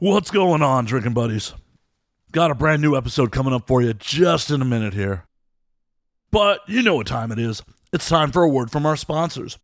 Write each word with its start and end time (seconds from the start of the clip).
What's 0.00 0.30
going 0.30 0.62
on, 0.62 0.84
drinking 0.84 1.14
buddies? 1.14 1.54
Got 2.30 2.52
a 2.52 2.54
brand 2.54 2.80
new 2.80 2.96
episode 2.96 3.32
coming 3.32 3.52
up 3.52 3.66
for 3.66 3.82
you 3.82 3.94
just 3.94 4.48
in 4.48 4.62
a 4.62 4.64
minute 4.64 4.94
here. 4.94 5.26
But 6.30 6.60
you 6.68 6.84
know 6.84 6.94
what 6.94 7.08
time 7.08 7.32
it 7.32 7.38
is. 7.40 7.64
It's 7.92 8.08
time 8.08 8.30
for 8.30 8.44
a 8.44 8.48
word 8.48 8.70
from 8.70 8.86
our 8.86 8.94
sponsors. 8.94 9.58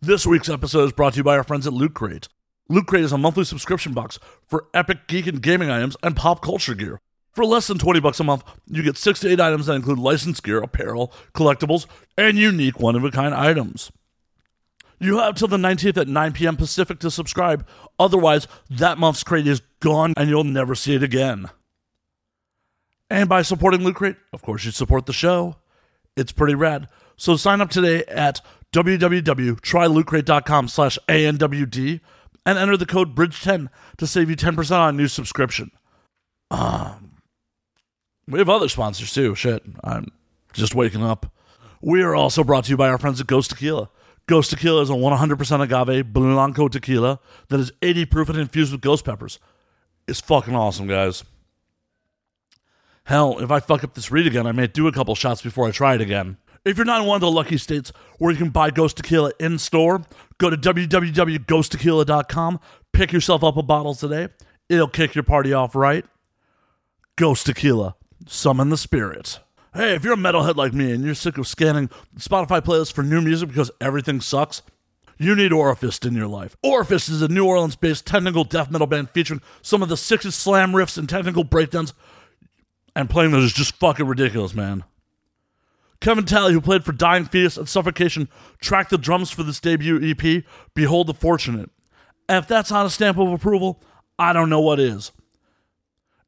This 0.00 0.26
week's 0.26 0.48
episode 0.48 0.86
is 0.86 0.92
brought 0.92 1.12
to 1.12 1.18
you 1.18 1.22
by 1.22 1.36
our 1.36 1.44
friends 1.44 1.64
at 1.64 1.72
Loot 1.72 1.94
Crate. 1.94 2.26
Loot 2.68 2.88
Crate 2.88 3.04
is 3.04 3.12
a 3.12 3.18
monthly 3.18 3.44
subscription 3.44 3.92
box 3.92 4.18
for 4.48 4.66
epic 4.74 5.06
geek 5.06 5.28
and 5.28 5.40
gaming 5.40 5.70
items 5.70 5.96
and 6.02 6.16
pop 6.16 6.42
culture 6.42 6.74
gear. 6.74 7.00
For 7.30 7.44
less 7.44 7.68
than 7.68 7.78
20 7.78 8.00
bucks 8.00 8.18
a 8.18 8.24
month, 8.24 8.42
you 8.66 8.82
get 8.82 8.96
6 8.96 9.20
to 9.20 9.30
8 9.30 9.40
items 9.40 9.66
that 9.66 9.74
include 9.74 10.00
licensed 10.00 10.42
gear, 10.42 10.58
apparel, 10.58 11.14
collectibles, 11.34 11.86
and 12.16 12.36
unique 12.36 12.80
one-of-a-kind 12.80 13.32
items. 13.32 13.92
You 15.00 15.18
have 15.18 15.34
till 15.36 15.48
the 15.48 15.56
19th 15.56 15.96
at 15.96 16.08
9 16.08 16.32
p.m. 16.32 16.56
Pacific 16.56 16.98
to 17.00 17.10
subscribe. 17.10 17.66
Otherwise, 17.98 18.48
that 18.70 18.98
month's 18.98 19.22
crate 19.22 19.46
is 19.46 19.62
gone 19.80 20.12
and 20.16 20.28
you'll 20.28 20.44
never 20.44 20.74
see 20.74 20.94
it 20.94 21.02
again. 21.02 21.50
And 23.10 23.28
by 23.28 23.42
supporting 23.42 23.84
Loot 23.84 23.96
Crate, 23.96 24.16
of 24.32 24.42
course, 24.42 24.64
you 24.64 24.70
support 24.70 25.06
the 25.06 25.12
show. 25.12 25.56
It's 26.16 26.32
pretty 26.32 26.54
rad. 26.54 26.88
So 27.16 27.36
sign 27.36 27.60
up 27.60 27.70
today 27.70 28.04
at 28.06 28.40
www.trylootcrate.com 28.72 30.68
slash 30.68 30.98
ANWD 31.08 32.00
and 32.44 32.58
enter 32.58 32.76
the 32.76 32.86
code 32.86 33.14
BRIDGE10 33.14 33.68
to 33.96 34.06
save 34.06 34.28
you 34.30 34.36
10% 34.36 34.70
on 34.72 34.94
a 34.94 34.96
new 34.96 35.08
subscription. 35.08 35.70
Um, 36.50 37.12
we 38.26 38.38
have 38.38 38.48
other 38.48 38.68
sponsors 38.68 39.12
too. 39.12 39.34
Shit, 39.34 39.62
I'm 39.82 40.12
just 40.52 40.74
waking 40.74 41.02
up. 41.02 41.32
We 41.80 42.02
are 42.02 42.14
also 42.14 42.42
brought 42.44 42.64
to 42.64 42.70
you 42.70 42.76
by 42.76 42.88
our 42.88 42.98
friends 42.98 43.20
at 43.20 43.26
Ghost 43.26 43.50
Tequila. 43.50 43.88
Ghost 44.28 44.50
Tequila 44.50 44.82
is 44.82 44.90
a 44.90 44.92
100% 44.92 45.62
agave 45.62 46.12
Blanco 46.12 46.68
tequila 46.68 47.18
that 47.48 47.58
is 47.58 47.72
80 47.80 48.04
proof 48.04 48.28
and 48.28 48.38
infused 48.38 48.72
with 48.72 48.82
ghost 48.82 49.06
peppers. 49.06 49.38
It's 50.06 50.20
fucking 50.20 50.54
awesome, 50.54 50.86
guys. 50.86 51.24
Hell, 53.04 53.38
if 53.38 53.50
I 53.50 53.58
fuck 53.58 53.82
up 53.82 53.94
this 53.94 54.10
read 54.10 54.26
again, 54.26 54.46
I 54.46 54.52
may 54.52 54.66
do 54.66 54.86
a 54.86 54.92
couple 54.92 55.14
shots 55.14 55.40
before 55.40 55.66
I 55.66 55.70
try 55.70 55.94
it 55.94 56.02
again. 56.02 56.36
If 56.62 56.76
you're 56.76 56.84
not 56.84 57.00
in 57.00 57.06
one 57.06 57.14
of 57.14 57.22
the 57.22 57.30
lucky 57.30 57.56
states 57.56 57.90
where 58.18 58.30
you 58.30 58.36
can 58.36 58.50
buy 58.50 58.70
Ghost 58.70 58.98
Tequila 58.98 59.32
in 59.40 59.58
store, 59.58 60.02
go 60.36 60.50
to 60.50 60.58
www.ghosttequila.com, 60.58 62.60
pick 62.92 63.12
yourself 63.12 63.42
up 63.42 63.56
a 63.56 63.62
bottle 63.62 63.94
today. 63.94 64.28
It'll 64.68 64.88
kick 64.88 65.14
your 65.14 65.24
party 65.24 65.54
off 65.54 65.74
right. 65.74 66.04
Ghost 67.16 67.46
Tequila, 67.46 67.96
summon 68.26 68.68
the 68.68 68.76
spirit. 68.76 69.40
Hey, 69.78 69.94
if 69.94 70.02
you're 70.02 70.14
a 70.14 70.16
metalhead 70.16 70.56
like 70.56 70.74
me 70.74 70.90
and 70.90 71.04
you're 71.04 71.14
sick 71.14 71.38
of 71.38 71.46
scanning 71.46 71.88
Spotify 72.16 72.60
playlists 72.60 72.92
for 72.92 73.04
new 73.04 73.20
music 73.20 73.48
because 73.48 73.70
everything 73.80 74.20
sucks, 74.20 74.60
you 75.18 75.36
need 75.36 75.52
Orifist 75.52 76.04
in 76.04 76.16
your 76.16 76.26
life. 76.26 76.56
Orifist 76.64 77.08
is 77.08 77.22
a 77.22 77.28
New 77.28 77.46
Orleans 77.46 77.76
based 77.76 78.04
technical 78.04 78.42
death 78.42 78.72
metal 78.72 78.88
band 78.88 79.10
featuring 79.10 79.40
some 79.62 79.80
of 79.80 79.88
the 79.88 79.96
sickest 79.96 80.40
slam 80.40 80.72
riffs 80.72 80.98
and 80.98 81.08
technical 81.08 81.44
breakdowns, 81.44 81.94
and 82.96 83.08
playing 83.08 83.30
those 83.30 83.44
is 83.44 83.52
just 83.52 83.76
fucking 83.76 84.04
ridiculous, 84.04 84.52
man. 84.52 84.82
Kevin 86.00 86.24
Talley, 86.24 86.54
who 86.54 86.60
played 86.60 86.84
for 86.84 86.90
Dying 86.90 87.26
Fetus 87.26 87.56
and 87.56 87.68
Suffocation, 87.68 88.28
tracked 88.60 88.90
the 88.90 88.98
drums 88.98 89.30
for 89.30 89.44
this 89.44 89.60
debut 89.60 90.00
EP, 90.02 90.42
Behold 90.74 91.06
the 91.06 91.14
Fortunate. 91.14 91.70
And 92.28 92.38
if 92.38 92.48
that's 92.48 92.72
not 92.72 92.86
a 92.86 92.90
stamp 92.90 93.16
of 93.16 93.32
approval, 93.32 93.80
I 94.18 94.32
don't 94.32 94.50
know 94.50 94.60
what 94.60 94.80
is. 94.80 95.12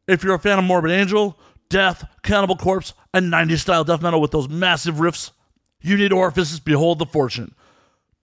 If 0.06 0.22
you're 0.22 0.36
a 0.36 0.38
fan 0.38 0.60
of 0.60 0.64
Morbid 0.64 0.92
Angel, 0.92 1.36
Death, 1.70 2.06
Cannibal 2.22 2.56
Corpse, 2.56 2.92
and 3.14 3.32
90s 3.32 3.60
style 3.60 3.84
death 3.84 4.02
metal 4.02 4.20
with 4.20 4.32
those 4.32 4.48
massive 4.48 4.96
riffs, 4.96 5.30
you 5.80 5.96
need 5.96 6.10
Orifist's 6.10 6.60
Behold 6.60 6.98
the 6.98 7.06
Fortune. 7.06 7.54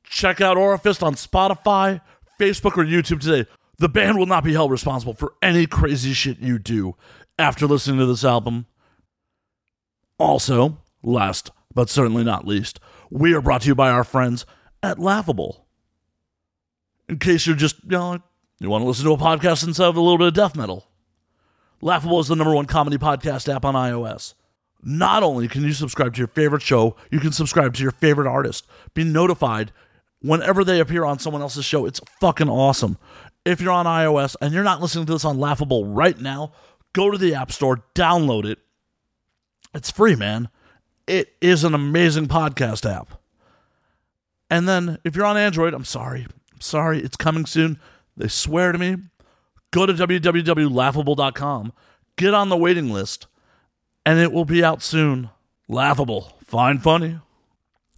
Check 0.04 0.40
out 0.40 0.58
Orifist 0.58 1.02
on 1.02 1.16
Spotify, 1.16 2.02
Facebook, 2.40 2.78
or 2.78 2.86
YouTube 2.86 3.22
today. 3.22 3.50
The 3.80 3.90
band 3.90 4.18
will 4.18 4.26
not 4.26 4.44
be 4.44 4.54
held 4.54 4.72
responsible 4.72 5.14
for 5.14 5.34
any 5.42 5.66
crazy 5.66 6.14
shit 6.14 6.40
you 6.40 6.60
do 6.60 6.96
after 7.40 7.66
listening 7.66 8.00
to 8.00 8.06
this 8.06 8.24
album. 8.24 8.66
Also, 10.20 10.78
last 11.02 11.52
but 11.74 11.90
certainly 11.90 12.24
not 12.24 12.48
least, 12.48 12.80
we 13.10 13.34
are 13.34 13.42
brought 13.42 13.62
to 13.62 13.68
you 13.68 13.76
by 13.76 13.90
our 13.90 14.04
friends 14.04 14.46
at 14.82 15.00
Laughable. 15.00 15.68
In 17.08 17.20
case 17.20 17.46
you're 17.46 17.56
just, 17.56 17.84
you 17.84 17.92
know, 17.92 18.20
you 18.60 18.70
want 18.70 18.82
to 18.82 18.88
listen 18.88 19.06
to 19.06 19.12
a 19.14 19.18
podcast 19.18 19.66
instead 19.66 19.88
of 19.88 19.96
a 19.96 20.02
little 20.02 20.18
bit 20.18 20.28
of 20.28 20.34
death 20.34 20.56
metal. 20.56 20.88
Laughable 21.82 22.20
is 22.20 22.28
the 22.28 22.36
number 22.36 22.56
one 22.56 22.66
comedy 22.66 22.98
podcast 22.98 23.54
app 23.54 23.64
on 23.66 23.76
iOS. 23.76 24.34
Not 24.84 25.24
only 25.24 25.48
can 25.48 25.64
you 25.64 25.74
subscribe 25.74 26.14
to 26.14 26.20
your 26.20 26.28
favorite 26.28 26.62
show, 26.62 26.96
you 27.12 27.20
can 27.20 27.32
subscribe 27.32 27.74
to 27.76 27.84
your 27.84 27.92
favorite 27.92 28.28
artist. 28.28 28.66
Be 28.94 29.04
notified 29.04 29.72
whenever 30.22 30.64
they 30.64 30.80
appear 30.80 31.06
on 31.06 31.20
someone 31.20 31.42
else's 31.42 31.66
show. 31.66 31.86
It's 31.86 32.02
fucking 32.20 32.50
awesome. 32.50 32.98
If 33.46 33.62
you're 33.62 33.72
on 33.72 33.86
iOS 33.86 34.36
and 34.42 34.54
you're 34.54 34.64
not 34.64 34.82
listening 34.82 35.06
to 35.06 35.14
this 35.14 35.26
on 35.26 35.40
Laughable 35.40 35.86
right 35.86 36.20
now, 36.20 36.52
go 36.94 37.12
to 37.12 37.18
the 37.18 37.36
App 37.36 37.52
Store, 37.52 37.84
download 37.96 38.46
it. 38.46 38.60
It's 39.74 39.92
free, 39.92 40.16
man. 40.16 40.50
It 41.06 41.36
is 41.42 41.64
an 41.64 41.74
amazing 41.74 42.28
podcast 42.28 42.90
app. 42.90 43.20
And 44.50 44.68
then 44.68 44.98
if 45.04 45.16
you're 45.16 45.26
on 45.26 45.38
Android, 45.38 45.74
I'm 45.74 45.86
sorry. 45.86 46.28
I'm 46.54 46.62
sorry. 46.62 47.00
It's 47.00 47.18
coming 47.18 47.46
soon. 47.46 47.80
They 48.16 48.28
swear 48.28 48.72
to 48.72 48.78
me. 48.78 48.98
Go 49.72 49.86
to 49.86 49.94
www.laughable.com, 49.94 51.74
get 52.16 52.34
on 52.34 52.50
the 52.50 52.58
waiting 52.58 52.90
list, 52.90 53.28
and 54.06 54.20
it 54.20 54.32
will 54.32 54.46
be 54.46 54.64
out 54.64 54.82
soon. 54.82 55.30
Laughable. 55.68 56.38
Find 56.46 56.82
funny. 56.82 57.20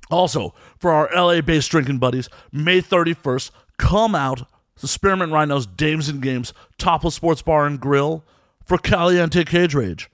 Also, 0.09 0.56
for 0.79 0.91
our 0.91 1.09
LA 1.16 1.41
based 1.41 1.69
drinking 1.69 2.00
buddies, 2.00 2.29
May 2.52 2.81
31st, 2.81 3.52
come 3.78 4.16
out 4.16 4.50
to 4.78 4.88
Spearmint 4.88 5.31
Rhino's 5.31 5.68
Dames 5.68 6.09
and 6.09 6.22
Games 6.22 6.53
Topless 6.78 7.16
Sports 7.16 7.44
Bar 7.44 7.68
and 7.68 7.79
Grill 7.79 8.24
for 8.66 8.78
Caliente 8.78 9.44
Cage 9.44 9.75
Rage. 9.75 10.09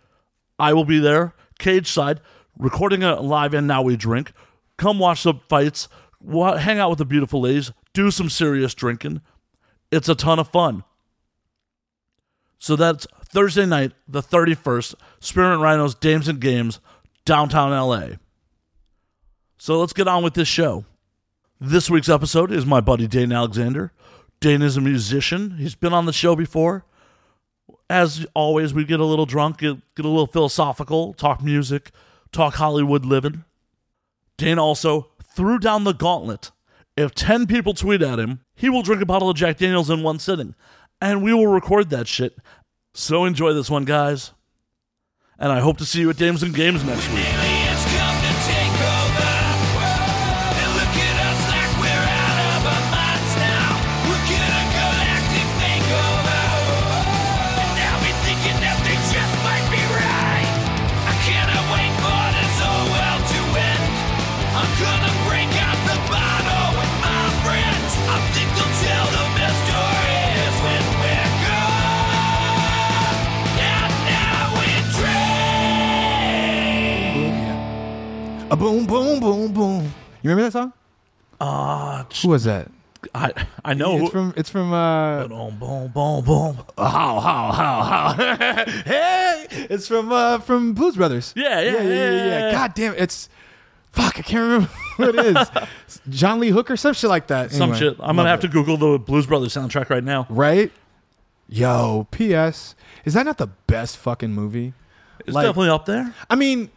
I 0.59 0.73
will 0.73 0.85
be 0.85 0.99
there, 0.99 1.33
cage 1.59 1.87
side, 1.87 2.19
recording 2.57 3.03
a 3.03 3.21
live 3.21 3.53
and 3.53 3.67
now 3.67 3.81
we 3.81 3.95
drink. 3.95 4.31
Come 4.77 4.99
watch 4.99 5.23
the 5.23 5.35
fights, 5.47 5.87
hang 6.21 6.79
out 6.79 6.89
with 6.89 6.99
the 6.99 7.05
beautiful 7.05 7.41
ladies, 7.41 7.71
do 7.93 8.11
some 8.11 8.29
serious 8.29 8.73
drinking. 8.73 9.21
It's 9.91 10.09
a 10.09 10.15
ton 10.15 10.39
of 10.39 10.49
fun. 10.49 10.83
So 12.65 12.75
that's 12.75 13.05
Thursday 13.25 13.67
night, 13.67 13.91
the 14.07 14.23
31st, 14.23 14.95
Spearmint 15.19 15.61
Rhinos 15.61 15.93
Dames 15.93 16.27
and 16.27 16.41
Games, 16.41 16.79
downtown 17.23 17.69
LA. 17.69 18.15
So 19.59 19.79
let's 19.79 19.93
get 19.93 20.07
on 20.07 20.23
with 20.23 20.33
this 20.33 20.47
show. 20.47 20.83
This 21.61 21.91
week's 21.91 22.09
episode 22.09 22.51
is 22.51 22.65
my 22.65 22.81
buddy 22.81 23.05
Dane 23.05 23.31
Alexander. 23.31 23.91
Dane 24.39 24.63
is 24.63 24.77
a 24.77 24.81
musician. 24.81 25.57
He's 25.59 25.75
been 25.75 25.93
on 25.93 26.07
the 26.07 26.11
show 26.11 26.35
before. 26.35 26.85
As 27.87 28.25
always, 28.33 28.73
we 28.73 28.83
get 28.83 28.99
a 28.99 29.05
little 29.05 29.27
drunk, 29.27 29.59
get, 29.59 29.77
get 29.93 30.03
a 30.03 30.09
little 30.09 30.25
philosophical, 30.25 31.13
talk 31.13 31.43
music, 31.43 31.91
talk 32.31 32.55
Hollywood 32.55 33.05
living. 33.05 33.45
Dane 34.37 34.57
also 34.57 35.11
threw 35.35 35.59
down 35.59 35.83
the 35.83 35.93
gauntlet. 35.93 36.49
If 36.97 37.13
10 37.13 37.45
people 37.45 37.75
tweet 37.75 38.01
at 38.01 38.17
him, 38.17 38.39
he 38.55 38.69
will 38.69 38.81
drink 38.81 39.03
a 39.03 39.05
bottle 39.05 39.29
of 39.29 39.37
Jack 39.37 39.57
Daniels 39.57 39.91
in 39.91 40.01
one 40.01 40.17
sitting. 40.17 40.55
And 41.01 41.23
we 41.23 41.33
will 41.33 41.47
record 41.47 41.89
that 41.89 42.07
shit. 42.07 42.37
So 42.93 43.25
enjoy 43.25 43.53
this 43.53 43.69
one, 43.69 43.85
guys. 43.85 44.31
And 45.37 45.51
I 45.51 45.59
hope 45.59 45.77
to 45.79 45.85
see 45.85 45.99
you 45.99 46.09
at 46.09 46.17
Dames 46.17 46.43
and 46.43 46.55
Games 46.55 46.83
next 46.83 47.11
week. 47.11 47.44
A 78.55 78.57
boom, 78.57 78.85
boom, 78.85 79.19
boom, 79.19 79.51
boom. 79.51 79.83
You 80.21 80.29
remember 80.29 80.43
that 80.43 80.53
song? 80.53 80.71
Ah, 81.41 82.05
Who 82.21 82.29
was 82.29 82.45
that? 82.45 82.71
I 83.13 83.33
I 83.65 83.73
know. 83.73 83.97
It's 84.03 84.11
from. 84.13 84.33
It's 84.37 84.49
from. 84.49 84.71
Uh, 84.71 85.27
boom, 85.27 85.57
boom, 85.59 85.87
boom, 85.89 86.23
boom. 86.23 86.57
how, 86.77 87.19
how, 87.19 87.51
how, 87.51 88.13
how? 88.13 88.65
hey, 88.85 89.45
it's 89.69 89.89
from. 89.89 90.09
Uh, 90.09 90.39
from 90.39 90.71
Blues 90.71 90.95
Brothers. 90.95 91.33
Yeah, 91.35 91.59
yeah, 91.59 91.71
yeah, 91.73 91.81
yeah, 91.81 91.89
yeah, 91.89 92.25
yeah. 92.27 92.51
God 92.53 92.73
damn, 92.75 92.93
it, 92.93 93.01
it's. 93.01 93.27
Fuck, 93.91 94.19
I 94.19 94.21
can't 94.21 94.41
remember 94.43 94.69
what 94.95 95.15
it 95.25 95.35
is. 95.35 95.99
John 96.17 96.39
Lee 96.39 96.47
Hooker, 96.51 96.77
some 96.77 96.93
shit 96.93 97.09
like 97.09 97.27
that. 97.27 97.51
Some 97.51 97.73
Anyway, 97.73 97.79
shit. 97.79 97.97
I'm 97.99 98.15
gonna 98.15 98.29
have 98.29 98.39
to. 98.39 98.47
Google 98.47 98.77
the 98.77 98.97
Blues 98.99 99.25
Brothers 99.27 99.53
soundtrack 99.53 99.89
right 99.89 100.03
now. 100.03 100.27
Right. 100.29 100.71
Yo, 101.49 102.07
P.S. 102.09 102.73
Is 103.03 103.15
that 103.15 103.25
not 103.25 103.37
the 103.37 103.47
best 103.67 103.97
fucking 103.97 104.31
movie? 104.31 104.71
It's 105.27 105.35
Like- 105.35 105.45
definitely 105.45 105.71
up 105.71 105.85
there. 105.85 106.15
I 106.29 106.35
mean, 106.35 106.69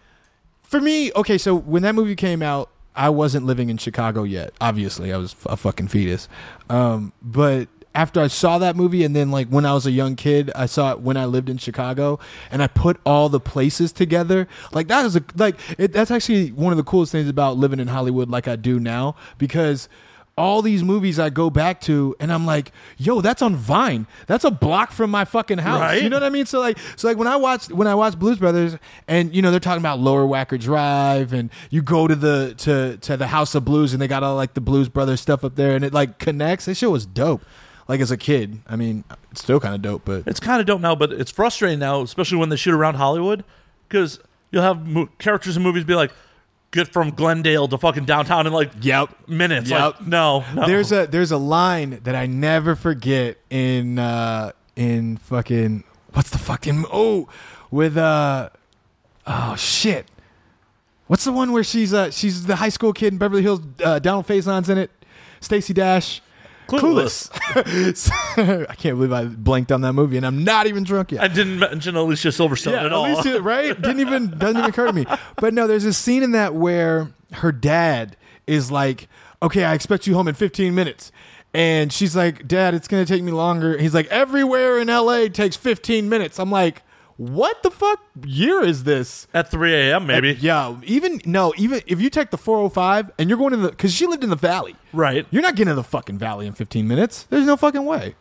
for 0.68 0.80
me, 0.82 1.10
okay, 1.16 1.38
so 1.38 1.54
when 1.54 1.82
that 1.82 1.94
movie 1.94 2.14
came 2.14 2.42
out, 2.42 2.68
I 2.94 3.08
wasn't 3.08 3.46
living 3.46 3.70
in 3.70 3.78
Chicago 3.78 4.22
yet. 4.24 4.52
Obviously, 4.60 5.14
I 5.14 5.16
was 5.16 5.34
a 5.46 5.56
fucking 5.56 5.88
fetus. 5.88 6.28
Um, 6.68 7.14
but 7.22 7.68
after 7.94 8.20
I 8.20 8.26
saw 8.26 8.58
that 8.58 8.76
movie, 8.76 9.02
and 9.02 9.16
then 9.16 9.30
like 9.30 9.48
when 9.48 9.64
I 9.64 9.72
was 9.72 9.86
a 9.86 9.90
young 9.90 10.14
kid, 10.14 10.50
I 10.54 10.66
saw 10.66 10.92
it 10.92 11.00
when 11.00 11.16
I 11.16 11.24
lived 11.24 11.48
in 11.48 11.56
Chicago, 11.56 12.18
and 12.50 12.62
I 12.62 12.66
put 12.66 13.00
all 13.06 13.30
the 13.30 13.40
places 13.40 13.92
together. 13.92 14.46
Like 14.70 14.88
that 14.88 15.06
is 15.06 15.16
a 15.16 15.24
like 15.36 15.56
it, 15.78 15.94
that's 15.94 16.10
actually 16.10 16.50
one 16.50 16.72
of 16.72 16.76
the 16.76 16.84
coolest 16.84 17.12
things 17.12 17.30
about 17.30 17.56
living 17.56 17.80
in 17.80 17.88
Hollywood, 17.88 18.28
like 18.28 18.46
I 18.46 18.56
do 18.56 18.78
now, 18.78 19.16
because 19.38 19.88
all 20.38 20.62
these 20.62 20.82
movies 20.82 21.18
I 21.18 21.28
go 21.30 21.50
back 21.50 21.80
to 21.82 22.14
and 22.20 22.32
I'm 22.32 22.46
like, 22.46 22.72
yo, 22.96 23.20
that's 23.20 23.42
on 23.42 23.56
Vine. 23.56 24.06
That's 24.26 24.44
a 24.44 24.50
block 24.50 24.92
from 24.92 25.10
my 25.10 25.24
fucking 25.24 25.58
house. 25.58 25.80
Right. 25.80 26.02
You 26.02 26.08
know 26.08 26.16
what 26.16 26.22
I 26.22 26.30
mean? 26.30 26.46
So 26.46 26.60
like 26.60 26.78
so 26.96 27.08
like 27.08 27.18
when 27.18 27.28
I 27.28 27.36
watch 27.36 27.68
when 27.68 27.86
I 27.86 27.94
watch 27.94 28.18
Blues 28.18 28.38
Brothers 28.38 28.78
and 29.06 29.34
you 29.34 29.42
know 29.42 29.50
they're 29.50 29.60
talking 29.60 29.82
about 29.82 29.98
Lower 29.98 30.24
Wacker 30.24 30.58
Drive 30.58 31.32
and 31.32 31.50
you 31.70 31.82
go 31.82 32.06
to 32.08 32.14
the 32.14 32.54
to 32.58 32.96
to 32.98 33.16
the 33.16 33.26
House 33.26 33.54
of 33.54 33.64
Blues 33.64 33.92
and 33.92 34.00
they 34.00 34.08
got 34.08 34.22
all 34.22 34.36
like 34.36 34.54
the 34.54 34.60
Blues 34.60 34.88
Brothers 34.88 35.20
stuff 35.20 35.44
up 35.44 35.56
there 35.56 35.74
and 35.76 35.84
it 35.84 35.92
like 35.92 36.18
connects. 36.18 36.64
That 36.64 36.76
shit 36.76 36.90
was 36.90 37.04
dope. 37.04 37.42
Like 37.88 38.00
as 38.00 38.10
a 38.10 38.16
kid. 38.18 38.60
I 38.68 38.76
mean, 38.76 39.04
it's 39.30 39.40
still 39.42 39.60
kind 39.60 39.74
of 39.74 39.82
dope, 39.82 40.02
but 40.04 40.24
It's 40.26 40.40
kind 40.40 40.60
of 40.60 40.66
dope 40.66 40.80
now, 40.80 40.94
but 40.94 41.10
it's 41.10 41.30
frustrating 41.30 41.78
now, 41.78 42.02
especially 42.02 42.36
when 42.36 42.50
they 42.50 42.56
shoot 42.56 42.74
around 42.74 42.96
Hollywood, 42.96 43.44
because 43.88 44.20
you'll 44.50 44.62
have 44.62 44.86
mo- 44.86 45.08
characters 45.18 45.56
in 45.56 45.62
movies 45.62 45.84
be 45.84 45.94
like, 45.94 46.12
"Get 46.70 46.88
from 46.88 47.10
Glendale 47.10 47.68
to 47.68 47.78
fucking 47.78 48.04
downtown 48.04 48.46
in 48.46 48.52
like 48.52 48.72
Yep. 48.80 49.28
minutes." 49.28 49.70
Yep. 49.70 49.80
Like, 49.80 50.06
no, 50.06 50.44
no. 50.54 50.66
There's 50.66 50.92
a 50.92 51.06
there's 51.06 51.30
a 51.32 51.38
line 51.38 52.00
that 52.04 52.14
I 52.14 52.26
never 52.26 52.76
forget 52.76 53.38
in 53.50 53.98
uh 53.98 54.52
in 54.76 55.16
fucking 55.18 55.84
what's 56.12 56.30
the 56.30 56.38
fucking 56.38 56.84
oh 56.92 57.28
with 57.70 57.96
uh 57.96 58.48
oh 59.26 59.56
shit 59.56 60.06
what's 61.06 61.24
the 61.24 61.32
one 61.32 61.52
where 61.52 61.64
she's 61.64 61.92
uh 61.92 62.10
she's 62.10 62.46
the 62.46 62.56
high 62.56 62.68
school 62.68 62.92
kid 62.92 63.12
in 63.12 63.18
Beverly 63.18 63.42
Hills 63.42 63.60
uh, 63.84 63.98
Donald 63.98 64.26
Faison's 64.26 64.68
in 64.68 64.78
it 64.78 64.90
Stacey 65.40 65.74
Dash 65.74 66.22
Clueless. 66.68 67.30
Clueless. 67.30 68.66
I 68.70 68.74
can't 68.74 68.96
believe 68.96 69.12
I 69.12 69.24
blanked 69.24 69.72
on 69.72 69.80
that 69.80 69.94
movie 69.94 70.16
and 70.16 70.26
I'm 70.26 70.44
not 70.44 70.66
even 70.66 70.84
drunk 70.84 71.12
yet 71.12 71.22
I 71.22 71.28
didn't 71.28 71.58
mention 71.58 71.96
Alicia 71.96 72.28
Silverstone 72.28 72.74
at 72.80 72.92
all. 72.92 73.04
least 73.04 73.26
it- 73.26 73.42
right? 73.42 73.80
Didn't 73.80 74.00
even 74.00 74.38
doesn't 74.38 74.56
even 74.58 74.70
occur 74.70 74.86
to 74.86 74.92
me. 74.92 75.06
But 75.36 75.54
no, 75.54 75.66
there's 75.66 75.84
a 75.84 75.92
scene 75.92 76.22
in 76.22 76.32
that 76.32 76.54
where 76.54 77.08
her 77.32 77.52
dad 77.52 78.16
is 78.46 78.70
like, 78.70 79.08
"Okay, 79.42 79.64
I 79.64 79.74
expect 79.74 80.06
you 80.06 80.14
home 80.14 80.28
in 80.28 80.34
15 80.34 80.74
minutes." 80.74 81.12
And 81.54 81.92
she's 81.92 82.14
like, 82.14 82.46
"Dad, 82.46 82.74
it's 82.74 82.88
going 82.88 83.04
to 83.04 83.10
take 83.12 83.22
me 83.22 83.32
longer." 83.32 83.76
He's 83.78 83.94
like, 83.94 84.06
"Everywhere 84.08 84.78
in 84.78 84.88
LA 84.88 85.28
takes 85.28 85.56
15 85.56 86.08
minutes." 86.08 86.38
I'm 86.38 86.50
like, 86.50 86.82
"What 87.18 87.62
the 87.62 87.70
fuck 87.70 88.00
year 88.24 88.62
is 88.62 88.84
this?" 88.84 89.26
at 89.34 89.50
3 89.50 89.74
a.m. 89.74 90.06
maybe. 90.06 90.38
Yeah, 90.40 90.76
even 90.84 91.20
no, 91.26 91.52
even 91.58 91.82
if 91.86 92.00
you 92.00 92.08
take 92.08 92.30
the 92.30 92.38
405 92.38 93.10
and 93.18 93.28
you're 93.28 93.36
going 93.38 93.50
to 93.50 93.56
the 93.58 93.72
cuz 93.72 93.92
she 93.92 94.06
lived 94.06 94.24
in 94.24 94.30
the 94.30 94.36
valley. 94.36 94.76
Right. 94.92 95.26
You're 95.30 95.42
not 95.42 95.56
getting 95.56 95.72
to 95.72 95.74
the 95.74 95.82
fucking 95.84 96.16
valley 96.16 96.46
in 96.46 96.54
15 96.54 96.88
minutes. 96.88 97.26
There's 97.28 97.44
no 97.44 97.56
fucking 97.56 97.84
way. 97.84 98.14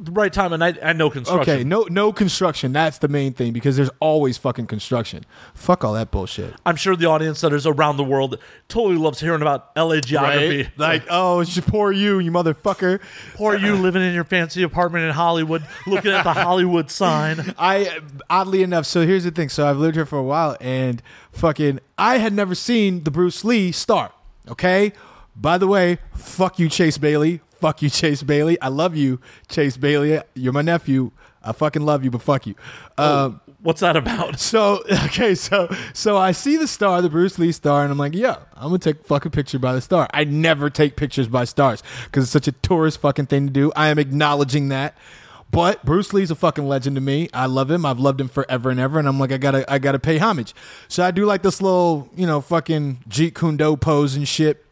The 0.00 0.12
right 0.12 0.32
time 0.32 0.52
and 0.52 0.62
I, 0.62 0.74
I 0.82 0.92
know 0.92 1.10
construction. 1.10 1.54
Okay, 1.54 1.64
no 1.64 1.86
no 1.90 2.12
construction. 2.12 2.72
That's 2.72 2.98
the 2.98 3.08
main 3.08 3.32
thing 3.32 3.52
because 3.52 3.76
there's 3.76 3.90
always 4.00 4.38
fucking 4.38 4.66
construction. 4.66 5.24
Fuck 5.54 5.84
all 5.84 5.92
that 5.94 6.10
bullshit. 6.10 6.54
I'm 6.64 6.76
sure 6.76 6.94
the 6.94 7.06
audience 7.06 7.40
that 7.40 7.52
is 7.52 7.66
around 7.66 7.96
the 7.96 8.04
world 8.04 8.38
totally 8.68 8.96
loves 8.96 9.20
hearing 9.20 9.42
about 9.42 9.70
LA 9.76 10.00
geography. 10.00 10.68
Like, 10.76 11.04
oh, 11.10 11.40
it's 11.40 11.54
just 11.54 11.66
poor 11.66 11.90
you, 11.90 12.20
you 12.20 12.30
motherfucker. 12.30 13.00
Poor 13.34 13.56
you 13.56 13.74
living 13.74 14.02
in 14.02 14.14
your 14.14 14.24
fancy 14.24 14.62
apartment 14.62 15.04
in 15.04 15.10
Hollywood, 15.12 15.66
looking 15.86 16.12
at 16.12 16.22
the 16.22 16.32
Hollywood 16.32 16.90
sign. 16.90 17.54
I 17.58 18.00
oddly 18.30 18.62
enough, 18.62 18.86
so 18.86 19.04
here's 19.06 19.24
the 19.24 19.30
thing. 19.32 19.48
So 19.48 19.66
I've 19.66 19.78
lived 19.78 19.96
here 19.96 20.06
for 20.06 20.18
a 20.18 20.22
while 20.22 20.56
and 20.60 21.02
fucking 21.32 21.80
I 21.96 22.18
had 22.18 22.32
never 22.32 22.54
seen 22.54 23.04
the 23.04 23.10
Bruce 23.10 23.44
Lee 23.44 23.72
start. 23.72 24.12
Okay? 24.48 24.92
By 25.34 25.58
the 25.58 25.66
way, 25.66 25.98
fuck 26.14 26.58
you, 26.58 26.68
Chase 26.68 26.98
Bailey. 26.98 27.40
Fuck 27.60 27.82
you, 27.82 27.90
Chase 27.90 28.22
Bailey. 28.22 28.60
I 28.60 28.68
love 28.68 28.96
you, 28.96 29.20
Chase 29.48 29.76
Bailey. 29.76 30.20
You're 30.34 30.52
my 30.52 30.62
nephew. 30.62 31.10
I 31.42 31.52
fucking 31.52 31.82
love 31.82 32.04
you, 32.04 32.10
but 32.10 32.22
fuck 32.22 32.46
you. 32.46 32.54
Um, 32.96 33.40
What's 33.60 33.80
that 33.80 33.96
about? 33.96 34.38
So 34.48 34.82
okay, 35.04 35.34
so 35.34 35.68
so 35.92 36.16
I 36.16 36.32
see 36.32 36.56
the 36.56 36.66
star, 36.66 37.02
the 37.02 37.10
Bruce 37.10 37.38
Lee 37.38 37.52
star, 37.52 37.82
and 37.82 37.90
I'm 37.90 37.98
like, 37.98 38.14
yeah, 38.14 38.36
I'm 38.54 38.68
gonna 38.68 38.78
take 38.78 39.00
a 39.00 39.04
fucking 39.04 39.32
picture 39.32 39.58
by 39.58 39.72
the 39.74 39.80
star. 39.80 40.08
I 40.14 40.24
never 40.24 40.70
take 40.70 40.96
pictures 40.96 41.28
by 41.28 41.44
stars 41.44 41.82
because 42.04 42.24
it's 42.24 42.32
such 42.32 42.48
a 42.48 42.52
tourist 42.52 43.00
fucking 43.00 43.26
thing 43.26 43.46
to 43.46 43.52
do. 43.52 43.72
I 43.74 43.88
am 43.88 43.98
acknowledging 43.98 44.68
that. 44.68 44.96
But 45.50 45.84
Bruce 45.84 46.12
Lee's 46.12 46.30
a 46.30 46.34
fucking 46.34 46.66
legend 46.68 46.96
to 46.96 47.00
me. 47.00 47.28
I 47.32 47.46
love 47.46 47.70
him. 47.70 47.86
I've 47.86 47.98
loved 47.98 48.20
him 48.20 48.28
forever 48.28 48.70
and 48.70 48.78
ever. 48.78 48.98
And 48.98 49.08
I'm 49.08 49.18
like, 49.18 49.32
I 49.32 49.38
gotta, 49.38 49.70
I 49.70 49.78
gotta 49.78 49.98
pay 49.98 50.18
homage. 50.18 50.54
So 50.88 51.02
I 51.02 51.10
do 51.10 51.24
like 51.24 51.42
this 51.42 51.62
little, 51.62 52.10
you 52.14 52.26
know, 52.26 52.42
fucking 52.42 53.04
Jeet 53.08 53.34
Kune 53.34 53.56
Do 53.56 53.76
pose 53.76 54.14
and 54.14 54.28
shit. 54.28 54.64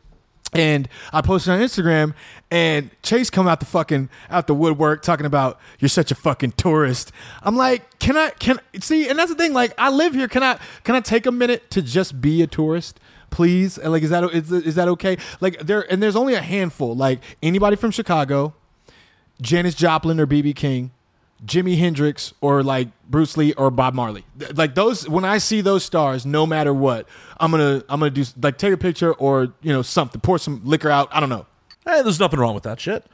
And 0.52 0.88
I 1.12 1.20
posted 1.22 1.52
on 1.52 1.60
Instagram, 1.60 2.14
and 2.50 2.90
Chase 3.02 3.30
come 3.30 3.48
out 3.48 3.60
the 3.60 3.66
fucking 3.66 4.08
out 4.30 4.46
the 4.46 4.54
woodwork 4.54 5.02
talking 5.02 5.26
about 5.26 5.58
you're 5.78 5.88
such 5.88 6.10
a 6.10 6.14
fucking 6.14 6.52
tourist. 6.52 7.12
I'm 7.42 7.56
like, 7.56 7.98
can 7.98 8.16
I 8.16 8.30
can 8.30 8.58
see? 8.80 9.08
And 9.08 9.18
that's 9.18 9.30
the 9.30 9.36
thing. 9.36 9.52
Like, 9.52 9.74
I 9.76 9.90
live 9.90 10.14
here. 10.14 10.28
Can 10.28 10.42
I 10.42 10.58
can 10.84 10.94
I 10.94 11.00
take 11.00 11.26
a 11.26 11.32
minute 11.32 11.70
to 11.72 11.82
just 11.82 12.20
be 12.20 12.42
a 12.42 12.46
tourist, 12.46 13.00
please? 13.30 13.76
And 13.76 13.92
like, 13.92 14.02
is 14.02 14.10
that 14.10 14.24
is, 14.32 14.52
is 14.52 14.74
that 14.76 14.88
okay? 14.88 15.18
Like, 15.40 15.58
there 15.60 15.90
and 15.90 16.02
there's 16.02 16.16
only 16.16 16.34
a 16.34 16.42
handful. 16.42 16.94
Like 16.94 17.20
anybody 17.42 17.76
from 17.76 17.90
Chicago, 17.90 18.54
Janis 19.42 19.74
Joplin 19.74 20.20
or 20.20 20.26
BB 20.26 20.54
King, 20.54 20.92
Jimi 21.44 21.78
Hendrix 21.78 22.32
or 22.40 22.62
like 22.62 22.88
Bruce 23.08 23.36
Lee 23.36 23.52
or 23.54 23.70
Bob 23.70 23.94
Marley. 23.94 24.24
Like 24.54 24.74
those 24.74 25.08
when 25.08 25.24
I 25.24 25.38
see 25.38 25.60
those 25.60 25.84
stars, 25.84 26.24
no 26.24 26.46
matter 26.46 26.72
what, 26.72 27.06
I'm 27.38 27.50
gonna 27.50 27.82
I'm 27.88 28.00
gonna 28.00 28.10
do 28.10 28.24
like 28.40 28.58
take 28.58 28.72
a 28.72 28.76
picture 28.76 29.12
or 29.12 29.52
you 29.62 29.72
know 29.72 29.82
something, 29.82 30.20
pour 30.20 30.38
some 30.38 30.62
liquor 30.64 30.90
out. 30.90 31.08
I 31.12 31.20
don't 31.20 31.28
know. 31.28 31.46
Hey, 31.84 32.02
there's 32.02 32.18
nothing 32.18 32.40
wrong 32.40 32.54
with 32.54 32.64
that 32.64 32.80
shit. 32.80 33.04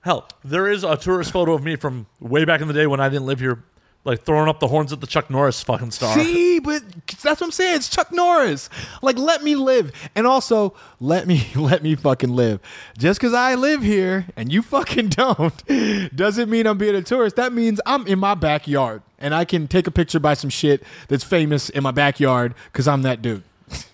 Hell, 0.00 0.28
there 0.44 0.68
is 0.68 0.84
a 0.84 0.96
tourist 0.96 1.32
photo 1.32 1.54
of 1.54 1.62
me 1.62 1.76
from 1.76 2.06
way 2.20 2.44
back 2.44 2.60
in 2.60 2.68
the 2.68 2.74
day 2.74 2.86
when 2.86 3.00
I 3.00 3.08
didn't 3.08 3.26
live 3.26 3.40
here, 3.40 3.62
like 4.04 4.22
throwing 4.22 4.48
up 4.48 4.58
the 4.60 4.68
horns 4.68 4.92
at 4.92 5.00
the 5.00 5.06
Chuck 5.06 5.28
Norris 5.28 5.62
fucking 5.62 5.90
star. 5.90 6.14
See, 6.18 6.60
but 6.60 6.82
that's 7.06 7.24
what 7.24 7.42
I'm 7.42 7.50
saying. 7.50 7.76
It's 7.76 7.88
Chuck 7.88 8.10
Norris. 8.12 8.70
Like, 9.02 9.18
let 9.18 9.42
me 9.42 9.54
live, 9.54 9.92
and 10.14 10.26
also 10.26 10.74
let 11.00 11.26
me 11.26 11.46
let 11.54 11.82
me 11.82 11.94
fucking 11.94 12.30
live. 12.30 12.60
Just 12.96 13.20
because 13.20 13.34
I 13.34 13.54
live 13.54 13.82
here 13.82 14.26
and 14.36 14.50
you 14.52 14.62
fucking 14.62 15.08
don't, 15.08 16.16
doesn't 16.16 16.48
mean 16.48 16.66
I'm 16.66 16.78
being 16.78 16.94
a 16.94 17.02
tourist. 17.02 17.36
That 17.36 17.52
means 17.52 17.80
I'm 17.86 18.06
in 18.06 18.18
my 18.18 18.34
backyard 18.34 19.02
and 19.18 19.34
I 19.34 19.44
can 19.44 19.68
take 19.68 19.86
a 19.86 19.90
picture 19.90 20.20
by 20.20 20.34
some 20.34 20.50
shit 20.50 20.82
that's 21.08 21.24
famous 21.24 21.68
in 21.68 21.82
my 21.82 21.90
backyard 21.90 22.54
because 22.72 22.88
I'm 22.88 23.02
that 23.02 23.20
dude. 23.20 23.42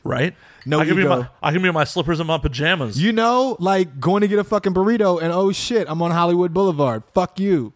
right? 0.04 0.34
No 0.66 0.80
I 0.80 0.86
can 0.86 0.96
be 0.96 1.02
ego. 1.02 1.20
my 1.20 1.28
I 1.42 1.52
can 1.52 1.60
be 1.60 1.68
in 1.68 1.74
my 1.74 1.84
slippers 1.84 2.20
and 2.20 2.26
my 2.26 2.38
pajamas. 2.38 3.02
You 3.02 3.12
know, 3.12 3.56
like 3.58 4.00
going 4.00 4.20
to 4.22 4.28
get 4.28 4.38
a 4.38 4.44
fucking 4.44 4.72
burrito 4.72 5.20
and 5.20 5.32
oh 5.32 5.52
shit, 5.52 5.86
I'm 5.90 6.00
on 6.00 6.10
Hollywood 6.10 6.54
Boulevard. 6.54 7.02
Fuck 7.12 7.40
you. 7.40 7.72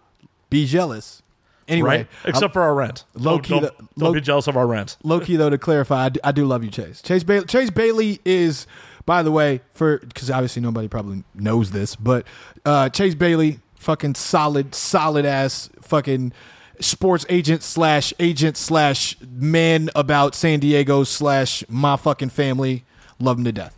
Be 0.51 0.65
jealous. 0.65 1.23
Anyway, 1.69 1.89
right? 1.89 2.07
Except 2.25 2.53
for 2.53 2.63
our 2.63 2.75
rent. 2.75 3.05
low 3.15 3.33
Don't- 3.35 3.43
key 3.43 3.61
don't, 3.61 3.63
the- 3.79 3.85
don't 4.01 4.13
be 4.15 4.21
jealous 4.21 4.47
of 4.47 4.57
our 4.57 4.67
rent. 4.67 4.97
low 5.05 5.21
key 5.21 5.37
though 5.37 5.51
to 5.51 5.59
clarify, 5.59 6.07
I 6.07 6.09
do, 6.09 6.21
I 6.25 6.33
do 6.33 6.45
love 6.47 6.65
you, 6.65 6.71
Chase. 6.71 7.03
Chase 7.03 7.23
Bailey. 7.25 7.45
Chase 7.47 7.71
Bailey 7.71 8.21
is, 8.25 8.67
by 9.07 9.23
the 9.23 9.31
way, 9.31 9.61
for 9.73 9.99
because 9.99 10.31
obviously 10.31 10.63
nobody 10.63 10.89
probably 10.89 11.25
knows 11.35 11.71
this, 11.71 11.95
but 11.97 12.27
uh, 12.65 12.89
Chase 12.89 13.15
Bailey, 13.15 13.61
fucking 13.77 14.15
solid, 14.15 14.75
solid 14.75 15.25
ass, 15.27 15.69
fucking 15.83 16.33
sports 16.81 17.27
agent 17.29 17.63
slash 17.63 18.15
agent 18.21 18.57
slash 18.57 19.17
man 19.29 19.91
about 19.97 20.35
San 20.35 20.61
Diego 20.61 21.05
slash 21.05 21.65
my 21.69 21.97
fucking 21.97 22.29
family. 22.31 22.85
Love 23.19 23.37
him 23.39 23.45
to 23.45 23.53
death. 23.53 23.77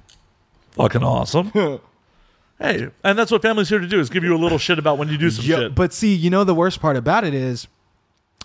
Fucking 0.73 1.03
awesome. 1.03 1.51
hey, 2.61 2.89
and 3.03 3.19
that's 3.19 3.31
what 3.31 3.43
family's 3.43 3.69
here 3.69 3.79
to 3.79 3.87
do 3.87 3.99
is 4.01 4.11
give 4.11 4.23
you 4.23 4.35
a 4.35 4.39
little 4.39 4.59
shit 4.59 4.79
about 4.79 4.99
when 4.99 5.09
you 5.09 5.17
do 5.19 5.31
some 5.31 5.45
Yeah, 5.45 5.57
shit. 5.57 5.75
But 5.75 5.93
see, 5.93 6.15
you 6.15 6.29
know 6.31 6.45
the 6.45 6.55
worst 6.55 6.81
part 6.81 6.97
about 6.97 7.25
it 7.25 7.33
is 7.35 7.67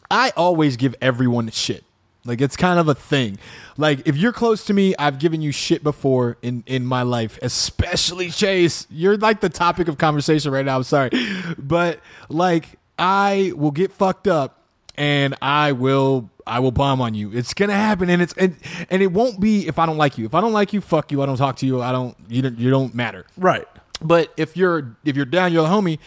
I 0.10 0.32
always 0.36 0.78
give 0.78 0.96
everyone 1.02 1.50
shit. 1.52 1.84
Like 2.26 2.42
it's 2.42 2.56
kind 2.58 2.80
of 2.80 2.88
a 2.88 2.96
thing. 2.96 3.38
Like 3.78 4.08
if 4.08 4.18
you're 4.18 4.34
close 4.34 4.66
to 4.66 4.74
me, 4.74 4.96
I've 4.98 5.20
given 5.20 5.42
you 5.42 5.52
shit 5.52 5.84
before 5.84 6.38
in 6.42 6.64
in 6.66 6.86
my 6.86 7.04
life, 7.04 7.38
especially 7.42 8.32
Chase. 8.32 8.88
You're 8.90 9.18
like 9.18 9.42
the 9.42 9.50
topic 9.50 9.88
of 9.88 9.98
conversation 9.98 10.52
right 10.52 10.66
now. 10.66 10.78
I'm 10.78 10.84
sorry. 10.84 11.12
But 11.58 12.00
like 12.30 12.80
I 12.98 13.54
will 13.56 13.72
get 13.72 13.92
fucked 13.92 14.28
up 14.28 14.64
and 14.96 15.36
I 15.42 15.74
will 15.74 16.30
I 16.48 16.60
will 16.60 16.72
bomb 16.72 17.02
on 17.02 17.14
you. 17.14 17.32
It's 17.32 17.54
gonna 17.54 17.74
happen, 17.74 18.10
and 18.10 18.22
it's 18.22 18.34
and, 18.34 18.56
and 18.90 19.02
it 19.02 19.12
won't 19.12 19.40
be 19.40 19.68
if 19.68 19.78
I 19.80 19.86
don't 19.86 19.98
like 19.98 20.18
you. 20.18 20.26
If 20.26 20.34
I 20.36 20.42
don't 20.42 20.54
like 20.54 20.74
you, 20.74 20.82
fuck 20.82 21.12
you. 21.12 21.22
I 21.22 21.26
don't 21.26 21.38
talk 21.38 21.58
to 21.58 21.66
you. 21.66 21.82
I 21.82 21.92
don't 21.92 22.16
you 22.28 22.42
don't 22.42 22.58
you 22.58 22.70
don't 22.70 22.94
matter. 22.96 23.26
right. 23.38 23.68
But 24.02 24.34
if 24.36 24.58
you're 24.58 24.98
if 25.06 25.16
you're 25.16 25.26
down, 25.26 25.54
you're 25.54 25.66
a 25.66 25.70
homie. 25.70 26.00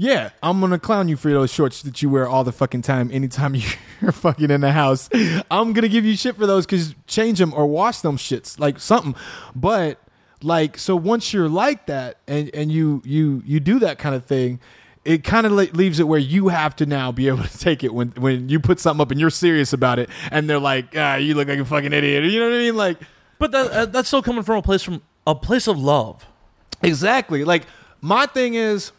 Yeah, 0.00 0.30
I'm 0.44 0.60
gonna 0.60 0.78
clown 0.78 1.08
you 1.08 1.16
for 1.16 1.28
those 1.28 1.52
shorts 1.52 1.82
that 1.82 2.02
you 2.02 2.08
wear 2.08 2.28
all 2.28 2.44
the 2.44 2.52
fucking 2.52 2.82
time. 2.82 3.10
Anytime 3.12 3.56
you're 4.00 4.12
fucking 4.12 4.48
in 4.48 4.60
the 4.60 4.70
house, 4.70 5.10
I'm 5.50 5.72
gonna 5.72 5.88
give 5.88 6.04
you 6.04 6.16
shit 6.16 6.36
for 6.36 6.46
those 6.46 6.66
because 6.66 6.94
change 7.08 7.40
them 7.40 7.52
or 7.52 7.66
wash 7.66 7.98
them 7.98 8.16
shits 8.16 8.60
like 8.60 8.78
something. 8.78 9.16
But 9.56 9.98
like, 10.40 10.78
so 10.78 10.94
once 10.94 11.32
you're 11.32 11.48
like 11.48 11.86
that 11.86 12.18
and 12.28 12.48
and 12.54 12.70
you 12.70 13.02
you 13.04 13.42
you 13.44 13.58
do 13.58 13.80
that 13.80 13.98
kind 13.98 14.14
of 14.14 14.24
thing, 14.24 14.60
it 15.04 15.24
kind 15.24 15.46
of 15.48 15.52
leaves 15.52 15.98
it 15.98 16.04
where 16.04 16.20
you 16.20 16.46
have 16.46 16.76
to 16.76 16.86
now 16.86 17.10
be 17.10 17.26
able 17.28 17.42
to 17.42 17.58
take 17.58 17.82
it 17.82 17.92
when 17.92 18.10
when 18.10 18.48
you 18.48 18.60
put 18.60 18.78
something 18.78 19.02
up 19.02 19.10
and 19.10 19.18
you're 19.18 19.30
serious 19.30 19.72
about 19.72 19.98
it, 19.98 20.08
and 20.30 20.48
they're 20.48 20.60
like, 20.60 20.94
ah, 20.96 21.16
you 21.16 21.34
look 21.34 21.48
like 21.48 21.58
a 21.58 21.64
fucking 21.64 21.92
idiot. 21.92 22.22
You 22.22 22.38
know 22.38 22.46
what 22.46 22.54
I 22.54 22.58
mean? 22.58 22.76
Like, 22.76 22.98
But 23.40 23.50
that, 23.50 23.70
uh, 23.72 23.86
that's 23.86 24.06
still 24.06 24.22
coming 24.22 24.44
from 24.44 24.58
a 24.58 24.62
place 24.62 24.84
from 24.84 25.02
a 25.26 25.34
place 25.34 25.66
of 25.66 25.76
love. 25.76 26.24
Exactly. 26.82 27.42
Like 27.42 27.64
my 28.00 28.26
thing 28.26 28.54
is 28.54 28.92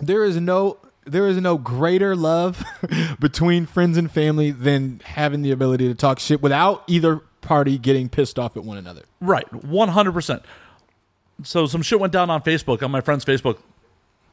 there 0.00 0.24
is 0.24 0.36
no 0.36 0.78
there 1.04 1.28
is 1.28 1.36
no 1.40 1.56
greater 1.56 2.16
love 2.16 2.64
between 3.20 3.64
friends 3.66 3.96
and 3.96 4.10
family 4.10 4.50
than 4.50 5.00
having 5.04 5.42
the 5.42 5.52
ability 5.52 5.86
to 5.88 5.94
talk 5.94 6.18
shit 6.18 6.42
without 6.42 6.82
either 6.88 7.18
party 7.40 7.78
getting 7.78 8.08
pissed 8.08 8.38
off 8.40 8.56
at 8.56 8.64
one 8.64 8.76
another. 8.76 9.02
Right, 9.20 9.50
one 9.64 9.88
hundred 9.90 10.12
percent. 10.12 10.42
So 11.44 11.66
some 11.66 11.82
shit 11.82 12.00
went 12.00 12.12
down 12.12 12.28
on 12.30 12.42
Facebook 12.42 12.82
on 12.82 12.90
my 12.90 13.00
friend's 13.00 13.24
Facebook 13.24 13.58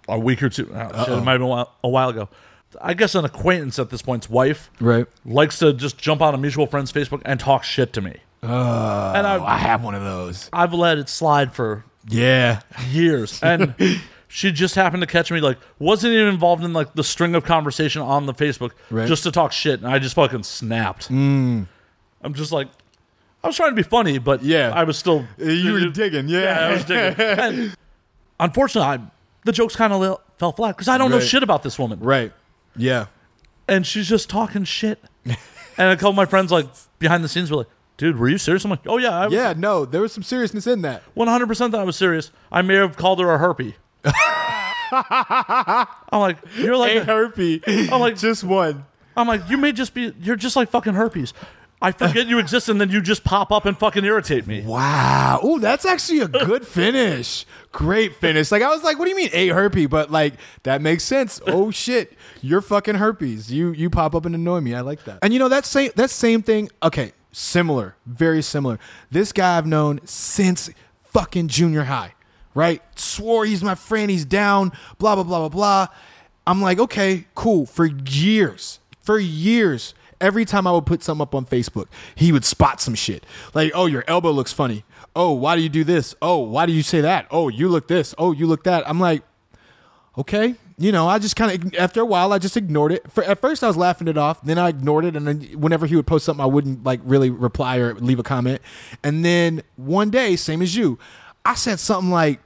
a 0.08 0.18
week 0.18 0.42
or 0.42 0.50
two. 0.50 0.70
oh, 0.74 1.04
shit, 1.06 1.14
it 1.18 1.22
might 1.22 1.34
have 1.34 1.40
been 1.40 1.42
a 1.42 1.48
while, 1.48 1.72
a 1.84 1.90
while 1.90 2.10
ago. 2.10 2.30
I 2.82 2.96
guess 2.96 3.14
an 3.14 3.24
acquaintance 3.24 3.78
at 3.78 3.92
this 3.92 4.02
point's 4.02 4.28
wife 4.30 4.72
Right. 4.80 5.06
likes 5.26 5.60
to 5.60 5.74
just 5.74 5.98
jump 6.00 6.22
on 6.24 6.34
a 6.34 6.38
mutual 6.40 6.66
friend's 6.66 6.92
Facebook 6.92 7.22
and 7.24 7.40
talk 7.40 7.64
shit 7.64 7.94
to 7.94 8.02
me. 8.02 8.18
Oh, 8.42 8.48
and 9.16 9.28
I 9.28 9.36
I've, 9.46 9.60
have 9.60 9.84
one 9.84 9.94
of 9.96 10.04
those. 10.04 10.50
I've 10.52 10.74
let 10.74 10.98
it 10.98 11.08
slide 11.08 11.54
for 11.54 11.86
Yeah. 12.08 12.62
years, 12.90 13.40
and 13.44 13.76
she 14.36 14.52
just 14.52 14.74
happened 14.74 15.02
to 15.02 15.06
catch 15.08 15.30
me 15.32 15.40
like 15.40 15.60
wasn't 15.78 16.12
even 16.12 16.28
involved 16.28 16.64
in 16.64 16.74
like 16.74 16.96
the 16.96 17.04
string 17.04 17.36
of 17.36 17.44
conversation 17.46 18.02
on 18.02 18.26
the 18.26 18.34
Facebook 18.34 18.72
Right. 18.90 19.08
just 19.08 19.22
to 19.24 19.32
talk 19.32 19.52
shit, 19.52 19.80
and 19.80 19.88
I 19.88 20.00
just 20.00 20.16
fucking 20.16 20.42
snapped. 20.42 21.10
Mm. 21.10 21.68
I'm 22.24 22.34
just 22.34 22.52
like, 22.52 22.68
I 23.44 23.48
was 23.48 23.56
trying 23.56 23.70
to 23.70 23.76
be 23.76 23.84
funny, 23.84 24.18
but 24.18 24.42
Yeah. 24.42 24.72
I 24.74 24.86
was 24.86 24.98
still 24.98 25.28
uh, 25.40 25.44
You 25.46 25.74
were 25.74 25.80
digging, 25.92 26.28
yeah. 26.30 26.40
Yeah, 26.40 26.68
I 26.68 26.74
was 26.74 26.84
digging. 26.86 27.72
Unfortunately, 28.40 28.90
I, 28.90 29.00
the 29.46 29.52
jokes 29.52 29.76
kind 29.76 29.94
of 29.94 30.20
fell 30.38 30.52
flat 30.52 30.76
because 30.76 30.88
I 30.88 30.98
don't 30.98 31.12
know 31.12 31.20
shit 31.20 31.44
about 31.44 31.62
this 31.62 31.78
woman, 31.78 32.00
Right. 32.00 32.34
Yeah. 32.76 33.06
and 33.68 33.86
she's 33.86 34.10
just 34.10 34.32
talking 34.32 34.64
shit. 34.64 35.00
and 35.26 35.38
a 35.92 35.96
couple 35.96 36.10
of 36.10 36.16
my 36.16 36.26
friends, 36.26 36.52
like 36.52 36.66
behind 36.98 37.24
the 37.24 37.28
scenes, 37.30 37.52
were 37.52 37.58
like, 37.58 37.68
"Dude, 37.98 38.18
were 38.18 38.28
you 38.30 38.40
serious?" 38.40 38.66
I'm 38.66 38.72
like, 38.72 38.88
"Oh 38.88 38.98
yeah, 38.98 39.12
I 39.12 39.26
was 39.28 39.34
Yeah, 39.36 39.54
no, 39.56 39.86
there 39.86 40.02
was 40.02 40.12
some 40.12 40.24
seriousness 40.24 40.66
in 40.66 40.82
that. 40.82 41.04
100 41.14 41.46
percent 41.48 41.72
that 41.74 41.82
I 41.82 41.84
was 41.84 41.96
serious. 41.96 42.32
I 42.52 42.64
may 42.64 42.76
have 42.76 42.98
called 42.98 43.20
her 43.20 43.32
a 43.34 43.38
herpy." 43.38 43.76
I'm 44.06 45.88
like, 46.20 46.38
"You're 46.58 46.78
like, 46.78 46.96
a- 46.98 47.06
herpy. 47.06 47.92
I'm 47.92 48.00
like, 48.00 48.18
just 48.18 48.44
one. 48.44 48.86
I'm 49.16 49.28
like, 49.28 49.50
you 49.50 49.58
may 49.58 49.72
just 49.72 49.94
be, 49.94 50.14
you're 50.22 50.36
just 50.36 50.56
like 50.56 50.70
fucking 50.70 50.94
herpes. 50.94 51.34
I 51.82 51.92
forget 51.92 52.28
you 52.28 52.40
exist, 52.40 52.70
and 52.70 52.80
then 52.80 52.90
you 52.92 53.02
just 53.02 53.26
pop 53.26 53.52
up 53.52 53.66
and 53.66 53.78
fucking 53.78 54.06
irritate 54.06 54.48
me." 54.48 54.62
Wow. 54.62 55.40
Oh, 55.44 55.60
that's 55.60 55.86
actually 55.86 56.20
a 56.20 56.28
good 56.28 56.66
finish. 56.68 57.46
Great 57.72 58.16
finish. 58.16 58.52
Like 58.52 58.62
I 58.62 58.70
was 58.70 58.84
like, 58.84 58.98
what 59.00 59.06
do 59.06 59.12
you 59.12 59.18
mean 59.18 59.30
a 59.34 59.50
herpy? 59.50 59.90
But 59.90 60.10
like 60.12 60.36
that 60.64 60.82
makes 60.82 61.04
sense. 61.04 61.42
Oh 61.48 61.72
shit. 61.84 62.14
You're 62.42 62.62
fucking 62.62 62.96
herpes. 62.96 63.52
You 63.52 63.72
you 63.74 63.90
pop 63.90 64.16
up 64.16 64.26
and 64.26 64.34
annoy 64.36 64.62
me. 64.62 64.74
I 64.76 64.82
like 64.82 65.04
that. 65.06 65.20
And 65.22 65.34
you 65.34 65.40
know 65.40 65.50
that 65.50 65.66
same 65.66 65.92
that 65.96 66.10
same 66.10 66.42
thing, 66.42 66.70
okay, 66.82 67.12
similar, 67.32 67.96
very 68.06 68.42
similar. 68.42 68.80
This 69.12 69.32
guy 69.34 69.58
I've 69.58 69.68
known 69.68 70.00
since 70.06 70.70
fucking 71.04 71.48
junior 71.50 71.84
high. 71.84 72.13
Right? 72.54 72.82
Swore 72.98 73.46
he's 73.46 73.64
my 73.64 73.76
friend, 73.76 74.12
he's 74.12 74.26
down, 74.26 74.72
blah 74.98 75.16
blah 75.16 75.24
blah 75.24 75.40
blah 75.40 75.50
blah. 75.50 75.88
I'm 76.46 76.62
like, 76.62 76.80
okay, 76.80 77.26
cool. 77.36 77.66
For 77.66 77.86
years, 77.86 78.80
for 79.02 79.18
years, 79.18 79.94
every 80.20 80.46
time 80.46 80.68
I 80.68 80.72
would 80.72 80.86
put 80.86 81.04
something 81.04 81.22
up 81.22 81.36
on 81.36 81.46
Facebook, 81.46 81.88
he 82.16 82.32
would 82.32 82.46
spot 82.46 82.82
some 82.82 82.96
shit. 82.96 83.26
Like, 83.54 83.72
oh, 83.74 83.86
your 83.86 84.04
elbow 84.08 84.32
looks 84.32 84.54
funny. 84.54 84.84
Oh, 85.16 85.32
why 85.34 85.56
do 85.56 85.62
you 85.62 85.70
do 85.70 85.84
this? 85.84 86.16
Oh, 86.22 86.40
why 86.40 86.66
do 86.66 86.74
you 86.74 86.84
say 86.84 87.02
that? 87.02 87.28
Oh, 87.30 87.48
you 87.48 87.70
look 87.70 87.88
this. 87.88 88.16
Oh, 88.18 88.32
you 88.32 88.48
look 88.48 88.64
that. 88.64 88.88
I'm 88.90 89.00
like, 89.00 89.24
okay. 90.18 90.56
You 90.80 90.92
know, 90.92 91.08
I 91.08 91.20
just 91.20 91.36
kind 91.36 91.64
of, 91.64 91.76
after 91.76 92.02
a 92.02 92.06
while, 92.06 92.34
I 92.34 92.40
just 92.40 92.58
ignored 92.58 92.92
it. 92.92 93.10
For, 93.12 93.24
at 93.24 93.40
first, 93.40 93.64
I 93.64 93.68
was 93.68 93.78
laughing 93.78 94.08
it 94.08 94.18
off. 94.18 94.42
Then 94.42 94.58
I 94.58 94.70
ignored 94.70 95.06
it. 95.06 95.16
And 95.16 95.28
then 95.28 95.42
whenever 95.60 95.86
he 95.86 95.96
would 95.96 96.08
post 96.08 96.26
something, 96.26 96.44
I 96.44 96.48
wouldn't 96.48 96.84
like 96.84 97.00
really 97.04 97.30
reply 97.30 97.78
or 97.78 97.94
leave 97.94 98.18
a 98.18 98.24
comment. 98.24 98.60
And 99.04 99.24
then 99.24 99.62
one 99.76 100.10
day, 100.10 100.36
same 100.36 100.64
as 100.64 100.76
you, 100.76 100.98
I 101.46 101.56
said 101.56 101.80
something 101.80 102.12
like, 102.12 102.40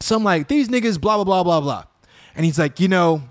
something 0.00 0.24
like, 0.24 0.48
these 0.48 0.68
niggas, 0.68 1.00
blah, 1.00 1.16
blah, 1.16 1.24
blah, 1.24 1.42
blah, 1.42 1.60
blah. 1.60 1.84
And 2.34 2.44
he's 2.44 2.58
like, 2.58 2.80
you 2.80 2.88
know, 2.88 3.22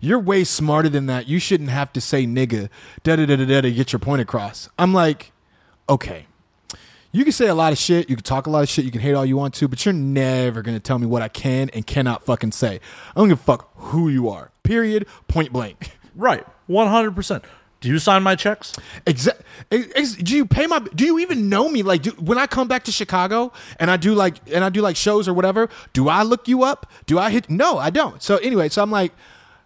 you're 0.00 0.18
way 0.18 0.44
smarter 0.44 0.88
than 0.88 1.06
that. 1.06 1.28
You 1.28 1.38
shouldn't 1.38 1.70
have 1.70 1.92
to 1.94 2.00
say 2.00 2.26
nigga, 2.26 2.68
da 3.02 3.16
da 3.16 3.26
da 3.26 3.36
da 3.36 3.44
da 3.44 3.60
to 3.62 3.72
get 3.72 3.92
your 3.92 4.00
point 4.00 4.20
across. 4.20 4.68
I'm 4.78 4.92
like, 4.92 5.32
okay. 5.88 6.26
You 7.12 7.22
can 7.22 7.32
say 7.32 7.46
a 7.46 7.54
lot 7.54 7.72
of 7.72 7.78
shit, 7.78 8.10
you 8.10 8.16
can 8.16 8.24
talk 8.24 8.48
a 8.48 8.50
lot 8.50 8.64
of 8.64 8.68
shit, 8.68 8.84
you 8.84 8.90
can 8.90 9.00
hate 9.00 9.14
all 9.14 9.24
you 9.24 9.36
want 9.36 9.54
to, 9.54 9.68
but 9.68 9.84
you're 9.84 9.94
never 9.94 10.62
gonna 10.62 10.80
tell 10.80 10.98
me 10.98 11.06
what 11.06 11.22
I 11.22 11.28
can 11.28 11.70
and 11.70 11.86
cannot 11.86 12.24
fucking 12.24 12.50
say. 12.50 12.80
I 13.14 13.20
don't 13.20 13.28
give 13.28 13.38
a 13.38 13.42
fuck 13.42 13.70
who 13.76 14.08
you 14.08 14.28
are. 14.28 14.50
Period. 14.64 15.06
Point 15.28 15.52
blank. 15.52 15.92
Right, 16.16 16.44
100. 16.66 17.42
Do 17.84 17.90
you 17.90 17.98
sign 17.98 18.22
my 18.22 18.34
checks? 18.34 18.72
Exact. 19.06 19.42
Do 19.68 20.34
you 20.34 20.46
pay 20.46 20.66
my? 20.66 20.78
Do 20.78 21.04
you 21.04 21.18
even 21.18 21.50
know 21.50 21.68
me? 21.68 21.82
Like, 21.82 22.00
do, 22.00 22.12
when 22.12 22.38
I 22.38 22.46
come 22.46 22.66
back 22.66 22.84
to 22.84 22.92
Chicago 22.92 23.52
and 23.78 23.90
I 23.90 23.98
do 23.98 24.14
like 24.14 24.36
and 24.50 24.64
I 24.64 24.70
do 24.70 24.80
like 24.80 24.96
shows 24.96 25.28
or 25.28 25.34
whatever, 25.34 25.68
do 25.92 26.08
I 26.08 26.22
look 26.22 26.48
you 26.48 26.62
up? 26.62 26.90
Do 27.04 27.18
I 27.18 27.30
hit? 27.30 27.50
No, 27.50 27.76
I 27.76 27.90
don't. 27.90 28.22
So 28.22 28.38
anyway, 28.38 28.70
so 28.70 28.82
I'm 28.82 28.90
like, 28.90 29.12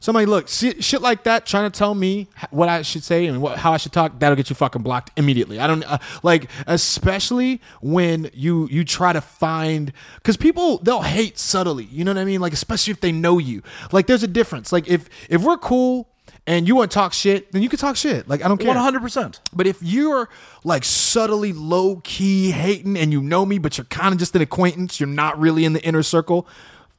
somebody 0.00 0.26
look 0.26 0.48
shit, 0.48 0.82
shit 0.82 1.00
like 1.00 1.22
that, 1.24 1.46
trying 1.46 1.70
to 1.70 1.78
tell 1.78 1.94
me 1.94 2.26
what 2.50 2.68
I 2.68 2.82
should 2.82 3.04
say 3.04 3.26
and 3.26 3.40
what, 3.40 3.58
how 3.58 3.72
I 3.72 3.76
should 3.76 3.92
talk. 3.92 4.18
That'll 4.18 4.34
get 4.34 4.50
you 4.50 4.56
fucking 4.56 4.82
blocked 4.82 5.12
immediately. 5.16 5.60
I 5.60 5.68
don't 5.68 5.84
uh, 5.84 5.98
like, 6.24 6.50
especially 6.66 7.60
when 7.80 8.30
you 8.34 8.66
you 8.68 8.84
try 8.84 9.12
to 9.12 9.20
find 9.20 9.92
because 10.16 10.36
people 10.36 10.78
they'll 10.78 11.02
hate 11.02 11.38
subtly. 11.38 11.84
You 11.84 12.04
know 12.04 12.10
what 12.14 12.20
I 12.20 12.24
mean? 12.24 12.40
Like, 12.40 12.52
especially 12.52 12.90
if 12.90 13.00
they 13.00 13.12
know 13.12 13.38
you. 13.38 13.62
Like, 13.92 14.08
there's 14.08 14.24
a 14.24 14.28
difference. 14.28 14.72
Like, 14.72 14.88
if 14.88 15.08
if 15.28 15.44
we're 15.44 15.56
cool. 15.56 16.08
And 16.48 16.66
you 16.66 16.76
want 16.76 16.90
to 16.90 16.94
talk 16.94 17.12
shit, 17.12 17.52
then 17.52 17.60
you 17.62 17.68
can 17.68 17.78
talk 17.78 17.94
shit. 17.94 18.26
Like 18.26 18.42
I 18.42 18.48
don't 18.48 18.56
care. 18.56 18.68
100. 18.68 19.02
percent 19.02 19.40
But 19.52 19.66
if 19.66 19.82
you're 19.82 20.30
like 20.64 20.82
subtly 20.82 21.52
low 21.52 21.96
key 22.02 22.52
hating 22.52 22.96
and 22.96 23.12
you 23.12 23.20
know 23.20 23.44
me, 23.44 23.58
but 23.58 23.76
you're 23.76 23.84
kind 23.84 24.14
of 24.14 24.18
just 24.18 24.34
an 24.34 24.40
acquaintance, 24.40 24.98
you're 24.98 25.10
not 25.10 25.38
really 25.38 25.66
in 25.66 25.74
the 25.74 25.82
inner 25.84 26.02
circle. 26.02 26.48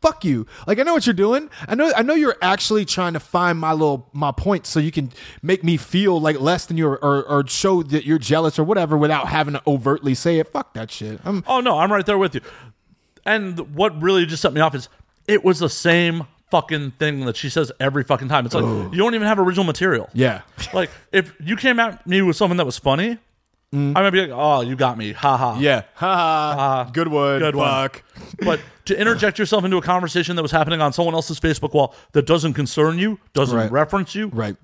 Fuck 0.03 0.23
you. 0.23 0.45
Like 0.67 0.77
I 0.77 0.83
know 0.83 0.93
what 0.93 1.07
you're 1.07 1.15
doing. 1.15 1.49
I 1.67 1.73
know. 1.73 1.91
I 1.95 2.03
know 2.03 2.13
you're 2.13 2.37
actually 2.43 2.85
trying 2.85 3.13
to 3.13 3.19
find 3.19 3.57
my 3.57 3.71
little 3.73 4.07
my 4.13 4.31
points 4.31 4.69
so 4.69 4.79
you 4.79 4.91
can 4.91 5.11
make 5.41 5.63
me 5.63 5.77
feel 5.77 6.21
like 6.21 6.39
less 6.39 6.67
than 6.67 6.77
you 6.77 6.85
or, 6.87 7.03
or, 7.03 7.23
or 7.23 7.47
show 7.47 7.81
that 7.81 8.05
you're 8.05 8.19
jealous 8.19 8.59
or 8.59 8.63
whatever 8.63 8.99
without 8.99 9.29
having 9.29 9.55
to 9.55 9.63
overtly 9.65 10.13
say 10.13 10.37
it. 10.37 10.47
Fuck 10.47 10.75
that 10.75 10.91
shit. 10.91 11.19
I'm 11.25 11.43
Oh 11.47 11.59
no, 11.59 11.79
I'm 11.79 11.91
right 11.91 12.05
there 12.05 12.19
with 12.19 12.35
you. 12.35 12.41
And 13.25 13.75
what 13.75 13.99
really 13.99 14.27
just 14.27 14.43
set 14.43 14.53
me 14.53 14.61
off 14.61 14.75
is 14.75 14.89
it 15.27 15.43
was 15.43 15.57
the 15.57 15.69
same 15.69 16.27
fucking 16.51 16.91
thing 16.91 17.25
that 17.25 17.35
she 17.37 17.49
says 17.49 17.71
every 17.79 18.03
fucking 18.03 18.27
time. 18.29 18.45
It's 18.45 18.55
like 18.55 18.63
you 18.63 18.97
don't 18.97 19.15
even 19.15 19.27
have 19.27 19.39
original 19.39 19.65
material. 19.65 20.09
yeah. 20.13 20.41
Like 20.73 20.89
if 21.11 21.33
you 21.39 21.55
came 21.55 21.79
at 21.79 22.05
me 22.07 22.21
with 22.21 22.35
something 22.35 22.57
that 22.57 22.65
was 22.65 22.77
funny, 22.77 23.17
mm. 23.73 23.95
I 23.97 24.01
might 24.01 24.09
be 24.11 24.21
like, 24.21 24.31
"Oh, 24.33 24.61
you 24.61 24.75
got 24.75 24.97
me, 24.97 25.13
ha 25.13 25.37
ha." 25.37 25.57
Yeah. 25.59 25.83
Ha 25.95 26.15
ha. 26.85 26.89
Good 26.91 27.07
one. 27.07 27.39
Good 27.39 27.55
one. 27.55 27.67
Fuck. 27.67 28.03
But 28.43 28.59
to 28.85 28.99
interject 28.99 29.37
yourself 29.39 29.63
into 29.65 29.77
a 29.77 29.81
conversation 29.81 30.35
that 30.35 30.41
was 30.41 30.51
happening 30.51 30.81
on 30.81 30.93
someone 30.93 31.13
else's 31.15 31.39
Facebook 31.39 31.73
wall 31.73 31.95
that 32.13 32.25
doesn't 32.25 32.53
concern 32.53 32.97
you, 32.99 33.19
doesn't 33.33 33.55
Right. 33.57 33.71
reference 33.71 34.15
you, 34.15 34.27
Right. 34.27 34.55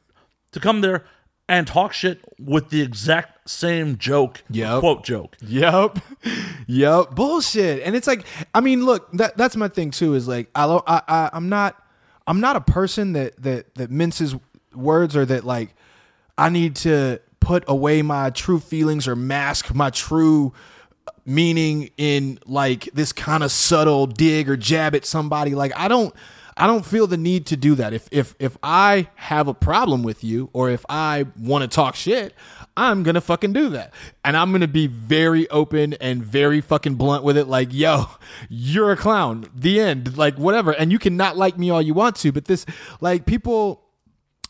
to 0.51 0.60
come 0.60 0.82
there 0.82 1.06
and 1.48 1.68
talk 1.68 1.94
shit 1.94 2.22
with 2.40 2.70
the 2.70 2.82
exact 2.82 3.48
same 3.50 3.98
joke, 3.98 4.44
Yep. 4.50 4.80
quote 4.80 5.04
joke. 5.04 5.36
Yep. 5.42 6.00
Yep. 6.68 7.12
Bullshit. 7.12 7.84
And 7.84 7.96
it's 7.96 8.08
like, 8.08 8.25
I 8.56 8.60
mean, 8.62 8.84
look, 8.86 9.12
that 9.14 9.38
that's 9.38 9.56
my 9.56 9.68
thing 9.68 9.92
too. 9.92 10.16
Is 10.16 10.28
like, 10.28 10.50
I, 10.56 10.64
lo- 10.66 10.84
I, 10.88 11.02
I 11.08 11.30
I'm 11.32 11.48
not, 11.50 11.80
I'm 12.25 12.40
not 12.40 12.56
a 12.56 12.62
person 12.62 13.14
that 13.14 13.40
that 13.44 13.75
that 13.75 13.92
minces 13.92 14.36
words 14.74 15.16
or 15.16 15.25
that 15.25 15.44
like, 15.46 15.75
I 16.38 16.50
need 16.50 16.75
to 16.78 17.20
put 17.40 17.64
away 17.68 18.02
my 18.02 18.32
true 18.32 18.60
feelings 18.60 19.08
or 19.08 19.16
mask 19.16 19.75
my 19.75 19.92
true 19.92 20.54
meaning 21.25 21.92
in 21.98 22.40
like 22.48 22.90
this 22.94 23.12
kind 23.12 23.44
of 23.44 23.52
subtle 23.52 24.08
dig 24.08 24.50
or 24.50 24.58
jab 24.58 24.96
at 24.96 25.06
somebody. 25.06 25.54
Like, 25.56 25.72
I 25.75 25.88
don't. 25.88 26.14
I 26.57 26.67
don't 26.67 26.85
feel 26.85 27.05
the 27.05 27.17
need 27.17 27.47
to 27.47 27.57
do 27.57 27.75
that. 27.75 27.93
If 27.93 28.07
if 28.12 28.33
if 28.39 28.57
I 28.63 29.09
have 29.15 29.47
a 29.47 29.53
problem 29.53 30.03
with 30.03 30.24
you 30.24 30.50
or 30.53 30.69
if 30.69 30.85
I 30.88 31.25
want 31.38 31.63
to 31.63 31.67
talk 31.67 31.95
shit, 31.95 32.33
I'm 32.77 33.03
gonna 33.03 33.21
fucking 33.21 33.51
do 33.51 33.69
that. 33.69 33.93
And 34.24 34.38
I'm 34.38 34.51
gonna 34.53 34.67
be 34.67 34.88
very 34.88 35.50
open 35.50 35.93
and 35.95 36.24
very 36.24 36.62
fucking 36.62 36.95
blunt 36.95 37.24
with 37.24 37.38
it. 37.38 37.47
Like, 37.47 37.74
yo, 37.74 38.05
you're 38.50 38.91
a 38.91 38.97
clown. 38.97 39.50
The 39.53 39.81
end. 39.81 40.17
Like, 40.17 40.38
whatever. 40.38 40.71
And 40.71 40.91
you 40.91 41.00
can 41.00 41.17
not 41.17 41.35
like 41.35 41.57
me 41.57 41.69
all 41.69 41.81
you 41.81 41.93
want 41.93 42.15
to, 42.17 42.31
but 42.31 42.45
this, 42.45 42.65
like, 43.01 43.25
people, 43.25 43.83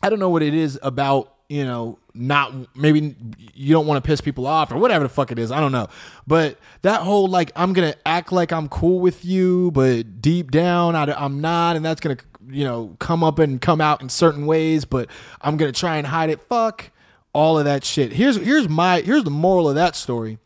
I 0.00 0.08
don't 0.08 0.20
know 0.20 0.30
what 0.30 0.42
it 0.42 0.54
is 0.54 0.78
about, 0.82 1.34
you 1.48 1.64
know, 1.64 1.98
not 2.16 2.76
maybe 2.76 3.14
you 3.54 3.72
don't 3.72 3.86
want 3.86 4.02
to 4.02 4.06
piss 4.06 4.20
people 4.20 4.46
off 4.46 4.72
or 4.72 4.78
whatever 4.78 5.04
the 5.04 5.08
fuck 5.08 5.30
it 5.30 5.38
is. 5.38 5.50
I 5.50 5.60
don't 5.60 5.72
know. 5.72 5.88
But 6.26 6.58
that 6.82 7.02
whole 7.02 7.28
like, 7.28 7.52
I'm 7.56 7.72
to 7.90 7.98
act 8.06 8.32
like 8.32 8.52
I'm 8.52 8.68
cool 8.68 9.00
with 9.00 9.24
you, 9.24 9.70
but 9.72 10.20
deep 10.20 10.50
down, 10.50 10.96
I, 10.96 11.24
am 11.24 11.40
not. 11.40 11.76
And 11.76 11.84
that's 11.84 12.00
to, 12.16 12.24
you 12.48 12.64
know, 12.64 12.96
come 12.98 13.22
up 13.22 13.38
and 13.38 13.60
come 13.60 13.80
out 13.80 14.02
in 14.02 14.08
certain 14.08 14.46
ways, 14.46 14.84
but 14.84 15.08
I'm 15.40 15.56
to 15.72 15.78
try 15.78 15.96
and 15.96 16.06
hide 16.06 16.30
it. 16.30 16.40
Fuck 16.40 16.90
all 17.32 17.58
of 17.58 17.64
that 17.66 17.84
shit. 17.84 18.12
Here's, 18.12 18.36
here's 18.36 18.68
my, 18.68 19.00
here's 19.00 19.24
the 19.24 19.30
moral 19.30 19.68
of 19.68 19.74
that 19.74 19.94
story 19.96 20.38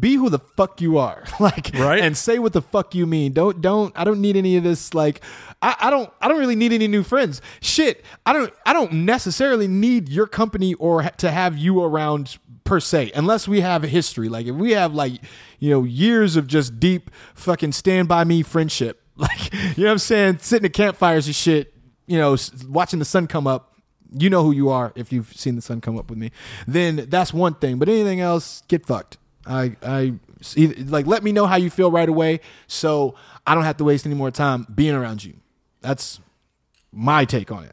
be 0.00 0.14
who 0.14 0.28
the 0.30 0.38
fuck 0.38 0.80
you 0.80 0.98
are 0.98 1.24
like 1.40 1.70
Right. 1.74 2.00
and 2.00 2.16
say 2.16 2.38
what 2.38 2.52
the 2.52 2.62
fuck 2.62 2.94
you 2.94 3.06
mean 3.06 3.32
don't 3.32 3.60
don't 3.60 3.92
i 3.96 4.04
don't 4.04 4.20
need 4.20 4.36
any 4.36 4.56
of 4.56 4.64
this 4.64 4.94
like 4.94 5.22
I, 5.62 5.76
I 5.80 5.90
don't 5.90 6.10
i 6.20 6.28
don't 6.28 6.38
really 6.38 6.56
need 6.56 6.72
any 6.72 6.88
new 6.88 7.02
friends 7.02 7.40
shit 7.60 8.04
i 8.26 8.32
don't 8.32 8.52
i 8.64 8.72
don't 8.72 8.92
necessarily 8.92 9.68
need 9.68 10.08
your 10.08 10.26
company 10.26 10.74
or 10.74 11.02
ha- 11.02 11.10
to 11.18 11.30
have 11.30 11.56
you 11.56 11.82
around 11.82 12.38
per 12.64 12.80
se 12.80 13.12
unless 13.14 13.46
we 13.46 13.60
have 13.60 13.84
a 13.84 13.88
history 13.88 14.28
like 14.28 14.46
if 14.46 14.54
we 14.56 14.72
have 14.72 14.92
like 14.94 15.12
you 15.60 15.70
know 15.70 15.84
years 15.84 16.36
of 16.36 16.46
just 16.46 16.78
deep 16.80 17.10
fucking 17.34 17.72
stand 17.72 18.08
by 18.08 18.24
me 18.24 18.42
friendship 18.42 19.02
Like, 19.18 19.50
you 19.78 19.84
know 19.84 19.88
what 19.88 19.92
I'm 19.92 19.98
saying? 19.98 20.38
Sitting 20.40 20.66
at 20.66 20.74
campfires 20.74 21.26
and 21.26 21.34
shit, 21.34 21.72
you 22.06 22.18
know, 22.18 22.34
s- 22.34 22.52
watching 22.68 22.98
the 22.98 23.06
sun 23.06 23.26
come 23.26 23.46
up. 23.46 23.72
You 24.12 24.28
know 24.28 24.42
who 24.42 24.52
you 24.52 24.68
are 24.68 24.92
if 24.94 25.10
you've 25.10 25.32
seen 25.34 25.56
the 25.56 25.62
sun 25.62 25.80
come 25.80 25.96
up 25.96 26.10
with 26.10 26.18
me. 26.18 26.32
Then 26.66 27.06
that's 27.08 27.32
one 27.32 27.54
thing. 27.54 27.78
But 27.78 27.88
anything 27.88 28.20
else, 28.20 28.62
get 28.68 28.84
fucked. 28.84 29.16
I, 29.46 29.76
I, 29.82 30.14
like, 30.86 31.06
let 31.06 31.22
me 31.22 31.32
know 31.32 31.46
how 31.46 31.56
you 31.56 31.70
feel 31.70 31.90
right 31.90 32.08
away 32.08 32.40
so 32.66 33.14
I 33.46 33.54
don't 33.54 33.64
have 33.64 33.76
to 33.78 33.84
waste 33.84 34.06
any 34.06 34.14
more 34.14 34.30
time 34.30 34.66
being 34.74 34.94
around 34.94 35.24
you. 35.24 35.34
That's 35.80 36.20
my 36.92 37.24
take 37.24 37.52
on 37.52 37.64
it. 37.64 37.72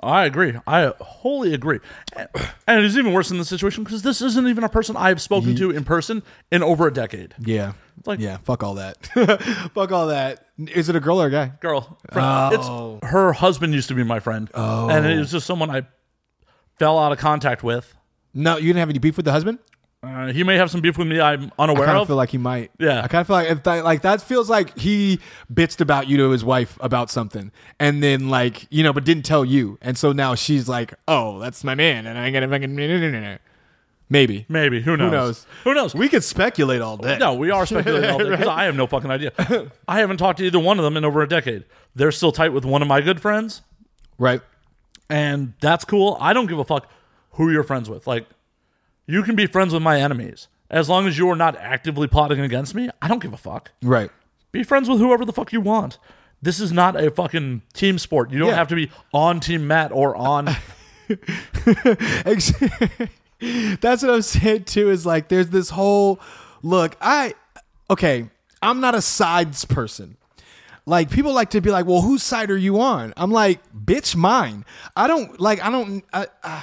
I 0.00 0.26
agree. 0.26 0.54
I 0.66 0.92
wholly 1.00 1.52
agree. 1.54 1.80
And 2.14 2.84
it's 2.84 2.96
even 2.96 3.12
worse 3.12 3.32
in 3.32 3.38
this 3.38 3.48
situation 3.48 3.82
because 3.82 4.02
this 4.02 4.22
isn't 4.22 4.46
even 4.46 4.62
a 4.62 4.68
person 4.68 4.96
I've 4.96 5.20
spoken 5.20 5.56
to 5.56 5.70
in 5.72 5.82
person 5.84 6.22
in 6.52 6.62
over 6.62 6.86
a 6.86 6.92
decade. 6.92 7.34
Yeah. 7.40 7.72
Like- 8.06 8.20
yeah, 8.20 8.36
fuck 8.38 8.62
all 8.62 8.74
that. 8.74 9.06
fuck 9.74 9.90
all 9.90 10.06
that. 10.06 10.46
Is 10.58 10.88
it 10.88 10.94
a 10.94 11.00
girl 11.00 11.20
or 11.20 11.26
a 11.26 11.30
guy? 11.30 11.52
Girl, 11.60 11.98
friend, 12.12 12.54
Oh. 12.54 12.98
it's 13.00 13.10
her 13.10 13.32
husband 13.32 13.74
used 13.74 13.88
to 13.88 13.94
be 13.94 14.04
my 14.04 14.20
friend, 14.20 14.48
Oh. 14.54 14.88
and 14.88 15.04
it 15.04 15.16
oh. 15.16 15.18
was 15.18 15.32
just 15.32 15.46
someone 15.46 15.70
I 15.70 15.82
fell 16.78 16.98
out 16.98 17.10
of 17.10 17.18
contact 17.18 17.62
with. 17.64 17.94
No, 18.34 18.56
you 18.56 18.66
didn't 18.68 18.78
have 18.78 18.90
any 18.90 18.98
beef 19.00 19.16
with 19.16 19.24
the 19.24 19.32
husband? 19.32 19.58
Uh, 20.00 20.32
he 20.32 20.44
may 20.44 20.56
have 20.56 20.70
some 20.70 20.80
beef 20.80 20.96
with 20.96 21.08
me 21.08 21.18
I'm 21.20 21.50
I 21.58 21.64
unaware 21.64 21.86
kind 21.86 21.98
of 21.98 22.06
feel 22.06 22.14
like 22.14 22.30
he 22.30 22.38
might. 22.38 22.70
Yeah. 22.78 23.02
I 23.02 23.08
kind 23.08 23.20
of 23.20 23.26
feel 23.26 23.34
like 23.34 23.50
if 23.50 23.62
that, 23.64 23.84
like 23.84 24.02
that 24.02 24.22
feels 24.22 24.48
like 24.48 24.78
he 24.78 25.18
bitched 25.52 25.80
about 25.80 26.06
you 26.06 26.16
to 26.18 26.30
his 26.30 26.44
wife 26.44 26.78
about 26.80 27.10
something, 27.10 27.50
and 27.80 28.00
then 28.02 28.28
like 28.28 28.68
you 28.70 28.84
know, 28.84 28.92
but 28.92 29.04
didn't 29.04 29.24
tell 29.24 29.44
you, 29.44 29.76
and 29.80 29.98
so 29.98 30.12
now 30.12 30.36
she's 30.36 30.68
like, 30.68 30.94
"Oh, 31.08 31.40
that's 31.40 31.64
my 31.64 31.74
man," 31.74 32.06
and 32.06 32.16
I 32.16 32.30
gotta 32.30 32.46
fucking 32.46 32.76
maybe. 34.08 34.46
Maybe 34.48 34.80
who 34.80 34.96
knows? 34.96 35.10
Who 35.10 35.16
knows? 35.16 35.46
Who 35.64 35.74
knows? 35.74 35.94
We 35.96 36.08
could 36.08 36.22
speculate 36.22 36.80
all 36.80 36.96
day. 36.96 37.18
no, 37.18 37.34
we 37.34 37.50
are 37.50 37.66
speculating 37.66 38.08
all 38.08 38.18
day 38.18 38.30
because 38.30 38.46
I 38.48 38.64
have 38.64 38.76
no 38.76 38.86
fucking 38.86 39.10
idea. 39.10 39.32
I 39.88 39.98
haven't 39.98 40.18
talked 40.18 40.38
to 40.38 40.44
either 40.44 40.60
one 40.60 40.78
of 40.78 40.84
them 40.84 40.96
in 40.96 41.04
over 41.04 41.22
a 41.22 41.28
decade. 41.28 41.64
They're 41.96 42.12
still 42.12 42.30
tight 42.30 42.52
with 42.52 42.64
one 42.64 42.82
of 42.82 42.88
my 42.88 43.00
good 43.00 43.20
friends, 43.20 43.62
right? 44.16 44.42
and 45.10 45.54
that's 45.60 45.84
cool. 45.84 46.16
I 46.20 46.32
don't 46.34 46.46
give 46.46 46.58
a 46.58 46.64
fuck 46.64 46.88
who 47.32 47.50
you're 47.50 47.64
friends 47.64 47.88
with. 47.90 48.06
Like, 48.06 48.26
you 49.08 49.24
can 49.24 49.34
be 49.34 49.46
friends 49.46 49.72
with 49.74 49.82
my 49.82 50.00
enemies 50.00 50.46
as 50.70 50.88
long 50.88 51.08
as 51.08 51.18
you 51.18 51.28
are 51.30 51.34
not 51.36 51.56
actively 51.56 52.06
plotting 52.06 52.38
against 52.40 52.74
me. 52.76 52.88
I 53.02 53.08
don't 53.08 53.20
give 53.22 53.32
a 53.32 53.36
fuck. 53.38 53.72
Right. 53.82 54.10
Be 54.52 54.62
friends 54.62 54.88
with 54.88 54.98
whoever 55.00 55.24
the 55.24 55.32
fuck 55.32 55.52
you 55.52 55.60
want. 55.60 55.98
This 56.40 56.60
is 56.60 56.70
not 56.70 56.94
a 56.94 57.10
fucking 57.10 57.62
team 57.72 57.98
sport. 57.98 58.30
You 58.30 58.38
don't 58.38 58.48
Yeah. 58.50 58.54
have 58.54 58.68
to 58.68 58.76
be 58.76 58.90
on 59.12 59.40
Team 59.40 59.66
Matt 59.66 59.90
or 59.90 60.14
on. 60.14 60.48
Ex- 62.24 62.52
That's 63.80 64.02
what 64.02 64.10
I'm 64.12 64.22
saying 64.22 64.64
too. 64.64 64.90
Is 64.90 65.06
like 65.06 65.28
there's 65.28 65.48
this 65.48 65.70
whole 65.70 66.20
look. 66.62 66.96
I 67.00 67.34
okay. 67.90 68.28
I'm 68.62 68.80
not 68.80 68.94
a 68.94 69.02
sides 69.02 69.64
person. 69.64 70.16
Like 70.86 71.10
people 71.10 71.32
like 71.32 71.50
to 71.50 71.60
be 71.60 71.70
like, 71.70 71.86
well, 71.86 72.00
whose 72.00 72.22
side 72.22 72.50
are 72.50 72.56
you 72.56 72.80
on? 72.80 73.12
I'm 73.16 73.30
like, 73.30 73.60
bitch, 73.74 74.16
mine. 74.16 74.64
I 74.96 75.06
don't 75.06 75.40
like. 75.40 75.62
I 75.64 75.70
don't. 75.70 76.04
I, 76.12 76.26
uh, 76.42 76.62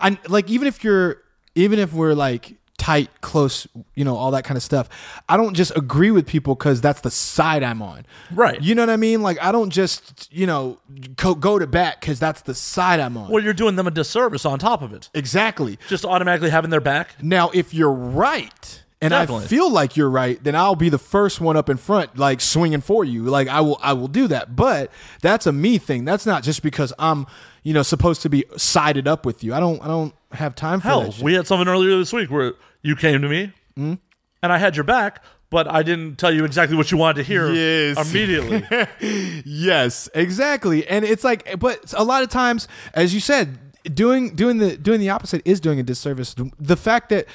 I 0.00 0.18
like 0.28 0.50
even 0.50 0.66
if 0.68 0.82
you're 0.84 1.22
even 1.54 1.78
if 1.78 1.92
we're 1.92 2.14
like 2.14 2.54
tight, 2.76 3.08
close, 3.20 3.66
you 3.94 4.04
know, 4.04 4.14
all 4.16 4.30
that 4.32 4.44
kind 4.44 4.56
of 4.56 4.62
stuff. 4.62 4.88
I 5.28 5.36
don't 5.36 5.54
just 5.54 5.74
agree 5.76 6.10
with 6.10 6.26
people 6.26 6.54
because 6.54 6.80
that's 6.80 7.00
the 7.00 7.10
side 7.10 7.62
I'm 7.62 7.80
on. 7.80 8.04
Right. 8.32 8.60
You 8.60 8.74
know 8.74 8.82
what 8.82 8.90
I 8.90 8.96
mean? 8.96 9.22
Like 9.22 9.42
I 9.42 9.52
don't 9.52 9.70
just 9.70 10.28
you 10.32 10.46
know 10.46 10.78
go, 11.16 11.34
go 11.34 11.58
to 11.58 11.66
bat 11.66 12.00
because 12.00 12.18
that's 12.20 12.42
the 12.42 12.54
side 12.54 13.00
I'm 13.00 13.16
on. 13.16 13.30
well, 13.30 13.42
you're 13.42 13.54
doing 13.54 13.76
them 13.76 13.86
a 13.86 13.90
disservice 13.90 14.44
on 14.44 14.58
top 14.58 14.82
of 14.82 14.92
it. 14.92 15.08
exactly. 15.14 15.78
Just 15.88 16.04
automatically 16.04 16.50
having 16.50 16.70
their 16.70 16.80
back. 16.80 17.22
Now, 17.22 17.50
if 17.54 17.72
you're 17.72 17.92
right, 17.92 18.82
and 19.04 19.10
Definitely. 19.10 19.44
I 19.44 19.48
feel 19.48 19.70
like 19.70 19.96
you're 19.96 20.08
right, 20.10 20.42
then 20.42 20.54
I'll 20.56 20.74
be 20.76 20.88
the 20.88 20.98
first 20.98 21.40
one 21.40 21.56
up 21.56 21.68
in 21.68 21.76
front, 21.76 22.16
like 22.16 22.40
swinging 22.40 22.80
for 22.80 23.04
you. 23.04 23.24
Like 23.24 23.48
I 23.48 23.60
will, 23.60 23.78
I 23.82 23.92
will 23.92 24.08
do 24.08 24.26
that. 24.28 24.56
But 24.56 24.90
that's 25.20 25.46
a 25.46 25.52
me 25.52 25.78
thing. 25.78 26.04
That's 26.04 26.24
not 26.26 26.42
just 26.42 26.62
because 26.62 26.92
I'm, 26.98 27.26
you 27.62 27.74
know, 27.74 27.82
supposed 27.82 28.22
to 28.22 28.28
be 28.30 28.44
sided 28.56 29.06
up 29.06 29.26
with 29.26 29.44
you. 29.44 29.52
I 29.54 29.60
don't, 29.60 29.82
I 29.82 29.86
don't 29.88 30.14
have 30.32 30.54
time 30.54 30.80
for 30.80 30.88
Hell, 30.88 31.14
we 31.22 31.34
had 31.34 31.46
something 31.46 31.68
earlier 31.68 31.96
this 31.98 32.12
week 32.12 32.30
where 32.30 32.54
you 32.82 32.96
came 32.96 33.20
to 33.22 33.28
me 33.28 33.52
Hmm? 33.76 33.94
and 34.42 34.52
I 34.52 34.58
had 34.58 34.74
your 34.76 34.84
back, 34.84 35.22
but 35.50 35.68
I 35.68 35.82
didn't 35.82 36.16
tell 36.16 36.32
you 36.34 36.44
exactly 36.44 36.76
what 36.76 36.90
you 36.90 36.96
wanted 36.98 37.16
to 37.18 37.22
hear 37.24 37.50
Yes. 37.52 38.10
immediately. 38.10 38.64
yes, 39.44 40.08
exactly. 40.14 40.86
And 40.86 41.04
it's 41.04 41.24
like, 41.24 41.58
but 41.58 41.92
a 41.96 42.04
lot 42.04 42.22
of 42.22 42.28
times, 42.28 42.68
as 42.94 43.12
you 43.14 43.20
said, 43.20 43.58
doing 43.94 44.34
doing 44.34 44.58
the 44.58 44.76
doing 44.76 44.98
the 45.00 45.10
opposite 45.10 45.42
is 45.44 45.60
doing 45.60 45.78
a 45.78 45.82
disservice. 45.82 46.34
The 46.58 46.76
fact 46.76 47.10
that 47.10 47.26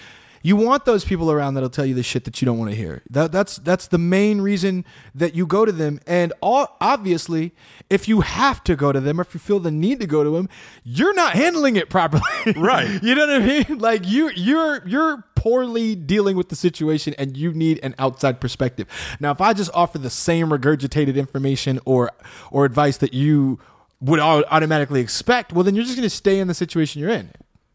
you 0.41 0.55
want 0.55 0.85
those 0.85 1.03
people 1.05 1.31
around 1.31 1.53
that'll 1.55 1.69
tell 1.69 1.85
you 1.85 1.93
the 1.93 2.03
shit 2.03 2.23
that 2.25 2.41
you 2.41 2.45
don't 2.45 2.57
want 2.57 2.71
to 2.71 2.75
hear. 2.77 3.01
That, 3.09 3.31
that's 3.31 3.57
that's 3.57 3.87
the 3.87 3.97
main 3.97 4.41
reason 4.41 4.85
that 5.13 5.35
you 5.35 5.45
go 5.45 5.65
to 5.65 5.71
them. 5.71 5.99
And 6.07 6.31
all, 6.41 6.77
obviously, 6.79 7.53
if 7.89 8.07
you 8.07 8.21
have 8.21 8.63
to 8.65 8.75
go 8.75 8.91
to 8.91 8.99
them, 8.99 9.19
or 9.19 9.23
if 9.23 9.33
you 9.33 9.39
feel 9.39 9.59
the 9.59 9.71
need 9.71 9.99
to 9.99 10.07
go 10.07 10.23
to 10.23 10.29
them, 10.31 10.49
you're 10.83 11.13
not 11.13 11.33
handling 11.33 11.75
it 11.75 11.89
properly. 11.89 12.23
Right. 12.55 13.01
you 13.03 13.15
know 13.15 13.27
what 13.27 13.41
I 13.41 13.45
mean? 13.45 13.77
Like 13.79 14.07
you 14.07 14.29
you're 14.35 14.87
you're 14.87 15.23
poorly 15.35 15.95
dealing 15.95 16.35
with 16.35 16.49
the 16.49 16.55
situation 16.55 17.13
and 17.17 17.37
you 17.37 17.53
need 17.53 17.79
an 17.81 17.95
outside 17.97 18.41
perspective. 18.41 18.87
Now, 19.21 19.31
if 19.31 19.39
I 19.39 19.53
just 19.53 19.71
offer 19.73 19.97
the 19.97 20.09
same 20.09 20.49
regurgitated 20.49 21.15
information 21.15 21.79
or 21.85 22.11
or 22.51 22.65
advice 22.65 22.97
that 22.97 23.13
you 23.13 23.59
would 24.01 24.19
au- 24.19 24.43
automatically 24.49 25.01
expect, 25.01 25.51
well 25.53 25.63
then 25.63 25.75
you're 25.75 25.83
just 25.85 25.95
going 25.97 26.05
to 26.05 26.09
stay 26.09 26.39
in 26.39 26.47
the 26.47 26.53
situation 26.53 27.01
you're 27.01 27.09
in. 27.09 27.29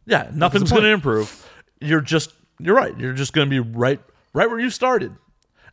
yeah, 0.07 0.31
nothing's 0.35 0.71
going 0.71 0.83
to 0.83 0.91
improve. 0.91 1.49
You're 1.81 2.01
just, 2.01 2.33
you're 2.65 2.75
right. 2.77 2.99
You're 2.99 3.13
just 3.13 3.33
going 3.33 3.47
to 3.49 3.51
be 3.51 3.61
right, 3.61 4.01
right 4.33 4.49
where 4.49 4.59
you 4.59 4.71
started. 4.71 5.15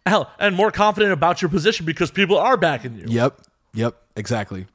Hell, 0.06 0.32
and 0.40 0.56
more 0.56 0.72
confident 0.72 1.14
about 1.14 1.42
your 1.42 1.50
position 1.50 1.86
because 1.86 2.12
people 2.12 2.38
are 2.38 2.58
backing 2.58 2.96
you. 2.96 3.06
Yep. 3.08 3.40
Yep, 3.74 3.96
exactly. 4.16 4.66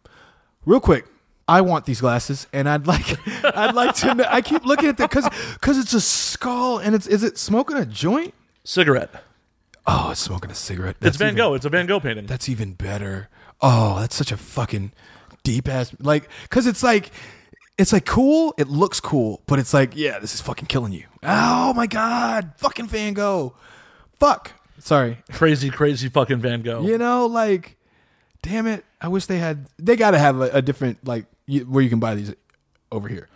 Real 0.65 0.81
quick, 0.81 1.05
I 1.49 1.61
want 1.61 1.85
these 1.85 2.01
glasses 2.01 2.47
and 2.53 2.69
I'd 2.69 2.87
like 2.87 3.19
I'd 3.45 3.75
like 3.75 3.95
to 3.97 4.15
know, 4.15 4.25
I 4.29 4.41
keep 4.41 4.65
looking 4.65 4.89
at 4.89 4.97
that 4.99 5.11
cuz 5.11 5.27
cuz 5.61 5.79
it's 5.79 5.93
a 5.93 6.01
skull 6.01 6.79
and 6.79 6.95
it's 6.95 7.07
is 7.07 7.23
it 7.23 7.39
smoking 7.39 7.77
a 7.77 7.85
joint? 7.87 8.35
Cigarette. 8.65 9.23
Oh, 9.87 10.11
it's 10.11 10.21
smoking 10.21 10.51
a 10.51 10.55
cigarette. 10.55 10.97
It's 10.97 11.05
That's 11.05 11.17
Van 11.19 11.29
even- 11.29 11.37
Gogh. 11.37 11.55
It's 11.55 11.65
a 11.65 11.69
Van 11.69 11.87
Gogh 11.87 12.01
painting. 12.01 12.27
That's 12.27 12.49
even 12.49 12.73
better. 12.73 13.29
Oh, 13.61 14.01
that's 14.01 14.17
such 14.17 14.33
a 14.33 14.37
fucking 14.37 14.93
deep 15.45 15.69
ass 15.69 15.93
like 16.01 16.29
cuz 16.51 16.67
it's 16.67 16.83
like 16.83 17.11
it's 17.79 17.93
like 17.93 18.07
cool, 18.07 18.55
it 18.57 18.69
looks 18.69 19.01
cool, 19.01 19.43
but 19.47 19.59
it's 19.59 19.75
like, 19.75 19.97
yeah, 19.97 20.19
this 20.19 20.35
is 20.35 20.41
fucking 20.41 20.67
killing 20.67 20.93
you. 20.93 21.05
Oh 21.23 21.73
my 21.75 21.87
god, 21.87 22.53
fucking 22.57 22.87
Van 22.87 23.15
Gogh. 23.15 23.55
Fuck. 24.19 24.53
Sorry. 24.79 25.19
crazy, 25.33 25.71
crazy 25.71 26.09
fucking 26.09 26.39
Van 26.39 26.63
Gogh. 26.63 26.83
You 26.83 26.99
know, 26.99 27.27
like 27.27 27.77
damn 28.43 28.67
it. 28.67 28.85
I 29.01 29.09
wish 29.09 29.27
they 29.27 29.39
had 29.39 29.67
they 29.79 29.97
got 29.97 30.13
to 30.13 30.19
have 30.19 30.41
a, 30.41 30.51
a 30.53 30.63
different 30.63 31.07
like 31.07 31.27
you, 31.47 31.61
where 31.63 31.83
you 31.83 31.91
can 31.91 32.01
buy 32.01 32.15
these 32.15 32.35
over 32.93 33.09
here 33.09 33.29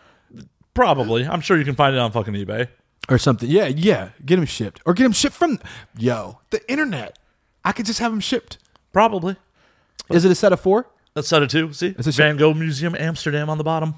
Probably. 0.74 1.26
I'm 1.26 1.40
sure 1.40 1.58
you 1.58 1.64
can 1.64 1.74
find 1.74 1.94
it 1.94 1.98
on 1.98 2.12
fucking 2.12 2.34
eBay. 2.34 2.68
or 3.08 3.18
something. 3.18 3.50
Yeah, 3.50 3.66
yeah, 3.66 4.10
get 4.24 4.36
them 4.36 4.46
shipped 4.46 4.80
or 4.86 4.94
get 4.94 5.02
them 5.02 5.12
shipped 5.12 5.34
from 5.34 5.58
yo, 5.96 6.38
the 6.50 6.70
internet. 6.70 7.18
I 7.64 7.72
could 7.72 7.86
just 7.86 7.98
have 7.98 8.12
them 8.12 8.20
shipped. 8.20 8.58
Probably. 8.92 9.36
Is 10.10 10.24
it 10.24 10.30
a 10.30 10.34
set 10.34 10.52
of 10.52 10.60
4? 10.60 10.86
A 11.16 11.22
set 11.22 11.42
of 11.42 11.48
two. 11.48 11.72
See? 11.72 11.94
It's 11.98 12.06
a 12.06 12.12
Van 12.12 12.36
Gogh 12.36 12.54
Museum, 12.54 12.96
Amsterdam 12.98 13.50
on 13.50 13.58
the 13.58 13.64
bottom. 13.64 13.94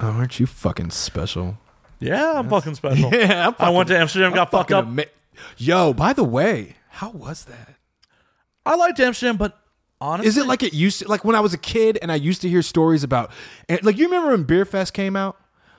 Oh, 0.00 0.08
aren't 0.12 0.38
you 0.38 0.46
fucking 0.46 0.90
special? 0.90 1.58
Yeah, 2.00 2.34
I'm 2.38 2.48
fucking 2.48 2.74
special. 2.76 3.10
Yeah, 3.14 3.48
I'm 3.48 3.54
I 3.58 3.70
went 3.70 3.88
to 3.88 3.98
Amsterdam, 3.98 4.32
got 4.32 4.50
fucked 4.50 4.70
Fucking 4.70 4.76
up. 4.76 4.84
ama- 4.86 5.04
Yo, 5.56 5.92
by 5.92 6.12
the 6.12 6.24
way, 6.24 6.76
how 6.90 7.10
was 7.10 7.44
that? 7.46 7.74
I 8.64 8.76
liked 8.76 9.00
Amsterdam, 9.00 9.36
but 9.36 9.58
honestly, 10.00 10.28
Is 10.28 10.36
it 10.36 10.46
like 10.46 10.62
it 10.62 10.72
used 10.72 11.00
to 11.00 11.08
like 11.08 11.24
when 11.24 11.34
I 11.34 11.40
was 11.40 11.54
a 11.54 11.58
kid 11.58 11.98
and 12.02 12.12
I 12.12 12.16
used 12.16 12.40
to 12.42 12.48
hear 12.48 12.62
stories 12.62 13.02
about 13.02 13.30
and 13.68 13.82
like 13.82 13.96
you 13.98 14.04
remember 14.06 14.30
when 14.30 14.44
Beerfest 14.44 14.92
came 14.92 15.16
out? 15.16 15.36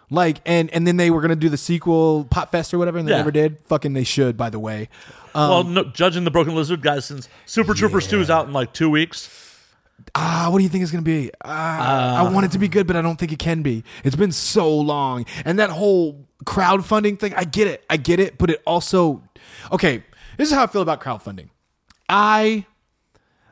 Like 0.10 0.42
and 0.46 0.70
and 0.72 0.88
then 0.88 0.98
they 0.98 1.12
were 1.12 1.22
gonna 1.22 1.36
do 1.36 1.50
the 1.50 1.58
sequel 1.58 2.26
Potfest 2.26 2.74
or 2.74 2.80
whatever 2.80 2.98
and 2.98 3.08
they 3.08 3.12
Yeah. 3.12 3.18
never 3.20 3.32
did. 3.32 3.60
Fucking 3.68 3.94
they 3.94 4.04
should, 4.04 4.36
by 4.38 4.50
the 4.50 4.60
way. 4.60 4.90
Um, 5.36 5.50
well, 5.50 5.64
no, 5.64 5.84
judging 5.84 6.24
the 6.24 6.32
Broken 6.32 6.56
Lizard 6.56 6.82
guys, 6.82 7.06
since 7.06 7.30
Super 7.46 7.74
Troopers 7.76 8.08
2 8.08 8.20
is 8.20 8.30
out 8.32 8.48
in 8.48 8.54
like 8.54 8.74
two 8.74 8.90
weeks, 8.90 9.28
Ah, 10.16 10.50
what 10.52 10.58
do 10.60 10.64
you 10.64 10.70
think 10.70 10.84
it's 10.84 10.92
gonna 10.92 11.02
be? 11.02 11.32
Ah, 11.44 12.18
I 12.18 12.32
want 12.32 12.46
it 12.46 12.52
to 12.52 12.60
be 12.60 12.68
good, 12.68 12.88
but 12.88 12.96
I 12.96 13.02
don't 13.02 13.18
think 13.18 13.32
it 13.32 13.40
can 13.40 13.62
be. 13.62 13.84
It's 14.04 14.16
been 14.16 14.32
so 14.32 14.76
long, 14.76 15.26
and 15.46 15.60
that 15.60 15.70
whole 15.70 16.28
crowdfunding 16.46 17.20
thing. 17.20 17.34
I 17.36 17.44
get 17.44 17.68
it, 17.68 17.84
I 17.90 17.98
get 17.98 18.20
it, 18.20 18.38
but 18.38 18.50
it 18.50 18.62
also 18.66 19.24
okay. 19.72 20.04
This 20.38 20.50
is 20.50 20.56
how 20.56 20.64
I 20.64 20.68
feel 20.68 20.82
about 20.82 21.02
crowdfunding. 21.02 21.50
I 22.08 22.66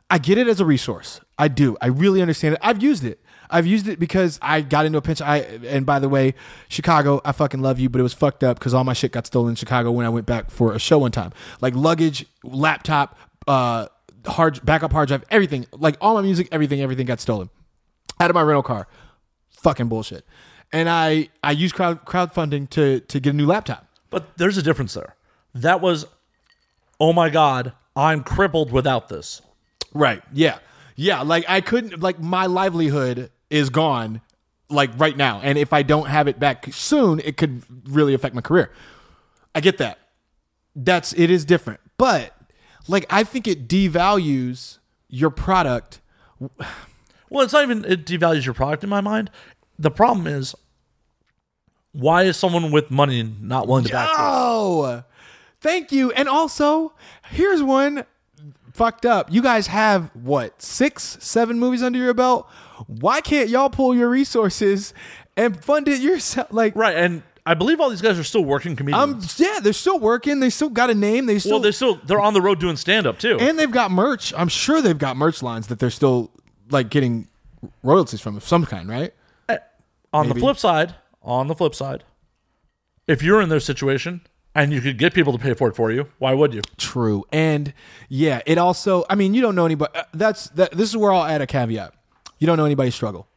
I 0.09 0.17
get 0.17 0.37
it 0.37 0.47
as 0.47 0.59
a 0.59 0.65
resource. 0.65 1.19
I 1.37 1.47
do. 1.47 1.77
I 1.81 1.87
really 1.87 2.21
understand 2.21 2.55
it. 2.55 2.61
I've 2.63 2.81
used 2.81 3.03
it. 3.03 3.21
I've 3.49 3.65
used 3.65 3.87
it 3.87 3.99
because 3.99 4.39
I 4.41 4.61
got 4.61 4.85
into 4.85 4.97
a 4.97 5.01
pinch. 5.01 5.21
I 5.21 5.37
and 5.67 5.85
by 5.85 5.99
the 5.99 6.09
way, 6.09 6.33
Chicago, 6.69 7.21
I 7.23 7.31
fucking 7.31 7.61
love 7.61 7.79
you, 7.79 7.89
but 7.89 7.99
it 7.99 8.03
was 8.03 8.13
fucked 8.13 8.43
up 8.43 8.59
because 8.59 8.73
all 8.73 8.83
my 8.83 8.93
shit 8.93 9.11
got 9.11 9.25
stolen 9.27 9.51
in 9.51 9.55
Chicago 9.55 9.91
when 9.91 10.05
I 10.05 10.09
went 10.09 10.25
back 10.25 10.49
for 10.49 10.73
a 10.73 10.79
show 10.79 10.99
one 10.99 11.11
time. 11.11 11.31
Like 11.61 11.75
luggage, 11.75 12.25
laptop, 12.43 13.17
uh, 13.47 13.87
hard 14.27 14.63
backup 14.65 14.91
hard 14.91 15.07
drive, 15.07 15.23
everything. 15.29 15.65
Like 15.71 15.97
all 16.01 16.15
my 16.15 16.21
music, 16.21 16.47
everything, 16.51 16.81
everything 16.81 17.05
got 17.05 17.19
stolen 17.19 17.49
out 18.19 18.29
of 18.29 18.33
my 18.35 18.41
rental 18.41 18.63
car. 18.63 18.87
Fucking 19.51 19.87
bullshit. 19.87 20.25
And 20.71 20.89
I 20.89 21.29
I 21.43 21.51
used 21.51 21.75
crowd 21.75 22.05
crowdfunding 22.05 22.69
to 22.71 22.99
to 23.01 23.19
get 23.19 23.33
a 23.33 23.37
new 23.37 23.45
laptop. 23.45 23.87
but 24.09 24.37
there's 24.37 24.57
a 24.57 24.61
difference 24.61 24.93
there. 24.93 25.15
That 25.55 25.81
was, 25.81 26.05
oh 26.99 27.13
my 27.13 27.29
God, 27.29 27.73
I'm 27.95 28.23
crippled 28.23 28.71
without 28.71 29.09
this. 29.09 29.41
Right. 29.93 30.21
Yeah. 30.33 30.59
Yeah. 30.95 31.21
Like 31.21 31.45
I 31.47 31.61
couldn't. 31.61 32.01
Like 32.01 32.19
my 32.19 32.45
livelihood 32.45 33.31
is 33.49 33.69
gone. 33.69 34.21
Like 34.69 34.91
right 34.97 35.15
now, 35.15 35.39
and 35.41 35.57
if 35.57 35.71
I 35.71 35.81
don't 35.81 36.07
have 36.07 36.27
it 36.27 36.39
back 36.39 36.67
soon, 36.73 37.21
it 37.21 37.37
could 37.37 37.63
really 37.89 38.13
affect 38.13 38.35
my 38.35 38.41
career. 38.41 38.69
I 39.55 39.61
get 39.61 39.77
that. 39.77 39.97
That's 40.75 41.13
it 41.13 41.31
is 41.31 41.45
different, 41.45 41.79
but 41.97 42.35
like 42.87 43.05
I 43.09 43.23
think 43.23 43.47
it 43.47 43.67
devalues 43.67 44.79
your 45.09 45.29
product. 45.29 46.01
Well, 47.29 47.43
it's 47.43 47.53
not 47.53 47.63
even 47.63 47.85
it 47.85 48.05
devalues 48.05 48.45
your 48.45 48.53
product 48.53 48.83
in 48.83 48.89
my 48.89 49.01
mind. 49.01 49.29
The 49.79 49.91
problem 49.91 50.27
is, 50.27 50.55
why 51.91 52.23
is 52.23 52.37
someone 52.37 52.71
with 52.71 52.89
money 52.89 53.23
not 53.41 53.67
willing 53.67 53.85
to 53.85 53.91
back? 53.91 54.09
this? 54.09 54.17
Oh, 54.19 55.03
thank 55.61 55.91
you. 55.91 56.11
And 56.11 56.27
also, 56.29 56.93
here's 57.29 57.61
one 57.61 58.05
fucked 58.73 59.05
up. 59.05 59.31
You 59.31 59.41
guys 59.41 59.67
have 59.67 60.11
what 60.15 60.61
six, 60.61 61.17
seven 61.19 61.59
movies 61.59 61.83
under 61.83 61.99
your 61.99 62.13
belt? 62.13 62.47
Why 62.85 63.21
can't 63.21 63.49
y'all 63.49 63.69
pull 63.69 63.95
your 63.95 64.09
resources 64.09 64.93
and 65.35 65.61
fund 65.63 65.87
it 65.87 65.99
yourself? 65.99 66.47
Like, 66.51 66.75
Right, 66.75 66.95
and 66.95 67.23
I 67.47 67.53
believe 67.53 67.79
all 67.79 67.89
these 67.89 68.01
guys 68.01 68.19
are 68.19 68.23
still 68.23 68.43
working 68.43 68.75
comedians. 68.75 69.39
um, 69.39 69.45
yeah, 69.45 69.59
they're 69.61 69.71
still 69.73 69.99
working. 69.99 70.39
They 70.41 70.49
still 70.49 70.69
got 70.69 70.89
a 70.89 70.93
name. 70.93 71.25
They 71.25 71.39
still 71.39 71.53
well, 71.53 71.59
they're 71.61 71.71
still 71.71 71.95
they're 72.05 72.19
on 72.19 72.33
the 72.33 72.41
road 72.41 72.59
doing 72.59 72.75
stand 72.75 73.07
up 73.07 73.17
too. 73.19 73.37
and 73.39 73.57
they've 73.57 73.71
got 73.71 73.89
merch. 73.89 74.33
I'm 74.35 74.49
sure 74.49 74.81
they've 74.81 74.97
got 74.97 75.15
merch 75.17 75.41
lines 75.41 75.67
that 75.67 75.79
they're 75.79 75.89
still 75.89 76.29
like 76.69 76.89
getting 76.89 77.27
royalties 77.83 78.19
from 78.21 78.35
of 78.37 78.43
some 78.43 78.65
kind, 78.65 78.89
right? 78.89 79.13
on 80.13 80.27
the 80.29 80.33
maybe. 80.35 80.41
flip 80.41 80.57
side, 80.57 80.95
on 81.21 81.47
the 81.47 81.55
flip 81.55 81.75
side, 81.75 82.03
if 83.07 83.21
you're 83.21 83.41
in 83.41 83.49
their 83.49 83.59
situation 83.59 84.21
and 84.55 84.71
you 84.73 84.81
could 84.81 84.97
get 84.97 85.13
people 85.13 85.33
to 85.33 85.39
pay 85.39 85.53
for 85.53 85.67
it 85.69 85.75
for 85.75 85.91
you, 85.91 86.07
why 86.17 86.33
would 86.33 86.53
you? 86.53 86.61
True. 86.77 87.25
And 87.31 87.73
yeah, 88.09 88.41
it 88.45 88.57
also, 88.57 89.05
I 89.09 89.15
mean, 89.15 89.33
you 89.33 89.41
don't 89.41 89.55
know 89.55 89.65
anybody. 89.65 89.91
uh, 89.95 90.03
That's 90.13 90.49
that. 90.51 90.71
This 90.71 90.89
is 90.89 90.97
where 90.97 91.11
I'll 91.11 91.25
add 91.25 91.41
a 91.41 91.47
caveat. 91.47 91.93
You 92.39 92.47
don't 92.47 92.57
know 92.57 92.65
anybody's 92.65 92.95
struggle. 92.95 93.27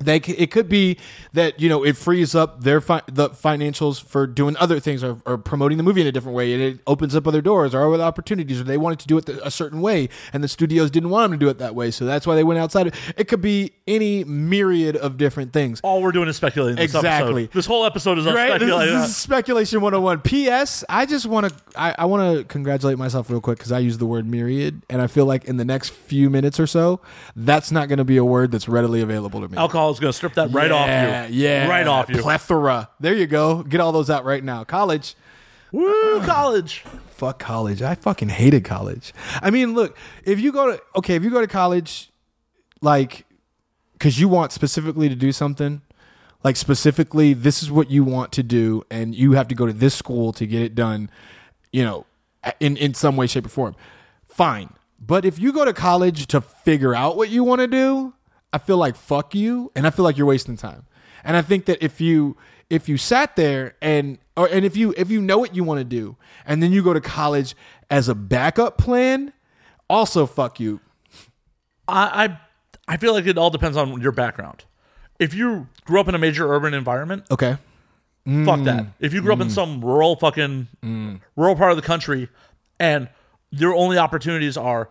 They, 0.00 0.16
it 0.16 0.50
could 0.50 0.68
be 0.68 0.98
that 1.34 1.60
you 1.60 1.68
know 1.68 1.84
it 1.84 1.96
frees 1.96 2.34
up 2.34 2.62
their 2.62 2.80
fi- 2.80 3.02
the 3.06 3.30
financials 3.30 4.02
for 4.02 4.26
doing 4.26 4.56
other 4.58 4.80
things 4.80 5.04
or, 5.04 5.22
or 5.24 5.38
promoting 5.38 5.78
the 5.78 5.84
movie 5.84 6.00
in 6.00 6.06
a 6.08 6.12
different 6.12 6.34
way, 6.36 6.52
and 6.52 6.60
it 6.60 6.80
opens 6.86 7.14
up 7.14 7.28
other 7.28 7.40
doors 7.40 7.74
or 7.76 7.94
other 7.94 8.02
opportunities, 8.02 8.60
or 8.60 8.64
they 8.64 8.76
wanted 8.76 8.98
to 8.98 9.06
do 9.06 9.18
it 9.18 9.28
a 9.28 9.52
certain 9.52 9.80
way, 9.80 10.08
and 10.32 10.42
the 10.42 10.48
studios 10.48 10.90
didn't 10.90 11.10
want 11.10 11.30
them 11.30 11.38
to 11.38 11.44
do 11.44 11.48
it 11.48 11.58
that 11.58 11.76
way, 11.76 11.92
so 11.92 12.04
that's 12.04 12.26
why 12.26 12.34
they 12.34 12.42
went 12.42 12.58
outside. 12.58 12.92
It 13.16 13.28
could 13.28 13.40
be 13.40 13.72
any 13.86 14.24
myriad 14.24 14.96
of 14.96 15.16
different 15.16 15.52
things. 15.52 15.80
All 15.82 16.02
we're 16.02 16.12
doing 16.12 16.28
is 16.28 16.36
speculating. 16.36 16.76
This 16.76 16.94
Exactly. 16.94 17.44
Episode. 17.44 17.56
This 17.56 17.66
whole 17.66 17.84
episode 17.84 18.18
is 18.18 18.26
Right? 18.26 18.58
This, 18.58 18.68
speculating. 18.68 18.94
this 18.98 19.08
is 19.10 19.16
speculation 19.16 19.80
101. 19.80 20.20
P.S. 20.22 20.84
I 20.88 21.06
just 21.06 21.26
want 21.26 21.48
to 21.48 21.54
I, 21.76 21.94
I 21.98 22.04
want 22.06 22.36
to 22.36 22.44
congratulate 22.44 22.98
myself 22.98 23.30
real 23.30 23.40
quick 23.40 23.58
because 23.58 23.72
I 23.72 23.78
use 23.78 23.98
the 23.98 24.06
word 24.06 24.26
myriad, 24.26 24.82
and 24.90 25.00
I 25.00 25.06
feel 25.06 25.26
like 25.26 25.44
in 25.44 25.56
the 25.56 25.64
next 25.64 25.90
few 25.90 26.30
minutes 26.30 26.58
or 26.58 26.66
so, 26.66 27.00
that's 27.36 27.70
not 27.70 27.88
going 27.88 27.98
to 27.98 28.04
be 28.04 28.16
a 28.16 28.24
word 28.24 28.50
that's 28.50 28.68
readily 28.68 29.00
available 29.00 29.40
to 29.40 29.48
me. 29.48 29.56
Alcohol 29.56 29.83
is 29.90 30.00
going 30.00 30.10
to 30.10 30.16
strip 30.16 30.34
that 30.34 30.50
right 30.52 30.70
off 30.70 30.86
you. 31.30 31.36
Yeah, 31.36 31.68
right 31.68 31.86
off 31.86 32.08
you. 32.08 32.18
Plethora. 32.18 32.90
There 33.00 33.14
you 33.14 33.26
go. 33.26 33.62
Get 33.62 33.80
all 33.80 33.92
those 33.92 34.10
out 34.10 34.24
right 34.24 34.42
now. 34.42 34.64
College. 34.64 35.16
Woo, 35.72 36.22
college. 36.24 36.84
Fuck 37.10 37.40
college. 37.40 37.82
I 37.82 37.96
fucking 37.96 38.28
hated 38.28 38.64
college. 38.64 39.12
I 39.42 39.50
mean, 39.50 39.74
look, 39.74 39.96
if 40.24 40.38
you 40.38 40.52
go 40.52 40.72
to 40.72 40.82
okay, 40.96 41.16
if 41.16 41.24
you 41.24 41.30
go 41.30 41.40
to 41.40 41.48
college, 41.48 42.10
like, 42.80 43.26
because 43.94 44.20
you 44.20 44.28
want 44.28 44.52
specifically 44.52 45.08
to 45.08 45.16
do 45.16 45.32
something, 45.32 45.82
like 46.44 46.54
specifically, 46.54 47.34
this 47.34 47.60
is 47.60 47.72
what 47.72 47.90
you 47.90 48.04
want 48.04 48.30
to 48.32 48.44
do, 48.44 48.84
and 48.88 49.16
you 49.16 49.32
have 49.32 49.48
to 49.48 49.56
go 49.56 49.66
to 49.66 49.72
this 49.72 49.94
school 49.94 50.32
to 50.34 50.46
get 50.46 50.62
it 50.62 50.76
done. 50.76 51.10
You 51.72 51.82
know, 51.82 52.06
in 52.60 52.76
in 52.76 52.94
some 52.94 53.16
way, 53.16 53.26
shape, 53.26 53.46
or 53.46 53.48
form. 53.48 53.74
Fine, 54.28 54.74
but 55.00 55.24
if 55.24 55.40
you 55.40 55.52
go 55.52 55.64
to 55.64 55.72
college 55.72 56.28
to 56.28 56.40
figure 56.40 56.94
out 56.94 57.16
what 57.16 57.30
you 57.30 57.42
want 57.42 57.62
to 57.62 57.66
do, 57.66 58.14
I 58.54 58.58
feel 58.58 58.76
like 58.76 58.94
fuck 58.94 59.34
you, 59.34 59.72
and 59.74 59.84
I 59.84 59.90
feel 59.90 60.04
like 60.04 60.16
you're 60.16 60.28
wasting 60.28 60.56
time. 60.56 60.86
And 61.24 61.36
I 61.36 61.42
think 61.42 61.64
that 61.64 61.82
if 61.82 62.00
you 62.00 62.36
if 62.70 62.88
you 62.88 62.96
sat 62.96 63.34
there 63.34 63.74
and 63.82 64.18
or 64.36 64.46
and 64.46 64.64
if 64.64 64.76
you 64.76 64.94
if 64.96 65.10
you 65.10 65.20
know 65.20 65.38
what 65.38 65.56
you 65.56 65.64
want 65.64 65.78
to 65.78 65.84
do, 65.84 66.16
and 66.46 66.62
then 66.62 66.70
you 66.70 66.80
go 66.80 66.94
to 66.94 67.00
college 67.00 67.56
as 67.90 68.08
a 68.08 68.14
backup 68.14 68.78
plan, 68.78 69.32
also 69.90 70.24
fuck 70.24 70.60
you. 70.60 70.78
I, 71.88 72.24
I 72.24 72.38
I 72.94 72.96
feel 72.96 73.12
like 73.12 73.26
it 73.26 73.36
all 73.36 73.50
depends 73.50 73.76
on 73.76 74.00
your 74.00 74.12
background. 74.12 74.64
If 75.18 75.34
you 75.34 75.66
grew 75.84 75.98
up 75.98 76.06
in 76.06 76.14
a 76.14 76.18
major 76.18 76.48
urban 76.48 76.74
environment, 76.74 77.24
Okay. 77.32 77.56
fuck 78.44 78.62
that. 78.64 78.84
Mm. 78.84 78.92
If 79.00 79.12
you 79.12 79.20
grew 79.20 79.32
up 79.32 79.40
in 79.40 79.48
mm. 79.48 79.52
some 79.52 79.84
rural 79.84 80.14
fucking 80.14 80.68
mm. 80.80 81.20
rural 81.34 81.56
part 81.56 81.72
of 81.72 81.76
the 81.76 81.82
country 81.82 82.28
and 82.78 83.08
your 83.50 83.74
only 83.74 83.98
opportunities 83.98 84.56
are 84.56 84.90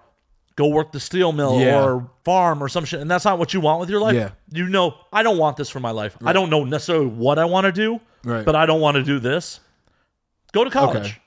go 0.56 0.68
work 0.68 0.92
the 0.92 1.00
steel 1.00 1.32
mill 1.32 1.60
Yeah. 1.60 1.84
or 1.84 2.10
farm 2.24 2.62
or 2.64 2.70
some 2.70 2.86
shit 2.86 3.00
and 3.02 3.10
that's 3.10 3.26
not 3.26 3.40
what 3.40 3.54
you 3.54 3.60
want 3.62 3.80
with 3.80 3.90
your 3.90 4.00
life, 4.00 4.16
Yeah. 4.16 4.30
you 4.52 4.68
know, 4.70 4.96
I 5.12 5.24
don't 5.24 5.38
want 5.38 5.58
this 5.58 5.70
for 5.70 5.80
my 5.80 5.92
life. 5.92 6.16
I 6.24 6.32
don't 6.34 6.50
know 6.50 6.64
necessarily 6.64 7.08
what 7.08 7.40
I 7.40 7.46
want 7.46 7.66
to 7.66 7.72
do, 7.72 8.00
Right. 8.24 8.46
but 8.46 8.56
I 8.56 8.66
don't 8.66 8.80
want 8.82 8.96
to 8.96 9.04
do 9.04 9.20
this. 9.20 9.60
Go 10.52 10.64
to 10.64 10.70
college. 10.70 10.98
Okay. 11.06 11.18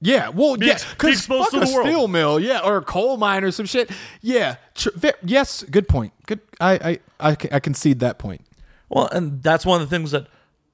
Yeah, 0.00 0.28
well, 0.28 0.56
yeah, 0.62 0.78
because 0.90 1.26
fuck 1.26 1.50
to 1.50 1.60
a 1.60 1.66
steel 1.66 2.06
mill, 2.06 2.38
yeah, 2.38 2.60
or 2.60 2.76
a 2.76 2.82
coal 2.82 3.16
mine 3.16 3.42
or 3.42 3.50
some 3.50 3.66
shit. 3.66 3.90
Yeah, 4.20 4.54
tr- 4.76 4.90
yes, 5.24 5.64
good 5.68 5.88
point. 5.88 6.12
Good, 6.26 6.38
I, 6.60 6.98
I, 7.20 7.30
I, 7.32 7.36
I 7.50 7.58
concede 7.58 7.98
that 7.98 8.16
point. 8.16 8.42
Well, 8.88 9.08
and 9.08 9.42
that's 9.42 9.66
one 9.66 9.82
of 9.82 9.90
the 9.90 9.96
things 9.96 10.12
that 10.12 10.28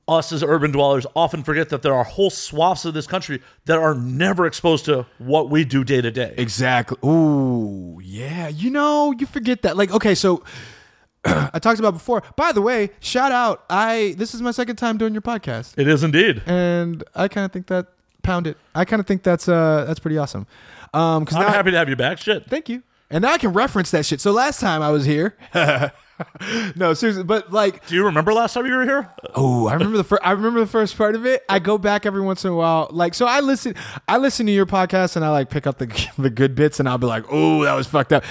us 0.07 0.33
as 0.33 0.43
urban 0.43 0.71
dwellers 0.71 1.07
often 1.17 1.43
forget 1.43 1.71
that 1.71 1.83
there 1.83 1.95
are 1.95 2.05
whole 2.05 2.31
swaths 2.31 2.85
of 2.85 2.93
this 2.95 3.07
country 3.07 3.41
that 3.65 3.79
are 3.79 3.95
never 3.95 4.47
exposed 4.47 4.85
to 4.85 5.07
what 5.19 5.49
we 5.51 5.65
do 5.65 5.83
day 5.85 6.01
to 6.01 6.11
day. 6.11 6.35
Exactly. 6.37 6.99
Ooh, 7.09 8.01
yeah. 8.05 8.49
You 8.49 8.71
know, 8.71 9.13
you 9.19 9.27
forget 9.27 9.63
that. 9.63 9.77
Like, 9.77 9.91
okay, 9.93 10.15
so 10.15 10.43
I 11.25 11.59
talked 11.59 11.79
about 11.79 11.93
before. 11.95 12.23
By 12.37 12.53
the 12.53 12.61
way, 12.61 12.91
shout 13.01 13.33
out. 13.33 13.65
I 13.71 14.15
this 14.19 14.35
is 14.35 14.43
my 14.43 14.51
second 14.51 14.77
time 14.77 14.99
doing 14.99 15.15
your 15.15 15.23
podcast, 15.23 15.79
It 15.79 15.89
is 15.89 16.05
indeed. 16.05 16.43
and 16.45 17.03
I 17.15 17.29
kind 17.29 17.45
of 17.47 17.53
think 17.53 17.69
that 17.69 17.87
pound 18.23 18.47
it. 18.47 18.59
I 18.75 18.85
kind 18.85 19.01
of 19.01 19.07
think 19.07 19.23
that's 19.23 19.49
uh 19.49 19.85
that's 19.87 20.01
pretty 20.01 20.19
awesome. 20.19 20.47
Um, 20.93 21.25
because 21.25 21.39
I'm 21.39 21.49
happy 21.53 21.71
to 21.71 21.79
have 21.79 21.89
you 21.89 21.97
back. 21.97 22.19
Shit. 22.19 22.47
Thank 22.49 22.69
you. 22.69 22.83
And 23.11 23.23
now 23.23 23.33
I 23.33 23.39
can 23.39 23.53
reference 23.53 23.91
that 23.93 24.05
shit. 24.07 24.21
So 24.21 24.33
last 24.33 24.61
time 24.61 24.83
I 24.83 24.91
was 24.91 25.05
here. 25.07 25.37
no, 26.77 26.95
seriously, 26.95 27.25
but 27.25 27.53
like 27.53 27.87
Do 27.87 27.95
you 27.95 28.05
remember 28.05 28.33
last 28.33 28.55
time 28.55 28.67
you 28.67 28.75
were 28.75 28.85
here? 28.85 29.09
Oh, 29.35 29.67
I 29.67 29.75
remember 29.75 29.97
the 29.97 30.05
first. 30.05 30.23
I 30.25 30.33
remember 30.33 30.61
the 30.61 30.67
first 30.67 30.97
part 30.97 31.15
of 31.15 31.27
it. 31.27 31.45
I 31.49 31.59
go 31.59 31.79
back 31.79 32.07
every 32.07 32.21
once 32.21 32.45
in 32.45 32.51
a 32.51 32.55
while, 32.57 32.89
like 32.91 33.15
so. 33.15 33.27
I 33.27 33.41
listen. 33.41 33.75
I 34.09 34.19
listen 34.19 34.47
to 34.47 34.53
your 34.53 34.67
podcast, 34.67 35.17
and 35.17 35.25
I 35.25 35.31
like 35.31 35.51
pick 35.51 35.67
up 35.67 35.79
the 35.79 35.87
the 36.19 36.31
good 36.31 36.55
bits, 36.55 36.81
and 36.81 36.89
I'll 36.89 36.99
be 36.99 37.07
like, 37.07 37.25
"Oh, 37.31 37.65
that 37.65 37.75
was 37.75 37.87
fucked 37.87 38.13
up," 38.13 38.25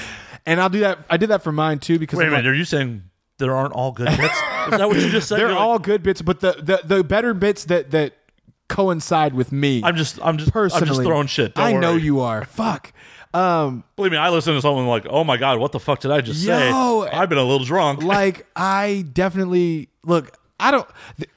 and 0.46 0.62
I'll 0.62 0.69
do 0.69 0.80
that. 0.82 1.00
I 1.10 1.17
did 1.17 1.30
that 1.30 1.43
for 1.43 1.52
mine 1.52 1.80
too 1.80 2.00
because 2.00 2.17
Wait 2.19 2.28
a 2.28 2.32
minute. 2.32 2.46
like, 2.46 2.52
Are 2.52 2.56
you 2.56 2.65
saying 2.65 3.04
there 3.38 3.56
aren't 3.56 3.74
all 3.74 3.91
good 3.91 4.10
bits? 4.17 4.36
is 4.72 4.78
that 4.78 4.88
what 4.88 4.98
you 4.98 5.10
just 5.10 5.28
said? 5.28 5.39
they're 5.39 5.48
You're 5.48 5.56
like, 5.56 5.62
all 5.62 5.80
good 5.80 6.04
bits, 6.04 6.22
but 6.22 6.39
the, 6.39 6.54
the 6.54 6.96
the 6.98 7.04
better 7.04 7.34
bits 7.34 7.65
that 7.65 7.91
that 7.91 8.13
coincide 8.69 9.34
with 9.34 9.52
me. 9.52 9.82
I'm 9.84 9.96
just. 9.96 10.19
I'm 10.22 10.38
just. 10.38 10.52
personally 10.52 10.82
I'm 10.82 10.88
just 10.88 11.02
throwing 11.02 11.28
shit. 11.28 11.56
Don't 11.56 11.65
I 11.65 11.74
know 11.74 11.96
you 11.96 12.22
are. 12.22 12.46
Fuck. 12.46 12.93
Um, 13.34 13.84
Believe 13.96 14.12
me, 14.12 14.17
I 14.17 14.30
listen 14.30 14.54
to 14.54 14.62
someone 14.62 14.86
like, 14.88 15.08
"Oh 15.10 15.24
my 15.24 15.38
god, 15.38 15.60
what 15.60 15.72
the 15.72 15.80
fuck 15.80 16.00
did 16.00 16.12
I 16.12 16.22
just 16.22 16.43
say?" 16.43 16.69
I've 16.72 17.30
been 17.30 17.38
a 17.38 17.43
little 17.43 17.65
drunk. 17.65 18.04
like 18.04 18.46
I 18.56 19.06
definitely 19.12 19.89
look. 20.04 20.38
I 20.60 20.72
don't. 20.72 20.88
th- 21.17 21.30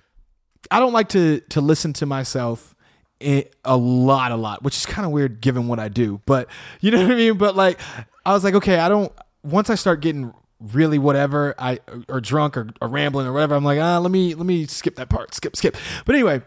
I 0.70 0.80
don't 0.80 0.92
like 0.92 1.08
to 1.10 1.40
to 1.50 1.60
listen 1.60 1.92
to 1.94 2.06
myself 2.06 2.74
a 3.20 3.76
lot, 3.76 4.32
a 4.32 4.36
lot, 4.36 4.62
which 4.62 4.76
is 4.76 4.84
kind 4.84 5.06
of 5.06 5.12
weird 5.12 5.40
given 5.40 5.68
what 5.68 5.78
I 5.78 5.88
do. 5.88 6.20
But 6.26 6.48
you 6.80 6.90
know 6.90 7.02
what 7.02 7.12
I 7.12 7.14
mean. 7.14 7.38
But 7.38 7.56
like, 7.56 7.80
I 8.24 8.32
was 8.32 8.44
like, 8.44 8.54
okay, 8.54 8.78
I 8.78 8.88
don't. 8.88 9.12
Once 9.42 9.70
I 9.70 9.74
start 9.74 10.00
getting 10.00 10.34
really 10.60 10.98
whatever, 10.98 11.54
I 11.58 11.80
or 12.08 12.20
drunk 12.20 12.56
or, 12.56 12.68
or 12.80 12.88
rambling 12.88 13.26
or 13.26 13.32
whatever, 13.32 13.54
I'm 13.54 13.64
like, 13.64 13.80
ah, 13.80 13.98
let 13.98 14.10
me 14.10 14.34
let 14.34 14.46
me 14.46 14.66
skip 14.66 14.96
that 14.96 15.08
part, 15.08 15.34
skip, 15.34 15.56
skip. 15.56 15.76
But 16.04 16.14
anyway, 16.14 16.42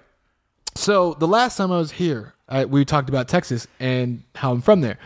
so 0.75 1.13
the 1.15 1.27
last 1.27 1.57
time 1.57 1.71
I 1.71 1.77
was 1.77 1.91
here, 1.91 2.33
I, 2.47 2.65
we 2.65 2.85
talked 2.85 3.09
about 3.09 3.27
Texas 3.27 3.67
and 3.79 4.23
how 4.35 4.51
I'm 4.51 4.62
from 4.62 4.81
there. 4.81 4.97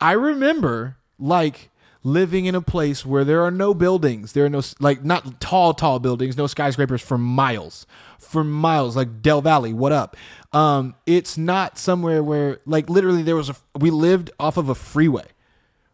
I 0.00 0.12
remember 0.12 0.96
like 1.18 1.70
living 2.04 2.46
in 2.46 2.54
a 2.54 2.60
place 2.60 3.04
where 3.04 3.24
there 3.24 3.42
are 3.42 3.50
no 3.50 3.74
buildings. 3.74 4.32
There 4.32 4.44
are 4.44 4.50
no 4.50 4.62
like 4.80 5.04
not 5.04 5.40
tall, 5.40 5.74
tall 5.74 5.98
buildings, 5.98 6.36
no 6.36 6.46
skyscrapers 6.46 7.02
for 7.02 7.18
miles, 7.18 7.86
for 8.18 8.44
miles. 8.44 8.96
Like 8.96 9.22
Del 9.22 9.42
Valle, 9.42 9.72
what 9.74 9.92
up? 9.92 10.16
Um, 10.52 10.94
it's 11.06 11.36
not 11.36 11.78
somewhere 11.78 12.22
where 12.22 12.60
like 12.66 12.88
literally 12.88 13.22
there 13.22 13.36
was 13.36 13.50
a. 13.50 13.56
We 13.78 13.90
lived 13.90 14.30
off 14.38 14.56
of 14.56 14.68
a 14.68 14.74
freeway. 14.74 15.26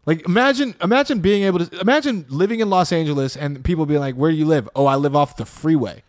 Like 0.05 0.25
imagine 0.27 0.75
imagine 0.81 1.19
being 1.19 1.43
able 1.43 1.65
to 1.65 1.79
imagine 1.79 2.25
living 2.29 2.59
in 2.59 2.69
Los 2.69 2.91
Angeles 2.91 3.35
and 3.35 3.63
people 3.63 3.85
being 3.85 3.99
like, 3.99 4.15
"Where 4.15 4.31
do 4.31 4.37
you 4.37 4.45
live?" 4.45 4.69
"Oh, 4.75 4.85
I 4.85 4.95
live 4.95 5.15
off 5.15 5.35
the 5.35 5.45
freeway." 5.45 6.03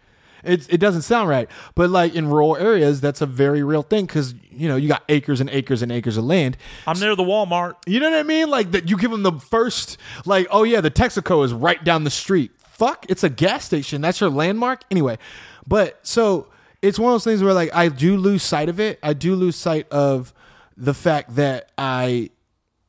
It 0.45 0.73
it 0.73 0.79
doesn't 0.79 1.03
sound 1.03 1.29
right, 1.29 1.49
but 1.75 1.91
like 1.91 2.15
in 2.15 2.29
rural 2.29 2.57
areas, 2.57 3.01
that's 3.01 3.21
a 3.21 3.27
very 3.27 3.63
real 3.63 3.83
thing 3.83 4.07
because 4.07 4.35
you 4.51 4.69
know 4.69 4.77
you 4.77 4.89
got 4.89 5.03
acres 5.09 5.41
and 5.41 5.51
acres 5.51 5.83
and 5.83 5.91
acres 5.91 6.17
of 6.17 6.25
land. 6.25 6.57
I'm 6.87 6.99
near 7.01 7.15
the 7.15 7.23
Walmart. 7.23 7.75
You 7.87 8.01
know 8.01 8.11
what 8.11 8.19
I 8.19 8.23
mean? 8.23 8.49
Like 8.49 8.73
that 8.73 8.89
you 8.89 8.97
give 8.97 9.11
them 9.11 9.23
the 9.23 9.33
first 9.33 9.99
like, 10.25 10.47
"Oh 10.51 10.63
yeah, 10.63 10.81
the 10.81 10.91
Texaco 10.91 11.45
is 11.45 11.53
right 11.53 11.83
down 11.83 12.05
the 12.05 12.11
street." 12.11 12.53
Fuck, 12.59 13.07
it's 13.09 13.25
a 13.25 13.31
gas 13.31 13.65
station. 13.65 14.03
That's 14.03 14.21
your 14.21 14.31
landmark 14.31 14.83
anyway. 14.91 15.19
But 15.67 15.99
so 16.07 16.49
it's 16.83 16.99
one 16.99 17.13
of 17.13 17.15
those 17.15 17.25
things 17.25 17.43
where 17.43 17.55
like 17.55 17.75
I 17.75 17.89
do 17.89 18.17
lose 18.17 18.43
sight 18.43 18.69
of 18.69 18.79
it. 18.79 18.99
I 19.03 19.13
do 19.13 19.35
lose 19.35 19.57
sight 19.57 19.89
of 19.91 20.33
the 20.77 20.95
fact 20.95 21.37
that 21.37 21.73
I 21.79 22.31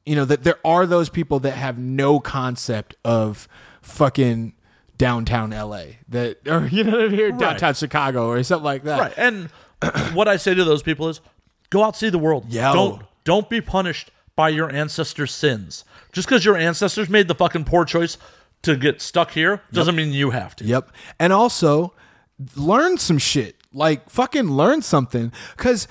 you 0.05 0.15
know 0.15 0.25
that 0.25 0.43
there 0.43 0.59
are 0.65 0.85
those 0.85 1.09
people 1.09 1.39
that 1.41 1.51
have 1.51 1.77
no 1.77 2.19
concept 2.19 2.95
of 3.03 3.47
fucking 3.81 4.53
downtown 4.97 5.51
LA 5.51 5.83
that 6.09 6.39
or 6.47 6.67
you 6.67 6.83
know 6.83 6.91
what 6.91 7.05
I 7.05 7.07
mean, 7.09 7.19
or 7.19 7.31
downtown 7.31 7.73
Chicago 7.73 8.27
or 8.27 8.41
something 8.43 8.65
like 8.65 8.83
that. 8.83 8.99
Right. 8.99 9.13
And 9.17 9.49
what 10.13 10.27
I 10.27 10.37
say 10.37 10.53
to 10.53 10.63
those 10.63 10.83
people 10.83 11.09
is 11.09 11.21
go 11.69 11.83
out 11.83 11.95
see 11.95 12.09
the 12.09 12.19
world. 12.19 12.45
Yeah. 12.49 12.73
Don't 12.73 13.03
don't 13.23 13.49
be 13.49 13.61
punished 13.61 14.11
by 14.35 14.49
your 14.49 14.71
ancestors' 14.71 15.33
sins. 15.33 15.83
Just 16.11 16.27
because 16.27 16.45
your 16.45 16.57
ancestors 16.57 17.09
made 17.09 17.27
the 17.27 17.35
fucking 17.35 17.65
poor 17.65 17.85
choice 17.85 18.17
to 18.63 18.75
get 18.75 19.01
stuck 19.01 19.31
here 19.31 19.61
doesn't 19.71 19.95
mean 19.95 20.11
you 20.11 20.31
have 20.31 20.55
to. 20.55 20.65
Yep. 20.65 20.91
And 21.19 21.31
also 21.31 21.93
learn 22.55 22.97
some 22.97 23.17
shit. 23.17 23.55
Like 23.73 24.09
fucking 24.09 24.49
learn 24.49 24.81
something 24.81 25.31
cuz 25.57 25.87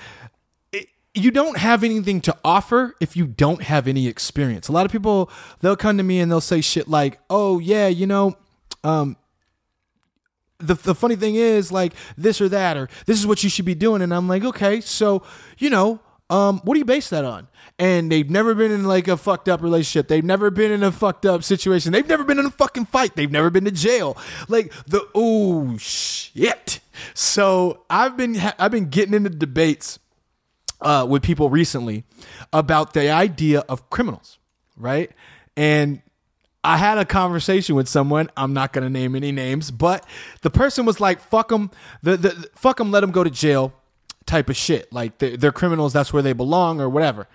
you 1.13 1.31
don't 1.31 1.57
have 1.57 1.83
anything 1.83 2.21
to 2.21 2.35
offer 2.45 2.95
if 2.99 3.15
you 3.15 3.25
don't 3.25 3.63
have 3.63 3.87
any 3.87 4.07
experience. 4.07 4.67
A 4.67 4.71
lot 4.71 4.85
of 4.85 4.91
people 4.91 5.31
they'll 5.61 5.75
come 5.75 5.97
to 5.97 6.03
me 6.03 6.19
and 6.19 6.31
they'll 6.31 6.41
say 6.41 6.61
shit 6.61 6.87
like, 6.87 7.19
"Oh, 7.29 7.57
yeah, 7.59 7.87
you 7.87 8.05
know, 8.05 8.37
um 8.83 9.15
the, 10.59 10.73
the 10.73 10.95
funny 10.95 11.15
thing 11.15 11.35
is 11.35 11.71
like 11.71 11.93
this 12.17 12.41
or 12.41 12.49
that 12.49 12.77
or 12.77 12.89
this 13.05 13.19
is 13.19 13.27
what 13.27 13.43
you 13.43 13.49
should 13.49 13.65
be 13.65 13.75
doing 13.75 14.01
and 14.01 14.13
i'm 14.13 14.27
like 14.27 14.43
okay 14.43 14.81
so 14.81 15.23
you 15.57 15.69
know 15.69 15.99
um 16.29 16.59
what 16.63 16.73
do 16.73 16.79
you 16.79 16.85
base 16.85 17.09
that 17.09 17.25
on? 17.25 17.47
And 17.79 18.11
they've 18.11 18.29
never 18.29 18.55
been 18.55 18.71
in 18.71 18.85
like 18.85 19.07
a 19.07 19.17
fucked 19.17 19.47
up 19.47 19.61
relationship. 19.61 20.07
They've 20.07 20.23
never 20.23 20.49
been 20.49 20.71
in 20.71 20.81
a 20.81 20.91
fucked 20.91 21.27
up 21.27 21.43
situation. 21.43 21.91
They've 21.91 22.07
never 22.07 22.23
been 22.23 22.39
in 22.39 22.45
a 22.47 22.51
fucking 22.51 22.85
fight. 22.85 23.15
They've 23.15 23.31
never 23.31 23.51
been 23.51 23.65
to 23.65 23.71
jail. 23.71 24.17
Like 24.47 24.73
the 24.87 25.07
oh 25.13 25.77
shit. 25.77 26.79
So 27.13 27.83
i've 27.89 28.17
been 28.17 28.37
i've 28.57 28.71
been 28.71 28.89
getting 28.89 29.13
into 29.13 29.29
debates 29.29 29.99
uh, 30.81 31.05
with 31.09 31.23
people 31.23 31.49
recently 31.49 32.03
about 32.53 32.93
the 32.93 33.09
idea 33.09 33.61
of 33.61 33.89
criminals, 33.89 34.37
right? 34.75 35.11
And 35.55 36.01
I 36.63 36.77
had 36.77 36.97
a 36.97 37.05
conversation 37.05 37.75
with 37.75 37.87
someone. 37.87 38.29
I'm 38.35 38.53
not 38.53 38.73
going 38.73 38.83
to 38.83 38.89
name 38.89 39.15
any 39.15 39.31
names, 39.31 39.71
but 39.71 40.05
the 40.41 40.49
person 40.49 40.85
was 40.85 40.99
like, 40.99 41.21
"Fuck 41.21 41.49
them, 41.49 41.71
the, 42.03 42.17
the 42.17 42.29
the- 42.29 42.49
fuck 42.55 42.77
them, 42.77 42.91
let 42.91 43.01
them 43.01 43.11
go 43.11 43.23
to 43.23 43.29
jail," 43.29 43.73
type 44.25 44.49
of 44.49 44.57
shit. 44.57 44.91
Like 44.91 45.17
they're, 45.17 45.37
they're 45.37 45.51
criminals, 45.51 45.93
that's 45.93 46.11
where 46.13 46.21
they 46.21 46.33
belong, 46.33 46.81
or 46.81 46.89
whatever. 46.89 47.27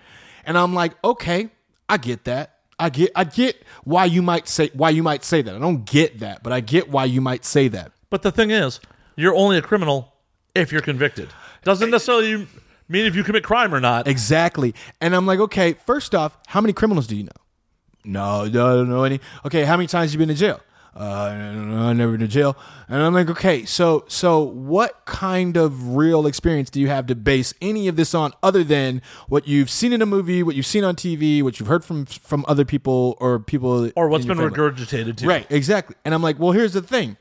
And 0.45 0.57
I'm 0.57 0.73
like, 0.73 0.93
okay, 1.03 1.49
I 1.89 1.97
get 1.97 2.25
that. 2.25 2.57
I 2.79 2.89
get 2.89 3.11
I 3.15 3.23
get 3.23 3.63
why 3.83 4.05
you 4.05 4.21
might 4.21 4.47
say 4.47 4.69
why 4.73 4.89
you 4.89 5.03
might 5.03 5.23
say 5.23 5.41
that. 5.41 5.55
I 5.55 5.59
don't 5.59 5.85
get 5.85 6.19
that, 6.19 6.43
but 6.43 6.51
I 6.51 6.59
get 6.59 6.89
why 6.89 7.05
you 7.05 7.21
might 7.21 7.45
say 7.45 7.67
that. 7.69 7.91
But 8.09 8.23
the 8.23 8.31
thing 8.31 8.51
is, 8.51 8.79
you're 9.15 9.35
only 9.35 9.57
a 9.57 9.61
criminal 9.61 10.13
if 10.55 10.71
you're 10.71 10.81
convicted. 10.81 11.29
Doesn't 11.63 11.89
eh, 11.89 11.91
necessarily 11.91 12.47
mean 12.89 13.05
if 13.05 13.15
you 13.15 13.23
commit 13.23 13.43
crime 13.43 13.73
or 13.73 13.79
not. 13.79 14.07
Exactly. 14.07 14.73
And 15.01 15.15
I'm 15.15 15.25
like, 15.25 15.39
okay, 15.39 15.73
first 15.85 16.13
off, 16.13 16.37
how 16.47 16.61
many 16.61 16.73
criminals 16.73 17.07
do 17.07 17.15
you 17.15 17.23
know? 17.23 17.29
No, 18.03 18.41
I 18.43 18.49
don't 18.49 18.89
know 18.89 19.03
any. 19.03 19.19
Okay, 19.45 19.63
how 19.63 19.77
many 19.77 19.87
times 19.87 20.13
you 20.13 20.19
been 20.19 20.27
to 20.29 20.33
jail? 20.35 20.59
Uh, 20.95 21.33
no, 21.55 21.77
I 21.87 21.93
never 21.93 22.11
been 22.11 22.21
to 22.21 22.27
jail. 22.27 22.55
And 22.87 23.01
I'm 23.01 23.13
like, 23.15 23.27
okay, 23.29 23.65
so 23.65 24.05
so 24.07 24.41
what 24.43 25.05
kind 25.05 25.57
of 25.57 25.95
real 25.95 26.27
experience 26.27 26.69
do 26.69 26.79
you 26.79 26.87
have 26.89 27.07
to 27.07 27.15
base 27.15 27.51
any 27.61 27.87
of 27.87 27.95
this 27.95 28.13
on, 28.13 28.31
other 28.43 28.63
than 28.63 29.01
what 29.27 29.47
you've 29.47 29.71
seen 29.71 29.91
in 29.91 30.03
a 30.03 30.05
movie, 30.05 30.43
what 30.43 30.55
you've 30.55 30.67
seen 30.67 30.83
on 30.83 30.95
TV, 30.95 31.41
what 31.41 31.59
you've 31.59 31.67
heard 31.69 31.83
from 31.83 32.05
from 32.05 32.45
other 32.47 32.63
people 32.65 33.17
or 33.19 33.39
people, 33.39 33.89
Or 33.95 34.07
what's 34.07 34.25
been 34.25 34.37
family? 34.37 34.51
regurgitated 34.51 35.17
to 35.17 35.23
you. 35.23 35.29
Right, 35.29 35.47
exactly. 35.49 35.95
And 36.05 36.13
I'm 36.13 36.21
like, 36.21 36.37
well, 36.37 36.51
here's 36.51 36.73
the 36.73 36.81
thing. 36.83 37.17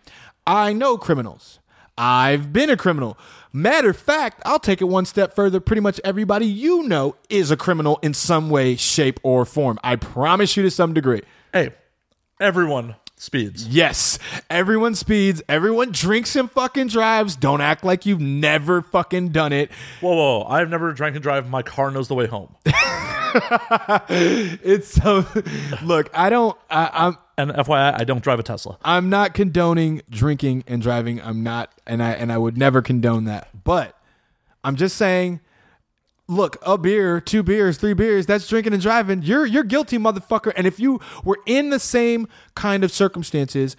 I 0.46 0.74
know 0.74 0.98
criminals. 0.98 1.58
I've 1.96 2.52
been 2.52 2.68
a 2.68 2.76
criminal. 2.76 3.16
Matter 3.52 3.90
of 3.90 3.98
fact, 3.98 4.40
I'll 4.46 4.58
take 4.58 4.80
it 4.80 4.86
one 4.86 5.04
step 5.04 5.34
further. 5.34 5.60
Pretty 5.60 5.80
much 5.82 6.00
everybody 6.04 6.46
you 6.46 6.84
know 6.84 7.16
is 7.28 7.50
a 7.50 7.56
criminal 7.56 7.98
in 8.02 8.14
some 8.14 8.48
way, 8.48 8.76
shape, 8.76 9.20
or 9.22 9.44
form. 9.44 9.78
I 9.84 9.96
promise 9.96 10.56
you 10.56 10.62
to 10.62 10.70
some 10.70 10.94
degree. 10.94 11.20
Hey, 11.52 11.72
everyone 12.40 12.96
speeds. 13.16 13.68
Yes, 13.68 14.18
everyone 14.48 14.94
speeds, 14.94 15.42
everyone 15.50 15.92
drinks 15.92 16.34
and 16.34 16.50
fucking 16.50 16.88
drives. 16.88 17.36
Don't 17.36 17.60
act 17.60 17.84
like 17.84 18.06
you've 18.06 18.20
never 18.20 18.80
fucking 18.80 19.28
done 19.28 19.52
it. 19.52 19.70
Whoa, 20.00 20.14
whoa! 20.14 20.44
I've 20.44 20.70
never 20.70 20.92
drank 20.92 21.16
and 21.16 21.22
drive. 21.22 21.48
My 21.50 21.62
car 21.62 21.90
knows 21.90 22.08
the 22.08 22.14
way 22.14 22.26
home. 22.26 22.54
It's 24.08 24.88
so. 24.88 25.26
Look, 25.82 26.10
I 26.14 26.30
don't. 26.30 26.56
I, 26.70 26.90
I'm. 26.92 27.16
And 27.38 27.50
FYI, 27.50 28.00
I 28.00 28.04
don't 28.04 28.22
drive 28.22 28.38
a 28.38 28.42
Tesla. 28.42 28.78
I'm 28.84 29.08
not 29.08 29.34
condoning 29.34 30.02
drinking 30.10 30.64
and 30.66 30.82
driving. 30.82 31.20
I'm 31.20 31.42
not, 31.42 31.72
and 31.86 32.02
I 32.02 32.12
and 32.12 32.32
I 32.32 32.38
would 32.38 32.56
never 32.56 32.82
condone 32.82 33.24
that. 33.24 33.48
But 33.64 33.98
I'm 34.62 34.76
just 34.76 34.96
saying, 34.96 35.40
look, 36.28 36.56
a 36.62 36.76
beer, 36.76 37.20
two 37.20 37.42
beers, 37.42 37.78
three 37.78 37.94
beers, 37.94 38.26
that's 38.26 38.46
drinking 38.46 38.74
and 38.74 38.82
driving. 38.82 39.22
You're 39.22 39.46
you're 39.46 39.64
guilty, 39.64 39.98
motherfucker. 39.98 40.52
And 40.56 40.66
if 40.66 40.78
you 40.78 41.00
were 41.24 41.38
in 41.46 41.70
the 41.70 41.78
same 41.78 42.28
kind 42.54 42.84
of 42.84 42.92
circumstances, 42.92 43.76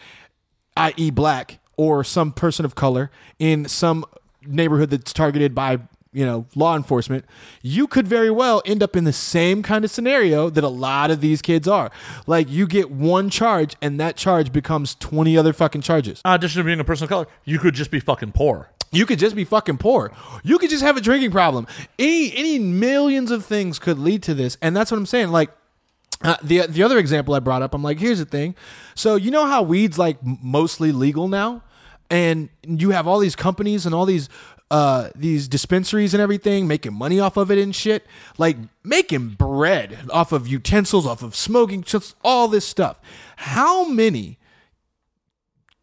i.e., 0.75 1.11
black 1.11 1.59
or 1.77 2.03
some 2.03 2.31
person 2.31 2.65
of 2.65 2.75
color 2.75 3.11
in 3.39 3.67
some 3.67 4.05
neighborhood 4.45 4.89
that's 4.89 5.13
targeted 5.13 5.55
by 5.55 5.79
you 6.13 6.25
know 6.25 6.45
law 6.55 6.75
enforcement 6.75 7.25
you 7.61 7.87
could 7.87 8.07
very 8.07 8.29
well 8.29 8.61
end 8.65 8.81
up 8.83 8.95
in 8.95 9.03
the 9.03 9.13
same 9.13 9.63
kind 9.63 9.83
of 9.83 9.91
scenario 9.91 10.49
that 10.49 10.63
a 10.63 10.69
lot 10.69 11.11
of 11.11 11.21
these 11.21 11.41
kids 11.41 11.67
are. 11.67 11.91
Like 12.27 12.49
you 12.49 12.67
get 12.67 12.91
one 12.91 13.29
charge 13.29 13.75
and 13.81 13.99
that 13.99 14.15
charge 14.15 14.51
becomes 14.51 14.95
20 14.95 15.37
other 15.37 15.53
fucking 15.53 15.81
charges. 15.81 16.21
In 16.25 16.31
addition 16.31 16.59
to 16.61 16.65
being 16.65 16.79
a 16.79 16.83
person 16.83 17.05
of 17.05 17.09
color, 17.09 17.27
you 17.43 17.59
could 17.59 17.73
just 17.73 17.91
be 17.91 17.99
fucking 17.99 18.31
poor. 18.33 18.69
you 18.91 19.05
could 19.05 19.17
just 19.19 19.35
be 19.35 19.43
fucking 19.43 19.77
poor. 19.77 20.11
You 20.43 20.59
could 20.59 20.69
just 20.69 20.83
have 20.83 20.97
a 20.97 21.01
drinking 21.01 21.31
problem. 21.31 21.67
Any 21.97 22.35
any 22.35 22.59
millions 22.59 23.31
of 23.31 23.45
things 23.45 23.79
could 23.79 23.97
lead 23.97 24.21
to 24.23 24.33
this 24.33 24.57
and 24.61 24.75
that's 24.75 24.91
what 24.91 24.97
i'm 24.97 25.05
saying. 25.05 25.29
Like 25.29 25.49
uh, 26.23 26.37
the 26.41 26.67
the 26.67 26.83
other 26.83 26.97
example 26.97 27.33
I 27.33 27.39
brought 27.39 27.61
up, 27.61 27.73
I'm 27.73 27.83
like, 27.83 27.99
here's 27.99 28.19
the 28.19 28.25
thing. 28.25 28.55
So 28.95 29.15
you 29.15 29.29
know 29.31 29.45
how 29.45 29.61
weed's 29.61 29.97
like 29.97 30.17
mostly 30.23 30.91
legal 30.91 31.27
now, 31.27 31.63
and 32.09 32.49
you 32.65 32.91
have 32.91 33.07
all 33.07 33.19
these 33.19 33.35
companies 33.35 33.85
and 33.85 33.93
all 33.93 34.05
these 34.05 34.29
uh 34.73 35.09
these 35.15 35.47
dispensaries 35.47 36.15
and 36.15 36.21
everything 36.21 36.67
making 36.67 36.95
money 36.95 37.19
off 37.19 37.37
of 37.37 37.51
it 37.51 37.59
and 37.59 37.75
shit, 37.75 38.07
like 38.39 38.57
making 38.83 39.29
bread 39.29 39.99
off 40.11 40.31
of 40.31 40.47
utensils, 40.47 41.05
off 41.05 41.21
of 41.21 41.35
smoking, 41.35 41.83
just 41.83 42.15
all 42.23 42.47
this 42.47 42.65
stuff. 42.65 42.99
How 43.35 43.87
many 43.87 44.39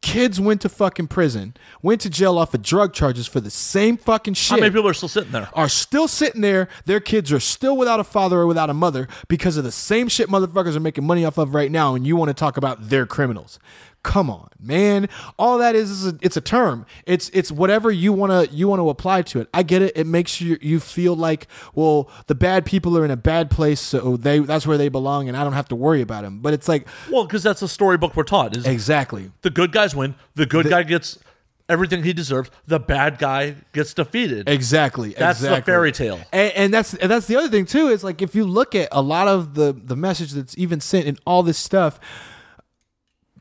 kids 0.03 0.41
went 0.41 0.61
to 0.63 0.69
fucking 0.69 1.07
prison, 1.07 1.55
went 1.83 2.01
to 2.01 2.11
jail 2.11 2.37
off 2.37 2.53
of 2.53 2.63
drug 2.63 2.93
charges 2.93 3.29
for 3.29 3.41
the 3.41 3.51
same 3.51 3.97
fucking 3.97 4.35
shit? 4.35 4.57
How 4.57 4.61
many 4.61 4.71
people 4.71 4.89
are 4.89 4.95
still 4.95 5.09
sitting 5.09 5.31
there? 5.31 5.49
are 5.55 5.69
still 5.69 6.09
sitting 6.09 6.41
there. 6.41 6.69
Their 6.87 6.99
kids 6.99 7.31
are 7.33 7.39
still 7.39 7.77
without 7.77 8.01
a 8.01 8.05
father 8.05 8.41
or 8.41 8.47
without 8.49 8.71
a 8.71 8.75
mother 8.75 9.07
because 9.29 9.57
of 9.57 9.63
the 9.63 9.71
same 9.71 10.09
shit 10.09 10.29
motherfuckers 10.29 10.75
are 10.75 10.81
making 10.81 11.05
money 11.05 11.25
off 11.25 11.39
of 11.39 11.55
right 11.55 11.71
now. 11.71 11.95
And 11.95 12.05
you 12.07 12.17
want 12.17 12.31
to 12.31 12.35
talk 12.35 12.57
about 12.57 12.89
their 12.89 13.07
criminals? 13.07 13.61
Come 14.03 14.31
on, 14.31 14.49
man. 14.59 15.11
All 15.39 15.59
that 15.59 15.75
is 15.75 15.91
is 15.91 16.07
a, 16.07 16.19
it's 16.23 16.37
a 16.37 16.41
term. 16.41 16.87
It's 17.05 17.29
it's 17.35 17.53
whatever 17.53 17.91
you 17.91 18.15
want 18.15 18.33
to 18.33 18.55
you 18.55 18.67
want 18.67 18.81
to 18.81 18.89
apply 18.89 19.23
to 19.23 19.41
it. 19.41 19.49
I 19.53 19.63
get 19.63 19.83
it. 19.83 19.93
It 19.95 20.07
makes 20.07 20.41
you 20.41 20.57
you 20.63 20.81
feel 20.81 21.15
like 21.15 21.47
well 21.75 22.11
the 22.27 22.35
bad 22.35 22.65
people 22.65 22.97
are 22.97 23.05
in 23.05 23.11
a 23.11 23.17
bad 23.17 23.51
place, 23.51 23.79
so 23.79 24.17
they 24.17 24.39
that's 24.39 24.67
where 24.67 24.79
they 24.79 24.89
belong, 24.89 25.29
and 25.29 25.37
I 25.37 25.45
don't 25.45 25.53
have 25.53 25.69
to 25.69 25.77
worry 25.77 26.01
about 26.01 26.23
them. 26.23 26.41
But 26.41 26.55
it's 26.55 26.67
like 26.67 26.89
Well, 27.11 27.25
because 27.25 27.43
that's 27.43 27.61
the 27.61 27.69
storybook 27.69 28.17
we're 28.17 28.25
taught. 28.25 28.57
Is 28.57 28.67
exactly 28.67 29.33
the 29.43 29.51
good 29.51 29.71
guys 29.71 29.95
win. 29.95 30.15
The 30.35 30.47
good 30.47 30.71
guy 30.71 30.83
gets 30.83 31.19
everything 31.69 32.03
he 32.03 32.13
deserves. 32.13 32.51
The 32.67 32.81
bad 32.81 33.19
guy 33.19 33.57
gets 33.73 33.95
defeated. 33.95 34.49
Exactly. 34.49 35.11
That's 35.11 35.41
the 35.41 35.63
fairy 35.63 35.93
tale. 35.93 36.21
And, 36.33 36.53
and 36.55 36.75
that's 36.75 36.95
and 36.95 37.11
that's 37.11 37.27
the 37.27 37.37
other 37.37 37.49
thing 37.49 37.67
too. 37.67 37.89
Is 37.89 38.03
like 38.03 38.23
if 38.23 38.35
you 38.35 38.45
look 38.45 38.75
at 38.75 38.89
a 38.93 39.03
lot 39.03 39.29
of 39.29 39.55
the 39.55 39.73
the 39.73 39.97
message 39.97 40.33
that's 40.33 40.57
even 40.59 40.81
sent 40.81 41.07
in 41.07 41.19
all 41.27 41.43
this 41.43 41.59
stuff. 41.59 42.01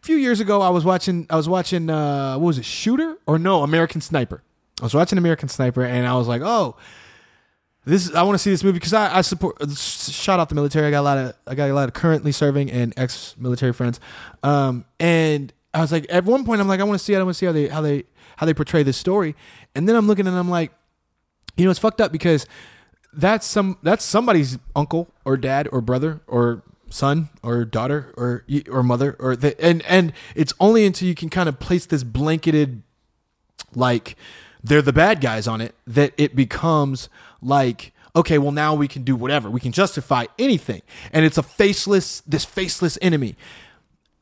Few 0.10 0.18
years 0.18 0.40
ago, 0.40 0.64
I 0.64 0.70
was 0.70 0.84
watching. 0.84 1.28
I 1.30 1.36
was 1.36 1.48
watching. 1.48 1.88
Uh, 1.88 2.34
what 2.34 2.48
was 2.48 2.58
it? 2.58 2.66
Shooter 2.66 3.16
or 3.28 3.38
no? 3.38 3.62
American 3.62 4.02
Sniper. 4.02 4.42
I 4.82 4.84
was 4.84 4.96
watching 4.96 5.20
American 5.20 5.50
Sniper, 5.50 5.84
and 5.84 6.08
I 6.08 6.16
was 6.16 6.28
like, 6.28 6.42
oh. 6.44 6.78
This 7.86 8.12
I 8.16 8.24
want 8.24 8.34
to 8.34 8.40
see 8.40 8.50
this 8.50 8.64
movie 8.64 8.80
because 8.80 8.92
I, 8.92 9.18
I 9.18 9.22
support. 9.22 9.58
Shout 9.78 10.40
out 10.40 10.50
the 10.50 10.56
military. 10.56 10.88
I 10.88 10.90
got 10.90 11.02
a 11.02 11.04
lot 11.04 11.18
of 11.20 11.36
I 11.46 11.54
got 11.54 11.70
a 11.70 11.76
lot 11.76 11.90
of 11.90 11.94
currently 11.94 12.32
serving 12.32 12.72
and 12.72 12.92
ex 12.98 13.36
military 13.38 13.72
friends, 13.72 14.00
um, 14.42 14.84
and 15.00 15.54
I 15.76 15.82
was 15.82 15.92
like 15.92 16.08
at 16.10 16.26
one 16.26 16.44
point 16.44 16.60
I'm 16.60 16.68
like 16.68 16.80
I 16.80 16.86
want 16.86 16.98
to 16.98 17.06
see 17.06 17.14
it. 17.14 17.20
I 17.20 17.22
want 17.22 17.36
to 17.36 17.38
see 17.38 17.46
how 17.46 17.52
they 17.52 17.68
how 17.68 17.82
they 17.82 18.06
how 18.38 18.48
they 18.48 18.56
portray 18.56 18.82
this 18.82 18.98
story, 18.98 19.36
and 19.76 19.88
then 19.88 19.96
I'm 19.96 20.08
looking 20.08 20.26
and 20.26 20.36
I'm 20.36 20.50
like, 20.50 20.72
you 21.56 21.66
know, 21.66 21.70
it's 21.70 21.80
fucked 21.80 22.02
up 22.02 22.12
because 22.12 22.48
that's 23.14 23.46
some 23.46 23.78
that's 23.84 24.06
somebody's 24.06 24.58
uncle 24.76 25.08
or 25.24 25.38
dad 25.38 25.70
or 25.72 25.82
brother 25.82 26.22
or 26.26 26.64
son 26.90 27.30
or 27.44 27.66
daughter 27.66 28.14
or 28.18 28.46
or 28.70 28.84
mother 28.84 29.16
or 29.20 29.36
the, 29.36 29.60
and 29.64 29.84
and 29.86 30.14
it's 30.36 30.54
only 30.60 30.86
until 30.86 31.08
you 31.08 31.16
can 31.16 31.30
kind 31.30 31.48
of 31.48 31.60
place 31.60 31.86
this 31.86 32.04
blanketed 32.04 32.82
like 33.76 34.16
they're 34.64 34.82
the 34.82 34.94
bad 34.94 35.22
guys 35.22 35.48
on 35.48 35.62
it 35.62 35.76
that 35.86 36.14
it 36.18 36.36
becomes 36.36 37.10
like 37.42 37.94
okay 38.16 38.38
well 38.38 38.52
now 38.52 38.74
we 38.74 38.88
can 38.88 39.04
do 39.04 39.16
whatever. 39.16 39.50
We 39.50 39.60
can 39.60 39.72
justify 39.72 40.26
anything. 40.38 40.82
And 41.14 41.26
it's 41.26 41.38
a 41.38 41.44
faceless 41.44 42.22
this 42.22 42.46
faceless 42.46 42.98
enemy. 43.02 43.36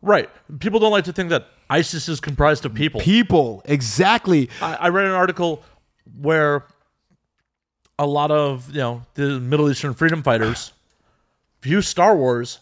Right. 0.02 0.30
People 0.60 0.80
don't 0.80 0.92
like 0.92 1.06
to 1.06 1.14
think 1.14 1.30
that 1.30 1.48
ISIS 1.70 2.08
is 2.08 2.20
comprised 2.20 2.66
of 2.66 2.74
people. 2.74 3.02
people. 3.02 3.62
Exactly. 3.66 4.50
I, 4.62 4.76
I 4.76 4.90
read 4.90 5.06
an 5.06 5.12
article 5.12 5.64
where 6.20 6.66
a 8.00 8.06
lot 8.06 8.32
of 8.32 8.70
you 8.70 8.80
know 8.80 9.04
the 9.16 9.40
Middle 9.40 9.70
Eastern 9.70 9.94
freedom 9.94 10.24
fighters 10.24 10.74
view 11.62 11.82
Star 11.82 12.16
Wars 12.16 12.60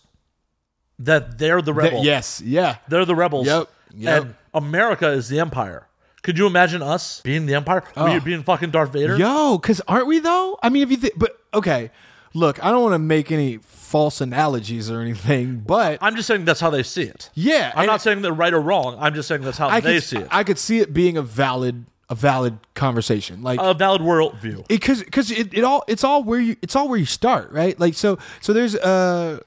that 1.00 1.38
they're 1.38 1.62
the 1.62 1.74
Th- 1.74 1.92
rebel. 1.92 2.04
yes, 2.04 2.42
yeah. 2.42 2.78
They're 2.88 3.06
the 3.06 3.16
rebels. 3.16 3.48
Yep, 3.48 3.70
yep. 3.96 4.24
And 4.24 4.36
America 4.54 5.10
is 5.10 5.30
the 5.30 5.40
empire. 5.40 5.88
Could 6.26 6.40
you 6.40 6.48
imagine 6.48 6.82
us 6.82 7.22
being 7.22 7.46
the 7.46 7.54
empire? 7.54 7.84
We 7.96 8.02
oh. 8.02 8.20
being 8.20 8.42
fucking 8.42 8.72
Darth 8.72 8.92
Vader? 8.92 9.16
Yo, 9.16 9.60
because 9.60 9.80
aren't 9.88 10.08
we 10.08 10.18
though? 10.18 10.58
I 10.64 10.70
mean, 10.70 10.82
if 10.82 10.90
you 10.90 10.98
think, 10.98 11.14
but 11.18 11.40
okay, 11.54 11.92
look, 12.34 12.64
I 12.64 12.72
don't 12.72 12.82
want 12.82 12.94
to 12.94 13.00
make 13.00 13.32
any 13.32 13.58
false 13.58 14.22
analogies 14.22 14.90
or 14.90 15.02
anything, 15.02 15.60
but 15.60 16.00
I'm 16.02 16.16
just 16.16 16.28
saying 16.28 16.46
that's 16.46 16.60
how 16.60 16.72
they 16.72 16.82
see 16.82 17.04
it. 17.04 17.30
yeah, 17.36 17.72
I'm 17.76 17.86
not 17.86 18.02
saying 18.02 18.24
they're 18.24 18.34
right 18.34 18.54
or 18.54 18.60
wrong. 18.60 18.98
I'm 19.00 19.14
just 19.14 19.28
saying 19.28 19.42
that's 19.42 19.60
how 19.60 19.68
I 19.70 19.82
they 19.82 19.96
could, 19.96 20.04
see 20.04 20.18
it. 20.18 20.28
I 20.32 20.44
could 20.44 20.58
see 20.58 20.80
it 20.80 20.94
being 20.94 21.16
a 21.16 21.22
valid, 21.22 21.86
a 22.10 22.16
valid 22.16 22.58
conversation, 22.76 23.42
like 23.42 23.60
a 23.62 23.74
valid 23.74 24.02
worldview. 24.02 24.68
because 24.68 25.04
because 25.04 25.32
it, 25.32 25.54
it 25.54 25.64
all 25.64 25.84
it's 25.88 26.04
all 26.04 26.24
where 26.24 26.40
you 26.40 26.56
it's 26.62 26.76
all 26.76 26.88
where 26.88 27.00
you 27.00 27.06
start 27.06 27.52
right? 27.52 27.80
Like 27.80 27.96
so 27.96 28.18
so 28.42 28.54
there's 28.54 28.76
uh 28.76 29.40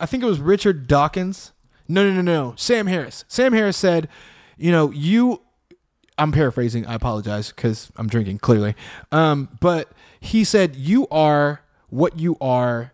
i 0.00 0.06
think 0.06 0.22
it 0.22 0.26
was 0.26 0.40
richard 0.40 0.86
dawkins. 0.86 1.52
No 1.88 2.02
no 2.08 2.14
no 2.14 2.22
no 2.22 2.54
sam 2.56 2.86
harris. 2.86 3.24
Sam 3.28 3.52
harris 3.52 3.76
said 3.76 4.08
you 4.56 4.72
know 4.72 4.90
you 4.90 5.42
i'm 6.18 6.32
paraphrasing 6.32 6.86
i 6.86 6.94
apologize 6.94 7.50
because 7.50 7.90
i'm 7.96 8.08
drinking 8.08 8.38
clearly. 8.38 8.74
Um 9.12 9.48
but 9.60 9.90
he 10.20 10.42
said 10.44 10.74
you 10.76 11.06
are 11.08 11.60
what 11.90 12.18
you 12.18 12.36
are 12.40 12.92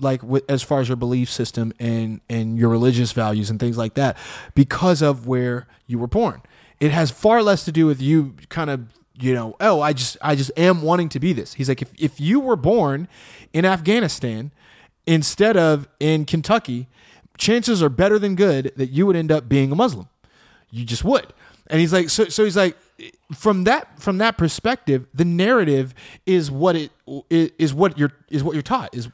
like 0.00 0.22
with, 0.22 0.44
as 0.48 0.62
far 0.62 0.80
as 0.80 0.88
your 0.88 0.96
belief 0.96 1.30
system 1.30 1.72
and 1.80 2.20
and 2.28 2.58
your 2.58 2.68
religious 2.68 3.12
values 3.12 3.50
and 3.50 3.58
things 3.58 3.76
like 3.78 3.94
that 3.94 4.16
because 4.54 5.02
of 5.02 5.26
where 5.26 5.66
you 5.86 5.98
were 5.98 6.06
born 6.06 6.42
it 6.80 6.90
has 6.90 7.10
far 7.10 7.42
less 7.42 7.64
to 7.64 7.72
do 7.72 7.86
with 7.86 8.00
you 8.00 8.34
kind 8.48 8.70
of 8.70 8.86
you 9.20 9.34
know 9.34 9.56
oh 9.60 9.80
i 9.80 9.92
just 9.92 10.16
i 10.22 10.34
just 10.36 10.50
am 10.56 10.82
wanting 10.82 11.08
to 11.08 11.18
be 11.18 11.32
this 11.32 11.54
he's 11.54 11.68
like 11.68 11.82
if, 11.82 11.90
if 11.98 12.20
you 12.20 12.38
were 12.40 12.56
born 12.56 13.08
in 13.52 13.64
afghanistan 13.64 14.50
instead 15.06 15.56
of 15.56 15.88
in 15.98 16.24
kentucky 16.24 16.86
chances 17.36 17.82
are 17.82 17.88
better 17.88 18.18
than 18.18 18.34
good 18.36 18.72
that 18.76 18.90
you 18.90 19.06
would 19.06 19.16
end 19.16 19.32
up 19.32 19.48
being 19.48 19.72
a 19.72 19.74
muslim 19.74 20.08
you 20.70 20.84
just 20.84 21.04
would 21.04 21.32
and 21.68 21.80
he's 21.80 21.92
like 21.92 22.08
so 22.10 22.26
so 22.26 22.44
he's 22.44 22.56
like 22.56 22.76
from 23.34 23.64
that 23.64 23.98
from 24.00 24.18
that 24.18 24.36
perspective 24.38 25.06
the 25.14 25.24
narrative 25.24 25.94
is 26.26 26.50
what 26.50 26.76
it 26.76 26.90
is 27.28 27.72
what 27.74 27.98
you're 27.98 28.12
is 28.30 28.42
what 28.44 28.54
you're 28.54 28.62
taught 28.62 28.92
is 28.94 29.08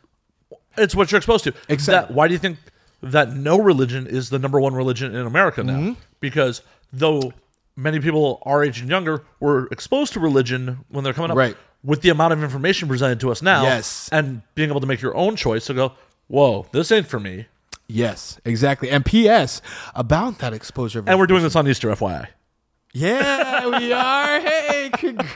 It's 0.77 0.94
what 0.94 1.12
you're 1.12 1.18
exposed 1.18 1.44
to. 1.44 1.55
Exactly. 1.68 2.09
That- 2.09 2.14
why 2.16 2.27
do 2.29 2.33
you 2.35 2.38
think 2.38 2.59
that 3.03 3.31
no 3.33 3.59
religion 3.61 4.07
is 4.07 4.31
the 4.31 4.38
number 4.38 4.59
one 4.61 4.74
religion 4.74 5.14
in 5.14 5.27
America 5.27 5.62
now? 5.62 5.79
Mm-hmm. 5.79 5.92
Because 6.20 6.62
though 6.92 7.33
many 7.76 8.00
people 8.00 8.40
our 8.46 8.62
age 8.64 8.80
and 8.80 8.88
younger 8.88 9.24
were 9.40 9.66
exposed 9.70 10.12
to 10.14 10.20
religion 10.20 10.84
when 10.88 11.04
they're 11.04 11.12
coming 11.12 11.30
up, 11.30 11.37
Right. 11.37 11.56
with 11.82 12.02
the 12.02 12.08
amount 12.10 12.32
of 12.32 12.42
information 12.42 12.88
presented 12.88 13.20
to 13.20 13.30
us 13.30 13.42
now, 13.42 13.62
Yes. 13.64 14.08
and 14.12 14.42
being 14.54 14.70
able 14.70 14.80
to 14.80 14.87
make 14.87 15.02
your 15.02 15.14
own 15.16 15.37
choice 15.37 15.66
to 15.66 15.74
go, 15.74 15.92
whoa, 16.28 16.66
this 16.72 16.90
ain't 16.92 17.06
for 17.06 17.18
me. 17.20 17.46
Yes, 17.87 18.40
exactly. 18.44 18.88
And 18.90 19.04
P.S. 19.04 19.60
about 19.94 20.38
that 20.38 20.52
exposure. 20.54 21.00
Of 21.00 21.08
And 21.08 21.18
we're 21.18 21.26
doing 21.26 21.42
this 21.42 21.54
on 21.56 21.68
Easter, 21.68 21.90
FYI. 21.90 22.28
yeah, 22.92 23.66
we 23.78 23.92
are. 23.92 24.40
Hey, 24.44 24.90
congr- 24.92 25.26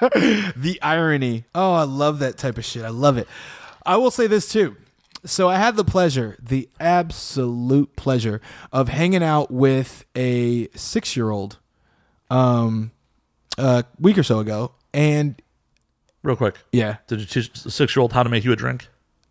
the 0.56 0.78
irony. 0.82 1.44
Oh, 1.54 1.74
I 1.74 1.82
love 1.84 2.18
that 2.20 2.36
type 2.38 2.58
of 2.58 2.64
shit. 2.64 2.84
I 2.84 2.88
love 2.88 3.16
it. 3.18 3.28
I 3.84 3.96
will 3.96 4.10
say 4.10 4.26
this 4.26 4.48
too. 4.50 4.76
So 5.24 5.48
I 5.50 5.56
had 5.56 5.76
the 5.76 5.84
pleasure, 5.84 6.36
the 6.42 6.68
absolute 6.78 7.94
pleasure 7.96 8.40
of 8.72 8.88
hanging 8.88 9.22
out 9.22 9.50
with 9.50 10.06
a 10.16 10.68
six-year-old, 10.74 11.58
um, 12.30 12.92
a 13.58 13.84
week 13.98 14.16
or 14.18 14.22
so 14.22 14.38
ago, 14.38 14.72
and 14.94 15.40
Real 16.22 16.36
quick. 16.36 16.56
yeah, 16.72 16.96
Did 17.06 17.20
you 17.20 17.26
teach 17.26 17.50
the 17.62 17.70
six 17.70 17.94
year 17.96 18.02
old 18.02 18.12
how 18.12 18.22
to 18.22 18.28
make 18.28 18.44
you 18.44 18.52
a 18.52 18.56
drink? 18.56 18.88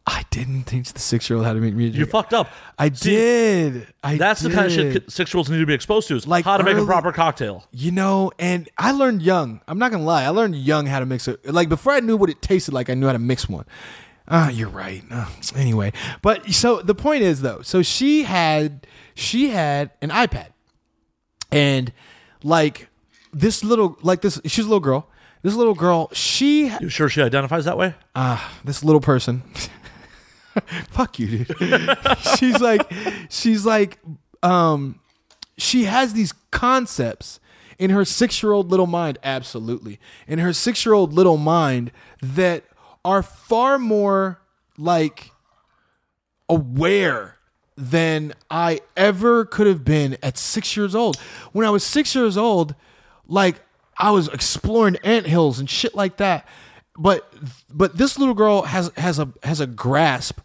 I 0.08 0.24
didn't 0.32 0.64
teach 0.64 0.92
the 0.92 1.00
six-year-old 1.00 1.46
how 1.46 1.54
to 1.54 1.60
make 1.60 1.76
me. 1.76 1.86
A 1.86 1.90
drink. 1.90 2.00
You 2.00 2.06
fucked 2.08 2.34
up. 2.34 2.50
I 2.80 2.90
See, 2.90 3.12
did. 3.12 3.88
I 4.04 4.18
That's 4.18 4.42
the 4.42 4.50
kind 4.50 4.66
of 4.66 4.72
shit 4.72 5.12
six 5.12 5.32
year 5.32 5.38
olds 5.38 5.52
need 5.52 5.60
to 5.60 5.68
be 5.68 5.74
exposed 5.76 6.08
to 6.08 6.16
is 6.16 6.26
Like 6.26 6.46
how 6.46 6.58
to 6.58 6.64
make 6.64 6.78
a 6.78 6.86
proper 6.86 7.12
cocktail. 7.12 7.68
You 7.72 7.92
know, 7.92 8.32
and 8.40 8.68
I 8.76 8.92
learned 8.92 9.22
young. 9.22 9.62
I'm 9.68 9.78
not 9.78 9.92
gonna 9.92 10.04
lie. 10.04 10.24
I 10.24 10.30
learned 10.30 10.56
young 10.56 10.88
how 10.88 11.00
to 11.00 11.06
mix 11.06 11.28
it. 11.28 11.46
Like 11.54 11.70
before 11.70 11.94
I 11.94 12.00
knew 12.00 12.18
what 12.18 12.32
it 12.32 12.42
tasted 12.42 12.74
like, 12.74 12.90
I 12.90 12.96
knew 12.96 13.06
how 13.06 13.14
to 13.14 13.20
mix 13.20 13.48
one. 13.48 13.66
Ah, 14.28 14.50
you're 14.50 14.70
right. 14.70 15.04
Ah, 15.12 15.32
anyway, 15.56 15.92
but 16.24 16.52
so 16.54 16.82
the 16.82 16.96
point 16.96 17.22
is 17.22 17.42
though. 17.42 17.62
So 17.62 17.84
she 17.84 18.24
had 18.24 18.88
she 19.14 19.50
had 19.50 19.92
an 20.02 20.10
iPad, 20.10 20.48
and 21.52 21.94
like 22.44 22.88
this 23.34 23.63
little 23.63 23.98
like 24.02 24.22
this. 24.22 24.39
She's 24.46 24.65
a 24.65 24.68
little 24.68 24.80
girl. 24.80 25.08
This 25.42 25.56
little 25.56 25.74
girl. 25.74 26.10
She 26.13 26.70
You 26.82 26.89
sure 26.89 27.08
she 27.10 27.22
identifies 27.22 27.65
that 27.65 27.78
way? 27.78 27.96
ah, 28.15 28.54
this 28.63 28.84
little 28.84 29.02
person. 29.02 29.44
Fuck 30.89 31.20
you, 31.20 31.46
dude. 31.46 31.98
she's 32.38 32.60
like, 32.60 32.92
she's 33.30 33.65
like, 33.65 34.00
um, 34.44 35.00
she 35.58 35.86
has 35.86 36.13
these 36.13 36.34
concepts 36.52 37.39
in 37.78 37.92
her 37.92 38.04
six 38.04 38.44
year 38.44 38.52
old 38.52 38.70
little 38.70 38.88
mind, 38.88 39.18
absolutely, 39.24 40.00
in 40.28 40.39
her 40.39 40.52
six 40.52 40.86
year 40.86 40.94
old 40.94 41.13
little 41.13 41.38
mind 41.38 41.92
that 42.22 42.65
are 43.06 43.24
far 43.24 43.80
more 43.80 44.42
like 44.78 45.32
aware 46.50 47.38
than 47.78 48.34
I 48.52 48.82
ever 48.98 49.46
could 49.46 49.68
have 49.68 49.86
been 49.86 50.18
at 50.22 50.38
six 50.38 50.76
years 50.76 50.94
old. 50.94 51.18
When 51.54 51.65
I 51.65 51.70
was 51.70 51.84
six 51.84 52.13
years 52.13 52.36
old, 52.36 52.76
like 53.30 53.62
I 53.98 54.12
was 54.12 54.28
exploring 54.28 54.98
ant 55.04 55.26
hills 55.28 55.60
and 55.60 55.70
shit 55.70 55.96
like 55.96 56.18
that. 56.18 56.46
But 56.98 57.32
but 57.72 57.98
this 57.98 58.20
little 58.20 58.34
girl 58.36 58.63
has 58.63 58.92
has 58.98 59.20
a 59.20 59.30
has 59.44 59.62
a 59.62 59.68
grasp 59.68 60.39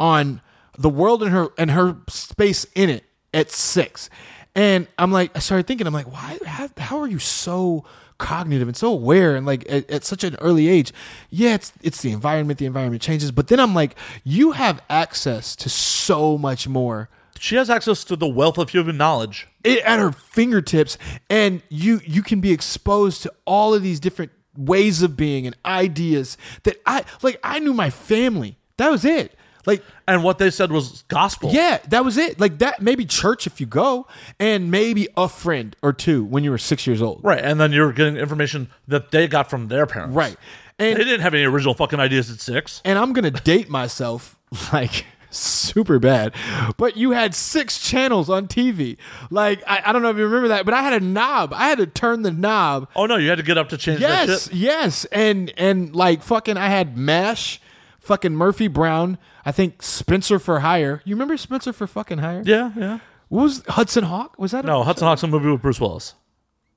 on 0.00 0.40
the 0.78 0.88
world 0.88 1.22
and 1.22 1.32
her 1.32 1.48
and 1.56 1.70
her 1.70 1.98
space 2.08 2.66
in 2.74 2.90
it 2.90 3.04
at 3.32 3.50
six. 3.50 4.10
And 4.56 4.88
I'm 4.98 5.12
like, 5.12 5.36
I 5.36 5.38
started 5.38 5.68
thinking, 5.68 5.86
I'm 5.86 5.94
like, 5.94 6.10
why? 6.10 6.38
How, 6.44 6.68
how 6.78 6.98
are 6.98 7.06
you 7.06 7.20
so 7.20 7.84
cognitive 8.18 8.66
and 8.68 8.76
so 8.76 8.92
aware 8.92 9.36
and 9.36 9.46
like 9.46 9.64
at, 9.70 9.88
at 9.90 10.04
such 10.04 10.24
an 10.24 10.34
early 10.40 10.68
age? 10.68 10.92
Yeah, 11.30 11.54
it's 11.54 11.72
it's 11.82 12.02
the 12.02 12.10
environment. 12.10 12.58
The 12.58 12.66
environment 12.66 13.02
changes, 13.02 13.30
but 13.30 13.46
then 13.48 13.60
I'm 13.60 13.74
like, 13.74 13.94
you 14.24 14.52
have 14.52 14.82
access 14.90 15.54
to 15.56 15.68
so 15.68 16.36
much 16.38 16.66
more 16.66 17.08
She 17.38 17.56
has 17.56 17.70
access 17.70 18.04
to 18.04 18.16
the 18.16 18.28
wealth 18.28 18.58
of 18.58 18.70
human 18.70 18.98
knowledge. 18.98 19.48
It, 19.64 19.80
at 19.84 19.98
her 19.98 20.12
fingertips 20.12 20.96
and 21.28 21.62
you 21.68 22.00
you 22.04 22.22
can 22.22 22.40
be 22.40 22.52
exposed 22.52 23.22
to 23.22 23.32
all 23.44 23.74
of 23.74 23.82
these 23.82 24.00
different 24.00 24.32
ways 24.56 25.02
of 25.02 25.16
being 25.16 25.46
and 25.46 25.56
ideas 25.64 26.36
that 26.64 26.80
I 26.86 27.04
like 27.22 27.38
I 27.44 27.58
knew 27.58 27.72
my 27.74 27.90
family. 27.90 28.56
That 28.78 28.90
was 28.90 29.04
it. 29.04 29.34
Like 29.66 29.82
And 30.08 30.24
what 30.24 30.38
they 30.38 30.50
said 30.50 30.72
was 30.72 31.04
gospel. 31.08 31.50
yeah, 31.52 31.78
that 31.88 32.02
was 32.04 32.16
it. 32.16 32.40
Like 32.40 32.58
that 32.58 32.80
maybe 32.80 33.04
church 33.04 33.46
if 33.46 33.60
you 33.60 33.66
go 33.66 34.06
and 34.38 34.70
maybe 34.70 35.06
a 35.18 35.28
friend 35.28 35.76
or 35.82 35.92
two 35.92 36.24
when 36.24 36.42
you 36.44 36.50
were 36.50 36.58
6 36.58 36.86
years 36.86 37.02
old. 37.02 37.20
Right. 37.22 37.40
And 37.44 37.60
then 37.60 37.70
you're 37.70 37.92
getting 37.92 38.16
information 38.16 38.70
that 38.88 39.10
they 39.10 39.28
got 39.28 39.50
from 39.50 39.68
their 39.68 39.86
parents. 39.86 40.14
Right. 40.16 40.36
And 40.78 40.98
they 40.98 41.04
didn't 41.04 41.20
have 41.20 41.34
any 41.34 41.44
original 41.44 41.74
fucking 41.74 42.00
ideas 42.00 42.30
at 42.30 42.40
six. 42.40 42.80
and 42.86 42.98
I'm 42.98 43.12
going 43.12 43.30
to 43.30 43.38
date 43.42 43.68
myself 43.68 44.38
like 44.72 45.04
super 45.30 45.98
bad. 45.98 46.34
But 46.76 46.96
you 46.96 47.12
had 47.12 47.34
six 47.34 47.78
channels 47.78 48.28
on 48.28 48.48
TV. 48.48 48.96
Like 49.30 49.62
I, 49.66 49.82
I 49.86 49.92
don't 49.92 50.02
know 50.02 50.10
if 50.10 50.16
you 50.16 50.24
remember 50.24 50.48
that, 50.48 50.64
but 50.64 50.74
I 50.74 50.82
had 50.82 51.00
a 51.02 51.04
knob. 51.04 51.52
I 51.54 51.68
had 51.68 51.78
to 51.78 51.86
turn 51.86 52.22
the 52.22 52.30
knob 52.30 52.88
Oh 52.96 53.06
no, 53.06 53.16
you 53.16 53.28
had 53.28 53.38
to 53.38 53.44
get 53.44 53.56
up 53.58 53.68
to 53.70 53.76
change 53.76 54.00
Yes, 54.00 54.44
shit. 54.44 54.54
yes, 54.54 55.04
and 55.06 55.52
and 55.56 55.94
like 55.94 56.22
fucking, 56.22 56.56
I 56.56 56.68
had 56.68 56.96
Mash, 56.96 57.60
fucking 58.00 58.34
Murphy 58.34 58.68
Brown. 58.68 59.18
I 59.44 59.52
think 59.52 59.82
Spencer 59.82 60.38
for 60.38 60.60
Hire. 60.60 61.00
You 61.04 61.14
remember 61.14 61.36
Spencer 61.36 61.72
for 61.72 61.86
fucking 61.86 62.18
Hire? 62.18 62.42
Yeah, 62.44 62.72
yeah. 62.76 62.98
What 63.28 63.42
was 63.44 63.62
Hudson 63.68 64.04
Hawk? 64.04 64.38
Was 64.38 64.50
that 64.50 64.64
a- 64.64 64.66
No, 64.66 64.82
Hudson 64.82 65.06
Hawk's 65.06 65.22
a 65.22 65.26
movie 65.28 65.48
with 65.50 65.62
Bruce 65.62 65.80
Willis. 65.80 66.14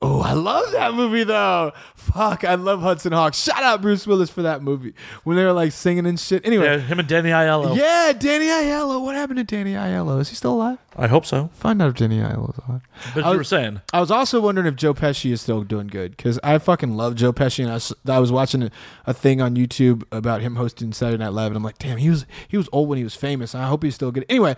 Oh, 0.05 0.21
I 0.21 0.33
love 0.33 0.71
that 0.73 0.93
movie 0.93 1.23
though. 1.23 1.71
Fuck, 1.95 2.43
I 2.43 2.55
love 2.55 2.81
Hudson 2.81 3.13
Hawk. 3.13 3.33
Shout 3.33 3.63
out 3.63 3.81
Bruce 3.81 4.05
Willis 4.05 4.29
for 4.29 4.41
that 4.41 4.61
movie 4.61 4.93
when 5.23 5.37
they 5.37 5.45
were 5.45 5.53
like 5.53 5.71
singing 5.71 6.05
and 6.05 6.19
shit. 6.19 6.45
Anyway, 6.45 6.65
Yeah, 6.65 6.77
him 6.79 6.99
and 6.99 7.07
Danny 7.07 7.29
Aiello. 7.29 7.75
yeah, 7.75 8.11
Danny 8.11 8.45
Aiello. 8.47 9.01
What 9.01 9.15
happened 9.15 9.37
to 9.37 9.43
Danny 9.43 9.73
Aiello? 9.73 10.19
Is 10.19 10.29
he 10.29 10.35
still 10.35 10.53
alive? 10.55 10.77
I 10.97 11.07
hope 11.07 11.25
so. 11.25 11.49
Find 11.53 11.81
out 11.81 11.89
if 11.89 11.95
Danny 11.95 12.19
Aiello's 12.19 12.59
alive. 12.67 12.81
But 13.15 13.23
I 13.23 13.27
you 13.27 13.29
was- 13.31 13.37
were 13.37 13.43
saying, 13.45 13.81
I 13.93 13.99
was 14.01 14.11
also 14.11 14.41
wondering 14.41 14.67
if 14.67 14.75
Joe 14.75 14.93
Pesci 14.93 15.31
is 15.31 15.41
still 15.41 15.63
doing 15.63 15.87
good 15.87 16.15
because 16.17 16.39
I 16.43 16.57
fucking 16.57 16.95
love 16.95 17.15
Joe 17.15 17.31
Pesci, 17.33 17.59
and 17.63 17.69
I 17.71 17.75
was, 17.75 17.93
I 18.07 18.19
was 18.19 18.31
watching 18.31 18.63
a, 18.63 18.71
a 19.05 19.13
thing 19.13 19.41
on 19.41 19.55
YouTube 19.55 20.03
about 20.11 20.41
him 20.41 20.57
hosting 20.57 20.91
Saturday 20.91 21.23
Night 21.23 21.33
Live, 21.33 21.47
and 21.47 21.57
I'm 21.57 21.63
like, 21.63 21.79
damn, 21.79 21.97
he 21.97 22.09
was 22.09 22.25
he 22.47 22.57
was 22.57 22.67
old 22.71 22.89
when 22.89 22.97
he 22.97 23.03
was 23.05 23.15
famous. 23.15 23.55
I 23.55 23.63
hope 23.67 23.83
he's 23.83 23.95
still 23.95 24.11
good. 24.11 24.25
Anyway, 24.29 24.55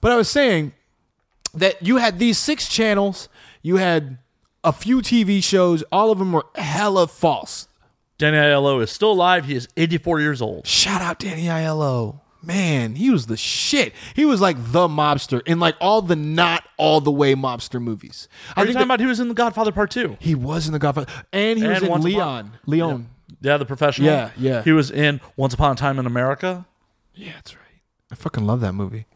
but 0.00 0.10
I 0.10 0.16
was 0.16 0.28
saying 0.28 0.72
that 1.54 1.82
you 1.82 1.96
had 1.98 2.18
these 2.18 2.38
six 2.38 2.68
channels, 2.68 3.28
you 3.62 3.76
had 3.76 4.18
a 4.66 4.72
few 4.72 5.00
TV 5.00 5.42
shows, 5.42 5.82
all 5.90 6.10
of 6.10 6.18
them 6.18 6.32
were 6.32 6.44
hella 6.56 7.06
false. 7.06 7.68
Danny 8.18 8.36
Aiello 8.36 8.82
is 8.82 8.90
still 8.90 9.12
alive. 9.12 9.44
He 9.46 9.54
is 9.54 9.68
84 9.76 10.20
years 10.20 10.42
old. 10.42 10.66
Shout 10.66 11.00
out 11.00 11.18
Danny 11.18 11.44
Aiello. 11.44 12.20
Man, 12.42 12.94
he 12.94 13.10
was 13.10 13.26
the 13.26 13.36
shit. 13.36 13.92
He 14.14 14.24
was 14.24 14.40
like 14.40 14.56
the 14.58 14.86
mobster 14.88 15.42
in 15.46 15.58
like 15.58 15.74
all 15.80 16.00
the 16.02 16.14
not 16.16 16.64
all 16.76 17.00
the 17.00 17.10
way 17.10 17.34
mobster 17.34 17.80
movies. 17.82 18.28
I 18.56 18.60
Are 18.60 18.64
you 18.64 18.68
think 18.68 18.74
talking 18.74 18.88
that- 18.88 18.94
about 18.94 19.00
he 19.00 19.06
was 19.06 19.20
in 19.20 19.28
The 19.28 19.34
Godfather 19.34 19.72
Part 19.72 19.90
2? 19.90 20.16
he 20.20 20.34
was 20.34 20.66
in 20.66 20.72
the 20.72 20.78
Godfather, 20.78 21.10
and 21.32 21.58
he 21.58 21.66
was 21.66 21.78
And 21.78 21.84
in 21.86 21.90
Once 21.90 22.04
Upon- 22.04 22.12
Leon. 22.12 22.52
Leon. 22.66 23.08
Yeah, 23.40 23.56
the 23.56 23.64
professional. 23.66 24.06
Yeah, 24.08 24.30
yeah. 24.38 24.62
He 24.62 24.72
was 24.72 24.90
in 24.90 25.20
Once 25.36 25.54
Upon 25.54 25.72
a 25.72 25.74
Time 25.74 25.98
in 25.98 26.06
America. 26.06 26.66
Yeah, 27.14 27.32
that's 27.34 27.54
right. 27.54 27.62
I 28.10 28.14
fucking 28.14 28.46
love 28.46 28.60
that 28.60 28.72
movie. 28.74 29.06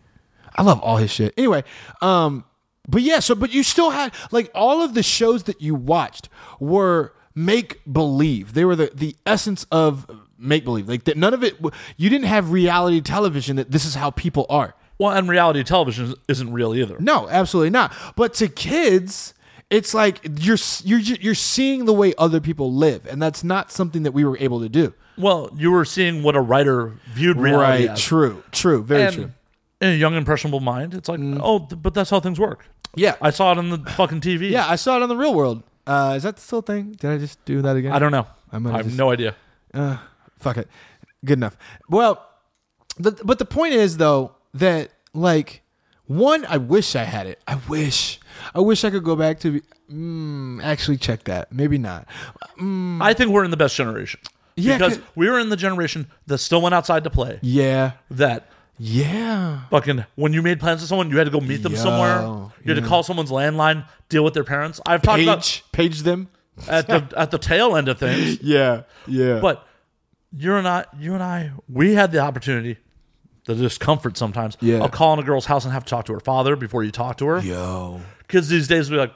I 0.57 0.63
love 0.63 0.81
all 0.81 0.97
his 0.97 1.11
shit. 1.13 1.33
Anyway, 1.39 1.63
um, 2.03 2.45
but 2.91 3.03
yeah, 3.03 3.21
so 3.21 3.35
but 3.35 3.53
you 3.53 3.63
still 3.63 3.91
had 3.91 4.13
like 4.31 4.51
all 4.55 4.83
of 4.83 4.95
the 4.95 5.03
shows 5.03 5.45
that 5.45 5.61
you 5.61 5.75
watched 5.75 6.29
were 6.59 7.13
make 7.35 7.81
believe. 7.91 8.55
They 8.55 8.65
were 8.65 8.77
the 8.77 8.91
the 8.95 9.17
essence 9.25 9.65
of 9.71 10.07
make 10.39 10.65
believe. 10.65 10.89
Like 10.89 11.05
that, 11.05 11.17
none 11.17 11.35
of 11.35 11.45
it. 11.45 11.55
You 11.97 12.11
didn't 12.11 12.27
have 12.27 12.51
reality 12.51 13.01
television 13.01 13.57
that 13.57 13.71
this 13.71 13.85
is 13.85 13.95
how 13.95 14.11
people 14.11 14.47
are. 14.49 14.75
Well, 14.99 15.13
and 15.13 15.29
reality 15.29 15.63
television 15.63 16.15
isn't 16.29 16.53
real 16.53 16.75
either. 16.75 16.99
No, 17.01 17.27
absolutely 17.31 17.71
not. 17.71 17.93
But 18.17 18.35
to 18.35 18.49
kids, 18.49 19.33
it's 19.71 19.95
like 19.95 20.21
you're 20.41 20.59
you're 20.85 20.99
you're 21.01 21.35
seeing 21.35 21.87
the 21.87 21.93
way 21.95 22.13
other 22.19 22.41
people 22.41 22.73
live, 22.73 23.07
and 23.07 23.21
that's 23.23 23.43
not 23.43 23.73
something 23.73 24.03
that 24.03 24.13
we 24.13 24.25
were 24.25 24.37
able 24.39 24.61
to 24.61 24.69
do. 24.69 24.93
Well, 25.17 25.51
you 25.57 25.71
were 25.71 25.85
seeing 25.85 26.23
what 26.23 26.37
a 26.37 26.41
writer 26.41 26.95
viewed 27.13 27.37
reality 27.39 27.85
Right? 27.87 27.91
as. 27.91 28.01
True. 28.01 28.43
True. 28.53 28.83
Very 28.83 29.03
And 29.05 29.15
true. 29.15 29.31
Mm. 29.81 29.87
in 29.87 29.93
a 29.93 29.97
young 29.97 30.15
impressionable 30.15 30.61
mind, 30.61 30.95
it's 30.95 31.09
like, 31.09 31.21
oh, 31.23 31.61
th- 31.61 31.81
but 31.83 31.95
that's 31.95 32.11
how 32.11 32.21
things 32.21 32.39
work. 32.39 32.67
Yeah. 32.97 33.17
I 33.21 33.31
saw 33.31 33.53
it 33.53 33.59
on 33.59 33.71
the 33.71 33.79
fucking 33.93 34.21
TV. 34.21 34.51
Yeah, 34.51 34.69
I 34.69 34.77
saw 34.77 34.97
it 34.97 35.03
on 35.03 35.09
the 35.09 35.17
real 35.17 35.35
world. 35.35 35.63
Uh, 35.87 36.15
is 36.17 36.23
that 36.25 36.37
the 36.37 36.43
still 36.43 36.63
thing? 36.63 36.93
Did 36.93 37.11
I 37.11 37.19
just 37.19 37.43
do 37.45 37.63
that 37.63 37.77
again? 37.77 37.93
I 37.93 37.99
don't 37.99 38.13
know. 38.13 38.27
I 38.53 38.57
I, 38.57 38.59
might 38.59 38.71
have 38.71 38.79
have 38.81 38.87
just- 38.87 38.99
no 38.99 39.11
idea. 39.11 39.35
Uh, 39.73 39.97
fuck 40.39 40.57
it. 40.57 40.69
Good 41.25 41.39
enough. 41.39 41.57
Well, 41.89 42.25
the, 42.99 43.13
but 43.25 43.39
the 43.39 43.45
point 43.45 43.75
is 43.75 43.97
though 43.97 44.35
that 44.55 44.91
like 45.15 45.63
one, 46.07 46.45
I 46.47 46.57
wish 46.57 46.97
I 46.97 47.05
had 47.05 47.27
it. 47.27 47.41
I 47.47 47.59
wish. 47.69 48.19
I 48.55 48.61
wish 48.61 48.85
I 48.85 48.91
could 48.91 49.05
go 49.05 49.15
back 49.17 49.39
to 49.41 49.61
mm, 49.91 50.63
actually 50.63 50.97
check 50.97 51.25
that. 51.25 51.53
Maybe 51.53 51.79
not. 51.79 52.07
I 52.61 53.15
think 53.15 53.31
we're 53.31 53.45
in 53.45 53.51
the 53.51 53.57
best 53.57 53.77
generation. 53.77 54.21
Yeah, 54.57 54.77
because 54.77 54.97
'cause- 54.99 55.07
we 55.15 55.29
were 55.31 55.39
in 55.39 55.49
the 55.49 55.57
generation 55.57 56.09
that 56.27 56.39
still 56.39 56.61
went 56.61 56.75
outside 56.75 57.05
to 57.05 57.11
play. 57.11 57.39
Yeah. 57.43 57.93
That 58.11 58.49
Yeah. 58.83 59.61
fucking 59.69 60.07
when 60.15 60.33
you 60.33 60.41
made 60.41 60.59
plans 60.59 60.81
with 60.81 60.89
someone, 60.89 61.11
you 61.11 61.19
had 61.19 61.25
to 61.25 61.31
go 61.31 61.41
meet 61.41 61.63
them 61.63 61.73
Yo, 61.75 61.79
somewhere. 61.79 62.23
You 62.65 62.75
had 62.75 62.83
to 62.83 62.89
call 62.89 63.03
someone's 63.03 63.31
landline, 63.31 63.87
deal 64.09 64.25
with 64.25 64.33
their 64.33 64.43
parents. 64.45 64.81
I've 64.87 65.03
talked 65.03 65.23
about 65.23 65.41
Page 65.43 65.65
page 65.73 65.99
them. 66.01 66.29
at 66.67 66.87
the 66.87 67.07
at 67.15 67.31
the 67.31 67.37
tail 67.39 67.77
end 67.77 67.89
of 67.89 67.99
things. 67.99 68.39
Yeah. 68.43 68.83
Yeah. 69.07 69.39
But 69.41 69.67
you 70.35 70.55
and 70.55 70.67
I, 70.67 70.87
you 70.99 71.13
and 71.13 71.23
I, 71.23 71.53
we 71.69 71.93
had 71.95 72.11
the 72.11 72.21
opportunity, 72.21 72.79
the 73.45 73.55
discomfort 73.55 74.17
sometimes 74.17 74.57
Yeah. 74.61 74.79
of 74.79 74.93
calling 74.93 75.21
a 75.21 75.25
girl's 75.25 75.45
house 75.47 75.65
and 75.65 75.75
have 75.75 75.85
to 75.85 75.91
talk 75.91 76.07
to 76.07 76.15
her 76.15 76.21
father 76.21 76.57
before 76.57 76.83
you 76.83 76.91
talk 76.91 77.19
to 77.19 77.27
her. 77.27 77.41
yo. 77.41 78.01
Kids 78.29 78.49
these 78.49 78.67
days 78.67 78.89
be 78.89 78.97
like, 78.97 79.13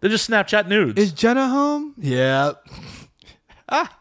they 0.00 0.08
just 0.08 0.30
Snapchat 0.30 0.68
nudes. 0.68 0.98
Is 0.98 1.12
Jenna 1.12 1.48
home? 1.48 1.94
Yeah. 1.98 2.52
Ah. 3.68 3.92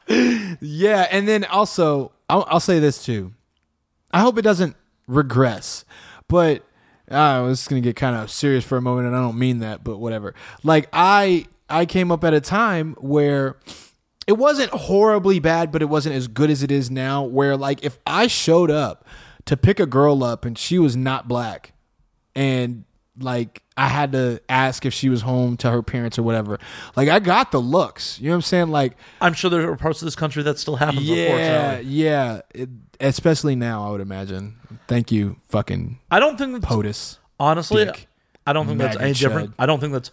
yeah, 0.61 1.07
and 1.09 1.27
then 1.27 1.43
also, 1.45 2.11
I'll, 2.29 2.45
I'll 2.47 2.59
say 2.59 2.77
this 2.77 3.03
too. 3.03 3.33
I 4.11 4.19
hope 4.21 4.37
it 4.37 4.43
doesn't 4.43 4.75
regress, 5.07 5.85
but 6.27 6.63
uh, 7.09 7.15
I 7.15 7.41
was 7.41 7.67
going 7.67 7.81
to 7.81 7.87
get 7.87 7.95
kind 7.95 8.15
of 8.15 8.31
serious 8.31 8.65
for 8.65 8.77
a 8.77 8.81
moment, 8.81 9.07
and 9.07 9.15
I 9.15 9.19
don't 9.19 9.37
mean 9.37 9.59
that, 9.59 9.83
but 9.83 9.97
whatever. 9.97 10.33
Like 10.63 10.89
I, 10.91 11.45
I 11.69 11.85
came 11.85 12.11
up 12.11 12.23
at 12.23 12.33
a 12.33 12.41
time 12.41 12.95
where 12.99 13.57
it 14.27 14.33
wasn't 14.33 14.71
horribly 14.71 15.39
bad, 15.39 15.71
but 15.71 15.81
it 15.81 15.85
wasn't 15.85 16.15
as 16.15 16.27
good 16.27 16.49
as 16.49 16.63
it 16.63 16.71
is 16.71 16.89
now. 16.89 17.23
Where 17.23 17.55
like 17.55 17.83
if 17.83 17.99
I 18.07 18.27
showed 18.27 18.71
up 18.71 19.07
to 19.45 19.55
pick 19.55 19.79
a 19.79 19.85
girl 19.85 20.23
up 20.23 20.45
and 20.45 20.57
she 20.57 20.79
was 20.79 20.95
not 20.95 21.27
black, 21.27 21.73
and 22.35 22.85
like 23.19 23.61
I 23.77 23.87
had 23.87 24.11
to 24.13 24.41
ask 24.49 24.85
if 24.85 24.93
she 24.93 25.09
was 25.09 25.21
home 25.21 25.57
to 25.57 25.71
her 25.71 25.81
parents 25.81 26.17
or 26.19 26.23
whatever. 26.23 26.59
Like 26.95 27.09
I 27.09 27.19
got 27.19 27.51
the 27.51 27.59
looks. 27.61 28.19
You 28.19 28.25
know 28.25 28.31
what 28.31 28.35
I'm 28.35 28.41
saying? 28.43 28.67
Like 28.69 28.97
I'm 29.21 29.33
sure 29.33 29.49
there 29.49 29.69
are 29.71 29.75
parts 29.75 30.01
of 30.01 30.05
this 30.05 30.15
country 30.15 30.43
that 30.43 30.59
still 30.59 30.75
happens. 30.75 31.01
yeah, 31.03 31.79
yeah. 31.79 32.41
It, 32.53 32.69
especially 32.99 33.55
now, 33.55 33.87
I 33.87 33.91
would 33.91 34.01
imagine. 34.01 34.55
Thank 34.87 35.11
you, 35.11 35.37
fucking 35.49 35.99
I 36.11 36.19
don't 36.19 36.37
think 36.37 36.53
that's, 36.53 36.65
POTUS. 36.65 37.17
honestly. 37.39 37.85
Dick. 37.85 38.07
I 38.47 38.53
don't 38.53 38.67
think 38.67 38.79
that's 38.79 38.97
any 38.97 39.13
different. 39.13 39.53
I 39.57 39.65
don't 39.65 39.79
think 39.79 39.91
that's 39.93 40.11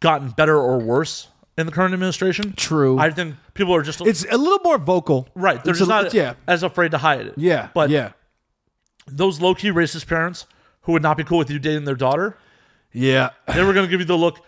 gotten 0.00 0.30
better 0.30 0.56
or 0.56 0.78
worse 0.78 1.26
in 1.56 1.66
the 1.66 1.72
current 1.72 1.92
administration. 1.92 2.52
True. 2.52 2.98
I 2.98 3.10
think 3.10 3.34
people 3.54 3.74
are 3.74 3.82
just 3.82 4.00
It's 4.00 4.24
a 4.30 4.38
little 4.38 4.60
more 4.62 4.78
vocal, 4.78 5.26
right. 5.34 5.62
They're 5.64 5.72
It's 5.72 5.80
just 5.80 5.90
a- 5.90 6.02
not 6.02 6.14
Yeah, 6.14 6.34
as 6.46 6.62
afraid 6.62 6.92
to 6.92 6.98
hide 6.98 7.26
it. 7.26 7.34
yeah, 7.36 7.70
But 7.74 7.90
yeah, 7.90 8.12
those 9.08 9.40
low 9.40 9.54
key 9.56 9.70
racist 9.70 10.06
parents 10.06 10.46
who 10.88 10.92
would 10.92 11.02
not 11.02 11.18
be 11.18 11.22
cool 11.22 11.36
with 11.36 11.50
you 11.50 11.58
dating 11.58 11.84
their 11.84 11.94
daughter, 11.94 12.34
yeah. 12.94 13.28
they 13.54 13.62
were 13.62 13.74
going 13.74 13.84
to 13.84 13.90
give 13.90 14.00
you 14.00 14.06
the 14.06 14.16
look 14.16 14.40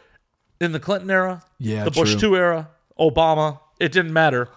in 0.59 0.73
the 0.73 0.81
Clinton 0.81 1.11
era, 1.11 1.43
Yeah, 1.59 1.85
the 1.85 1.91
Bush 1.91 2.13
true. 2.13 2.21
two 2.21 2.37
era, 2.37 2.71
Obama. 2.99 3.61
It 3.79 3.93
didn't 3.93 4.15
matter. 4.15 4.49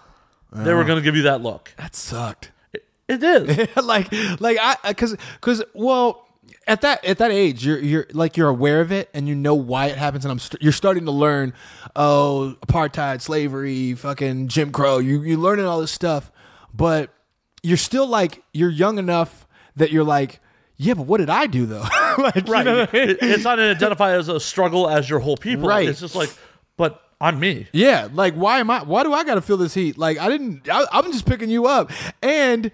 They 0.53 0.73
were 0.73 0.84
uh, 0.84 0.88
going 0.88 0.99
to 0.99 1.01
give 1.01 1.17
you 1.17 1.23
that 1.23 1.41
look. 1.41 1.73
That 1.75 1.93
sucked. 1.93 2.51
It, 2.71 2.86
it 3.09 3.21
is. 3.21 3.67
like 3.84 4.09
like 4.39 4.57
I 4.61 4.77
because 4.88 5.17
because 5.36 5.61
well 5.73 6.25
at 6.67 6.79
that 6.81 7.03
at 7.03 7.17
that 7.17 7.31
age 7.31 7.65
you're 7.65 7.79
you're 7.79 8.07
like 8.13 8.38
you're 8.38 8.47
aware 8.47 8.79
of 8.79 8.93
it 8.93 9.09
and 9.13 9.27
you 9.27 9.36
know 9.36 9.53
why 9.53 9.88
it 9.88 9.97
happens 9.97 10.23
and 10.23 10.31
I'm 10.31 10.39
st- 10.39 10.61
you're 10.63 10.71
starting 10.71 11.03
to 11.03 11.11
learn 11.11 11.51
oh 11.97 12.55
apartheid 12.65 13.19
slavery 13.19 13.93
fucking 13.95 14.47
Jim 14.47 14.71
Crow 14.71 14.99
you 14.99 15.21
you're 15.21 15.38
learning 15.38 15.65
all 15.65 15.81
this 15.81 15.91
stuff 15.91 16.31
but 16.73 17.13
you're 17.61 17.75
still 17.75 18.07
like 18.07 18.41
you're 18.53 18.69
young 18.69 18.97
enough 18.97 19.45
that 19.75 19.91
you're 19.91 20.05
like 20.05 20.39
yeah 20.84 20.93
but 20.93 21.03
what 21.03 21.19
did 21.19 21.29
I 21.29 21.47
do 21.47 21.65
though 21.65 21.86
like 22.17 22.36
you 22.47 22.53
right. 22.53 22.65
know 22.65 22.79
what 22.79 22.93
I 22.93 23.05
mean? 23.05 23.17
It's 23.21 23.43
not 23.43 23.59
identified 23.59 24.15
as 24.15 24.27
a 24.27 24.39
struggle 24.39 24.89
as 24.89 25.09
your 25.09 25.19
whole 25.19 25.38
people. 25.38 25.67
Right. 25.67 25.88
It's 25.88 25.99
just 25.99 26.15
like, 26.15 26.29
but 26.77 27.01
I'm 27.19 27.39
me. 27.39 27.67
Yeah, 27.71 28.09
like 28.13 28.34
why 28.36 28.59
am 28.59 28.69
I? 28.69 28.84
Why 28.84 29.03
do 29.03 29.13
I 29.13 29.23
got 29.23 29.36
to 29.36 29.41
feel 29.41 29.57
this 29.57 29.73
heat? 29.73 29.97
Like 29.97 30.19
I 30.19 30.29
didn't. 30.29 30.67
I, 30.69 30.86
I'm 30.91 31.11
just 31.11 31.25
picking 31.25 31.49
you 31.49 31.65
up, 31.65 31.91
and 32.21 32.69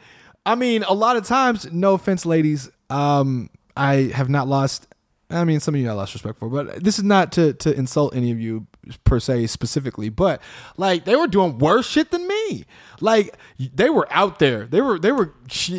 I 0.45 0.55
mean, 0.55 0.83
a 0.83 0.93
lot 0.93 1.17
of 1.17 1.25
times, 1.25 1.71
no 1.71 1.93
offense, 1.93 2.25
ladies, 2.25 2.69
um, 2.89 3.49
I 3.77 4.11
have 4.13 4.29
not 4.29 4.47
lost. 4.47 4.87
I 5.29 5.43
mean, 5.43 5.59
some 5.59 5.75
of 5.75 5.81
you 5.81 5.89
I 5.89 5.93
lost 5.93 6.15
respect 6.15 6.39
for, 6.39 6.49
but 6.49 6.83
this 6.83 6.97
is 6.97 7.05
not 7.05 7.31
to 7.33 7.53
to 7.53 7.73
insult 7.73 8.15
any 8.15 8.31
of 8.31 8.39
you 8.39 8.65
per 9.03 9.19
se 9.19 9.47
specifically. 9.47 10.09
But 10.09 10.41
like 10.77 11.05
they 11.05 11.15
were 11.15 11.27
doing 11.27 11.57
worse 11.57 11.87
shit 11.87 12.11
than 12.11 12.27
me. 12.27 12.65
Like 13.01 13.37
they 13.57 13.89
were 13.89 14.07
out 14.11 14.39
there. 14.39 14.65
They 14.65 14.81
were 14.81 14.99
they 14.99 15.11
were. 15.11 15.33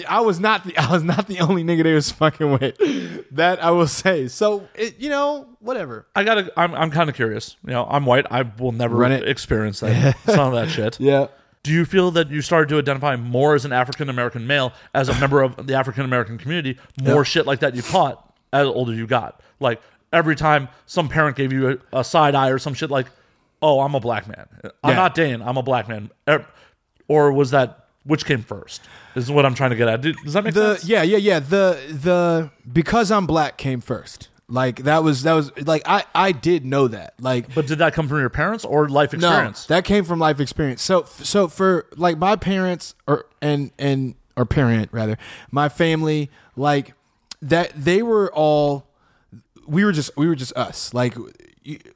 I 0.08 0.20
was 0.20 0.40
not 0.40 0.64
the 0.64 0.76
I 0.78 0.90
was 0.90 1.02
not 1.02 1.26
the 1.26 1.40
only 1.40 1.64
nigga 1.64 1.82
they 1.82 1.94
was 1.94 2.10
fucking 2.10 2.52
with. 2.52 2.76
That 3.34 3.62
I 3.62 3.70
will 3.70 3.86
say. 3.86 4.28
So 4.28 4.68
it, 4.74 4.98
you 4.98 5.10
know, 5.10 5.48
whatever. 5.60 6.06
I 6.14 6.24
gotta. 6.24 6.52
I'm. 6.56 6.74
I'm 6.74 6.90
kind 6.90 7.08
of 7.08 7.16
curious. 7.16 7.56
You 7.64 7.72
know, 7.72 7.86
I'm 7.88 8.06
white. 8.06 8.26
I 8.30 8.42
will 8.42 8.72
never 8.72 9.04
experience 9.04 9.80
that. 9.80 10.16
some 10.26 10.52
of 10.52 10.54
that 10.54 10.70
shit. 10.70 10.98
Yeah. 11.10 11.26
Do 11.62 11.72
you 11.72 11.84
feel 11.84 12.10
that 12.12 12.30
you 12.30 12.40
started 12.40 12.70
to 12.70 12.78
identify 12.78 13.16
more 13.16 13.54
as 13.54 13.66
an 13.66 13.72
African 13.72 14.08
American 14.08 14.46
male, 14.46 14.72
as 14.94 15.10
a 15.10 15.18
member 15.20 15.42
of 15.42 15.66
the 15.66 15.74
African 15.74 16.04
American 16.04 16.38
community? 16.38 16.78
More 17.02 17.22
shit 17.22 17.46
like 17.46 17.60
that 17.60 17.74
you 17.74 17.82
caught 17.82 18.32
as 18.52 18.66
older 18.66 18.94
you 18.94 19.06
got. 19.06 19.42
Like 19.60 19.82
every 20.12 20.36
time 20.36 20.68
some 20.86 21.08
parent 21.08 21.36
gave 21.36 21.52
you 21.52 21.78
a, 21.92 22.00
a 22.00 22.04
side 22.04 22.34
eye 22.34 22.48
or 22.50 22.58
some 22.58 22.74
shit 22.74 22.90
like, 22.90 23.06
"Oh, 23.62 23.80
I'm 23.80 23.94
a 23.94 24.00
black 24.00 24.26
man. 24.28 24.46
I'm 24.82 24.90
Yeah. 24.90 24.96
not 24.96 25.14
Dane. 25.14 25.42
I'm 25.42 25.56
a 25.56 25.62
black 25.62 25.88
man." 25.88 26.10
Or 27.08 27.32
was 27.32 27.50
that 27.50 27.86
which 28.04 28.24
came 28.24 28.42
first? 28.42 28.82
Is 29.14 29.30
what 29.30 29.44
I'm 29.44 29.54
trying 29.54 29.70
to 29.70 29.76
get 29.76 29.88
at. 29.88 30.00
Do- 30.00 30.12
Does 30.14 30.32
that 30.34 30.44
make 30.44 30.54
the 30.54 30.76
sense? 30.76 30.88
yeah 30.88 31.02
yeah 31.02 31.16
yeah 31.18 31.38
the 31.40 31.78
the 31.90 32.50
because 32.72 33.10
I'm 33.10 33.26
black 33.26 33.56
came 33.58 33.80
first. 33.80 34.28
Like 34.48 34.82
that 34.84 35.04
was 35.04 35.22
that 35.24 35.34
was 35.34 35.52
like 35.66 35.82
I 35.86 36.04
I 36.14 36.32
did 36.32 36.64
know 36.64 36.88
that 36.88 37.14
like 37.20 37.54
But 37.54 37.66
did 37.66 37.78
that 37.78 37.92
come 37.94 38.08
from 38.08 38.18
your 38.18 38.30
parents 38.30 38.64
or 38.64 38.88
life 38.88 39.14
experience? 39.14 39.68
no 39.68 39.76
that 39.76 39.84
came 39.84 40.04
from 40.04 40.18
life 40.18 40.40
experience. 40.40 40.82
So 40.82 41.04
so 41.04 41.46
for 41.46 41.86
like 41.96 42.18
my 42.18 42.34
parents 42.36 42.94
or 43.06 43.26
and 43.40 43.70
and 43.78 44.14
or 44.36 44.44
parent 44.44 44.88
rather 44.92 45.18
my 45.52 45.68
family 45.68 46.30
like 46.56 46.94
that 47.42 47.72
they 47.76 48.02
were 48.02 48.32
all 48.32 48.86
we 49.70 49.84
were 49.84 49.92
just 49.92 50.16
we 50.16 50.26
were 50.26 50.34
just 50.34 50.56
us. 50.56 50.92
Like 50.92 51.14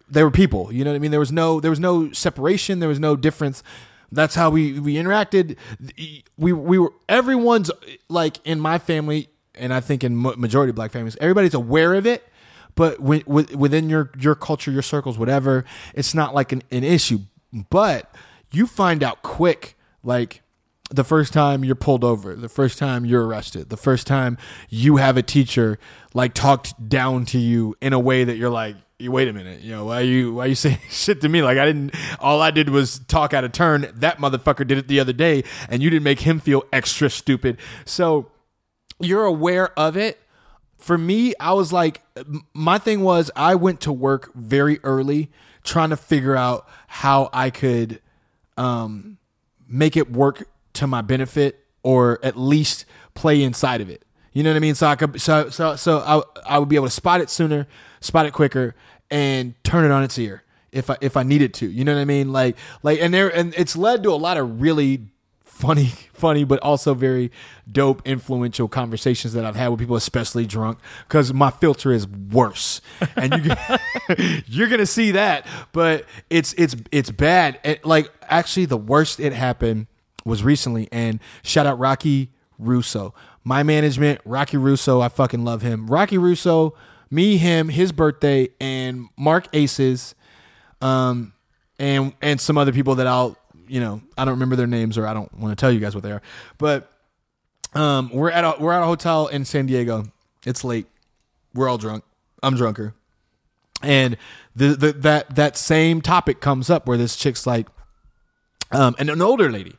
they 0.09 0.22
were 0.22 0.31
people 0.31 0.70
you 0.72 0.85
know 0.85 0.91
what 0.91 0.97
i 0.97 0.99
mean? 0.99 1.11
There 1.11 1.20
was 1.20 1.33
no 1.33 1.59
there 1.61 1.70
was 1.70 1.81
no 1.81 2.12
separation 2.12 2.79
there 2.79 2.89
was 2.89 3.01
no 3.01 3.16
difference. 3.16 3.62
That's 4.12 4.35
how 4.35 4.51
we 4.51 4.79
we 4.79 4.95
interacted. 4.95 5.57
We 6.37 6.53
we 6.53 6.79
were 6.79 6.93
everyone's 7.09 7.70
like 8.09 8.39
in 8.45 8.61
my 8.61 8.79
family 8.79 9.29
and 9.57 9.72
i 9.72 9.81
think 9.81 10.03
in 10.03 10.20
majority 10.20 10.70
of 10.70 10.77
black 10.77 10.91
families 10.91 11.16
everybody's 11.20 11.55
aware 11.55 11.95
of 11.95 12.07
it 12.07 12.27
but 12.75 12.99
within 13.01 13.89
your 13.89 14.11
your 14.18 14.35
culture 14.35 14.70
your 14.72 14.83
circles 14.83 15.16
whatever 15.16 15.64
it's 15.95 16.14
not 16.14 16.35
like 16.35 16.53
an, 16.53 16.62
an 16.70 16.85
issue. 16.85 17.20
But 17.70 18.12
you 18.51 18.66
find 18.66 19.03
out 19.03 19.22
quick 19.22 19.77
like 20.03 20.43
the 20.95 21.05
first 21.05 21.33
time 21.33 21.65
you're 21.65 21.75
pulled 21.75 22.05
over, 22.05 22.37
the 22.37 22.49
first 22.49 22.79
time 22.79 23.05
you're 23.05 23.27
arrested, 23.27 23.69
the 23.69 23.77
first 23.77 24.07
time 24.07 24.39
you 24.69 24.97
have 24.97 25.17
a 25.17 25.23
teacher 25.23 25.79
like 26.15 26.35
talked 26.35 26.89
down 26.89 27.25
to 27.27 27.39
you 27.39 27.75
in 27.81 27.93
a 27.93 27.99
way 27.99 28.23
that 28.25 28.37
you're 28.37 28.51
like, 28.51 28.77
"You- 28.99 29.11
wait 29.11 29.27
a 29.27 29.33
minute, 29.33 29.61
you 29.61 29.73
know, 29.73 29.87
why 29.87 30.01
you 30.01 30.35
why 30.35 30.47
you 30.47 30.55
saying 30.65 30.79
shit 30.89 31.21
to 31.23 31.29
me? 31.29 31.43
Like 31.43 31.59
I 31.59 31.65
didn't 31.67 31.95
all 32.21 32.41
I 32.41 32.51
did 32.53 32.71
was 32.71 33.01
talk 33.01 33.35
out 33.35 33.43
of 33.45 33.53
turn. 33.53 33.91
That 33.97 34.19
motherfucker 34.19 34.67
did 34.67 34.79
it 34.79 34.87
the 34.89 35.01
other 35.01 35.13
day 35.13 35.43
and 35.69 35.83
you 35.83 35.91
didn't 35.91 36.05
make 36.05 36.21
him 36.21 36.39
feel 36.39 36.63
extra 36.73 37.11
stupid. 37.11 37.59
So 37.85 38.31
you're 39.01 39.25
aware 39.25 39.77
of 39.79 39.97
it. 39.97 40.21
For 40.79 40.99
me, 40.99 41.35
I 41.41 41.55
was 41.55 41.73
like, 41.73 42.03
my 42.53 42.79
thing 42.79 43.01
was 43.01 43.31
I 43.35 43.55
went 43.55 43.81
to 43.83 43.93
work 43.93 44.33
very 44.35 44.79
early 44.85 45.31
trying 45.63 45.91
to 45.91 45.97
figure 45.97 46.37
out 46.37 46.69
how 46.87 47.31
I 47.33 47.49
could 47.49 48.01
um, 48.59 49.17
make 49.67 49.97
it 49.97 50.13
work 50.13 50.47
to 50.75 50.87
my 50.87 51.01
benefit 51.01 51.64
or 51.83 52.18
at 52.22 52.37
least 52.37 52.85
play 53.14 53.43
inside 53.43 53.81
of 53.81 53.89
it. 53.89 54.05
You 54.33 54.43
know 54.43 54.51
what 54.51 54.57
I 54.57 54.61
mean? 54.61 54.75
So 54.75 54.89
I 54.89 54.97
could 54.97 55.20
so 55.20 55.49
so 55.49 55.77
so 55.77 55.99
I 56.01 56.55
I 56.57 56.59
would 56.59 56.68
be 56.68 56.77
able 56.77 56.87
to 56.87 56.93
spot 56.93 57.20
it 57.20 57.31
sooner, 57.31 57.68
spot 58.01 58.27
it 58.27 58.33
quicker, 58.33 58.75
and 59.11 59.55
turn 59.62 59.85
it 59.85 59.93
on 59.93 60.03
its 60.03 60.18
ear 60.18 60.43
if 60.72 60.91
I 60.91 60.97
if 61.01 61.16
I 61.16 61.22
needed 61.22 61.55
to. 61.55 61.70
You 61.70 61.85
know 61.85 61.95
what 61.95 62.01
I 62.01 62.05
mean? 62.05 62.33
Like 62.33 62.57
like 62.83 63.01
and 63.01 63.14
there 63.14 63.29
and 63.29 63.55
it's 63.57 63.77
led 63.77 64.03
to 64.03 64.11
a 64.11 64.16
lot 64.16 64.37
of 64.37 64.61
really 64.61 65.07
funny 65.45 65.93
funny 66.12 66.43
but 66.43 66.59
also 66.61 66.95
very 66.95 67.31
dope 67.70 68.03
influential 68.05 68.66
conversations 68.66 69.35
that 69.35 69.45
I've 69.45 69.55
had 69.55 69.68
with 69.68 69.79
people 69.79 69.95
especially 69.95 70.47
drunk 70.47 70.81
cuz 71.09 71.33
my 71.33 71.53
filter 71.53 71.93
is 71.93 72.09
worse. 72.09 72.81
And 73.14 73.45
you 73.45 73.55
you're 74.49 74.68
going 74.68 74.81
to 74.81 74.87
see 74.87 75.12
that, 75.12 75.47
but 75.70 76.07
it's 76.29 76.55
it's 76.59 76.75
it's 76.91 77.12
bad. 77.12 77.61
It, 77.62 77.87
like 77.87 78.11
actually 78.22 78.66
the 78.66 78.77
worst 78.77 79.20
it 79.20 79.33
happened 79.33 79.87
was 80.25 80.43
recently 80.43 80.89
and 80.91 81.20
shout 81.43 81.66
out 81.66 81.79
Rocky 81.79 82.31
Russo. 82.59 83.14
My 83.45 83.62
management, 83.62 84.20
Rocky 84.25 84.57
Russo, 84.57 85.01
I 85.01 85.09
fucking 85.09 85.45
love 85.45 85.62
him. 85.62 85.87
Rocky 85.87 86.18
Russo, 86.18 86.75
me, 87.11 87.37
him, 87.37 87.68
his 87.68 87.93
birthday, 87.93 88.49
and 88.61 89.09
Mark 89.16 89.49
Aces, 89.53 90.14
um, 90.81 91.33
and 91.79 92.14
and 92.22 92.41
some 92.41 92.57
other 92.57 92.72
people 92.72 92.95
that 92.97 93.07
I'll, 93.07 93.37
you 93.68 93.81
know, 93.81 94.01
I 94.16 94.25
don't 94.25 94.35
remember 94.35 94.57
their 94.57 94.66
names 94.66 94.97
or 94.97 95.07
I 95.07 95.14
don't 95.14 95.33
want 95.39 95.57
to 95.57 95.61
tell 95.61 95.70
you 95.70 95.81
guys 95.81 95.95
what 95.95 96.03
they 96.03 96.12
are. 96.12 96.22
But 96.59 96.91
um, 97.75 98.11
we're 98.12 98.31
at 98.31 98.45
a 98.45 98.55
we're 98.59 98.72
at 98.72 98.83
a 98.83 98.87
hotel 98.87 99.27
in 99.27 99.45
San 99.45 99.66
Diego. 99.66 100.05
It's 100.47 100.64
late. 100.64 100.87
We're 101.53 101.68
all 101.68 101.79
drunk. 101.79 102.05
I'm 102.43 102.57
drunker. 102.57 102.95
And 103.83 104.16
the, 104.57 104.68
the 104.68 104.93
that 104.93 105.35
that 105.35 105.57
same 105.57 106.01
topic 106.01 106.41
comes 106.41 106.70
up 106.70 106.87
where 106.87 106.97
this 106.97 107.16
chick's 107.16 107.47
like, 107.47 107.66
um, 108.70 108.95
and 108.99 109.11
an 109.11 109.20
older 109.20 109.51
lady 109.51 109.77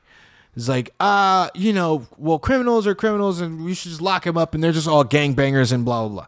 is 0.55 0.69
like, 0.69 0.93
uh, 0.99 1.49
you 1.53 1.73
know, 1.73 2.07
well, 2.17 2.39
criminals 2.39 2.87
are 2.87 2.95
criminals, 2.95 3.41
and 3.41 3.63
we 3.63 3.73
should 3.73 3.89
just 3.89 4.01
lock 4.01 4.23
them 4.23 4.37
up, 4.37 4.53
and 4.53 4.63
they're 4.63 4.71
just 4.71 4.87
all 4.87 5.05
gangbangers 5.05 5.71
and 5.71 5.85
blah 5.85 6.07
blah 6.07 6.09
blah. 6.09 6.27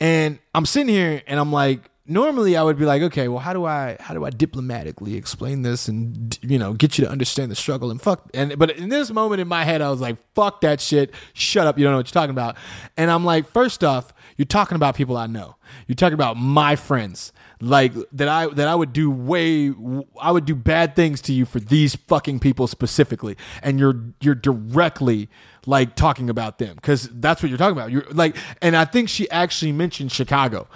And 0.00 0.38
I'm 0.54 0.66
sitting 0.66 0.88
here, 0.88 1.22
and 1.26 1.40
I'm 1.40 1.52
like, 1.52 1.90
normally 2.06 2.56
I 2.56 2.62
would 2.62 2.78
be 2.78 2.84
like, 2.84 3.02
okay, 3.02 3.28
well, 3.28 3.40
how 3.40 3.52
do 3.52 3.64
I 3.64 3.96
how 4.00 4.14
do 4.14 4.24
I 4.24 4.30
diplomatically 4.30 5.16
explain 5.16 5.62
this 5.62 5.88
and 5.88 6.38
you 6.42 6.58
know 6.58 6.72
get 6.72 6.98
you 6.98 7.04
to 7.04 7.10
understand 7.10 7.50
the 7.50 7.56
struggle 7.56 7.90
and 7.90 8.00
fuck 8.00 8.28
and 8.34 8.58
but 8.58 8.70
in 8.70 8.88
this 8.88 9.10
moment 9.10 9.40
in 9.40 9.48
my 9.48 9.64
head 9.64 9.82
I 9.82 9.90
was 9.90 10.00
like, 10.00 10.16
fuck 10.34 10.60
that 10.60 10.80
shit, 10.80 11.12
shut 11.32 11.66
up, 11.66 11.78
you 11.78 11.84
don't 11.84 11.92
know 11.92 11.98
what 11.98 12.06
you're 12.06 12.20
talking 12.20 12.30
about. 12.30 12.56
And 12.96 13.10
I'm 13.10 13.24
like, 13.24 13.48
first 13.48 13.82
off, 13.82 14.12
you're 14.36 14.46
talking 14.46 14.76
about 14.76 14.94
people 14.94 15.16
I 15.16 15.26
know. 15.26 15.56
You're 15.86 15.96
talking 15.96 16.14
about 16.14 16.36
my 16.36 16.76
friends. 16.76 17.32
Like 17.60 17.94
that 18.12 18.28
I 18.28 18.48
that 18.48 18.68
I 18.68 18.74
would 18.74 18.92
do 18.92 19.10
way 19.10 19.72
I 20.20 20.30
would 20.30 20.44
do 20.44 20.54
bad 20.54 20.94
things 20.94 21.22
to 21.22 21.32
you 21.32 21.46
for 21.46 21.58
these 21.58 21.96
fucking 21.96 22.40
people 22.40 22.66
specifically. 22.66 23.36
And 23.62 23.78
you're 23.80 23.98
you're 24.20 24.34
directly 24.34 25.30
like 25.64 25.96
talking 25.96 26.28
about 26.28 26.58
them 26.58 26.76
cuz 26.82 27.08
that's 27.12 27.42
what 27.42 27.48
you're 27.48 27.58
talking 27.58 27.76
about. 27.76 27.90
You're 27.90 28.04
like 28.10 28.36
and 28.60 28.76
I 28.76 28.84
think 28.84 29.08
she 29.08 29.30
actually 29.30 29.72
mentioned 29.72 30.12
Chicago. 30.12 30.68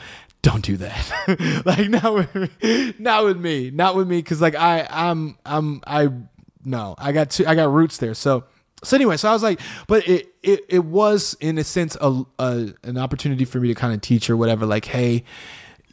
Don't 0.43 0.65
do 0.65 0.79
that. 0.79 1.63
like 1.67 1.91
not 1.91 2.15
with. 2.15 2.99
Not 2.99 3.25
with 3.25 3.39
me. 3.39 3.71
Not 3.71 3.95
with 3.95 4.09
me 4.09 4.23
cuz 4.23 4.41
like 4.41 4.55
I 4.55 4.89
I'm 4.91 5.37
I'm 5.45 5.83
I 5.87 6.09
no. 6.65 6.95
I 6.97 7.13
got 7.13 7.31
two, 7.31 7.47
I 7.47 7.55
got 7.55 7.71
roots 7.71 7.99
there. 7.99 8.15
So 8.15 8.45
so 8.83 8.97
anyway, 8.97 9.17
so 9.17 9.29
I 9.29 9.33
was 9.33 9.43
like, 9.43 9.61
but 9.87 10.09
it 10.09 10.35
it, 10.43 10.65
it 10.69 10.85
was 10.85 11.37
in 11.41 11.59
a 11.59 11.65
sense 11.65 11.97
a, 12.01 12.23
a 12.39 12.73
an 12.83 12.97
opportunity 12.97 13.45
for 13.45 13.61
me 13.61 13.69
to 13.69 13.75
kind 13.75 13.93
of 13.93 14.01
teach 14.01 14.27
her 14.29 14.37
whatever. 14.37 14.65
Like, 14.65 14.87
hey, 14.87 15.25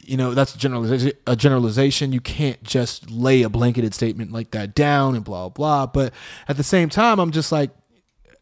you 0.08 0.16
know, 0.16 0.34
that's 0.34 0.56
a 0.56 0.58
generalization. 0.58 1.12
A 1.28 1.36
generalization. 1.36 2.14
You 2.14 2.22
can't 2.22 2.64
just 2.64 3.12
lay 3.12 3.44
a 3.44 3.50
blanketed 3.50 3.94
statement 3.94 4.32
like 4.32 4.52
that 4.52 4.74
down 4.74 5.16
and 5.16 5.24
blah 5.24 5.50
blah. 5.50 5.86
But 5.86 6.14
at 6.48 6.58
the 6.58 6.64
same 6.64 6.90
time, 6.90 7.20
I'm 7.20 7.32
just 7.32 7.52
like, 7.52 7.72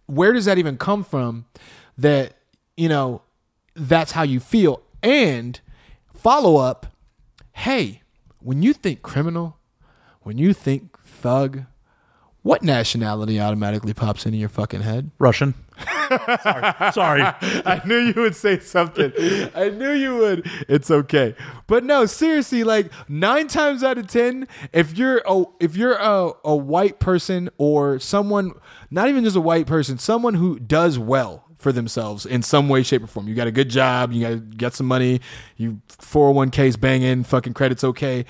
where 0.06 0.32
does 0.32 0.46
that 0.46 0.58
even 0.58 0.78
come 0.78 1.04
from? 1.04 1.46
That 1.98 2.36
you 2.78 2.88
know, 2.88 3.24
that's 3.76 4.12
how 4.12 4.24
you 4.24 4.40
feel. 4.40 4.84
And 5.02 5.60
follow 6.14 6.58
up, 6.58 6.88
hey, 7.54 8.04
when 8.40 8.62
you 8.62 8.74
think 8.74 9.02
criminal, 9.02 9.58
when 10.22 10.38
you 10.38 10.54
think 10.54 11.00
thug, 11.00 11.64
what 12.46 12.62
nationality 12.62 13.40
automatically 13.40 13.92
pops 13.92 14.28
into 14.28 14.38
your 14.38 14.50
fucking 14.50 14.82
head? 14.82 15.10
Russian. 15.18 15.56
Sorry. 16.44 16.92
Sorry. 16.92 17.22
I 17.24 17.82
knew 17.86 17.98
you 17.98 18.22
would 18.22 18.36
say 18.36 18.60
something. 18.60 19.12
I 19.56 19.70
knew 19.70 19.90
you 19.90 20.16
would. 20.18 20.48
It's 20.70 20.92
okay. 20.92 21.34
But 21.66 21.84
no, 21.84 22.06
seriously, 22.06 22.64
like 22.64 22.92
nine 23.10 23.48
times 23.48 23.84
out 23.84 23.98
of 23.98 24.06
ten, 24.06 24.48
if 24.74 24.96
you're 24.96 25.24
a 25.26 25.46
if 25.60 25.76
you're 25.76 25.96
a, 25.96 26.34
a 26.44 26.56
white 26.56 27.00
person 27.00 27.50
or 27.58 27.98
someone, 27.98 28.52
not 28.92 29.10
even 29.10 29.24
just 29.24 29.36
a 29.36 29.42
white 29.42 29.66
person, 29.66 29.98
someone 29.98 30.36
who 30.36 30.60
does 30.60 31.00
well 31.00 31.46
for 31.58 31.72
themselves 31.72 32.28
in 32.28 32.44
some 32.44 32.70
way, 32.70 32.84
shape, 32.84 33.02
or 33.02 33.08
form. 33.08 33.28
You 33.28 33.34
got 33.34 33.48
a 33.48 33.52
good 33.52 33.72
job, 33.72 34.12
you 34.12 34.22
got 34.22 34.58
got 34.58 34.74
some 34.76 34.86
money, 34.86 35.20
you 35.58 35.82
401ks 35.90 36.80
banging, 36.80 37.24
fucking 37.24 37.54
credits 37.54 37.84
okay. 37.84 38.26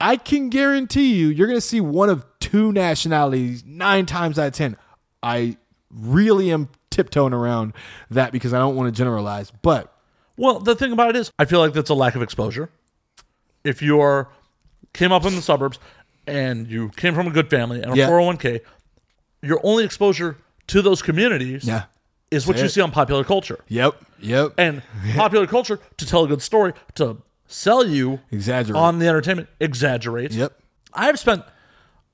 I 0.00 0.16
can 0.16 0.48
guarantee 0.48 1.14
you, 1.14 1.28
you're 1.28 1.48
gonna 1.48 1.60
see 1.60 1.80
one 1.80 2.08
of 2.08 2.24
two 2.40 2.72
nationalities 2.72 3.64
nine 3.66 4.06
times 4.06 4.38
out 4.38 4.48
of 4.48 4.52
ten. 4.54 4.76
I 5.22 5.56
really 5.90 6.50
am 6.52 6.68
tiptoeing 6.90 7.32
around 7.32 7.72
that 8.10 8.32
because 8.32 8.52
I 8.54 8.58
don't 8.58 8.76
want 8.76 8.92
to 8.94 8.96
generalize, 8.96 9.50
but 9.62 9.92
Well, 10.36 10.60
the 10.60 10.76
thing 10.76 10.92
about 10.92 11.10
it 11.10 11.16
is, 11.16 11.32
I 11.38 11.44
feel 11.44 11.58
like 11.60 11.72
that's 11.72 11.90
a 11.90 11.94
lack 11.94 12.14
of 12.14 12.22
exposure. 12.22 12.70
If 13.64 13.82
you 13.82 14.00
are 14.00 14.28
came 14.92 15.10
up 15.12 15.24
in 15.24 15.34
the 15.34 15.42
suburbs 15.42 15.78
and 16.26 16.66
you 16.68 16.90
came 16.90 17.14
from 17.14 17.26
a 17.26 17.30
good 17.30 17.50
family 17.50 17.82
and 17.82 17.92
a 17.92 17.96
Yeah. 17.96 18.08
401k, 18.08 18.60
your 19.42 19.60
only 19.64 19.84
exposure 19.84 20.36
to 20.68 20.82
those 20.82 21.02
communities 21.02 21.64
yeah, 21.64 21.84
is 22.30 22.46
what 22.46 22.58
you 22.58 22.68
see 22.68 22.80
on 22.80 22.90
popular 22.90 23.24
culture. 23.24 23.58
yep, 23.68 23.94
yep, 24.20 24.52
And 24.58 24.82
popular 25.16 25.46
culture, 25.46 25.80
to 25.96 26.06
tell 26.06 26.24
a 26.24 26.28
good 26.28 26.42
story, 26.42 26.72
to 26.96 27.16
sell 27.48 27.84
you 27.86 28.20
exaggerate. 28.30 28.76
on 28.80 28.98
the 29.00 29.08
entertainment, 29.08 29.48
exaggerates. 29.58 30.34
yep, 30.36 30.56
I've 30.94 31.18
spent 31.18 31.42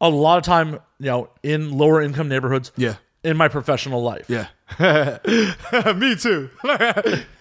a 0.00 0.08
lot 0.08 0.38
of 0.38 0.44
time, 0.44 0.74
you 0.98 1.06
know, 1.06 1.28
in 1.42 1.76
lower 1.76 2.00
income 2.00 2.28
neighborhoods 2.28 2.72
yeah, 2.76 2.96
in 3.22 3.36
my 3.36 3.48
professional 3.48 4.02
life. 4.02 4.28
yeah. 4.28 4.46
Me 5.96 6.16
too. 6.16 6.48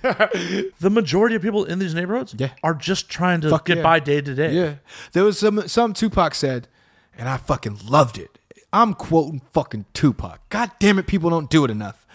The 0.03 0.89
majority 0.91 1.35
of 1.35 1.41
people 1.41 1.63
in 1.63 1.79
these 1.79 1.93
neighborhoods 1.95 2.35
Yeah. 2.37 2.49
are 2.63 2.73
just 2.73 3.09
trying 3.09 3.39
to 3.41 3.49
Fuck 3.49 3.65
get 3.65 3.77
yeah. 3.77 3.83
by 3.83 3.99
day 3.99 4.19
to 4.21 4.35
day. 4.35 4.51
Yeah. 4.53 4.75
There 5.13 5.23
was 5.23 5.39
some 5.39 5.67
some 5.67 5.93
Tupac 5.93 6.35
said, 6.35 6.67
and 7.17 7.29
I 7.29 7.37
fucking 7.37 7.79
loved 7.87 8.17
it. 8.17 8.37
I'm 8.73 8.93
quoting 8.93 9.41
fucking 9.53 9.85
Tupac. 9.93 10.41
God 10.49 10.71
damn 10.79 10.99
it, 10.99 11.07
people 11.07 11.29
don't 11.29 11.49
do 11.49 11.63
it 11.63 11.71
enough. 11.71 12.05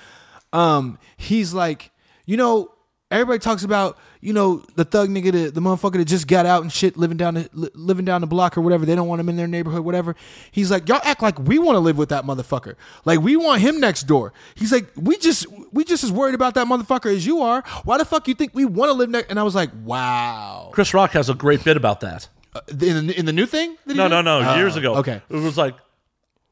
Um, 0.53 0.99
he's 1.17 1.55
like, 1.55 1.91
you 2.27 2.37
know, 2.37 2.73
everybody 3.11 3.39
talks 3.39 3.65
about, 3.65 3.99
you 4.21 4.33
know, 4.33 4.63
the 4.75 4.85
thug 4.85 5.09
nigga, 5.09 5.33
the, 5.33 5.51
the 5.51 5.61
motherfucker 5.61 5.95
that 5.95 6.07
just 6.07 6.27
got 6.27 6.47
out 6.47 6.63
and 6.63 6.73
shit, 6.73 6.97
living 6.97 7.17
down 7.17 7.35
the 7.35 7.49
li- 7.53 7.71
living 7.75 8.05
down 8.05 8.21
the 8.21 8.27
block 8.27 8.59
or 8.59 8.61
whatever. 8.61 8.85
They 8.85 8.95
don't 8.95 9.09
want 9.09 9.21
him 9.21 9.29
in 9.29 9.37
their 9.37 9.47
neighborhood, 9.47 9.85
whatever. 9.85 10.15
He's 10.51 10.71
like, 10.71 10.89
y'all 10.89 11.01
act 11.05 11.23
like 11.23 11.39
we 11.39 11.59
want 11.59 11.77
to 11.77 11.81
live 11.81 11.97
with 11.97 12.11
that 12.11 12.25
motherfucker. 12.25 12.75
Like 13.05 13.21
we 13.21 13.37
want 13.37 13.61
him 13.61 13.81
next 13.81 14.05
door. 14.05 14.33
He's 14.55 14.73
like, 14.73 14.87
we 14.97 15.17
just 15.17 15.47
we 15.73 15.85
just 15.85 16.05
as 16.05 16.13
worried 16.13 16.35
about 16.35 16.55
that 16.55 16.67
motherfucker 16.67 17.15
as 17.15 17.27
you 17.27 17.41
are. 17.41 17.63
Why 17.85 17.99
the 17.99 18.05
fuck 18.05 18.29
you 18.29 18.35
think 18.35 18.55
we 18.55 18.65
want 18.65 18.91
to 18.91 18.95
live 18.95 19.11
next? 19.11 19.31
And 19.31 19.39
I 19.39 19.43
was 19.43 19.55
like, 19.55 19.71
wow. 19.85 20.71
Chris 20.73 20.93
Rock 20.93 21.13
has 21.13 21.29
a 21.29 21.35
great 21.35 21.65
bit 21.65 21.77
about 21.77 22.01
that. 22.01 22.29
Uh, 22.55 22.61
in 22.71 23.07
the, 23.09 23.19
in 23.19 23.27
the 23.27 23.33
new 23.33 23.47
thing? 23.47 23.77
No, 23.87 23.95
did? 23.95 24.09
no, 24.09 24.23
no. 24.23 24.41
Oh, 24.41 24.57
years 24.57 24.77
ago. 24.77 24.97
Okay. 24.97 25.21
It 25.29 25.37
was 25.37 25.59
like, 25.59 25.75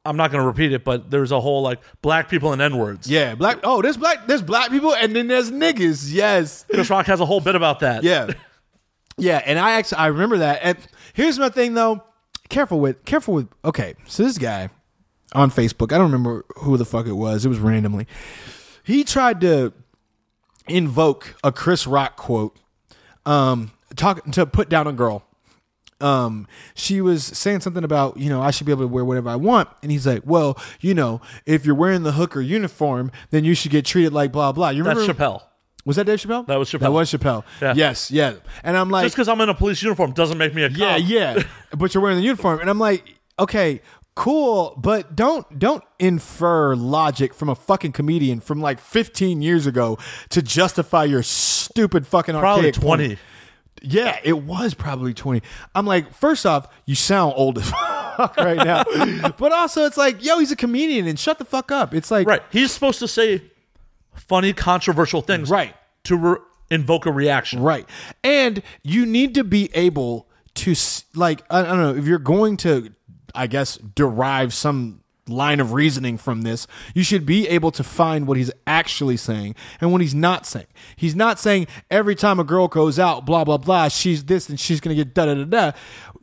I'm 0.07 0.17
not 0.17 0.31
going 0.31 0.43
to 0.43 0.47
repeat 0.47 0.73
it, 0.73 0.85
but 0.85 1.11
there's 1.11 1.33
a 1.33 1.41
whole 1.41 1.63
like 1.63 1.81
black 2.03 2.29
people 2.29 2.53
and 2.53 2.63
N 2.63 2.77
words. 2.79 3.09
Yeah, 3.09 3.35
black. 3.35 3.59
Oh, 3.65 3.83
there's 3.83 3.97
black. 3.97 4.27
There's 4.27 4.43
black 4.43 4.71
people, 4.71 4.95
and 4.95 5.15
then 5.15 5.27
there's 5.29 5.51
niggas. 5.51 6.13
Yes. 6.13 6.65
Chris 6.71 6.89
Rock 6.91 7.07
has 7.07 7.21
a 7.21 7.27
whole 7.27 7.41
bit 7.41 7.55
about 7.55 7.81
that. 7.81 8.03
Yeah. 8.03 8.31
Yeah, 9.19 9.41
and 9.45 9.59
I 9.59 9.73
actually 9.73 9.99
I 9.99 10.07
remember 10.09 10.39
that. 10.39 10.61
And 10.63 10.79
here's 11.15 11.39
my 11.39 11.49
thing 11.49 11.75
though. 11.75 12.03
Careful 12.49 12.81
with 12.81 13.05
careful 13.05 13.35
with. 13.35 13.49
Okay, 13.65 13.95
so 14.07 14.23
this 14.23 14.39
guy 14.39 14.69
on 15.33 15.51
Facebook. 15.51 15.93
I 15.93 15.99
don't 15.99 16.13
remember 16.13 16.45
who 16.57 16.77
the 16.77 16.85
fuck 16.85 17.07
it 17.07 17.15
was. 17.15 17.45
It 17.45 17.49
was 17.49 17.59
randomly. 17.59 18.07
He 18.85 19.05
tried 19.05 19.41
to 19.41 19.73
invoke 20.69 21.35
a 21.43 21.51
Chris 21.51 21.87
Rock 21.87 22.17
quote. 22.17 22.59
Um, 23.25 23.73
talk 23.97 24.31
to 24.33 24.47
put 24.47 24.69
down 24.69 24.87
a 24.87 24.93
girl. 24.93 25.25
Um, 26.01 26.47
she 26.75 27.01
was 27.01 27.25
saying 27.25 27.61
something 27.61 27.85
about, 27.85 28.17
you 28.17 28.29
know, 28.29 28.43
I 28.43 28.51
should 28.51 28.67
be 28.67 28.73
able 28.73 28.85
to 28.85 28.89
wear 28.89 29.05
whatever 29.05 29.29
I 29.31 29.37
want. 29.37 29.69
And 29.83 29.91
he's 29.91 30.07
like, 30.07 30.23
well, 30.25 30.59
you 30.81 30.95
know, 30.95 31.21
if 31.47 31.65
you're 31.65 31.75
wearing 31.75 32.03
the 32.03 32.13
hooker 32.13 32.41
uniform, 32.41 33.11
then 33.31 33.45
you 33.45 33.55
should 33.55 33.71
get 33.71 33.85
treated 33.85 34.13
like 34.13 34.33
blah, 34.33 34.53
blah. 34.53 34.71
You 34.71 34.83
remember? 34.83 35.07
That's? 35.07 35.19
Chappelle. 35.19 35.43
Was 35.85 35.97
that 35.97 36.05
Dave 36.05 36.19
Chappelle? 36.19 36.47
That 36.47 36.57
was 36.57 36.69
Chappelle. 36.69 36.81
That 36.81 36.91
was 36.93 37.13
Chappelle. 37.13 37.45
Yeah. 37.63 37.75
Yes, 37.77 38.11
yeah. 38.11 38.35
And 38.65 38.77
I'm 38.77 38.91
like, 38.91 39.05
Just 39.05 39.15
because 39.15 39.29
I'm 39.29 39.41
in 39.41 39.49
a 39.49 39.55
police 39.55 39.81
uniform 39.83 40.13
doesn't 40.13 40.37
make 40.37 40.53
me 40.53 40.65
a 40.65 40.69
cop. 40.69 40.79
yeah, 40.79 40.97
yeah. 40.97 41.43
but 41.79 41.95
you're 41.95 42.03
wearing 42.03 42.19
the 42.19 42.25
uniform, 42.25 42.59
and 42.59 42.69
I'm 42.69 42.81
like, 42.81 43.05
okay, 43.39 43.81
cool, 44.17 44.75
but 44.79 45.15
don't 45.15 45.59
don't 45.59 45.85
infer 46.01 46.75
logic 46.75 47.35
from 47.35 47.49
a 47.49 47.55
fucking 47.55 47.93
comedian 47.93 48.41
from 48.41 48.61
like 48.61 48.81
15 48.81 49.43
years 49.43 49.67
ago 49.67 49.97
to 50.31 50.43
justify 50.43 51.05
your 51.05 51.23
stupid 51.23 52.07
fucking 52.07 52.35
Probably 52.35 52.67
archaic 52.67 52.83
point. 52.83 53.19
20. 53.81 53.95
Yeah, 53.95 54.19
it 54.25 54.39
was 54.43 54.75
probably 54.75 55.15
20. 55.15 55.43
I'm 55.75 55.87
like, 55.87 56.13
first 56.15 56.47
off, 56.47 56.69
you 56.87 56.95
sound 56.95 57.35
old 57.37 57.59
as 57.59 57.71
fuck 58.17 58.37
right 58.37 58.57
now. 58.57 58.85
but 59.39 59.53
also, 59.53 59.85
it's 59.85 59.97
like, 59.97 60.25
yo, 60.25 60.39
he's 60.39 60.51
a 60.53 60.57
comedian 60.57 61.07
and 61.07 61.19
shut 61.19 61.39
the 61.39 61.45
fuck 61.45 61.71
up. 61.71 61.95
It's 61.95 62.11
like, 62.11 62.27
Right. 62.27 62.43
He's 62.51 62.73
supposed 62.73 62.99
to 63.01 63.09
say 63.09 63.43
funny, 64.15 64.53
controversial 64.53 65.21
things, 65.23 65.51
Right. 65.51 65.75
To 66.05 66.17
re- 66.17 66.37
invoke 66.71 67.07
a 67.07 67.13
reaction, 67.13 67.61
Right. 67.61 67.89
And 68.25 68.63
you 68.83 69.07
need 69.07 69.35
to 69.35 69.45
be 69.45 69.71
able 69.75 70.29
to, 70.55 70.73
s- 70.73 71.05
like, 71.15 71.45
I, 71.51 71.61
I 71.61 71.63
don't 71.65 71.79
know, 71.81 71.95
if 71.97 72.07
you're 72.07 72.19
going 72.19 72.57
to, 72.59 72.93
I 73.35 73.47
guess, 73.47 73.77
derive 73.77 74.55
some 74.55 75.03
line 75.29 75.59
of 75.61 75.73
reasoning 75.73 76.17
from 76.19 76.43
this, 76.43 76.67
you 76.95 77.03
should 77.03 77.27
be 77.27 77.49
able 77.49 77.71
to 77.73 77.83
find 77.83 78.27
what 78.27 78.37
he's 78.37 78.51
actually 78.67 79.17
saying 79.17 79.55
and 79.81 79.91
what 79.93 80.01
he's 80.01 80.15
not 80.15 80.47
saying. 80.47 80.67
He's 80.95 81.17
not 81.17 81.39
saying 81.39 81.67
every 81.91 82.15
time 82.15 82.39
a 82.39 82.45
girl 82.45 82.69
goes 82.69 82.99
out, 82.99 83.27
blah, 83.27 83.45
blah, 83.45 83.57
blah, 83.59 83.89
she's 83.89 84.25
this 84.25 84.49
and 84.49 84.59
she's 84.59 84.81
going 84.81 84.97
to 84.97 85.05
get 85.05 85.15
da 85.15 85.27
da 85.27 85.35
da 85.35 85.45
da. 85.45 85.73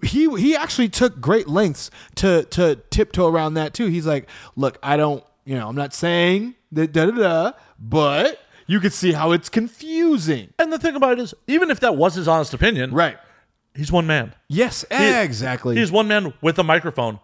He, 0.03 0.29
he 0.39 0.55
actually 0.55 0.89
took 0.89 1.19
great 1.21 1.47
lengths 1.47 1.89
to, 2.15 2.43
to 2.51 2.77
tiptoe 2.89 3.27
around 3.27 3.53
that 3.55 3.73
too. 3.73 3.87
He's 3.87 4.05
like, 4.05 4.29
look, 4.55 4.77
I 4.83 4.97
don't, 4.97 5.23
you 5.45 5.55
know, 5.55 5.67
I'm 5.67 5.75
not 5.75 5.93
saying 5.93 6.55
that 6.71 6.91
da 6.93 7.05
da 7.07 7.11
da, 7.11 7.51
but 7.79 8.39
you 8.67 8.79
could 8.79 8.93
see 8.93 9.11
how 9.11 9.31
it's 9.33 9.49
confusing. 9.49 10.53
And 10.57 10.71
the 10.71 10.79
thing 10.79 10.95
about 10.95 11.13
it 11.13 11.19
is, 11.19 11.33
even 11.47 11.69
if 11.71 11.79
that 11.81 11.95
was 11.97 12.15
his 12.15 12.27
honest 12.29 12.53
opinion, 12.53 12.91
Right. 12.93 13.17
he's 13.75 13.91
one 13.91 14.07
man. 14.07 14.33
Yes, 14.47 14.85
He- 14.89 14.95
exactly. 15.19 15.75
He's 15.75 15.91
one 15.91 16.07
man 16.07 16.33
with 16.41 16.57
a 16.59 16.63
microphone. 16.63 17.19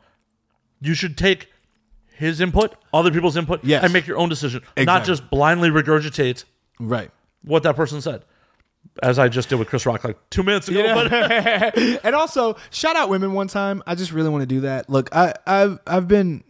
You 0.81 0.93
should 0.93 1.17
take 1.17 1.47
his 2.19 2.41
input, 2.41 2.75
other 2.93 3.11
people's 3.11 3.37
input, 3.37 3.63
Yes. 3.63 3.81
and 3.81 3.93
make 3.93 4.05
your 4.05 4.17
own 4.17 4.27
decision, 4.27 4.61
not 4.77 5.05
just 5.05 5.29
blindly 5.29 5.69
regurgitate 5.69 6.43
right. 6.77 7.09
what 7.43 7.63
that 7.63 7.77
person 7.77 8.01
said. 8.01 8.25
As 9.01 9.17
I 9.17 9.29
just 9.29 9.47
did 9.47 9.55
with 9.57 9.69
Chris 9.69 9.85
Rock 9.85 10.03
like 10.03 10.17
two 10.29 10.43
minutes 10.43 10.67
ago. 10.67 10.83
But 10.93 11.13
and 12.03 12.13
also, 12.15 12.57
shout 12.71 12.97
out 12.97 13.07
women 13.07 13.31
one 13.33 13.47
time. 13.47 13.81
I 13.87 13.95
just 13.95 14.11
really 14.11 14.29
want 14.29 14.41
to 14.41 14.45
do 14.45 14.61
that. 14.61 14.89
Look, 14.89 15.15
I, 15.15 15.33
I've 15.47 15.79
I've 15.87 16.07
been 16.09 16.43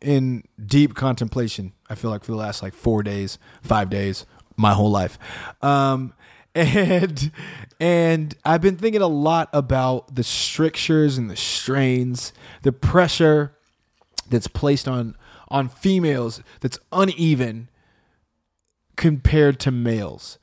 in 0.00 0.44
deep 0.64 0.94
contemplation. 0.94 1.72
I 1.90 1.96
feel 1.96 2.10
like 2.12 2.22
for 2.22 2.30
the 2.30 2.38
last 2.38 2.62
like 2.62 2.74
four 2.74 3.02
days, 3.02 3.38
five 3.62 3.90
days, 3.90 4.26
my 4.56 4.74
whole 4.74 4.90
life, 4.90 5.18
um, 5.62 6.14
and 6.54 7.32
and 7.80 8.36
I've 8.44 8.60
been 8.62 8.76
thinking 8.76 9.02
a 9.02 9.08
lot 9.08 9.48
about 9.52 10.14
the 10.14 10.22
strictures 10.22 11.18
and 11.18 11.28
the 11.28 11.36
strains, 11.36 12.32
the 12.62 12.72
pressure 12.72 13.55
that's 14.30 14.48
placed 14.48 14.88
on 14.88 15.16
on 15.48 15.68
females 15.68 16.42
that's 16.60 16.78
uneven 16.92 17.68
compared 18.96 19.60
to 19.60 19.70
males. 19.70 20.38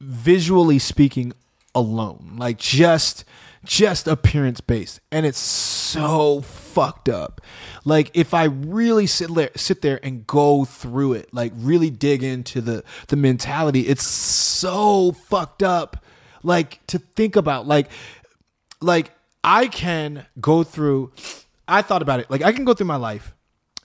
Visually 0.00 0.78
speaking 0.78 1.32
alone 1.76 2.36
like 2.38 2.56
just 2.58 3.22
just 3.62 4.08
appearance 4.08 4.60
based 4.62 4.98
and 5.12 5.26
it's 5.26 5.38
so 5.38 6.40
fucked 6.40 7.08
up. 7.08 7.40
Like 7.84 8.10
if 8.14 8.32
i 8.32 8.44
really 8.44 9.06
sit 9.06 9.34
there 9.34 9.50
sit 9.56 9.82
there 9.82 10.00
and 10.02 10.26
go 10.26 10.64
through 10.64 11.14
it 11.14 11.34
like 11.34 11.52
really 11.54 11.90
dig 11.90 12.22
into 12.22 12.60
the 12.60 12.82
the 13.08 13.16
mentality 13.16 13.80
it's 13.80 14.06
so 14.06 15.12
fucked 15.12 15.62
up. 15.62 16.02
Like 16.42 16.84
to 16.86 16.98
think 16.98 17.36
about 17.36 17.66
like 17.66 17.90
like 18.80 19.10
i 19.44 19.66
can 19.66 20.26
go 20.40 20.62
through 20.62 21.12
i 21.68 21.82
thought 21.82 22.02
about 22.02 22.20
it 22.20 22.30
like 22.30 22.42
i 22.42 22.52
can 22.52 22.64
go 22.64 22.74
through 22.74 22.86
my 22.86 22.96
life 22.96 23.34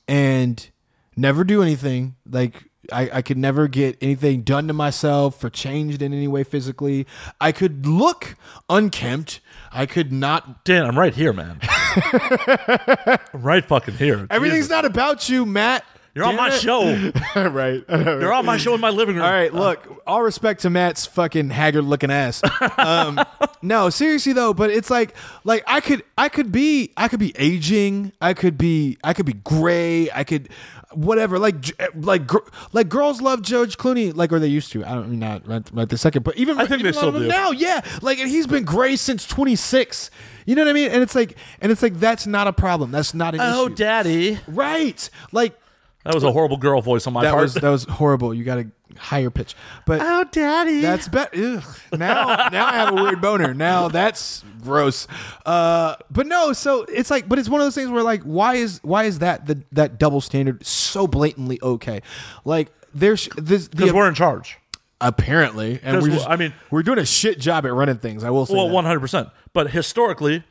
and 0.07 0.69
never 1.15 1.43
do 1.43 1.61
anything. 1.61 2.15
Like 2.29 2.69
I, 2.91 3.09
I 3.13 3.21
could 3.21 3.38
never 3.38 3.67
get 3.67 3.97
anything 4.01 4.41
done 4.41 4.67
to 4.67 4.73
myself 4.73 5.43
or 5.43 5.49
changed 5.49 6.01
in 6.01 6.13
any 6.13 6.27
way 6.27 6.43
physically. 6.43 7.07
I 7.39 7.51
could 7.51 7.86
look 7.86 8.36
unkempt. 8.69 9.39
I 9.71 9.86
could 9.86 10.11
not. 10.11 10.65
Dan, 10.65 10.86
I'm 10.86 10.97
right 10.97 11.13
here, 11.13 11.34
man. 11.34 11.59
I'm 11.63 13.41
right 13.41 13.65
fucking 13.65 13.95
here. 13.95 14.27
Everything's 14.29 14.65
Jesus. 14.65 14.71
not 14.71 14.86
about 14.86 15.29
you, 15.29 15.45
Matt. 15.45 15.86
You're 16.14 16.26
on 16.26 16.36
my 16.36 16.49
it. 16.49 16.59
show. 16.59 17.12
right. 17.49 17.84
You're 17.89 18.34
on 18.34 18.45
my 18.45 18.57
show 18.57 18.74
in 18.76 18.82
my 18.82 18.89
living 18.89 19.16
room. 19.16 19.24
All 19.24 19.32
right, 19.32 19.53
look, 19.53 20.01
all 20.05 20.22
respect 20.22 20.62
to 20.62 20.70
Matt's 20.70 21.05
fucking 21.05 21.49
haggard 21.51 21.84
looking 21.84 22.12
ass. 22.12 22.41
Um, 22.78 23.20
no, 23.62 23.89
seriously 23.89 24.34
though, 24.34 24.53
but 24.53 24.70
it's 24.72 24.89
like 24.89 25.16
like 25.43 25.64
I 25.68 25.80
could 25.80 26.03
I 26.18 26.28
could 26.30 26.51
be 26.51 26.91
I 26.97 27.07
could 27.07 27.20
be 27.20 27.34
aging, 27.38 28.12
I 28.22 28.34
could 28.34 28.57
be 28.57 28.97
I 29.03 29.14
could 29.14 29.26
be 29.26 29.34
gray, 29.34 30.09
I 30.12 30.24
could 30.26 30.49
whatever 30.93 31.39
like 31.39 31.55
like 31.95 32.30
like 32.74 32.89
girls 32.89 33.22
love 33.22 33.41
George 33.41 33.78
Clooney 33.78 34.14
like 34.14 34.34
or 34.34 34.39
they 34.39 34.47
used 34.47 34.74
to. 34.74 34.84
I 34.84 34.93
don't 34.95 35.09
mean 35.09 35.20
not 35.20 35.47
right, 35.47 35.64
right 35.72 35.88
this 35.88 36.01
second, 36.01 36.24
but 36.24 36.36
even 36.36 36.57
I 36.57 36.66
think 36.66 36.82
even 36.82 36.88
they 36.88 36.91
still 36.91 37.03
a 37.09 37.12
lot 37.12 37.16
of 37.16 37.22
them 37.22 37.24
do. 37.24 37.28
now, 37.30 37.51
yeah. 37.51 37.80
Like 38.01 38.20
and 38.20 38.30
he's 38.30 38.47
been 38.47 38.66
gray 38.66 38.97
since 38.97 39.26
26. 39.26 40.12
You 40.45 40.55
know 40.55 40.64
what 40.64 40.70
I 40.70 40.74
mean? 40.74 40.91
And 40.91 41.01
it's 41.01 41.16
like 41.16 41.38
and 41.62 41.72
it's 41.72 41.82
like 41.82 41.93
that's 42.01 42.28
not 42.28 42.47
a 42.47 42.53
problem. 42.53 42.91
That's 42.91 43.14
not 43.14 43.34
an 43.34 43.39
Oh, 43.41 43.68
issue. 43.68 43.76
daddy. 43.76 44.39
right. 44.49 45.09
Like 45.32 45.57
That 46.04 46.16
was 46.16 46.24
a 46.24 46.32
horrible 46.32 46.58
girl 46.58 46.82
voice 46.82 47.06
on 47.06 47.14
my 47.14 47.22
that 47.24 47.32
part. 47.32 47.43
was 47.43 47.54
that 47.56 47.70
was 47.70 47.84
horrible. 47.86 48.34
You 48.34 48.43
got 48.43 48.58
a 48.60 48.68
higher 48.97 49.30
pitch. 49.30 49.56
But 49.86 50.02
oh, 50.02 50.24
daddy. 50.32 50.82
that's 50.82 51.08
better. 51.08 51.62
Now, 51.93 52.49
now 52.52 52.66
I 52.66 52.74
have 52.74 52.91
a 52.97 53.04
weird 53.04 53.22
boner. 53.22 53.54
Now 53.54 53.88
that's 53.88 54.43
gross. 54.64 55.08
Uh, 55.45 55.95
but 56.10 56.26
no, 56.26 56.54
so 56.54 56.84
it's 56.84 57.12
like, 57.12 57.30
but 57.30 57.38
it's 57.38 57.49
one 57.49 57.62
of 57.62 57.66
those 57.66 57.76
things 57.76 57.89
where 57.91 58.02
like, 58.04 58.24
why 58.24 58.56
is 58.56 58.80
why 58.84 59.04
is 59.04 59.20
that 59.20 59.45
the 59.45 59.64
that 59.74 59.99
double 59.99 60.22
standard 60.22 60.66
so 60.66 61.06
blatantly 61.06 61.60
okay? 61.62 62.02
Like, 62.45 62.72
there's 62.95 63.28
this 63.38 63.68
because 63.68 63.89
the, 63.89 63.95
we're 63.95 64.08
in 64.08 64.16
charge. 64.16 64.58
apparently, 64.99 65.80
and 65.84 65.97
we're 65.97 66.04
we're- 66.04 66.14
just, 66.16 66.28
I 66.30 66.36
mean- 66.36 66.54
we're 66.72 66.84
doing 66.84 66.99
a 66.99 67.06
shit 67.06 67.39
job 67.39 67.66
at 67.66 67.74
running 67.74 67.97
things. 67.97 68.24
I 68.24 68.30
will 68.32 68.45
say, 68.45 68.56
Well, 68.56 68.70
one 68.70 68.86
hundred 68.86 69.02
percent. 69.02 69.30
But 69.54 69.70
historically, 69.72 70.43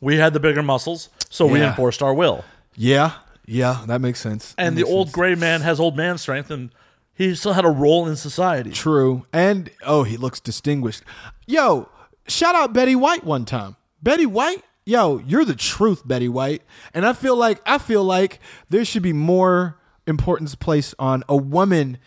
we 0.00 0.16
had 0.16 0.32
the 0.34 0.40
bigger 0.40 0.62
muscles, 0.62 1.08
so 1.30 1.46
we 1.46 1.60
enforced 1.62 2.02
our 2.02 2.14
will. 2.14 2.44
yeah, 2.76 3.12
yeah, 3.46 3.84
that 3.86 4.00
makes 4.00 4.20
sense. 4.20 4.54
And 4.58 4.76
That 4.76 4.84
the 4.84 4.90
old 4.90 5.08
sense. 5.08 5.14
gray 5.14 5.34
man 5.34 5.60
has 5.62 5.78
old 5.80 5.96
man 5.96 6.18
strength, 6.18 6.50
and 6.50 6.70
he 7.14 7.34
still 7.34 7.52
had 7.52 7.64
a 7.64 7.70
role 7.70 8.06
in 8.06 8.16
society. 8.16 8.70
True. 8.70 9.26
And 9.32 9.70
oh, 9.86 10.02
he 10.04 10.16
looks 10.16 10.40
distinguished. 10.40 11.02
Yo, 11.46 11.88
shout 12.26 12.54
out 12.54 12.72
Betty 12.72 12.96
White 12.96 13.24
one 13.24 13.44
time. 13.44 13.76
Betty 14.02 14.26
White, 14.26 14.62
yo, 14.84 15.18
you're 15.18 15.44
the 15.44 15.54
truth, 15.54 16.06
Betty 16.06 16.28
White. 16.28 16.62
And 16.92 17.06
I 17.06 17.12
feel 17.12 17.36
like 17.36 17.60
I 17.66 17.78
feel 17.78 18.02
like 18.04 18.40
there 18.68 18.84
should 18.84 19.02
be 19.02 19.12
more 19.12 19.78
importance 20.06 20.54
placed 20.54 20.94
on 20.98 21.22
a 21.28 21.36
woman 21.36 21.98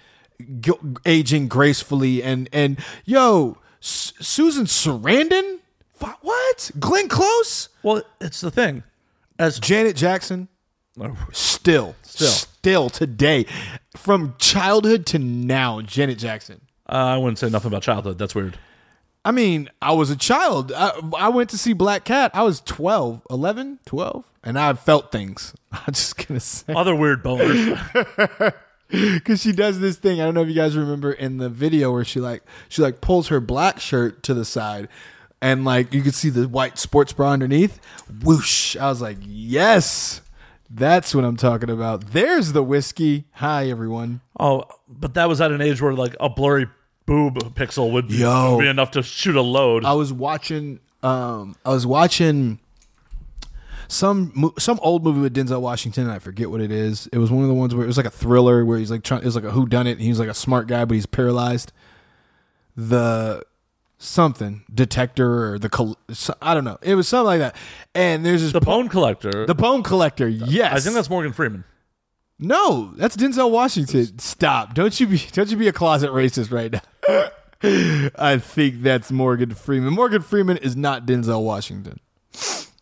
g- 0.60 0.72
aging 1.06 1.48
gracefully 1.48 2.22
and 2.22 2.48
and 2.52 2.78
yo, 3.06 3.58
S- 3.82 4.14
Susan 4.20 4.66
Sarandon? 4.66 5.60
What? 6.22 6.72
Glenn 6.80 7.08
Close? 7.08 7.70
Well, 7.82 8.04
it's 8.22 8.42
the 8.42 8.52
thing. 8.52 8.84
As 9.40 9.60
Janet 9.60 9.96
Jackson? 9.96 10.48
Still, 11.32 11.96
Still. 12.02 12.28
still 12.30 12.90
today, 12.90 13.46
from 13.96 14.36
childhood 14.40 15.06
to 15.08 15.20
now, 15.20 15.82
Janet 15.82 16.18
Jackson. 16.18 16.62
uh, 16.90 16.94
I 16.94 17.18
wouldn't 17.18 17.38
say 17.40 17.50
nothing 17.50 17.68
about 17.70 17.84
childhood. 17.84 18.18
That's 18.18 18.34
weird. 18.36 18.58
I 19.26 19.32
mean, 19.32 19.70
I 19.82 19.92
was 19.92 20.10
a 20.10 20.16
child. 20.16 20.72
I, 20.72 20.92
I 21.18 21.30
went 21.30 21.50
to 21.50 21.58
see 21.58 21.74
Black 21.74 22.06
Cat. 22.06 22.32
I 22.34 22.44
was 22.44 22.62
12, 22.62 23.28
11, 23.30 23.80
12, 23.86 24.24
and 24.44 24.58
I 24.58 24.72
felt 24.74 25.12
things. 25.12 25.54
I'm 25.72 25.94
just 25.94 26.16
going 26.18 26.40
to 26.40 26.46
say. 26.46 26.74
Other 26.74 26.96
weird 26.96 27.24
boners. 27.24 28.54
Because 28.90 29.42
she 29.42 29.52
does 29.52 29.82
this 29.82 29.98
thing. 29.98 30.22
I 30.22 30.24
don't 30.24 30.34
know 30.34 30.44
if 30.44 30.48
you 30.48 30.54
guys 30.54 30.78
remember 30.78 31.12
in 31.12 31.40
the 31.40 31.50
video 31.50 31.92
where 31.92 32.06
she 32.06 32.22
like, 32.22 32.42
she 32.70 32.82
like 32.82 33.02
pulls 33.02 33.28
her 33.28 33.42
black 33.42 33.82
shirt 33.82 34.24
to 34.24 34.34
the 34.34 34.46
side 34.46 34.88
and 35.42 35.66
like 35.66 35.94
you 35.94 36.02
could 36.02 36.16
see 36.16 36.30
the 36.30 36.48
white 36.48 36.78
sports 36.78 37.12
bra 37.12 37.32
underneath. 37.34 37.82
Whoosh. 38.24 38.78
I 38.78 38.88
was 38.88 39.02
like, 39.02 39.18
yes, 39.22 40.22
that's 40.70 41.14
what 41.16 41.24
I'm 41.24 41.38
talking 41.38 41.70
about. 41.70 42.08
There's 42.12 42.54
the 42.54 42.64
whiskey. 42.64 43.26
Hi, 43.34 43.70
everyone. 43.70 44.22
oh, 44.40 44.64
but 44.88 45.14
that 45.16 45.28
was 45.30 45.42
at 45.42 45.52
an 45.52 45.62
age 45.62 45.82
where 45.82 45.94
like 45.94 46.16
a 46.20 46.30
blurry 46.30 46.68
boob 47.06 47.36
pixel 47.56 47.92
would 47.94 48.08
be, 48.10 48.16
Yo. 48.16 48.60
be 48.60 48.68
enough 48.68 48.92
to 48.92 49.02
shoot 49.04 49.36
a 49.36 49.42
load. 49.42 49.86
I 49.86 49.94
was 49.94 50.12
watching 50.12 50.80
um 51.04 51.56
I 51.66 51.70
was 51.70 51.86
watching 51.86 52.60
some 53.88 54.54
some 54.60 54.80
old 54.82 55.04
movie 55.04 55.22
with 55.22 55.34
Denzel 55.36 55.62
Washington 55.62 56.04
and 56.04 56.12
I 56.12 56.20
forget 56.20 56.50
what 56.50 56.60
it 56.60 56.72
is. 56.72 57.08
It 57.14 57.18
was 57.20 57.32
one 57.32 57.44
of 57.44 57.48
the 57.48 57.54
ones 57.56 57.74
where 57.74 57.84
it 57.84 57.88
was 57.88 57.98
like 57.98 58.06
a 58.06 58.10
thriller 58.12 58.66
where 58.66 58.78
he's 58.78 58.92
like 58.92 59.04
trying 59.04 59.22
it 59.22 59.26
was 59.26 59.36
like 59.36 59.46
a 59.46 59.52
who 59.52 59.66
done 59.66 59.88
it 59.88 59.92
and 59.92 60.02
he's 60.02 60.20
like 60.20 60.28
a 60.30 60.34
smart 60.34 60.68
guy 60.68 60.84
but 60.86 60.96
he's 60.96 61.06
paralyzed. 61.06 61.72
The 62.76 63.44
something 63.98 64.64
detector 64.74 65.54
or 65.54 65.60
the 65.60 65.70
col- 65.70 65.98
I 66.42 66.54
don't 66.54 66.64
know. 66.64 66.78
It 66.82 66.96
was 66.96 67.08
something 67.08 67.26
like 67.26 67.40
that. 67.40 67.56
And 67.96 68.26
there's 68.26 68.42
this 68.42 68.52
the 68.52 68.60
po- 68.60 68.66
bone 68.72 68.90
collector. 68.90 69.46
the 69.46 69.56
bone 69.56 69.84
collector. 69.84 70.28
Yes. 70.28 70.74
I 70.74 70.80
think 70.80 70.96
that's 70.96 71.10
Morgan 71.10 71.34
Freeman. 71.34 71.64
No, 72.40 72.94
that's 72.96 73.18
Denzel 73.18 73.50
Washington. 73.50 74.20
Stop. 74.20 74.76
Don't 74.76 75.00
you 75.00 75.08
be 75.08 75.18
don't 75.32 75.50
you 75.50 75.58
be 75.58 75.68
a 75.68 75.74
closet 75.74 76.12
racist 76.12 76.52
right 76.52 76.72
now. 76.72 77.30
I 78.16 78.38
think 78.38 78.84
that's 78.84 79.12
Morgan 79.12 79.56
Freeman. 79.56 79.94
Morgan 79.94 80.22
Freeman 80.22 80.58
is 80.58 80.76
not 80.76 81.08
Denzel 81.08 81.44
Washington. 81.44 82.00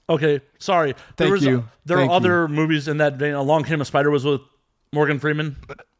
Okay, 0.10 0.42
sorry. 0.60 0.94
There 1.16 1.28
Thank 1.28 1.32
was 1.32 1.44
you. 1.46 1.70
there 1.86 1.98
Thank 1.98 2.12
are 2.12 2.16
other 2.16 2.48
movies 2.50 2.88
in 2.90 2.98
that 2.98 3.16
vein. 3.16 3.34
Along 3.34 3.64
Came 3.64 3.80
a 3.80 3.86
Spider 3.86 4.12
was 4.12 4.26
with 4.26 4.42
Morgan 4.92 5.20
Freeman. 5.20 5.56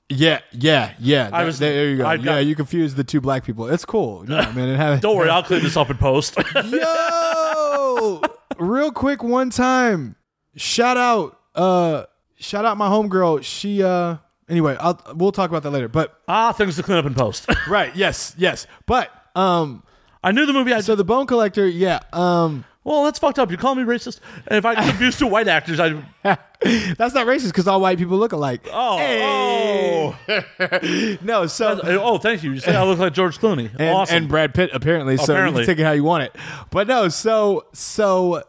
Yeah, 0.10 0.40
yeah, 0.52 0.94
yeah. 1.00 1.30
I 1.34 1.44
was- 1.46 1.58
there 1.60 1.90
you 1.90 1.98
go. 1.98 2.06
I 2.06 2.14
yeah, 2.16 2.40
you 2.40 2.56
confused 2.56 2.96
the 2.96 3.04
two 3.04 3.20
black 3.22 3.44
people. 3.44 3.68
It's 3.68 3.86
cool. 3.86 4.24
Yeah, 4.30 4.52
man. 4.52 4.70
It 4.70 4.78
had, 4.78 5.02
Don't 5.02 5.18
worry, 5.18 5.30
I'll 5.30 5.42
clean 5.44 5.64
this 5.64 5.76
up 5.78 5.90
in 5.90 5.98
post. 5.98 6.38
Yo, 6.66 8.22
real 8.58 8.92
quick, 8.92 9.24
one 9.24 9.50
time, 9.50 10.16
shout 10.56 10.98
out, 10.98 11.40
uh, 11.56 12.04
shout 12.38 12.66
out 12.66 12.78
my 12.78 12.88
homegirl. 12.88 13.44
She, 13.44 13.82
uh, 13.84 14.18
Anyway, 14.48 14.78
I'll 14.80 15.02
we'll 15.16 15.32
talk 15.32 15.50
about 15.50 15.64
that 15.64 15.72
later. 15.72 15.88
But 15.88 16.20
Ah, 16.28 16.52
things 16.52 16.76
to 16.76 16.84
clean 16.84 17.00
up 17.00 17.06
in 17.08 17.16
post. 17.16 17.48
right, 17.68 17.96
yes, 17.96 18.36
yes. 18.38 18.68
But 18.86 19.10
um, 19.36 19.82
I 20.24 20.32
knew 20.34 20.46
the 20.46 20.54
movie. 20.54 20.72
I 20.72 20.82
so 20.82 20.94
the 20.94 21.04
Bone 21.04 21.26
Collector, 21.26 21.68
yeah. 21.68 22.02
Um, 22.14 22.64
well, 22.86 23.04
that's 23.04 23.20
fucked 23.20 23.40
up. 23.40 23.52
You 23.52 23.58
call 23.58 23.76
me 23.76 23.84
racist. 23.84 24.22
And 24.48 24.58
if 24.58 24.64
I 24.64 24.76
confused 24.76 25.20
two 25.20 25.28
white 25.28 25.48
actors, 25.50 25.80
I 25.80 25.90
that's 26.24 27.14
not 27.14 27.28
racist 27.28 27.48
because 27.48 27.68
all 27.68 27.82
white 27.82 27.98
people 27.98 28.18
look 28.18 28.32
alike. 28.32 28.62
oh, 28.72 28.98
oh. 28.98 30.16
Hey. 30.28 30.46
oh 30.62 31.18
No, 31.22 31.48
so 31.48 31.82
oh 31.84 32.20
thank 32.20 32.44
you. 32.44 32.54
You 32.54 32.62
I 32.68 32.84
look 32.84 33.00
like 33.00 33.14
George 33.14 33.40
Clooney. 33.40 33.72
and, 33.78 33.90
awesome. 33.96 34.16
and 34.18 34.28
Brad 34.30 34.54
Pitt 34.54 34.70
apparently. 34.72 35.18
So 35.18 35.34
Apparently. 35.34 35.62
you 35.62 35.66
can 35.66 35.76
take 35.76 35.82
it 35.82 35.86
how 35.86 35.92
you 35.94 36.04
want 36.04 36.24
it. 36.24 36.36
But 36.70 36.88
no, 36.88 37.10
so 37.10 37.66
so 37.74 38.44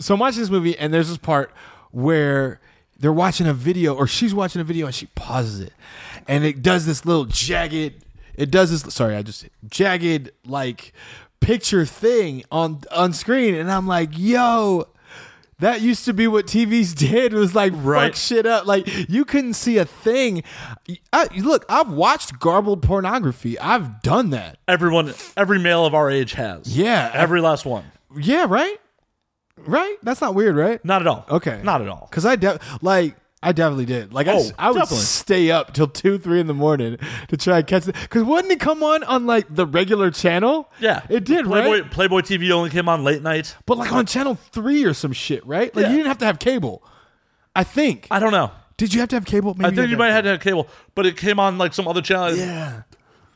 so 0.00 0.14
I'm 0.14 0.20
watching 0.20 0.40
this 0.40 0.50
movie 0.50 0.76
and 0.76 0.92
there's 0.92 1.08
this 1.08 1.18
part 1.18 1.52
where 1.92 2.60
they're 2.98 3.12
watching 3.12 3.46
a 3.46 3.54
video 3.54 3.94
or 3.94 4.06
she's 4.06 4.34
watching 4.34 4.60
a 4.60 4.64
video 4.64 4.86
and 4.86 4.94
she 4.94 5.06
pauses 5.14 5.60
it 5.60 5.72
and 6.26 6.44
it 6.44 6.62
does 6.62 6.86
this 6.86 7.04
little 7.04 7.24
jagged 7.26 8.04
it 8.34 8.50
does 8.50 8.70
this 8.70 8.94
sorry 8.94 9.14
I 9.14 9.22
just 9.22 9.46
jagged 9.68 10.30
like 10.46 10.92
picture 11.42 11.84
thing 11.84 12.42
on 12.50 12.80
on 12.90 13.12
screen 13.12 13.54
and 13.54 13.70
I'm 13.70 13.86
like 13.86 14.10
yo 14.16 14.88
that 15.58 15.80
used 15.80 16.04
to 16.06 16.12
be 16.12 16.26
what 16.26 16.46
TVs 16.46 16.94
did 17.08 17.32
was 17.34 17.54
like 17.54 17.72
Right. 17.76 18.06
fuck 18.12 18.16
shit 18.16 18.46
up. 18.46 18.66
Like 18.66 18.88
you 19.08 19.24
couldn't 19.24 19.54
see 19.54 19.78
a 19.78 19.84
thing. 19.84 20.42
I, 21.12 21.28
look, 21.36 21.64
I've 21.68 21.92
watched 21.92 22.40
garbled 22.40 22.82
pornography. 22.82 23.56
I've 23.60 24.02
done 24.02 24.30
that. 24.30 24.58
Everyone, 24.66 25.14
every 25.36 25.60
male 25.60 25.86
of 25.86 25.94
our 25.94 26.10
age 26.10 26.32
has. 26.32 26.76
Yeah. 26.76 27.12
every 27.14 27.40
last 27.40 27.64
one. 27.64 27.84
Yeah, 28.16 28.46
right? 28.48 28.76
Right? 29.56 29.96
That's 30.02 30.20
not 30.20 30.34
weird, 30.34 30.56
right? 30.56 30.84
Not 30.84 31.00
at 31.02 31.06
all. 31.06 31.26
Okay. 31.30 31.60
not 31.62 31.80
at 31.80 31.86
all. 31.88 32.08
Because 32.10 32.26
I 32.26 32.34
de- 32.34 32.58
like 32.80 33.14
I 33.42 33.52
definitely 33.52 33.86
did. 33.86 34.12
Like 34.14 34.28
I, 34.28 34.34
Oh, 34.34 34.36
s- 34.36 34.52
I 34.58 34.70
would 34.70 34.78
definitely. 34.78 35.04
stay 35.04 35.50
up 35.50 35.74
till 35.74 35.88
two, 35.88 36.16
three 36.18 36.38
in 36.38 36.46
the 36.46 36.54
morning 36.54 36.96
to 37.28 37.36
try 37.36 37.58
and 37.58 37.66
catch 37.66 37.88
it. 37.88 37.94
Because 38.00 38.22
wouldn't 38.22 38.52
it 38.52 38.60
come 38.60 38.82
on 38.84 39.02
on 39.04 39.26
like 39.26 39.52
the 39.52 39.66
regular 39.66 40.10
channel? 40.12 40.70
Yeah, 40.80 41.02
it 41.08 41.24
did, 41.24 41.46
Playboy, 41.46 41.80
right? 41.82 41.90
Playboy 41.90 42.20
TV 42.20 42.50
only 42.52 42.70
came 42.70 42.88
on 42.88 43.02
late 43.02 43.22
night. 43.22 43.56
But 43.66 43.78
like 43.78 43.92
on 43.92 44.06
channel 44.06 44.36
three 44.52 44.84
or 44.84 44.94
some 44.94 45.12
shit, 45.12 45.44
right? 45.46 45.74
Like 45.74 45.84
Yeah. 45.84 45.90
you 45.90 45.96
didn't 45.96 46.08
have 46.08 46.18
to 46.18 46.26
have 46.26 46.38
cable. 46.38 46.84
I 47.56 47.64
think. 47.64 48.06
I 48.10 48.18
don't 48.20 48.32
know. 48.32 48.50
did 48.76 48.94
you 48.94 49.00
have 49.00 49.08
to 49.10 49.16
have 49.16 49.24
cable? 49.26 49.54
Maybe 49.54 49.72
I 49.72 49.74
think 49.74 49.90
you 49.90 49.96
might 49.96 50.06
have 50.06 50.16
had 50.16 50.24
to 50.24 50.30
have 50.30 50.40
cable, 50.40 50.68
but 50.94 51.04
it 51.06 51.16
came 51.16 51.38
on 51.40 51.58
like 51.58 51.74
some 51.74 51.86
other 51.88 52.00
channel. 52.02 52.34
Yeah. 52.36 52.82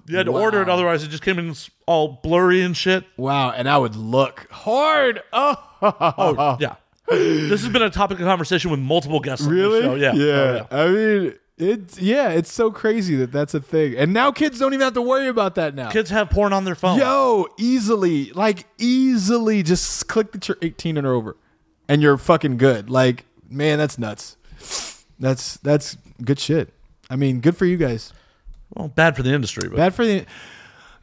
You 0.09 0.17
had 0.19 0.27
to 0.27 0.33
order 0.33 0.63
it, 0.63 0.69
otherwise 0.69 1.03
it 1.03 1.09
just 1.09 1.25
came 1.25 1.37
in 1.41 1.53
all 1.87 2.21
blurry 2.23 2.63
and 2.63 2.77
shit. 2.77 3.05
Wow, 3.17 3.51
and 3.51 3.69
I 3.69 3.77
would 3.77 3.97
look 3.97 4.47
hard. 4.53 5.21
Oh, 5.33 5.57
Oh 5.83 6.57
yeah. 6.61 6.77
This 7.09 7.63
has 7.63 7.69
been 7.69 7.83
a 7.83 7.91
topic 7.91 8.19
of 8.19 8.25
conversation 8.27 8.71
with 8.71 8.81
multiple 8.81 9.21
guests. 9.21 9.47
On 9.47 9.53
really? 9.53 9.81
The 9.81 9.87
show. 9.87 9.95
Yeah. 9.95 10.13
yeah. 10.15 10.67
Oh, 10.71 10.87
I 10.87 10.91
mean, 10.91 11.35
it's 11.59 11.99
yeah, 11.99 12.31
it's 12.31 12.53
so 12.53 12.71
crazy 12.71 13.17
that 13.17 13.33
that's 13.33 13.55
a 13.55 13.61
thing, 13.61 13.97
and 13.97 14.13
now 14.13 14.31
kids 14.31 14.59
don't 14.59 14.75
even 14.75 14.85
have 14.85 14.95
to 14.95 15.03
worry 15.03 15.29
about 15.29 15.55
that 15.55 15.75
now. 15.75 15.91
Kids 15.91 16.11
have 16.11 16.29
porn 16.29 16.53
on 16.53 16.65
their 16.65 16.75
phone. 16.75 16.99
Yo, 16.99 17.47
easily, 17.59 18.31
like 18.33 18.67
easily, 18.77 19.63
just 19.63 20.07
click 20.07 20.33
that 20.33 20.49
you're 20.49 20.59
18 20.61 20.99
and 20.99 21.07
over, 21.07 21.37
and 21.89 22.03
you're 22.03 22.19
fucking 22.19 22.59
good. 22.59 22.91
Like, 22.91 23.25
man, 23.49 23.79
that's 23.79 23.99
nuts. 23.99 24.37
That's 25.19 25.57
that's 25.59 25.97
good 26.23 26.39
shit. 26.39 26.75
I 27.09 27.17
mean, 27.17 27.41
good 27.41 27.57
for 27.57 27.65
you 27.65 27.79
guys. 27.79 28.13
Well, 28.75 28.89
bad 28.89 29.17
for 29.17 29.23
the 29.23 29.33
industry, 29.33 29.69
but 29.69 29.77
Bad 29.77 29.95
for 29.95 30.05
the. 30.05 30.27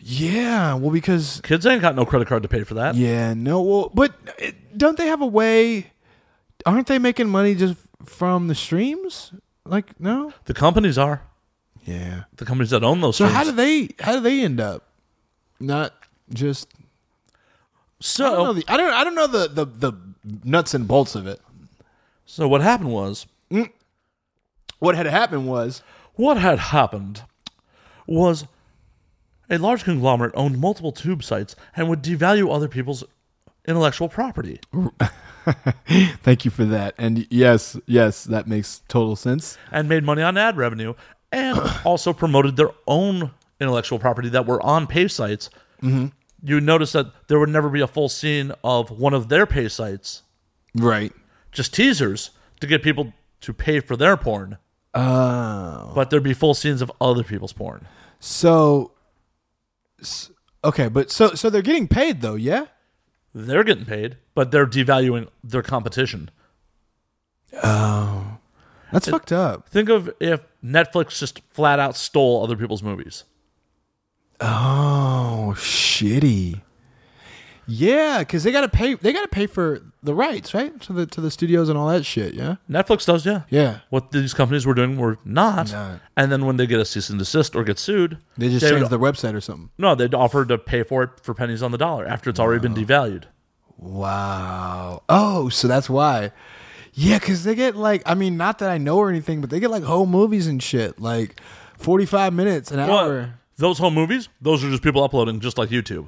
Yeah, 0.06 0.74
well, 0.76 0.92
because 0.92 1.40
kids 1.44 1.66
ain't 1.66 1.82
got 1.82 1.96
no 1.96 2.06
credit 2.06 2.28
card 2.28 2.44
to 2.44 2.50
pay 2.50 2.64
for 2.64 2.74
that. 2.74 2.96
Yeah, 2.96 3.34
no, 3.34 3.62
well, 3.62 3.92
but 3.94 4.14
eh, 4.38 4.52
don't 4.76 4.98
they 4.98 5.08
have 5.08 5.22
a 5.22 5.26
way? 5.26 5.93
Aren't 6.66 6.88
they 6.88 7.00
making 7.00 7.30
money 7.30 7.56
just 7.56 7.76
from 8.06 8.48
the 8.48 8.56
streams? 8.56 9.32
Like, 9.66 10.00
no. 10.00 10.34
The 10.46 10.54
companies 10.54 10.98
are 10.98 11.24
Yeah. 11.86 12.24
the 12.36 12.46
companies 12.46 12.70
that 12.72 12.84
own 12.84 13.02
those. 13.02 13.18
So 13.18 13.26
streams. 13.26 13.36
how 13.38 13.44
do 13.44 13.52
they? 13.52 13.90
How 14.00 14.14
do 14.14 14.20
they 14.22 14.42
end 14.42 14.60
up? 14.60 14.88
Not 15.60 15.94
just. 16.34 16.68
I 16.76 16.82
so 18.00 18.24
don't 18.36 18.44
know 18.46 18.54
the. 18.54 18.64
I 18.68 18.78
don't. 18.78 18.94
I 18.94 19.04
don't 19.04 19.16
know 19.16 19.28
the 19.28 19.48
the 19.48 19.66
the 19.66 19.94
nuts 20.44 20.74
and 20.74 20.88
bolts 20.88 21.16
of 21.16 21.28
it. 21.28 21.40
so 22.26 22.48
what 22.48 22.62
happened 22.62 22.92
was 22.92 23.26
mm. 23.52 23.70
What 24.80 24.96
had 24.96 25.06
happened 25.06 25.48
was. 25.48 25.82
what 26.16 26.38
had 26.38 26.60
happened 26.60 27.24
was 28.06 28.46
a 29.50 29.58
large 29.58 29.84
conglomerate 29.86 30.34
owned 30.36 30.58
multiple 30.60 30.92
tube 30.92 31.24
sites 31.24 31.56
and 31.76 31.88
would 31.88 32.02
devalue 32.04 32.54
other 32.54 32.68
people's 32.68 33.04
intellectual 33.68 34.10
property. 34.10 34.60
Thank 36.24 36.46
you 36.46 36.52
for 36.52 36.66
that. 36.66 36.96
And 36.98 37.28
yes, 37.30 37.78
yes, 37.86 38.24
that 38.26 38.48
makes 38.48 38.82
total 38.88 39.16
sense. 39.16 39.58
and 39.72 39.90
made 39.90 40.04
money 40.04 40.22
on 40.22 40.38
ad 40.38 40.58
revenue 40.58 40.94
and 41.32 41.60
also 41.86 42.14
promoted 42.14 42.56
their 42.56 42.72
own 42.88 43.32
intellectual 43.60 44.00
property 44.00 44.30
that 44.30 44.46
were 44.46 44.62
on 44.66 44.88
pay 44.88 45.08
sites. 45.08 45.50
Mm-hmm. 45.82 46.08
You 46.46 46.60
notice 46.60 46.92
that 46.94 47.08
there 47.28 47.40
would 47.40 47.50
never 47.50 47.70
be 47.70 47.82
a 47.82 47.88
full 47.88 48.10
scene 48.10 48.52
of 48.64 48.90
one 48.92 49.14
of 49.14 49.30
their 49.30 49.46
pay 49.46 49.70
sites, 49.70 50.24
Right. 50.76 51.14
just 51.52 51.74
teasers 51.74 52.32
to 52.60 52.68
get 52.68 52.84
people 52.84 53.14
to 53.42 53.54
pay 53.54 53.80
for 53.80 53.96
their 53.96 54.18
porn. 54.18 54.58
Oh. 54.94 55.92
But 55.96 56.10
there'd 56.10 56.22
be 56.24 56.34
full 56.34 56.54
scenes 56.54 56.82
of 56.82 56.92
other 57.02 57.24
people's 57.24 57.54
porn. 57.54 57.88
So. 58.20 58.92
Okay, 60.66 60.88
but 60.88 61.12
so 61.12 61.34
so 61.34 61.50
they're 61.50 61.62
getting 61.62 61.88
paid 61.88 62.22
though, 62.22 62.36
yeah. 62.36 62.66
They're 63.34 63.64
getting 63.64 63.86
paid, 63.86 64.18
but 64.36 64.52
they're 64.52 64.68
devaluing 64.68 65.28
their 65.44 65.64
competition. 65.64 66.30
Oh, 67.64 68.38
that's 68.92 69.08
fucked 69.08 69.32
up. 69.32 69.70
Think 69.70 69.90
of 69.90 70.12
if 70.20 70.42
Netflix 70.64 71.20
just 71.20 71.42
flat 71.50 71.80
out 71.80 71.96
stole 71.96 72.44
other 72.44 72.56
people's 72.56 72.84
movies. 72.84 73.24
Oh, 74.40 75.54
shitty. 75.56 76.62
Yeah, 77.66 78.20
because 78.20 78.44
they 78.44 78.52
gotta 78.52 78.68
pay. 78.70 78.96
They 78.96 79.14
gotta 79.14 79.28
pay 79.30 79.48
for 79.48 79.82
the 80.02 80.14
rights, 80.14 80.54
right? 80.54 80.80
To 80.82 80.94
the 80.94 81.06
to 81.06 81.22
the 81.22 81.32
studios 81.32 81.70
and 81.70 81.78
all 81.78 81.88
that 81.88 82.06
shit. 82.06 82.34
Yeah. 82.34 82.56
Netflix 82.70 83.06
does, 83.06 83.26
yeah. 83.26 83.44
Yeah. 83.50 83.80
What 83.90 84.12
these 84.12 84.34
companies 84.34 84.66
were 84.66 84.74
doing 84.74 84.98
were 84.98 85.18
not. 85.24 85.72
Not. 85.72 86.00
And 86.18 86.32
then 86.32 86.46
when 86.46 86.58
they 86.58 86.68
get 86.68 86.80
a 86.80 86.86
cease 86.86 87.10
and 87.10 87.18
desist 87.18 87.56
or 87.56 87.64
get 87.64 87.80
sued, 87.80 88.18
They 88.38 88.50
just 88.50 88.64
would- 88.66 88.72
changed 88.78 88.90
their 88.90 89.00
website 89.00 89.34
or 89.34 89.42
something. 89.42 89.70
No, 89.78 89.96
they'd 89.96 90.14
offer 90.14 90.44
to 90.46 90.58
pay 90.58 90.84
for 90.84 91.04
it 91.04 91.10
for 91.22 91.34
pennies 91.34 91.64
on 91.64 91.72
the 91.72 91.78
dollar 91.78 92.06
after 92.06 92.30
it's 92.30 92.40
already 92.40 92.62
been 92.68 92.74
devalued. 92.76 93.24
Wow. 93.78 95.04
Oh, 95.10 95.50
so 95.50 95.68
that's 95.68 95.90
why. 95.90 96.32
Yeah, 96.94 97.18
because 97.20 97.44
they 97.44 97.56
get 97.56 97.76
like, 97.76 98.02
I 98.06 98.14
mean, 98.14 98.38
not 98.38 98.60
that 98.60 98.70
I 98.70 98.78
know 98.78 98.98
or 98.98 99.10
anything, 99.10 99.42
but 99.42 99.50
they 99.50 99.60
get 99.60 99.72
like 99.72 99.84
whole 99.84 100.06
movies 100.06 100.48
and 100.48 100.62
shit, 100.62 101.00
like 101.00 101.40
forty-five 101.78 102.34
minutes, 102.34 102.72
an 102.72 102.78
Well, 102.80 102.98
hour. 103.00 103.34
those 103.58 103.78
home 103.80 103.94
movies, 103.96 104.30
those 104.42 104.64
are 104.64 104.70
just 104.70 104.84
people 104.84 105.04
uploading, 105.04 105.40
just 105.40 105.58
like 105.58 105.70
YouTube. 105.70 106.08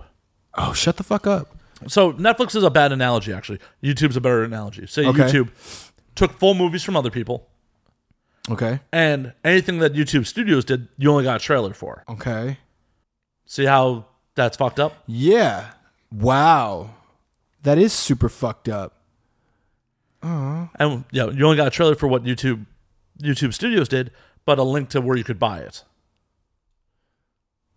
Oh, 0.58 0.74
shut 0.74 0.98
the 0.98 1.04
fuck 1.04 1.28
up. 1.28 1.56
So 1.88 2.14
Netflix 2.14 2.56
is 2.56 2.64
a 2.64 2.70
bad 2.70 2.92
analogy, 2.92 3.34
actually. 3.34 3.60
YouTube's 3.84 4.16
a 4.16 4.22
better 4.22 4.44
analogy. 4.44 4.88
Say 4.88 5.06
Okay. 5.06 5.24
YouTube 5.24 5.50
took 6.16 6.32
full 6.40 6.54
movies 6.54 6.82
from 6.84 6.96
other 6.96 7.12
people, 7.12 7.48
Okay. 8.50 8.80
and 8.94 9.34
anything 9.44 9.80
that 9.80 9.94
YouTube 9.94 10.26
Studios 10.26 10.64
did, 10.64 10.88
you 10.98 11.12
only 11.12 11.26
got 11.26 11.36
a 11.42 11.44
trailer 11.44 11.74
for. 11.74 12.04
Okay. 12.08 12.58
See 13.46 13.66
how 13.66 14.06
that's 14.36 14.56
fucked 14.58 14.80
up? 14.80 15.04
Yeah. 15.06 15.72
Wow. 16.12 16.92
That 17.64 17.78
is 17.78 17.92
super 17.92 18.30
fucked 18.30 18.70
up. 18.70 18.94
And 20.22 21.04
yeah, 21.12 21.30
you 21.30 21.46
only 21.46 21.58
got 21.58 21.68
a 21.68 21.72
trailer 21.72 21.96
for 21.96 22.08
what 22.08 22.24
YouTube 22.24 22.66
YouTube 23.22 23.54
Studios 23.54 23.88
did, 23.88 24.12
but 24.46 24.58
a 24.58 24.64
link 24.64 24.90
to 24.90 25.02
where 25.02 25.16
you 25.18 25.24
could 25.24 25.38
buy 25.40 25.60
it. 25.60 25.84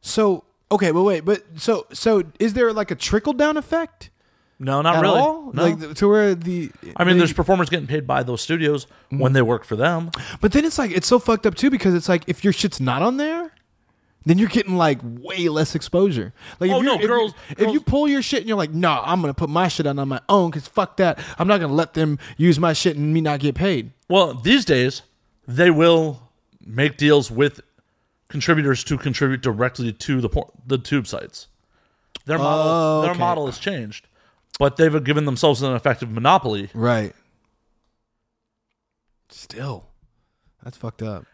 So 0.00 0.44
okay, 0.70 0.90
but 0.90 1.02
wait, 1.02 1.24
but 1.24 1.42
so 1.56 1.86
so 1.92 2.22
is 2.38 2.52
there 2.54 2.72
like 2.72 2.90
a 2.90 2.94
trickle 2.94 3.32
down 3.32 3.56
effect 3.56 4.10
No, 4.58 4.82
not 4.82 4.96
at 4.96 5.02
really. 5.02 5.18
all? 5.20 5.52
No. 5.52 5.62
Like 5.66 5.94
to 5.94 6.08
where 6.08 6.34
the 6.34 6.70
I 6.96 7.04
mean, 7.04 7.14
they- 7.14 7.18
there's 7.20 7.32
performers 7.32 7.68
getting 7.70 7.86
paid 7.86 8.06
by 8.06 8.22
those 8.22 8.40
studios 8.42 8.86
Mm-hmm. 8.86 9.18
when 9.20 9.32
they 9.32 9.42
work 9.42 9.64
for 9.64 9.76
them. 9.76 10.10
But 10.40 10.52
then 10.52 10.64
it's 10.64 10.78
like 10.78 10.90
it's 10.90 11.06
so 11.06 11.18
fucked 11.18 11.46
up 11.46 11.54
too 11.54 11.70
because 11.70 11.94
it's 11.94 12.08
like 12.08 12.24
if 12.26 12.44
your 12.44 12.52
shit's 12.52 12.80
not 12.80 13.00
on 13.02 13.16
there, 13.16 13.52
then 14.26 14.36
you're 14.36 14.48
getting 14.50 14.76
like 14.76 14.98
way 15.02 15.48
less 15.48 15.74
exposure. 15.74 16.34
Like 16.60 16.70
Oh, 16.70 16.80
if 16.80 16.84
no, 16.84 16.92
you're- 16.94 17.04
if, 17.04 17.08
girls- 17.08 17.34
if 17.56 17.72
you 17.72 17.80
pull 17.80 18.06
your 18.08 18.20
shit 18.20 18.40
and 18.40 18.48
you're 18.48 18.58
like, 18.58 18.72
nah, 18.74 19.02
I'm 19.06 19.20
gonna 19.22 19.32
put 19.32 19.48
my 19.48 19.68
shit 19.68 19.86
on 19.86 19.98
on 19.98 20.08
my 20.08 20.20
own 20.28 20.50
because 20.50 20.66
fuck 20.68 20.96
that. 20.98 21.18
I'm 21.38 21.48
not 21.48 21.60
gonna 21.60 21.72
let 21.72 21.94
them 21.94 22.18
use 22.36 22.58
my 22.58 22.72
shit 22.74 22.96
and 22.96 23.14
me 23.14 23.20
not 23.22 23.40
get 23.40 23.54
paid. 23.54 23.92
Well, 24.08 24.34
these 24.34 24.64
days 24.66 25.02
they 25.46 25.70
will 25.70 26.20
make 26.66 26.98
deals 26.98 27.30
with 27.30 27.62
contributors 28.28 28.84
to 28.84 28.98
contribute 28.98 29.40
directly 29.42 29.92
to 29.92 30.20
the 30.20 30.28
por- 30.28 30.52
the 30.66 30.78
tube 30.78 31.06
sites. 31.06 31.48
Their 32.26 32.38
model 32.38 32.64
Oh, 32.72 33.02
their 33.02 33.10
okay. 33.12 33.18
model 33.20 33.46
has 33.46 33.58
changed, 33.58 34.06
but 34.58 34.76
they've 34.76 35.02
given 35.04 35.24
themselves 35.24 35.62
an 35.62 35.74
effective 35.74 36.10
monopoly. 36.10 36.68
Right. 36.74 37.14
Still, 39.30 39.86
that's 40.62 40.76
fucked 40.76 41.02
up. 41.02 41.24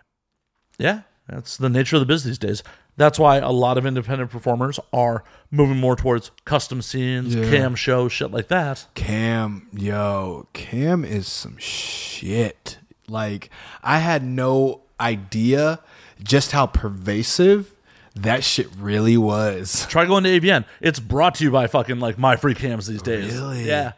Yeah, 0.78 1.03
that's 1.28 1.57
the 1.57 1.68
nature 1.68 1.97
of 1.97 2.01
the 2.01 2.07
biz 2.07 2.24
these 2.24 2.38
days. 2.38 2.62
That's 2.97 3.18
why 3.18 3.36
a 3.38 3.51
lot 3.51 3.76
of 3.78 3.86
independent 3.86 4.30
performers 4.30 4.78
are 4.92 5.24
moving 5.51 5.78
more 5.78 5.97
towards 5.97 6.30
custom 6.45 6.80
scenes, 6.82 7.34
Yeah. 7.34 7.51
cam 7.51 7.74
shows, 7.74 8.12
shit 8.12 8.30
like 8.30 8.49
that. 8.49 8.86
Cam, 8.95 9.68
yo, 9.72 10.49
Cam 10.53 11.05
is 11.05 11.26
some 11.26 11.57
shit. 11.59 12.78
Like 13.09 13.51
I 13.82 13.99
had 13.99 14.22
no 14.24 14.82
idea, 15.01 15.80
just 16.22 16.52
how 16.52 16.66
pervasive 16.66 17.72
that 18.14 18.44
shit 18.44 18.68
really 18.78 19.16
was. 19.16 19.86
Try 19.86 20.06
going 20.06 20.24
to 20.24 20.30
AVN. 20.40 20.64
It's 20.80 21.00
brought 21.00 21.34
to 21.36 21.44
you 21.44 21.50
by 21.50 21.66
fucking 21.66 21.98
like 22.00 22.16
MyFreeCams 22.16 22.86
these 22.88 23.02
days. 23.02 23.34
Really? 23.34 23.64
Yeah. 23.66 23.92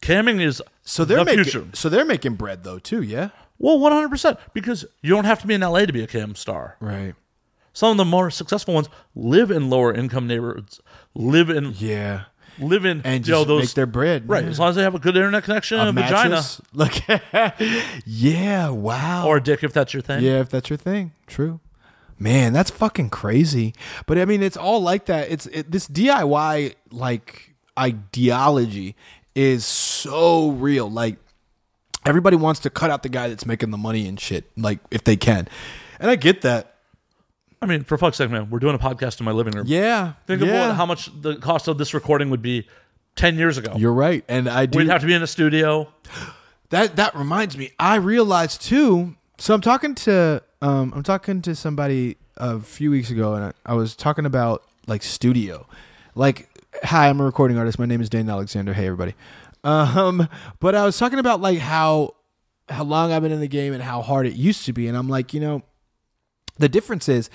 Camming 0.00 0.40
is 0.40 0.62
So 0.82 1.04
they're 1.04 1.18
the 1.18 1.24
making 1.24 1.44
future. 1.44 1.66
so 1.74 1.88
they're 1.88 2.04
making 2.06 2.34
bread 2.36 2.64
though 2.64 2.78
too, 2.78 3.02
yeah. 3.02 3.30
Well, 3.58 3.78
one 3.78 3.92
hundred 3.92 4.08
percent 4.08 4.38
because 4.54 4.84
you 5.02 5.10
don't 5.10 5.24
have 5.24 5.40
to 5.40 5.46
be 5.46 5.54
in 5.54 5.60
LA 5.60 5.80
to 5.86 5.92
be 5.92 6.02
a 6.02 6.06
cam 6.06 6.34
star. 6.34 6.76
Right. 6.80 7.14
Some 7.72 7.90
of 7.90 7.96
the 7.96 8.04
more 8.04 8.30
successful 8.30 8.72
ones 8.74 8.88
live 9.14 9.50
in 9.50 9.68
lower 9.68 9.92
income 9.92 10.26
neighborhoods, 10.26 10.80
live 11.14 11.50
in 11.50 11.74
Yeah. 11.76 12.24
Live 12.58 12.84
in 12.84 13.02
And 13.04 13.26
you 13.26 13.32
know, 13.32 13.44
those 13.44 13.62
make 13.62 13.74
their 13.74 13.86
bread. 13.86 14.28
right 14.28 14.44
yeah. 14.44 14.50
as 14.50 14.58
long 14.58 14.70
as 14.70 14.76
they 14.76 14.82
have 14.82 14.94
a 14.94 14.98
good 14.98 15.16
internet 15.16 15.44
connection 15.44 15.78
and 15.78 15.96
a 15.96 16.02
vagina. 16.02 16.42
Look, 16.72 16.92
yeah, 18.06 18.68
wow. 18.70 19.26
or 19.26 19.38
a 19.38 19.42
dick 19.42 19.62
if 19.64 19.72
that's 19.72 19.92
your 19.92 20.02
thing. 20.02 20.22
yeah, 20.22 20.40
if 20.40 20.50
that's 20.50 20.70
your 20.70 20.76
thing, 20.76 21.12
true. 21.26 21.60
Man, 22.18 22.52
that's 22.52 22.70
fucking 22.70 23.10
crazy. 23.10 23.74
But 24.06 24.18
I 24.18 24.24
mean, 24.24 24.42
it's 24.42 24.56
all 24.56 24.80
like 24.80 25.06
that. 25.06 25.30
It's 25.30 25.46
it, 25.46 25.70
this 25.70 25.88
DIY 25.88 26.74
like 26.90 27.54
ideology 27.78 28.94
is 29.34 29.66
so 29.66 30.50
real. 30.50 30.90
Like 30.90 31.18
everybody 32.06 32.36
wants 32.36 32.60
to 32.60 32.70
cut 32.70 32.90
out 32.90 33.02
the 33.02 33.08
guy 33.08 33.28
that's 33.28 33.46
making 33.46 33.70
the 33.70 33.78
money 33.78 34.06
and 34.06 34.18
shit. 34.18 34.44
Like 34.56 34.78
if 34.90 35.04
they 35.04 35.16
can, 35.16 35.48
and 35.98 36.10
I 36.10 36.16
get 36.16 36.42
that. 36.42 36.73
I 37.64 37.66
mean, 37.66 37.84
for 37.84 37.98
fuck's 37.98 38.18
sake, 38.18 38.30
man, 38.30 38.50
we're 38.50 38.58
doing 38.60 38.74
a 38.74 38.78
podcast 38.78 39.18
in 39.20 39.24
my 39.24 39.32
living 39.32 39.54
room. 39.54 39.64
Yeah, 39.66 40.12
Think 40.26 40.42
yeah. 40.42 40.48
about 40.48 40.76
how 40.76 40.86
much 40.86 41.10
the 41.20 41.36
cost 41.36 41.66
of 41.66 41.78
this 41.78 41.94
recording 41.94 42.30
would 42.30 42.42
be 42.42 42.68
ten 43.16 43.36
years 43.36 43.58
ago. 43.58 43.74
You're 43.76 43.92
right, 43.92 44.24
and 44.28 44.48
I 44.48 44.66
do. 44.66 44.78
We'd 44.78 44.88
have 44.88 45.00
to 45.00 45.06
be 45.06 45.14
in 45.14 45.22
a 45.22 45.26
studio. 45.26 45.88
that 46.70 46.96
that 46.96 47.14
reminds 47.14 47.56
me 47.56 47.70
i 47.78 47.94
realized 47.96 48.60
too 48.62 49.14
so 49.38 49.54
i'm 49.54 49.60
talking 49.60 49.94
to 49.94 50.42
um 50.62 50.92
i'm 50.96 51.02
talking 51.02 51.42
to 51.42 51.54
somebody 51.54 52.16
a 52.36 52.58
few 52.58 52.90
weeks 52.90 53.10
ago 53.10 53.34
and 53.34 53.44
i, 53.44 53.52
I 53.66 53.74
was 53.74 53.94
talking 53.94 54.26
about 54.26 54.64
like 54.86 55.02
studio 55.02 55.66
like 56.14 56.48
hi 56.82 57.08
i'm 57.08 57.20
a 57.20 57.24
recording 57.24 57.58
artist 57.58 57.78
my 57.78 57.86
name 57.86 58.00
is 58.00 58.08
dane 58.08 58.28
alexander 58.28 58.72
hey 58.72 58.86
everybody 58.86 59.14
um 59.62 60.28
but 60.58 60.74
i 60.74 60.84
was 60.84 60.98
talking 60.98 61.18
about 61.18 61.40
like 61.40 61.58
how 61.58 62.14
how 62.68 62.82
long 62.82 63.12
i've 63.12 63.22
been 63.22 63.32
in 63.32 63.40
the 63.40 63.48
game 63.48 63.72
and 63.72 63.82
how 63.82 64.02
hard 64.02 64.26
it 64.26 64.34
used 64.34 64.64
to 64.66 64.72
be 64.72 64.88
and 64.88 64.96
i'm 64.96 65.08
like 65.08 65.34
you 65.34 65.40
know 65.40 65.62
the 66.58 66.68
difference 66.68 67.08
is 67.08 67.30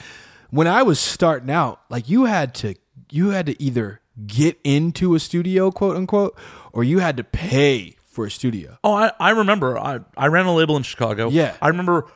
when 0.49 0.67
I 0.67 0.83
was 0.83 0.99
starting 0.99 1.49
out, 1.49 1.81
like 1.89 2.09
you 2.09 2.25
had 2.25 2.53
to 2.55 2.75
you 3.09 3.29
had 3.29 3.45
to 3.47 3.61
either 3.61 4.01
get 4.27 4.59
into 4.63 5.15
a 5.15 5.19
studio, 5.19 5.71
quote 5.71 5.95
unquote, 5.95 6.37
or 6.73 6.83
you 6.83 6.99
had 6.99 7.17
to 7.17 7.23
pay 7.23 7.95
for 8.05 8.25
a 8.25 8.31
studio. 8.31 8.77
Oh, 8.83 8.93
I, 8.93 9.11
I 9.19 9.29
remember. 9.31 9.77
I, 9.77 9.99
I 10.17 10.27
ran 10.27 10.45
a 10.45 10.53
label 10.53 10.75
in 10.77 10.83
Chicago. 10.83 11.29
Yeah. 11.29 11.55
I 11.61 11.69
remember 11.69 12.07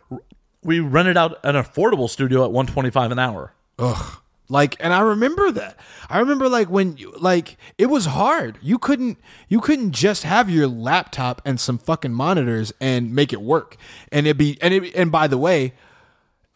we 0.64 0.80
rented 0.80 1.18
out 1.18 1.40
an 1.44 1.56
affordable 1.56 2.10
studio 2.10 2.44
at 2.44 2.52
one 2.52 2.68
twenty 2.68 2.90
five 2.90 3.12
an 3.12 3.20
hour. 3.20 3.54
Ugh. 3.80 4.20
Like 4.50 4.76
and 4.80 4.94
I 4.94 5.00
remember 5.00 5.52
that. 5.52 5.80
I 6.10 6.20
remember 6.20 6.50
like 6.50 6.70
when 6.70 6.98
you 6.98 7.14
like 7.18 7.58
it 7.78 7.86
was 7.88 8.06
hard. 8.08 8.60
You 8.62 8.78
couldn't 8.78 9.18
you 9.48 9.62
couldn't 9.62 9.92
just 9.92 10.24
have 10.24 10.50
your 10.50 10.68
laptop 10.68 11.42
and 11.46 11.60
some 11.60 11.78
fucking 11.78 12.14
monitors 12.14 12.74
and 12.82 13.16
make 13.16 13.32
it 13.32 13.42
work. 13.42 13.78
And 14.12 14.28
it'd 14.28 14.38
be 14.38 14.58
and 14.62 14.74
it 14.74 14.96
and 14.96 15.12
by 15.12 15.28
the 15.28 15.38
way, 15.38 15.74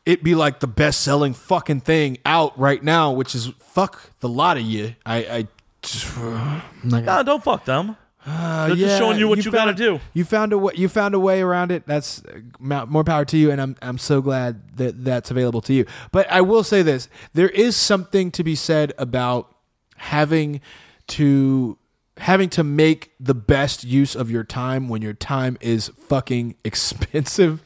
it'd 0.08 0.24
be 0.24 0.36
like 0.36 0.60
the 0.62 0.68
best 0.68 1.01
selling 1.01 1.34
fucking 1.34 1.82
thing 1.82 2.18
out 2.26 2.58
right 2.58 2.82
now, 2.82 3.12
which 3.12 3.36
is 3.36 3.51
fuck 3.60 4.12
the 4.22 4.30
lot 4.30 4.58
of 4.58 4.64
you. 4.64 4.95
I 5.05 5.18
I 5.18 5.47
just, 5.82 6.18
I'm 6.18 6.62
not 6.84 6.91
gonna- 6.91 7.01
Nah, 7.05 7.24
don't 7.24 7.43
fuck 7.43 7.66
them. 7.66 7.95
Uh, 8.30 8.68
They're 8.68 8.76
just 8.76 8.97
showing 8.97 9.18
you 9.20 9.28
what 9.30 9.38
you 9.45 9.51
gotta 9.51 9.68
found- 9.72 9.78
do. 9.78 9.99
You 10.14 10.26
found 10.26 10.51
a 10.51 10.58
way. 10.58 10.74
You 10.76 10.89
found 10.89 11.14
a 11.16 11.20
way 11.20 11.41
around 11.41 11.72
it. 11.72 11.88
That's 11.88 12.22
uh, 12.26 12.86
more 12.86 13.03
power 13.05 13.24
to 13.26 13.38
you, 13.38 13.51
and 13.51 13.62
I'm 13.62 13.76
I'm 13.82 13.97
so 13.97 14.22
glad 14.22 14.76
that 14.78 15.03
that's 15.05 15.32
available 15.32 15.62
to 15.62 15.74
you. 15.74 15.86
But 16.12 16.30
I 16.30 16.41
will 16.41 16.64
say 16.64 16.82
this: 16.82 17.08
there 17.34 17.47
is 17.49 17.76
something 17.78 18.32
to 18.32 18.43
be 18.43 18.53
said 18.55 18.91
about 18.97 19.55
having 19.95 20.60
to 21.08 21.78
having 22.18 22.49
to 22.49 22.63
make 22.63 23.11
the 23.20 23.34
best 23.34 23.84
use 23.84 24.15
of 24.15 24.30
your 24.32 24.43
time 24.43 24.89
when 24.89 25.01
your 25.01 25.13
time 25.13 25.57
is 25.61 25.89
fucking 26.07 26.55
expensive. 26.63 27.61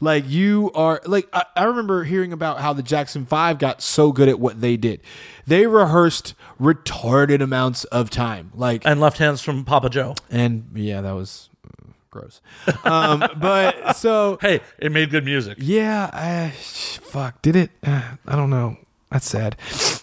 like 0.00 0.28
you 0.28 0.70
are 0.74 1.00
like 1.06 1.28
I, 1.32 1.44
I 1.56 1.64
remember 1.64 2.04
hearing 2.04 2.32
about 2.32 2.60
how 2.60 2.72
the 2.72 2.82
Jackson 2.82 3.26
5 3.26 3.58
got 3.58 3.80
so 3.82 4.12
good 4.12 4.28
at 4.28 4.38
what 4.40 4.60
they 4.60 4.76
did. 4.76 5.00
They 5.46 5.66
rehearsed 5.66 6.34
retarded 6.60 7.40
amounts 7.42 7.84
of 7.84 8.10
time. 8.10 8.52
Like 8.54 8.82
And 8.84 9.00
left 9.00 9.18
hands 9.18 9.40
from 9.40 9.64
Papa 9.64 9.90
Joe. 9.90 10.14
and 10.30 10.70
yeah, 10.74 11.00
that 11.00 11.12
was 11.12 11.48
uh, 11.66 11.90
gross. 12.10 12.40
Um, 12.84 13.24
but 13.38 13.94
so 13.96 14.38
Hey, 14.40 14.60
it 14.78 14.92
made 14.92 15.10
good 15.10 15.24
music. 15.24 15.58
yeah, 15.60 16.10
I, 16.12 16.50
fuck, 16.50 17.40
did 17.42 17.56
it? 17.56 17.70
Uh, 17.84 18.02
I 18.26 18.36
don't 18.36 18.50
know. 18.50 18.76
That's 19.10 19.28
sad. 19.28 19.56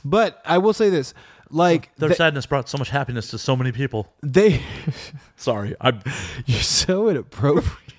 But 0.06 0.40
I 0.46 0.60
will 0.60 0.74
say 0.74 0.90
this: 0.92 1.16
like 1.52 1.96
Their 1.98 2.10
they, 2.10 2.16
sadness 2.16 2.46
brought 2.46 2.70
so 2.70 2.78
much 2.78 2.90
happiness 2.90 3.30
to 3.32 3.38
so 3.38 3.56
many 3.56 3.72
people. 3.72 4.14
they 4.22 4.62
Sorry, 5.36 5.76
I'm 5.82 6.02
you're 6.46 6.62
so 6.62 7.10
inappropriate. 7.10 7.94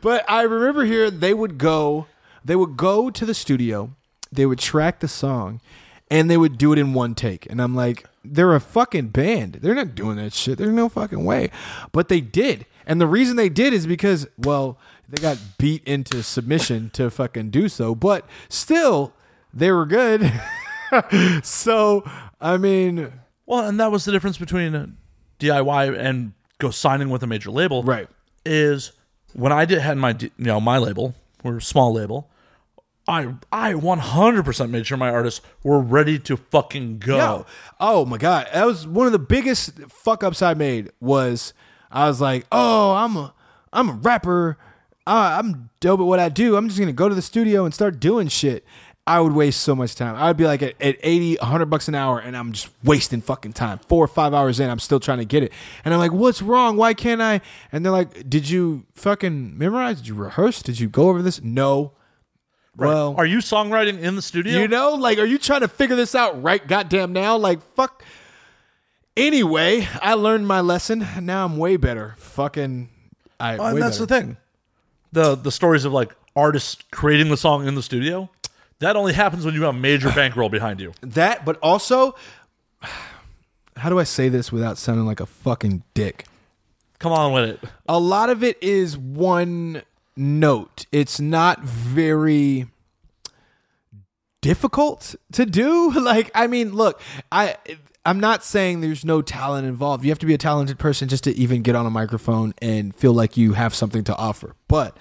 but 0.00 0.24
I 0.30 0.42
remember 0.42 0.84
here 0.84 1.10
they 1.10 1.34
would 1.34 1.58
go, 1.58 2.06
they 2.44 2.56
would 2.56 2.76
go 2.76 3.10
to 3.10 3.26
the 3.26 3.34
studio, 3.34 3.90
they 4.30 4.46
would 4.46 4.58
track 4.58 5.00
the 5.00 5.08
song, 5.08 5.60
and 6.10 6.30
they 6.30 6.36
would 6.36 6.58
do 6.58 6.72
it 6.72 6.78
in 6.78 6.94
one 6.94 7.14
take. 7.14 7.46
And 7.50 7.60
I'm 7.60 7.74
like, 7.74 8.06
they're 8.24 8.54
a 8.54 8.60
fucking 8.60 9.08
band. 9.08 9.54
They're 9.62 9.74
not 9.74 9.94
doing 9.94 10.16
that 10.16 10.32
shit. 10.32 10.58
There's 10.58 10.70
no 10.70 10.88
fucking 10.88 11.24
way. 11.24 11.50
But 11.90 12.08
they 12.08 12.20
did. 12.20 12.66
And 12.86 13.00
the 13.00 13.06
reason 13.06 13.36
they 13.36 13.48
did 13.48 13.72
is 13.72 13.86
because, 13.86 14.26
well, 14.36 14.78
they 15.08 15.20
got 15.20 15.38
beat 15.58 15.82
into 15.84 16.22
submission 16.22 16.90
to 16.90 17.10
fucking 17.10 17.50
do 17.50 17.68
so. 17.68 17.94
But 17.94 18.26
still, 18.48 19.12
they 19.52 19.72
were 19.72 19.86
good. 19.86 20.32
so, 21.42 22.04
I 22.40 22.56
mean, 22.56 23.12
well, 23.46 23.66
and 23.66 23.78
that 23.80 23.90
was 23.90 24.04
the 24.04 24.12
difference 24.12 24.38
between 24.38 24.96
DIY 25.38 25.98
and 25.98 26.32
go 26.58 26.70
signing 26.70 27.10
with 27.10 27.22
a 27.22 27.26
major 27.26 27.50
label. 27.50 27.82
right. 27.82 28.08
Is 28.44 28.90
when 29.34 29.52
I 29.52 29.64
did 29.64 29.78
had 29.78 29.96
my 29.98 30.16
you 30.20 30.30
know 30.36 30.60
my 30.60 30.78
label, 30.78 31.14
we're 31.44 31.58
a 31.58 31.62
small 31.62 31.92
label. 31.92 32.28
I 33.06 33.34
I 33.50 33.72
100% 33.74 34.70
made 34.70 34.86
sure 34.86 34.96
my 34.96 35.10
artists 35.10 35.40
were 35.62 35.80
ready 35.80 36.18
to 36.20 36.36
fucking 36.36 36.98
go. 36.98 37.16
Yo, 37.16 37.46
oh 37.78 38.04
my 38.04 38.18
god, 38.18 38.48
that 38.52 38.66
was 38.66 38.86
one 38.86 39.06
of 39.06 39.12
the 39.12 39.18
biggest 39.18 39.78
fuck 39.88 40.24
ups 40.24 40.42
I 40.42 40.54
made. 40.54 40.90
Was 41.00 41.52
I 41.90 42.08
was 42.08 42.20
like, 42.20 42.46
oh, 42.50 42.94
I'm 42.94 43.16
a 43.16 43.34
I'm 43.72 43.88
a 43.88 43.94
rapper. 43.94 44.58
Uh, 45.04 45.36
I'm 45.38 45.70
dope 45.80 46.00
at 46.00 46.06
what 46.06 46.20
I 46.20 46.28
do. 46.28 46.56
I'm 46.56 46.68
just 46.68 46.78
gonna 46.78 46.92
go 46.92 47.08
to 47.08 47.14
the 47.14 47.22
studio 47.22 47.64
and 47.64 47.74
start 47.74 47.98
doing 48.00 48.28
shit. 48.28 48.64
I 49.04 49.18
would 49.20 49.32
waste 49.32 49.62
so 49.62 49.74
much 49.74 49.96
time. 49.96 50.14
I 50.14 50.28
would 50.28 50.36
be 50.36 50.44
like 50.44 50.62
at, 50.62 50.80
at 50.80 50.96
80, 51.02 51.36
100 51.40 51.66
bucks 51.66 51.88
an 51.88 51.96
hour, 51.96 52.20
and 52.20 52.36
I'm 52.36 52.52
just 52.52 52.68
wasting 52.84 53.20
fucking 53.20 53.52
time. 53.52 53.78
Four 53.88 54.04
or 54.04 54.08
five 54.08 54.32
hours 54.32 54.60
in, 54.60 54.70
I'm 54.70 54.78
still 54.78 55.00
trying 55.00 55.18
to 55.18 55.24
get 55.24 55.42
it. 55.42 55.52
And 55.84 55.92
I'm 55.92 55.98
like, 55.98 56.12
what's 56.12 56.40
wrong? 56.40 56.76
Why 56.76 56.94
can't 56.94 57.20
I? 57.20 57.40
And 57.72 57.84
they're 57.84 57.90
like, 57.92 58.30
did 58.30 58.48
you 58.48 58.84
fucking 58.94 59.58
memorize? 59.58 59.96
Did 59.98 60.08
you 60.08 60.14
rehearse? 60.14 60.62
Did 60.62 60.78
you 60.78 60.88
go 60.88 61.08
over 61.08 61.20
this? 61.20 61.42
No. 61.42 61.92
Well, 62.76 63.14
Are 63.18 63.26
you 63.26 63.38
songwriting 63.38 63.98
in 63.98 64.14
the 64.14 64.22
studio? 64.22 64.58
you 64.60 64.68
know, 64.68 64.92
like, 64.94 65.18
are 65.18 65.26
you 65.26 65.36
trying 65.38 65.60
to 65.60 65.68
figure 65.68 65.96
this 65.96 66.14
out 66.14 66.40
right 66.40 66.64
goddamn 66.66 67.12
now? 67.12 67.36
Like, 67.36 67.60
fuck. 67.74 68.04
Anyway, 69.16 69.86
I 70.00 70.14
learned 70.14 70.46
my 70.46 70.60
lesson. 70.60 71.06
Now 71.20 71.44
I'm 71.44 71.58
way 71.58 71.76
better. 71.76 72.14
Fucking. 72.18 72.88
I, 73.38 73.54
and 73.56 73.82
that's 73.82 73.98
the 73.98 74.06
thing. 74.06 74.36
The 75.10 75.34
the 75.34 75.52
stories 75.52 75.84
of 75.84 75.92
like 75.92 76.14
artists 76.34 76.78
creating 76.92 77.28
the 77.28 77.36
song 77.36 77.66
in 77.68 77.74
the 77.74 77.82
studio. 77.82 78.30
That 78.82 78.96
only 78.96 79.12
happens 79.12 79.44
when 79.44 79.54
you 79.54 79.62
have 79.62 79.76
a 79.76 79.78
major 79.78 80.10
bankroll 80.14 80.48
behind 80.48 80.80
you. 80.80 80.92
That, 81.02 81.44
but 81.44 81.56
also, 81.62 82.16
how 83.76 83.88
do 83.88 83.98
I 83.98 84.04
say 84.04 84.28
this 84.28 84.50
without 84.50 84.76
sounding 84.76 85.06
like 85.06 85.20
a 85.20 85.26
fucking 85.26 85.84
dick? 85.94 86.26
Come 86.98 87.12
on 87.12 87.32
with 87.32 87.48
it. 87.48 87.60
A 87.88 87.98
lot 87.98 88.28
of 88.28 88.42
it 88.42 88.60
is 88.60 88.98
one 88.98 89.82
note. 90.16 90.86
It's 90.90 91.20
not 91.20 91.60
very 91.60 92.66
difficult 94.40 95.14
to 95.32 95.46
do. 95.46 95.92
Like, 96.02 96.32
I 96.34 96.48
mean, 96.48 96.72
look, 96.72 97.00
I 97.30 97.56
I'm 98.04 98.18
not 98.18 98.42
saying 98.42 98.80
there's 98.80 99.04
no 99.04 99.22
talent 99.22 99.64
involved. 99.66 100.02
You 100.04 100.10
have 100.10 100.18
to 100.18 100.26
be 100.26 100.34
a 100.34 100.38
talented 100.38 100.80
person 100.80 101.08
just 101.08 101.22
to 101.24 101.36
even 101.36 101.62
get 101.62 101.76
on 101.76 101.86
a 101.86 101.90
microphone 101.90 102.52
and 102.60 102.94
feel 102.96 103.12
like 103.12 103.36
you 103.36 103.52
have 103.52 103.76
something 103.76 104.02
to 104.04 104.16
offer. 104.16 104.56
But 104.66 104.96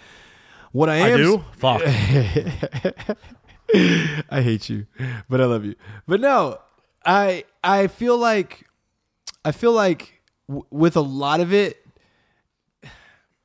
what 0.72 0.88
I 0.90 0.98
I 0.98 1.10
am 1.10 1.18
do. 1.18 1.44
Fuck. 1.58 1.82
I 4.30 4.42
hate 4.42 4.70
you, 4.70 4.88
but 5.30 5.42
I 5.42 5.46
love 5.46 5.66
you. 5.66 5.76
But 6.08 6.22
no, 6.22 6.60
I 7.06 7.46
I 7.64 7.88
feel 7.88 8.18
like 8.18 8.68
I 9.46 9.52
feel 9.52 9.72
like 9.72 10.22
w- 10.48 10.66
with 10.70 10.96
a 10.96 11.02
lot 11.02 11.40
of 11.40 11.54
it 11.54 11.78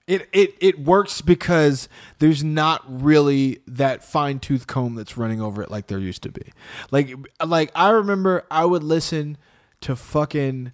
it 0.06 0.28
it 0.32 0.54
it 0.60 0.78
works 0.78 1.20
because 1.20 1.88
there's 2.18 2.44
not 2.44 2.82
really 2.86 3.60
that 3.66 4.04
fine 4.04 4.38
tooth 4.38 4.66
comb 4.66 4.94
that's 4.94 5.16
running 5.16 5.40
over 5.40 5.62
it 5.62 5.70
like 5.70 5.88
there 5.88 5.98
used 5.98 6.22
to 6.22 6.30
be. 6.30 6.52
Like 6.90 7.14
like 7.44 7.70
I 7.74 7.90
remember 7.90 8.44
I 8.50 8.64
would 8.64 8.84
listen 8.84 9.36
to 9.82 9.96
fucking 9.96 10.72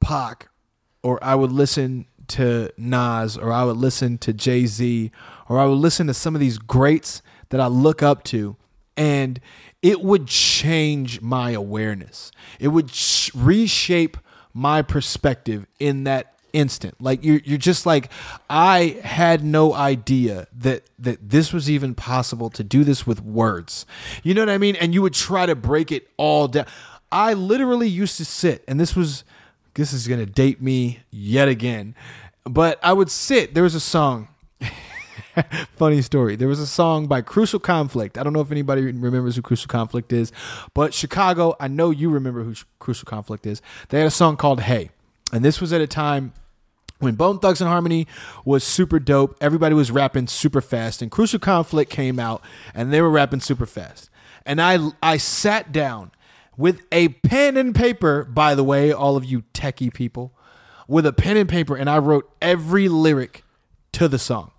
Pac 0.00 0.48
or 1.02 1.22
I 1.22 1.34
would 1.34 1.52
listen 1.52 2.06
to 2.28 2.70
Nas 2.76 3.38
or 3.38 3.52
I 3.52 3.64
would 3.64 3.78
listen 3.78 4.18
to 4.18 4.32
Jay 4.32 4.66
Z 4.66 5.10
or 5.48 5.58
I 5.58 5.64
would 5.64 5.78
listen 5.78 6.06
to 6.08 6.14
some 6.14 6.34
of 6.34 6.40
these 6.40 6.58
greats 6.58 7.22
that 7.48 7.60
I 7.60 7.66
look 7.68 8.02
up 8.02 8.22
to, 8.24 8.56
and 8.98 9.40
it 9.80 10.02
would 10.02 10.26
change 10.26 11.22
my 11.22 11.52
awareness. 11.52 12.32
It 12.58 12.68
would 12.68 12.90
sh- 12.90 13.30
reshape 13.34 14.18
my 14.52 14.82
perspective 14.82 15.66
in 15.78 16.04
that 16.04 16.34
instant. 16.52 16.94
Like 17.00 17.24
you're 17.24 17.40
you're 17.44 17.58
just 17.58 17.86
like 17.86 18.10
I 18.50 19.00
had 19.04 19.44
no 19.44 19.72
idea 19.72 20.48
that 20.58 20.84
that 20.98 21.30
this 21.30 21.52
was 21.52 21.70
even 21.70 21.94
possible 21.94 22.50
to 22.50 22.64
do 22.64 22.84
this 22.84 23.06
with 23.06 23.22
words. 23.22 23.86
You 24.22 24.34
know 24.34 24.42
what 24.42 24.50
I 24.50 24.58
mean? 24.58 24.76
And 24.76 24.92
you 24.92 25.02
would 25.02 25.14
try 25.14 25.46
to 25.46 25.54
break 25.54 25.92
it 25.92 26.08
all 26.16 26.48
down. 26.48 26.66
I 27.12 27.34
literally 27.34 27.88
used 27.88 28.16
to 28.16 28.24
sit 28.24 28.64
and 28.66 28.80
this 28.80 28.96
was 28.96 29.24
this 29.74 29.92
is 29.92 30.08
to 30.08 30.26
date 30.26 30.60
me 30.60 31.00
yet 31.12 31.46
again. 31.46 31.94
But 32.42 32.80
I 32.82 32.92
would 32.92 33.10
sit, 33.10 33.54
there 33.54 33.62
was 33.62 33.76
a 33.76 33.80
song 33.80 34.28
funny 35.76 36.02
story. 36.02 36.36
There 36.36 36.48
was 36.48 36.60
a 36.60 36.66
song 36.66 37.06
by 37.06 37.20
Crucial 37.22 37.60
Conflict. 37.60 38.18
I 38.18 38.22
don't 38.22 38.32
know 38.32 38.40
if 38.40 38.50
anybody 38.50 38.82
remembers 38.82 39.36
who 39.36 39.42
Crucial 39.42 39.68
Conflict 39.68 40.12
is, 40.12 40.32
but 40.74 40.94
Chicago, 40.94 41.56
I 41.60 41.68
know 41.68 41.90
you 41.90 42.10
remember 42.10 42.44
who 42.44 42.54
Crucial 42.78 43.06
Conflict 43.06 43.46
is. 43.46 43.62
They 43.88 43.98
had 43.98 44.06
a 44.06 44.12
song 44.12 44.36
called 44.36 44.60
Hey. 44.60 44.90
And 45.32 45.44
this 45.44 45.60
was 45.60 45.72
at 45.72 45.80
a 45.80 45.86
time 45.86 46.32
when 47.00 47.14
Bone 47.14 47.38
Thugs-n-Harmony 47.38 48.06
was 48.44 48.64
super 48.64 48.98
dope. 48.98 49.36
Everybody 49.40 49.74
was 49.74 49.90
rapping 49.90 50.26
super 50.26 50.60
fast, 50.60 51.02
and 51.02 51.10
Crucial 51.10 51.38
Conflict 51.38 51.90
came 51.90 52.18
out, 52.18 52.42
and 52.74 52.92
they 52.92 53.00
were 53.00 53.10
rapping 53.10 53.40
super 53.40 53.66
fast. 53.66 54.10
And 54.46 54.60
I 54.60 54.78
I 55.02 55.18
sat 55.18 55.72
down 55.72 56.12
with 56.56 56.80
a 56.90 57.08
pen 57.08 57.56
and 57.56 57.74
paper. 57.74 58.24
By 58.24 58.54
the 58.54 58.64
way, 58.64 58.92
all 58.92 59.16
of 59.16 59.24
you 59.24 59.42
techie 59.52 59.92
people, 59.92 60.32
with 60.86 61.04
a 61.04 61.12
pen 61.12 61.36
and 61.36 61.48
paper, 61.48 61.76
and 61.76 61.90
I 61.90 61.98
wrote 61.98 62.30
every 62.40 62.88
lyric 62.88 63.44
to 63.92 64.08
the 64.08 64.18
song. 64.18 64.52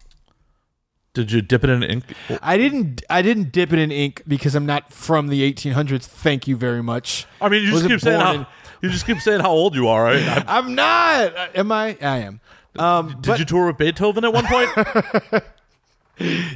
Did 1.19 1.31
you 1.33 1.41
dip 1.41 1.63
it 1.65 1.69
in 1.69 1.83
ink? 1.83 2.03
I 2.41 2.55
didn't 2.57 3.03
I 3.09 3.21
didn't 3.21 3.51
dip 3.51 3.73
it 3.73 3.79
in 3.79 3.91
ink 3.91 4.23
because 4.27 4.55
I'm 4.55 4.65
not 4.65 4.93
from 4.93 5.27
the 5.27 5.41
1800s. 5.53 6.05
Thank 6.05 6.47
you 6.47 6.55
very 6.55 6.81
much. 6.81 7.25
I 7.41 7.49
mean, 7.49 7.63
you 7.63 7.71
just 7.71 7.87
keep 7.87 7.99
saying 7.99 8.19
how 8.21 8.33
in- 8.33 8.45
you 8.81 8.89
just 8.89 9.05
keep 9.05 9.19
saying 9.19 9.41
how 9.41 9.49
old 9.51 9.75
you 9.75 9.89
are, 9.89 10.03
right? 10.05 10.23
I- 10.23 10.45
I'm 10.57 10.75
not. 10.75 11.55
Am 11.57 11.71
I? 11.73 11.97
I 12.01 12.17
am. 12.19 12.39
Um, 12.77 13.07
Did 13.09 13.25
but- 13.25 13.39
you 13.39 13.45
tour 13.45 13.67
with 13.67 13.77
Beethoven 13.77 14.23
at 14.23 14.31
one 14.33 14.45
point? 14.45 15.43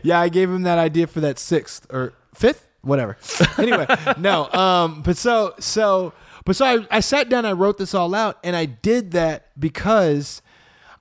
Yeah, 0.03 0.19
I 0.19 0.27
gave 0.29 0.49
him 0.49 0.63
that 0.63 0.77
idea 0.77 1.07
for 1.07 1.21
that 1.21 1.39
sixth 1.39 1.87
or 1.89 2.13
fifth, 2.33 2.67
whatever. 2.81 3.17
Anyway, 3.57 3.85
no. 4.17 4.49
Um, 4.51 5.01
but 5.03 5.15
so 5.17 5.53
so 5.59 6.11
but 6.45 6.55
so 6.57 6.65
I, 6.65 6.97
I 6.97 6.99
sat 6.99 7.29
down, 7.29 7.45
I 7.45 7.53
wrote 7.53 7.77
this 7.77 7.93
all 7.93 8.13
out, 8.13 8.37
and 8.43 8.55
I 8.57 8.65
did 8.65 9.11
that 9.11 9.47
because 9.59 10.41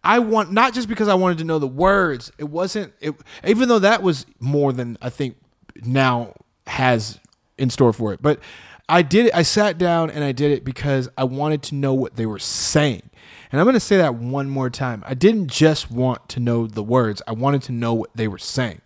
I 0.04 0.18
want 0.18 0.52
not 0.52 0.74
just 0.74 0.88
because 0.88 1.08
I 1.08 1.14
wanted 1.14 1.38
to 1.38 1.44
know 1.44 1.58
the 1.58 1.68
words. 1.68 2.32
It 2.38 2.44
wasn't 2.44 2.92
it 3.00 3.14
even 3.46 3.68
though 3.68 3.78
that 3.78 4.02
was 4.02 4.26
more 4.40 4.72
than 4.72 4.98
I 5.00 5.10
think 5.10 5.36
now 5.84 6.34
has 6.66 7.20
in 7.58 7.70
store 7.70 7.92
for 7.92 8.12
it. 8.12 8.20
But 8.20 8.40
I 8.88 9.02
did 9.02 9.26
it 9.26 9.34
I 9.34 9.42
sat 9.42 9.78
down 9.78 10.10
and 10.10 10.24
I 10.24 10.32
did 10.32 10.50
it 10.50 10.64
because 10.64 11.08
I 11.16 11.24
wanted 11.24 11.62
to 11.64 11.74
know 11.74 11.94
what 11.94 12.16
they 12.16 12.26
were 12.26 12.38
saying. 12.38 13.02
And 13.50 13.60
I'm 13.60 13.66
going 13.66 13.74
to 13.74 13.80
say 13.80 13.98
that 13.98 14.14
one 14.14 14.48
more 14.48 14.70
time. 14.70 15.04
I 15.06 15.12
didn't 15.12 15.48
just 15.48 15.90
want 15.90 16.26
to 16.30 16.40
know 16.40 16.66
the 16.66 16.82
words. 16.82 17.20
I 17.28 17.32
wanted 17.32 17.62
to 17.64 17.72
know 17.72 17.92
what 17.92 18.10
they 18.14 18.26
were 18.26 18.38
saying. 18.38 18.80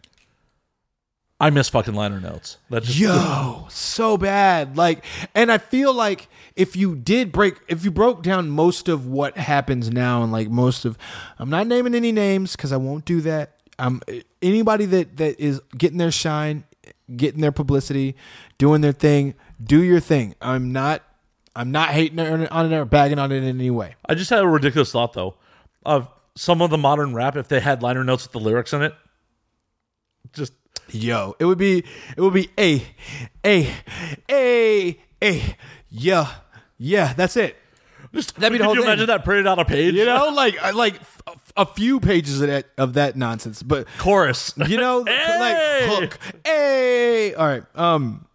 I 1.39 1.51
miss 1.51 1.69
fucking 1.69 1.95
liner 1.95 2.19
notes. 2.19 2.57
That 2.71 2.85
just 2.85 2.99
Yo, 2.99 3.67
so 3.69 4.17
bad. 4.17 4.77
Like, 4.77 5.05
and 5.35 5.53
I 5.53 5.59
feel 5.59 5.93
like 5.93 6.29
if 6.55 6.77
you 6.77 6.97
did 6.97 7.31
break, 7.31 7.57
if 7.69 7.85
you 7.85 7.91
broke 7.91 8.23
down 8.23 8.49
most 8.49 8.89
of 8.89 9.07
what 9.07 9.37
happens 9.37 9.91
now, 9.91 10.23
and 10.23 10.33
like 10.33 10.49
most 10.49 10.87
of, 10.87 10.97
I'm 11.39 11.51
not 11.51 11.67
naming 11.67 11.95
any 11.95 12.11
names 12.11 12.53
because 12.53 12.73
I 12.73 12.79
won't 12.79 13.05
do 13.05 13.21
that. 13.23 13.53
Um, 13.79 14.01
anybody 14.41 14.87
that 14.87 15.19
that 15.19 15.39
is 15.39 15.61
getting 15.77 15.99
their 15.99 16.11
shine, 16.11 16.65
getting 17.15 17.43
their 17.43 17.53
publicity, 17.53 18.17
doing 18.57 18.81
their 18.81 18.93
thing, 18.93 19.35
do 19.63 19.83
your 19.83 20.01
thing. 20.01 20.35
I'm 20.41 20.73
not, 20.73 21.03
I'm 21.55 21.71
not 21.71 21.91
hating 21.91 22.19
on 22.19 22.41
it 22.41 22.51
on 22.51 22.73
it 22.73 22.75
or 22.75 22.87
bagging 22.87 23.19
on 23.19 23.31
it 23.31 23.43
in 23.43 23.45
any 23.45 23.71
way. 23.71 23.95
I 24.07 24.15
just 24.15 24.31
had 24.31 24.43
a 24.43 24.49
ridiculous 24.49 24.91
thought 24.91 25.13
though 25.13 25.35
of 25.85 26.09
some 26.35 26.63
of 26.63 26.71
the 26.71 26.79
modern 26.79 27.13
rap 27.13 27.37
if 27.37 27.49
they 27.49 27.61
had 27.61 27.83
liner 27.83 28.05
notes 28.05 28.25
with 28.25 28.33
the 28.33 28.41
lyrics 28.41 28.73
in 28.73 28.81
it. 28.81 28.95
Just 30.33 30.55
Yo, 30.91 31.35
it 31.39 31.45
would 31.45 31.59
be 31.59 31.85
it 32.17 32.21
would 32.21 32.35
be 32.35 32.49
a 32.59 32.83
a 33.45 33.71
a 34.31 34.99
a 35.23 35.57
yeah 35.91 36.31
yeah. 36.79 37.13
That's 37.15 37.37
it. 37.37 37.57
just 38.15 38.35
That'd 38.37 38.53
be 38.53 38.59
the 38.59 38.65
whole 38.65 38.75
you 38.75 38.83
thing. 38.83 38.89
imagine 38.91 39.07
that 39.07 39.25
printed 39.25 39.47
out 39.47 39.59
a 39.59 39.65
page? 39.65 39.95
You 39.95 40.05
know, 40.05 40.29
like 40.35 40.59
I- 40.63 40.71
like 40.71 41.01
a 41.57 41.65
few 41.67 42.01
pages 42.01 42.41
of 42.41 42.49
that 42.49 42.67
of 42.79 42.93
that 42.95 43.17
nonsense, 43.17 43.63
but 43.63 43.87
chorus. 43.99 44.53
you 44.69 44.77
know, 44.77 45.05
Hey! 45.05 45.87
like 45.89 46.11
hook. 46.13 46.19
Hey, 46.45 47.35
all 47.35 47.47
right. 47.47 47.65
Um, 47.75 48.26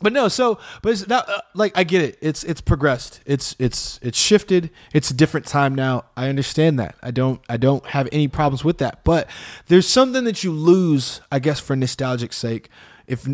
but 0.00 0.12
no, 0.12 0.28
so 0.28 0.58
but 0.82 0.92
it's 0.92 1.08
not 1.08 1.28
uh, 1.28 1.40
like 1.54 1.72
I 1.76 1.84
get 1.84 2.02
it. 2.02 2.18
It's 2.20 2.44
it's 2.44 2.60
progressed. 2.60 3.20
It's 3.24 3.56
it's 3.58 3.98
it's 4.02 4.18
shifted. 4.18 4.70
It's 4.92 5.10
a 5.10 5.14
different 5.14 5.46
time 5.46 5.74
now. 5.74 6.04
I 6.16 6.28
understand 6.28 6.78
that. 6.78 6.96
I 7.02 7.10
don't 7.10 7.40
I 7.48 7.56
don't 7.56 7.84
have 7.86 8.08
any 8.12 8.28
problems 8.28 8.64
with 8.64 8.78
that. 8.78 9.04
But 9.04 9.28
there's 9.68 9.86
something 9.88 10.24
that 10.24 10.44
you 10.44 10.52
lose, 10.52 11.20
I 11.32 11.38
guess, 11.38 11.60
for 11.60 11.74
nostalgic 11.76 12.32
sake. 12.32 12.68
If 13.06 13.26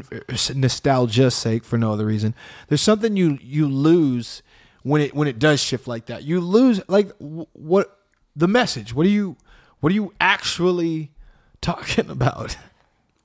nostalgia's 0.54 1.34
sake, 1.34 1.64
for 1.64 1.78
no 1.78 1.92
other 1.92 2.06
reason, 2.06 2.34
there's 2.68 2.82
something 2.82 3.16
you 3.16 3.38
you 3.42 3.66
lose 3.66 4.42
when 4.82 5.00
it 5.00 5.14
when 5.14 5.28
it 5.28 5.38
does 5.38 5.62
shift 5.62 5.88
like 5.88 6.06
that. 6.06 6.22
You 6.22 6.40
lose 6.40 6.80
like 6.88 7.10
what 7.18 7.98
the 8.36 8.48
message. 8.48 8.94
What 8.94 9.06
are 9.06 9.10
you 9.10 9.36
what 9.80 9.90
are 9.90 9.94
you 9.94 10.14
actually 10.20 11.10
talking 11.60 12.08
about? 12.08 12.56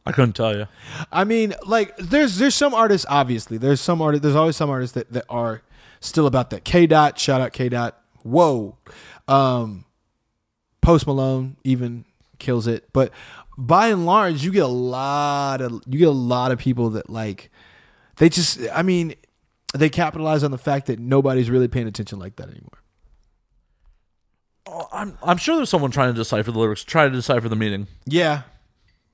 I 0.07 0.11
couldn't 0.13 0.33
tell 0.33 0.55
you. 0.55 0.67
I 1.11 1.23
mean, 1.23 1.53
like 1.65 1.95
there's 1.97 2.37
there's 2.37 2.55
some 2.55 2.73
artists 2.73 3.05
obviously. 3.09 3.57
There's 3.57 3.81
some 3.81 4.01
artists 4.01 4.23
there's 4.23 4.35
always 4.35 4.55
some 4.55 4.69
artists 4.69 4.93
that, 4.95 5.11
that 5.11 5.25
are 5.29 5.61
still 5.99 6.27
about 6.27 6.49
that. 6.51 6.63
K 6.63 6.87
dot, 6.87 7.19
shout 7.19 7.41
out 7.41 7.53
K 7.53 7.69
dot. 7.69 8.01
Whoa. 8.23 8.77
Um 9.27 9.85
Post 10.81 11.07
Malone 11.07 11.57
even 11.63 12.05
kills 12.39 12.67
it. 12.67 12.87
But 12.93 13.11
by 13.57 13.87
and 13.87 14.05
large, 14.05 14.43
you 14.43 14.51
get 14.51 14.63
a 14.63 14.67
lot 14.67 15.59
of 15.61 15.81
you 15.87 15.99
get 15.99 16.07
a 16.07 16.11
lot 16.11 16.51
of 16.51 16.59
people 16.59 16.91
that 16.91 17.09
like 17.09 17.51
they 18.17 18.29
just 18.29 18.59
I 18.73 18.83
mean, 18.83 19.15
they 19.75 19.89
capitalize 19.89 20.43
on 20.43 20.51
the 20.51 20.57
fact 20.57 20.85
that 20.87 20.99
nobody's 20.99 21.49
really 21.49 21.67
paying 21.67 21.87
attention 21.87 22.19
like 22.19 22.37
that 22.37 22.49
anymore. 22.49 22.79
Oh, 24.65 24.87
I'm 24.91 25.17
I'm 25.23 25.37
sure 25.37 25.55
there's 25.55 25.69
someone 25.69 25.91
trying 25.91 26.13
to 26.13 26.17
decipher 26.17 26.51
the 26.51 26.59
lyrics, 26.59 26.83
trying 26.83 27.11
to 27.11 27.15
decipher 27.17 27.49
the 27.49 27.55
meaning. 27.55 27.87
Yeah. 28.05 28.43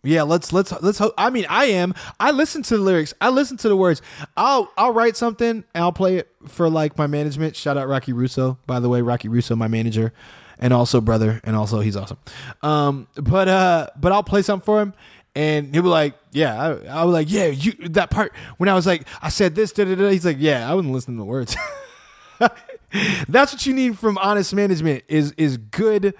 Yeah, 0.04 0.24
let's 0.24 0.52
let's 0.52 0.74
let's 0.82 0.98
hope. 0.98 1.14
I 1.18 1.30
mean, 1.30 1.46
I 1.50 1.66
am. 1.66 1.94
I 2.20 2.32
listen 2.32 2.62
to 2.64 2.78
the 2.78 2.84
lyrics. 2.84 3.14
I 3.22 3.30
listen 3.30 3.56
to 3.58 3.70
the 3.70 3.78
words. 3.78 4.02
I'll 4.36 4.70
I'll 4.78 4.92
write 4.92 5.16
something 5.16 5.64
and 5.74 5.84
I'll 5.84 5.94
play 5.94 6.18
it 6.18 6.30
for 6.46 6.70
like 6.70 6.98
my 6.98 7.08
management. 7.08 7.56
Shout 7.56 7.78
out 7.78 7.88
Rocky 7.88 8.12
Russo, 8.12 8.58
by 8.68 8.82
the 8.82 8.90
way, 8.90 9.02
Rocky 9.02 9.30
Russo, 9.30 9.56
my 9.56 9.70
manager, 9.70 10.12
and 10.60 10.74
also 10.74 11.00
brother, 11.00 11.40
and 11.46 11.56
also 11.56 11.80
he's 11.80 11.96
awesome. 11.96 12.18
Um, 12.62 13.08
but 13.16 13.48
uh, 13.48 13.88
but 13.96 14.12
I'll 14.12 14.24
play 14.24 14.42
something 14.42 14.66
for 14.66 14.82
him, 14.82 14.94
and 15.36 15.74
he'll 15.74 15.84
be 15.84 15.90
like, 15.90 16.16
yeah, 16.34 16.62
I, 16.62 17.00
I 17.00 17.04
was 17.06 17.14
like, 17.14 17.32
yeah, 17.32 17.46
you 17.46 17.72
that 17.90 18.10
part 18.10 18.34
when 18.58 18.68
I 18.68 18.74
was 18.74 18.86
like, 18.86 19.08
I 19.22 19.30
said 19.30 19.56
this, 19.56 19.72
da, 19.72 19.86
da, 19.86 19.96
da. 19.96 20.10
he's 20.10 20.26
like, 20.26 20.38
yeah, 20.40 20.70
I 20.70 20.74
wasn't 20.74 20.94
listening 20.94 21.16
to 21.16 21.22
the 21.22 21.26
words. 21.26 21.56
That's 23.30 23.54
what 23.54 23.66
you 23.66 23.74
need 23.74 23.98
from 23.98 24.18
honest 24.18 24.54
management 24.54 25.06
is 25.08 25.32
is 25.38 25.56
good, 25.56 26.14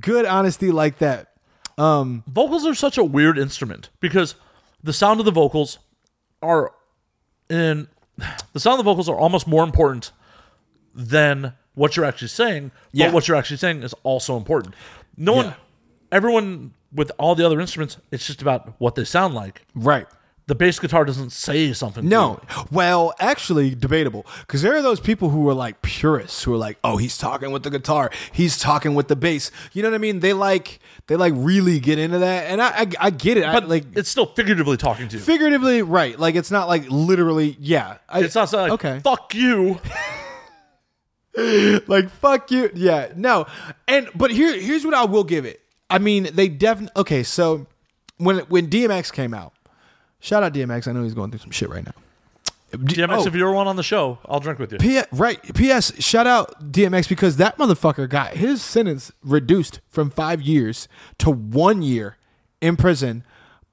good 0.00 0.26
honesty 0.26 0.70
like 0.70 0.98
that. 0.98 1.31
Um, 1.78 2.22
vocals 2.26 2.66
are 2.66 2.74
such 2.74 2.98
a 2.98 3.04
weird 3.04 3.38
instrument 3.38 3.90
because 4.00 4.34
the 4.82 4.92
sound 4.92 5.20
of 5.20 5.26
the 5.26 5.32
vocals 5.32 5.78
are 6.42 6.72
in 7.48 7.88
the 8.52 8.60
sound 8.60 8.74
of 8.78 8.84
the 8.84 8.90
vocals 8.90 9.08
are 9.08 9.16
almost 9.18 9.46
more 9.46 9.64
important 9.64 10.12
than 10.94 11.54
what 11.74 11.96
you're 11.96 12.04
actually 12.04 12.28
saying 12.28 12.70
Yeah. 12.92 13.06
but 13.06 13.14
what 13.14 13.28
you're 13.28 13.36
actually 13.36 13.56
saying 13.56 13.82
is 13.82 13.94
also 14.02 14.36
important 14.36 14.74
no 15.16 15.32
one 15.32 15.54
everyone 16.10 16.74
with 16.92 17.10
all 17.18 17.34
the 17.34 17.44
other 17.46 17.60
instruments 17.60 17.96
it's 18.10 18.26
just 18.26 18.42
about 18.42 18.74
what 18.78 18.94
they 18.94 19.04
sound 19.04 19.34
like 19.34 19.64
right. 19.74 20.06
The 20.46 20.54
bass 20.54 20.78
guitar 20.78 21.04
doesn't 21.04 21.30
say 21.30 21.72
something 21.72 22.08
No. 22.08 22.40
Well, 22.70 23.14
actually, 23.20 23.74
debatable. 23.74 24.26
Because 24.40 24.62
there 24.62 24.76
are 24.76 24.82
those 24.82 25.00
people 25.00 25.30
who 25.30 25.48
are 25.48 25.54
like 25.54 25.82
purists 25.82 26.42
who 26.42 26.52
are 26.52 26.58
like, 26.58 26.78
oh, 26.82 26.96
he's 26.96 27.16
talking 27.16 27.52
with 27.52 27.62
the 27.62 27.70
guitar, 27.70 28.10
he's 28.32 28.58
talking 28.58 28.94
with 28.94 29.08
the 29.08 29.16
bass. 29.16 29.50
You 29.72 29.82
know 29.82 29.90
what 29.90 29.94
I 29.94 29.98
mean? 29.98 30.20
They 30.20 30.32
like 30.32 30.80
they 31.06 31.16
like 31.16 31.32
really 31.36 31.80
get 31.80 31.98
into 31.98 32.18
that, 32.18 32.46
and 32.50 32.60
I 32.60 32.68
I, 32.68 32.86
I 33.00 33.10
get 33.10 33.36
it. 33.36 33.44
I, 33.44 33.52
but 33.52 33.68
like 33.68 33.84
it's 33.96 34.08
still 34.08 34.26
figuratively 34.26 34.76
talking 34.76 35.08
to 35.08 35.16
you 35.16 35.22
figuratively, 35.22 35.82
right? 35.82 36.18
Like 36.18 36.34
it's 36.34 36.50
not 36.50 36.68
like 36.68 36.88
literally. 36.90 37.56
Yeah, 37.60 37.98
I, 38.08 38.22
it's 38.22 38.34
not 38.34 38.48
saying 38.48 38.70
like 38.70 38.72
okay. 38.72 39.00
fuck 39.00 39.34
you 39.34 39.80
like 41.86 42.10
fuck 42.10 42.50
you. 42.50 42.70
Yeah, 42.74 43.12
no. 43.16 43.46
And 43.88 44.08
but 44.14 44.30
here 44.30 44.58
here's 44.58 44.84
what 44.84 44.94
I 44.94 45.04
will 45.04 45.24
give 45.24 45.44
it. 45.44 45.60
I 45.88 45.98
mean, 45.98 46.28
they 46.32 46.48
definitely 46.48 47.00
okay. 47.00 47.22
So 47.22 47.66
when 48.18 48.38
when 48.40 48.68
DMX 48.68 49.12
came 49.12 49.34
out, 49.34 49.52
shout 50.22 50.42
out 50.42 50.54
DMX. 50.54 50.88
I 50.88 50.92
know 50.92 51.02
he's 51.02 51.12
going 51.12 51.30
through 51.30 51.40
some 51.40 51.50
shit 51.50 51.68
right 51.68 51.84
now. 51.84 51.92
DMX, 52.72 53.18
oh. 53.18 53.26
if 53.26 53.34
you 53.34 53.42
ever 53.42 53.52
one 53.52 53.68
on 53.68 53.76
the 53.76 53.82
show, 53.82 54.18
I'll 54.24 54.40
drink 54.40 54.58
with 54.58 54.72
you. 54.72 54.78
P- 54.78 55.02
right. 55.12 55.38
P.S. 55.54 55.92
Shout 56.02 56.26
out 56.26 56.72
DMX 56.72 57.06
because 57.06 57.36
that 57.36 57.58
motherfucker 57.58 58.08
got 58.08 58.34
his 58.34 58.62
sentence 58.62 59.12
reduced 59.22 59.80
from 59.90 60.08
five 60.08 60.40
years 60.40 60.88
to 61.18 61.30
one 61.30 61.82
year 61.82 62.16
in 62.62 62.76
prison 62.76 63.24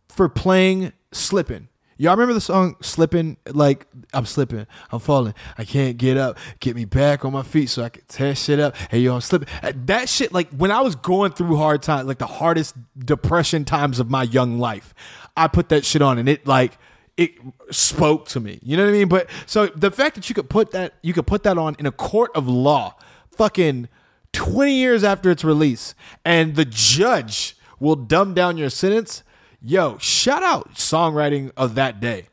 for 0.09 0.27
playing 0.27 0.91
"Slippin'." 1.13 1.69
Y'all 1.97 2.11
remember 2.11 2.33
the 2.33 2.41
song 2.41 2.75
"Slippin'"? 2.81 3.37
Like 3.47 3.87
I'm 4.13 4.25
slipping, 4.25 4.67
I'm 4.91 4.99
falling, 4.99 5.33
I 5.57 5.63
can't 5.63 5.97
get 5.97 6.17
up. 6.17 6.37
Get 6.59 6.75
me 6.75 6.83
back 6.83 7.23
on 7.23 7.31
my 7.31 7.43
feet 7.43 7.69
so 7.69 7.83
I 7.83 7.89
can 7.89 8.03
tear 8.09 8.35
shit 8.35 8.59
up. 8.59 8.75
Hey 8.89 8.99
yo, 8.99 9.15
I'm 9.15 9.21
slipping. 9.21 9.47
Uh, 9.63 9.71
That 9.85 10.09
shit, 10.09 10.33
like 10.33 10.49
when 10.51 10.71
I 10.71 10.81
was 10.81 10.95
going 10.95 11.31
through 11.31 11.55
hard 11.55 11.81
times, 11.81 12.05
like 12.05 12.17
the 12.17 12.27
hardest 12.27 12.75
depression 12.97 13.63
times 13.63 13.99
of 13.99 14.09
my 14.09 14.23
young 14.23 14.59
life, 14.59 14.93
I 15.39 15.47
put 15.47 15.69
that 15.69 15.85
shit 15.85 16.01
on 16.01 16.17
and 16.17 16.27
it 16.27 16.45
like 16.45 16.77
it 17.17 17.31
spoke 17.71 18.27
to 18.29 18.39
me. 18.39 18.59
You 18.61 18.77
know 18.77 18.83
what 18.83 18.89
I 18.89 18.93
mean? 18.93 19.07
But 19.07 19.29
so 19.45 19.67
the 19.67 19.91
fact 19.91 20.15
that 20.15 20.29
you 20.29 20.35
could 20.35 20.49
put 20.49 20.71
that 20.71 20.95
you 21.01 21.13
could 21.13 21.27
put 21.27 21.43
that 21.43 21.57
on 21.57 21.75
in 21.79 21.85
a 21.85 21.91
court 21.91 22.31
of 22.35 22.47
law, 22.47 22.95
fucking 23.31 23.87
20 24.33 24.73
years 24.73 25.03
after 25.03 25.31
its 25.31 25.43
release, 25.43 25.95
and 26.23 26.55
the 26.55 26.65
judge 26.65 27.57
will 27.79 27.95
dumb 27.95 28.33
down 28.33 28.57
your 28.57 28.69
sentence. 28.69 29.23
Yo, 29.61 29.97
shout 29.97 30.43
out 30.43 30.75
songwriting 30.75 31.51
of 31.57 31.75
that 31.75 31.99
day. 31.99 32.27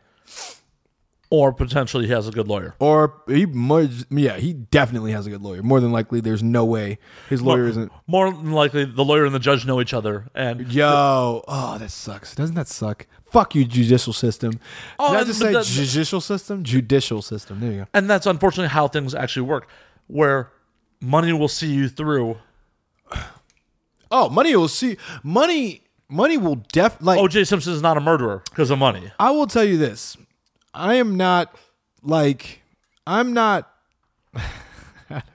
Or 1.29 1.53
potentially 1.53 2.07
he 2.07 2.13
has 2.13 2.29
a 2.29 2.31
good 2.31 2.47
lawyer. 2.47 2.77
Or 2.79 3.15
he 3.27 3.47
more, 3.47 3.89
yeah, 4.11 4.37
he 4.37 4.53
definitely 4.53 5.11
has 5.11 5.27
a 5.27 5.31
good 5.31 5.43
lawyer. 5.43 5.61
More 5.61 5.81
than 5.81 5.91
likely, 5.91 6.21
there's 6.21 6.43
no 6.43 6.65
way 6.65 6.99
his 7.29 7.43
lawyer 7.43 7.63
More, 7.63 7.69
isn't. 7.69 7.93
more 8.07 8.31
than 8.31 8.53
likely, 8.53 8.85
the 8.85 9.05
lawyer 9.05 9.25
and 9.25 9.35
the 9.35 9.41
judge 9.41 9.67
know 9.67 9.81
each 9.81 9.93
other, 9.93 10.27
and 10.37 10.73
Yo, 10.73 11.43
oh, 11.49 11.79
that 11.79 11.91
sucks. 11.91 12.35
Doesn't 12.37 12.55
that 12.55 12.69
suck? 12.69 13.07
Fuck 13.29 13.57
you, 13.57 13.65
judicial 13.65 14.13
system. 14.13 14.53
Oh, 15.01 15.11
Did 15.11 15.17
Oh, 15.17 15.21
I 15.21 15.25
just 15.25 15.41
say 15.41 15.53
that- 15.53 15.65
judicial 15.65 16.21
system? 16.21 16.63
Judicial 16.63 17.21
system. 17.23 17.59
There 17.59 17.73
you 17.73 17.79
go. 17.79 17.87
and 17.93 18.09
that's 18.09 18.27
unfortunately 18.27 18.69
how 18.69 18.87
things 18.87 19.13
actually 19.13 19.43
work, 19.49 19.69
where 20.07 20.53
money 21.01 21.33
will 21.33 21.49
see 21.49 21.73
you 21.73 21.89
through. 21.89 22.39
Oh, 24.11 24.29
money 24.29 24.55
will 24.55 24.69
see. 24.69 24.97
Money, 25.25 25.83
money 26.09 26.37
will 26.39 26.57
def 26.73 26.99
like. 27.01 27.19
O.J. 27.19 27.45
Simpson 27.45 27.73
is 27.73 27.83
not 27.83 27.97
a 27.97 28.01
murderer 28.01 28.43
because 28.51 28.71
of 28.71 28.79
money. 28.79 29.11
I 29.19 29.33
will 29.33 29.49
tell 29.49 29.65
you 29.65 29.77
this. 29.77 30.17
I 30.77 30.95
am 30.97 31.17
not 31.17 31.57
like. 32.03 32.61
I'm 33.07 33.33
not. 33.33 33.71
You 34.35 34.43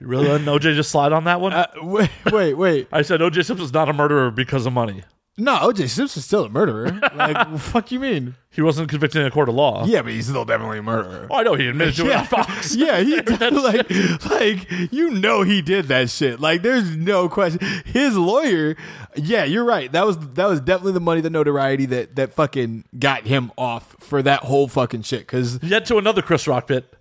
really 0.00 0.28
letting 0.28 0.48
O.J. 0.48 0.74
just 0.74 0.90
slide 0.90 1.12
on 1.12 1.24
that 1.24 1.40
one? 1.40 1.52
Uh, 1.52 1.66
wait, 1.82 2.10
wait, 2.30 2.54
wait. 2.54 2.88
I 2.92 3.02
said 3.02 3.20
O.J. 3.20 3.42
Simpson's 3.42 3.72
not 3.72 3.88
a 3.88 3.92
murderer 3.92 4.30
because 4.30 4.66
of 4.66 4.72
money. 4.72 5.02
No, 5.38 5.52
OJ 5.60 5.88
Simpson's 5.88 6.26
still 6.26 6.44
a 6.44 6.48
murderer. 6.50 7.00
Like, 7.14 7.58
fuck 7.58 7.92
you 7.92 8.00
mean? 8.00 8.34
He 8.50 8.60
wasn't 8.62 8.88
convicted 8.90 9.20
in 9.22 9.26
a 9.26 9.30
court 9.30 9.48
of 9.48 9.54
law. 9.54 9.84
Yeah, 9.86 10.02
but 10.02 10.12
he's 10.12 10.26
still 10.26 10.44
definitely 10.44 10.78
a 10.78 10.82
murderer. 10.82 11.26
Oh, 11.30 11.36
I 11.36 11.42
know 11.42 11.54
he 11.54 11.68
admitted 11.68 11.94
to 11.96 12.06
it 12.06 12.08
Yeah, 12.08 12.20
on 12.20 12.26
Fox. 12.26 12.74
yeah, 12.76 12.98
he 13.00 13.20
That 13.20 13.38
did, 13.38 13.52
like, 13.54 14.30
like 14.30 14.92
you 14.92 15.10
know 15.10 15.42
he 15.42 15.62
did 15.62 15.86
that 15.86 16.10
shit. 16.10 16.40
Like, 16.40 16.62
there's 16.62 16.96
no 16.96 17.28
question. 17.28 17.60
His 17.86 18.16
lawyer, 18.16 18.76
yeah, 19.16 19.44
you're 19.44 19.64
right. 19.64 19.90
That 19.92 20.04
was 20.06 20.18
that 20.18 20.46
was 20.46 20.60
definitely 20.60 20.92
the 20.92 21.00
money, 21.00 21.20
the 21.20 21.30
notoriety 21.30 21.86
that 21.86 22.16
that 22.16 22.32
fucking 22.32 22.84
got 22.98 23.26
him 23.26 23.52
off 23.56 23.94
for 24.00 24.22
that 24.22 24.40
whole 24.42 24.68
fucking 24.68 25.02
shit. 25.02 25.20
Because 25.20 25.62
Yet 25.62 25.86
to 25.86 25.96
another 25.98 26.22
Chris 26.22 26.46
Rock 26.46 26.66
bit. 26.66 26.92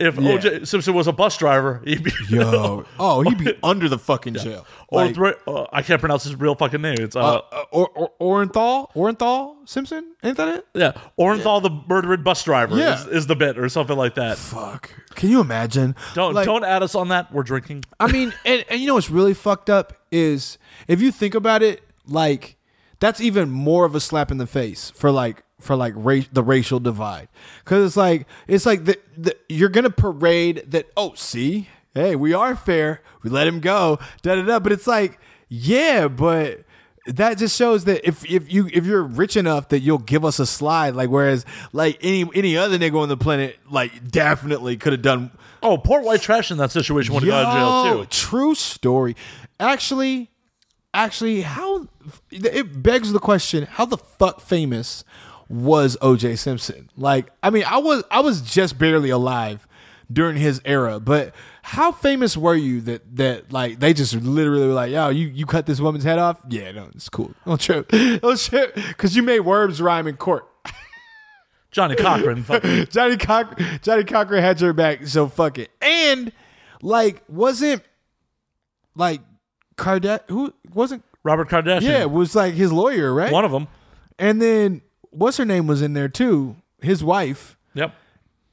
If 0.00 0.18
Yeah. 0.18 0.30
O.J. 0.32 0.64
Simpson 0.64 0.92
was 0.92 1.06
a 1.06 1.12
bus 1.12 1.36
driver, 1.38 1.80
he'd 1.84 2.02
be 2.02 2.10
yo, 2.28 2.84
oh, 2.98 3.20
he'd 3.22 3.38
be 3.38 3.54
under 3.62 3.88
the 3.88 3.96
fucking 3.98 4.34
jail. 4.34 4.66
or 4.88 5.06
Like, 5.06 5.38
uh, 5.46 5.66
I 5.72 5.82
can't 5.82 6.00
pronounce 6.00 6.24
his 6.24 6.34
real 6.34 6.56
fucking 6.56 6.82
name. 6.82 6.96
It's 6.98 7.14
uh, 7.14 7.20
uh, 7.36 7.64
or, 7.70 7.88
or 7.94 8.10
Orenthal, 8.44 8.92
Orenthal 8.94 9.68
Simpson, 9.68 10.14
ain't 10.24 10.36
that 10.36 10.48
it? 10.48 10.66
yeah, 10.74 10.92
Orenthal 11.16 11.62
the 11.62 11.70
murdered 11.88 12.24
bus 12.24 12.42
driver 12.42 12.76
Yeah. 12.76 12.98
is, 13.02 13.06
is 13.06 13.26
the 13.28 13.36
bit 13.36 13.56
or 13.56 13.68
something 13.68 13.96
like 13.96 14.16
that. 14.16 14.36
Fuck. 14.36 14.90
Can 15.14 15.30
you 15.30 15.40
imagine? 15.40 15.94
Don't 16.14 16.34
Like- 16.34 16.46
don't 16.46 16.64
add 16.64 16.82
us 16.82 16.96
on 16.96 17.08
that. 17.08 17.32
We're 17.32 17.44
drinking. 17.44 17.84
I 18.00 18.10
mean, 18.10 18.34
and, 18.44 18.64
and 18.68 18.80
you 18.80 18.88
know 18.88 18.94
what's 18.94 19.10
really 19.10 19.34
fucked 19.34 19.70
up 19.70 19.92
is 20.10 20.58
if 20.88 21.00
you 21.00 21.12
think 21.12 21.36
about 21.36 21.62
it, 21.62 21.82
like 22.04 22.56
that's 22.98 23.20
even 23.20 23.48
more 23.48 23.84
of 23.84 23.94
a 23.94 24.00
slap 24.00 24.32
in 24.32 24.38
the 24.38 24.46
face 24.48 24.90
for 24.90 25.12
like 25.12 25.43
for 25.64 25.76
like 25.76 25.94
race 25.96 26.28
the 26.32 26.42
racial 26.42 26.80
divide. 26.80 27.28
Because 27.64 27.86
it's 27.86 27.96
like 27.96 28.26
it's 28.46 28.66
like 28.66 28.84
the, 28.84 28.98
the 29.16 29.36
you're 29.48 29.68
gonna 29.68 29.90
parade 29.90 30.64
that 30.68 30.86
oh 30.96 31.14
see? 31.14 31.68
Hey 31.94 32.16
we 32.16 32.32
are 32.32 32.54
fair. 32.56 33.00
We 33.22 33.30
let 33.30 33.46
him 33.46 33.60
go. 33.60 33.98
Da 34.22 34.36
da 34.36 34.42
da. 34.42 34.58
But 34.58 34.72
it's 34.72 34.86
like 34.86 35.18
yeah 35.48 36.08
but 36.08 36.64
that 37.06 37.36
just 37.36 37.56
shows 37.56 37.84
that 37.84 38.06
if 38.06 38.24
if 38.30 38.52
you 38.52 38.68
if 38.72 38.86
you're 38.86 39.02
rich 39.02 39.36
enough 39.36 39.68
that 39.68 39.80
you'll 39.80 39.98
give 39.98 40.24
us 40.24 40.38
a 40.38 40.46
slide. 40.46 40.94
Like 40.94 41.10
whereas 41.10 41.44
like 41.72 41.98
any 42.02 42.28
any 42.34 42.56
other 42.56 42.78
nigga 42.78 43.00
on 43.00 43.08
the 43.08 43.16
planet 43.16 43.58
like 43.70 44.10
definitely 44.10 44.76
could 44.76 44.92
have 44.92 45.02
done 45.02 45.30
Oh, 45.64 45.78
poor 45.78 46.02
white 46.02 46.20
trash 46.20 46.50
in 46.50 46.58
that 46.58 46.70
situation 46.70 47.14
would 47.14 47.22
have 47.22 47.30
gone 47.30 47.54
to 47.54 47.90
jail 47.90 48.04
too. 48.04 48.10
True 48.10 48.54
story. 48.54 49.16
Actually, 49.58 50.30
actually, 50.92 51.40
how 51.40 51.88
it 52.30 52.82
begs 52.82 53.12
the 53.12 53.18
question: 53.18 53.64
How 53.64 53.86
the 53.86 53.96
fuck 53.96 54.42
famous 54.42 55.04
was 55.48 55.96
O.J. 56.00 56.36
Simpson? 56.36 56.90
Like, 56.96 57.30
I 57.42 57.50
mean, 57.50 57.64
I 57.66 57.78
was 57.78 58.04
I 58.10 58.20
was 58.20 58.40
just 58.42 58.78
barely 58.78 59.10
alive 59.10 59.66
during 60.12 60.36
his 60.36 60.60
era, 60.64 61.00
but 61.00 61.34
how 61.62 61.92
famous 61.92 62.36
were 62.36 62.54
you 62.54 62.80
that 62.82 63.16
that 63.16 63.52
like 63.52 63.80
they 63.80 63.92
just 63.94 64.14
literally 64.14 64.66
were 64.68 64.74
like, 64.74 64.90
yo, 64.92 65.08
you 65.08 65.28
you 65.28 65.46
cut 65.46 65.66
this 65.66 65.80
woman's 65.80 66.04
head 66.04 66.18
off? 66.18 66.40
Yeah, 66.48 66.72
no, 66.72 66.88
it's 66.94 67.08
cool. 67.08 67.32
Don't 67.46 67.60
trip, 67.60 67.88
don't 67.88 68.38
trip, 68.38 68.74
because 68.74 69.16
you 69.16 69.22
made 69.22 69.40
words 69.40 69.80
rhyme 69.80 70.06
in 70.06 70.16
court. 70.16 70.46
Johnnie 71.70 71.96
Cochran. 71.96 72.44
Johnny 72.90 73.16
Cock 73.16 73.58
Johnnie 73.82 74.04
Cochran 74.04 74.42
had 74.42 74.60
your 74.60 74.72
back, 74.72 75.06
so 75.08 75.26
fuck 75.26 75.58
it. 75.58 75.70
And 75.82 76.30
like, 76.82 77.22
wasn't 77.28 77.82
like 78.94 79.20
Kardashian 79.76 80.20
who 80.28 80.54
wasn't 80.72 81.02
Robert 81.24 81.48
Kardashian. 81.48 81.82
yeah 81.82 82.04
was 82.04 82.36
like 82.36 82.54
his 82.54 82.70
lawyer, 82.72 83.12
right? 83.12 83.32
one 83.32 83.44
of 83.44 83.50
them. 83.50 83.66
and 84.20 84.40
then 84.40 84.82
what's 85.14 85.36
her 85.36 85.44
name 85.44 85.66
was 85.66 85.82
in 85.82 85.94
there 85.94 86.08
too, 86.08 86.56
his 86.80 87.02
wife. 87.02 87.56
Yep. 87.74 87.94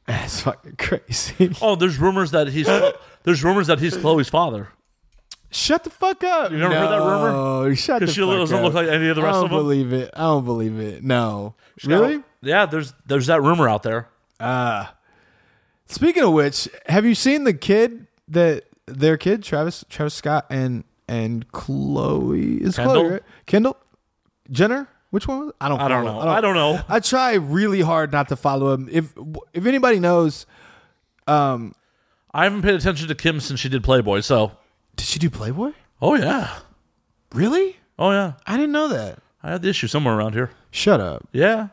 That's 0.08 0.42
fucking 0.42 0.76
crazy. 0.78 1.52
Oh, 1.62 1.76
there's 1.76 1.98
rumors 1.98 2.32
that 2.32 2.48
he's 2.48 2.68
there's 3.24 3.44
rumors 3.44 3.68
that 3.68 3.80
he's 3.80 3.96
Khloé's 3.96 4.30
father. 4.30 4.70
Shut 5.54 5.84
the 5.84 5.90
fuck 5.90 6.24
up. 6.24 6.52
You 6.52 6.58
never 6.58 6.74
heard 6.74 6.92
that 6.92 7.00
rumor? 7.00 7.32
No, 7.32 7.74
shut 7.74 8.00
the 8.00 8.08
fuck 8.08 8.14
up. 8.14 8.16
Because 8.16 8.16
she 8.16 8.22
doesn't 8.22 8.58
up. 8.58 8.64
look 8.64 8.74
like 8.74 8.88
any 8.88 9.10
of 9.10 9.18
the 9.18 9.22
rest 9.22 9.38
I 9.38 9.42
don't 9.42 9.50
believe 9.50 9.92
it. 9.92 10.10
I 10.14 10.22
don't 10.22 10.46
believe 10.46 10.80
it. 10.80 11.04
No. 11.04 11.56
Really? 11.84 12.24
Yeah, 12.42 12.66
there's 12.66 12.94
there's 13.06 13.28
that 13.28 13.42
rumor 13.42 13.68
out 13.68 13.84
there. 13.84 14.08
Ah. 14.40 14.96
Speaking 15.88 16.24
of 16.24 16.32
which, 16.32 16.70
have 16.88 17.06
you 17.06 17.16
seen 17.16 17.44
the 17.44 17.54
kid 17.54 18.08
that 18.30 18.64
their 18.86 19.18
kid 19.18 19.44
Travis 19.44 19.84
Travis 19.90 20.14
Scott 20.14 20.46
and 20.50 20.86
and 21.08 21.52
Chloe 21.52 22.62
is 22.62 22.78
Kendall? 22.78 22.94
Chloe 22.96 23.12
right? 23.12 23.24
Kendall 23.46 23.78
Jenner? 24.50 24.88
Which 25.12 25.28
one? 25.28 25.40
Was 25.40 25.50
it? 25.50 25.56
I 25.62 25.70
don't. 25.70 25.80
I 25.80 25.88
don't 25.88 26.04
know. 26.06 26.20
I 26.20 26.42
don't 26.42 26.56
know. 26.56 26.82
I 26.90 27.00
try 27.00 27.34
really 27.36 27.82
hard 27.82 28.12
not 28.12 28.30
to 28.30 28.36
follow 28.36 28.74
him. 28.74 28.90
If 28.92 29.14
if 29.54 29.66
anybody 29.66 30.00
knows, 30.00 30.46
um, 31.28 31.76
I 32.34 32.44
haven't 32.46 32.62
paid 32.64 32.76
attention 32.76 33.08
to 33.10 33.16
Kim 33.16 33.40
since 33.40 33.60
she 33.60 33.70
did 33.70 33.84
Playboy. 33.84 34.22
So, 34.22 34.54
did 34.96 35.06
she 35.06 35.20
do 35.20 35.30
Playboy? 35.30 35.74
oh 36.02 36.16
yeah, 36.16 36.60
Really? 37.34 37.78
oh 38.00 38.12
yeah. 38.12 38.34
I 38.48 38.56
didn't 38.58 38.72
know 38.72 38.88
that. 38.88 39.20
I 39.44 39.52
had 39.52 39.62
the 39.62 39.70
issue 39.70 39.88
somewhere 39.88 40.16
around 40.18 40.34
here. 40.34 40.52
Shut 40.72 41.00
up. 41.00 41.28
Yeah, 41.32 41.68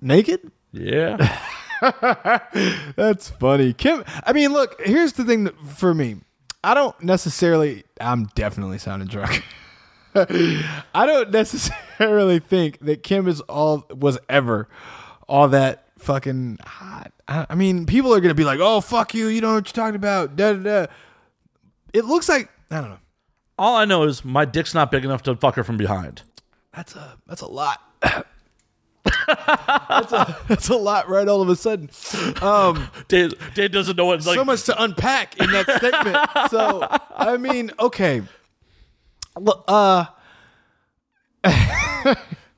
Naked? 0.00 0.50
yeah. 0.72 1.38
That's 2.96 3.28
funny. 3.30 3.72
Kim, 3.72 4.04
I 4.24 4.32
mean, 4.32 4.52
look, 4.52 4.80
here's 4.84 5.14
the 5.14 5.24
thing 5.24 5.44
that- 5.44 5.58
for 5.60 5.92
me. 5.94 6.18
I 6.64 6.74
don't 6.74 7.00
necessarily, 7.02 7.82
I'm 8.00 8.26
definitely 8.36 8.78
sounding 8.78 9.08
drunk. 9.08 9.42
I 10.94 11.06
don't 11.06 11.30
necessarily 11.30 12.38
think 12.38 12.80
that 12.80 13.02
Kim 13.02 13.26
is 13.26 13.40
all, 13.42 13.86
was 13.90 14.18
ever 14.28 14.68
all 15.28 15.48
that 15.48 15.86
fucking 15.98 16.58
hot. 16.64 17.12
I, 17.26 17.46
I 17.50 17.54
mean, 17.54 17.86
people 17.86 18.12
are 18.14 18.20
going 18.20 18.30
to 18.30 18.34
be 18.34 18.44
like, 18.44 18.60
oh, 18.60 18.80
fuck 18.80 19.14
you. 19.14 19.28
You 19.28 19.40
don't 19.40 19.50
know 19.50 19.54
what 19.56 19.68
you're 19.68 19.84
talking 19.84 19.96
about. 19.96 20.36
Da, 20.36 20.52
da, 20.52 20.62
da. 20.62 20.86
It 21.92 22.04
looks 22.04 22.28
like, 22.28 22.50
I 22.70 22.80
don't 22.80 22.90
know. 22.90 22.98
All 23.58 23.76
I 23.76 23.84
know 23.84 24.02
is 24.04 24.24
my 24.24 24.44
dick's 24.44 24.74
not 24.74 24.90
big 24.90 25.04
enough 25.04 25.22
to 25.24 25.36
fuck 25.36 25.54
her 25.56 25.64
from 25.64 25.76
behind. 25.76 26.22
That's 26.74 26.94
a, 26.96 27.16
that's 27.26 27.42
a 27.42 27.46
lot. 27.46 27.80
that's, 29.16 30.12
a, 30.12 30.36
that's 30.48 30.68
a 30.68 30.76
lot 30.76 31.08
right 31.08 31.28
all 31.28 31.42
of 31.42 31.48
a 31.48 31.56
sudden. 31.56 31.90
Um, 32.42 32.88
Dave, 33.08 33.34
Dave 33.54 33.72
doesn't 33.72 33.96
know 33.96 34.06
what 34.06 34.24
like. 34.26 34.36
so 34.36 34.44
much 34.44 34.64
to 34.64 34.82
unpack 34.82 35.38
in 35.38 35.50
that 35.52 35.70
statement. 35.76 36.50
So 36.50 36.86
I 37.16 37.36
mean, 37.36 37.70
okay. 37.78 38.22
Look, 39.38 39.64
uh, 39.66 40.06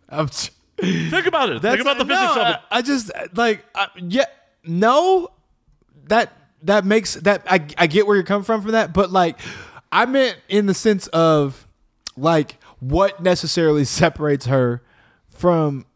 I'm, 0.08 0.28
think 0.28 1.26
about 1.26 1.50
it. 1.50 1.62
Think 1.62 1.80
about 1.80 1.98
the 1.98 2.04
no, 2.04 2.14
physics 2.14 2.36
of 2.36 2.46
it. 2.48 2.60
I, 2.70 2.78
I 2.78 2.82
just 2.82 3.10
like, 3.34 3.64
uh, 3.74 3.86
yeah, 3.96 4.26
no, 4.64 5.28
that 6.08 6.32
that 6.62 6.84
makes 6.84 7.14
that 7.14 7.44
I 7.46 7.66
I 7.78 7.86
get 7.86 8.06
where 8.06 8.16
you're 8.16 8.24
coming 8.24 8.44
from 8.44 8.62
for 8.62 8.72
that, 8.72 8.92
but 8.92 9.10
like, 9.10 9.38
I 9.92 10.06
meant 10.06 10.38
in 10.48 10.66
the 10.66 10.74
sense 10.74 11.06
of 11.08 11.66
like 12.16 12.58
what 12.80 13.22
necessarily 13.22 13.84
separates 13.84 14.46
her 14.46 14.82
from 15.28 15.86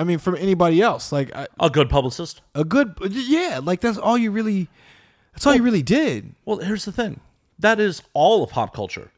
I 0.00 0.04
mean, 0.04 0.18
from 0.18 0.34
anybody 0.36 0.80
else. 0.80 1.12
Like 1.12 1.34
I, 1.36 1.46
A 1.60 1.68
good 1.68 1.90
publicist. 1.90 2.40
a 2.54 2.64
good, 2.64 2.94
yeah. 3.10 3.60
Like 3.62 3.80
that's 3.80 3.98
all 3.98 4.16
you 4.16 4.30
really. 4.30 4.68
That's 5.34 5.46
all 5.46 5.54
you 5.54 5.62
really 5.62 5.82
did. 5.82 6.34
Well, 6.44 6.58
here's 6.58 6.84
the 6.84 6.92
thing. 6.92 7.20
That 7.58 7.78
is 7.78 8.02
all 8.14 8.42
of 8.42 8.50
pop 8.50 8.74
culture. 8.74 9.10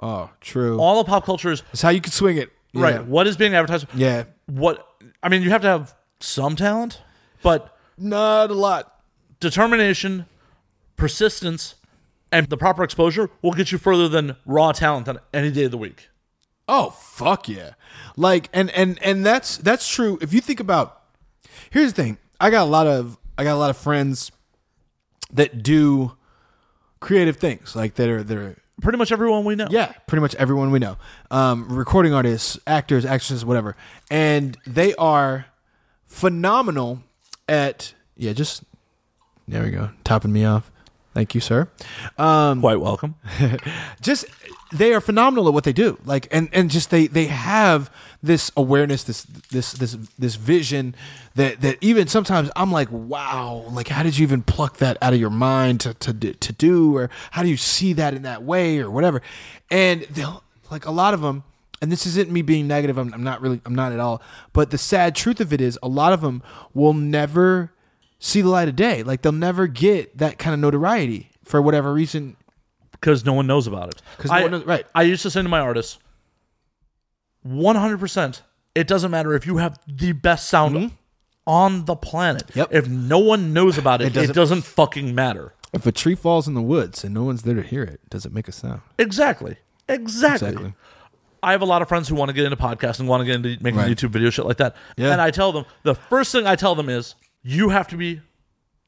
Oh, 0.00 0.30
true. 0.40 0.78
All 0.78 1.00
of 1.00 1.06
pop 1.06 1.24
culture 1.24 1.50
is 1.50 1.62
That's 1.62 1.82
how 1.82 1.88
you 1.90 2.00
can 2.00 2.12
swing 2.12 2.36
it. 2.36 2.50
Yeah. 2.72 2.82
right. 2.82 3.04
What 3.06 3.26
is 3.26 3.36
being 3.36 3.54
advertised? 3.54 3.86
Yeah. 3.94 4.24
What 4.46 4.86
I 5.22 5.28
mean, 5.28 5.42
you 5.42 5.50
have 5.50 5.62
to 5.62 5.68
have 5.68 5.94
some 6.20 6.54
talent, 6.56 7.00
but 7.42 7.76
Not 7.96 8.50
a 8.50 8.54
lot. 8.54 9.00
determination, 9.40 10.26
persistence, 10.96 11.74
and 12.30 12.48
the 12.48 12.56
proper 12.56 12.84
exposure 12.84 13.30
will 13.42 13.52
get 13.52 13.72
you 13.72 13.78
further 13.78 14.08
than 14.08 14.36
raw 14.46 14.72
talent 14.72 15.08
on 15.08 15.18
any 15.32 15.50
day 15.50 15.64
of 15.64 15.70
the 15.70 15.78
week. 15.78 16.08
Oh 16.68 16.90
fuck 16.90 17.48
yeah! 17.48 17.70
Like 18.16 18.50
and 18.52 18.70
and 18.70 18.98
and 19.02 19.24
that's 19.24 19.56
that's 19.56 19.88
true. 19.88 20.18
If 20.20 20.34
you 20.34 20.40
think 20.42 20.60
about, 20.60 21.00
here's 21.70 21.94
the 21.94 22.02
thing. 22.02 22.18
I 22.38 22.50
got 22.50 22.62
a 22.64 22.70
lot 22.70 22.86
of 22.86 23.16
I 23.38 23.44
got 23.44 23.54
a 23.54 23.58
lot 23.58 23.70
of 23.70 23.76
friends 23.78 24.30
that 25.32 25.62
do 25.62 26.12
creative 27.00 27.36
things 27.38 27.74
like 27.74 27.94
that 27.94 28.08
are 28.08 28.22
that 28.22 28.36
are 28.36 28.56
Pretty 28.80 28.98
much 28.98 29.10
everyone 29.12 29.44
we 29.44 29.54
know. 29.56 29.66
yeah, 29.70 29.92
pretty 30.06 30.20
much 30.20 30.34
everyone 30.36 30.70
we 30.70 30.78
know. 30.78 30.96
Um, 31.30 31.68
recording 31.68 32.14
artists, 32.14 32.58
actors, 32.66 33.04
actresses, 33.04 33.44
whatever. 33.44 33.76
And 34.10 34.56
they 34.66 34.94
are 34.94 35.46
phenomenal 36.06 37.02
at, 37.48 37.94
yeah, 38.16 38.32
just, 38.32 38.62
there 39.46 39.62
we 39.64 39.70
go, 39.70 39.90
topping 40.04 40.32
me 40.32 40.44
off. 40.44 40.70
Thank 41.14 41.34
you, 41.34 41.40
sir. 41.40 41.68
Um, 42.16 42.60
Quite 42.60 42.80
welcome. 42.80 43.16
just 44.00 44.26
they 44.72 44.92
are 44.92 45.00
phenomenal 45.00 45.48
at 45.48 45.54
what 45.54 45.64
they 45.64 45.72
do 45.72 45.98
like 46.04 46.28
and 46.30 46.48
and 46.52 46.70
just 46.70 46.90
they 46.90 47.06
they 47.06 47.24
have 47.24 47.90
this 48.22 48.50
awareness 48.56 49.04
this 49.04 49.22
this 49.50 49.72
this 49.74 49.92
this 50.18 50.34
vision 50.34 50.94
that 51.36 51.60
that 51.60 51.76
even 51.80 52.08
sometimes 52.08 52.50
i'm 52.56 52.72
like 52.72 52.88
wow 52.90 53.64
like 53.70 53.86
how 53.88 54.02
did 54.02 54.18
you 54.18 54.24
even 54.24 54.42
pluck 54.42 54.78
that 54.78 54.98
out 55.00 55.12
of 55.12 55.20
your 55.20 55.30
mind 55.30 55.80
to 55.80 55.94
to 55.94 56.12
do- 56.12 56.32
to 56.34 56.52
do 56.52 56.96
or 56.96 57.08
how 57.30 57.42
do 57.44 57.48
you 57.48 57.56
see 57.56 57.92
that 57.92 58.14
in 58.14 58.22
that 58.22 58.42
way 58.42 58.78
or 58.80 58.90
whatever 58.90 59.22
and 59.70 60.02
they'll 60.10 60.42
like 60.70 60.84
a 60.84 60.90
lot 60.90 61.14
of 61.14 61.20
them 61.20 61.44
and 61.80 61.92
this 61.92 62.06
isn't 62.06 62.28
me 62.28 62.42
being 62.42 62.66
negative 62.66 62.98
I'm, 62.98 63.14
I'm 63.14 63.22
not 63.22 63.40
really 63.40 63.60
i'm 63.64 63.74
not 63.76 63.92
at 63.92 64.00
all 64.00 64.20
but 64.52 64.70
the 64.70 64.78
sad 64.78 65.14
truth 65.14 65.40
of 65.40 65.52
it 65.52 65.60
is 65.60 65.78
a 65.80 65.88
lot 65.88 66.12
of 66.12 66.20
them 66.20 66.42
will 66.74 66.94
never 66.94 67.72
see 68.18 68.40
the 68.42 68.48
light 68.48 68.66
of 68.68 68.74
day 68.74 69.04
like 69.04 69.22
they'll 69.22 69.30
never 69.30 69.68
get 69.68 70.18
that 70.18 70.38
kind 70.38 70.54
of 70.54 70.58
notoriety 70.60 71.30
for 71.44 71.62
whatever 71.62 71.92
reason 71.94 72.36
because 72.90 73.24
no 73.24 73.32
one 73.32 73.46
knows 73.46 73.68
about 73.68 73.90
it. 73.90 74.02
'Cause 74.18 74.28
no 74.32 74.36
I- 74.38 74.42
one 74.42 74.50
knows- 74.50 74.64
right. 74.66 74.84
I 74.92 75.02
used 75.02 75.22
to 75.22 75.30
send 75.30 75.44
to 75.44 75.48
my 75.48 75.60
artists, 75.60 75.98
one 77.48 77.76
hundred 77.76 77.98
percent. 78.00 78.42
It 78.74 78.86
doesn't 78.86 79.10
matter 79.10 79.34
if 79.34 79.46
you 79.46 79.56
have 79.56 79.78
the 79.86 80.12
best 80.12 80.48
sound 80.48 80.92
on 81.46 81.84
the 81.86 81.96
planet. 81.96 82.46
Mm-hmm. 82.48 82.58
Yep. 82.60 82.68
If 82.72 82.88
no 82.88 83.18
one 83.18 83.52
knows 83.52 83.78
about 83.78 84.00
it, 84.00 84.06
It 84.06 84.08
it 84.08 84.14
doesn't- 84.14 84.34
doesn't, 84.36 84.62
fucking 84.62 85.14
matter. 85.14 85.54
If 85.72 85.86
a 85.86 85.92
tree 85.92 86.14
falls 86.14 86.46
in 86.48 86.54
the 86.54 86.62
woods 86.62 87.04
and 87.04 87.12
no 87.12 87.24
one's 87.24 87.42
there 87.42 87.54
to 87.54 87.62
hear 87.62 87.82
it, 87.82 88.00
does 88.08 88.24
it 88.24 88.32
make 88.32 88.48
a 88.48 88.52
sound? 88.52 88.80
Exactly. 88.98 89.56
Exactly. 89.88 90.48
Exactly. 90.48 90.74
I 91.42 91.52
have 91.52 91.60
a 91.62 91.66
lot 91.66 91.82
of 91.82 91.88
friends 91.88 92.08
who 92.08 92.14
want 92.14 92.30
to 92.30 92.32
get 92.32 92.44
into 92.44 92.56
podcasting, 92.56 93.06
want 93.06 93.20
to 93.20 93.24
get 93.26 93.36
into 93.36 93.62
making 93.62 93.78
Right. 93.78 93.90
YouTube 93.96 94.10
video 94.10 94.30
shit 94.30 94.44
like 94.46 94.56
that. 94.58 94.74
Yeah. 94.96 95.12
And 95.12 95.20
I 95.20 95.30
tell 95.30 95.52
them 95.52 95.64
the 95.82 95.94
first 95.94 96.32
thing 96.32 96.46
I 96.46 96.56
tell 96.56 96.74
them 96.74 96.88
is 96.88 97.14
you 97.42 97.68
have 97.68 97.86
to 97.88 97.96
be 97.96 98.20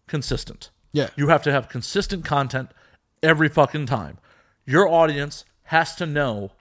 consistent. 0.07 0.70
Yeah. 0.93 1.09
You 1.16 1.28
have 1.28 1.43
to 1.45 1.53
have 1.53 1.69
consistent 1.69 2.24
content 2.24 2.70
every 3.23 3.49
fucking 3.49 3.87
time. 3.87 4.19
Your 4.66 4.89
audience 4.89 5.45
has 5.65 5.95
to 5.97 6.07
know 6.07 6.53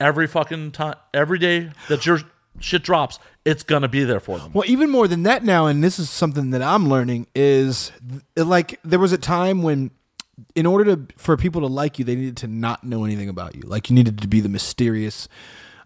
every 0.00 0.26
fucking 0.26 0.72
time, 0.72 0.94
every 1.12 1.38
day 1.38 1.70
that 1.88 2.06
your 2.06 2.20
shit 2.60 2.82
drops, 2.82 3.18
it's 3.44 3.62
gonna 3.62 3.88
be 3.88 4.04
there 4.04 4.20
for 4.20 4.38
them. 4.38 4.52
Well, 4.52 4.68
even 4.68 4.90
more 4.90 5.08
than 5.08 5.22
that 5.24 5.44
now, 5.44 5.66
and 5.66 5.82
this 5.82 5.98
is 5.98 6.10
something 6.10 6.50
that 6.50 6.62
I'm 6.62 6.88
learning 6.88 7.26
is 7.34 7.92
like 8.36 8.78
there 8.84 8.98
was 8.98 9.12
a 9.12 9.18
time 9.18 9.62
when, 9.62 9.90
in 10.54 10.66
order 10.66 10.96
to 10.96 11.14
for 11.16 11.36
people 11.36 11.60
to 11.62 11.66
like 11.66 11.98
you, 11.98 12.04
they 12.04 12.14
needed 12.14 12.36
to 12.38 12.46
not 12.46 12.84
know 12.84 13.04
anything 13.04 13.28
about 13.28 13.54
you. 13.54 13.62
Like 13.62 13.90
you 13.90 13.94
needed 13.94 14.18
to 14.20 14.28
be 14.28 14.40
the 14.40 14.48
mysterious, 14.48 15.28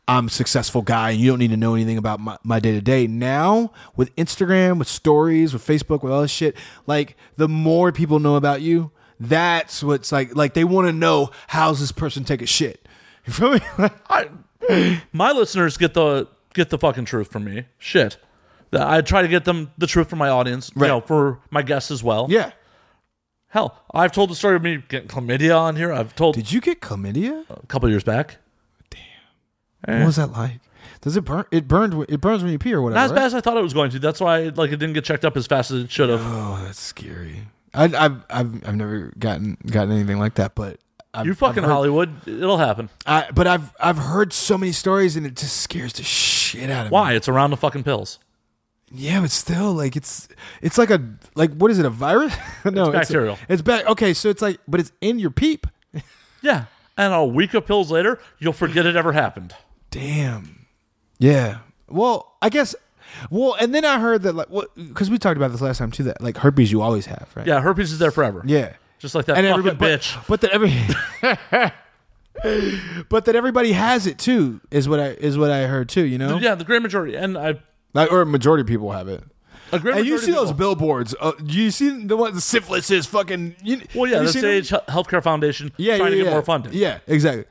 I'm 0.09 0.28
successful 0.28 0.82
guy, 0.82 1.10
and 1.10 1.20
you 1.20 1.30
don't 1.30 1.39
need 1.39 1.51
to 1.51 1.56
know 1.56 1.74
anything 1.74 1.98
about 1.98 2.20
my 2.20 2.36
my 2.43 2.59
day 2.59 2.72
to 2.72 2.80
day. 2.80 3.06
Now 3.06 3.72
with 3.97 4.14
Instagram, 4.16 4.78
with 4.78 4.89
stories, 4.89 5.52
with 5.52 5.64
Facebook, 5.66 6.02
with 6.02 6.12
all 6.12 6.22
this 6.22 6.30
shit, 6.30 6.56
like 6.86 7.16
the 7.36 7.48
more 7.48 7.93
people 7.93 8.18
know 8.18 8.36
about 8.36 8.60
you, 8.60 8.90
that's 9.20 9.82
what's 9.82 10.10
like. 10.10 10.34
Like 10.34 10.55
they 10.55 10.64
want 10.64 10.89
to 10.89 10.93
know 10.93 11.30
how's 11.48 11.80
this 11.80 11.93
person 11.93 12.24
take 12.24 12.43
a 12.43 12.47
shit. 12.47 12.82
You 13.27 13.32
feel 13.32 13.53
me? 13.53 13.61
I, 14.11 15.01
my 15.12 15.32
listeners 15.32 15.77
get 15.77 15.94
the 15.94 16.27
get 16.55 16.70
the 16.70 16.78
fucking 16.78 17.05
truth 17.05 17.31
from 17.31 17.44
me. 17.44 17.65
Shit. 17.78 18.16
I 18.73 19.01
try 19.03 19.23
to 19.23 19.28
get 19.28 19.44
them 19.44 19.70
the 19.78 19.86
truth 19.86 20.09
from 20.09 20.19
my 20.19 20.28
audience, 20.28 20.70
Right. 20.74 20.86
you 20.86 20.93
know, 20.93 21.01
for 21.01 21.39
my 21.51 21.62
guests 21.62 21.90
as 21.90 22.03
well. 22.03 22.27
yeah. 22.31 22.53
Hell, 23.49 23.78
I've 23.93 24.12
told 24.12 24.31
the 24.31 24.35
story 24.35 24.57
of 24.57 24.62
me 24.62 24.82
getting 24.89 25.09
chlamydia 25.09 25.55
on 25.59 25.77
here. 25.77 25.93
I've 25.93 26.15
told 26.16 26.35
Did 26.36 26.51
you 26.51 26.61
get 26.62 26.81
chlamydia? 26.81 27.44
a 27.51 27.66
couple 27.66 27.86
years 27.90 28.03
back. 28.03 28.39
Damn. 29.86 30.01
What 30.01 30.07
was 30.07 30.16
that 30.16 30.32
like? 30.32 30.61
Does 31.03 31.16
it 31.19 31.24
burn? 31.24 31.44
It 31.51 31.69
burned. 31.69 32.07
It 32.09 32.20
burns 32.20 32.43
when 32.43 32.51
you 32.53 32.59
pee 32.59 32.73
or 32.73 32.81
whatever. 32.81 32.97
Not 32.99 33.05
as 33.05 33.11
right? 33.11 33.16
bad 33.19 33.24
as 33.27 33.35
I 33.35 33.40
thought 33.43 33.59
it 33.59 33.62
was 33.62 33.74
going 33.74 33.90
to. 33.90 33.99
That's 33.99 34.20
why 34.20 34.44
like 34.44 34.70
it 34.73 34.77
didn't 34.77 34.94
get 34.94 35.05
checked 35.05 35.24
up 35.27 35.36
as 35.36 35.47
fast 35.47 35.70
as 35.70 35.85
it 35.85 35.90
should 35.90 36.09
have. 36.09 36.23
Oh, 36.24 36.62
that's 36.65 36.81
scary. 36.81 37.43
I, 37.74 37.85
I've 37.85 38.24
I've 38.31 38.69
I've 38.69 38.77
never 38.77 39.12
gotten 39.19 39.59
gotten 39.66 39.93
anything 39.93 40.19
like 40.19 40.35
that, 40.36 40.55
but 40.55 40.78
I've, 41.14 41.26
You 41.26 41.34
fucking 41.34 41.59
I've 41.62 41.64
heard, 41.68 41.72
Hollywood, 41.74 42.26
it'll 42.26 42.56
happen. 42.59 42.89
I, 43.06 43.30
but 43.34 43.47
I've 43.47 43.72
I've 43.78 43.98
heard 43.98 44.32
so 44.32 44.56
many 44.56 44.72
stories, 44.72 45.16
and 45.16 45.26
it 45.26 45.36
just 45.36 45.59
scares 45.60 45.93
the 45.94 46.02
shit 46.02 46.70
out 46.70 46.86
of 46.86 46.93
me. 46.93 46.94
Why? 46.94 47.12
It's 47.14 47.28
around 47.28 47.51
the 47.51 47.56
fucking 47.56 47.84
pills. 47.84 48.18
Yeah, 48.90 49.20
but 49.20 49.30
still, 49.30 49.72
like 49.72 49.97
it's 49.97 50.28
it's 50.60 50.78
like 50.78 50.90
a 50.90 51.02
like 51.34 51.52
what 51.55 51.70
is 51.70 51.78
it? 51.78 51.84
A 51.86 51.90
virus? 51.90 52.34
no, 52.64 52.84
It's 52.89 52.93
bacterial. 52.93 53.39
A, 53.48 53.52
it's 53.52 53.62
back. 53.62 53.86
Okay, 53.86 54.14
so 54.14 54.28
it's 54.28 54.43
like, 54.43 54.59
but 54.68 54.80
it's 54.80 54.93
in 55.01 55.18
your 55.18 55.30
peep. 55.30 55.66
Yeah. 56.43 56.64
And 56.98 57.14
a 57.14 57.24
week 57.24 57.55
of 57.55 57.66
pills 57.66 57.90
later, 57.93 58.18
you'll 58.40 58.52
forget 58.52 58.84
it 58.84 58.97
ever 58.97 59.12
happened. 59.12 59.55
Damn. 59.93 60.66
Yeah. 61.20 61.59
Well, 61.89 62.34
I 62.43 62.48
guess. 62.48 62.74
Well, 63.30 63.55
and 63.60 63.72
then 63.72 63.84
I 63.84 64.01
heard 64.01 64.22
that 64.22 64.34
like 64.34 64.51
what 64.51 64.74
because 64.74 65.09
we 65.09 65.18
talked 65.18 65.36
about 65.36 65.52
this 65.52 65.60
last 65.60 65.78
time 65.78 65.90
too. 65.93 66.02
That 66.02 66.20
like 66.20 66.36
herpes 66.39 66.72
you 66.72 66.82
always 66.82 67.06
have, 67.06 67.30
right? 67.36 67.47
Yeah, 67.47 67.60
herpes 67.60 67.93
is 67.93 67.98
there 68.01 68.10
forever. 68.10 68.43
Yeah. 68.44 68.72
Just 69.03 69.16
like 69.16 69.27
that 69.27 69.37
and 69.37 69.49
fucking 69.49 69.66
everybody, 69.66 69.97
bitch. 69.97 70.15
But, 70.15 70.27
but 70.29 70.41
that 70.43 70.53
every, 70.53 70.70
but 73.09 73.24
that 73.24 73.35
everybody 73.35 73.73
has 73.73 74.07
it 74.07 74.16
too 74.16 74.61
is 74.70 74.89
what 74.89 75.01
I 75.01 75.09
is 75.09 75.37
what 75.37 75.51
I 75.51 75.66
heard 75.66 75.89
too. 75.89 76.05
You 76.05 76.19
know, 76.19 76.39
yeah, 76.39 76.55
the 76.55 76.62
great 76.62 76.83
majority. 76.83 77.16
And 77.16 77.37
I 77.37 77.57
like, 77.95 78.12
or 78.12 78.24
majority 78.24 78.61
of 78.61 78.69
people 78.69 78.93
have 78.93 79.09
it. 79.09 79.24
a 79.73 79.81
great 79.81 79.97
And 79.97 80.07
you 80.07 80.19
see 80.19 80.31
those 80.31 80.53
billboards? 80.53 81.16
Uh, 81.20 81.33
you 81.45 81.73
see 81.73 82.07
the 82.07 82.16
one 82.16 82.33
the 82.33 82.41
syphilis 82.41 82.93
is 82.93 83.05
fucking. 83.07 83.57
You, 83.61 83.81
Well, 83.93 84.09
yeah, 84.09 84.20
the 84.20 84.31
them? 84.31 84.45
AIDS 84.45 84.70
Healthcare 84.70 85.20
Foundation 85.20 85.73
yeah, 85.79 85.97
trying 85.97 86.07
yeah, 86.07 86.11
to 86.11 86.16
get 86.19 86.27
yeah. 86.27 86.31
more 86.31 86.43
funding. 86.43 86.73
Yeah, 86.73 87.01
exactly. 87.09 87.47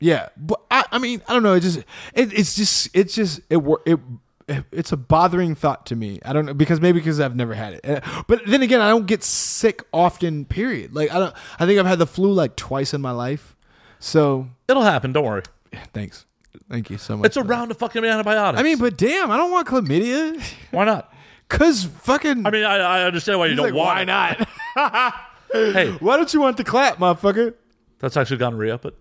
Yeah, 0.00 0.30
but 0.36 0.60
I, 0.68 0.84
I 0.90 0.98
mean, 0.98 1.22
I 1.28 1.32
don't 1.32 1.44
know. 1.44 1.54
It 1.54 1.60
just, 1.60 1.78
it, 2.12 2.32
it's 2.32 2.56
just, 2.56 2.90
it's 2.92 3.14
just, 3.14 3.40
it, 3.48 3.62
it, 3.86 4.00
it's 4.48 4.92
a 4.92 4.96
bothering 4.96 5.54
thought 5.54 5.86
to 5.86 5.96
me. 5.96 6.20
I 6.24 6.32
don't 6.32 6.46
know 6.46 6.54
because 6.54 6.80
maybe 6.80 7.00
because 7.00 7.18
I've 7.20 7.34
never 7.36 7.54
had 7.54 7.74
it. 7.74 7.86
Uh, 7.88 8.22
But 8.28 8.42
then 8.46 8.62
again, 8.62 8.80
I 8.80 8.88
don't 8.88 9.06
get 9.06 9.22
sick 9.24 9.82
often. 9.92 10.44
Period. 10.44 10.94
Like 10.94 11.10
I 11.12 11.18
don't. 11.18 11.34
I 11.58 11.66
think 11.66 11.78
I've 11.80 11.86
had 11.86 11.98
the 11.98 12.06
flu 12.06 12.32
like 12.32 12.56
twice 12.56 12.94
in 12.94 13.00
my 13.00 13.10
life. 13.10 13.56
So 13.98 14.48
It'll 14.68 14.82
happen. 14.82 15.12
Don't 15.12 15.24
worry. 15.24 15.42
yeah, 15.72 15.84
thanks, 15.92 16.26
thank 16.70 16.90
you 16.90 16.98
so 16.98 17.16
much. 17.16 17.26
It's 17.26 17.36
a 17.36 17.42
round 17.42 17.70
of 17.70 17.78
fucking 17.78 18.04
antibiotics. 18.04 18.60
I 18.60 18.62
mean, 18.62 18.78
but 18.78 18.96
damn, 18.96 19.30
I 19.30 19.36
don't 19.36 19.50
want 19.50 19.66
chlamydia. 19.68 20.40
why 20.70 20.84
not? 20.84 21.12
Cause 21.48 21.84
fucking. 21.84 22.44
I 22.46 22.50
mean, 22.50 22.64
I, 22.64 22.76
I 22.76 23.02
understand 23.04 23.38
why 23.38 23.46
you 23.46 23.54
don't 23.56 23.66
like, 23.66 23.74
want 23.74 23.88
why 23.96 24.04
not? 24.04 24.48
Hey, 25.52 25.92
why 26.00 26.16
don't 26.16 26.34
you 26.34 26.40
want 26.40 26.56
the 26.56 26.64
clap, 26.64 26.98
motherfucker? 26.98 27.54
that's 28.00 28.16
actually 28.16 28.36
gonorrhea, 28.38 28.78
but 28.78 28.94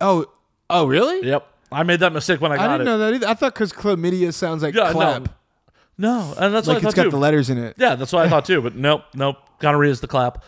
Oh, 0.00 0.26
oh, 0.68 0.86
really? 0.86 1.26
yep. 1.26 1.46
I 1.72 1.82
made 1.82 2.00
that 2.00 2.12
mistake 2.12 2.40
when 2.40 2.52
I 2.52 2.56
got 2.56 2.64
it. 2.64 2.68
I 2.68 2.78
didn't 2.78 2.88
it. 2.88 2.90
know 2.90 2.98
that 2.98 3.14
either. 3.14 3.26
I 3.28 3.34
thought 3.34 3.54
because 3.54 3.72
chlamydia 3.72 4.32
sounds 4.32 4.62
like 4.62 4.74
Yeah, 4.74 4.92
clap. 4.92 5.22
no. 5.22 5.28
No, 5.98 6.34
and 6.38 6.54
that's 6.54 6.66
Like 6.66 6.76
what 6.76 6.84
I 6.84 6.88
it's 6.88 6.94
thought 6.94 6.96
got 6.96 7.02
too. 7.04 7.10
the 7.10 7.16
letters 7.18 7.50
in 7.50 7.58
it. 7.58 7.74
Yeah, 7.78 7.94
that's 7.96 8.12
what 8.12 8.24
I 8.26 8.28
thought 8.28 8.44
too. 8.46 8.60
But 8.62 8.74
nope, 8.76 9.04
nope. 9.14 9.36
Gonorrhea 9.58 9.90
is 9.90 10.00
the 10.00 10.08
clap. 10.08 10.42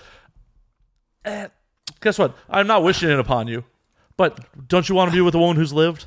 And 1.25 1.51
guess 2.01 2.19
what? 2.19 2.35
I'm 2.49 2.67
not 2.67 2.83
wishing 2.83 3.11
it 3.11 3.19
upon 3.19 3.47
you, 3.49 3.65
but 4.17 4.39
don't 4.69 4.89
you 4.89 4.95
want 4.95 5.11
to 5.11 5.15
be 5.15 5.21
with 5.21 5.35
a 5.35 5.39
woman 5.39 5.57
who's 5.57 5.73
lived? 5.73 6.07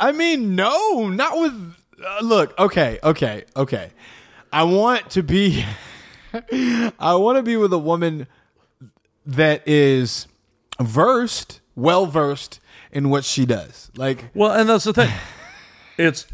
I 0.00 0.12
mean, 0.12 0.54
no, 0.56 1.08
not 1.08 1.38
with. 1.38 1.74
Uh, 2.04 2.18
look, 2.22 2.58
okay, 2.58 2.98
okay, 3.02 3.44
okay. 3.56 3.90
I 4.52 4.64
want 4.64 5.10
to 5.10 5.22
be. 5.22 5.64
I 6.98 7.14
want 7.14 7.36
to 7.36 7.42
be 7.42 7.56
with 7.56 7.72
a 7.72 7.78
woman 7.78 8.26
that 9.24 9.66
is 9.68 10.26
versed, 10.80 11.60
well 11.76 12.06
versed 12.06 12.58
in 12.92 13.08
what 13.10 13.24
she 13.24 13.46
does. 13.46 13.90
Like, 13.96 14.26
Well, 14.34 14.52
and 14.52 14.68
that's 14.68 14.84
the 14.84 14.92
thing. 14.92 15.10
It's 15.98 16.26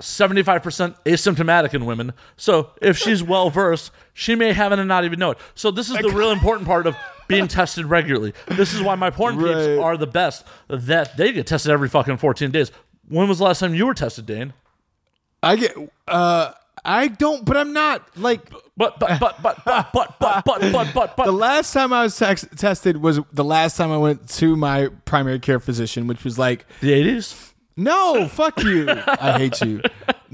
75% 0.00 0.96
asymptomatic 1.04 1.72
in 1.74 1.86
women. 1.86 2.12
So 2.36 2.70
if 2.82 2.98
she's 2.98 3.22
well 3.22 3.50
versed, 3.50 3.92
she 4.12 4.34
may 4.34 4.52
have 4.52 4.72
it 4.72 4.78
and 4.78 4.88
not 4.88 5.04
even 5.04 5.18
know 5.18 5.30
it. 5.30 5.38
So 5.54 5.70
this 5.70 5.88
is 5.88 5.96
the 5.98 6.10
real 6.10 6.32
important 6.32 6.66
part 6.66 6.86
of 6.86 6.96
being 7.28 7.48
tested 7.48 7.86
regularly. 7.86 8.34
This 8.48 8.74
is 8.74 8.82
why 8.82 8.94
my 8.96 9.10
porn 9.10 9.38
Right. 9.38 9.54
peeps 9.54 9.80
are 9.80 9.96
the 9.96 10.06
best. 10.06 10.44
That 10.68 11.16
they 11.16 11.32
get 11.32 11.46
tested 11.46 11.70
every 11.70 11.88
fucking 11.88 12.16
14 12.18 12.50
days. 12.50 12.72
When 13.08 13.28
was 13.28 13.38
the 13.38 13.44
last 13.44 13.60
time 13.60 13.74
you 13.74 13.86
were 13.86 13.94
tested, 13.94 14.26
Dane? 14.26 14.52
I 15.42 15.56
get. 15.56 15.76
Uh, 16.08 16.50
I 16.84 17.08
don't, 17.08 17.44
but 17.44 17.56
I'm 17.56 17.72
not 17.72 18.16
like 18.18 18.50
But 18.76 18.98
but 18.98 19.18
but 19.18 19.42
but 19.42 19.64
but 19.64 19.92
but 19.94 20.18
but 20.18 20.44
but 20.44 20.94
but 20.94 21.16
but 21.16 21.24
the 21.24 21.32
last 21.32 21.72
time 21.72 21.94
I 21.94 22.02
was 22.02 22.16
tex- 22.16 22.46
tested 22.56 22.98
was 22.98 23.20
the 23.32 23.44
last 23.44 23.78
time 23.78 23.90
I 23.90 23.96
went 23.96 24.28
to 24.30 24.54
my 24.54 24.88
primary 25.06 25.38
care 25.38 25.58
physician, 25.60 26.06
which 26.06 26.24
was 26.24 26.38
like, 26.38 26.66
the 26.80 26.92
eighties. 26.92 27.54
no, 27.76 28.28
fuck 28.28 28.62
you, 28.62 28.86
I 28.88 29.38
hate 29.38 29.60
you. 29.62 29.80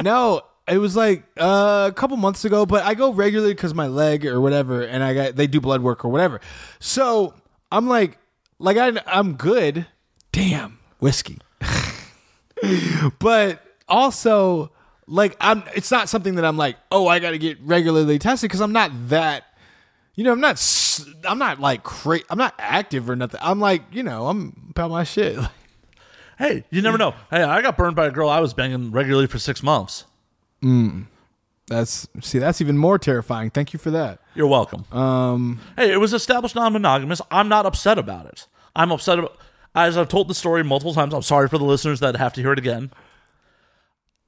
No, 0.02 0.42
it 0.66 0.78
was 0.78 0.96
like 0.96 1.22
uh, 1.38 1.88
a 1.90 1.94
couple 1.94 2.16
months 2.16 2.44
ago, 2.44 2.66
but 2.66 2.82
I 2.84 2.94
go 2.94 3.12
regularly 3.12 3.54
because 3.54 3.74
my 3.74 3.86
leg 3.86 4.26
or 4.26 4.40
whatever, 4.40 4.82
and 4.82 5.04
I 5.04 5.14
got 5.14 5.36
they 5.36 5.46
do 5.46 5.60
blood 5.60 5.82
work 5.82 6.04
or 6.04 6.08
whatever. 6.08 6.40
So 6.80 7.34
I'm 7.70 7.86
like, 7.88 8.18
like 8.58 8.76
I 8.76 8.92
I'm 9.06 9.34
good. 9.34 9.86
Damn 10.32 10.78
whiskey, 10.98 11.38
but 13.18 13.62
also 13.88 14.71
like 15.06 15.36
I'm. 15.40 15.62
It's 15.74 15.90
not 15.90 16.08
something 16.08 16.36
that 16.36 16.44
I'm 16.44 16.56
like, 16.56 16.76
oh, 16.90 17.06
I 17.08 17.18
got 17.18 17.30
to 17.30 17.38
get 17.38 17.58
regularly 17.62 18.18
tested 18.18 18.48
because 18.48 18.60
I'm 18.60 18.72
not 18.72 18.90
that. 19.08 19.44
You 20.14 20.24
know, 20.24 20.32
I'm 20.32 20.40
not. 20.40 20.60
I'm 21.28 21.38
not 21.38 21.60
like 21.60 21.82
cra- 21.82 22.20
I'm 22.30 22.38
not 22.38 22.54
active 22.58 23.08
or 23.08 23.16
nothing. 23.16 23.40
I'm 23.42 23.60
like, 23.60 23.82
you 23.92 24.02
know, 24.02 24.28
I'm 24.28 24.68
about 24.70 24.90
my 24.90 25.04
shit. 25.04 25.38
Hey, 26.38 26.64
you 26.70 26.82
never 26.82 26.98
know. 26.98 27.14
Hey, 27.30 27.42
I 27.42 27.62
got 27.62 27.76
burned 27.76 27.94
by 27.94 28.06
a 28.06 28.10
girl 28.10 28.28
I 28.28 28.40
was 28.40 28.52
banging 28.52 28.90
regularly 28.90 29.28
for 29.28 29.38
six 29.38 29.62
months. 29.62 30.06
That's 31.68 32.08
see, 32.20 32.38
that's 32.38 32.60
even 32.60 32.78
more 32.78 32.98
terrifying. 32.98 33.50
Thank 33.50 33.72
you 33.72 33.78
for 33.78 33.90
that. 33.92 34.18
You're 34.34 34.48
welcome. 34.48 34.84
Um, 34.90 35.60
hey, 35.76 35.92
it 35.92 35.98
was 35.98 36.12
established 36.12 36.54
non-monogamous. 36.56 37.20
I'm 37.30 37.48
not 37.48 37.64
upset 37.66 37.96
about 37.98 38.26
it. 38.26 38.46
I'm 38.74 38.90
upset 38.90 39.20
about. 39.20 39.36
As 39.74 39.96
I've 39.96 40.08
told 40.08 40.28
the 40.28 40.34
story 40.34 40.62
multiple 40.64 40.92
times, 40.92 41.14
I'm 41.14 41.22
sorry 41.22 41.48
for 41.48 41.58
the 41.58 41.64
listeners 41.64 42.00
that 42.00 42.16
have 42.16 42.32
to 42.34 42.40
hear 42.42 42.52
it 42.52 42.58
again. 42.58 42.90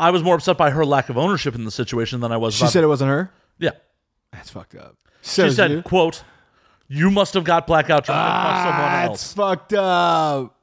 I 0.04 0.10
was 0.10 0.22
more 0.22 0.34
upset 0.34 0.58
by 0.58 0.70
her 0.70 0.84
lack 0.84 1.08
of 1.08 1.16
ownership 1.16 1.54
in 1.54 1.64
the 1.64 1.70
situation 1.70 2.20
than 2.20 2.30
I 2.30 2.36
was. 2.36 2.54
She 2.54 2.64
about, 2.64 2.72
said 2.72 2.84
it 2.84 2.88
wasn't 2.88 3.10
her. 3.10 3.30
"Yeah." 3.58 3.70
That's 4.32 4.50
fucked 4.50 4.74
up. 4.74 4.96
She 5.22 5.50
said, 5.50 5.84
"quote 5.84 6.24
You 6.88 7.10
must 7.10 7.32
have 7.34 7.44
got 7.44 7.66
blackout 7.66 8.04
drunk 8.04 8.20
and 8.20 8.42
fucked 8.44 8.58
someone 8.58 8.90
ah, 8.90 9.02
else." 9.04 9.20
"That's 9.22 9.32
fucked 9.34 9.72
up." 9.72 10.56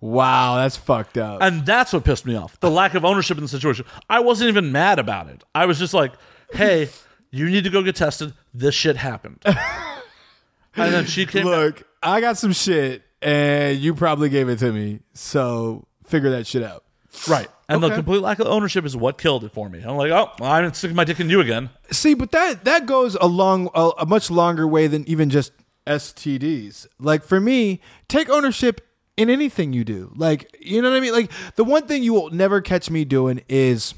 Wow, 0.00 0.56
that's 0.56 0.76
fucked 0.76 1.16
up. 1.16 1.40
And 1.42 1.64
that's 1.64 1.92
what 1.92 2.02
pissed 2.02 2.26
me 2.26 2.34
off. 2.34 2.58
The 2.58 2.70
lack 2.70 2.94
of 2.94 3.04
ownership 3.04 3.38
in 3.38 3.44
the 3.44 3.48
situation. 3.48 3.84
I 4.10 4.18
wasn't 4.18 4.48
even 4.48 4.72
mad 4.72 4.98
about 4.98 5.28
it. 5.28 5.44
I 5.54 5.64
was 5.66 5.78
just 5.78 5.94
like, 5.94 6.12
hey, 6.52 6.88
you 7.30 7.48
need 7.48 7.62
to 7.62 7.70
go 7.70 7.82
get 7.82 7.94
tested. 7.94 8.34
This 8.52 8.74
shit 8.74 8.96
happened. 8.96 9.38
and 9.44 10.92
then 10.92 11.04
she 11.06 11.24
came 11.24 11.44
Look, 11.44 11.84
I 12.02 12.20
got 12.20 12.36
some 12.36 12.52
shit, 12.52 13.04
and 13.22 13.78
you 13.78 13.94
probably 13.94 14.28
gave 14.28 14.48
it 14.48 14.58
to 14.58 14.72
me. 14.72 15.00
So 15.14 15.86
figure 16.04 16.30
that 16.30 16.48
shit 16.48 16.64
out. 16.64 16.81
Right. 17.28 17.48
And 17.68 17.82
the 17.82 17.90
complete 17.90 18.20
lack 18.20 18.38
of 18.38 18.46
ownership 18.46 18.84
is 18.84 18.96
what 18.96 19.18
killed 19.18 19.44
it 19.44 19.52
for 19.52 19.68
me. 19.68 19.80
I'm 19.80 19.96
like, 19.96 20.10
oh, 20.10 20.30
well, 20.38 20.50
I'm 20.50 20.74
sticking 20.74 20.96
my 20.96 21.04
dick 21.04 21.20
in 21.20 21.30
you 21.30 21.40
again. 21.40 21.70
See, 21.90 22.14
but 22.14 22.30
that 22.32 22.64
that 22.64 22.86
goes 22.86 23.14
a 23.16 23.26
long, 23.26 23.70
a, 23.74 23.90
a 24.00 24.06
much 24.06 24.30
longer 24.30 24.66
way 24.66 24.86
than 24.86 25.08
even 25.08 25.30
just 25.30 25.52
STDs. 25.86 26.86
Like 26.98 27.24
for 27.24 27.40
me, 27.40 27.80
take 28.08 28.28
ownership 28.28 28.86
in 29.16 29.30
anything 29.30 29.72
you 29.72 29.84
do. 29.84 30.12
Like 30.16 30.54
you 30.60 30.82
know 30.82 30.90
what 30.90 30.96
I 30.96 31.00
mean. 31.00 31.12
Like 31.12 31.30
the 31.56 31.64
one 31.64 31.86
thing 31.86 32.02
you 32.02 32.12
will 32.12 32.30
never 32.30 32.60
catch 32.60 32.90
me 32.90 33.04
doing 33.04 33.42
is 33.48 33.94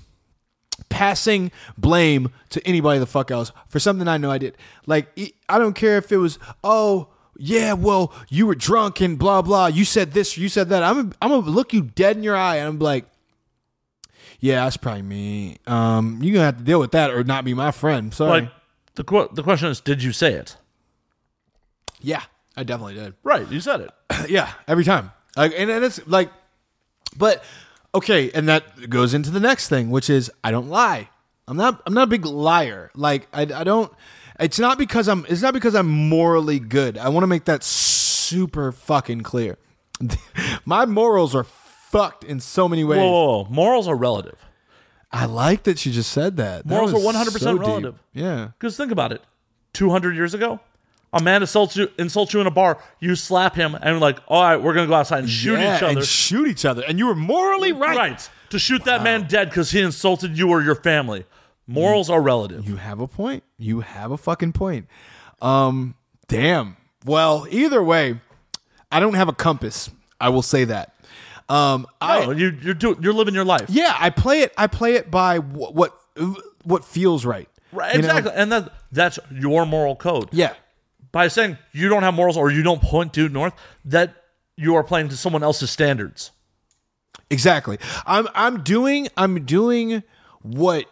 passing 0.88 1.52
blame 1.78 2.30
to 2.50 2.66
anybody 2.66 2.98
the 2.98 3.06
fuck 3.06 3.30
else 3.30 3.52
for 3.68 3.78
something 3.78 4.08
I 4.08 4.18
know 4.18 4.30
I 4.30 4.38
did. 4.38 4.56
Like 4.86 5.18
I 5.48 5.58
don't 5.58 5.74
care 5.74 5.96
if 5.98 6.12
it 6.12 6.18
was 6.18 6.38
oh. 6.62 7.08
Yeah, 7.36 7.72
well, 7.72 8.12
you 8.28 8.46
were 8.46 8.54
drunk 8.54 9.00
and 9.00 9.18
blah 9.18 9.42
blah. 9.42 9.66
You 9.66 9.84
said 9.84 10.12
this, 10.12 10.36
you 10.38 10.48
said 10.48 10.68
that. 10.68 10.82
I'm 10.82 11.12
I'm 11.20 11.30
gonna 11.30 11.50
look 11.50 11.72
you 11.72 11.82
dead 11.82 12.16
in 12.16 12.22
your 12.22 12.36
eye 12.36 12.56
and 12.56 12.68
I'm 12.68 12.78
like, 12.78 13.06
yeah, 14.40 14.64
that's 14.64 14.76
probably 14.76 15.02
me. 15.02 15.58
Um, 15.66 16.20
you're 16.22 16.34
gonna 16.34 16.44
have 16.46 16.58
to 16.58 16.64
deal 16.64 16.78
with 16.80 16.92
that 16.92 17.10
or 17.10 17.24
not 17.24 17.44
be 17.44 17.54
my 17.54 17.70
friend. 17.70 18.12
Sorry. 18.12 18.42
Like, 18.42 18.50
the, 18.94 19.04
qu- 19.04 19.28
the 19.32 19.42
question 19.42 19.68
is, 19.68 19.80
did 19.80 20.02
you 20.02 20.12
say 20.12 20.34
it? 20.34 20.56
yeah, 22.00 22.22
I 22.56 22.62
definitely 22.64 22.94
did. 22.94 23.14
Right. 23.22 23.50
You 23.50 23.60
said 23.60 23.80
it. 23.80 23.90
yeah, 24.28 24.52
every 24.68 24.84
time. 24.84 25.10
Like, 25.36 25.54
and, 25.56 25.70
and 25.70 25.84
it's 25.84 26.06
like, 26.06 26.30
but 27.16 27.42
okay, 27.94 28.30
and 28.32 28.48
that 28.48 28.90
goes 28.90 29.14
into 29.14 29.30
the 29.30 29.40
next 29.40 29.68
thing, 29.68 29.90
which 29.90 30.10
is 30.10 30.30
I 30.44 30.50
don't 30.50 30.68
lie. 30.68 31.08
I'm 31.48 31.56
not. 31.56 31.82
I'm 31.86 31.94
not 31.94 32.04
a 32.04 32.10
big 32.10 32.24
liar. 32.24 32.90
Like 32.94 33.26
I, 33.32 33.42
I 33.42 33.64
don't. 33.64 33.92
It's 34.40 34.58
not 34.58 34.78
because 34.78 35.08
I'm. 35.08 35.24
It's 35.28 35.42
not 35.42 35.54
because 35.54 35.74
I'm 35.74 35.88
morally 35.88 36.58
good. 36.58 36.98
I 36.98 37.08
want 37.08 37.22
to 37.22 37.28
make 37.28 37.44
that 37.44 37.62
super 37.62 38.72
fucking 38.72 39.22
clear. 39.22 39.58
My 40.64 40.86
morals 40.86 41.34
are 41.34 41.44
fucked 41.44 42.24
in 42.24 42.40
so 42.40 42.68
many 42.68 42.82
ways. 42.82 42.98
Whoa, 42.98 43.10
whoa, 43.10 43.42
whoa. 43.42 43.50
Morals 43.50 43.86
are 43.86 43.94
relative. 43.94 44.44
I 45.12 45.26
like 45.26 45.62
that 45.62 45.78
she 45.78 45.92
just 45.92 46.10
said 46.10 46.38
that. 46.38 46.66
That 46.66 46.74
Morals 46.74 46.92
was 46.92 47.06
are 47.06 47.12
100% 47.12 47.38
so 47.38 47.52
deep. 47.52 47.60
relative. 47.60 48.02
Yeah. 48.12 48.48
Because 48.58 48.76
think 48.76 48.90
about 48.90 49.12
it. 49.12 49.22
200 49.74 50.16
years 50.16 50.34
ago, 50.34 50.58
a 51.12 51.22
man 51.22 51.42
insults 51.42 51.76
you, 51.76 51.88
insults 51.98 52.34
you 52.34 52.40
in 52.40 52.48
a 52.48 52.50
bar, 52.50 52.82
you 52.98 53.14
slap 53.14 53.54
him, 53.54 53.76
and 53.80 54.00
like, 54.00 54.18
all 54.26 54.42
right, 54.42 54.56
we're 54.56 54.74
going 54.74 54.86
to 54.86 54.90
go 54.90 54.94
outside 54.96 55.20
and 55.20 55.30
shoot 55.30 55.56
Yeah, 55.56 55.76
each 55.76 55.82
other. 55.84 55.98
And 55.98 56.04
shoot 56.04 56.48
each 56.48 56.64
other. 56.64 56.82
And 56.82 56.98
you 56.98 57.06
were 57.06 57.14
morally 57.14 57.70
right. 57.70 57.96
Right. 57.96 58.30
To 58.50 58.58
shoot 58.58 58.84
that 58.84 59.04
man 59.04 59.28
dead 59.28 59.50
because 59.50 59.70
he 59.70 59.80
insulted 59.80 60.36
you 60.36 60.50
or 60.50 60.62
your 60.62 60.74
family. 60.74 61.24
Morals 61.66 62.10
are 62.10 62.20
relative. 62.20 62.68
You 62.68 62.76
have 62.76 63.00
a 63.00 63.06
point. 63.08 63.42
You 63.58 63.80
have 63.80 64.10
a 64.10 64.16
fucking 64.16 64.52
point. 64.52 64.86
Um, 65.40 65.94
damn. 66.28 66.76
Well, 67.04 67.46
either 67.50 67.82
way, 67.82 68.20
I 68.92 69.00
don't 69.00 69.14
have 69.14 69.28
a 69.28 69.32
compass. 69.32 69.90
I 70.20 70.28
will 70.28 70.42
say 70.42 70.64
that. 70.64 70.94
Um, 71.48 71.86
I 72.00 72.24
No, 72.24 72.30
you, 72.32 72.56
you're, 72.62 72.74
do, 72.74 72.96
you're 73.00 73.12
living 73.12 73.34
your 73.34 73.44
life. 73.44 73.66
yeah, 73.68 73.94
I 73.98 74.10
play 74.10 74.40
it. 74.42 74.52
I 74.56 74.66
play 74.66 74.94
it 74.94 75.10
by 75.10 75.38
what 75.38 75.74
what, 75.74 76.00
what 76.62 76.84
feels 76.84 77.24
right. 77.26 77.48
Right, 77.72 77.94
You 77.96 78.02
know? 78.02 78.08
exactly. 78.08 78.32
And 78.34 78.52
that, 78.52 78.72
that's 78.92 79.18
your 79.30 79.66
moral 79.66 79.96
code. 79.96 80.28
Yeah. 80.32 80.54
By 81.12 81.28
saying 81.28 81.58
you 81.72 81.88
don't 81.88 82.02
have 82.02 82.14
morals 82.14 82.36
or 82.36 82.50
you 82.50 82.62
don't 82.62 82.80
point 82.80 83.12
due 83.12 83.28
north, 83.28 83.52
that 83.84 84.14
you 84.56 84.74
are 84.76 84.84
playing 84.84 85.08
to 85.10 85.16
someone 85.16 85.42
else's 85.42 85.70
standards. 85.70 86.30
Exactly. 87.30 87.78
I'm 88.06 88.28
I'm 88.34 88.62
doing 88.62 89.08
I'm 89.16 89.44
doing 89.44 90.02
what 90.42 90.86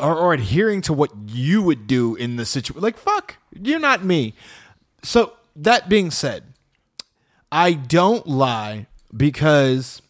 or, 0.00 0.16
or 0.16 0.32
adhering 0.32 0.80
to 0.82 0.92
what 0.92 1.10
you 1.26 1.62
would 1.62 1.86
do 1.86 2.14
in 2.14 2.36
the 2.36 2.44
situation. 2.44 2.82
Like 2.82 2.98
fuck, 2.98 3.36
you're 3.52 3.78
not 3.78 4.04
me. 4.04 4.34
So 5.02 5.34
that 5.56 5.88
being 5.88 6.10
said, 6.10 6.44
I 7.52 7.72
don't 7.72 8.26
lie 8.26 8.86
because 9.16 10.02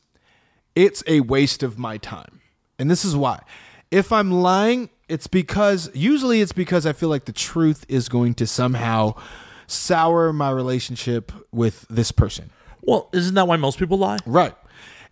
it's 0.74 1.02
a 1.06 1.20
waste 1.20 1.62
of 1.62 1.78
my 1.78 1.96
time. 1.98 2.40
And 2.78 2.90
this 2.90 3.04
is 3.04 3.16
why. 3.16 3.42
If 3.90 4.12
I'm 4.12 4.30
lying, 4.30 4.90
it's 5.08 5.26
because 5.26 5.90
usually 5.94 6.40
it's 6.40 6.52
because 6.52 6.86
I 6.86 6.92
feel 6.92 7.08
like 7.08 7.24
the 7.24 7.32
truth 7.32 7.84
is 7.88 8.08
going 8.08 8.34
to 8.34 8.46
somehow 8.46 9.14
sour 9.66 10.32
my 10.32 10.50
relationship 10.50 11.32
with 11.52 11.86
this 11.88 12.12
person. 12.12 12.50
Well, 12.82 13.08
isn't 13.12 13.34
that 13.34 13.46
why 13.46 13.56
most 13.56 13.78
people 13.78 13.98
lie? 13.98 14.18
Right. 14.24 14.54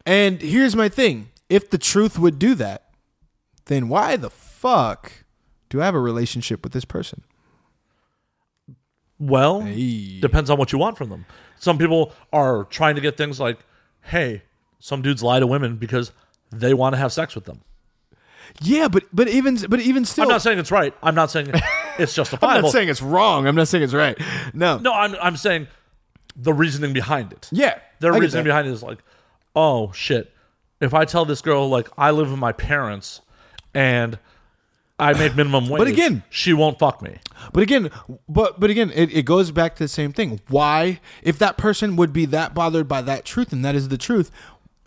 And 0.06 0.40
here's 0.40 0.76
my 0.76 0.88
thing 0.88 1.28
if 1.48 1.70
the 1.70 1.78
truth 1.78 2.18
would 2.18 2.38
do 2.38 2.54
that, 2.54 2.90
then 3.66 3.88
why 3.88 4.16
the 4.16 4.30
fuck 4.58 5.12
do 5.70 5.80
I 5.80 5.84
have 5.84 5.94
a 5.94 6.00
relationship 6.00 6.62
with 6.64 6.72
this 6.72 6.84
person? 6.84 7.22
Well, 9.18 9.62
Hey. 9.62 10.20
depends 10.20 10.48
on 10.50 10.58
what 10.58 10.72
you 10.72 10.78
want 10.78 10.96
from 10.96 11.08
them. 11.10 11.26
Some 11.58 11.76
people 11.78 12.12
are 12.32 12.64
trying 12.64 12.94
to 12.94 13.00
get 13.00 13.16
things 13.16 13.40
like, 13.40 13.58
hey, 14.02 14.42
some 14.78 15.02
dudes 15.02 15.22
lie 15.22 15.40
to 15.40 15.46
women 15.46 15.76
because 15.76 16.12
they 16.50 16.72
want 16.72 16.94
to 16.94 16.98
have 16.98 17.12
sex 17.12 17.34
with 17.34 17.44
them. 17.44 17.60
Yeah, 18.60 18.88
but 18.88 19.04
but 19.12 19.28
even 19.28 19.58
but 19.68 19.80
even 19.80 20.04
still, 20.04 20.22
I'm 20.24 20.30
not 20.30 20.40
saying 20.42 20.58
it's 20.58 20.70
right. 20.70 20.94
I'm 21.02 21.14
not 21.14 21.30
saying 21.30 21.52
it's 21.98 22.14
justifiable. 22.14 22.56
I'm 22.56 22.62
not 22.62 22.72
saying 22.72 22.88
it's 22.88 23.02
wrong. 23.02 23.46
I'm 23.46 23.54
not 23.56 23.68
saying 23.68 23.84
it's 23.84 23.92
right. 23.92 24.16
No, 24.54 24.78
no, 24.78 24.92
I'm, 24.94 25.14
I'm 25.20 25.36
saying 25.36 25.66
the 26.34 26.54
reasoning 26.54 26.92
behind 26.94 27.32
it. 27.32 27.48
yeah, 27.52 27.78
Their 28.00 28.14
I 28.14 28.18
reasoning 28.18 28.44
behind 28.44 28.66
it 28.66 28.70
is 28.70 28.82
like, 28.82 28.98
oh 29.54 29.92
shit, 29.92 30.32
if 30.80 30.94
I 30.94 31.04
tell 31.04 31.24
this 31.26 31.42
girl 31.42 31.68
like 31.68 31.88
I 31.98 32.10
live 32.10 32.30
with 32.30 32.38
my 32.40 32.52
parents 32.52 33.20
and 33.74 34.18
I 34.98 35.12
made 35.12 35.36
minimum 35.36 35.68
wage, 35.68 35.78
But 35.78 35.86
again- 35.86 36.24
she 36.28 36.52
won't 36.52 36.78
fuck 36.78 37.00
me. 37.02 37.18
But 37.52 37.62
again, 37.62 37.90
but 38.28 38.58
but 38.58 38.68
again, 38.70 38.90
it, 38.94 39.12
it 39.14 39.22
goes 39.24 39.50
back 39.52 39.76
to 39.76 39.84
the 39.84 39.88
same 39.88 40.12
thing. 40.12 40.40
Why, 40.48 41.00
if 41.22 41.38
that 41.38 41.56
person 41.56 41.94
would 41.96 42.12
be 42.12 42.24
that 42.26 42.52
bothered 42.54 42.88
by 42.88 43.02
that 43.02 43.24
truth, 43.24 43.52
and 43.52 43.64
that 43.64 43.74
is 43.76 43.88
the 43.88 43.98
truth, 43.98 44.30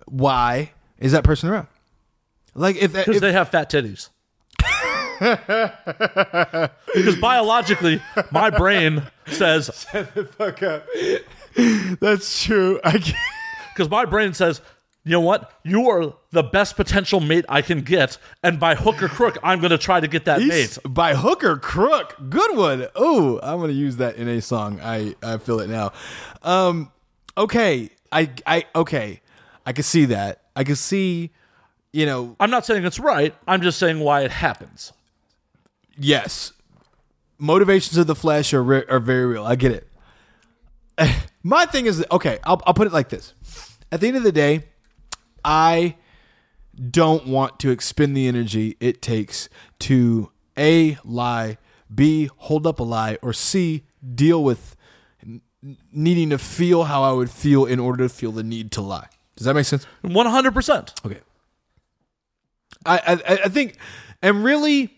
why 0.06 0.72
is 1.00 1.14
that 1.14 1.24
person 1.24 1.50
around? 1.50 1.68
Like 2.54 2.76
if, 2.76 2.92
Because 2.94 3.22
they 3.22 3.32
have 3.32 3.50
fat 3.50 3.70
titties. 3.72 4.10
Because 6.94 7.16
biologically, 7.18 8.02
my 8.32 8.50
brain 8.50 9.04
says, 9.28 9.88
Shut 9.92 10.14
the 10.16 10.26
fuck 10.26 10.64
up, 10.64 10.88
that's 12.00 12.44
true. 12.44 12.80
I 12.84 12.94
can't. 12.98 13.16
because 13.74 13.90
my 13.90 14.06
brain 14.06 14.34
says, 14.34 14.62
you 15.04 15.12
know 15.12 15.22
what? 15.22 15.52
You 15.64 15.90
are 15.90 16.14
the 16.32 16.44
best 16.44 16.76
potential 16.76 17.20
mate 17.20 17.46
I 17.50 17.62
can 17.62 17.82
get, 17.82 18.18
and 18.44 18.60
by 18.60 18.76
hook 18.76 19.02
or 19.02 19.08
crook, 19.08 19.38
I'm 19.42 19.60
going 19.60 19.72
to 19.72 19.78
try 19.78 20.00
to 20.00 20.08
get 20.08 20.26
that 20.26 20.42
mate. 20.42 20.78
By 20.88 21.16
hook 21.16 21.44
or 21.44 21.58
crook. 21.58 22.16
Good 22.30 22.56
one. 22.56 22.88
Oh, 22.96 23.40
I'm 23.42 23.60
gonna 23.60 23.74
use 23.74 23.98
that 23.98 24.16
in 24.16 24.28
a 24.28 24.42
song. 24.42 24.80
I 24.82 25.16
I 25.24 25.38
feel 25.38 25.60
it 25.60 25.70
now. 25.70 25.92
Um, 26.44 26.92
okay. 27.38 27.90
I 28.12 28.30
I 28.46 28.66
okay. 28.76 29.22
I 29.66 29.74
can 29.74 29.84
see 29.84 30.06
that. 30.06 30.42
I 30.56 30.64
can 30.64 30.76
see 30.76 31.32
you 31.94 32.06
know, 32.06 32.36
I'm 32.40 32.50
not 32.50 32.66
saying 32.66 32.86
it's 32.86 33.00
right. 33.00 33.36
I'm 33.48 33.62
just 33.62 33.78
saying 33.78 34.00
why 34.00 34.22
it 34.22 34.32
happens. 34.32 34.94
yes, 35.98 36.54
motivations 37.38 37.98
of 37.98 38.08
the 38.08 38.16
flesh 38.16 38.54
are 38.54 38.64
re- 38.64 38.86
are 38.88 39.00
very 39.00 39.26
real. 39.26 39.44
I 39.46 39.56
get 39.56 39.72
it. 39.72 39.88
My 41.44 41.66
thing 41.66 41.86
is 41.88 42.06
okay. 42.12 42.40
I'll 42.44 42.62
I'll 42.66 42.74
put 42.74 42.88
it 42.88 42.94
like 42.94 43.10
this. 43.10 43.34
At 43.92 44.00
the 44.00 44.08
end 44.08 44.18
of 44.18 44.24
the 44.24 44.32
day, 44.32 44.64
I 45.44 45.96
don't 46.90 47.28
want 47.28 47.60
to 47.60 47.70
expend 47.70 48.16
the 48.16 48.28
energy 48.28 48.78
it 48.80 49.02
takes 49.02 49.50
to 49.80 50.32
a 50.58 50.98
lie, 51.04 51.58
b 51.94 52.30
hold 52.38 52.66
up 52.66 52.80
a 52.80 52.84
lie, 52.84 53.18
or 53.22 53.34
c 53.34 53.84
deal 54.16 54.44
with 54.44 54.76
needing 55.92 56.30
to 56.32 56.38
feel 56.38 56.86
how 56.86 57.04
I 57.04 57.12
would 57.12 57.30
feel 57.30 57.66
in 57.66 57.80
order 57.80 58.04
to 58.06 58.10
feel 58.10 58.32
the 58.32 58.44
need 58.44 58.72
to 58.74 58.82
lie. 58.82 59.08
Does 59.36 59.46
that 59.46 59.54
make 59.54 59.66
sense? 59.66 59.86
100%. 60.04 61.06
Okay. 61.06 61.20
I 62.86 62.98
I, 62.98 63.34
I 63.46 63.50
think, 63.50 63.78
and 64.22 64.44
really, 64.44 64.98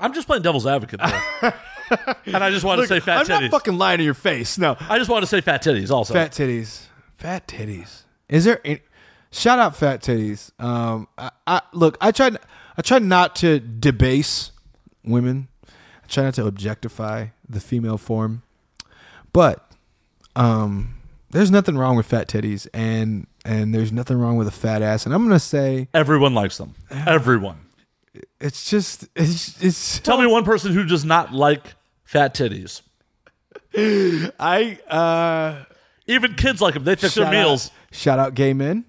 I'm 0.00 0.14
just 0.14 0.26
playing 0.26 0.42
devil's 0.42 0.66
advocate 0.66 1.00
there. 1.00 1.54
and 2.26 2.42
I 2.42 2.50
just 2.50 2.64
want 2.64 2.80
to 2.80 2.86
say 2.86 3.00
fat 3.00 3.18
titties. 3.18 3.30
I'm 3.30 3.40
titties. 3.40 3.42
not 3.42 3.50
fucking 3.50 3.76
lying 3.76 3.98
to 3.98 4.04
your 4.04 4.14
face. 4.14 4.56
No, 4.56 4.76
I 4.88 4.98
just 4.98 5.10
want 5.10 5.22
to 5.22 5.26
say 5.26 5.40
fat 5.40 5.62
titties 5.62 5.90
also. 5.90 6.14
fat 6.14 6.32
titties, 6.32 6.86
fat 7.16 7.46
titties. 7.46 8.02
Is 8.28 8.44
there? 8.44 8.60
Any, 8.64 8.80
shout 9.32 9.58
out 9.58 9.74
fat 9.74 10.00
titties. 10.02 10.52
Um, 10.62 11.08
I, 11.18 11.30
I 11.46 11.62
look. 11.72 11.98
I 12.00 12.12
tried. 12.12 12.36
I 12.76 12.82
try 12.82 13.00
not 13.00 13.34
to 13.36 13.58
debase 13.58 14.52
women. 15.04 15.48
I 15.66 16.06
try 16.08 16.22
not 16.24 16.34
to 16.34 16.46
objectify 16.46 17.26
the 17.48 17.60
female 17.60 17.98
form, 17.98 18.42
but 19.32 19.68
um, 20.36 20.94
there's 21.30 21.50
nothing 21.50 21.76
wrong 21.76 21.96
with 21.96 22.06
fat 22.06 22.28
titties, 22.28 22.68
and 22.72 23.26
and 23.44 23.74
there's 23.74 23.90
nothing 23.92 24.18
wrong 24.18 24.36
with 24.36 24.46
a 24.46 24.52
fat 24.52 24.82
ass. 24.82 25.04
And 25.04 25.14
I'm 25.14 25.24
gonna 25.24 25.40
say 25.40 25.88
Everyone 25.92 26.34
likes 26.34 26.58
them. 26.58 26.74
Everyone. 26.90 27.66
it's 28.40 28.70
just 28.70 29.08
it's 29.16 29.60
it's. 29.62 29.98
Tell 30.00 30.20
me 30.20 30.26
one 30.26 30.44
person 30.44 30.72
who 30.72 30.84
does 30.84 31.04
not 31.04 31.32
like 31.32 31.74
fat 32.04 32.34
titties. 32.34 32.82
I 34.38 34.78
uh 34.88 35.64
Even 36.06 36.34
kids 36.34 36.60
like 36.60 36.74
them. 36.74 36.84
They 36.84 36.92
pick 36.94 37.12
their 37.12 37.24
shout 37.24 37.32
meals. 37.32 37.66
Out, 37.68 37.94
shout 37.94 38.18
out 38.18 38.34
gay 38.34 38.52
men. 38.52 38.84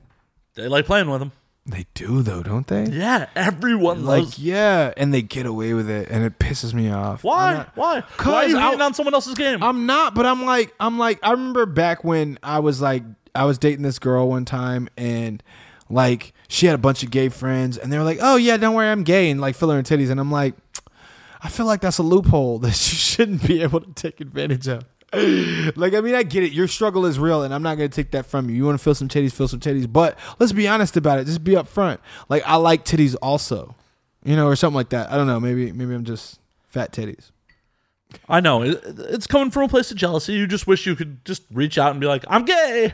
They 0.56 0.68
like 0.68 0.86
playing 0.86 1.10
with 1.10 1.20
them. 1.20 1.32
They 1.66 1.86
do 1.94 2.22
though, 2.22 2.44
don't 2.44 2.68
they? 2.68 2.86
Yeah, 2.88 3.28
everyone 3.38 4.04
Like 4.06 4.24
loves. 4.24 4.38
yeah, 4.40 4.92
and 4.98 5.14
they 5.14 5.22
get 5.22 5.46
away 5.46 5.74
with 5.74 5.90
it, 5.90 6.10
and 6.10 6.24
it 6.26 6.38
pisses 6.38 6.74
me 6.74 6.92
off. 6.92 7.24
Why? 7.24 7.54
not, 7.54 7.72
Why? 7.76 8.04
Why 8.22 8.34
are 8.34 8.48
you 8.50 8.60
hating 8.60 8.82
on 8.82 8.94
someone 8.94 9.14
else's 9.14 9.36
game? 9.36 9.64
I'm 9.64 9.86
not, 9.86 10.14
but 10.14 10.26
I'm 10.26 10.44
like, 10.44 10.74
I'm 10.80 11.00
like, 11.00 11.20
I 11.24 11.32
remember 11.32 11.66
back 11.66 12.04
when 12.04 12.38
I 12.44 12.60
was 12.60 12.82
like, 12.82 13.04
I 13.34 13.46
was 13.46 13.58
dating 13.58 13.84
this 13.84 13.98
girl 13.98 14.28
one 14.28 14.44
time, 14.44 14.90
and 14.98 15.42
like 15.90 16.34
she 16.50 16.66
had 16.66 16.76
a 16.76 16.80
bunch 16.80 17.02
of 17.02 17.12
gay 17.12 17.30
friends, 17.30 17.78
and 17.78 17.92
they 17.94 17.98
were 17.98 18.04
like, 18.04 18.20
"Oh 18.22 18.36
yeah, 18.36 18.58
don't 18.58 18.76
worry, 18.76 18.90
I'm 18.90 19.04
gay," 19.04 19.30
and 19.32 19.40
like 19.40 19.56
fill 19.56 19.70
her 19.70 19.78
in 19.80 19.86
titties, 19.86 20.10
and 20.10 20.20
I'm 20.20 20.32
like, 20.32 20.56
I 21.42 21.48
feel 21.48 21.66
like 21.66 21.80
that's 21.80 21.98
a 21.98 22.04
loophole 22.04 22.60
that 22.60 22.72
you 22.72 22.98
shouldn't 22.98 23.48
be 23.48 23.62
able 23.62 23.80
to 23.80 23.92
take 23.94 24.20
advantage 24.20 24.68
of. 24.68 24.84
like, 25.76 25.94
I 25.94 26.02
mean, 26.02 26.16
I 26.16 26.24
get 26.24 26.44
it. 26.44 26.54
Your 26.54 26.68
struggle 26.68 27.06
is 27.06 27.20
real, 27.20 27.44
and 27.44 27.54
I'm 27.54 27.62
not 27.62 27.78
going 27.78 27.90
to 27.90 27.96
take 27.96 28.12
that 28.12 28.26
from 28.26 28.50
you. 28.50 28.56
You 28.56 28.66
want 28.66 28.80
to 28.80 28.84
feel 28.84 28.96
some 28.96 29.08
titties, 29.08 29.32
feel 29.32 29.48
some 29.48 29.60
titties. 29.60 29.92
But 29.92 30.18
let's 30.40 30.52
be 30.52 30.68
honest 30.68 30.98
about 30.98 31.20
it. 31.20 31.26
Just 31.26 31.44
be 31.44 31.52
upfront. 31.52 32.00
Like, 32.30 32.42
I 32.48 32.56
like 32.56 32.84
titties 32.84 33.16
also, 33.22 33.76
you 34.24 34.36
know, 34.36 34.48
or 34.48 34.56
something 34.56 34.76
like 34.76 34.90
that. 34.90 35.12
I 35.12 35.18
don't 35.18 35.28
know. 35.28 35.40
Maybe, 35.40 35.72
maybe 35.72 35.94
I'm 35.94 36.04
just 36.04 36.40
fat 36.68 36.92
titties. 36.92 37.30
I 38.28 38.40
know. 38.40 38.64
It, 38.64 38.82
it's 38.84 39.28
coming 39.28 39.52
from 39.52 39.64
a 39.64 39.68
place 39.68 39.92
of 39.92 39.98
jealousy. 39.98 40.34
You 40.34 40.48
just 40.48 40.66
wish 40.66 40.88
you 40.88 40.96
could 40.96 41.24
just 41.26 41.44
reach 41.52 41.78
out 41.78 41.92
and 41.92 42.00
be 42.00 42.08
like, 42.08 42.26
I'm 42.28 42.46
gay. 42.46 42.94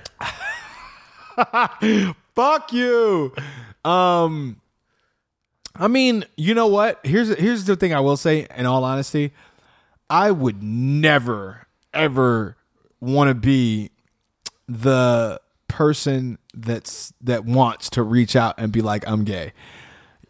Fuck 2.35 2.73
you. 2.73 3.33
Um, 3.85 4.59
I 5.75 5.87
mean, 5.87 6.25
you 6.35 6.53
know 6.53 6.67
what? 6.67 6.99
Here's 7.05 7.29
here's 7.37 7.63
the 7.65 7.77
thing 7.77 7.93
I 7.93 8.01
will 8.01 8.17
say. 8.17 8.47
In 8.55 8.65
all 8.65 8.83
honesty, 8.83 9.31
I 10.09 10.31
would 10.31 10.61
never 10.61 11.67
ever 11.93 12.57
want 12.99 13.29
to 13.29 13.35
be 13.35 13.91
the 14.67 15.41
person 15.67 16.37
that's 16.53 17.13
that 17.21 17.45
wants 17.45 17.89
to 17.91 18.03
reach 18.03 18.35
out 18.35 18.55
and 18.57 18.71
be 18.71 18.81
like, 18.81 19.07
I'm 19.07 19.23
gay. 19.23 19.53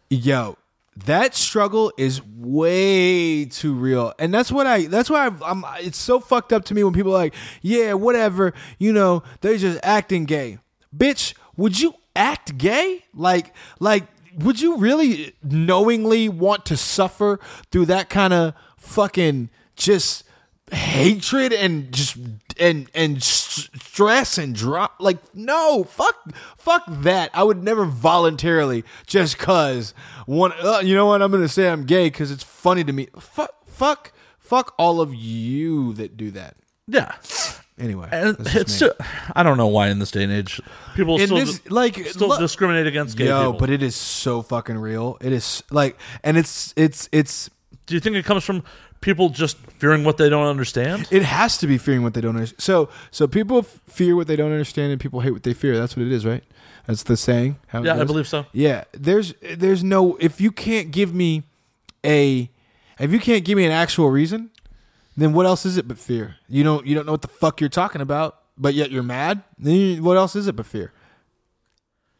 Yo, 0.08 0.56
that 1.04 1.34
struggle 1.34 1.92
is 1.96 2.22
way 2.24 3.44
too 3.44 3.74
real, 3.74 4.12
and 4.18 4.32
that's 4.32 4.52
what 4.52 4.66
I. 4.66 4.86
That's 4.86 5.10
why 5.10 5.26
I've, 5.26 5.42
I'm. 5.42 5.64
It's 5.80 5.98
so 5.98 6.20
fucked 6.20 6.52
up 6.52 6.64
to 6.66 6.74
me 6.74 6.84
when 6.84 6.92
people 6.92 7.12
are 7.12 7.18
like, 7.18 7.34
yeah, 7.62 7.94
whatever. 7.94 8.52
You 8.78 8.92
know, 8.92 9.22
they're 9.40 9.56
just 9.56 9.80
acting 9.82 10.24
gay. 10.24 10.58
Bitch, 10.96 11.34
would 11.56 11.80
you 11.80 11.94
act 12.16 12.58
gay? 12.58 13.04
Like, 13.14 13.54
like, 13.78 14.04
would 14.38 14.60
you 14.60 14.76
really 14.76 15.34
knowingly 15.42 16.28
want 16.28 16.66
to 16.66 16.76
suffer 16.76 17.38
through 17.70 17.86
that 17.86 18.08
kind 18.08 18.32
of 18.32 18.54
fucking 18.76 19.50
just 19.76 20.24
hatred 20.72 21.52
and 21.52 21.92
just 21.92 22.16
and 22.58 22.90
and 22.94 23.22
stress 23.22 24.38
and 24.38 24.54
drop 24.54 24.94
like 24.98 25.18
no 25.34 25.84
fuck 25.84 26.16
fuck 26.58 26.82
that. 26.88 27.30
I 27.34 27.42
would 27.42 27.62
never 27.62 27.84
voluntarily 27.84 28.84
just 29.06 29.38
cuz 29.38 29.94
one 30.26 30.52
uh, 30.62 30.80
you 30.84 30.94
know 30.94 31.06
what? 31.06 31.22
I'm 31.22 31.30
gonna 31.30 31.48
say 31.48 31.68
i'm 31.68 31.84
gay 31.84 32.06
because 32.06 32.30
it's 32.30 32.44
funny 32.44 32.84
to 32.84 32.92
me. 32.92 33.08
Fuck 33.18 33.50
fuck 33.66 34.12
fuck 34.38 34.74
all 34.78 35.00
of 35.00 35.14
you 35.14 35.92
that 35.94 36.16
do 36.16 36.30
that. 36.32 36.56
Yeah. 36.86 37.14
anyway 37.78 38.08
And 38.12 38.36
it's 38.40 38.74
still, 38.74 38.92
I 39.34 39.42
don't 39.42 39.56
know 39.56 39.68
why 39.68 39.88
in 39.88 40.00
this 40.00 40.10
day 40.10 40.24
and 40.24 40.32
age 40.32 40.60
people 40.96 41.18
In 41.18 41.26
still, 41.28 41.38
this- 41.38 41.70
like, 41.70 41.96
still 42.08 42.28
lo- 42.28 42.38
discriminate 42.38 42.86
against 42.86 43.16
gay 43.16 43.26
yo 43.26 43.52
people. 43.52 43.60
but 43.60 43.70
it 43.70 43.82
is 43.82 43.94
so 43.96 44.42
fucking 44.42 44.76
real. 44.76 45.16
It 45.20 45.32
is 45.32 45.62
like 45.70 45.96
and 46.24 46.36
it's 46.36 46.74
it's 46.76 47.08
it's 47.12 47.48
Do 47.86 47.94
you 47.94 48.00
think 48.00 48.16
it 48.16 48.24
comes 48.24 48.44
from 48.44 48.62
people 49.00 49.28
just 49.28 49.56
fearing 49.78 50.04
what 50.04 50.16
they 50.16 50.28
don't 50.28 50.46
understand? 50.46 51.08
It 51.10 51.22
has 51.22 51.58
to 51.58 51.66
be 51.66 51.78
fearing 51.78 52.02
what 52.02 52.14
they 52.14 52.20
don't 52.20 52.36
understand. 52.36 52.60
So, 52.60 52.88
so 53.10 53.26
people 53.26 53.58
f- 53.58 53.80
fear 53.86 54.16
what 54.16 54.26
they 54.26 54.36
don't 54.36 54.52
understand, 54.52 54.92
and 54.92 55.00
people 55.00 55.20
hate 55.20 55.32
what 55.32 55.42
they 55.42 55.54
fear. 55.54 55.76
That's 55.76 55.96
what 55.96 56.06
it 56.06 56.12
is, 56.12 56.26
right? 56.26 56.44
That's 56.86 57.02
the 57.02 57.16
saying. 57.16 57.58
Yeah, 57.72 58.00
I 58.00 58.04
believe 58.04 58.26
so. 58.26 58.46
Yeah, 58.52 58.84
there's 58.92 59.34
there's 59.42 59.84
no 59.84 60.16
if 60.16 60.40
you 60.40 60.50
can't 60.50 60.90
give 60.90 61.14
me 61.14 61.44
a 62.04 62.50
if 62.98 63.12
you 63.12 63.20
can't 63.20 63.44
give 63.44 63.56
me 63.56 63.64
an 63.64 63.72
actual 63.72 64.10
reason, 64.10 64.50
then 65.16 65.32
what 65.32 65.46
else 65.46 65.64
is 65.64 65.76
it 65.76 65.86
but 65.86 65.98
fear? 65.98 66.36
You 66.48 66.64
don't 66.64 66.86
you 66.86 66.94
don't 66.94 67.06
know 67.06 67.12
what 67.12 67.22
the 67.22 67.28
fuck 67.28 67.60
you're 67.60 67.70
talking 67.70 68.00
about, 68.00 68.38
but 68.58 68.74
yet 68.74 68.90
you're 68.90 69.02
mad. 69.02 69.42
Then 69.58 69.74
you, 69.74 70.02
what 70.02 70.16
else 70.16 70.34
is 70.34 70.48
it 70.48 70.56
but 70.56 70.66
fear? 70.66 70.92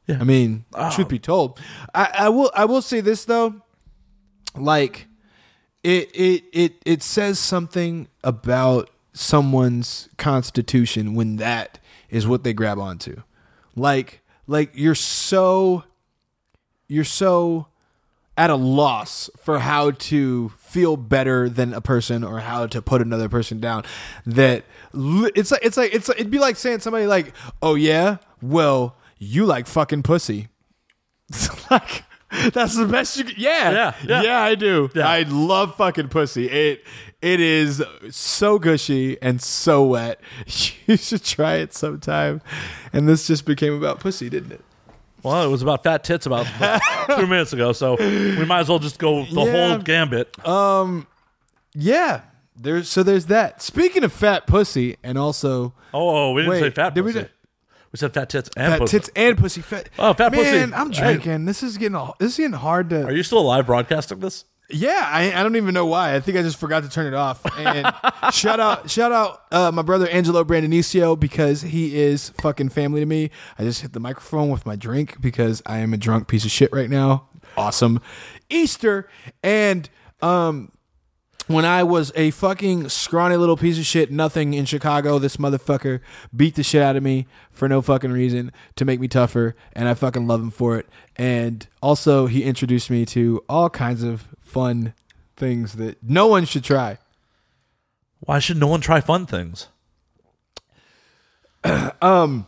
Yeah. 0.07 0.19
I 0.21 0.25
mean, 0.25 0.65
oh. 0.75 0.91
truth 0.91 1.09
be 1.09 1.19
told, 1.19 1.61
I, 1.95 2.11
I 2.15 2.29
will 2.29 2.51
I 2.55 2.65
will 2.65 2.83
say 2.83 3.01
this 3.01 3.25
though, 3.25 3.63
like 4.57 5.07
it 5.83 6.11
it 6.15 6.45
it 6.53 6.83
it 6.85 7.03
says 7.03 7.39
something 7.39 8.09
about 8.23 8.91
someone's 9.13 10.09
constitution 10.19 11.15
when 11.15 11.37
that 11.37 11.79
is 12.09 12.27
what 12.27 12.45
they 12.45 12.53
grab 12.53 12.79
onto. 12.79 13.23
Like 13.77 14.21
like 14.47 14.71
you're 14.75 14.95
so 14.95 15.85
you're 16.89 17.05
so 17.05 17.69
at 18.37 18.51
a 18.51 18.57
loss 18.57 19.29
for 19.37 19.59
how 19.59 19.91
to 19.91 20.49
feel 20.59 20.97
better 20.97 21.49
than 21.49 21.75
a 21.75 21.81
person 21.81 22.25
or 22.25 22.41
how 22.41 22.67
to 22.67 22.81
put 22.81 23.03
another 23.03 23.29
person 23.29 23.61
down 23.61 23.85
that 24.25 24.65
it's 24.95 25.51
like 25.51 25.61
it's 25.63 25.77
like 25.77 25.93
it's 25.95 26.09
it'd 26.09 26.31
be 26.31 26.39
like 26.39 26.57
saying 26.57 26.81
somebody 26.81 27.07
like 27.07 27.35
oh 27.61 27.75
yeah 27.75 28.17
well 28.41 28.97
you 29.19 29.45
like 29.45 29.67
fucking 29.67 30.03
pussy 30.03 30.49
like 31.71 32.05
that's 32.53 32.77
the 32.77 32.87
best 32.87 33.17
you 33.19 33.25
can, 33.25 33.35
yeah 33.39 33.95
Yeah, 34.05 34.23
yeah. 34.23 34.41
I 34.43 34.55
do 34.55 34.91
Yeah. 34.95 35.09
I 35.09 35.23
love 35.23 35.77
fucking 35.77 36.09
pussy 36.09 36.49
it 36.49 36.85
it 37.23 37.41
is 37.41 37.83
so 38.11 38.59
gushy 38.59 39.21
and 39.21 39.43
so 39.43 39.85
wet 39.85 40.21
you 40.87 40.97
should 40.97 41.25
try 41.25 41.55
it 41.57 41.75
sometime 41.75 42.41
and 42.93 43.09
this 43.09 43.27
just 43.27 43.45
became 43.45 43.75
about 43.75 44.01
pussy 44.01 44.29
didn't 44.31 44.53
it 44.53 44.61
Well, 45.23 45.45
it 45.45 45.49
was 45.49 45.61
about 45.63 45.83
fat 45.83 46.03
tits 46.05 46.25
about 46.27 46.47
two 47.17 47.27
minutes 47.27 47.53
ago, 47.53 47.73
so 47.73 47.97
we 47.99 48.45
might 48.47 48.61
as 48.61 48.69
well 48.71 48.79
just 48.79 48.99
go 48.99 49.25
the 49.27 49.43
Yeah. 49.45 49.69
whole 49.69 49.79
gambit. 49.79 50.47
Um, 50.49 51.07
Yeah. 51.75 52.23
There's 52.57 52.89
so 52.89 53.03
there's 53.03 53.27
that. 53.27 53.61
Speaking 53.63 54.03
of 54.05 54.13
fat 54.13 54.47
pussy 54.47 54.97
and 55.03 55.19
also 55.19 55.75
oh, 55.93 56.09
oh, 56.31 56.33
we 56.33 56.43
didn't 56.43 56.51
Wait, 56.53 56.61
say 56.61 56.71
fat 56.71 56.95
did 56.95 57.05
pussy. 57.05 57.19
We, 57.21 57.27
do- 57.93 57.97
said 57.99 58.15
fat 58.15 58.29
tits 58.31 58.51
and 58.57 58.73
fat 58.73 58.79
pussy. 58.81 58.99
tits 58.99 59.11
and 59.17 59.39
pussy 59.39 59.61
fat. 59.61 59.89
Oh, 59.99 60.15
fat 60.15 60.33
pussy. 60.33 60.45
Man, 60.45 60.75
I'm 60.75 60.91
drinking. 60.91 61.45
This 61.45 61.63
is 61.63 61.77
getting 61.79 61.99
this 62.19 62.33
is 62.33 62.37
getting 62.37 62.53
hard 62.53 62.91
to. 62.91 63.05
Are 63.05 63.13
you 63.13 63.23
still 63.23 63.39
alive 63.41 63.67
broadcasting 63.67 64.21
this? 64.21 64.45
yeah, 64.73 65.03
I, 65.05 65.33
I 65.33 65.43
don't 65.43 65.57
even 65.57 65.75
know 65.75 65.87
why. 65.87 66.15
I 66.15 66.21
think 66.21 66.39
I 66.39 66.43
just 66.43 66.59
forgot 66.59 66.85
to 66.85 66.89
turn 66.89 67.07
it 67.07 67.15
off. 67.15 67.45
And 67.59 67.93
shout 68.33 68.61
out 68.61 68.91
shout 68.91 69.13
out 69.13 69.43
uh, 69.51 69.73
my 69.73 69.83
brother 69.83 70.09
Angelo 70.09 70.45
Brandonicio 70.45 71.19
because 71.19 71.63
he 71.63 71.99
is 72.01 72.31
fucking 72.41 72.69
family 72.71 73.01
to 73.01 73.07
me. 73.07 73.31
I 73.59 73.65
just 73.65 73.83
hit 73.83 73.93
the 73.93 74.01
microphone 74.01 74.51
with 74.51 74.67
my 74.67 74.77
drink 74.77 75.21
because 75.21 75.63
I 75.67 75.79
am 75.79 75.93
a 75.93 75.97
drunk 75.97 76.29
piece 76.29 76.45
of 76.45 76.51
shit 76.51 76.73
right 76.73 76.91
now. 76.91 77.29
Awesome. 77.57 78.01
Easter 78.49 79.09
and 79.43 79.89
um 80.23 80.71
when 81.51 81.65
I 81.65 81.83
was 81.83 82.13
a 82.15 82.31
fucking 82.31 82.89
scrawny 82.91 83.37
little 83.37 83.57
piece 83.57 83.77
of 83.77 83.85
shit, 83.85 84.13
nothing 84.13 84.55
in 84.55 84.67
Chicago, 84.67 85.19
this 85.19 85.37
motherfucker 85.37 86.01
beat 86.35 86.55
the 86.55 86.63
shit 86.63 86.81
out 86.81 86.95
of 86.95 87.03
me 87.03 87.27
for 87.51 87.69
no 87.69 87.83
fucking 87.83 88.13
reason 88.13 88.53
to 88.77 88.85
make 88.85 89.01
me 89.01 89.09
tougher, 89.09 89.57
and 89.73 89.89
I 89.89 89.95
fucking 89.95 90.29
love 90.29 90.41
him 90.41 90.51
for 90.51 90.79
it. 90.79 90.89
And 91.17 91.67
also, 91.83 92.27
he 92.27 92.45
introduced 92.45 92.89
me 92.89 93.05
to 93.07 93.43
all 93.49 93.69
kinds 93.69 94.05
of 94.05 94.29
fun 94.41 94.95
things 95.37 95.73
that 95.75 96.01
no 96.03 96.29
one 96.29 96.45
should 96.45 96.63
try. 96.63 96.99
Why 98.21 98.39
should 98.39 98.59
no 98.59 98.69
one 98.69 98.81
try 98.81 99.01
fun 99.01 99.27
things? 99.27 99.69
Um, 102.03 102.47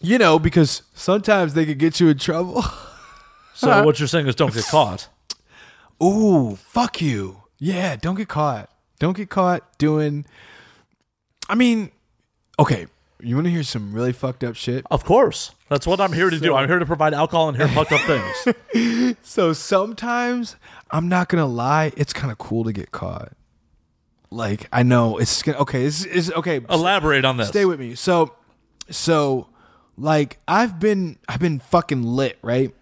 you 0.00 0.18
know, 0.18 0.40
because 0.40 0.82
sometimes 0.92 1.54
they 1.54 1.64
could 1.64 1.78
get 1.78 2.00
you 2.00 2.08
in 2.08 2.18
trouble. 2.18 2.64
So 3.54 3.84
what 3.84 3.98
you're 4.00 4.08
saying 4.08 4.26
is 4.26 4.34
don't 4.34 4.52
get 4.52 4.64
caught. 4.64 5.08
Ooh, 6.02 6.56
fuck 6.56 7.00
you. 7.00 7.41
Yeah, 7.62 7.94
don't 7.94 8.16
get 8.16 8.26
caught. 8.26 8.68
Don't 8.98 9.16
get 9.16 9.30
caught 9.30 9.78
doing. 9.78 10.26
I 11.48 11.54
mean, 11.54 11.92
okay, 12.58 12.88
you 13.20 13.36
want 13.36 13.44
to 13.46 13.52
hear 13.52 13.62
some 13.62 13.92
really 13.92 14.12
fucked 14.12 14.42
up 14.42 14.56
shit? 14.56 14.84
Of 14.90 15.04
course. 15.04 15.52
That's 15.68 15.86
what 15.86 16.00
I'm 16.00 16.12
here 16.12 16.28
to 16.28 16.40
do. 16.40 16.56
I'm 16.56 16.68
here 16.68 16.80
to 16.80 16.86
provide 16.86 17.14
alcohol 17.14 17.50
and 17.50 17.56
hear 17.56 17.68
fucked 17.68 17.92
up 17.92 18.00
things. 18.00 19.14
So 19.22 19.52
sometimes 19.52 20.56
I'm 20.90 21.08
not 21.08 21.28
gonna 21.28 21.46
lie, 21.46 21.92
it's 21.96 22.12
kind 22.12 22.32
of 22.32 22.38
cool 22.38 22.64
to 22.64 22.72
get 22.72 22.90
caught. 22.90 23.32
Like 24.30 24.68
I 24.72 24.82
know 24.82 25.18
it's 25.18 25.42
gonna 25.42 25.58
okay. 25.58 25.84
This 25.84 26.04
is 26.04 26.32
okay. 26.32 26.60
Elaborate 26.68 27.24
on 27.24 27.36
this. 27.36 27.48
Stay 27.48 27.64
with 27.64 27.78
me. 27.78 27.94
So, 27.94 28.34
so 28.90 29.48
like 29.96 30.38
I've 30.48 30.80
been 30.80 31.18
I've 31.28 31.40
been 31.40 31.60
fucking 31.60 32.02
lit, 32.02 32.38
right? 32.42 32.74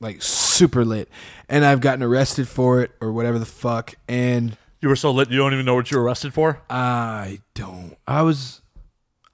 Like 0.00 0.22
super 0.22 0.84
lit, 0.84 1.08
and 1.48 1.64
I've 1.64 1.80
gotten 1.80 2.02
arrested 2.02 2.46
for 2.48 2.82
it 2.82 2.92
or 3.00 3.12
whatever 3.12 3.38
the 3.38 3.46
fuck. 3.46 3.94
And 4.06 4.56
You 4.80 4.88
were 4.88 4.96
so 4.96 5.10
lit 5.10 5.30
you 5.30 5.38
don't 5.38 5.52
even 5.52 5.64
know 5.66 5.74
what 5.74 5.90
you 5.90 5.98
were 5.98 6.04
arrested 6.04 6.32
for? 6.32 6.60
I 6.70 7.40
don't. 7.54 7.96
I 8.06 8.22
was 8.22 8.60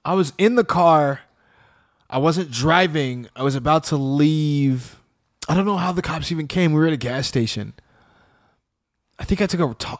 I 0.03 0.13
was 0.15 0.33
in 0.37 0.55
the 0.55 0.63
car. 0.63 1.21
I 2.09 2.17
wasn't 2.17 2.49
driving. 2.51 3.27
I 3.35 3.43
was 3.43 3.55
about 3.55 3.83
to 3.85 3.95
leave. 3.97 4.99
I 5.47 5.53
don't 5.55 5.65
know 5.65 5.77
how 5.77 5.91
the 5.91 6.01
cops 6.01 6.31
even 6.31 6.47
came. 6.47 6.73
We 6.73 6.79
were 6.79 6.87
at 6.87 6.93
a 6.93 6.97
gas 6.97 7.27
station. 7.27 7.73
I 9.19 9.23
think 9.23 9.41
I 9.41 9.45
took 9.45 9.59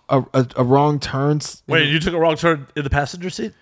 a 0.10 0.18
a, 0.18 0.26
a, 0.34 0.48
a 0.58 0.64
wrong 0.64 1.00
turn. 1.00 1.42
Wait, 1.68 1.90
you 1.90 2.00
took 2.00 2.14
a 2.14 2.20
wrong 2.20 2.36
turn 2.38 2.68
in 2.76 2.84
the 2.84 2.90
passenger 2.90 3.30
seat? 3.30 3.54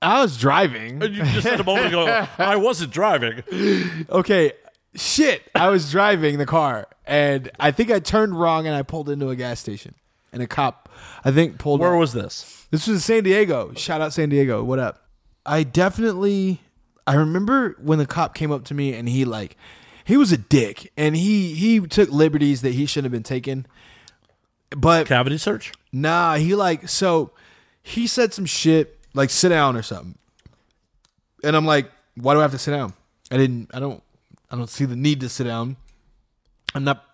I 0.00 0.20
was 0.22 0.36
driving. 0.38 1.00
You 1.02 1.08
just 1.24 1.42
said 1.42 1.58
a 1.60 1.64
moment 1.64 1.88
ago, 1.88 2.26
I 2.38 2.56
wasn't 2.56 2.92
driving. 2.92 3.42
Okay, 4.08 4.52
shit. 4.98 5.42
I 5.54 5.68
was 5.68 5.90
driving 5.90 6.38
the 6.38 6.46
car, 6.46 6.88
and 7.06 7.50
I 7.58 7.70
think 7.70 7.90
I 7.90 8.00
turned 8.00 8.38
wrong, 8.38 8.66
and 8.66 8.74
I 8.74 8.82
pulled 8.82 9.08
into 9.08 9.30
a 9.30 9.36
gas 9.36 9.60
station, 9.60 9.94
and 10.32 10.42
a 10.42 10.46
cop, 10.46 10.88
I 11.24 11.30
think, 11.30 11.58
pulled. 11.58 11.80
Where 11.80 11.94
up. 11.94 12.00
was 12.00 12.12
this? 12.12 12.66
This 12.70 12.86
was 12.86 12.96
in 12.96 13.00
San 13.00 13.24
Diego. 13.24 13.72
Shout 13.74 14.00
out 14.00 14.12
San 14.12 14.28
Diego. 14.28 14.62
What 14.62 14.78
up? 14.78 15.08
I 15.46 15.62
definitely 15.62 16.60
I 17.08 17.14
remember 17.14 17.74
when 17.80 17.98
the 17.98 18.04
cop 18.04 18.34
came 18.34 18.52
up 18.52 18.64
to 18.66 18.74
me 18.74 18.92
and 18.92 19.08
he 19.08 19.24
like 19.24 19.56
he 20.04 20.18
was 20.18 20.30
a 20.30 20.36
dick 20.36 20.92
and 20.94 21.16
he 21.16 21.54
he 21.54 21.80
took 21.80 22.10
liberties 22.10 22.60
that 22.60 22.74
he 22.74 22.84
shouldn't 22.84 23.06
have 23.06 23.12
been 23.12 23.22
taking. 23.22 23.64
But 24.76 25.06
Cavity 25.06 25.38
search? 25.38 25.72
nah, 25.90 26.34
he 26.34 26.54
like 26.54 26.86
so 26.86 27.30
he 27.82 28.06
said 28.06 28.34
some 28.34 28.44
shit 28.44 28.98
like 29.14 29.30
sit 29.30 29.48
down 29.48 29.74
or 29.74 29.82
something. 29.82 30.18
And 31.42 31.56
I'm 31.56 31.64
like, 31.64 31.90
why 32.14 32.34
do 32.34 32.40
I 32.40 32.42
have 32.42 32.52
to 32.52 32.58
sit 32.58 32.72
down? 32.72 32.92
I 33.30 33.38
didn't 33.38 33.70
I 33.72 33.80
don't 33.80 34.02
I 34.50 34.56
don't 34.56 34.70
see 34.70 34.84
the 34.84 34.96
need 34.96 35.20
to 35.20 35.28
sit 35.28 35.44
down. 35.44 35.76
I'm 36.74 36.84
not 36.84 37.04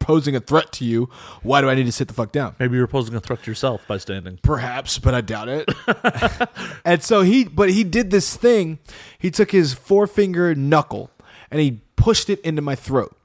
posing 0.00 0.34
a 0.34 0.40
threat 0.40 0.72
to 0.72 0.84
you. 0.84 1.08
Why 1.42 1.60
do 1.60 1.68
I 1.68 1.74
need 1.74 1.86
to 1.86 1.92
sit 1.92 2.08
the 2.08 2.14
fuck 2.14 2.32
down? 2.32 2.56
Maybe 2.58 2.76
you're 2.76 2.88
posing 2.88 3.14
a 3.14 3.20
threat 3.20 3.44
to 3.44 3.50
yourself 3.50 3.86
by 3.86 3.98
standing. 3.98 4.40
Perhaps, 4.42 4.98
but 4.98 5.14
I 5.14 5.20
doubt 5.20 5.48
it. 5.48 5.68
and 6.84 7.02
so 7.02 7.22
he, 7.22 7.44
but 7.44 7.70
he 7.70 7.84
did 7.84 8.10
this 8.10 8.36
thing. 8.36 8.80
He 9.18 9.30
took 9.30 9.52
his 9.52 9.72
forefinger 9.74 10.54
knuckle 10.54 11.10
and 11.50 11.60
he 11.60 11.82
pushed 11.96 12.28
it 12.28 12.40
into 12.40 12.62
my 12.62 12.74
throat. 12.74 13.16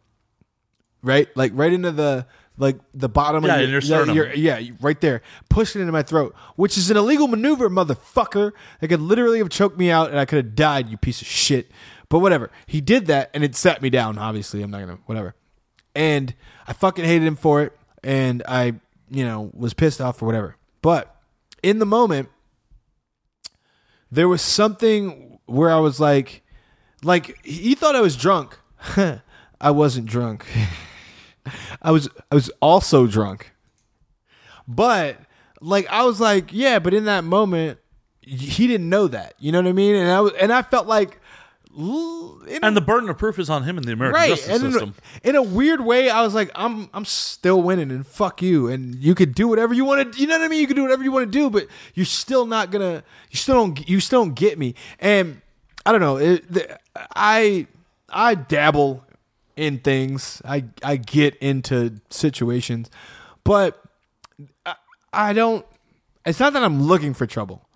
Right, 1.01 1.27
like 1.35 1.51
right 1.53 1.71
into 1.71 1.91
the 1.91 2.25
like 2.57 2.77
the 2.93 3.09
bottom 3.09 3.43
Yeah, 3.43 3.55
of 3.55 3.61
in 3.63 3.69
your 3.69 3.81
sternum. 3.81 4.31
yeah, 4.35 4.59
right 4.81 4.99
there. 5.01 5.21
pushing 5.49 5.79
it 5.79 5.83
into 5.83 5.91
my 5.91 6.03
throat, 6.03 6.35
which 6.55 6.77
is 6.77 6.89
an 6.89 6.97
illegal 6.97 7.27
maneuver, 7.27 7.69
motherfucker. 7.69 8.51
That 8.79 8.87
could 8.87 9.01
literally 9.01 9.39
have 9.39 9.49
choked 9.49 9.77
me 9.77 9.91
out, 9.91 10.09
and 10.09 10.19
I 10.19 10.25
could 10.25 10.37
have 10.43 10.55
died. 10.55 10.89
You 10.89 10.97
piece 10.97 11.21
of 11.21 11.27
shit. 11.27 11.69
But 12.09 12.19
whatever. 12.19 12.51
He 12.67 12.81
did 12.81 13.07
that, 13.07 13.29
and 13.33 13.43
it 13.43 13.55
sat 13.55 13.81
me 13.81 13.89
down. 13.89 14.17
Obviously, 14.17 14.61
I'm 14.61 14.71
not 14.71 14.79
gonna 14.81 14.99
whatever. 15.05 15.35
And 15.95 16.33
I 16.67 16.73
fucking 16.73 17.03
hated 17.05 17.25
him 17.25 17.35
for 17.35 17.61
it, 17.63 17.73
and 18.03 18.43
I, 18.47 18.73
you 19.09 19.25
know, 19.25 19.49
was 19.53 19.73
pissed 19.73 19.99
off 20.01 20.21
or 20.21 20.25
whatever. 20.25 20.55
But 20.81 21.15
in 21.63 21.79
the 21.79 21.85
moment, 21.85 22.29
there 24.11 24.27
was 24.27 24.41
something 24.41 25.39
where 25.45 25.71
I 25.71 25.79
was 25.79 25.99
like, 25.99 26.43
like 27.03 27.43
he 27.45 27.75
thought 27.75 27.95
I 27.95 28.01
was 28.01 28.15
drunk. 28.15 28.57
I 29.61 29.71
wasn't 29.71 30.05
drunk. 30.07 30.45
I 31.81 31.91
was 31.91 32.09
I 32.31 32.35
was 32.35 32.49
also 32.61 33.07
drunk. 33.07 33.51
But 34.67 35.17
like 35.61 35.87
I 35.87 36.03
was 36.03 36.19
like, 36.19 36.51
yeah, 36.51 36.79
but 36.79 36.93
in 36.93 37.05
that 37.05 37.23
moment, 37.23 37.79
he 38.21 38.67
didn't 38.67 38.89
know 38.89 39.07
that. 39.07 39.33
You 39.39 39.51
know 39.51 39.59
what 39.61 39.67
I 39.67 39.73
mean? 39.73 39.95
And 39.95 40.11
I 40.11 40.21
was, 40.21 40.33
and 40.39 40.51
I 40.51 40.61
felt 40.61 40.87
like, 40.87 41.19
in 41.77 42.59
And 42.63 42.75
the 42.75 42.81
burden 42.81 43.09
of 43.09 43.17
proof 43.17 43.37
is 43.37 43.49
on 43.49 43.63
him 43.63 43.77
in 43.77 43.83
the 43.83 43.91
American 43.91 44.21
right. 44.21 44.29
justice 44.29 44.61
in 44.61 44.67
a, 44.67 44.71
system. 44.71 44.95
in 45.23 45.35
a 45.35 45.41
weird 45.41 45.81
way, 45.81 46.09
I 46.09 46.21
was 46.21 46.33
like, 46.33 46.49
I'm 46.55 46.89
I'm 46.93 47.03
still 47.03 47.61
winning, 47.61 47.91
and 47.91 48.07
fuck 48.07 48.41
you. 48.41 48.67
And 48.67 48.95
you 48.95 49.13
could 49.13 49.35
do 49.35 49.47
whatever 49.47 49.73
you 49.73 49.83
want 49.83 50.13
to. 50.13 50.19
You 50.19 50.27
know 50.27 50.37
what 50.37 50.45
I 50.45 50.47
mean? 50.47 50.61
You 50.61 50.67
could 50.67 50.77
do 50.77 50.83
whatever 50.83 51.03
you 51.03 51.11
want 51.11 51.31
to 51.31 51.31
do, 51.31 51.49
but 51.49 51.67
you're 51.93 52.05
still 52.05 52.45
not 52.45 52.71
gonna. 52.71 53.03
You 53.29 53.37
still 53.37 53.55
don't. 53.55 53.89
You 53.89 53.99
still 53.99 54.23
don't 54.23 54.35
get 54.35 54.57
me. 54.57 54.75
And 54.99 55.41
I 55.85 55.91
don't 55.91 56.01
know. 56.01 56.17
It, 56.17 56.51
the, 56.51 56.79
I 57.15 57.67
I 58.09 58.35
dabble 58.35 59.04
in 59.55 59.79
things. 59.79 60.41
I 60.45 60.65
I 60.83 60.97
get 60.97 61.35
into 61.37 62.01
situations, 62.09 62.89
but 63.43 63.81
I, 64.65 64.75
I 65.13 65.33
don't. 65.33 65.65
It's 66.25 66.39
not 66.39 66.53
that 66.53 66.63
I'm 66.63 66.83
looking 66.83 67.13
for 67.13 67.25
trouble, 67.25 67.67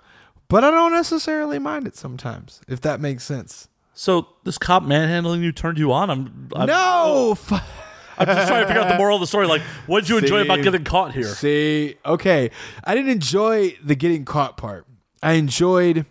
but 0.47 0.63
I 0.63 0.71
don't 0.71 0.91
necessarily 0.91 1.59
mind 1.59 1.87
it 1.87 1.95
sometimes. 1.95 2.61
If 2.67 2.81
that 2.81 2.99
makes 2.99 3.23
sense. 3.23 3.67
So 3.93 4.27
this 4.45 4.57
cop 4.57 4.83
manhandling 4.83 5.43
you 5.43 5.51
turned 5.51 5.77
you 5.77 5.91
on? 5.91 6.09
I'm, 6.09 6.49
I'm 6.55 6.67
no. 6.67 7.35
fu- 7.35 7.55
I'm 8.17 8.25
just 8.25 8.47
trying 8.47 8.61
to 8.63 8.67
figure 8.67 8.81
out 8.81 8.89
the 8.89 8.97
moral 8.97 9.17
of 9.17 9.21
the 9.21 9.27
story. 9.27 9.47
Like, 9.47 9.61
what 9.87 10.01
did 10.01 10.09
you 10.09 10.17
enjoy 10.17 10.41
about 10.41 10.61
getting 10.61 10.83
caught 10.83 11.13
here? 11.13 11.25
See, 11.25 11.95
okay. 12.05 12.51
I 12.83 12.95
didn't 12.95 13.11
enjoy 13.11 13.77
the 13.83 13.95
getting 13.95 14.25
caught 14.25 14.57
part. 14.57 14.85
I 15.21 15.33
enjoyed 15.33 16.05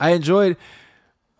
I 0.00 0.10
enjoyed 0.10 0.56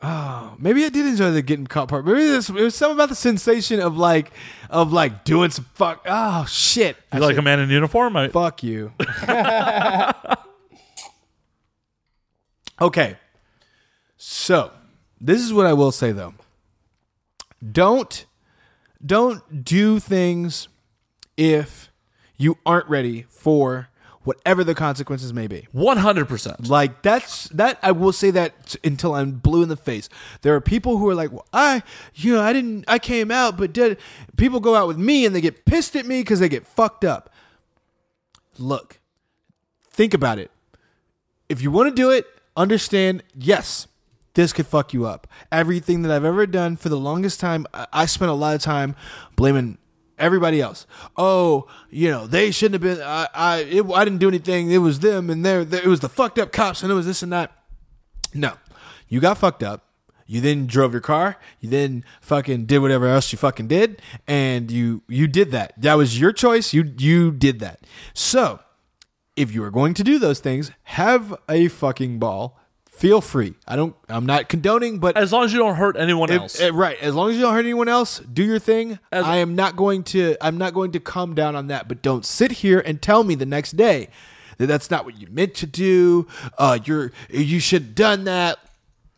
Oh, 0.00 0.54
maybe 0.60 0.84
I 0.84 0.90
did 0.90 1.06
enjoy 1.06 1.32
the 1.32 1.42
getting 1.42 1.66
caught 1.66 1.88
part. 1.88 2.06
Maybe 2.06 2.20
this, 2.20 2.48
it 2.48 2.54
was 2.54 2.76
something 2.76 2.96
about 2.96 3.08
the 3.08 3.16
sensation 3.16 3.80
of 3.80 3.96
like 3.96 4.30
of 4.70 4.92
like 4.92 5.24
doing 5.24 5.50
some 5.50 5.66
fuck. 5.74 6.04
Oh 6.06 6.46
shit! 6.46 6.96
You 7.12 7.18
like 7.18 7.36
a 7.36 7.42
man 7.42 7.58
in 7.58 7.68
uniform? 7.68 8.16
I, 8.16 8.28
Fuck 8.28 8.62
you. 8.62 8.92
okay. 12.80 13.16
So, 14.16 14.70
this 15.20 15.42
is 15.42 15.52
what 15.52 15.66
I 15.66 15.72
will 15.72 15.92
say 15.92 16.12
though. 16.12 16.34
Don't 17.72 18.24
don't 19.04 19.64
do 19.64 19.98
things 19.98 20.68
if 21.36 21.90
you 22.36 22.58
aren't 22.64 22.88
ready 22.88 23.26
for 23.28 23.87
whatever 24.28 24.62
the 24.62 24.74
consequences 24.74 25.32
may 25.32 25.46
be. 25.46 25.66
100%. 25.74 26.68
Like 26.68 27.00
that's 27.00 27.48
that 27.48 27.78
I 27.82 27.92
will 27.92 28.12
say 28.12 28.30
that 28.32 28.66
t- 28.66 28.78
until 28.84 29.14
I'm 29.14 29.30
blue 29.30 29.62
in 29.62 29.70
the 29.70 29.76
face. 29.76 30.10
There 30.42 30.54
are 30.54 30.60
people 30.60 30.98
who 30.98 31.08
are 31.08 31.14
like, 31.14 31.32
well, 31.32 31.46
I, 31.50 31.82
you 32.14 32.34
know, 32.34 32.42
I 32.42 32.52
didn't, 32.52 32.84
I 32.86 32.98
came 32.98 33.30
out, 33.30 33.56
but 33.56 33.72
did 33.72 33.96
people 34.36 34.60
go 34.60 34.74
out 34.74 34.86
with 34.86 34.98
me 34.98 35.24
and 35.24 35.34
they 35.34 35.40
get 35.40 35.64
pissed 35.64 35.96
at 35.96 36.04
me 36.04 36.20
because 36.20 36.40
they 36.40 36.50
get 36.50 36.66
fucked 36.66 37.06
up. 37.06 37.30
Look, 38.58 39.00
think 39.90 40.12
about 40.12 40.38
it. 40.38 40.50
If 41.48 41.62
you 41.62 41.70
want 41.70 41.88
to 41.88 41.94
do 41.94 42.10
it, 42.10 42.26
understand. 42.54 43.22
Yes, 43.34 43.86
this 44.34 44.52
could 44.52 44.66
fuck 44.66 44.92
you 44.92 45.06
up. 45.06 45.26
Everything 45.50 46.02
that 46.02 46.12
I've 46.12 46.26
ever 46.26 46.46
done 46.46 46.76
for 46.76 46.90
the 46.90 46.98
longest 46.98 47.40
time, 47.40 47.66
I 47.72 48.04
spent 48.04 48.30
a 48.30 48.34
lot 48.34 48.54
of 48.54 48.60
time 48.60 48.94
blaming 49.36 49.78
everybody 50.18 50.60
else. 50.60 50.86
Oh, 51.16 51.66
you 51.90 52.10
know, 52.10 52.26
they 52.26 52.50
shouldn't 52.50 52.82
have 52.82 52.96
been. 52.96 53.04
I, 53.04 53.28
I, 53.34 53.58
it, 53.58 53.86
I 53.90 54.04
didn't 54.04 54.18
do 54.18 54.28
anything. 54.28 54.70
It 54.70 54.78
was 54.78 55.00
them, 55.00 55.30
and 55.30 55.44
there, 55.44 55.60
it 55.60 55.86
was 55.86 56.00
the 56.00 56.08
fucked 56.08 56.38
up 56.38 56.52
cops, 56.52 56.82
and 56.82 56.92
it 56.92 56.94
was 56.94 57.06
this 57.06 57.22
and 57.22 57.32
that. 57.32 57.52
No, 58.34 58.54
you 59.08 59.20
got 59.20 59.38
fucked 59.38 59.62
up. 59.62 59.84
You 60.30 60.42
then 60.42 60.66
drove 60.66 60.92
your 60.92 61.00
car. 61.00 61.38
You 61.58 61.70
then 61.70 62.04
fucking 62.20 62.66
did 62.66 62.80
whatever 62.80 63.06
else 63.06 63.32
you 63.32 63.38
fucking 63.38 63.68
did, 63.68 64.02
and 64.26 64.70
you 64.70 65.02
you 65.08 65.26
did 65.26 65.50
that. 65.52 65.72
That 65.78 65.94
was 65.94 66.20
your 66.20 66.32
choice. 66.32 66.74
You 66.74 66.92
you 66.98 67.30
did 67.32 67.60
that. 67.60 67.80
So, 68.12 68.60
if 69.36 69.54
you 69.54 69.64
are 69.64 69.70
going 69.70 69.94
to 69.94 70.04
do 70.04 70.18
those 70.18 70.40
things, 70.40 70.70
have 70.82 71.34
a 71.48 71.68
fucking 71.68 72.18
ball. 72.18 72.57
Feel 72.98 73.20
free. 73.20 73.54
I 73.66 73.76
don't. 73.76 73.94
I'm 74.08 74.26
not 74.26 74.48
condoning, 74.48 74.98
but 74.98 75.16
As 75.16 75.32
long 75.32 75.44
as 75.44 75.52
you 75.52 75.58
don't 75.58 75.76
hurt 75.76 75.96
anyone 75.96 76.30
if- 76.30 76.40
else. 76.42 76.60
eh, 76.60 76.70
right. 76.72 76.98
As 77.00 77.14
long 77.14 77.30
as 77.30 77.36
you 77.36 77.42
don't 77.42 77.54
hurt 77.54 77.60
anyone 77.64 77.88
else, 77.88 78.18
do 78.20 78.44
your 78.44 78.58
thing. 78.58 78.98
As- 79.10 79.24
I 79.24 79.36
am 79.36 79.54
not 79.54 79.76
going 79.76 80.02
to. 80.04 80.36
I'm 80.40 80.58
not 80.58 80.74
going 80.74 80.92
to 80.92 81.00
calm 81.00 81.34
down 81.34 81.56
on 81.56 81.68
that. 81.68 81.88
But 81.88 82.02
don't 82.02 82.24
sit 82.26 82.52
here 82.52 82.80
and 82.80 83.00
tell 83.00 83.24
me 83.24 83.34
the 83.34 83.46
next 83.46 83.76
day 83.76 84.08
that 84.58 84.66
that's 84.66 84.90
not 84.90 85.04
what 85.04 85.18
you 85.20 85.28
meant 85.30 85.54
to 85.54 85.66
do. 85.66 86.26
Uh, 86.58 86.78
you're 86.84 87.12
you 87.30 87.60
should 87.60 87.82
have 87.82 87.94
done 87.94 88.24
that, 88.24 88.58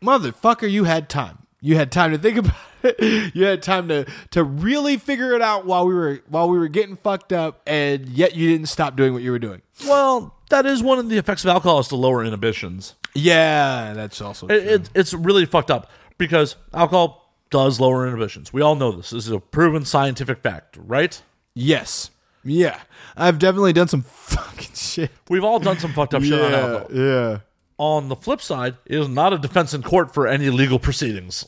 motherfucker. 0.03 0.69
You 0.69 0.83
had 0.85 1.09
time. 1.09 1.39
You 1.61 1.75
had 1.75 1.91
time 1.91 2.11
to 2.11 2.17
think 2.17 2.37
about 2.39 2.53
it. 2.53 2.55
You 3.33 3.45
had 3.45 3.61
time 3.63 3.87
to 3.89 4.05
to 4.31 4.43
really 4.43 4.97
figure 4.97 5.33
it 5.33 5.41
out 5.41 5.65
while 5.65 5.85
we 5.87 5.93
were 5.93 6.21
while 6.27 6.49
we 6.49 6.57
were 6.57 6.67
getting 6.67 6.95
fucked 6.97 7.31
up, 7.33 7.61
and 7.67 8.07
yet 8.09 8.35
you 8.35 8.49
didn't 8.49 8.67
stop 8.69 8.95
doing 8.95 9.13
what 9.13 9.21
you 9.21 9.31
were 9.31 9.39
doing. 9.39 9.61
well, 9.87 10.35
that 10.49 10.65
is 10.65 10.81
one 10.83 10.99
of 10.99 11.09
the 11.09 11.17
effects 11.17 11.43
of 11.45 11.49
alcohol 11.49 11.79
is 11.79 11.87
to 11.89 11.95
lower 11.95 12.23
inhibitions. 12.23 12.95
Yeah, 13.13 13.93
that's 13.93 14.21
also 14.21 14.47
It, 14.47 14.67
it, 14.67 14.89
it's 14.95 15.13
really 15.13 15.45
fucked 15.45 15.69
up 15.71 15.89
because 16.17 16.55
alcohol 16.73 17.33
does 17.49 17.79
lower 17.79 18.05
inhibitions. 18.07 18.53
We 18.53 18.61
all 18.61 18.75
know 18.75 18.91
this. 18.91 19.09
This 19.11 19.25
is 19.25 19.31
a 19.31 19.39
proven 19.39 19.85
scientific 19.85 20.41
fact, 20.41 20.77
right? 20.79 21.21
yes. 21.53 22.09
Yeah, 22.43 22.79
I've 23.15 23.37
definitely 23.37 23.71
done 23.73 23.87
some 23.87 24.01
fucking 24.07 24.73
shit. 24.73 25.11
We've 25.29 25.43
all 25.43 25.59
done 25.59 25.77
some 25.77 25.93
fucked 25.93 26.15
up 26.15 26.23
shit 26.23 26.41
on 26.41 26.53
alcohol. 26.53 26.87
yeah. 26.91 27.37
On 27.77 28.09
the 28.09 28.15
flip 28.15 28.41
side, 28.41 28.77
it 28.85 28.97
is 28.99 29.07
not 29.07 29.31
a 29.33 29.37
defense 29.37 29.73
in 29.75 29.83
court 29.83 30.11
for 30.11 30.25
any 30.27 30.49
legal 30.49 30.79
proceedings. 30.79 31.47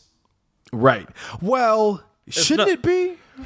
Right. 0.73 1.07
Well, 1.41 2.03
shouldn't 2.27 2.67
not- 2.67 2.73
it 2.73 2.81
be? 2.81 3.15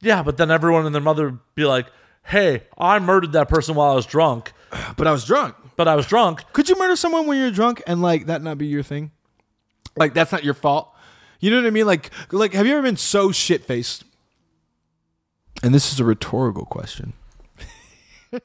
Yeah, 0.00 0.22
but 0.22 0.36
then 0.36 0.48
everyone 0.52 0.86
and 0.86 0.94
their 0.94 1.02
mother 1.02 1.24
would 1.30 1.38
be 1.56 1.64
like, 1.64 1.86
"Hey, 2.22 2.62
I 2.78 3.00
murdered 3.00 3.32
that 3.32 3.48
person 3.48 3.74
while 3.74 3.90
I 3.90 3.94
was 3.96 4.06
drunk, 4.06 4.52
But 4.96 5.08
I 5.08 5.10
was 5.10 5.24
drunk. 5.24 5.56
but 5.76 5.88
I 5.88 5.96
was 5.96 6.06
drunk." 6.06 6.44
Could 6.52 6.68
you 6.68 6.78
murder 6.78 6.94
someone 6.94 7.26
when 7.26 7.36
you're 7.36 7.50
drunk 7.50 7.82
and 7.84 8.00
like 8.00 8.26
that 8.26 8.40
not 8.40 8.58
be 8.58 8.66
your 8.66 8.84
thing? 8.84 9.10
Like 9.96 10.14
that's 10.14 10.30
not 10.30 10.44
your 10.44 10.54
fault. 10.54 10.94
You 11.40 11.50
know 11.50 11.56
what 11.56 11.66
I 11.66 11.70
mean? 11.70 11.86
Like 11.86 12.10
like 12.30 12.52
have 12.52 12.64
you 12.64 12.74
ever 12.74 12.82
been 12.82 12.96
so 12.96 13.32
shit 13.32 13.64
faced? 13.64 14.04
And 15.64 15.74
this 15.74 15.92
is 15.92 15.98
a 15.98 16.04
rhetorical 16.04 16.64
question. 16.64 17.14
have 18.32 18.40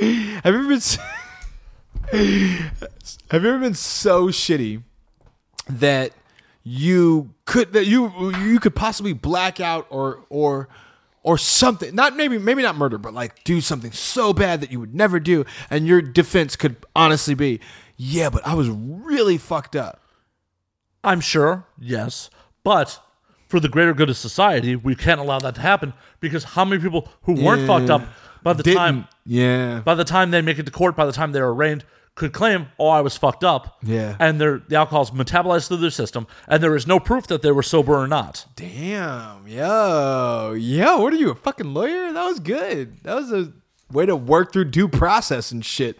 you 0.00 0.40
ever 0.42 0.62
been 0.66 0.72
s- 0.72 0.98
Have 3.30 3.42
you 3.44 3.48
ever 3.50 3.58
been 3.60 3.74
so 3.74 4.26
shitty 4.28 4.82
that 5.68 6.12
you 6.68 7.32
could 7.44 7.72
that 7.74 7.86
you 7.86 8.32
you 8.40 8.58
could 8.58 8.74
possibly 8.74 9.12
black 9.12 9.60
out 9.60 9.86
or 9.88 10.24
or 10.30 10.68
or 11.22 11.38
something. 11.38 11.94
Not 11.94 12.16
maybe 12.16 12.38
maybe 12.38 12.60
not 12.60 12.76
murder 12.76 12.98
but 12.98 13.14
like 13.14 13.44
do 13.44 13.60
something 13.60 13.92
so 13.92 14.32
bad 14.32 14.60
that 14.62 14.72
you 14.72 14.80
would 14.80 14.92
never 14.92 15.20
do 15.20 15.44
and 15.70 15.86
your 15.86 16.02
defense 16.02 16.56
could 16.56 16.74
honestly 16.96 17.34
be 17.34 17.60
yeah 17.96 18.28
but 18.30 18.44
i 18.46 18.52
was 18.52 18.68
really 18.68 19.38
fucked 19.38 19.76
up. 19.76 20.00
I'm 21.04 21.20
sure, 21.20 21.64
yes, 21.78 22.30
but 22.64 22.98
for 23.46 23.60
the 23.60 23.68
greater 23.68 23.94
good 23.94 24.10
of 24.10 24.16
society, 24.16 24.74
we 24.74 24.96
can't 24.96 25.20
allow 25.20 25.38
that 25.38 25.54
to 25.54 25.60
happen 25.60 25.92
because 26.18 26.42
how 26.42 26.64
many 26.64 26.82
people 26.82 27.08
who 27.22 27.34
weren't 27.34 27.60
Yeah. 27.60 27.66
fucked 27.68 27.90
up 27.90 28.02
by 28.42 28.54
the 28.54 28.64
Didn't- 28.64 28.76
time 28.78 29.08
yeah. 29.24 29.82
by 29.84 29.94
the 29.94 30.02
time 30.04 30.32
they 30.32 30.42
make 30.42 30.58
it 30.58 30.66
to 30.66 30.72
court, 30.72 30.96
by 30.96 31.06
the 31.06 31.12
time 31.12 31.30
they're 31.30 31.48
arraigned, 31.48 31.84
could 32.16 32.32
claim, 32.32 32.66
"Oh, 32.78 32.88
I 32.88 33.02
was 33.02 33.16
fucked 33.16 33.44
up." 33.44 33.76
Yeah. 33.82 34.16
and 34.18 34.40
their 34.40 34.58
the 34.68 34.74
alcohol's 34.76 35.10
metabolized 35.12 35.68
through 35.68 35.76
their 35.76 35.90
system, 35.90 36.26
and 36.48 36.60
there 36.62 36.74
is 36.74 36.86
no 36.86 36.98
proof 36.98 37.28
that 37.28 37.42
they 37.42 37.52
were 37.52 37.62
sober 37.62 37.94
or 37.94 38.08
not. 38.08 38.46
damn 38.56 39.46
yo 39.46 40.52
yo 40.52 40.98
what 40.98 41.12
are 41.12 41.16
you 41.16 41.30
a 41.30 41.34
fucking 41.34 41.72
lawyer 41.72 42.12
that 42.12 42.24
was 42.24 42.40
good 42.40 42.98
that 43.04 43.14
was 43.14 43.30
a 43.32 43.52
way 43.92 44.04
to 44.06 44.16
work 44.16 44.52
through 44.52 44.64
due 44.64 44.88
process 44.88 45.52
and 45.52 45.64
shit 45.64 45.96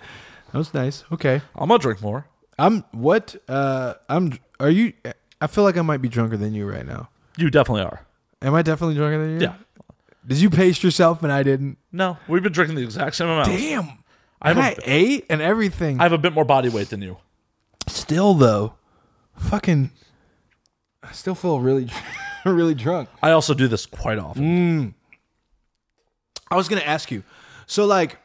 that 0.53 0.59
was 0.59 0.75
nice 0.75 1.05
okay 1.13 1.41
I'm 1.55 1.69
gonna 1.69 1.79
drink 1.79 2.01
more. 2.03 2.27
i'm 2.59 2.83
what 2.93 3.37
uh 3.49 3.95
i'm 4.09 4.39
are 4.59 4.71
you 4.71 4.93
i 5.41 5.47
feel 5.47 5.65
like 5.65 5.77
i 5.77 5.83
might 5.83 6.03
be 6.03 6.09
drunker 6.09 6.37
than 6.37 6.55
you 6.55 6.67
right 6.69 6.87
now 6.87 7.09
You 7.37 7.51
definitely 7.51 7.83
are. 7.83 8.05
am 8.43 8.55
i 8.55 8.63
definitely 8.63 8.95
drunker 8.97 9.19
than 9.19 9.41
you 9.41 9.47
Yeah. 9.47 9.55
did 10.27 10.39
you 10.39 10.51
pace 10.51 10.83
yourself 10.83 11.23
and 11.23 11.31
i 11.31 11.43
didn't 11.43 11.79
No, 11.93 12.17
we've 12.27 12.43
been 12.43 12.53
drinking 12.53 12.77
the 12.77 12.83
exact 12.83 13.15
same 13.17 13.29
amount. 13.29 13.49
damn 13.49 13.99
I 14.43 14.53
have 14.53 14.59
a- 14.59 14.61
I 14.63 14.77
ate 14.85 15.27
and 15.31 15.41
everything 15.41 15.99
I 16.01 16.05
have 16.05 16.13
a 16.13 16.19
bit 16.19 16.33
more 16.33 16.45
body 16.45 16.69
weight 16.69 16.91
than 16.91 17.03
you. 17.03 17.17
Still 17.89 18.35
though, 18.35 18.75
fucking, 19.37 19.91
I 21.03 21.13
still 21.13 21.35
feel 21.35 21.61
really, 21.61 21.89
really 22.45 22.75
drunk. 22.75 23.09
I 23.23 23.31
also 23.31 23.55
do 23.55 23.69
this 23.69 23.87
quite 23.87 24.19
often. 24.19 24.43
Mm. 24.43 24.95
I 26.51 26.57
was 26.57 26.69
gonna 26.69 26.83
ask 26.83 27.11
you, 27.11 27.23
so 27.67 27.87
like, 27.87 28.19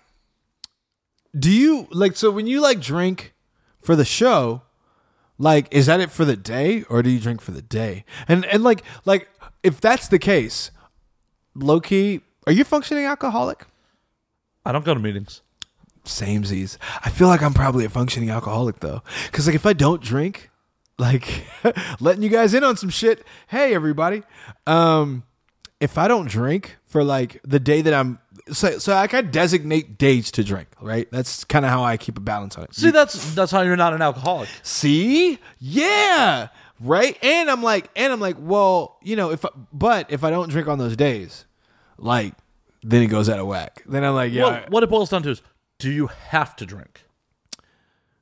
do 1.38 1.50
you 1.52 1.88
like 1.92 2.16
so 2.18 2.30
when 2.32 2.48
you 2.48 2.60
like 2.62 2.82
drink 2.82 3.34
for 3.80 3.96
the 3.96 4.06
show, 4.06 4.62
like 5.38 5.68
is 5.72 5.86
that 5.86 6.00
it 6.00 6.12
for 6.12 6.26
the 6.26 6.36
day 6.36 6.84
or 6.90 7.02
do 7.02 7.10
you 7.10 7.20
drink 7.20 7.42
for 7.42 7.52
the 7.52 7.62
day? 7.62 8.04
And 8.28 8.46
and 8.46 8.64
like 8.64 8.84
like 9.06 9.30
if 9.64 9.80
that's 9.80 10.08
the 10.08 10.20
case, 10.20 10.72
low 11.56 11.80
key, 11.80 12.22
are 12.48 12.52
you 12.54 12.62
a 12.64 12.66
functioning 12.66 13.06
alcoholic? 13.06 13.66
I 14.66 14.72
don't 14.72 14.86
go 14.86 14.94
to 14.94 15.00
meetings. 15.00 15.42
Samesies. 16.06 16.78
I 17.03 17.10
feel 17.10 17.28
like 17.28 17.41
I'm 17.41 17.53
probably 17.53 17.86
a 17.86 17.90
functioning 17.90 18.30
alcoholic 18.30 18.80
though, 18.80 19.03
because 19.26 19.48
like 19.48 19.56
if 19.56 19.65
I 19.65 19.73
don't 19.73 20.02
drink, 20.02 20.49
like 20.98 21.45
letting 21.99 22.23
you 22.23 22.30
guys 22.30 22.53
in 22.53 22.64
on 22.64 22.78
some 22.78 22.90
shit. 22.90 23.26
Hey 23.48 23.73
everybody, 23.73 24.23
um, 24.68 25.23
if 25.80 25.98
I 25.98 26.07
don't 26.07 26.28
drink 26.30 26.78
for 26.86 27.03
like 27.03 27.41
the 27.44 27.60
day 27.60 27.82
that 27.82 27.94
I'm 27.94 28.19
so 28.52 28.80
so 28.80 28.94
like 28.94 29.14
I 29.14 29.22
designate 29.22 29.98
days 29.98 30.32
to 30.32 30.44
drink. 30.44 30.68
Right, 30.82 31.07
that's 31.11 31.44
kind 31.44 31.65
of 31.65 31.72
how 31.72 31.84
I 31.84 31.98
keep 31.98 32.18
a 32.18 32.22
balance 32.22 32.57
on 32.57 32.65
it. 32.65 32.76
See, 32.76 32.91
that's 32.91 33.34
that's 33.36 33.52
how 33.52 33.61
you're 33.61 33.76
not 33.76 33.94
an 33.94 34.02
alcoholic. 34.02 34.49
See, 34.64 35.40
yeah, 35.60 36.48
right. 36.80 37.18
And 37.23 37.49
I'm 37.49 37.61
like, 37.64 37.90
and 37.95 38.11
I'm 38.11 38.19
like, 38.19 38.38
well, 38.40 38.98
you 39.02 39.15
know, 39.15 39.32
if 39.32 39.45
I, 39.45 39.49
but 39.72 40.11
if 40.11 40.23
I 40.23 40.30
don't 40.30 40.49
drink 40.49 40.68
on 40.68 40.78
those 40.80 40.95
days, 40.95 41.45
like 41.98 42.34
then 42.84 43.03
it 43.03 43.07
goes 43.07 43.30
out 43.30 43.40
of 43.40 43.45
whack. 43.48 43.84
Then 43.86 44.03
I'm 44.03 44.15
like, 44.15 44.34
yeah, 44.34 44.44
Well, 44.44 44.64
what 44.69 44.84
it 44.84 44.90
boils 44.90 45.10
down 45.10 45.22
to 45.23 45.30
is, 45.30 45.41
do 45.82 45.90
you 45.91 46.08
have 46.08 46.56
to 46.58 46.66
drink? 46.66 47.02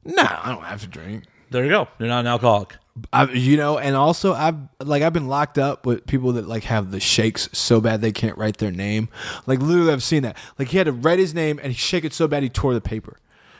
nah, 0.06 0.40
I 0.44 0.50
don't 0.50 0.64
have 0.64 0.82
to 0.82 0.88
drink. 0.88 1.26
There 1.52 1.64
you 1.64 1.70
go. 1.70 1.88
You're 2.00 2.08
not 2.08 2.22
an 2.22 2.28
alcoholic. 2.28 2.78
I, 3.12 3.26
you 3.32 3.58
know, 3.58 3.78
and 3.78 3.96
also 3.96 4.34
I've 4.34 4.56
like 4.80 5.04
I've 5.04 5.14
been 5.14 5.28
locked 5.28 5.58
up 5.58 5.86
with 5.86 6.06
people 6.06 6.34
that 6.34 6.48
like 6.48 6.64
have 6.64 6.92
the 6.92 7.00
shakes 7.00 7.50
so 7.52 7.82
bad 7.82 8.02
they 8.02 8.12
can't 8.12 8.38
write 8.38 8.58
their 8.58 8.72
name. 8.72 9.10
Like 9.46 9.60
literally, 9.60 9.92
I've 9.92 10.04
seen 10.04 10.24
that. 10.24 10.38
Like 10.58 10.70
he 10.70 10.78
had 10.78 10.86
to 10.86 10.92
write 10.92 11.20
his 11.20 11.34
name 11.34 11.60
and 11.62 11.72
he 11.72 11.78
shake 11.78 12.06
it 12.06 12.14
so 12.14 12.28
bad 12.28 12.44
he 12.44 12.50
tore 12.50 12.74
the 12.74 12.82
paper. 12.82 13.18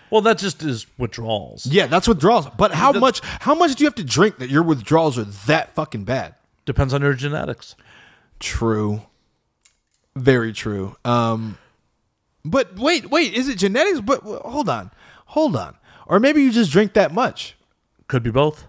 Well, 0.10 0.22
that 0.22 0.38
just 0.38 0.64
is 0.64 0.88
withdrawals. 0.98 1.66
Yeah, 1.66 1.88
that's 1.88 2.08
withdrawals. 2.08 2.48
But 2.58 2.72
how 2.74 2.92
much? 2.94 3.22
How 3.24 3.54
much 3.54 3.76
do 3.76 3.84
you 3.84 3.88
have 3.88 3.96
to 3.96 4.04
drink 4.04 4.38
that 4.38 4.50
your 4.50 4.64
withdrawals 4.64 5.18
are 5.18 5.26
that 5.26 5.76
fucking 5.76 6.06
bad? 6.06 6.36
Depends 6.66 6.94
on 6.94 7.02
your 7.02 7.14
genetics. 7.14 7.76
True. 8.40 9.04
Very 10.16 10.54
true. 10.54 10.96
Um, 11.06 11.58
but 12.46 12.78
wait, 12.78 13.10
wait, 13.10 13.34
is 13.34 13.48
it 13.48 13.58
genetics? 13.58 14.02
But 14.02 14.22
hold 14.22 14.70
on, 14.70 14.92
hold 15.26 15.56
on. 15.56 15.76
Or 16.06 16.20
maybe 16.20 16.42
you 16.42 16.52
just 16.52 16.72
drink 16.72 16.94
that 16.94 17.14
much. 17.14 17.56
Could 18.08 18.24
be 18.24 18.32
both. 18.32 18.68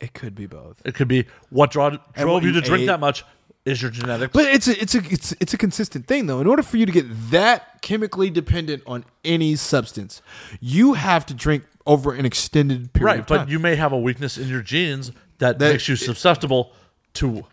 It 0.00 0.12
could 0.12 0.34
be 0.34 0.46
both. 0.46 0.82
It 0.84 0.94
could 0.94 1.08
be 1.08 1.26
what 1.50 1.70
draw, 1.70 1.96
drove 2.14 2.42
you 2.42 2.48
you 2.48 2.54
to 2.54 2.60
drink 2.60 2.82
ate. 2.82 2.86
that 2.86 3.00
much 3.00 3.24
is 3.64 3.80
your 3.80 3.90
genetics. 3.90 4.32
But 4.32 4.46
it's 4.46 4.68
a 4.68 4.80
it's 4.80 4.94
a 4.94 4.98
it's 5.10 5.34
it's 5.40 5.54
a 5.54 5.58
consistent 5.58 6.06
thing 6.06 6.26
though. 6.26 6.40
In 6.40 6.46
order 6.46 6.62
for 6.62 6.76
you 6.76 6.86
to 6.86 6.92
get 6.92 7.06
that 7.30 7.82
chemically 7.82 8.30
dependent 8.30 8.82
on 8.86 9.04
any 9.24 9.56
substance, 9.56 10.22
you 10.60 10.94
have 10.94 11.24
to 11.26 11.34
drink 11.34 11.64
over 11.86 12.12
an 12.12 12.26
extended 12.26 12.92
period 12.92 13.06
right, 13.06 13.20
of 13.20 13.26
time. 13.26 13.38
but 13.38 13.48
you 13.48 13.58
may 13.58 13.76
have 13.76 13.92
a 13.92 13.98
weakness 13.98 14.36
in 14.36 14.48
your 14.48 14.62
genes 14.62 15.12
that, 15.38 15.58
That- 15.58 15.72
makes 15.72 15.88
you 15.88 15.96
susceptible 15.96 16.72
to 17.14 17.44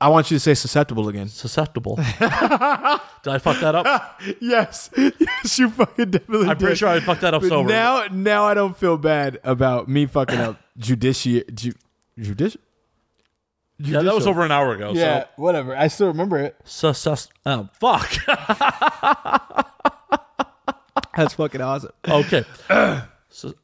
I 0.00 0.08
want 0.08 0.30
you 0.30 0.36
to 0.36 0.40
say 0.40 0.52
susceptible 0.54 1.08
again. 1.08 1.28
susceptible. 1.28 1.96
Did 2.20 2.20
I 2.20 3.38
fuck 3.40 3.60
that 3.60 3.74
up? 3.74 4.20
Yes, 4.40 4.90
yes, 4.96 5.58
you 5.58 5.70
fucking 5.70 6.10
definitely. 6.10 6.48
I'm 6.48 6.58
pretty 6.58 6.76
sure 6.76 6.88
I 6.88 7.00
fucked 7.00 7.22
that 7.22 7.32
up 7.32 7.42
But 7.42 7.48
sober. 7.48 7.68
now, 7.68 8.04
now 8.10 8.44
I 8.44 8.54
don't 8.54 8.76
feel 8.76 8.98
bad 8.98 9.38
about 9.44 9.88
me 9.88 10.04
fucking 10.06 10.38
up 10.38 10.60
judici 10.78 11.42
ju, 11.54 11.72
judici. 12.18 12.58
yeah, 13.78 14.02
that 14.02 14.14
was 14.14 14.26
over 14.26 14.42
an 14.44 14.52
hour 14.52 14.72
ago. 14.74 14.92
Yeah, 14.94 15.24
whatever. 15.36 15.74
I 15.76 15.88
still 15.88 16.08
remember 16.08 16.38
it. 16.38 16.56
So, 16.64 16.92
sus, 16.92 17.28
oh, 17.46 17.68
fuck. 17.80 18.10
That's 21.16 21.34
fucking 21.34 21.60
awesome. 21.62 21.92
okay. 22.06 22.44
so, 23.30 23.54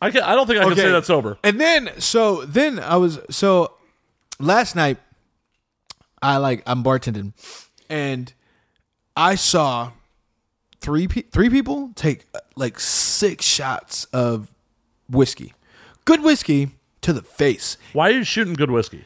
I 0.00 0.10
can 0.10 0.22
I 0.22 0.34
don't 0.34 0.46
think 0.48 0.58
I 0.58 0.64
can 0.64 0.72
Okay. 0.72 0.82
say 0.82 0.90
that 0.90 1.06
sober. 1.06 1.38
And 1.44 1.60
then, 1.60 1.90
so 1.98 2.44
then 2.44 2.80
I 2.80 2.96
was 2.96 3.20
so 3.30 3.72
last 4.40 4.74
night. 4.74 4.98
I 6.26 6.36
like 6.38 6.62
I'm 6.66 6.82
bartending, 6.82 7.32
and 7.88 8.32
I 9.16 9.34
saw 9.36 9.92
three 10.80 11.06
pe- 11.08 11.22
three 11.22 11.48
people 11.50 11.92
take 11.94 12.26
uh, 12.34 12.38
like 12.56 12.80
six 12.80 13.44
shots 13.44 14.04
of 14.06 14.50
whiskey, 15.08 15.54
good 16.04 16.22
whiskey 16.22 16.70
to 17.02 17.12
the 17.12 17.22
face. 17.22 17.76
Why 17.92 18.08
are 18.08 18.12
you 18.14 18.24
shooting 18.24 18.54
good 18.54 18.70
whiskey? 18.70 19.04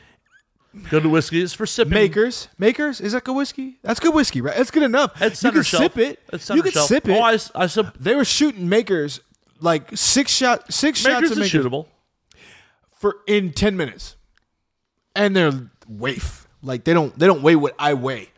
Good 0.88 1.04
whiskey 1.06 1.42
is 1.42 1.52
for 1.52 1.66
sipping. 1.66 1.92
Makers, 1.94 2.46
makers, 2.56 3.00
is 3.00 3.12
that 3.12 3.24
good 3.24 3.34
whiskey? 3.34 3.78
That's 3.82 3.98
good 3.98 4.14
whiskey, 4.14 4.40
right? 4.40 4.56
That's 4.56 4.70
good 4.70 4.84
enough. 4.84 5.20
At 5.20 5.42
you 5.42 5.50
can 5.50 5.62
shelf. 5.64 5.82
sip 5.82 5.98
it. 5.98 6.20
You 6.54 6.62
can 6.62 6.70
shelf. 6.72 6.86
sip 6.88 7.08
it. 7.08 7.12
Oh, 7.18 7.22
I, 7.22 7.36
I 7.56 7.66
sip. 7.66 7.88
they 7.98 8.14
were 8.14 8.24
shooting 8.24 8.68
makers 8.68 9.20
like 9.60 9.90
six 9.96 10.30
shot 10.32 10.72
six 10.72 11.00
shots 11.00 11.14
Makers 11.14 11.30
of 11.32 11.38
is 11.38 11.52
makers. 11.52 11.66
shootable. 11.66 11.86
for 12.96 13.16
in 13.26 13.52
10 13.52 13.76
minutes. 13.76 14.16
And 15.16 15.34
they're 15.34 15.70
waif. 15.88 16.46
Like 16.62 16.84
they 16.84 16.92
don't 16.94 17.16
they 17.18 17.26
don't 17.26 17.42
weigh 17.42 17.56
what 17.56 17.74
I 17.78 17.94
weigh. 17.94 18.28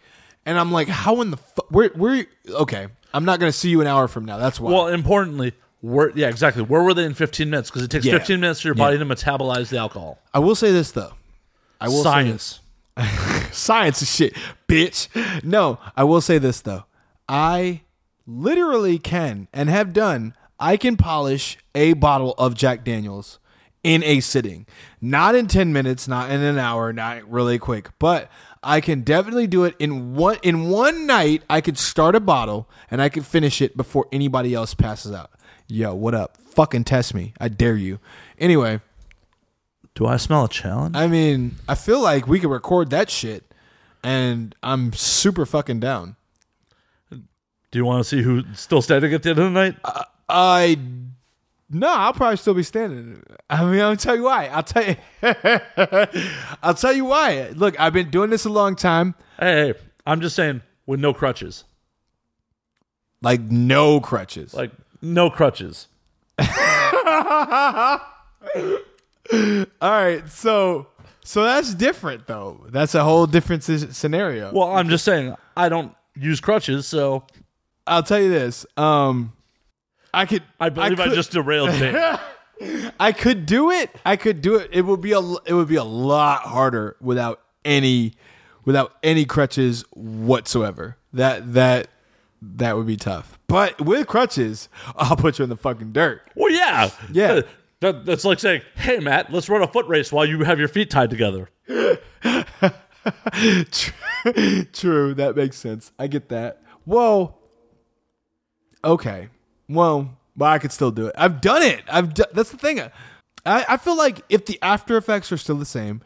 And 0.44 0.58
I'm 0.58 0.72
like, 0.72 0.88
how 0.88 1.20
in 1.20 1.30
the 1.30 1.36
fuck 1.36 1.70
where 1.70 1.88
where 1.90 2.26
okay. 2.48 2.88
I'm 3.14 3.24
not 3.24 3.40
gonna 3.40 3.52
see 3.52 3.68
you 3.68 3.80
an 3.80 3.86
hour 3.86 4.08
from 4.08 4.24
now. 4.24 4.38
That's 4.38 4.58
why. 4.58 4.72
Well, 4.72 4.88
importantly, 4.88 5.52
where 5.80 6.10
yeah, 6.14 6.28
exactly. 6.28 6.62
Where 6.62 6.82
were 6.82 6.94
they 6.94 7.04
in 7.04 7.14
15 7.14 7.50
minutes? 7.50 7.70
Because 7.70 7.82
it 7.82 7.90
takes 7.90 8.04
Yeah. 8.04 8.18
15 8.18 8.40
minutes 8.40 8.60
for 8.60 8.68
your 8.68 8.74
body 8.74 8.98
to 8.98 9.04
metabolize 9.04 9.68
the 9.68 9.78
alcohol. 9.78 10.18
I 10.32 10.38
will 10.38 10.54
say 10.54 10.72
this 10.72 10.92
though. 10.92 11.12
I 11.80 11.88
will 11.88 12.04
say 12.04 12.24
this. 12.24 12.60
Science. 12.96 13.50
Science 13.52 14.02
is 14.02 14.14
shit, 14.14 14.36
bitch. 14.68 15.08
No, 15.44 15.78
I 15.96 16.04
will 16.04 16.20
say 16.20 16.38
this 16.38 16.60
though. 16.60 16.84
I 17.28 17.82
literally 18.26 18.98
can 18.98 19.48
and 19.52 19.68
have 19.68 19.92
done. 19.92 20.34
I 20.60 20.76
can 20.76 20.96
polish 20.96 21.58
a 21.74 21.94
bottle 21.94 22.34
of 22.38 22.54
Jack 22.54 22.84
Daniels 22.84 23.40
in 23.82 24.02
a 24.04 24.20
sitting. 24.20 24.66
Not 25.00 25.34
in 25.34 25.46
10 25.48 25.72
minutes, 25.72 26.06
not 26.06 26.30
in 26.30 26.40
an 26.40 26.58
hour, 26.58 26.92
not 26.92 27.28
really 27.30 27.58
quick, 27.58 27.90
but 27.98 28.30
I 28.62 28.80
can 28.80 29.02
definitely 29.02 29.46
do 29.46 29.64
it 29.64 29.74
in 29.78 30.14
one 30.14 30.38
in 30.42 30.68
one 30.68 31.06
night. 31.06 31.42
I 31.50 31.60
could 31.60 31.78
start 31.78 32.14
a 32.14 32.20
bottle 32.20 32.68
and 32.90 33.02
I 33.02 33.08
could 33.08 33.26
finish 33.26 33.60
it 33.60 33.76
before 33.76 34.06
anybody 34.12 34.54
else 34.54 34.74
passes 34.74 35.12
out. 35.12 35.30
Yo, 35.66 35.94
what 35.94 36.14
up? 36.14 36.36
Fucking 36.36 36.84
test 36.84 37.14
me. 37.14 37.32
I 37.40 37.48
dare 37.48 37.76
you. 37.76 37.98
Anyway, 38.38 38.80
Do 39.94 40.06
I 40.06 40.16
smell 40.16 40.44
a 40.44 40.48
challenge? 40.48 40.96
I 40.96 41.06
mean, 41.06 41.56
I 41.68 41.74
feel 41.74 42.00
like 42.00 42.26
we 42.26 42.40
could 42.40 42.50
record 42.50 42.90
that 42.90 43.10
shit, 43.10 43.44
and 44.02 44.54
I'm 44.62 44.92
super 44.94 45.44
fucking 45.44 45.80
down. 45.80 46.16
Do 47.10 47.78
you 47.78 47.84
want 47.84 48.02
to 48.02 48.08
see 48.08 48.22
who's 48.22 48.44
still 48.58 48.82
standing 48.82 49.12
at 49.12 49.22
the 49.22 49.30
end 49.30 49.38
of 49.38 49.44
the 49.44 49.50
night? 49.50 49.76
I 50.28 50.78
no, 51.72 51.88
I'll 51.88 52.12
probably 52.12 52.36
still 52.36 52.54
be 52.54 52.62
standing. 52.62 53.22
I 53.50 53.64
mean, 53.64 53.80
I'll 53.80 53.96
tell 53.96 54.14
you 54.14 54.24
why. 54.24 54.46
I'll 54.48 54.62
tell 54.62 54.84
you. 54.84 54.96
I'll 56.62 56.74
tell 56.74 56.92
you 56.92 57.04
why. 57.06 57.48
Look, 57.54 57.78
I've 57.80 57.92
been 57.92 58.10
doing 58.10 58.30
this 58.30 58.44
a 58.44 58.50
long 58.50 58.76
time. 58.76 59.14
hey, 59.40 59.72
hey, 59.72 59.74
I'm 60.06 60.20
just 60.20 60.36
saying, 60.36 60.60
with 60.86 61.00
no 61.00 61.12
crutches. 61.14 61.64
Like 63.22 63.40
no 63.40 64.00
crutches. 64.00 64.52
Like, 64.54 64.72
no 65.00 65.30
crutches. 65.30 65.88
All 66.40 67.98
right, 69.80 70.28
so 70.28 70.88
so 71.24 71.44
that's 71.44 71.74
different 71.74 72.26
though. 72.26 72.66
That's 72.70 72.94
a 72.94 73.04
whole 73.04 73.26
different 73.26 73.68
s- 73.68 73.96
scenario. 73.96 74.52
Well, 74.52 74.72
I'm 74.72 74.88
just 74.88 75.04
saying, 75.04 75.34
I 75.56 75.68
don't 75.68 75.94
use 76.16 76.40
crutches, 76.40 76.86
so 76.86 77.24
I'll 77.86 78.02
tell 78.02 78.20
you 78.20 78.28
this. 78.28 78.66
Um, 78.76 79.32
I 80.14 80.26
could. 80.26 80.42
I 80.60 80.68
believe 80.68 81.00
I, 81.00 81.04
could- 81.06 81.14
just 81.14 81.32
derailed 81.32 81.70
it. 81.72 82.20
I 83.00 83.12
could 83.12 83.46
do 83.46 83.70
it. 83.70 83.90
I 84.04 84.16
could 84.16 84.40
do 84.40 84.56
it. 84.56 84.70
It 84.72 84.82
would 84.82 85.00
be 85.00 85.12
a 85.12 85.20
it 85.20 85.52
would 85.52 85.68
be 85.68 85.76
a 85.76 85.84
lot 85.84 86.42
harder 86.42 86.96
without 87.00 87.40
any 87.64 88.12
without 88.64 88.92
any 89.02 89.24
crutches 89.24 89.82
whatsoever. 89.92 90.96
That 91.12 91.54
that 91.54 91.88
that 92.40 92.76
would 92.76 92.86
be 92.86 92.96
tough. 92.96 93.38
But 93.48 93.80
with 93.80 94.06
crutches, 94.06 94.68
I'll 94.96 95.16
put 95.16 95.38
you 95.38 95.44
in 95.44 95.48
the 95.50 95.56
fucking 95.56 95.92
dirt. 95.92 96.22
well, 96.36 96.50
yeah. 96.52 96.90
Yeah. 97.12 97.34
That- 97.34 97.46
that- 97.80 98.04
that's 98.04 98.24
like 98.24 98.38
saying, 98.38 98.62
hey, 98.76 99.00
Matt, 99.00 99.32
let's 99.32 99.48
run 99.48 99.60
a 99.60 99.66
foot 99.66 99.86
race 99.88 100.12
while 100.12 100.24
you 100.24 100.44
have 100.44 100.56
your 100.60 100.68
feet 100.68 100.88
tied 100.88 101.10
together. 101.10 101.50
True, 104.72 105.14
that 105.14 105.32
makes 105.34 105.56
sense. 105.56 105.90
I 105.98 106.06
get 106.06 106.28
that. 106.28 106.62
Whoa. 106.84 107.34
Okay. 108.84 109.28
Well, 109.72 110.16
but 110.36 110.46
I 110.46 110.58
could 110.58 110.72
still 110.72 110.90
do 110.90 111.06
it. 111.06 111.14
I've 111.16 111.40
done 111.40 111.62
it. 111.62 111.82
I've 111.88 112.14
done, 112.14 112.28
that's 112.32 112.50
the 112.50 112.58
thing. 112.58 112.80
I 112.80 112.90
I 113.44 113.76
feel 113.76 113.96
like 113.96 114.20
if 114.28 114.46
the 114.46 114.58
after 114.62 114.96
effects 114.96 115.32
are 115.32 115.36
still 115.36 115.56
the 115.56 115.64
same, 115.64 116.00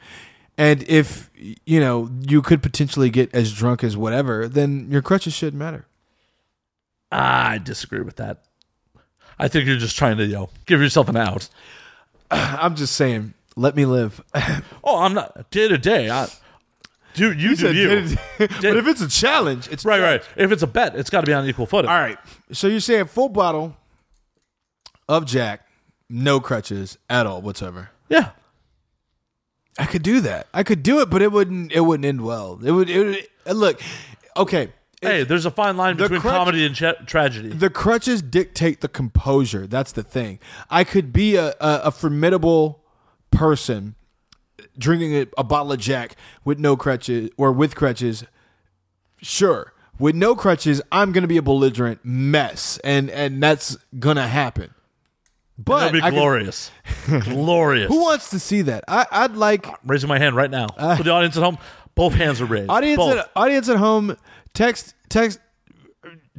and 0.59 0.83
if 0.89 1.31
you 1.35 1.81
know 1.81 2.11
you 2.23 2.43
could 2.43 2.63
potentially 2.63 3.11
get 3.11 3.35
as 3.35 3.53
drunk 3.53 3.85
as 3.85 3.97
whatever, 3.97 4.49
then 4.49 4.89
your 4.91 5.03
crutches 5.03 5.35
shouldn't 5.35 5.59
matter. 5.59 5.87
I 7.13 7.59
disagree 7.59 8.01
with 8.01 8.17
that. 8.17 8.43
I 9.39 9.49
think 9.49 9.67
you're 9.67 9.77
just 9.77 9.97
trying 9.97 10.17
to, 10.17 10.25
you 10.25 10.33
know, 10.33 10.51
give 10.65 10.81
yourself 10.81 11.09
an 11.09 11.17
out. 11.17 11.49
I'm 12.31 12.75
just 12.75 12.95
saying, 12.97 13.35
let 13.55 13.77
me 13.77 13.85
live. 13.85 14.21
Oh, 14.89 15.01
I'm 15.01 15.15
not 15.15 15.51
day 15.51 15.67
to 15.67 15.79
day. 15.79 16.11
I, 16.11 16.29
do 17.17 17.33
you 17.33 17.57
do 17.57 17.75
you? 17.75 18.17
but 18.39 18.65
if 18.65 18.87
it's 18.87 19.01
a 19.01 19.09
challenge, 19.09 19.69
it's 19.71 19.85
Right, 19.85 20.01
right. 20.01 20.23
If 20.37 20.53
it's 20.53 20.63
a 20.63 20.67
bet, 20.67 20.95
it's 20.95 21.11
got 21.11 21.23
to 21.23 21.27
be 21.27 21.33
on 21.33 21.49
equal 21.49 21.67
footing. 21.67 21.91
All 21.91 21.99
right. 21.99 22.19
So 22.53 22.69
you're 22.69 22.81
saying 22.81 23.07
full 23.07 23.29
bottle 23.31 23.77
of 25.09 25.25
Jack, 25.27 25.67
no 26.09 26.39
crutches 26.41 26.99
at 27.11 27.27
all 27.27 27.41
whatsoever. 27.43 27.91
Yeah. 28.09 28.31
I 29.79 29.87
could 29.87 30.03
do 30.03 30.21
that. 30.21 30.47
I 30.55 30.63
could 30.63 30.83
do 30.83 31.01
it, 31.01 31.11
but 31.11 31.21
it 31.23 31.33
wouldn't. 31.33 31.73
It 31.73 31.81
wouldn't 31.81 32.05
end 32.07 32.21
well. 32.23 32.59
It 32.65 32.71
would. 32.71 32.89
It 32.89 33.05
would 33.05 33.27
uh, 33.47 33.53
look. 33.53 33.81
Okay. 34.37 34.73
Hey, 35.03 35.25
there's 35.25 35.45
a 35.45 35.51
fine 35.51 35.77
line 35.77 35.97
The 35.99 36.05
between 36.05 36.21
crutch- 36.23 36.35
comedy 36.35 36.65
and 36.65 36.75
tra- 36.75 37.05
tragedy. 37.05 37.51
The 37.51 37.69
crutches 37.69 38.23
dictate 38.23 38.81
the 38.81 38.89
composure. 38.89 39.67
That's 39.67 39.93
the 39.93 40.03
thing. 40.03 40.39
I 40.71 40.85
could 40.85 41.13
be 41.13 41.37
a, 41.37 41.49
a, 41.61 41.81
a 41.85 41.91
formidable 41.91 42.83
person 43.31 43.95
drinking 44.79 45.15
a, 45.15 45.27
a 45.39 45.45
bottle 45.45 45.73
of 45.73 45.79
Jack 45.81 46.17
with 46.45 46.59
no 46.59 46.77
crutches 46.77 47.31
or 47.37 47.53
with 47.53 47.75
crutches. 47.75 48.25
Sure. 49.23 49.73
With 49.99 50.15
no 50.15 50.35
crutches, 50.37 50.83
I'm 50.93 51.13
going 51.13 51.23
to 51.23 51.29
be 51.29 51.39
a 51.39 51.43
belligerent 51.43 52.01
mess, 52.05 52.79
and 52.85 53.09
and 53.11 53.43
that's 53.43 53.77
going 53.99 54.17
to 54.17 54.27
happen. 54.27 54.75
But 55.59 55.79
That'd 55.79 55.93
be 55.95 56.01
could- 56.03 56.13
glorious. 56.13 56.71
glorious. 57.23 57.89
who 57.89 58.03
wants 58.03 58.29
to 58.31 58.39
see 58.39 58.61
that? 58.63 58.85
I, 58.89 59.07
I'd 59.11 59.37
like 59.37 59.67
Raising 59.87 60.09
my 60.09 60.19
hand 60.19 60.37
right 60.37 60.51
now. 60.51 60.67
Uh, 60.77 60.97
For 60.97 61.03
the 61.03 61.11
audience 61.13 61.37
at 61.39 61.43
home, 61.43 61.57
both 61.95 62.13
hands 62.13 62.43
are 62.43 62.45
raised. 62.45 62.69
audience 62.69 62.99
Both. 62.99 63.17
at, 63.17 63.31
audience 63.35 63.71
at 63.71 63.79
home 63.79 64.19
text 64.53 64.95
text 65.09 65.39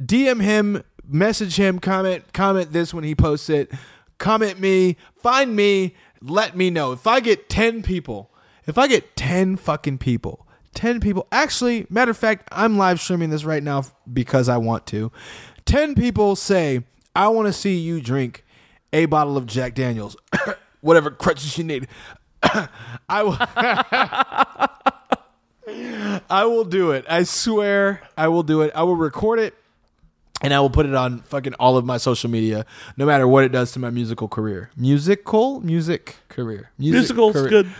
dm 0.00 0.40
him 0.40 0.82
message 1.08 1.56
him 1.56 1.78
comment 1.78 2.32
comment 2.32 2.72
this 2.72 2.92
when 2.94 3.02
he 3.04 3.14
posts 3.14 3.48
it 3.50 3.70
comment 4.18 4.58
me 4.60 4.96
find 5.22 5.54
me 5.56 5.94
let 6.22 6.56
me 6.56 6.70
know. 6.70 6.92
If 6.92 7.06
i 7.06 7.20
get 7.20 7.48
10 7.48 7.82
people 7.82 8.30
if 8.66 8.78
i 8.78 8.86
get 8.86 9.16
10 9.16 9.56
fucking 9.56 9.98
people 9.98 10.46
10 10.74 11.00
people 11.00 11.26
actually 11.32 11.86
matter 11.88 12.10
of 12.10 12.16
fact 12.16 12.48
i'm 12.52 12.76
live 12.76 13.00
streaming 13.00 13.30
this 13.30 13.44
right 13.44 13.62
now 13.62 13.84
because 14.12 14.48
i 14.48 14.56
want 14.56 14.86
to. 14.86 15.10
10 15.64 15.94
people 15.94 16.36
say 16.36 16.84
i 17.14 17.28
want 17.28 17.46
to 17.46 17.52
see 17.52 17.76
you 17.76 18.00
drink 18.00 18.44
a 18.92 19.06
bottle 19.06 19.36
of 19.36 19.46
jack 19.46 19.74
daniels. 19.74 20.16
Whatever 20.80 21.10
crutches 21.10 21.58
you 21.58 21.64
need. 21.64 21.88
I 22.42 23.22
will 23.22 23.36
I 26.30 26.44
will 26.44 26.64
do 26.64 26.92
it. 26.92 27.04
I 27.08 27.24
swear 27.24 28.02
I 28.16 28.28
will 28.28 28.42
do 28.42 28.62
it. 28.62 28.72
I 28.74 28.84
will 28.84 28.96
record 28.96 29.38
it 29.38 29.54
and 30.42 30.54
I 30.54 30.60
will 30.60 30.70
put 30.70 30.86
it 30.86 30.94
on 30.94 31.20
fucking 31.20 31.54
all 31.54 31.76
of 31.76 31.84
my 31.84 31.96
social 31.96 32.30
media, 32.30 32.64
no 32.96 33.06
matter 33.06 33.26
what 33.26 33.44
it 33.44 33.50
does 33.50 33.72
to 33.72 33.78
my 33.78 33.90
musical 33.90 34.28
career. 34.28 34.70
Musical? 34.76 35.60
Music 35.60 36.16
career. 36.28 36.70
Music 36.78 37.16
Musical's 37.16 37.32
career. 37.34 37.48
good. 37.48 37.70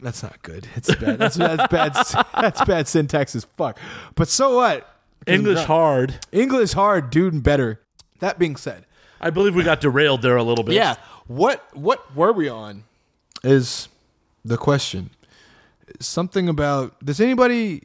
That's 0.00 0.22
not 0.22 0.42
good. 0.42 0.68
It's 0.76 0.94
bad. 0.94 1.18
That's, 1.18 1.36
that's 1.36 1.66
bad. 1.68 1.94
That's 2.34 2.64
bad 2.64 2.86
syntax 2.86 3.34
as 3.34 3.44
fuck. 3.56 3.78
But 4.14 4.28
so 4.28 4.56
what? 4.56 4.86
English 5.26 5.64
hard. 5.64 6.20
English 6.32 6.72
hard, 6.74 7.08
dude, 7.10 7.32
and 7.32 7.42
better. 7.42 7.80
That 8.20 8.38
being 8.38 8.56
said, 8.56 8.84
I 9.20 9.30
believe 9.30 9.54
we 9.54 9.62
got 9.64 9.80
derailed 9.80 10.22
there 10.22 10.36
a 10.36 10.42
little 10.42 10.64
bit. 10.64 10.74
yeah. 10.74 10.96
What 11.26 11.64
what 11.74 12.14
were 12.14 12.32
we 12.32 12.48
on? 12.48 12.84
Is 13.42 13.88
the 14.44 14.56
question. 14.56 15.10
Something 15.98 16.48
about 16.48 17.04
does 17.04 17.20
anybody 17.20 17.84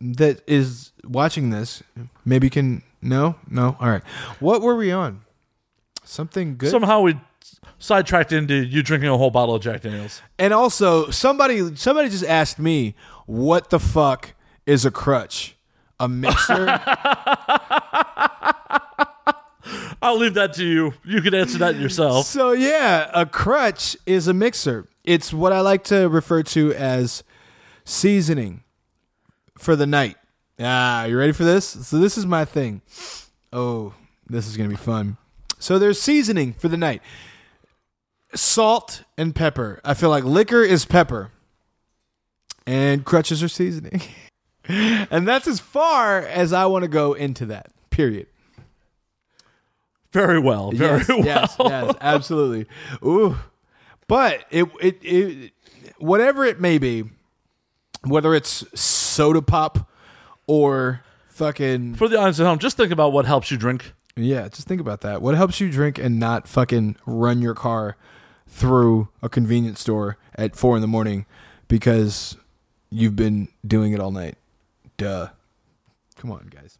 that 0.00 0.42
is 0.46 0.92
watching 1.04 1.50
this 1.50 1.82
maybe 2.24 2.48
can 2.50 2.82
no? 3.02 3.36
No? 3.48 3.76
All 3.80 3.88
right. 3.88 4.02
What 4.40 4.62
were 4.62 4.76
we 4.76 4.92
on? 4.92 5.22
Something 6.04 6.56
good? 6.56 6.70
Somehow 6.70 7.00
we 7.02 7.18
sidetracked 7.78 8.32
into 8.32 8.54
you 8.54 8.82
drinking 8.82 9.08
a 9.08 9.16
whole 9.16 9.30
bottle 9.30 9.54
of 9.54 9.62
Jack 9.62 9.82
Daniels. 9.82 10.20
and 10.38 10.52
also 10.52 11.08
somebody 11.10 11.74
somebody 11.76 12.08
just 12.10 12.24
asked 12.24 12.58
me 12.58 12.94
what 13.26 13.70
the 13.70 13.78
fuck 13.80 14.34
is 14.66 14.84
a 14.84 14.90
crutch? 14.90 15.56
A 15.98 16.08
mixer? 16.08 16.66
I'll 20.02 20.16
leave 20.16 20.34
that 20.34 20.54
to 20.54 20.64
you. 20.64 20.94
You 21.04 21.20
can 21.20 21.34
answer 21.34 21.58
that 21.58 21.76
yourself. 21.76 22.24
So 22.26 22.52
yeah, 22.52 23.10
a 23.12 23.26
crutch 23.26 23.96
is 24.06 24.26
a 24.28 24.34
mixer. 24.34 24.88
It's 25.04 25.32
what 25.32 25.52
I 25.52 25.60
like 25.60 25.84
to 25.84 26.08
refer 26.08 26.42
to 26.44 26.72
as 26.74 27.22
seasoning 27.84 28.62
for 29.58 29.76
the 29.76 29.86
night. 29.86 30.16
Ah, 30.62 31.04
you 31.06 31.16
ready 31.16 31.32
for 31.32 31.44
this? 31.44 31.64
So 31.64 31.98
this 31.98 32.18
is 32.18 32.26
my 32.26 32.44
thing. 32.44 32.82
Oh, 33.52 33.94
this 34.28 34.46
is 34.46 34.56
gonna 34.56 34.68
be 34.68 34.76
fun. 34.76 35.16
So 35.58 35.78
there's 35.78 36.00
seasoning 36.00 36.52
for 36.52 36.68
the 36.68 36.76
night. 36.76 37.02
Salt 38.34 39.02
and 39.16 39.34
pepper. 39.34 39.80
I 39.84 39.94
feel 39.94 40.10
like 40.10 40.24
liquor 40.24 40.62
is 40.62 40.84
pepper. 40.84 41.30
And 42.66 43.04
crutches 43.04 43.42
are 43.42 43.48
seasoning. 43.48 44.02
and 44.68 45.26
that's 45.26 45.48
as 45.48 45.60
far 45.60 46.18
as 46.18 46.52
I 46.52 46.66
want 46.66 46.82
to 46.82 46.88
go 46.88 47.14
into 47.14 47.46
that. 47.46 47.70
Period. 47.90 48.26
Very 50.12 50.38
well. 50.38 50.72
Very 50.72 50.98
yes, 50.98 51.08
well. 51.08 51.24
yes, 51.24 51.56
yes, 51.58 51.94
absolutely. 52.00 52.66
Ooh. 53.04 53.36
But 54.06 54.44
it, 54.50 54.68
it 54.80 54.98
it 55.02 55.52
whatever 55.98 56.44
it 56.44 56.60
may 56.60 56.78
be, 56.78 57.04
whether 58.04 58.34
it's 58.34 58.64
soda 58.78 59.40
pop 59.40 59.89
or 60.50 61.02
fucking 61.28 61.94
For 61.94 62.08
the 62.08 62.18
audience 62.18 62.40
at 62.40 62.46
home, 62.46 62.58
just 62.58 62.76
think 62.76 62.90
about 62.90 63.12
what 63.12 63.24
helps 63.24 63.50
you 63.52 63.56
drink. 63.56 63.92
yeah, 64.16 64.48
just 64.48 64.66
think 64.66 64.80
about 64.80 65.00
that. 65.02 65.22
What 65.22 65.36
helps 65.36 65.60
you 65.60 65.70
drink 65.70 65.96
and 65.98 66.18
not 66.18 66.48
fucking 66.48 66.96
run 67.06 67.40
your 67.40 67.54
car 67.54 67.96
through 68.48 69.08
a 69.22 69.28
convenience 69.28 69.80
store 69.80 70.16
at 70.34 70.56
four 70.56 70.74
in 70.76 70.80
the 70.82 70.88
morning 70.88 71.24
because 71.68 72.36
you've 72.90 73.14
been 73.14 73.46
doing 73.64 73.92
it 73.92 74.00
all 74.00 74.10
night? 74.10 74.36
Duh. 74.96 75.28
Come 76.16 76.32
on, 76.32 76.50
guys. 76.54 76.78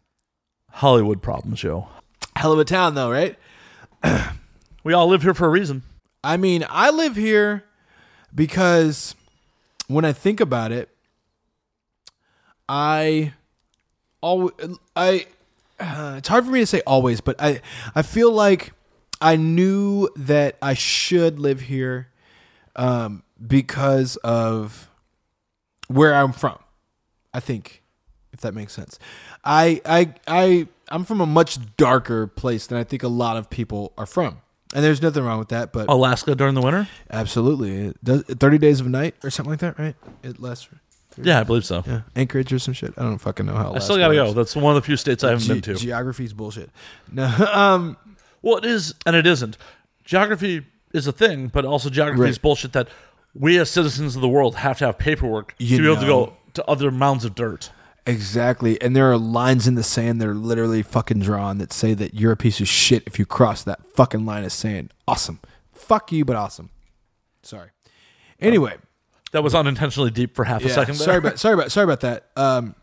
Hollywood 0.71 1.21
problem 1.21 1.55
show. 1.55 1.87
Hell 2.35 2.51
of 2.51 2.59
a 2.59 2.65
town, 2.65 2.95
though, 2.95 3.09
right? 3.11 3.37
We 4.83 4.93
all 4.93 5.07
live 5.07 5.21
here 5.21 5.35
for 5.35 5.45
a 5.45 5.49
reason. 5.49 5.83
I 6.23 6.37
mean, 6.37 6.65
I 6.67 6.89
live 6.89 7.15
here 7.15 7.63
because 8.33 9.13
when 9.87 10.05
I 10.05 10.11
think 10.11 10.39
about 10.39 10.71
it, 10.71 10.89
I 12.67 13.33
always 14.21 14.53
I 14.95 15.27
uh, 15.79 16.15
it's 16.17 16.27
hard 16.27 16.45
for 16.45 16.51
me 16.51 16.59
to 16.59 16.65
say 16.65 16.81
always, 16.87 17.21
but 17.21 17.35
I 17.39 17.61
I 17.95 18.01
feel 18.01 18.31
like 18.31 18.73
I 19.19 19.35
knew 19.35 20.09
that 20.15 20.57
I 20.61 20.73
should 20.73 21.39
live 21.39 21.61
here 21.61 22.09
um, 22.75 23.23
because 23.45 24.15
of 24.17 24.89
where 25.87 26.13
I'm 26.13 26.33
from. 26.33 26.57
I 27.33 27.39
think 27.39 27.83
if 28.33 28.41
that 28.41 28.53
makes 28.53 28.73
sense. 28.73 28.97
I 29.43 29.81
I 29.85 30.13
I 30.27 30.67
I'm 30.89 31.05
from 31.05 31.21
a 31.21 31.25
much 31.25 31.57
darker 31.77 32.27
place 32.27 32.67
than 32.67 32.77
I 32.77 32.83
think 32.83 33.03
a 33.03 33.07
lot 33.07 33.37
of 33.37 33.49
people 33.49 33.93
are 33.97 34.05
from. 34.05 34.41
And 34.73 34.83
there's 34.85 35.01
nothing 35.01 35.23
wrong 35.23 35.37
with 35.37 35.49
that, 35.49 35.73
but 35.73 35.89
Alaska 35.89 36.33
during 36.33 36.55
the 36.55 36.61
winter? 36.61 36.87
absolutely. 37.09 37.87
It 37.87 38.03
does, 38.03 38.23
30 38.23 38.57
days 38.57 38.79
of 38.79 38.87
night 38.87 39.15
or 39.21 39.29
something 39.29 39.51
like 39.51 39.59
that, 39.59 39.77
right? 39.77 39.95
It 40.23 40.39
lasts. 40.39 40.69
Yeah, 41.17 41.39
I 41.39 41.43
believe 41.43 41.65
so. 41.65 41.83
Yeah. 41.85 42.01
Anchorage 42.15 42.53
or 42.53 42.59
some 42.59 42.73
shit. 42.73 42.93
I 42.97 43.01
don't 43.03 43.17
fucking 43.17 43.45
know 43.45 43.55
how. 43.55 43.73
I 43.73 43.79
still 43.79 43.97
gotta 43.97 44.13
go. 44.15 44.33
That's 44.33 44.55
one 44.55 44.75
of 44.75 44.81
the 44.81 44.85
few 44.85 44.95
states 44.97 45.23
I 45.23 45.29
haven't 45.31 45.43
Ge- 45.43 45.47
been 45.49 45.61
to. 45.61 45.75
Geography's 45.75 46.33
bullshit. 46.33 46.69
No, 47.11 47.25
um, 47.53 47.97
well, 48.41 48.57
it 48.57 48.65
is 48.65 48.95
and 49.05 49.15
it 49.15 49.27
isn't. 49.27 49.57
Geography 50.05 50.65
is 50.93 51.07
a 51.07 51.11
thing, 51.11 51.47
but 51.47 51.65
also 51.65 51.89
geography 51.89 52.29
is 52.29 52.35
Right. 52.37 52.41
bullshit 52.41 52.73
that 52.73 52.87
we 53.33 53.57
as 53.59 53.69
citizens 53.69 54.15
of 54.15 54.21
the 54.21 54.27
world 54.29 54.55
have 54.55 54.77
to 54.79 54.85
have 54.85 54.97
paperwork 54.97 55.55
You 55.57 55.77
to 55.77 55.83
be 55.83 55.89
able 55.89 56.01
to 56.01 56.07
know. 56.07 56.25
go 56.25 56.37
to 56.55 56.65
other 56.65 56.91
mounds 56.91 57.23
of 57.25 57.33
dirt. 57.35 57.71
exactly. 58.05 58.81
And 58.81 58.93
there 58.95 59.09
are 59.11 59.17
lines 59.17 59.67
in 59.67 59.75
the 59.75 59.83
sand 59.83 60.19
that 60.21 60.27
are 60.27 60.33
literally 60.33 60.81
fucking 60.81 61.19
drawn 61.19 61.59
that 61.59 61.71
say 61.71 61.93
that 61.93 62.13
you're 62.13 62.31
a 62.33 62.37
piece 62.37 62.59
of 62.59 62.67
shit 62.67 63.03
if 63.05 63.17
you 63.19 63.25
cross 63.25 63.63
that 63.63 63.79
fucking 63.93 64.25
line 64.25 64.43
of 64.43 64.51
sand. 64.51 64.93
Awesome. 65.07 65.39
Fuck 65.71 66.11
you, 66.11 66.25
but 66.25 66.35
awesome. 66.35 66.71
Sorry. 67.43 67.69
Anyway, 68.39 68.75
That 69.31 69.43
was 69.43 69.55
unintentionally 69.55 70.11
deep 70.11 70.35
for 70.35 70.43
half 70.43 70.63
a 70.63 70.69
second. 70.69 70.95
There. 70.97 71.05
sorry 71.05 71.17
about 71.17 71.39
sorry 71.39 71.53
about 71.53 71.71
sorry 71.71 71.83
about 71.85 72.01
that. 72.01 72.27
Um, 72.35 72.75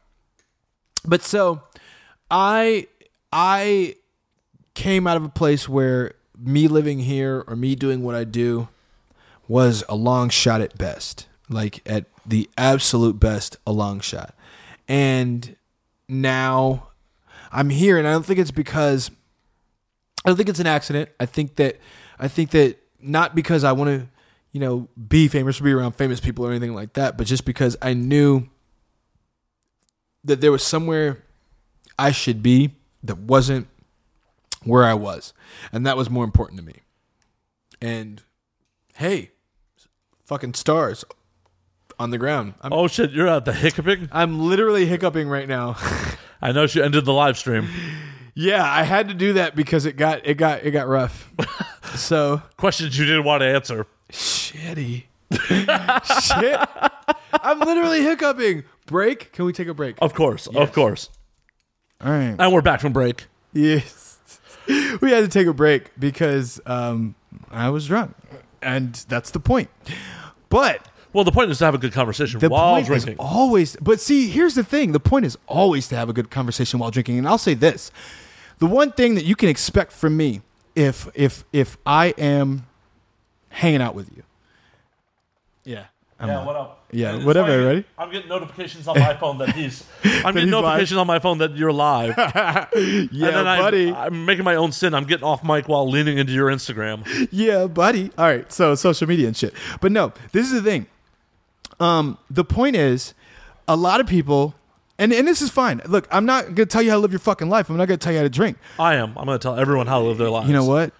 but 1.05 1.23
so 1.23 1.63
I 2.31 2.87
I 3.33 3.97
came 4.75 5.07
out 5.07 5.17
of 5.17 5.25
a 5.25 5.29
place 5.29 5.69
where 5.69 6.15
me 6.39 6.69
living 6.69 7.01
here 7.01 7.45
or 7.47 7.57
me 7.57 7.75
doing 7.75 8.03
what 8.03 8.15
I 8.15 8.25
do 8.25 8.69
was 9.47 9.83
a 9.89 9.97
long 9.97 10.29
shot 10.29 10.61
at 10.61 10.77
best, 10.79 11.27
like 11.49 11.83
at 11.89 12.05
the 12.25 12.49
absolute 12.57 13.19
best, 13.19 13.57
a 13.67 13.73
long 13.73 14.01
shot. 14.01 14.35
And 14.87 15.57
now 16.09 16.89
I'm 17.51 17.71
here, 17.71 17.99
and 17.99 18.07
I 18.07 18.13
don't 18.13 18.25
think 18.25 18.39
it's 18.39 18.51
because 18.51 19.11
I 20.25 20.31
don't 20.31 20.37
think 20.37 20.49
it's 20.49 20.61
an 20.61 20.67
accident. 20.67 21.11
I 21.19 21.27
think 21.27 21.57
that 21.57 21.79
I 22.19 22.29
think 22.29 22.51
that 22.51 22.79
not 23.01 23.35
because 23.35 23.65
I 23.65 23.73
want 23.73 23.89
to, 23.89 24.09
you 24.59 24.65
know, 24.67 24.89
be 24.97 25.29
famous 25.29 25.61
or 25.61 25.65
be 25.65 25.73
around 25.73 25.93
famous 25.93 26.19
people 26.19 26.45
or 26.45 26.51
anything 26.51 26.75
like 26.75 26.95
that, 26.95 27.17
but 27.17 27.29
just 27.29 27.45
because 27.45 27.77
I 27.81 27.95
knew 27.95 28.49
that 30.25 30.41
there 30.41 30.51
was 30.51 30.65
somewhere 30.65 31.23
I 31.97 32.11
should 32.11 32.43
be 32.43 32.75
that 33.05 33.19
wasn't 33.19 33.69
where 34.65 34.83
I 34.83 34.95
was, 34.95 35.33
and 35.71 35.87
that 35.87 35.97
was 35.97 36.11
more 36.11 36.25
important 36.25 36.59
to 36.59 36.67
me. 36.67 36.75
And 37.81 38.21
hey, 38.97 39.31
fucking 40.25 40.55
stars 40.55 41.05
on 42.01 42.11
the 42.11 42.19
ground. 42.19 42.55
I'm, 42.61 42.73
Oh 42.73 42.89
shit, 42.89 43.13
you're 43.13 43.29
at 43.29 43.45
the 43.45 43.53
hiccuping? 43.53 44.09
I'm 44.11 44.41
literally 44.41 44.87
hiccuping 44.87 45.29
right 45.29 45.47
now. 45.47 45.77
I 46.43 46.51
know 46.51 46.67
she 46.67 46.83
ended 46.83 47.05
the 47.05 47.13
live 47.13 47.39
stream. 47.39 47.69
yeah, 48.35 48.65
I 48.65 48.83
had 48.83 49.07
to 49.07 49.15
do 49.15 49.35
that 49.35 49.55
because 49.55 49.87
it 49.87 49.97
got 49.97 50.27
it 50.27 50.35
got 50.35 50.65
it 50.65 50.73
got 50.73 50.89
rough. 50.89 51.31
so 51.95 52.43
Questions 52.57 52.99
you 52.99 53.05
didn't 53.05 53.23
want 53.23 53.43
to 53.43 53.47
answer. 53.47 53.87
Shitty. 54.13 55.05
Shit. 56.39 56.61
I'm 57.33 57.61
literally 57.61 58.03
hiccuping. 58.03 58.65
Break? 58.87 59.33
Can 59.33 59.45
we 59.45 59.53
take 59.53 59.69
a 59.69 59.75
break? 59.75 59.97
Of 60.01 60.15
course, 60.15 60.47
of 60.47 60.73
course. 60.73 61.11
All 62.01 62.11
right. 62.11 62.35
And 62.39 62.53
we're 62.53 62.63
back 62.63 62.81
from 62.81 62.93
break. 62.93 63.27
Yes. 63.53 64.07
We 65.01 65.13
had 65.13 65.21
to 65.23 65.29
take 65.29 65.47
a 65.47 65.55
break 65.55 65.99
because 65.99 66.61
um, 66.67 67.15
I 67.51 67.71
was 67.71 67.87
drunk. 67.87 68.15
And 68.61 68.93
that's 69.09 69.31
the 69.31 69.41
point. 69.41 69.71
But 70.51 70.87
Well, 71.15 71.25
the 71.25 71.33
point 71.33 71.51
is 71.51 71.57
to 71.59 71.65
have 71.65 71.75
a 71.75 71.79
good 71.79 71.95
conversation 71.95 72.39
the 72.39 72.51
while 72.51 72.75
point 72.75 72.87
drinking. 72.87 73.13
is 73.15 73.19
always 73.19 73.77
but 73.77 73.99
see, 73.99 74.29
here's 74.29 74.55
the 74.55 74.63
thing. 74.65 74.93
The 74.93 75.01
point 75.01 75.25
is 75.25 75.39
always 75.47 75.89
to 75.89 75.97
have 75.97 76.11
a 76.11 76.13
good 76.13 76.29
conversation 76.31 76.79
while 76.81 76.91
drinking. 76.91 77.17
And 77.17 77.27
I'll 77.27 77.39
say 77.39 77.55
this. 77.55 77.91
The 78.59 78.67
one 78.67 78.93
thing 78.93 79.15
that 79.15 79.25
you 79.25 79.37
can 79.37 79.49
expect 79.49 79.91
from 79.91 80.19
me 80.19 80.43
if 80.75 81.09
if 81.15 81.45
if 81.51 81.79
I 81.87 82.13
am 82.19 82.67
hanging 83.49 83.83
out 83.83 83.95
with 83.95 84.11
you. 84.17 84.23
Yeah. 85.65 85.85
I'm 86.21 86.29
yeah, 86.29 86.39
on. 86.39 86.47
what 86.47 86.57
up? 86.57 86.85
Yeah, 86.91 87.17
it's 87.17 87.25
whatever, 87.25 87.49
funny, 87.49 87.65
ready? 87.65 87.85
I'm 87.97 88.11
getting 88.11 88.29
notifications 88.29 88.89
on 88.89 88.99
my 88.99 89.15
phone 89.15 89.39
that 89.39 89.55
he's. 89.55 89.85
I'm 90.05 90.35
getting 90.35 90.49
he's 90.49 90.53
live. 90.53 90.65
notifications 90.65 90.99
on 90.99 91.07
my 91.07 91.19
phone 91.21 91.39
that 91.39 91.57
you're 91.57 91.73
live. 91.73 92.17
Yeah, 93.11 93.29
and 93.29 93.37
then 93.37 93.47
I, 93.47 93.59
buddy. 93.61 93.93
I'm 93.93 94.25
making 94.25 94.45
my 94.45 94.57
own 94.57 94.73
sin. 94.73 94.95
I'm 94.95 95.05
getting 95.05 95.25
off 95.25 95.45
mic 95.45 95.69
while 95.69 95.89
leaning 95.89 96.19
into 96.19 96.33
your 96.33 96.49
Instagram. 96.49 97.29
yeah, 97.31 97.67
buddy. 97.67 98.11
All 98.19 98.25
right, 98.27 98.51
so 98.53 98.75
social 98.75 99.07
media 99.07 99.29
and 99.29 99.37
shit. 99.37 99.55
But 99.81 99.93
no, 99.93 100.13
this 100.33 100.47
is 100.47 100.53
the 100.53 100.63
thing. 100.63 100.87
Um, 101.79 102.19
the 102.29 102.45
point 102.45 102.77
is, 102.77 103.15
a 103.67 103.77
lot 103.77 104.01
of 104.01 104.07
people, 104.07 104.55
and 104.99 105.13
and 105.13 105.27
this 105.27 105.41
is 105.41 105.51
fine. 105.51 105.81
Look, 105.87 106.09
I'm 106.11 106.27
not 106.27 106.55
gonna 106.55 106.67
tell 106.67 106.83
you 106.83 106.91
how 106.91 106.97
to 106.97 107.01
live 107.01 107.13
your 107.13 107.21
fucking 107.21 107.49
life. 107.49 107.71
I'm 107.71 107.77
not 107.77 107.87
gonna 107.87 107.99
tell 107.99 108.13
you 108.13 108.19
how 108.19 108.25
to 108.25 108.31
drink. 108.31 108.59
I 108.79 108.95
am. 108.95 109.17
I'm 109.17 109.27
going 109.27 109.39
to 109.39 109.43
tell 109.43 109.57
everyone 109.57 109.87
how 109.87 110.01
to 110.01 110.05
live 110.07 110.19
their 110.19 110.31
lives. 110.31 110.49
You 110.49 110.55
know 110.55 110.65
what? 110.65 110.93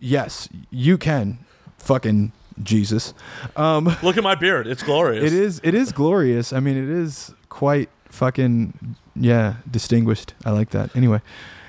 Yes, 0.00 0.48
you 0.70 0.98
can. 0.98 1.38
Fucking 1.80 2.32
Jesus. 2.62 3.14
Um, 3.56 3.84
Look 4.02 4.16
at 4.16 4.22
my 4.22 4.34
beard. 4.34 4.66
It's 4.66 4.82
glorious. 4.82 5.24
it 5.24 5.32
is. 5.32 5.60
It 5.62 5.74
is 5.74 5.92
glorious. 5.92 6.52
I 6.52 6.60
mean, 6.60 6.76
it 6.76 6.88
is 6.88 7.34
quite 7.48 7.88
fucking 8.06 8.96
yeah, 9.16 9.56
distinguished. 9.70 10.34
I 10.44 10.50
like 10.50 10.70
that. 10.70 10.94
Anyway, 10.96 11.20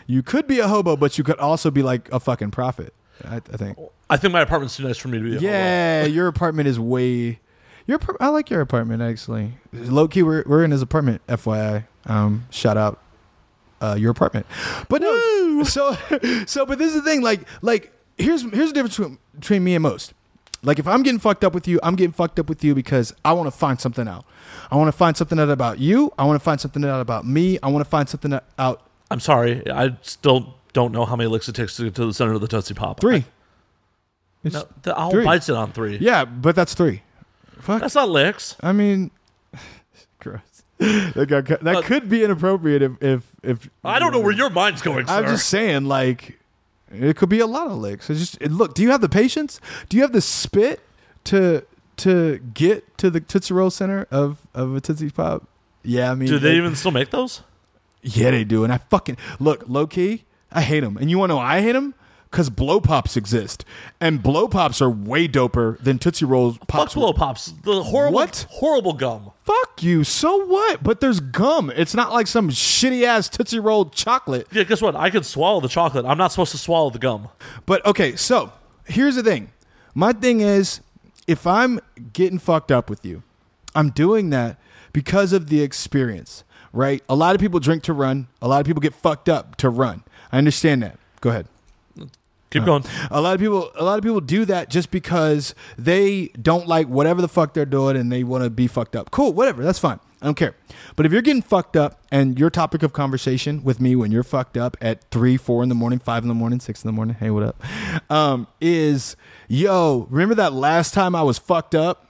you 0.07 0.23
could 0.23 0.47
be 0.47 0.59
a 0.59 0.67
hobo, 0.67 0.95
but 0.95 1.17
you 1.17 1.23
could 1.23 1.39
also 1.39 1.71
be 1.71 1.83
like 1.83 2.11
a 2.11 2.19
fucking 2.19 2.51
prophet. 2.51 2.93
I, 3.25 3.38
I 3.38 3.57
think. 3.57 3.77
I 4.09 4.17
think 4.17 4.33
my 4.33 4.41
apartment's 4.41 4.75
too 4.75 4.83
nice 4.83 4.97
for 4.97 5.07
me 5.07 5.17
to 5.19 5.23
be. 5.23 5.31
a 5.31 5.33
hobo. 5.35 5.45
Yeah, 5.45 6.05
your 6.05 6.27
apartment 6.27 6.67
is 6.67 6.79
way. 6.79 7.39
Your 7.88 7.99
I 8.19 8.29
like 8.29 8.49
your 8.49 8.61
apartment 8.61 9.01
actually. 9.01 9.53
Low 9.73 10.07
key, 10.07 10.23
we're 10.23 10.43
we're 10.45 10.63
in 10.63 10.71
his 10.71 10.81
apartment. 10.81 11.25
FYI, 11.27 11.85
um, 12.05 12.45
shout 12.51 12.77
out, 12.77 13.01
uh, 13.81 13.95
your 13.97 14.11
apartment. 14.11 14.45
But 14.88 15.01
no, 15.01 15.63
so 15.63 15.97
so 16.45 16.65
but 16.65 16.77
this 16.77 16.93
is 16.93 17.01
the 17.03 17.09
thing. 17.09 17.21
Like 17.21 17.41
like 17.61 17.91
here's 18.22 18.41
here's 18.43 18.69
the 18.69 18.73
difference 18.73 18.98
between, 18.98 19.18
between 19.35 19.64
me 19.64 19.76
and 19.76 19.84
most. 19.84 20.14
Like 20.64 20.77
if 20.80 20.88
I'm 20.88 21.02
getting 21.03 21.19
fucked 21.19 21.43
up 21.43 21.53
with 21.53 21.68
you, 21.68 21.80
I'm 21.81 21.95
getting 21.95 22.11
fucked 22.14 22.39
up 22.39 22.48
with 22.48 22.64
you 22.64 22.76
because 22.76 23.14
I 23.26 23.34
want 23.34 23.48
to 23.52 23.57
find 23.57 23.80
something 23.81 24.07
out. 24.07 24.26
I 24.69 24.76
want 24.76 24.88
to 24.89 24.98
find 24.98 25.18
something 25.18 25.39
out 25.39 25.49
about 25.49 25.80
you. 25.80 26.14
I 26.19 26.26
want 26.26 26.39
to 26.39 26.43
find 26.43 26.61
something 26.61 26.84
out 26.85 27.02
about 27.02 27.26
me. 27.26 27.57
I 27.64 27.68
want 27.69 27.84
to 27.84 27.89
find 27.89 28.07
something 28.07 28.39
out. 28.60 28.81
I'm 29.10 29.19
sorry. 29.19 29.69
I 29.72 29.98
still 30.03 30.56
don't 30.73 30.91
know 30.91 31.06
how 31.06 31.15
many 31.15 31.30
licks 31.30 31.49
it 31.49 31.56
takes 31.56 31.76
to 31.77 31.84
get 31.85 31.95
to 31.95 32.06
the 32.06 32.14
center 32.14 32.34
of 32.34 32.41
the 32.41 32.48
Tootsie 32.48 32.73
Pop. 32.76 32.99
Three. 32.99 33.26
It's, 34.43 34.53
No, 34.56 34.68
the 34.84 34.98
owl 34.99 35.11
Three. 35.11 35.26
bites 35.26 35.49
it 35.49 35.56
on 35.56 35.72
three. 35.72 35.98
Yeah, 35.98 36.26
but 36.26 36.56
that's 36.56 36.73
three. 36.73 37.02
Fuck. 37.60 37.81
That's 37.81 37.93
not 37.95 38.10
licks. 38.10 38.56
I 38.61 38.72
mean, 38.72 39.11
gross. 40.19 40.39
That, 40.80 41.27
got, 41.27 41.45
that 41.48 41.61
But- 41.64 41.84
could 41.85 42.10
be 42.10 42.23
inappropriate 42.23 42.81
if 42.81 42.91
if 43.03 43.23
if 43.43 43.69
I 43.84 43.99
don't 43.99 44.11
know 44.11 44.19
where 44.19 44.31
your 44.31 44.49
mind's 44.49 44.81
going, 44.81 45.06
sir. 45.07 45.14
I'm 45.14 45.26
just 45.26 45.48
saying, 45.48 45.85
like, 45.85 46.39
it 46.93 47.15
could 47.15 47.30
be 47.30 47.39
a 47.39 47.47
lot 47.47 47.68
of 47.68 47.77
licks. 47.77 48.09
It's 48.09 48.19
just 48.19 48.38
it, 48.41 48.51
look. 48.51 48.73
Do 48.73 48.81
you 48.81 48.91
have 48.91 49.01
the 49.01 49.09
patience? 49.09 49.59
Do 49.89 49.97
you 49.97 50.03
have 50.03 50.11
the 50.13 50.22
spit 50.22 50.81
to 51.26 51.63
to 51.97 52.39
get 52.53 52.97
to 52.97 53.09
the 53.09 53.19
Tootsie 53.19 53.53
Roll 53.53 53.69
center 53.69 54.07
of 54.11 54.39
of 54.53 54.76
a 54.76 54.81
Tootsie 54.81 55.09
Pop? 55.09 55.47
Yeah, 55.84 56.11
I 56.11 56.15
mean, 56.15 56.27
Do 56.30 56.38
they 56.39 56.55
even 56.57 56.76
still 56.76 56.91
make 56.91 57.09
those? 57.09 57.41
Yeah, 58.03 58.31
they 58.31 58.43
do. 58.43 58.63
And 58.63 58.72
I 58.73 58.77
fucking 58.77 59.18
look 59.39 59.63
low 59.68 59.88
key. 59.88 60.26
I 60.51 60.61
hate 60.61 60.81
them. 60.81 60.97
And 60.97 61.09
you 61.09 61.18
want 61.18 61.30
to 61.30 61.34
know 61.34 61.38
why 61.38 61.57
I 61.57 61.61
hate 61.61 61.72
them? 61.73 61.93
Because 62.31 62.49
blow 62.49 62.79
pops 62.79 63.17
exist, 63.17 63.65
and 63.99 64.23
blow 64.23 64.47
pops 64.47 64.81
are 64.81 64.89
way 64.89 65.27
doper 65.27 65.77
than 65.79 65.99
Tootsie 65.99 66.23
Rolls 66.23 66.57
pops. 66.59 66.93
Fuck 66.93 67.01
blow 67.01 67.11
pops. 67.11 67.47
The 67.63 67.83
horrible, 67.83 68.15
What? 68.15 68.45
horrible 68.49 68.93
gum. 68.93 69.31
Fuck 69.43 69.83
you. 69.83 70.05
So 70.05 70.45
what? 70.45 70.81
But 70.81 71.01
there's 71.01 71.19
gum. 71.19 71.69
It's 71.75 71.93
not 71.93 72.13
like 72.13 72.27
some 72.27 72.49
shitty 72.49 73.03
ass 73.03 73.27
Tootsie 73.27 73.59
Roll 73.59 73.89
chocolate. 73.89 74.47
Yeah, 74.53 74.63
guess 74.63 74.81
what? 74.81 74.95
I 74.95 75.09
can 75.09 75.23
swallow 75.23 75.59
the 75.59 75.67
chocolate. 75.67 76.05
I'm 76.05 76.17
not 76.17 76.31
supposed 76.31 76.51
to 76.53 76.57
swallow 76.57 76.89
the 76.89 76.99
gum. 76.99 77.27
But 77.65 77.85
okay, 77.85 78.15
so 78.15 78.53
here's 78.85 79.15
the 79.17 79.23
thing. 79.23 79.51
My 79.93 80.13
thing 80.13 80.39
is, 80.39 80.79
if 81.27 81.45
I'm 81.45 81.81
getting 82.13 82.39
fucked 82.39 82.71
up 82.71 82.89
with 82.89 83.03
you, 83.05 83.23
I'm 83.75 83.89
doing 83.89 84.29
that 84.29 84.57
because 84.93 85.33
of 85.33 85.49
the 85.49 85.61
experience, 85.61 86.45
right? 86.71 87.03
A 87.09 87.15
lot 87.15 87.35
of 87.35 87.41
people 87.41 87.59
drink 87.59 87.83
to 87.83 87.93
run. 87.93 88.27
A 88.41 88.47
lot 88.47 88.61
of 88.61 88.65
people 88.65 88.79
get 88.79 88.93
fucked 88.93 89.27
up 89.27 89.57
to 89.57 89.69
run. 89.69 90.03
I 90.31 90.37
understand 90.37 90.81
that. 90.83 90.97
Go 91.19 91.29
ahead. 91.31 91.47
Keep 92.52 92.65
going. 92.65 92.84
A 93.10 93.22
lot 93.22 93.34
of 93.34 93.40
people, 93.40 93.72
a 93.76 93.84
lot 93.84 93.98
of 93.98 94.03
people 94.03 94.19
do 94.19 94.44
that 94.45 94.69
just 94.69 94.91
because 94.91 95.56
they 95.78 96.28
don't 96.40 96.68
like 96.68 96.88
whatever 96.88 97.22
the 97.22 97.30
fuck 97.30 97.53
they're 97.53 97.65
doing 97.65 97.95
and 97.95 98.11
they 98.11 98.23
want 98.23 98.44
to 98.44 98.49
be 98.49 98.68
fucked 98.68 98.95
up. 98.95 99.10
Cool, 99.10 99.34
whatever, 99.34 99.64
that's 99.64 99.80
fine. 99.80 99.99
I 100.22 100.26
don't 100.26 100.36
care. 100.36 100.56
But 100.95 101.06
if 101.06 101.11
you're 101.11 101.22
getting 101.22 101.41
fucked 101.41 101.76
up 101.76 102.02
and 102.11 102.38
your 102.38 102.49
topic 102.49 102.84
of 102.84 102.94
conversation 102.94 103.64
with 103.64 103.80
me 103.80 103.95
when 103.95 104.11
you're 104.11 104.22
fucked 104.22 104.57
up 104.57 104.78
at 104.80 105.10
three, 105.11 105.38
four 105.38 105.64
in 105.64 105.69
the 105.69 105.76
morning, 105.76 105.98
five 105.98 106.23
in 106.23 106.28
the 106.28 106.36
morning, 106.36 106.60
six 106.60 106.84
in 106.84 106.88
the 106.90 106.91
morning, 106.91 107.15
hey, 107.19 107.32
what 107.32 107.41
up? 107.41 107.64
Um, 108.11 108.48
is 108.60 109.15
yo, 109.48 110.07
remember 110.11 110.36
that 110.36 110.53
last 110.53 110.94
time 110.94 111.15
I 111.15 111.23
was 111.23 111.40
fucked 111.40 111.73
up? 111.73 112.07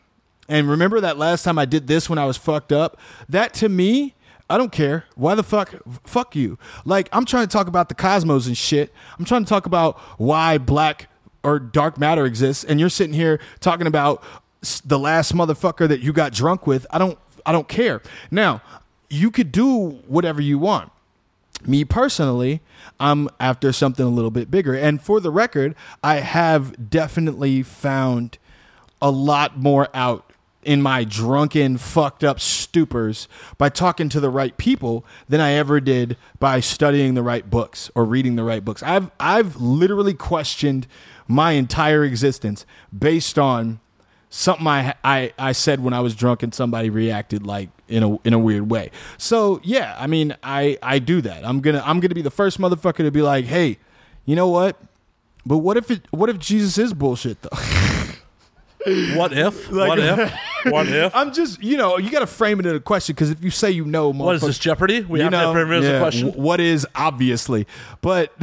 And 0.49 0.67
remember 0.67 0.99
that 0.99 1.17
last 1.17 1.43
time 1.43 1.57
I 1.57 1.65
did 1.65 1.87
this 1.87 2.09
when 2.09 2.19
I 2.19 2.25
was 2.25 2.35
fucked 2.35 2.73
up? 2.73 2.99
That 3.29 3.53
to 3.55 3.69
me, 3.69 4.15
I 4.51 4.57
don't 4.57 4.71
care. 4.71 5.05
Why 5.15 5.35
the 5.35 5.43
fuck? 5.43 5.73
Fuck 6.03 6.35
you. 6.35 6.59
Like, 6.85 7.09
I'm 7.11 7.25
trying 7.25 7.47
to 7.47 7.51
talk 7.51 7.67
about 7.67 7.89
the 7.89 7.95
cosmos 7.95 8.47
and 8.47 8.57
shit. 8.57 8.93
I'm 9.17 9.25
trying 9.25 9.45
to 9.45 9.49
talk 9.49 9.65
about 9.65 9.99
why 10.19 10.57
black 10.57 11.09
or 11.43 11.59
dark 11.59 11.97
matter 11.97 12.25
exists. 12.25 12.63
And 12.63 12.79
you're 12.79 12.89
sitting 12.89 13.13
here 13.13 13.39
talking 13.59 13.87
about 13.87 14.23
the 14.85 14.99
last 14.99 15.33
motherfucker 15.33 15.87
that 15.87 16.01
you 16.01 16.13
got 16.13 16.33
drunk 16.33 16.67
with. 16.67 16.85
I 16.91 16.97
don't, 16.97 17.17
I 17.45 17.51
don't 17.51 17.67
care. 17.67 18.01
Now, 18.29 18.61
you 19.09 19.31
could 19.31 19.51
do 19.51 20.01
whatever 20.07 20.41
you 20.41 20.59
want 20.59 20.91
me 21.67 21.85
personally, 21.85 22.61
I'm 22.99 23.29
after 23.39 23.71
something 23.71 24.05
a 24.05 24.09
little 24.09 24.31
bit 24.31 24.49
bigger. 24.49 24.73
And 24.73 25.01
for 25.01 25.19
the 25.19 25.31
record, 25.31 25.75
I 26.03 26.15
have 26.15 26.89
definitely 26.89 27.63
found 27.63 28.37
a 29.01 29.11
lot 29.11 29.57
more 29.57 29.87
out 29.93 30.30
in 30.63 30.81
my 30.81 31.03
drunken, 31.03 31.77
fucked 31.77 32.23
up 32.23 32.37
stupors 32.37 33.27
by 33.57 33.69
talking 33.69 34.09
to 34.09 34.19
the 34.19 34.29
right 34.29 34.55
people 34.57 35.05
than 35.27 35.41
I 35.41 35.53
ever 35.53 35.79
did 35.79 36.17
by 36.39 36.59
studying 36.59 37.13
the 37.13 37.23
right 37.23 37.49
books 37.49 37.89
or 37.95 38.05
reading 38.05 38.35
the 38.35 38.43
right 38.43 38.63
books. 38.63 38.83
I've 38.83 39.11
I've 39.19 39.55
literally 39.57 40.13
questioned 40.13 40.87
my 41.27 41.53
entire 41.53 42.03
existence 42.03 42.65
based 42.97 43.39
on 43.39 43.79
something 44.29 44.67
I, 44.67 44.93
I 45.03 45.33
I 45.37 45.51
said 45.51 45.83
when 45.83 45.93
I 45.93 45.99
was 45.99 46.15
drunk 46.15 46.43
and 46.43 46.53
somebody 46.53 46.89
reacted 46.89 47.45
like 47.45 47.69
in 47.87 48.03
a 48.03 48.17
in 48.21 48.33
a 48.33 48.39
weird 48.39 48.69
way. 48.69 48.91
So 49.17 49.59
yeah, 49.63 49.95
I 49.99 50.07
mean 50.07 50.35
I 50.43 50.77
I 50.81 50.99
do 50.99 51.21
that. 51.21 51.45
I'm 51.45 51.61
gonna 51.61 51.83
I'm 51.85 51.99
gonna 51.99 52.15
be 52.15 52.21
the 52.21 52.31
first 52.31 52.59
motherfucker 52.59 52.97
to 52.97 53.11
be 53.11 53.21
like, 53.21 53.45
hey, 53.45 53.77
you 54.25 54.35
know 54.35 54.47
what? 54.47 54.77
But 55.45 55.59
what 55.59 55.77
if 55.77 55.91
it 55.91 56.07
what 56.11 56.29
if 56.29 56.39
Jesus 56.39 56.77
is 56.77 56.93
bullshit 56.93 57.41
though? 57.41 57.49
What 59.15 59.33
if? 59.33 59.71
what 59.71 59.99
if? 59.99 60.33
What 60.63 60.87
if? 60.87 61.15
I'm 61.15 61.33
just 61.33 61.63
you 61.63 61.75
know 61.75 61.97
you 61.97 62.11
got 62.11 62.19
to 62.19 62.27
frame 62.27 62.59
it 62.59 62.67
in 62.67 62.75
a 62.75 62.79
question 62.79 63.15
because 63.15 63.31
if 63.31 63.43
you 63.43 63.49
say 63.49 63.71
you 63.71 63.83
know, 63.83 64.13
What 64.13 64.35
is 64.35 64.43
this 64.43 64.59
Jeopardy? 64.59 65.01
We 65.01 65.19
have 65.21 65.31
know, 65.31 65.51
to 65.51 65.59
frame 65.59 65.71
it 65.71 65.77
as 65.79 65.85
yeah, 65.85 65.91
a 65.93 65.99
question. 65.99 66.33
What 66.33 66.59
is 66.59 66.85
obviously, 66.93 67.65
but 68.01 68.31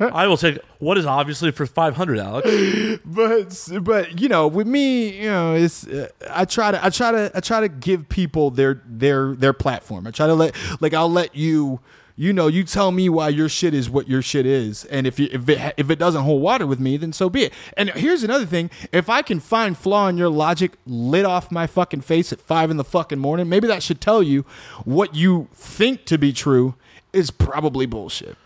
I 0.00 0.26
will 0.26 0.36
take 0.36 0.58
what 0.80 0.98
is 0.98 1.06
obviously 1.06 1.50
for 1.50 1.64
five 1.64 1.96
hundred, 1.96 2.18
Alex. 2.18 3.00
but 3.06 3.68
but 3.82 4.20
you 4.20 4.28
know 4.28 4.48
with 4.48 4.66
me 4.66 5.20
you 5.20 5.30
know 5.30 5.54
it's 5.54 5.86
uh, 5.86 6.08
i 6.30 6.44
try 6.44 6.70
to 6.70 6.84
i 6.84 6.90
try 6.90 7.10
to 7.10 7.30
i 7.34 7.40
try 7.40 7.60
to 7.60 7.68
give 7.68 8.08
people 8.08 8.50
their 8.50 8.82
their 8.86 9.34
their 9.34 9.52
platform 9.52 10.06
i 10.06 10.10
try 10.10 10.26
to 10.26 10.34
let 10.34 10.54
like 10.80 10.92
i'll 10.92 11.10
let 11.10 11.34
you 11.34 11.80
you 12.16 12.32
know 12.32 12.46
you 12.46 12.62
tell 12.64 12.92
me 12.92 13.08
why 13.08 13.28
your 13.28 13.48
shit 13.48 13.74
is 13.74 13.90
what 13.90 14.08
your 14.08 14.22
shit 14.22 14.46
is 14.46 14.84
and 14.86 15.06
if 15.06 15.18
you 15.18 15.28
if 15.32 15.48
it 15.48 15.74
if 15.76 15.90
it 15.90 15.98
doesn't 15.98 16.22
hold 16.22 16.40
water 16.40 16.66
with 16.66 16.78
me 16.78 16.96
then 16.96 17.12
so 17.12 17.28
be 17.28 17.44
it 17.44 17.52
and 17.76 17.90
here's 17.90 18.22
another 18.22 18.46
thing 18.46 18.70
if 18.92 19.08
i 19.10 19.20
can 19.20 19.40
find 19.40 19.76
flaw 19.76 20.06
in 20.08 20.16
your 20.16 20.28
logic 20.28 20.72
lit 20.86 21.24
off 21.24 21.50
my 21.50 21.66
fucking 21.66 22.00
face 22.00 22.32
at 22.32 22.40
five 22.40 22.70
in 22.70 22.76
the 22.76 22.84
fucking 22.84 23.18
morning 23.18 23.48
maybe 23.48 23.66
that 23.66 23.82
should 23.82 24.00
tell 24.00 24.22
you 24.22 24.42
what 24.84 25.14
you 25.14 25.48
think 25.54 26.04
to 26.04 26.16
be 26.16 26.32
true 26.32 26.74
is 27.12 27.30
probably 27.30 27.86
bullshit 27.86 28.36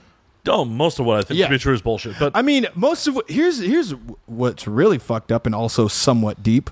Oh, 0.50 0.64
most 0.64 0.98
of 0.98 1.04
what 1.04 1.18
I 1.18 1.22
think 1.22 1.38
Yeah. 1.38 1.46
to 1.48 1.50
be 1.54 1.58
true 1.58 1.74
is 1.74 1.82
bullshit. 1.82 2.18
But 2.18 2.32
I 2.34 2.40
mean, 2.40 2.68
most 2.74 3.06
of 3.06 3.14
what 3.14 3.28
here's 3.30 3.58
here's 3.58 3.90
what's 4.24 4.66
really 4.66 4.96
fucked 4.96 5.30
up 5.30 5.44
and 5.44 5.54
also 5.54 5.88
somewhat 5.88 6.42
deep. 6.42 6.70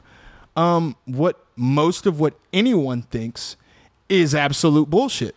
Um, 0.57 0.97
what 1.05 1.45
most 1.57 2.07
of 2.07 2.19
what 2.19 2.35
anyone 2.55 3.03
thinks 3.03 3.57
is 4.09 4.35
absolute 4.35 4.89
bullshit 4.89 5.37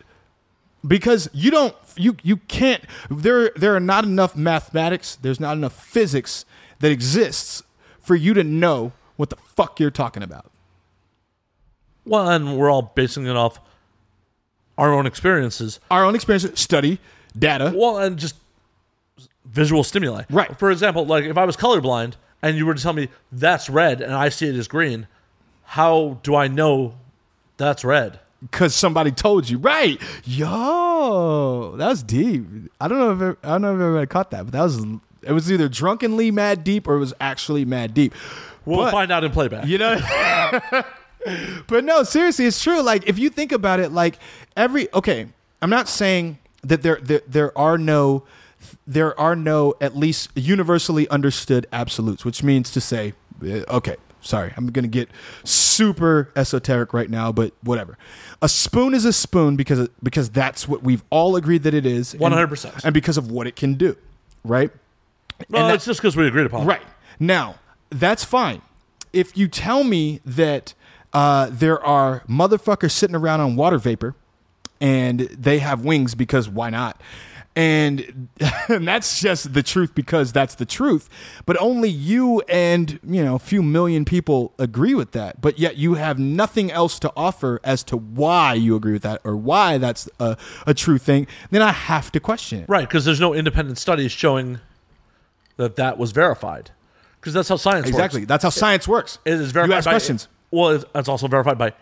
because 0.86 1.28
you 1.32 1.50
don't 1.50 1.74
you 1.96 2.16
you 2.22 2.36
can't 2.36 2.84
there 3.10 3.50
there 3.56 3.74
are 3.74 3.80
not 3.80 4.04
enough 4.04 4.36
mathematics 4.36 5.16
there's 5.16 5.40
not 5.40 5.56
enough 5.56 5.72
physics 5.72 6.44
that 6.78 6.90
exists 6.90 7.62
for 8.00 8.14
you 8.14 8.32
to 8.34 8.42
know 8.42 8.92
what 9.16 9.30
the 9.30 9.36
fuck 9.36 9.78
you're 9.78 9.90
talking 9.90 10.22
about 10.22 10.50
well, 12.06 12.28
and 12.28 12.58
we're 12.58 12.70
all 12.70 12.82
basing 12.82 13.26
it 13.26 13.36
off 13.36 13.60
our 14.78 14.92
own 14.92 15.06
experiences. 15.06 15.78
our 15.90 16.04
own 16.04 16.14
experiences 16.14 16.58
study 16.58 16.98
data 17.38 17.72
Well, 17.74 17.98
and 17.98 18.18
just 18.18 18.36
visual 19.44 19.84
stimuli. 19.84 20.24
Right. 20.30 20.58
For 20.58 20.70
example, 20.70 21.06
like 21.06 21.24
if 21.24 21.36
I 21.36 21.44
was 21.44 21.56
colorblind 21.56 22.14
and 22.42 22.56
you 22.56 22.66
were 22.66 22.74
to 22.74 22.82
tell 22.82 22.92
me 22.92 23.08
that's 23.30 23.68
red 23.68 24.00
and 24.00 24.14
I 24.14 24.28
see 24.28 24.48
it 24.48 24.56
as 24.56 24.68
green, 24.68 25.06
how 25.64 26.18
do 26.22 26.34
I 26.34 26.48
know 26.48 26.94
that's 27.56 27.84
red? 27.84 28.20
Because 28.40 28.74
somebody 28.74 29.10
told 29.12 29.48
you. 29.48 29.58
Right. 29.58 30.00
Yo 30.24 31.74
that 31.76 31.88
was 31.88 32.02
deep. 32.02 32.44
I 32.80 32.88
don't 32.88 32.98
know 32.98 33.30
if 33.30 33.36
i 33.44 33.48
don't 33.48 33.62
know 33.62 33.74
if 33.74 33.80
everybody 33.80 34.06
caught 34.06 34.30
that 34.32 34.44
but 34.44 34.52
that 34.52 34.62
was 34.62 34.78
it 35.22 35.32
was 35.32 35.50
either 35.52 35.68
drunkenly 35.68 36.30
mad 36.30 36.64
deep 36.64 36.88
or 36.88 36.94
it 36.96 37.00
was 37.00 37.12
actually 37.20 37.64
mad 37.64 37.92
deep. 37.94 38.14
We'll 38.64 38.78
But- 38.78 38.90
find 38.92 39.10
out 39.12 39.24
in 39.24 39.32
playback. 39.32 39.66
you 39.66 39.78
know 39.78 39.98
but 41.66 41.84
no 41.84 42.02
seriously 42.02 42.46
it's 42.46 42.62
true. 42.62 42.80
Like 42.82 43.06
if 43.08 43.18
you 43.18 43.28
think 43.30 43.52
about 43.52 43.80
it 43.80 43.92
like 43.92 44.18
every 44.56 44.88
okay 44.94 45.26
i'm 45.62 45.70
not 45.70 45.88
saying 45.88 46.38
that 46.62 46.82
there 46.82 46.98
there, 47.02 47.20
there 47.28 47.56
are 47.58 47.76
no 47.78 48.24
there 48.86 49.18
are 49.20 49.36
no 49.36 49.74
at 49.80 49.96
least 49.96 50.30
universally 50.34 51.08
understood 51.08 51.66
absolutes 51.72 52.24
which 52.24 52.42
means 52.42 52.70
to 52.70 52.80
say 52.80 53.12
uh, 53.44 53.62
okay 53.68 53.96
sorry 54.20 54.52
i'm 54.56 54.70
gonna 54.70 54.86
get 54.88 55.08
super 55.44 56.30
esoteric 56.36 56.92
right 56.92 57.10
now 57.10 57.32
but 57.32 57.52
whatever 57.62 57.96
a 58.42 58.48
spoon 58.48 58.94
is 58.94 59.04
a 59.04 59.12
spoon 59.12 59.56
because 59.56 59.88
because 60.02 60.30
that's 60.30 60.68
what 60.68 60.82
we've 60.82 61.02
all 61.10 61.36
agreed 61.36 61.62
that 61.62 61.74
it 61.74 61.86
is 61.86 62.12
and- 62.14 62.22
100%. 62.22 62.84
and 62.84 62.94
because 62.94 63.16
of 63.16 63.30
what 63.30 63.46
it 63.46 63.56
can 63.56 63.74
do 63.74 63.96
right 64.44 64.70
well, 65.48 65.62
and 65.62 65.70
that- 65.70 65.74
it's 65.76 65.84
just 65.86 66.00
because 66.00 66.16
we 66.16 66.26
agreed 66.26 66.44
upon 66.46 66.62
it. 66.62 66.66
Right. 66.66 66.82
Now, 67.18 67.54
that's 67.88 68.24
fine. 68.24 68.60
If 69.14 69.38
you 69.38 69.48
tell 69.48 69.84
me 69.84 70.20
that 70.26 70.74
uh, 71.14 71.48
there 71.50 71.82
are 71.82 72.22
motherfuckers 72.28 72.90
sitting 72.90 73.16
around 73.16 73.40
on 73.40 73.56
water 73.56 73.78
vapor 73.78 74.14
and 74.82 75.20
they 75.20 75.58
have 75.60 75.82
wings 75.84 76.14
because 76.14 76.46
why 76.48 76.68
not? 76.68 77.00
And, 77.56 78.28
and 78.68 78.86
that's 78.86 79.20
just 79.20 79.52
the 79.52 79.62
truth 79.62 79.94
because 79.94 80.32
that's 80.32 80.54
the 80.54 80.64
truth. 80.64 81.08
But 81.46 81.60
only 81.60 81.88
you 81.88 82.40
and, 82.48 83.00
you 83.04 83.24
know, 83.24 83.34
a 83.34 83.38
few 83.40 83.62
million 83.62 84.04
people 84.04 84.54
agree 84.58 84.94
with 84.94 85.12
that. 85.12 85.40
But 85.40 85.58
yet 85.58 85.76
you 85.76 85.94
have 85.94 86.18
nothing 86.18 86.70
else 86.70 86.98
to 87.00 87.12
offer 87.16 87.60
as 87.64 87.82
to 87.84 87.96
why 87.96 88.54
you 88.54 88.76
agree 88.76 88.92
with 88.92 89.02
that 89.02 89.20
or 89.24 89.36
why 89.36 89.78
that's 89.78 90.08
a, 90.20 90.36
a 90.66 90.74
true 90.74 90.98
thing. 90.98 91.26
Then 91.50 91.60
I 91.62 91.72
have 91.72 92.12
to 92.12 92.20
question 92.20 92.60
it. 92.60 92.68
Right, 92.68 92.88
because 92.88 93.04
there's 93.04 93.20
no 93.20 93.34
independent 93.34 93.78
studies 93.78 94.12
showing 94.12 94.60
that 95.56 95.76
that 95.76 95.98
was 95.98 96.12
verified. 96.12 96.70
Because 97.20 97.34
that's 97.34 97.48
how 97.50 97.56
science 97.56 97.86
Exactly. 97.88 98.20
works. 98.20 98.28
That's 98.28 98.44
how 98.44 98.50
science 98.50 98.88
works. 98.88 99.18
It 99.26 99.34
is 99.34 99.52
verified 99.52 99.70
You 99.70 99.76
ask 99.76 99.84
by 99.84 99.90
questions. 99.92 100.28
Well, 100.50 100.70
it's- 100.70 100.90
it's 100.94 101.08
also 101.08 101.28
verified 101.28 101.58
by 101.58 101.74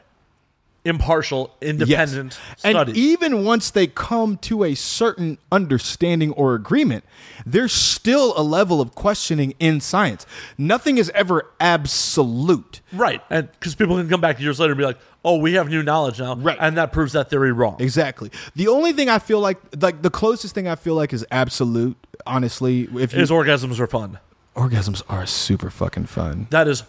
impartial, 0.84 1.55
independent 1.60 2.38
And 2.64 2.88
even 2.96 3.44
once 3.44 3.70
they 3.70 3.86
come 3.86 4.36
to 4.38 4.64
a 4.64 4.74
certain 4.74 5.38
understanding 5.52 6.32
or 6.32 6.55
agreement, 6.55 7.05
there's 7.44 7.72
still 7.72 8.32
a 8.36 8.42
level 8.42 8.80
of 8.80 8.94
questioning 8.94 9.55
in 9.59 9.80
science. 9.80 10.24
Nothing 10.56 10.96
is 10.98 11.10
ever 11.14 11.46
absolute. 11.60 12.80
right, 12.92 13.20
and 13.30 13.50
because 13.52 13.74
people 13.74 13.96
can 13.96 14.09
come 14.09 14.20
back 14.20 14.40
years 14.40 14.59
later 14.60 14.72
and 14.72 14.78
be 14.78 14.84
like, 14.84 14.98
"Oh, 15.24 15.38
we 15.38 15.55
have 15.55 15.68
new 15.68 15.82
knowledge 15.82 16.20
now," 16.20 16.34
Right. 16.36 16.56
and 16.60 16.76
that 16.76 16.92
proves 16.92 17.12
that 17.12 17.28
theory 17.30 17.52
wrong. 17.52 17.76
Exactly. 17.78 18.30
The 18.55 18.68
only 18.68 18.92
thing 18.92 19.09
I 19.09 19.18
feel 19.18 19.40
like, 19.40 19.59
like 19.80 20.02
the 20.02 20.10
closest 20.10 20.55
thing 20.55 20.66
I 20.68 20.74
feel 20.76 20.94
like 20.94 21.12
is 21.12 21.24
absolute. 21.30 21.96
Honestly, 22.26 22.88
if 22.98 23.12
you, 23.12 23.20
Is 23.20 23.30
orgasms 23.30 23.78
are 23.78 23.86
fun. 23.86 24.18
orgasms 24.56 25.02
are 25.09 25.24
super 25.26 25.70
fucking 25.70 26.06
fun. 26.06 26.46
That 26.50 26.66
is 26.68 26.82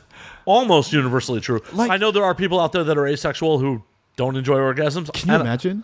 almost 0.49 0.91
universally 0.91 1.39
true. 1.41 1.61
Like- 1.73 1.91
I 1.91 1.97
know 1.97 2.11
there 2.11 2.23
are 2.23 2.33
people 2.35 2.59
out 2.59 2.71
there 2.71 2.83
that 2.83 2.97
are 2.97 3.05
asexual 3.07 3.59
who 3.59 3.83
don't 4.15 4.35
enjoy 4.35 4.57
orgasms. 4.57 5.11
Can 5.13 5.29
you 5.29 5.35
And 5.35 5.41
imagine? 5.43 5.83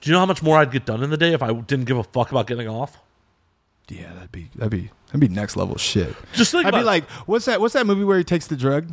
Do 0.00 0.08
you 0.10 0.12
know 0.12 0.20
how 0.20 0.26
much 0.26 0.42
more 0.42 0.56
I'd 0.58 0.70
get 0.70 0.84
done 0.86 1.02
in 1.02 1.10
the 1.10 1.16
day 1.16 1.32
if 1.32 1.42
I 1.42 1.52
didn't 1.52 1.84
give 1.86 1.96
a 1.98 2.04
fuck 2.04 2.30
about 2.30 2.46
getting 2.46 2.68
off? 2.68 2.98
Yeah, 3.88 4.12
that'd 4.14 4.32
be 4.32 4.48
that'd 4.56 4.70
be 4.70 4.90
that'd 5.06 5.20
be 5.20 5.28
next 5.28 5.56
level 5.56 5.76
shit. 5.76 6.14
Just 6.34 6.52
think 6.52 6.66
I'd 6.66 6.68
about 6.70 6.78
be 6.78 6.82
it. 6.82 6.86
like, 6.86 7.10
what's 7.26 7.46
that? 7.46 7.60
What's 7.60 7.74
that 7.74 7.86
movie 7.86 8.04
where 8.04 8.18
he 8.18 8.24
takes 8.24 8.46
the 8.46 8.56
drug 8.56 8.88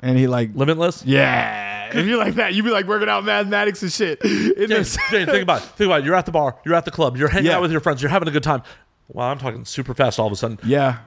and 0.00 0.18
he 0.18 0.26
like 0.26 0.50
Limitless. 0.54 1.04
Yeah. 1.04 1.90
If 1.94 2.06
you 2.06 2.16
like 2.16 2.34
that, 2.36 2.54
you'd 2.54 2.64
be 2.64 2.70
like 2.70 2.86
working 2.86 3.08
out 3.08 3.24
mathematics 3.24 3.82
and 3.82 3.92
shit. 3.92 4.22
In 4.24 4.68
Jane, 4.68 4.84
Jane, 5.10 5.26
think 5.26 5.42
about 5.42 5.62
it. 5.62 5.66
Think 5.76 5.86
about 5.88 6.00
it. 6.00 6.06
You're 6.06 6.14
at 6.14 6.24
the 6.26 6.32
bar. 6.32 6.56
You're 6.64 6.74
at 6.74 6.84
the 6.86 6.90
club. 6.90 7.16
You're 7.18 7.28
hanging 7.28 7.46
Yeah. 7.50 7.56
out 7.56 7.62
with 7.62 7.70
your 7.70 7.80
friends. 7.80 8.00
You're 8.02 8.10
having 8.10 8.28
a 8.28 8.32
good 8.32 8.42
time. 8.42 8.62
Wow, 9.08 9.30
I'm 9.30 9.38
talking 9.38 9.64
super 9.66 9.92
fast 9.94 10.18
all 10.18 10.26
of 10.26 10.32
a 10.32 10.36
sudden. 10.36 10.58
yeah. 10.64 11.00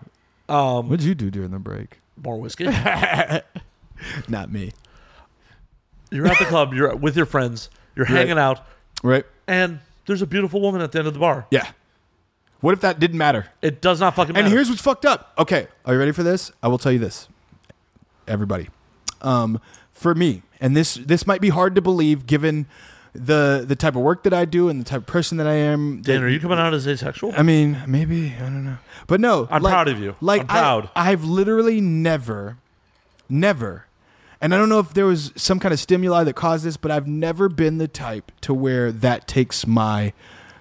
Um, 0.48 0.88
What'd 0.90 1.04
you 1.04 1.16
do 1.16 1.32
during 1.32 1.50
the 1.50 1.58
break? 1.60 2.00
More 2.24 2.38
whiskey. 2.38 2.66
Not 4.28 4.52
me. 4.52 4.72
you're 6.12 6.28
at 6.28 6.38
the 6.40 6.46
club. 6.46 6.74
You're 6.74 6.96
with 6.96 7.16
your 7.18 7.26
friends. 7.26 7.70
You're 7.96 8.06
hanging 8.06 8.38
out, 8.38 8.66
Right? 9.04 9.26
and 9.48 9.80
there's 10.06 10.22
a 10.22 10.28
beautiful 10.28 10.60
woman 10.62 10.82
at 10.82 10.92
the 10.92 11.00
end 11.00 11.08
of 11.08 11.14
the 11.14 11.20
bar. 11.20 11.48
Yeah. 11.50 11.72
What 12.62 12.74
if 12.74 12.82
that 12.82 13.00
didn't 13.00 13.18
matter? 13.18 13.48
It 13.62 13.82
does 13.82 14.00
not 14.00 14.16
fucking 14.16 14.34
matter. 14.34 14.46
And 14.46 14.54
here's 14.54 14.70
what's 14.70 14.82
fucked 14.82 15.06
up. 15.06 15.34
Okay, 15.38 15.68
are 15.86 15.94
you 15.94 16.00
ready 16.00 16.12
for 16.12 16.24
this? 16.24 16.52
I 16.64 16.68
will 16.68 16.78
tell 16.78 16.92
you 16.92 17.00
this, 17.00 17.28
everybody. 18.28 18.70
Um, 19.22 19.60
for 19.92 20.14
me, 20.16 20.42
and 20.60 20.76
this 20.76 20.96
this 20.96 21.26
might 21.28 21.42
be 21.42 21.50
hard 21.50 21.76
to 21.76 21.82
believe 21.82 22.26
given 22.26 22.66
the 23.16 23.64
the 23.68 23.76
type 23.76 23.96
of 23.96 24.02
work 24.02 24.24
that 24.24 24.34
I 24.34 24.46
do 24.46 24.70
and 24.70 24.80
the 24.80 24.86
type 24.86 25.00
of 25.02 25.06
person 25.08 25.38
that 25.38 25.48
I 25.48 25.54
am. 25.54 26.02
Dan, 26.02 26.22
are 26.24 26.28
you 26.30 26.40
coming 26.40 26.60
out 26.60 26.74
as 26.74 26.88
asexual? 26.88 27.34
I 27.38 27.42
mean, 27.44 27.82
maybe 27.88 28.34
I 28.38 28.42
don't 28.42 28.66
know, 28.66 28.78
but 29.08 29.20
no. 29.20 29.48
I'm 29.50 29.64
like- 29.64 29.72
proud 29.72 29.88
of 29.88 30.00
you. 30.00 30.16
Like 30.22 30.42
I'm 30.42 30.48
proud. 30.48 30.90
I, 30.96 31.12
I've 31.12 31.24
literally 31.24 31.82
never, 31.82 32.58
never, 33.30 33.86
and 34.42 34.54
I 34.54 34.58
don't 34.58 34.70
know 34.70 34.80
if 34.80 34.94
there 34.94 35.06
was 35.06 35.32
some 35.36 35.60
kind 35.60 35.74
of 35.74 35.80
stimuli 35.80 36.24
that 36.24 36.34
caused 36.36 36.66
this, 36.66 36.78
but 36.78 36.92
I've 36.92 37.08
never 37.08 37.50
been 37.50 37.78
the 37.78 37.88
type 37.88 38.32
to 38.42 38.54
where 38.54 38.92
that 38.92 39.28
takes 39.28 39.66
my, 39.66 40.14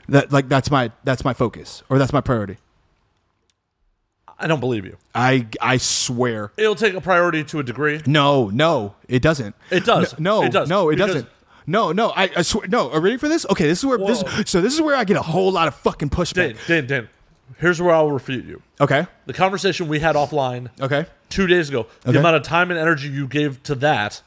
that 0.08 0.32
like 0.32 0.48
that's 0.48 0.70
my 0.70 0.90
that's 1.04 1.24
my 1.24 1.34
focus 1.34 1.82
or 1.88 1.98
that's 1.98 2.12
my 2.12 2.20
priority. 2.20 2.56
I 4.36 4.46
don't 4.48 4.60
believe 4.60 4.84
you. 4.84 4.96
I 5.14 5.46
I 5.60 5.76
swear. 5.76 6.50
It'll 6.56 6.74
take 6.74 6.94
a 6.94 7.00
priority 7.00 7.44
to 7.44 7.60
a 7.60 7.62
degree. 7.62 8.02
No, 8.04 8.48
no, 8.50 8.94
it 9.08 9.22
doesn't. 9.22 9.54
It 9.70 9.84
does. 9.84 10.18
No, 10.18 10.42
It 10.42 10.52
does. 10.52 10.68
no, 10.68 10.88
it 10.90 10.96
Because- 10.96 11.08
doesn't. 11.14 11.28
No, 11.66 11.92
no, 11.92 12.10
I, 12.10 12.30
I 12.36 12.42
swear. 12.42 12.66
No, 12.68 12.90
are 12.90 12.96
you 12.96 13.00
ready 13.00 13.16
for 13.16 13.28
this? 13.28 13.46
Okay, 13.50 13.66
this 13.66 13.78
is 13.78 13.84
where 13.86 13.98
this. 13.98 14.22
So 14.46 14.60
this 14.60 14.74
is 14.74 14.80
where 14.82 14.94
I 14.96 15.04
get 15.04 15.16
a 15.16 15.22
whole 15.22 15.50
lot 15.50 15.66
of 15.68 15.74
fucking 15.76 16.10
pushback. 16.10 16.34
Dan, 16.34 16.56
Dan, 16.66 16.86
Dan. 16.86 17.08
Here's 17.58 17.80
where 17.80 17.94
I'll 17.94 18.10
refute 18.10 18.44
you. 18.46 18.62
Okay, 18.80 19.06
The 19.26 19.32
conversation 19.32 19.86
we 19.86 20.00
had 20.00 20.16
offline 20.16 20.70
okay. 20.80 21.06
two 21.28 21.46
days 21.46 21.68
ago, 21.68 21.86
the 22.02 22.10
Okay. 22.10 22.18
amount 22.18 22.36
of 22.36 22.42
time 22.42 22.70
and 22.70 22.78
energy 22.80 23.08
you 23.08 23.26
gave 23.28 23.62
to 23.64 23.74
that. 23.76 24.22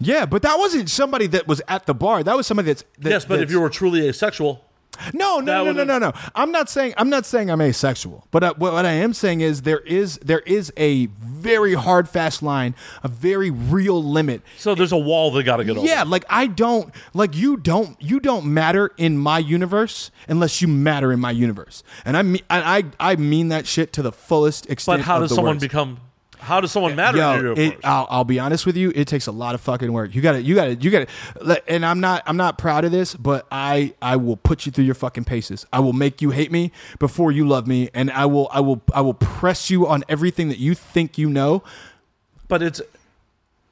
Yeah, 0.00 0.26
but 0.26 0.42
that 0.42 0.58
wasn't 0.58 0.90
somebody 0.90 1.26
that 1.28 1.46
was 1.46 1.62
at 1.68 1.86
the 1.86 1.94
bar. 1.94 2.22
That 2.24 2.36
was 2.36 2.46
somebody 2.46 2.66
that's. 2.66 2.84
That, 2.98 3.10
yes, 3.10 3.24
but 3.24 3.34
if 3.34 3.40
that's- 3.40 3.52
you 3.52 3.60
were 3.60 3.70
truly 3.70 4.08
asexual, 4.08 4.64
No, 5.12 5.40
no, 5.40 5.64
no, 5.64 5.72
no, 5.72 5.84
no, 5.84 5.98
no. 5.98 6.12
I'm 6.34 6.50
not 6.50 6.68
saying 6.68 6.94
I'm 6.96 7.10
not 7.10 7.26
saying 7.26 7.50
I'm 7.50 7.60
asexual, 7.60 8.26
but 8.30 8.44
uh, 8.44 8.54
what, 8.56 8.72
what 8.72 8.86
I 8.86 8.92
am 8.92 9.14
saying 9.14 9.40
is 9.40 9.62
there 9.62 9.80
is 9.80 10.18
there 10.18 10.40
is 10.40 10.72
a 10.76 11.06
very 11.06 11.74
hard, 11.74 12.08
fast 12.08 12.42
line, 12.42 12.74
a 13.02 13.08
very 13.08 13.50
real 13.50 14.02
limit. 14.02 14.42
so 14.56 14.74
there's 14.74 14.92
a 14.92 14.96
wall 14.96 15.30
they 15.30 15.42
got 15.42 15.56
to 15.58 15.64
get 15.64 15.76
over. 15.76 15.86
Yeah, 15.86 16.04
like 16.04 16.24
I 16.28 16.46
don't 16.46 16.94
like 17.12 17.36
you 17.36 17.56
don't 17.56 18.00
you 18.00 18.20
don't 18.20 18.46
matter 18.46 18.90
in 18.96 19.18
my 19.18 19.38
universe 19.38 20.10
unless 20.28 20.62
you 20.62 20.68
matter 20.68 21.12
in 21.12 21.20
my 21.20 21.30
universe, 21.30 21.82
and 22.04 22.16
I 22.16 22.22
mean 22.22 22.42
I 22.50 22.84
I, 22.98 23.12
I 23.12 23.16
mean 23.16 23.48
that 23.48 23.66
shit 23.66 23.92
to 23.94 24.02
the 24.02 24.12
fullest 24.12 24.68
extent. 24.70 25.00
But 25.00 25.04
how 25.04 25.18
does 25.18 25.34
someone 25.34 25.54
words. 25.54 25.62
become? 25.62 26.00
How 26.44 26.60
does 26.60 26.70
someone 26.72 26.94
matter 26.94 27.18
Yo, 27.18 27.54
to 27.54 27.60
you? 27.60 27.68
it, 27.70 27.78
I'll, 27.84 28.06
I'll 28.10 28.24
be 28.24 28.38
honest 28.38 28.66
with 28.66 28.76
you. 28.76 28.92
It 28.94 29.08
takes 29.08 29.26
a 29.26 29.32
lot 29.32 29.54
of 29.54 29.60
fucking 29.62 29.92
work. 29.92 30.14
You 30.14 30.20
got 30.22 30.32
to, 30.32 30.42
you 30.42 30.54
got 30.54 30.64
to, 30.66 30.74
you 30.74 30.90
got 30.90 31.08
to. 31.40 31.62
And 31.70 31.84
I'm 31.84 32.00
not, 32.00 32.22
I'm 32.26 32.36
not 32.36 32.58
proud 32.58 32.84
of 32.84 32.92
this, 32.92 33.14
but 33.14 33.46
I, 33.50 33.94
I 34.02 34.16
will 34.16 34.36
put 34.36 34.66
you 34.66 34.72
through 34.72 34.84
your 34.84 34.94
fucking 34.94 35.24
paces. 35.24 35.66
I 35.72 35.80
will 35.80 35.92
make 35.94 36.20
you 36.22 36.30
hate 36.30 36.52
me 36.52 36.70
before 36.98 37.32
you 37.32 37.48
love 37.48 37.66
me, 37.66 37.88
and 37.94 38.10
I 38.10 38.26
will, 38.26 38.48
I 38.52 38.60
will, 38.60 38.82
I 38.94 39.00
will 39.00 39.14
press 39.14 39.70
you 39.70 39.86
on 39.86 40.04
everything 40.08 40.48
that 40.50 40.58
you 40.58 40.74
think 40.74 41.18
you 41.18 41.28
know. 41.30 41.62
but 42.48 42.62
it's 42.62 42.80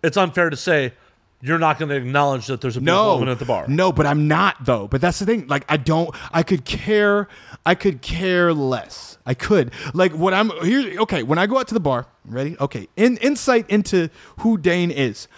it's 0.03 0.17
unfair 0.17 0.51
to 0.51 0.57
say 0.57 0.93
you're 1.41 1.59
not 1.59 1.79
going 1.79 1.89
to 1.89 1.95
acknowledge 1.97 2.47
that 2.47 2.61
there's 2.61 2.77
a 2.77 2.81
No, 2.81 3.15
woman 3.15 3.29
at 3.29 3.39
the 3.39 3.45
bar. 3.45 3.67
No, 3.69 3.93
but 3.93 4.07
I'm 4.07 4.29
not 4.29 4.65
though. 4.65 4.89
But 4.89 5.01
that's 5.01 5.19
the 5.19 5.27
thing. 5.27 5.47
Like 5.47 5.65
I 5.69 5.77
don't. 5.77 6.15
I 6.33 6.43
could 6.43 6.65
care. 6.65 7.29
I 7.67 7.75
could 7.75 8.01
care 8.03 8.53
less. 8.55 9.12
I 9.25 9.35
could. 9.35 9.73
Like 9.95 10.13
what 10.13 10.35
I'm 10.35 10.51
here. 10.65 11.01
Okay, 11.03 11.23
when 11.23 11.39
I 11.39 11.47
go 11.47 11.59
out 11.59 11.69
to 11.69 11.75
the 11.75 11.81
bar, 11.81 12.07
ready? 12.25 12.57
Okay, 12.59 12.89
in 12.97 13.17
insight 13.19 13.69
into 13.71 14.11
who 14.39 14.59
Dane 14.59 14.91
is. 14.91 15.29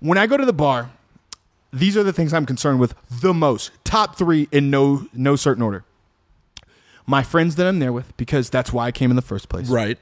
When 0.00 0.18
I 0.18 0.26
go 0.26 0.36
to 0.36 0.44
the 0.46 0.52
bar, 0.52 0.90
these 1.72 1.96
are 1.96 2.02
the 2.02 2.12
things 2.12 2.32
I'm 2.32 2.46
concerned 2.46 2.80
with 2.80 2.94
the 3.10 3.34
most. 3.34 3.70
Top 3.84 4.16
three 4.16 4.48
in 4.50 4.70
no 4.70 5.06
no 5.12 5.36
certain 5.36 5.62
order. 5.62 5.84
My 7.06 7.22
friends 7.22 7.56
that 7.56 7.66
I'm 7.66 7.78
there 7.78 7.92
with, 7.92 8.16
because 8.16 8.50
that's 8.50 8.72
why 8.72 8.86
I 8.86 8.92
came 8.92 9.10
in 9.10 9.16
the 9.16 9.22
first 9.22 9.48
place. 9.48 9.68
Right. 9.68 9.98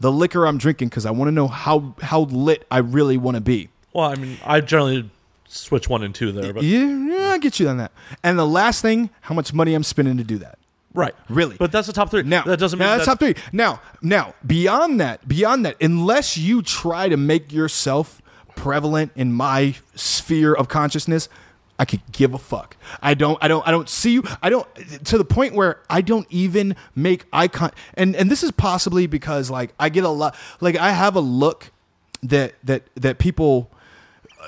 The 0.00 0.12
liquor 0.12 0.46
I'm 0.46 0.58
drinking, 0.58 0.88
because 0.88 1.06
I 1.06 1.10
want 1.10 1.28
to 1.28 1.32
know 1.32 1.48
how 1.48 1.94
how 2.02 2.20
lit 2.20 2.66
I 2.70 2.78
really 2.78 3.16
want 3.16 3.36
to 3.36 3.40
be. 3.40 3.68
Well, 3.92 4.10
I 4.10 4.14
mean, 4.14 4.38
I 4.44 4.60
generally 4.60 5.10
switch 5.46 5.88
one 5.88 6.02
and 6.02 6.14
two 6.14 6.32
there, 6.32 6.52
but 6.52 6.62
Yeah, 6.62 6.86
yeah, 6.86 7.32
I 7.32 7.38
get 7.38 7.60
you 7.60 7.68
on 7.68 7.76
that. 7.76 7.92
And 8.22 8.38
the 8.38 8.46
last 8.46 8.80
thing, 8.80 9.10
how 9.22 9.34
much 9.34 9.52
money 9.52 9.74
I'm 9.74 9.82
spending 9.82 10.16
to 10.16 10.24
do 10.24 10.38
that. 10.38 10.58
Right, 10.94 11.14
Really? 11.28 11.56
But 11.56 11.72
that's 11.72 11.86
the 11.86 11.92
top 11.92 12.10
three. 12.10 12.22
Now 12.22 12.42
that 12.42 12.58
doesn't 12.58 12.78
mean 12.78 12.86
now 12.86 12.96
that's 12.96 13.06
that, 13.06 13.12
top 13.12 13.20
three. 13.20 13.34
Now, 13.52 13.80
now 14.00 14.34
beyond 14.46 15.00
that, 15.00 15.26
beyond 15.26 15.64
that, 15.66 15.76
unless 15.80 16.36
you 16.36 16.62
try 16.62 17.08
to 17.08 17.16
make 17.16 17.52
yourself 17.52 18.20
prevalent 18.54 19.12
in 19.16 19.32
my 19.32 19.74
sphere 19.94 20.54
of 20.54 20.68
consciousness, 20.68 21.28
I 21.78 21.84
could 21.84 22.02
give 22.12 22.34
a 22.34 22.38
fuck. 22.38 22.76
I 23.00 23.14
don't. 23.14 23.38
I 23.42 23.48
don't. 23.48 23.66
I 23.66 23.70
don't 23.70 23.88
see 23.88 24.12
you. 24.12 24.22
I 24.40 24.50
don't 24.50 24.66
to 25.06 25.18
the 25.18 25.24
point 25.24 25.54
where 25.54 25.80
I 25.90 26.00
don't 26.00 26.26
even 26.30 26.76
make 26.94 27.24
eye 27.32 27.48
con. 27.48 27.72
And 27.94 28.14
and 28.14 28.30
this 28.30 28.42
is 28.42 28.52
possibly 28.52 29.06
because 29.06 29.50
like 29.50 29.74
I 29.80 29.88
get 29.88 30.04
a 30.04 30.08
lot. 30.08 30.36
Like 30.60 30.76
I 30.76 30.92
have 30.92 31.16
a 31.16 31.20
look 31.20 31.72
that 32.22 32.54
that 32.64 32.84
that 32.96 33.18
people. 33.18 33.70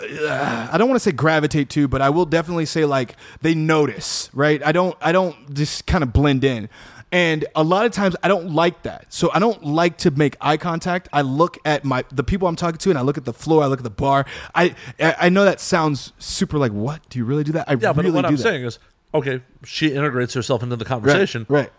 Uh, 0.01 0.69
I 0.73 0.79
don't 0.79 0.89
want 0.89 1.01
to 1.01 1.05
say 1.09 1.13
gravitate 1.13 1.71
to, 1.71 1.89
but 1.89 2.03
I 2.03 2.11
will 2.11 2.27
definitely 2.27 2.67
say 2.67 2.85
like 2.85 3.17
they 3.41 3.55
notice, 3.55 4.31
right? 4.33 4.63
I 4.65 4.73
don't 4.73 4.97
I 5.01 5.13
don't 5.13 5.55
just 5.55 5.87
kind 5.87 6.03
of 6.03 6.13
blend 6.13 6.45
in. 6.45 6.69
And 7.13 7.45
a 7.55 7.63
lot 7.63 7.87
of 7.87 7.93
times 7.93 8.17
I 8.25 8.29
don't 8.29 8.51
like 8.51 8.83
that. 8.83 9.07
So 9.13 9.31
I 9.33 9.39
don't 9.39 9.65
like 9.65 9.99
to 9.99 10.11
make 10.11 10.37
eye 10.41 10.57
contact. 10.57 11.09
I 11.13 11.23
look 11.23 11.59
at 11.65 11.85
my 11.85 12.05
the 12.11 12.25
people 12.25 12.49
I'm 12.49 12.57
talking 12.57 12.79
to 12.79 12.91
and 12.91 12.99
I 12.99 13.03
look 13.03 13.17
at 13.17 13.25
the 13.25 13.33
floor, 13.33 13.63
I 13.63 13.67
look 13.67 13.79
at 13.79 13.85
the 13.85 13.91
bar. 13.91 14.27
I 14.55 14.75
I 14.99 15.29
know 15.29 15.45
that 15.45 15.61
sounds 15.61 16.13
super 16.19 16.59
like 16.59 16.73
what? 16.73 17.09
Do 17.11 17.19
you 17.19 17.25
really 17.25 17.45
do 17.45 17.53
that? 17.53 17.69
I 17.69 17.75
Yeah, 17.75 17.93
but 17.93 18.05
what 18.07 18.25
I'm 18.25 18.37
that. 18.37 18.43
saying 18.43 18.65
is, 18.65 18.81
okay, 19.15 19.43
she 19.65 19.95
integrates 19.95 20.35
herself 20.35 20.63
into 20.65 20.75
the 20.77 20.85
right, 20.85 20.89
conversation. 20.89 21.47
right. 21.49 21.71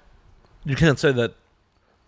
You 0.64 0.76
can't 0.76 0.98
say 0.98 1.12
that 1.12 1.36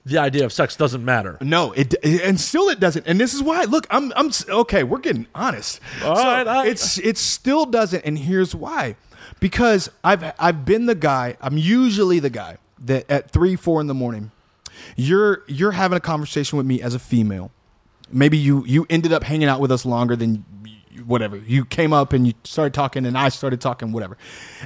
the 0.07 0.17
idea 0.17 0.45
of 0.45 0.53
sex 0.53 0.75
doesn't 0.75 1.03
matter. 1.03 1.37
No, 1.41 1.73
it 1.73 1.93
and 2.03 2.39
still 2.39 2.69
it 2.69 2.79
doesn't. 2.79 3.05
And 3.07 3.19
this 3.19 3.33
is 3.33 3.43
why. 3.43 3.63
Look, 3.63 3.85
I'm 3.89 4.13
I'm 4.15 4.31
okay. 4.49 4.83
We're 4.83 4.99
getting 4.99 5.27
honest. 5.35 5.79
All 6.03 6.15
so 6.15 6.23
right, 6.23 6.45
right. 6.45 6.67
it's 6.67 6.97
it 6.99 7.17
still 7.17 7.65
doesn't. 7.65 8.03
And 8.05 8.17
here's 8.17 8.55
why: 8.55 8.95
because 9.39 9.91
I've 10.03 10.23
I've 10.39 10.65
been 10.65 10.85
the 10.85 10.95
guy. 10.95 11.37
I'm 11.41 11.57
usually 11.57 12.19
the 12.19 12.29
guy 12.29 12.57
that 12.85 13.09
at 13.09 13.31
three 13.31 13.55
four 13.55 13.81
in 13.81 13.87
the 13.87 13.93
morning, 13.93 14.31
you're 14.95 15.43
you're 15.47 15.73
having 15.73 15.97
a 15.97 16.01
conversation 16.01 16.57
with 16.57 16.65
me 16.65 16.81
as 16.81 16.93
a 16.93 16.99
female. 16.99 17.51
Maybe 18.09 18.37
you 18.37 18.63
you 18.65 18.85
ended 18.89 19.11
up 19.11 19.23
hanging 19.23 19.49
out 19.49 19.59
with 19.59 19.71
us 19.71 19.85
longer 19.85 20.15
than 20.15 20.45
whatever 21.05 21.37
you 21.37 21.63
came 21.63 21.93
up 21.93 22.11
and 22.11 22.25
you 22.25 22.33
started 22.43 22.73
talking 22.73 23.05
and 23.05 23.17
I 23.17 23.29
started 23.29 23.61
talking 23.61 23.91
whatever. 23.91 24.17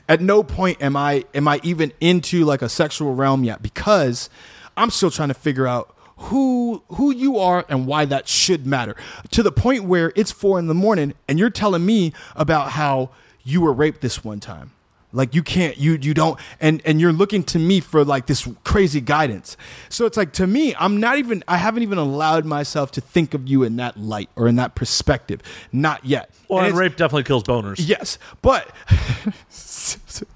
At 0.08 0.22
no 0.22 0.44
point 0.44 0.82
am 0.82 0.96
I 0.96 1.26
am 1.34 1.48
I 1.48 1.60
even 1.64 1.92
into 2.00 2.46
like 2.46 2.62
a 2.62 2.70
sexual 2.70 3.16
realm 3.16 3.44
yet 3.44 3.62
because 3.62 4.30
I'm 4.78 4.90
still 4.90 5.12
trying 5.12 5.30
to 5.30 5.34
figure 5.34 5.68
out 5.68 5.96
who 6.18 6.84
who 6.90 7.12
you 7.14 7.38
are 7.40 7.66
and 7.68 7.88
why 7.88 8.06
that 8.06 8.28
should 8.28 8.66
matter. 8.66 8.96
To 9.32 9.44
the 9.44 9.52
point 9.52 9.86
where 9.86 10.14
it's 10.16 10.32
four 10.32 10.60
in 10.60 10.68
the 10.68 10.74
morning 10.74 11.14
and 11.28 11.40
you're 11.40 11.50
telling 11.50 11.86
me 11.86 12.14
about 12.36 12.72
how 12.72 13.10
you 13.44 13.62
were 13.62 13.74
raped 13.74 14.02
this 14.02 14.24
one 14.24 14.40
time. 14.40 14.72
Like 15.14 15.36
you 15.36 15.44
can't 15.44 15.78
you 15.78 15.98
you 16.02 16.14
don't 16.14 16.40
and 16.62 16.82
and 16.86 17.02
you're 17.02 17.12
looking 17.12 17.44
to 17.46 17.60
me 17.60 17.80
for 17.82 18.06
like 18.06 18.28
this 18.28 18.48
crazy 18.64 19.02
guidance. 19.02 19.58
So 19.90 20.06
it's 20.06 20.16
like 20.16 20.32
to 20.34 20.48
me 20.48 20.74
I'm 20.80 21.00
not 21.00 21.18
even 21.18 21.44
I 21.48 21.58
haven't 21.58 21.84
even 21.84 21.98
allowed 21.98 22.46
myself 22.46 22.92
to 22.92 23.02
think 23.02 23.34
of 23.34 23.48
you 23.48 23.64
in 23.64 23.76
that 23.78 23.98
light 23.98 24.30
or 24.36 24.48
in 24.48 24.56
that 24.56 24.76
perspective. 24.76 25.42
Not 25.74 26.06
yet. 26.06 26.30
Well, 26.48 26.60
And 26.60 26.70
and 26.70 26.78
rape 26.78 26.96
definitely 26.96 27.24
kills 27.24 27.44
boners. 27.44 27.76
Yes, 27.86 28.20
but 28.42 28.72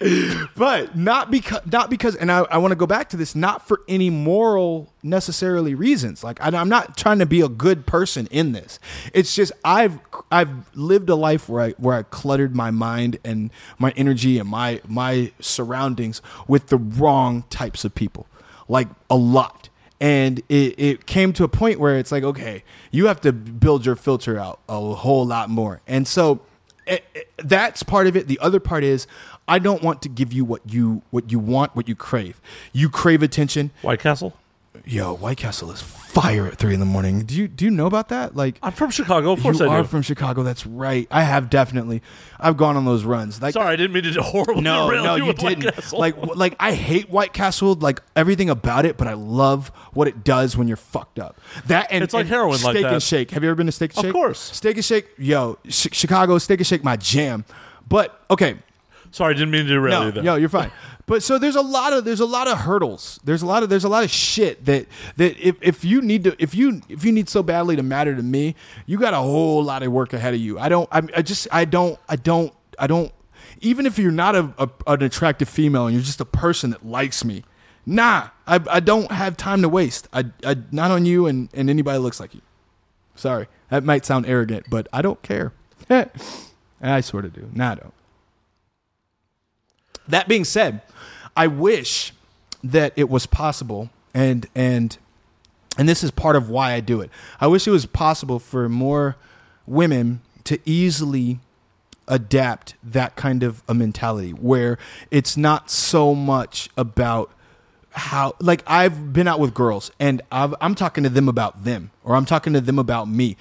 But 0.56 0.96
not 0.96 1.30
because 1.30 1.60
not 1.70 1.90
because, 1.90 2.16
and 2.16 2.30
I, 2.32 2.40
I 2.50 2.58
want 2.58 2.72
to 2.72 2.76
go 2.76 2.86
back 2.86 3.08
to 3.10 3.16
this, 3.16 3.34
not 3.34 3.66
for 3.66 3.82
any 3.88 4.10
moral 4.10 4.92
necessarily 5.02 5.74
reasons. 5.74 6.24
Like 6.24 6.40
I, 6.40 6.48
I'm 6.56 6.68
not 6.68 6.96
trying 6.96 7.18
to 7.18 7.26
be 7.26 7.40
a 7.40 7.48
good 7.48 7.86
person 7.86 8.26
in 8.30 8.52
this. 8.52 8.78
It's 9.12 9.34
just 9.34 9.52
I've 9.64 9.98
I've 10.30 10.74
lived 10.76 11.08
a 11.10 11.14
life 11.14 11.48
where 11.48 11.62
I 11.62 11.70
where 11.72 11.96
I 11.96 12.02
cluttered 12.04 12.54
my 12.56 12.70
mind 12.70 13.18
and 13.24 13.50
my 13.78 13.92
energy 13.96 14.38
and 14.38 14.48
my 14.48 14.80
my 14.86 15.32
surroundings 15.40 16.22
with 16.48 16.68
the 16.68 16.76
wrong 16.78 17.44
types 17.50 17.84
of 17.84 17.94
people, 17.94 18.26
like 18.68 18.88
a 19.10 19.16
lot 19.16 19.68
and 20.00 20.40
it, 20.50 20.78
it 20.78 21.06
came 21.06 21.32
to 21.32 21.42
a 21.42 21.48
point 21.48 21.80
where 21.80 21.96
it's 21.96 22.12
like 22.12 22.22
okay 22.22 22.62
you 22.90 23.06
have 23.06 23.18
to 23.18 23.32
build 23.32 23.86
your 23.86 23.96
filter 23.96 24.38
out 24.38 24.60
a 24.68 24.78
whole 24.94 25.24
lot 25.24 25.48
more 25.48 25.80
and 25.86 26.06
so 26.06 26.38
it, 26.86 27.02
it- 27.14 27.30
that's 27.38 27.82
part 27.82 28.06
of 28.06 28.14
it 28.14 28.28
the 28.28 28.38
other 28.40 28.60
part 28.60 28.84
is 28.84 29.06
i 29.48 29.58
don't 29.58 29.82
want 29.82 30.02
to 30.02 30.08
give 30.08 30.32
you 30.32 30.44
what 30.44 30.60
you 30.70 31.02
what 31.10 31.30
you 31.30 31.38
want 31.38 31.74
what 31.76 31.88
you 31.88 31.94
crave 31.94 32.40
you 32.72 32.88
crave 32.88 33.22
attention 33.22 33.70
White 33.82 34.00
Castle. 34.00 34.34
yo, 34.84 35.14
White 35.14 35.38
Castle 35.38 35.70
is 35.72 35.80
fire 35.82 36.46
at 36.46 36.56
three 36.56 36.72
in 36.74 36.80
the 36.80 36.86
morning. 36.86 37.24
Do 37.24 37.34
you 37.34 37.48
do 37.48 37.64
you 37.64 37.70
know 37.70 37.86
about 37.86 38.08
that? 38.10 38.36
Like, 38.36 38.58
I'm 38.62 38.72
from 38.72 38.90
Chicago. 38.90 39.32
Of 39.32 39.42
course 39.42 39.56
I 39.56 39.64
do. 39.64 39.64
you 39.64 39.70
I 39.70 39.78
are 39.78 39.82
do. 39.82 39.88
from 39.88 40.02
Chicago. 40.02 40.42
That's 40.42 40.66
right. 40.66 41.06
I 41.10 41.22
have 41.24 41.50
definitely. 41.50 42.02
I've 42.38 42.56
gone 42.56 42.76
on 42.76 42.84
those 42.84 43.04
runs. 43.04 43.40
Like, 43.42 43.52
Sorry, 43.54 43.66
I 43.72 43.76
didn't 43.76 43.92
mean 43.92 44.04
to 44.12 44.22
horribly 44.22 44.62
no, 44.62 44.88
no, 45.02 45.16
you 45.16 45.32
didn't. 45.32 45.92
Like, 45.92 46.16
like 46.36 46.56
I 46.60 46.72
hate 46.72 47.08
White 47.10 47.32
Castle, 47.32 47.74
like 47.74 48.00
everything 48.14 48.48
about 48.50 48.84
it, 48.86 48.96
but 48.96 49.06
I 49.08 49.14
love 49.14 49.68
what 49.92 50.08
it 50.08 50.24
does 50.24 50.56
when 50.56 50.68
you're 50.68 50.76
fucked 50.78 51.18
up. 51.18 51.38
That 51.66 51.88
and 51.90 52.02
It's 52.04 52.14
like 52.14 52.22
and 52.22 52.28
heroin 52.30 52.62
like 52.62 52.72
Steak 52.76 52.82
that. 52.82 52.92
and 52.94 53.02
Shake. 53.02 53.30
Have 53.32 53.42
you 53.42 53.48
ever 53.50 53.56
been 53.56 53.66
to 53.66 53.72
Steak 53.72 53.90
and 53.92 54.02
Shake? 54.02 54.06
Of 54.06 54.12
course. 54.14 54.38
Steak 54.40 54.76
and 54.76 54.84
Shake. 54.84 55.06
Yo, 55.18 55.58
Ch- 55.68 55.94
Chicago 55.94 56.38
Steak 56.38 56.60
and 56.60 56.66
Shake, 56.66 56.84
my 56.84 56.96
jam. 56.96 57.44
But 57.88 58.20
okay, 58.30 58.56
Sorry, 59.16 59.34
I 59.34 59.38
didn't 59.38 59.50
mean 59.50 59.64
to 59.64 59.72
derail 59.72 60.00
no, 60.00 60.06
you 60.06 60.12
there. 60.12 60.22
no, 60.22 60.34
you're 60.34 60.50
fine. 60.50 60.70
But 61.06 61.22
so 61.22 61.38
there's 61.38 61.56
a 61.56 61.62
lot 61.62 61.94
of 61.94 62.04
there's 62.04 62.20
a 62.20 62.26
lot 62.26 62.48
of 62.48 62.58
hurdles. 62.58 63.18
There's 63.24 63.40
a 63.40 63.46
lot 63.46 63.62
of 63.62 63.70
there's 63.70 63.84
a 63.84 63.88
lot 63.88 64.04
of 64.04 64.10
shit 64.10 64.66
that 64.66 64.86
that 65.16 65.38
if, 65.40 65.56
if 65.62 65.86
you 65.86 66.02
need 66.02 66.24
to 66.24 66.36
if 66.38 66.54
you 66.54 66.82
if 66.90 67.02
you 67.02 67.12
need 67.12 67.30
so 67.30 67.42
badly 67.42 67.76
to 67.76 67.82
matter 67.82 68.14
to 68.14 68.22
me, 68.22 68.54
you 68.84 68.98
got 68.98 69.14
a 69.14 69.16
whole 69.16 69.64
lot 69.64 69.82
of 69.82 69.90
work 69.90 70.12
ahead 70.12 70.34
of 70.34 70.40
you. 70.40 70.58
I 70.58 70.68
don't 70.68 70.86
I, 70.92 71.00
I 71.16 71.22
just 71.22 71.48
I 71.50 71.64
don't 71.64 71.98
I 72.10 72.16
don't 72.16 72.52
I 72.78 72.86
don't 72.86 73.10
even 73.62 73.86
if 73.86 73.98
you're 73.98 74.12
not 74.12 74.36
a, 74.36 74.52
a 74.58 74.68
an 74.86 75.02
attractive 75.02 75.48
female 75.48 75.86
and 75.86 75.94
you're 75.94 76.04
just 76.04 76.20
a 76.20 76.26
person 76.26 76.68
that 76.72 76.84
likes 76.84 77.24
me, 77.24 77.42
nah, 77.86 78.28
I, 78.46 78.60
I 78.70 78.80
don't 78.80 79.10
have 79.10 79.38
time 79.38 79.62
to 79.62 79.68
waste. 79.70 80.08
I, 80.12 80.26
I 80.44 80.58
not 80.72 80.90
on 80.90 81.06
you 81.06 81.24
and, 81.26 81.48
and 81.54 81.70
anybody 81.70 81.98
looks 82.00 82.20
like 82.20 82.34
you. 82.34 82.42
Sorry, 83.14 83.46
that 83.70 83.82
might 83.82 84.04
sound 84.04 84.26
arrogant, 84.26 84.66
but 84.68 84.88
I 84.92 85.00
don't 85.00 85.22
care. 85.22 85.54
I 86.82 87.00
sort 87.00 87.24
of 87.24 87.32
do. 87.32 87.48
Nah, 87.54 87.72
I 87.72 87.74
don't. 87.76 87.94
That 90.08 90.28
being 90.28 90.44
said, 90.44 90.82
I 91.36 91.46
wish 91.46 92.12
that 92.62 92.92
it 92.96 93.08
was 93.08 93.26
possible, 93.26 93.90
and 94.14 94.46
and 94.54 94.96
and 95.78 95.88
this 95.88 96.02
is 96.02 96.10
part 96.10 96.36
of 96.36 96.48
why 96.48 96.72
I 96.72 96.80
do 96.80 97.00
it. 97.00 97.10
I 97.40 97.46
wish 97.46 97.66
it 97.66 97.70
was 97.70 97.86
possible 97.86 98.38
for 98.38 98.68
more 98.68 99.16
women 99.66 100.20
to 100.44 100.58
easily 100.64 101.40
adapt 102.08 102.74
that 102.82 103.16
kind 103.16 103.42
of 103.42 103.62
a 103.68 103.74
mentality 103.74 104.30
where 104.30 104.78
it's 105.10 105.36
not 105.36 105.70
so 105.70 106.14
much 106.14 106.70
about 106.76 107.30
how 107.90 108.34
like 108.40 108.62
I've 108.66 109.12
been 109.12 109.26
out 109.26 109.40
with 109.40 109.54
girls 109.54 109.90
and 109.98 110.22
I've, 110.30 110.54
I'm 110.60 110.74
talking 110.74 111.02
to 111.04 111.10
them 111.10 111.28
about 111.28 111.64
them 111.64 111.90
or 112.04 112.14
I'm 112.14 112.26
talking 112.26 112.52
to 112.52 112.60
them 112.60 112.78
about 112.78 113.08
me. 113.08 113.36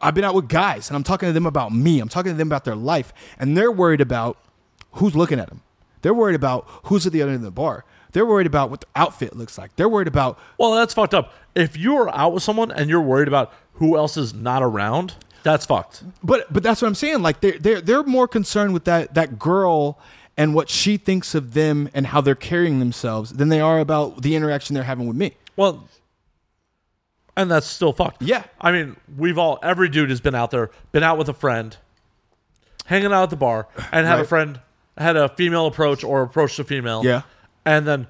I've 0.00 0.14
been 0.14 0.24
out 0.24 0.34
with 0.34 0.48
guys 0.48 0.88
and 0.88 0.96
I'm 0.96 1.02
talking 1.02 1.28
to 1.28 1.32
them 1.32 1.46
about 1.46 1.72
me. 1.72 1.98
I'm 1.98 2.08
talking 2.08 2.30
to 2.32 2.36
them 2.38 2.48
about 2.48 2.64
their 2.64 2.76
life 2.76 3.12
and 3.38 3.56
they're 3.56 3.72
worried 3.72 4.00
about 4.00 4.36
who's 4.92 5.16
looking 5.16 5.40
at 5.40 5.48
them. 5.48 5.62
They're 6.02 6.14
worried 6.14 6.36
about 6.36 6.66
who's 6.84 7.06
at 7.06 7.12
the 7.12 7.22
other 7.22 7.30
end 7.32 7.38
of 7.40 7.44
the 7.44 7.50
bar. 7.50 7.84
They're 8.12 8.26
worried 8.26 8.46
about 8.46 8.70
what 8.70 8.80
the 8.80 8.86
outfit 8.96 9.36
looks 9.36 9.56
like. 9.56 9.76
They're 9.76 9.88
worried 9.88 10.08
about 10.08 10.38
Well, 10.58 10.72
that's 10.72 10.94
fucked 10.94 11.14
up. 11.14 11.32
If 11.54 11.76
you 11.76 11.96
are 11.96 12.08
out 12.14 12.32
with 12.32 12.42
someone 12.42 12.70
and 12.70 12.90
you're 12.90 13.00
worried 13.00 13.28
about 13.28 13.52
who 13.74 13.96
else 13.96 14.16
is 14.16 14.34
not 14.34 14.62
around, 14.62 15.14
that's 15.42 15.66
fucked. 15.66 16.02
But 16.22 16.52
but 16.52 16.62
that's 16.62 16.82
what 16.82 16.88
I'm 16.88 16.94
saying. 16.94 17.22
Like 17.22 17.40
they're 17.40 17.58
they're 17.58 17.80
they're 17.80 18.02
more 18.02 18.28
concerned 18.28 18.72
with 18.72 18.84
that 18.84 19.14
that 19.14 19.38
girl 19.38 19.98
and 20.36 20.54
what 20.54 20.68
she 20.68 20.96
thinks 20.96 21.34
of 21.34 21.54
them 21.54 21.88
and 21.94 22.08
how 22.08 22.20
they're 22.20 22.34
carrying 22.34 22.78
themselves 22.78 23.32
than 23.34 23.48
they 23.48 23.60
are 23.60 23.78
about 23.78 24.22
the 24.22 24.34
interaction 24.34 24.74
they're 24.74 24.84
having 24.84 25.06
with 25.06 25.16
me. 25.16 25.36
Well, 25.56 25.88
and 27.36 27.50
that's 27.50 27.66
still 27.66 27.92
fucked. 27.92 28.22
Yeah. 28.22 28.44
I 28.60 28.72
mean, 28.72 28.96
we've 29.16 29.38
all, 29.38 29.58
every 29.62 29.88
dude 29.88 30.10
has 30.10 30.20
been 30.20 30.34
out 30.34 30.50
there, 30.50 30.70
been 30.92 31.02
out 31.02 31.18
with 31.18 31.28
a 31.28 31.34
friend, 31.34 31.76
hanging 32.86 33.12
out 33.12 33.24
at 33.24 33.30
the 33.30 33.36
bar, 33.36 33.68
and 33.92 34.06
had 34.06 34.20
a 34.20 34.24
friend, 34.24 34.60
had 34.96 35.16
a 35.16 35.28
female 35.28 35.66
approach 35.66 36.04
or 36.04 36.22
approach 36.22 36.58
a 36.58 36.64
female. 36.64 37.04
Yeah. 37.04 37.22
And 37.64 37.86
then 37.86 38.06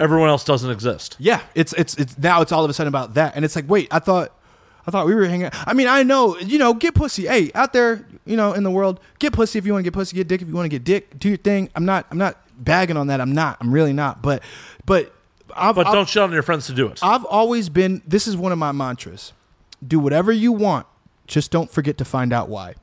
everyone 0.00 0.28
else 0.28 0.44
doesn't 0.44 0.70
exist. 0.70 1.16
Yeah, 1.18 1.40
it's 1.54 1.72
it's 1.74 1.94
it's 1.96 2.18
now 2.18 2.42
it's 2.42 2.52
all 2.52 2.64
of 2.64 2.70
a 2.70 2.74
sudden 2.74 2.88
about 2.88 3.14
that, 3.14 3.36
and 3.36 3.44
it's 3.44 3.56
like, 3.56 3.68
wait, 3.68 3.88
I 3.90 3.98
thought, 3.98 4.32
I 4.86 4.90
thought 4.90 5.06
we 5.06 5.14
were 5.14 5.26
hanging. 5.26 5.50
I 5.52 5.74
mean, 5.74 5.88
I 5.88 6.02
know, 6.02 6.38
you 6.38 6.58
know, 6.58 6.74
get 6.74 6.94
pussy. 6.94 7.26
Hey, 7.26 7.50
out 7.54 7.72
there, 7.72 8.06
you 8.24 8.36
know, 8.36 8.52
in 8.52 8.62
the 8.62 8.70
world, 8.70 9.00
get 9.18 9.32
pussy 9.32 9.58
if 9.58 9.66
you 9.66 9.72
want 9.72 9.84
to 9.84 9.90
get 9.90 9.94
pussy. 9.94 10.16
Get 10.16 10.28
dick 10.28 10.42
if 10.42 10.48
you 10.48 10.54
want 10.54 10.66
to 10.66 10.70
get 10.70 10.84
dick. 10.84 11.18
Do 11.18 11.28
your 11.28 11.38
thing. 11.38 11.70
I'm 11.74 11.84
not, 11.84 12.06
I'm 12.10 12.18
not 12.18 12.38
bagging 12.62 12.96
on 12.96 13.08
that. 13.08 13.20
I'm 13.20 13.32
not. 13.32 13.56
I'm 13.60 13.72
really 13.72 13.92
not. 13.92 14.22
But, 14.22 14.42
but, 14.84 15.12
I've, 15.54 15.74
But 15.74 15.86
I've, 15.88 15.92
don't 15.92 16.08
shit 16.08 16.22
on 16.22 16.32
your 16.32 16.42
friends 16.42 16.66
to 16.66 16.72
do 16.72 16.86
it. 16.86 17.00
I've 17.02 17.24
always 17.24 17.68
been. 17.68 18.02
This 18.06 18.26
is 18.26 18.36
one 18.36 18.52
of 18.52 18.58
my 18.58 18.72
mantras. 18.72 19.32
Do 19.86 19.98
whatever 19.98 20.32
you 20.32 20.52
want. 20.52 20.86
Just 21.26 21.50
don't 21.50 21.70
forget 21.70 21.98
to 21.98 22.04
find 22.04 22.32
out 22.32 22.48
why. 22.48 22.74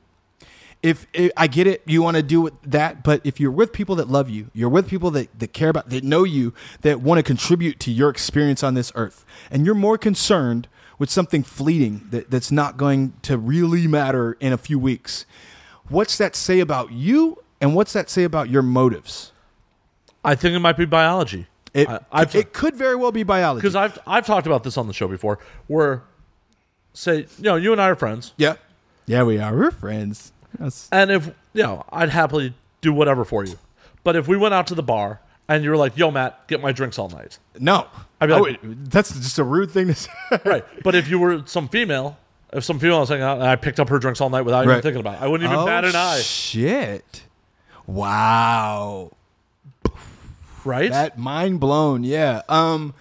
If, 0.84 1.06
if 1.14 1.32
I 1.34 1.46
get 1.46 1.66
it, 1.66 1.82
you 1.86 2.02
want 2.02 2.18
to 2.18 2.22
do 2.22 2.50
that, 2.62 3.02
but 3.02 3.22
if 3.24 3.40
you're 3.40 3.50
with 3.50 3.72
people 3.72 3.96
that 3.96 4.10
love 4.10 4.28
you, 4.28 4.50
you're 4.52 4.68
with 4.68 4.86
people 4.86 5.10
that, 5.12 5.38
that 5.38 5.54
care 5.54 5.70
about, 5.70 5.88
that 5.88 6.04
know 6.04 6.24
you, 6.24 6.52
that 6.82 7.00
want 7.00 7.18
to 7.18 7.22
contribute 7.22 7.80
to 7.80 7.90
your 7.90 8.10
experience 8.10 8.62
on 8.62 8.74
this 8.74 8.92
earth, 8.94 9.24
and 9.50 9.64
you're 9.64 9.74
more 9.74 9.96
concerned 9.96 10.68
with 10.98 11.08
something 11.08 11.42
fleeting 11.42 12.06
that, 12.10 12.30
that's 12.30 12.52
not 12.52 12.76
going 12.76 13.14
to 13.22 13.38
really 13.38 13.86
matter 13.86 14.36
in 14.40 14.52
a 14.52 14.58
few 14.58 14.78
weeks, 14.78 15.24
what's 15.88 16.18
that 16.18 16.36
say 16.36 16.60
about 16.60 16.92
you, 16.92 17.42
and 17.62 17.74
what's 17.74 17.94
that 17.94 18.10
say 18.10 18.24
about 18.24 18.50
your 18.50 18.62
motives? 18.62 19.32
I 20.22 20.34
think 20.34 20.54
it 20.54 20.58
might 20.58 20.76
be 20.76 20.84
biology. 20.84 21.46
It, 21.72 21.88
I, 21.88 22.00
I've, 22.12 22.34
it 22.34 22.52
could 22.52 22.76
very 22.76 22.94
well 22.94 23.10
be 23.10 23.22
biology. 23.22 23.62
because 23.62 23.74
I've 23.74 23.98
I've 24.06 24.26
talked 24.26 24.46
about 24.46 24.64
this 24.64 24.76
on 24.76 24.86
the 24.86 24.92
show 24.92 25.08
before, 25.08 25.38
where 25.66 26.02
say 26.92 27.20
you 27.38 27.44
know 27.44 27.56
you 27.56 27.72
and 27.72 27.80
I 27.80 27.88
are 27.88 27.96
friends, 27.96 28.34
yeah, 28.36 28.56
yeah, 29.06 29.22
we 29.24 29.38
are. 29.38 29.54
We're 29.56 29.70
friends. 29.70 30.32
That's, 30.58 30.88
and 30.92 31.10
if 31.10 31.26
you 31.52 31.62
know 31.62 31.84
I'd 31.92 32.10
happily 32.10 32.54
do 32.80 32.92
whatever 32.92 33.24
for 33.24 33.44
you, 33.44 33.58
but 34.04 34.16
if 34.16 34.28
we 34.28 34.36
went 34.36 34.54
out 34.54 34.66
to 34.68 34.74
the 34.74 34.82
bar 34.82 35.20
and 35.48 35.62
you 35.64 35.70
were 35.70 35.76
like, 35.76 35.96
"Yo, 35.96 36.10
Matt, 36.10 36.46
get 36.48 36.60
my 36.60 36.72
drinks 36.72 36.98
all 36.98 37.08
night," 37.08 37.38
no, 37.58 37.86
I'd 38.20 38.26
be 38.26 38.32
like- 38.32 38.62
would- 38.62 38.90
that's 38.90 39.12
just 39.12 39.38
a 39.38 39.44
rude 39.44 39.70
thing 39.70 39.88
to 39.88 39.94
say. 39.94 40.10
right? 40.44 40.64
But 40.82 40.94
if 40.94 41.08
you 41.08 41.18
were 41.18 41.42
some 41.46 41.68
female, 41.68 42.16
if 42.52 42.64
some 42.64 42.78
female 42.78 43.00
was 43.00 43.08
hanging 43.08 43.24
out 43.24 43.38
and 43.38 43.46
I 43.46 43.56
picked 43.56 43.80
up 43.80 43.88
her 43.88 43.98
drinks 43.98 44.20
all 44.20 44.30
night 44.30 44.42
without 44.42 44.64
even 44.64 44.80
thinking 44.80 45.00
about 45.00 45.14
it, 45.14 45.22
I 45.22 45.26
wouldn't 45.28 45.50
even 45.50 45.64
bat 45.66 45.84
an 45.84 45.96
eye, 45.96 46.20
Shit. 46.20 47.22
Wow. 47.86 49.10
right? 50.64 50.90
That 50.90 51.18
mind 51.18 51.60
blown. 51.60 52.04
Yeah. 52.04 52.42
Um 52.48 52.94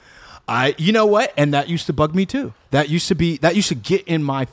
I 0.47 0.75
you 0.77 0.91
know 0.91 1.05
what? 1.05 1.33
And 1.37 1.53
that 1.53 1.69
used 1.69 1.85
to 1.87 1.93
bug 1.93 2.13
me 2.15 2.25
too. 2.25 2.53
That 2.71 2.89
used 2.89 3.07
to 3.07 3.15
be 3.15 3.37
that 3.37 3.55
used 3.55 3.69
to 3.69 3.75
get 3.75 4.05
in 4.07 4.23
my 4.23 4.47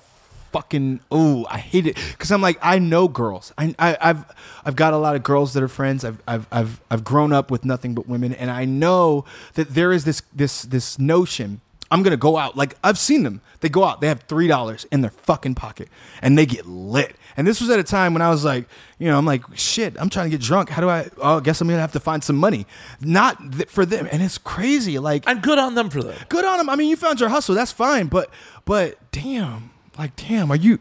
fucking 0.52 1.00
oh, 1.10 1.46
I 1.50 1.58
hate 1.58 1.86
it 1.86 1.96
cuz 2.18 2.30
I'm 2.30 2.42
like 2.42 2.58
I 2.62 2.78
know 2.78 3.08
girls. 3.08 3.52
I, 3.58 3.74
I 3.78 3.96
I've 4.00 4.24
I've 4.64 4.76
got 4.76 4.92
a 4.92 4.98
lot 4.98 5.16
of 5.16 5.22
girls 5.22 5.52
that 5.54 5.62
are 5.62 5.68
friends. 5.68 6.04
I've 6.04 6.22
I've 6.26 6.46
I've 6.50 6.80
I've 6.90 7.04
grown 7.04 7.32
up 7.32 7.50
with 7.50 7.64
nothing 7.64 7.94
but 7.94 8.08
women 8.08 8.32
and 8.32 8.50
I 8.50 8.64
know 8.64 9.24
that 9.54 9.74
there 9.74 9.92
is 9.92 10.04
this 10.04 10.22
this 10.34 10.62
this 10.62 10.98
notion 10.98 11.60
I'm 11.90 12.02
gonna 12.02 12.16
go 12.16 12.36
out. 12.36 12.56
Like 12.56 12.76
I've 12.84 12.98
seen 12.98 13.24
them. 13.24 13.40
They 13.60 13.68
go 13.68 13.84
out. 13.84 14.00
They 14.00 14.06
have 14.06 14.20
three 14.22 14.46
dollars 14.46 14.86
in 14.92 15.00
their 15.00 15.10
fucking 15.10 15.56
pocket, 15.56 15.88
and 16.22 16.38
they 16.38 16.46
get 16.46 16.66
lit. 16.66 17.16
And 17.36 17.46
this 17.46 17.60
was 17.60 17.68
at 17.70 17.78
a 17.78 17.84
time 17.84 18.12
when 18.12 18.22
I 18.22 18.30
was 18.30 18.44
like, 18.44 18.66
you 18.98 19.08
know, 19.08 19.18
I'm 19.18 19.26
like, 19.26 19.42
shit. 19.54 19.96
I'm 19.98 20.08
trying 20.08 20.30
to 20.30 20.30
get 20.30 20.40
drunk. 20.44 20.68
How 20.68 20.80
do 20.80 20.88
I? 20.88 21.08
Oh, 21.18 21.38
I 21.38 21.40
guess 21.40 21.60
I'm 21.60 21.68
gonna 21.68 21.80
have 21.80 21.92
to 21.92 22.00
find 22.00 22.22
some 22.22 22.36
money. 22.36 22.66
Not 23.00 23.52
th- 23.52 23.68
for 23.68 23.84
them. 23.84 24.08
And 24.10 24.22
it's 24.22 24.38
crazy. 24.38 24.98
Like, 24.98 25.24
and 25.26 25.42
good 25.42 25.58
on 25.58 25.74
them 25.74 25.90
for 25.90 26.02
that. 26.02 26.28
good 26.28 26.44
on 26.44 26.58
them. 26.58 26.68
I 26.68 26.76
mean, 26.76 26.88
you 26.88 26.96
found 26.96 27.18
your 27.18 27.28
hustle. 27.28 27.54
That's 27.54 27.72
fine. 27.72 28.06
But, 28.06 28.30
but 28.64 28.96
damn, 29.10 29.70
like, 29.98 30.16
damn, 30.16 30.50
are 30.50 30.56
you? 30.56 30.78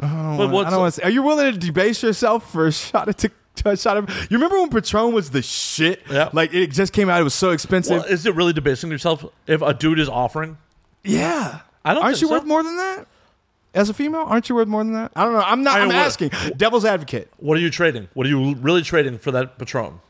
I 0.00 0.06
don't 0.08 0.36
But 0.36 0.38
wanna- 0.38 0.52
what's- 0.52 0.66
I 0.66 0.70
don't 0.70 0.80
want 0.80 0.94
to 0.94 1.00
say. 1.00 1.04
Are 1.06 1.10
you 1.10 1.22
willing 1.22 1.52
to 1.52 1.58
debase 1.58 2.02
yourself 2.02 2.50
for 2.50 2.66
a 2.66 2.72
shot 2.72 3.08
shot 3.78 3.96
of. 3.96 4.08
You 4.30 4.38
remember 4.38 4.58
when 4.60 4.70
Patron 4.70 5.12
was 5.12 5.30
the 5.30 5.42
shit? 5.42 6.02
Yeah. 6.10 6.30
Like 6.32 6.52
it 6.54 6.68
just 6.72 6.92
came 6.92 7.08
out. 7.10 7.20
It 7.20 7.24
was 7.24 7.34
so 7.34 7.50
expensive. 7.50 7.98
Well, 7.98 8.06
is 8.06 8.24
it 8.26 8.34
really 8.34 8.52
debasing 8.52 8.90
yourself 8.90 9.24
if 9.46 9.60
a 9.62 9.74
dude 9.74 10.00
is 10.00 10.08
offering? 10.08 10.56
Yeah. 11.04 11.60
I 11.84 11.94
don't 11.94 12.02
Aren't 12.02 12.20
you 12.20 12.28
so. 12.28 12.34
worth 12.34 12.44
more 12.44 12.62
than 12.62 12.76
that? 12.76 13.06
As 13.74 13.88
a 13.88 13.94
female, 13.94 14.22
aren't 14.26 14.48
you 14.48 14.54
worth 14.54 14.68
more 14.68 14.84
than 14.84 14.92
that? 14.94 15.12
I 15.16 15.24
don't 15.24 15.32
know. 15.34 15.40
I'm 15.40 15.62
not. 15.62 15.76
I 15.78 15.80
I'm 15.82 15.88
would. 15.88 15.96
asking. 15.96 16.30
Devil's 16.56 16.84
advocate. 16.84 17.30
What 17.38 17.56
are 17.56 17.60
you 17.60 17.70
trading? 17.70 18.08
What 18.14 18.26
are 18.26 18.30
you 18.30 18.54
really 18.56 18.82
trading 18.82 19.18
for 19.18 19.30
that 19.32 19.58
Patron? 19.58 20.00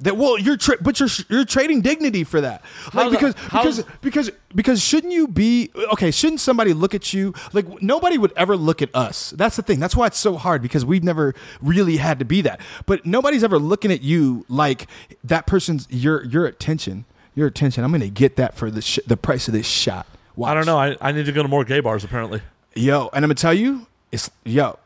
That 0.00 0.16
well, 0.16 0.38
you're 0.38 0.56
tra- 0.56 0.78
but 0.80 0.98
you're 0.98 1.08
you're 1.28 1.44
trading 1.44 1.80
dignity 1.80 2.24
for 2.24 2.40
that. 2.40 2.62
Like 2.92 3.10
because 3.10 3.34
because 3.34 3.84
because 4.00 4.30
because 4.54 4.82
shouldn't 4.82 5.12
you 5.12 5.28
be 5.28 5.70
okay? 5.92 6.10
Shouldn't 6.10 6.40
somebody 6.40 6.72
look 6.72 6.94
at 6.94 7.12
you 7.12 7.34
like 7.52 7.82
nobody 7.82 8.18
would 8.18 8.32
ever 8.36 8.56
look 8.56 8.82
at 8.82 8.94
us? 8.94 9.30
That's 9.30 9.56
the 9.56 9.62
thing. 9.62 9.78
That's 9.80 9.94
why 9.94 10.06
it's 10.06 10.18
so 10.18 10.36
hard 10.36 10.62
because 10.62 10.84
we've 10.84 11.04
never 11.04 11.34
really 11.60 11.98
had 11.98 12.18
to 12.18 12.24
be 12.24 12.40
that. 12.42 12.60
But 12.86 13.06
nobody's 13.06 13.44
ever 13.44 13.58
looking 13.58 13.92
at 13.92 14.02
you 14.02 14.44
like 14.48 14.88
that 15.22 15.46
person's 15.46 15.86
your 15.90 16.24
your 16.24 16.46
attention. 16.46 17.04
Your 17.34 17.46
attention. 17.46 17.82
I'm 17.82 17.90
going 17.90 18.02
to 18.02 18.10
get 18.10 18.36
that 18.36 18.54
for 18.54 18.70
the 18.70 18.82
sh- 18.82 18.98
the 19.06 19.16
price 19.16 19.48
of 19.48 19.54
this 19.54 19.66
shot. 19.66 20.06
Watch. 20.36 20.50
I 20.50 20.54
don't 20.54 20.66
know. 20.66 20.78
I, 20.78 20.96
I 21.00 21.12
need 21.12 21.26
to 21.26 21.32
go 21.32 21.42
to 21.42 21.48
more 21.48 21.64
gay 21.64 21.80
bars 21.80 22.04
apparently. 22.04 22.42
Yo, 22.74 23.08
and 23.12 23.24
I'm 23.24 23.28
gonna 23.28 23.34
tell 23.34 23.54
you, 23.54 23.86
it's 24.10 24.30
yo, 24.44 24.78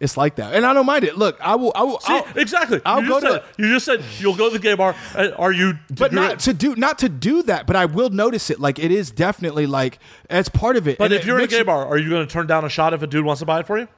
it's 0.00 0.16
like 0.16 0.36
that, 0.36 0.54
and 0.54 0.64
I 0.66 0.72
don't 0.74 0.86
mind 0.86 1.04
it. 1.04 1.16
Look, 1.16 1.38
I 1.40 1.54
will, 1.56 1.72
I 1.74 1.82
will, 1.82 2.00
See, 2.00 2.12
I'll, 2.12 2.26
exactly. 2.36 2.80
I'll 2.84 3.02
you 3.02 3.08
go 3.08 3.20
to- 3.20 3.26
said, 3.26 3.42
You 3.58 3.68
just 3.72 3.84
said 3.86 4.02
you'll 4.18 4.36
go 4.36 4.48
to 4.48 4.52
the 4.52 4.62
gay 4.62 4.74
bar. 4.74 4.94
Are 5.38 5.52
you? 5.52 5.74
but 5.90 6.12
not 6.12 6.40
to 6.40 6.52
do, 6.54 6.74
not 6.76 6.98
to 7.00 7.08
do 7.08 7.42
that. 7.44 7.66
But 7.66 7.76
I 7.76 7.86
will 7.86 8.10
notice 8.10 8.50
it. 8.50 8.60
Like 8.60 8.78
it 8.78 8.90
is 8.90 9.10
definitely 9.10 9.66
like 9.66 9.98
as 10.30 10.48
part 10.48 10.76
of 10.76 10.86
it. 10.88 10.98
But 10.98 11.06
and 11.06 11.14
if 11.14 11.22
it 11.22 11.26
you're 11.26 11.38
in 11.38 11.44
a 11.44 11.48
gay 11.48 11.62
bar, 11.62 11.86
are 11.86 11.96
you 11.98 12.10
going 12.10 12.26
to 12.26 12.32
turn 12.32 12.46
down 12.46 12.64
a 12.64 12.68
shot 12.68 12.92
if 12.94 13.02
a 13.02 13.06
dude 13.06 13.24
wants 13.24 13.40
to 13.40 13.46
buy 13.46 13.60
it 13.60 13.66
for 13.66 13.78
you? 13.78 13.88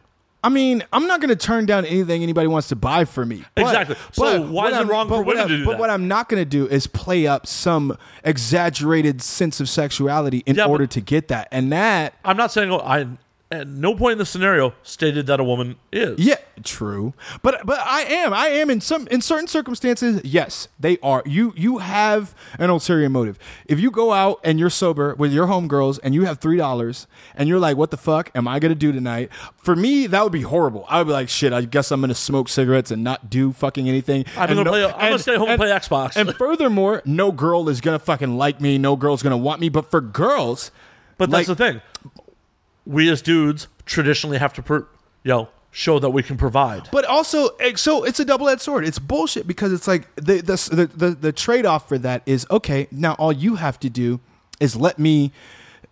I 0.44 0.51
mean, 0.51 0.85
I'm 0.93 1.09
not 1.09 1.20
going 1.20 1.31
to 1.31 1.36
turn 1.36 1.66
down 1.66 1.85
anything 1.85 2.23
anybody 2.23 2.47
wants 2.47 2.69
to 2.69 2.77
buy 2.77 3.05
for 3.06 3.27
me. 3.27 3.44
But- 3.56 3.62
Exactly. 3.62 3.97
So 4.12 4.23
why 4.23 4.39
what 4.39 4.66
is 4.73 4.74
it 4.77 4.78
I'm- 4.82 4.89
wrong 4.89 5.09
but 5.09 5.16
for 5.16 5.23
what 5.24 5.35
women 5.35 5.48
to 5.48 5.56
do 5.59 5.65
But 5.65 5.73
that? 5.73 5.81
what 5.81 5.90
I'm 5.90 6.06
not 6.06 6.28
going 6.28 6.40
to 6.40 6.48
do 6.48 6.69
is 6.69 6.86
play 6.86 7.27
up 7.27 7.44
some 7.48 7.98
exaggerated 8.23 9.20
sense 9.20 9.59
of 9.60 9.69
sexuality 9.69 10.44
in 10.47 10.55
Yeah, 10.56 10.65
but- 10.66 10.70
order 10.70 10.86
to 10.86 11.01
get 11.01 11.27
that. 11.28 11.48
And 11.51 11.73
that, 11.73 12.15
I'm 12.24 12.36
not 12.36 12.52
saying 12.52 12.70
oh, 12.70 12.78
I 12.78 13.06
at 13.51 13.66
no 13.66 13.95
point 13.95 14.12
in 14.12 14.19
the 14.19 14.27
scenario 14.27 14.75
stated 14.83 15.27
that 15.27 15.41
a 15.41 15.45
woman 15.45 15.77
is. 15.91 16.19
yeah, 16.19 16.37
true. 16.65 17.15
But 17.43 17.65
but 17.65 17.79
I 17.81 18.03
am. 18.03 18.35
I 18.35 18.49
am 18.49 18.69
in 18.69 18.81
some 18.83 19.09
in 19.09 19.23
certain 19.23 19.47
circumstances. 19.49 20.20
Yes, 20.23 20.69
they 20.79 20.99
are. 21.03 21.23
You 21.25 21.55
you 21.57 21.79
have 21.79 22.35
an 22.59 22.69
ulterior 22.69 23.09
motive. 23.09 23.39
If 23.66 23.81
you 23.81 23.91
go 23.91 24.12
out 24.12 24.41
and 24.45 24.61
you're 24.61 24.69
sober 24.69 25.15
with 25.15 25.33
your 25.33 25.47
homegirls 25.47 25.99
and 26.03 26.15
you 26.15 26.27
have 26.27 26.41
three 26.41 26.59
dollars 26.59 27.07
and 27.37 27.49
you're 27.49 27.59
like, 27.59 27.77
what 27.79 27.91
the 27.91 27.97
fuck 27.97 28.31
am 28.35 28.47
I 28.47 28.59
gonna 28.59 28.75
do 28.75 28.93
tonight? 28.93 29.31
For 29.57 29.75
me, 29.75 30.07
that 30.09 30.23
would 30.23 30.33
be 30.33 30.43
horrible. 30.43 30.85
I 30.89 30.99
would 30.99 31.07
be 31.07 31.12
like, 31.12 31.31
shit. 31.31 31.53
I 31.55 31.62
guess 31.62 31.91
I'm 31.91 32.01
gonna 32.03 32.15
smoke 32.15 32.51
cigarettes 32.51 32.91
and 32.91 33.03
not 33.03 33.31
do 33.31 33.53
fucking 33.53 33.89
anything. 33.89 34.27
I'm 34.37 34.49
gonna 34.51 34.65
no- 34.65 34.70
play. 34.73 34.85
I'm 34.85 34.93
gonna 35.12 35.19
stay 35.19 35.37
home 35.37 35.49
and, 35.49 35.59
play 35.59 35.69
Xbox. 35.70 36.16
And 36.16 36.35
furthermore, 36.37 37.01
no 37.07 37.33
girl 37.33 37.70
is 37.70 37.81
gonna 37.81 37.99
fucking 37.99 38.37
like 38.37 38.61
me. 38.61 38.77
No 38.77 38.95
girl's 38.95 39.23
gonna 39.23 39.39
want 39.39 39.61
me. 39.61 39.70
But 39.70 39.91
for 39.91 40.03
girls, 40.03 40.70
but 41.16 41.31
like- 41.31 41.47
that's 41.47 41.59
the 41.59 41.65
thing. 41.73 41.81
We 42.89 43.09
as 43.09 43.23
dudes 43.23 43.69
traditionally 43.86 44.39
have 44.39 44.52
to, 44.55 44.62
per, 44.62 44.78
you 45.23 45.28
know, 45.28 45.48
show 45.70 45.98
that 45.98 46.10
we 46.10 46.23
can 46.23 46.36
provide. 46.36 46.89
But 46.90 47.05
also, 47.05 47.48
eh, 47.60 47.74
so 47.77 48.02
it's 48.02 48.19
a 48.19 48.24
double 48.24 48.48
edged 48.48 48.62
sword. 48.62 48.85
It's 48.85 48.98
bullshit 48.98 49.47
because 49.47 49.73
it's 49.73 49.86
like 49.86 50.12
the 50.16 50.40
the 50.40 50.56
the, 50.73 50.86
the, 50.86 51.10
the 51.10 51.32
trade 51.32 51.66
off 51.66 51.89
for 51.89 51.98
that 51.98 52.23
is 52.27 52.47
okay. 52.51 52.89
Now 52.90 53.15
all 53.15 53.32
you 53.32 53.56
have 53.56 53.78
to 53.81 53.90
do 53.90 54.20
is 54.59 54.74
let 54.74 54.98
me 54.98 55.32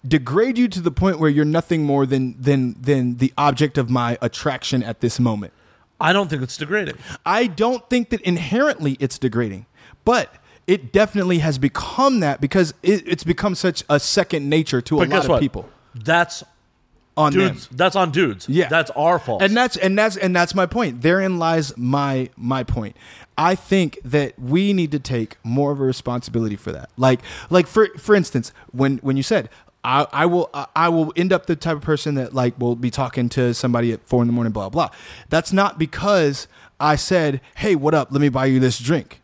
degrade 0.06 0.58
you 0.58 0.68
to 0.68 0.80
the 0.80 0.90
point 0.90 1.18
where 1.18 1.30
you're 1.30 1.44
nothing 1.44 1.84
more 1.84 2.06
than 2.06 2.40
than 2.40 2.76
than 2.80 3.16
the 3.16 3.32
object 3.36 3.78
of 3.78 3.90
my 3.90 4.18
attraction 4.20 4.82
at 4.82 5.00
this 5.00 5.20
moment. 5.20 5.52
I 6.00 6.12
don't 6.12 6.28
think 6.28 6.42
it's 6.42 6.56
degrading. 6.56 6.96
I 7.24 7.46
don't 7.46 7.88
think 7.88 8.10
that 8.10 8.20
inherently 8.22 8.96
it's 9.00 9.18
degrading, 9.18 9.66
but 10.04 10.34
it 10.66 10.92
definitely 10.92 11.38
has 11.38 11.58
become 11.58 12.20
that 12.20 12.40
because 12.40 12.74
it, 12.82 13.06
it's 13.06 13.24
become 13.24 13.54
such 13.54 13.82
a 13.88 13.98
second 14.00 14.48
nature 14.48 14.80
to 14.82 14.96
a 14.96 15.04
lot 15.04 15.24
of 15.24 15.28
what? 15.28 15.40
people 15.40 15.68
That's 15.94 16.42
on 17.16 17.32
them. 17.32 17.48
dudes. 17.54 17.68
That's 17.72 17.96
on 17.96 18.10
dudes. 18.10 18.48
Yeah. 18.48 18.68
that's 18.68 18.90
our 18.92 19.18
fault. 19.18 19.42
and 19.42 19.56
that's 19.56 19.76
and 19.76 19.98
that's 19.98 20.16
and 20.16 20.34
that's 20.36 20.54
my 20.54 20.66
point 20.66 21.00
therein 21.02 21.38
lies 21.38 21.76
my 21.78 22.28
my 22.36 22.62
point 22.62 22.96
i 23.38 23.54
think 23.54 23.98
that 24.04 24.38
we 24.38 24.72
need 24.72 24.90
to 24.92 24.98
take 24.98 25.36
more 25.42 25.72
of 25.72 25.80
a 25.80 25.84
responsibility 25.84 26.56
for 26.56 26.72
that 26.72 26.90
like 26.96 27.20
like 27.50 27.66
for 27.66 27.88
for 27.98 28.14
instance 28.14 28.52
when 28.72 28.98
when 28.98 29.16
you 29.16 29.22
said 29.22 29.48
I, 29.84 30.06
I 30.12 30.26
will 30.26 30.50
I- 30.52 30.66
I 30.74 30.88
will 30.88 31.12
end 31.16 31.32
up 31.32 31.46
the 31.46 31.54
type 31.56 31.76
of 31.76 31.82
person 31.82 32.16
that 32.16 32.34
like 32.34 32.58
will 32.60 32.74
be 32.76 32.90
talking 32.90 33.28
to 33.30 33.54
somebody 33.54 33.92
at 33.92 34.06
four 34.06 34.20
in 34.22 34.26
the 34.26 34.32
morning 34.32 34.52
blah 34.52 34.68
blah 34.68 34.90
that's 35.28 35.52
not 35.52 35.78
because 35.78 36.48
I 36.80 36.96
said 36.96 37.40
hey 37.56 37.76
what 37.76 37.94
up 37.94 38.08
let 38.10 38.20
me 38.20 38.28
buy 38.28 38.46
you 38.46 38.58
this 38.60 38.78
drink 38.78 39.22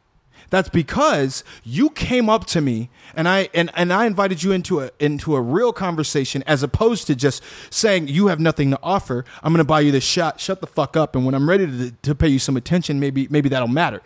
that's 0.52 0.68
because 0.68 1.44
you 1.64 1.88
came 1.88 2.28
up 2.28 2.44
to 2.44 2.60
me 2.60 2.90
and 3.14 3.26
I 3.26 3.48
and, 3.54 3.70
and 3.74 3.90
I 3.90 4.04
invited 4.04 4.42
you 4.42 4.52
into 4.52 4.80
a 4.80 4.90
into 5.00 5.34
a 5.34 5.40
real 5.40 5.72
conversation 5.72 6.44
as 6.46 6.62
opposed 6.62 7.06
to 7.06 7.14
just 7.14 7.42
saying 7.70 8.08
you 8.08 8.26
have 8.26 8.38
nothing 8.38 8.70
to 8.70 8.78
offer. 8.82 9.24
I'm 9.42 9.54
gonna 9.54 9.64
buy 9.64 9.80
you 9.80 9.90
this 9.90 10.04
shot. 10.04 10.40
Shut 10.40 10.60
the 10.60 10.66
fuck 10.66 10.94
up. 10.94 11.16
And 11.16 11.24
when 11.24 11.34
I'm 11.34 11.48
ready 11.48 11.66
to, 11.66 11.90
to 11.90 12.14
pay 12.14 12.28
you 12.28 12.38
some 12.38 12.58
attention, 12.58 13.00
maybe 13.00 13.26
maybe 13.30 13.48
that'll 13.48 13.66
matter. 13.66 14.02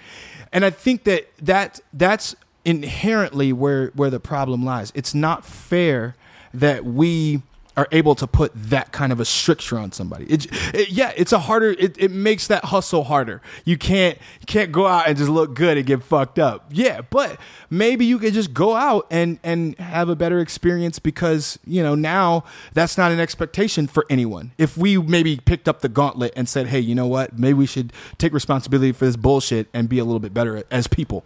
And 0.52 0.64
I 0.64 0.70
think 0.70 1.02
that 1.02 1.28
that 1.38 1.80
that's 1.92 2.36
inherently 2.64 3.52
where 3.52 3.88
where 3.96 4.08
the 4.08 4.20
problem 4.20 4.64
lies. 4.64 4.92
It's 4.94 5.14
not 5.14 5.44
fair 5.44 6.14
that 6.54 6.84
we 6.84 7.42
are 7.76 7.86
able 7.92 8.14
to 8.14 8.26
put 8.26 8.52
that 8.54 8.90
kind 8.92 9.12
of 9.12 9.20
a 9.20 9.24
stricture 9.24 9.78
on 9.78 9.92
somebody. 9.92 10.24
It, 10.26 10.46
it- 10.74 10.88
yeah, 10.90 11.12
it's 11.16 11.32
a 11.32 11.38
harder. 11.40 11.70
It, 11.72 11.96
it 11.98 12.10
makes 12.10 12.46
that 12.46 12.64
hustle 12.66 13.04
harder. 13.04 13.42
You 13.64 13.76
can't 13.76 14.16
you 14.40 14.46
can't 14.46 14.72
go 14.72 14.86
out 14.86 15.06
and 15.08 15.16
just 15.16 15.28
look 15.30 15.54
good 15.54 15.76
and 15.76 15.86
get 15.86 16.02
fucked 16.02 16.38
up. 16.38 16.70
Yeah, 16.72 17.02
but 17.02 17.38
maybe 17.68 18.06
you 18.06 18.18
could 18.18 18.32
just 18.34 18.54
go 18.54 18.74
out 18.74 19.06
and 19.10 19.38
and 19.44 19.78
have 19.78 20.08
a 20.08 20.16
better 20.16 20.40
experience 20.40 20.98
because 20.98 21.58
you 21.66 21.82
know 21.82 21.94
now 21.94 22.44
that's 22.72 22.96
not 22.96 23.12
an 23.12 23.20
expectation 23.20 23.86
for 23.86 24.06
anyone. 24.08 24.52
If 24.58 24.76
we 24.78 24.96
maybe 24.96 25.36
picked 25.44 25.68
up 25.68 25.80
the 25.80 25.88
gauntlet 25.88 26.32
and 26.36 26.48
said, 26.48 26.68
hey, 26.68 26.80
you 26.80 26.94
know 26.94 27.06
what, 27.06 27.38
maybe 27.38 27.54
we 27.54 27.66
should 27.66 27.92
take 28.18 28.32
responsibility 28.32 28.92
for 28.92 29.04
this 29.04 29.16
bullshit 29.16 29.68
and 29.74 29.88
be 29.88 29.98
a 29.98 30.04
little 30.04 30.20
bit 30.20 30.32
better 30.32 30.62
as 30.70 30.86
people. 30.86 31.24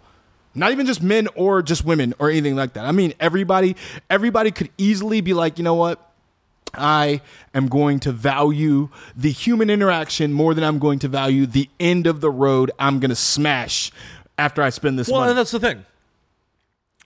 Not 0.53 0.73
even 0.73 0.85
just 0.85 1.01
men 1.01 1.29
or 1.35 1.61
just 1.61 1.85
women 1.85 2.13
or 2.19 2.29
anything 2.29 2.57
like 2.57 2.73
that. 2.73 2.83
I 2.85 2.91
mean, 2.91 3.13
everybody 3.21 3.77
everybody 4.09 4.51
could 4.51 4.69
easily 4.77 5.21
be 5.21 5.33
like, 5.33 5.57
you 5.57 5.63
know 5.63 5.75
what? 5.75 6.10
I 6.73 7.21
am 7.53 7.67
going 7.67 7.99
to 8.01 8.11
value 8.11 8.89
the 9.15 9.31
human 9.31 9.69
interaction 9.69 10.31
more 10.31 10.53
than 10.53 10.63
I'm 10.63 10.79
going 10.79 10.99
to 10.99 11.07
value 11.07 11.45
the 11.45 11.69
end 11.79 12.07
of 12.07 12.21
the 12.21 12.29
road 12.31 12.71
I'm 12.79 12.99
going 12.99 13.09
to 13.09 13.15
smash 13.15 13.91
after 14.37 14.61
I 14.61 14.69
spend 14.69 14.97
this 14.97 15.09
well, 15.09 15.19
money. 15.21 15.31
and 15.31 15.37
that's 15.39 15.51
the 15.51 15.59
thing. 15.59 15.85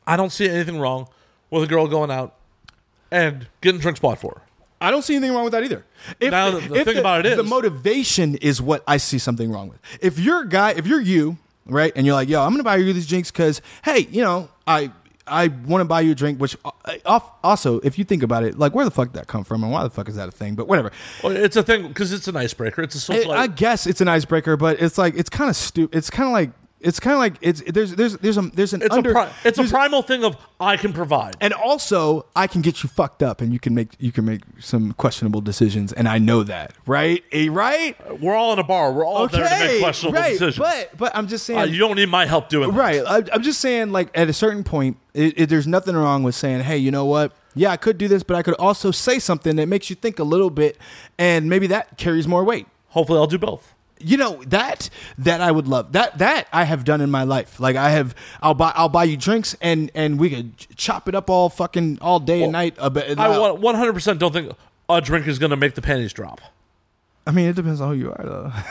I 0.05 0.17
don't 0.17 0.31
see 0.31 0.47
anything 0.47 0.79
wrong 0.79 1.07
with 1.49 1.63
a 1.63 1.67
girl 1.67 1.87
going 1.87 2.11
out 2.11 2.35
and 3.11 3.47
getting 3.61 3.79
drinks 3.81 3.99
bought 3.99 4.19
for 4.19 4.35
her. 4.35 4.41
I 4.79 4.91
don't 4.91 5.01
see 5.01 5.15
anything 5.15 5.33
wrong 5.33 5.45
with 5.45 5.53
that 5.53 5.63
either. 5.63 5.83
If 6.19 6.31
Now, 6.31 6.51
the- 6.51 6.59
the 6.59 6.85
thing 6.85 6.97
about 6.97 7.25
it 7.25 7.37
the 7.37 7.43
motivation 7.43 8.35
is 8.35 8.61
what 8.61 8.83
I 8.87 8.97
see 8.97 9.17
something 9.17 9.51
wrong 9.51 9.69
with. 9.69 9.79
If 10.01 10.19
you're 10.19 10.41
a 10.41 10.47
guy, 10.49 10.71
if 10.71 10.85
you're 10.85 11.01
you, 11.01 11.37
right, 11.65 11.91
and 11.95 12.05
you're 12.05 12.13
like, 12.15 12.29
yo, 12.29 12.43
I'm 12.43 12.51
gonna 12.51 12.63
buy 12.63 12.75
you 12.75 12.93
these 12.93 13.07
drinks 13.07 13.31
because, 13.31 13.61
hey, 13.83 14.07
you 14.11 14.21
know, 14.21 14.49
I 14.67 14.91
I 15.27 15.47
want 15.47 15.81
to 15.81 15.85
buy 15.85 16.01
you 16.01 16.11
a 16.11 16.15
drink. 16.15 16.39
Which 16.39 16.55
uh, 16.63 16.71
off- 17.05 17.31
also, 17.43 17.79
if 17.79 17.97
you 17.97 18.03
think 18.05 18.23
about 18.23 18.43
it, 18.43 18.57
like, 18.59 18.75
where 18.75 18.85
the 18.85 18.91
fuck 18.91 19.09
did 19.09 19.19
that 19.19 19.27
come 19.27 19.43
from, 19.43 19.63
and 19.63 19.71
why 19.71 19.83
the 19.83 19.89
fuck 19.89 20.07
is 20.09 20.15
that 20.15 20.27
a 20.27 20.31
thing? 20.31 20.55
But 20.55 20.67
whatever. 20.67 20.91
Well, 21.23 21.35
it's 21.35 21.55
a 21.55 21.63
thing 21.63 21.87
because 21.87 22.13
it's 22.13 22.27
an 22.27 22.35
icebreaker. 22.35 22.81
It's 22.81 22.95
a 22.95 22.99
social. 22.99 23.31
I 23.31 23.47
guess 23.47 23.87
it's 23.87 24.01
an 24.01 24.07
icebreaker, 24.07 24.57
but 24.57 24.81
it's 24.81 24.97
like 24.97 25.15
it's 25.15 25.29
kind 25.29 25.49
of 25.49 25.55
stupid. 25.55 25.97
It's 25.97 26.09
kind 26.09 26.27
of 26.27 26.33
like 26.33 26.51
it's 26.85 26.99
kind 26.99 27.13
of 27.13 27.19
like 27.19 27.33
it's 27.41 27.61
there's 27.67 27.95
there's 27.95 28.15
there's 28.17 28.37
a 28.37 28.41
there's 28.41 28.73
an 28.73 28.83
it's 28.83 28.95
under 28.95 29.09
a 29.09 29.13
pri- 29.13 29.31
it's 29.43 29.57
a 29.57 29.63
primal 29.63 30.03
thing 30.03 30.23
of 30.23 30.37
I 30.59 30.77
can 30.77 30.93
provide. 30.93 31.35
and 31.41 31.51
also 31.53 32.27
I 32.35 32.47
can 32.47 32.61
get 32.61 32.83
you 32.83 32.89
fucked 32.89 33.23
up, 33.23 33.41
and 33.41 33.51
you 33.51 33.59
can 33.59 33.73
make 33.73 33.89
you 33.99 34.11
can 34.11 34.23
make 34.25 34.41
some 34.59 34.93
questionable 34.93 35.41
decisions, 35.41 35.91
and 35.91 36.07
I 36.07 36.19
know 36.19 36.43
that, 36.43 36.73
right? 36.85 37.23
Eh, 37.31 37.47
right? 37.49 37.97
We're 38.21 38.35
all 38.35 38.53
in 38.53 38.59
a 38.59 38.63
bar. 38.63 38.93
We're 38.93 39.05
all 39.05 39.27
there 39.27 39.49
to 39.49 39.65
make 39.67 39.81
questionable 39.81 40.19
right. 40.19 40.31
decisions. 40.33 40.59
But 40.59 40.97
but 40.97 41.15
I'm 41.15 41.27
just 41.27 41.45
saying, 41.45 41.59
Uh, 41.59 41.63
you 41.63 41.79
don't 41.79 41.95
need 41.95 42.09
my 42.09 42.25
help 42.25 42.49
doing 42.49 42.71
right? 42.71 43.01
I, 43.05 43.23
I'm 43.33 43.41
just 43.41 43.59
saying, 43.59 43.91
like 43.91 44.15
at 44.15 44.29
a 44.29 44.33
certain 44.33 44.63
point, 44.63 44.97
it, 45.13 45.33
it, 45.37 45.49
there's 45.49 45.67
nothing 45.67 45.95
wrong 45.95 46.21
with 46.23 46.35
saying, 46.35 46.61
hey, 46.61 46.77
you 46.77 46.91
know 46.91 47.05
what? 47.05 47.33
Yeah, 47.55 47.71
I 47.71 47.77
could 47.77 47.97
do 47.97 48.07
this, 48.07 48.21
but 48.21 48.35
I 48.35 48.43
could 48.43 48.55
also 48.55 48.91
say 48.91 49.17
something 49.17 49.55
that 49.55 49.67
makes 49.67 49.89
you 49.89 49.95
think 49.95 50.19
a 50.19 50.23
little 50.23 50.49
bit, 50.49 50.77
and 51.17 51.49
maybe 51.49 51.67
that 51.67 51.97
carries 51.97 52.27
more 52.27 52.43
weight 52.43 52.67
Hopefully, 52.95 53.19
I'll 53.19 53.27
do 53.27 53.37
both. 53.37 53.74
You 53.99 54.17
know 54.17 54.43
that 54.47 54.89
that 55.19 55.41
I 55.41 55.51
would 55.51 55.67
love 55.67 55.93
that 55.93 56.17
that 56.17 56.47
I 56.51 56.63
have 56.63 56.83
done 56.83 57.01
in 57.01 57.09
my 57.11 57.23
life. 57.23 57.59
Like 57.59 57.75
I 57.75 57.91
have, 57.91 58.15
I'll 58.41 58.53
buy 58.53 58.71
I'll 58.75 58.89
buy 58.89 59.05
you 59.05 59.17
drinks 59.17 59.55
and 59.61 59.91
and 59.95 60.19
we 60.19 60.29
could 60.29 60.57
chop 60.75 61.07
it 61.07 61.15
up 61.15 61.29
all 61.29 61.49
fucking 61.49 61.99
all 62.01 62.19
day 62.19 62.43
and 62.43 62.51
night. 62.51 62.75
A 62.77 62.89
bit, 62.89 63.17
I 63.17 63.51
one 63.51 63.75
hundred 63.75 63.93
percent 63.93 64.19
don't 64.19 64.33
think 64.33 64.51
a 64.89 65.01
drink 65.01 65.27
is 65.27 65.39
going 65.39 65.51
to 65.51 65.57
make 65.57 65.75
the 65.75 65.81
panties 65.81 66.13
drop. 66.13 66.41
I 67.27 67.31
mean, 67.31 67.47
it 67.47 67.55
depends 67.55 67.81
on 67.81 67.89
who 67.89 67.95
you 67.95 68.11
are, 68.11 68.23
though. 68.23 68.51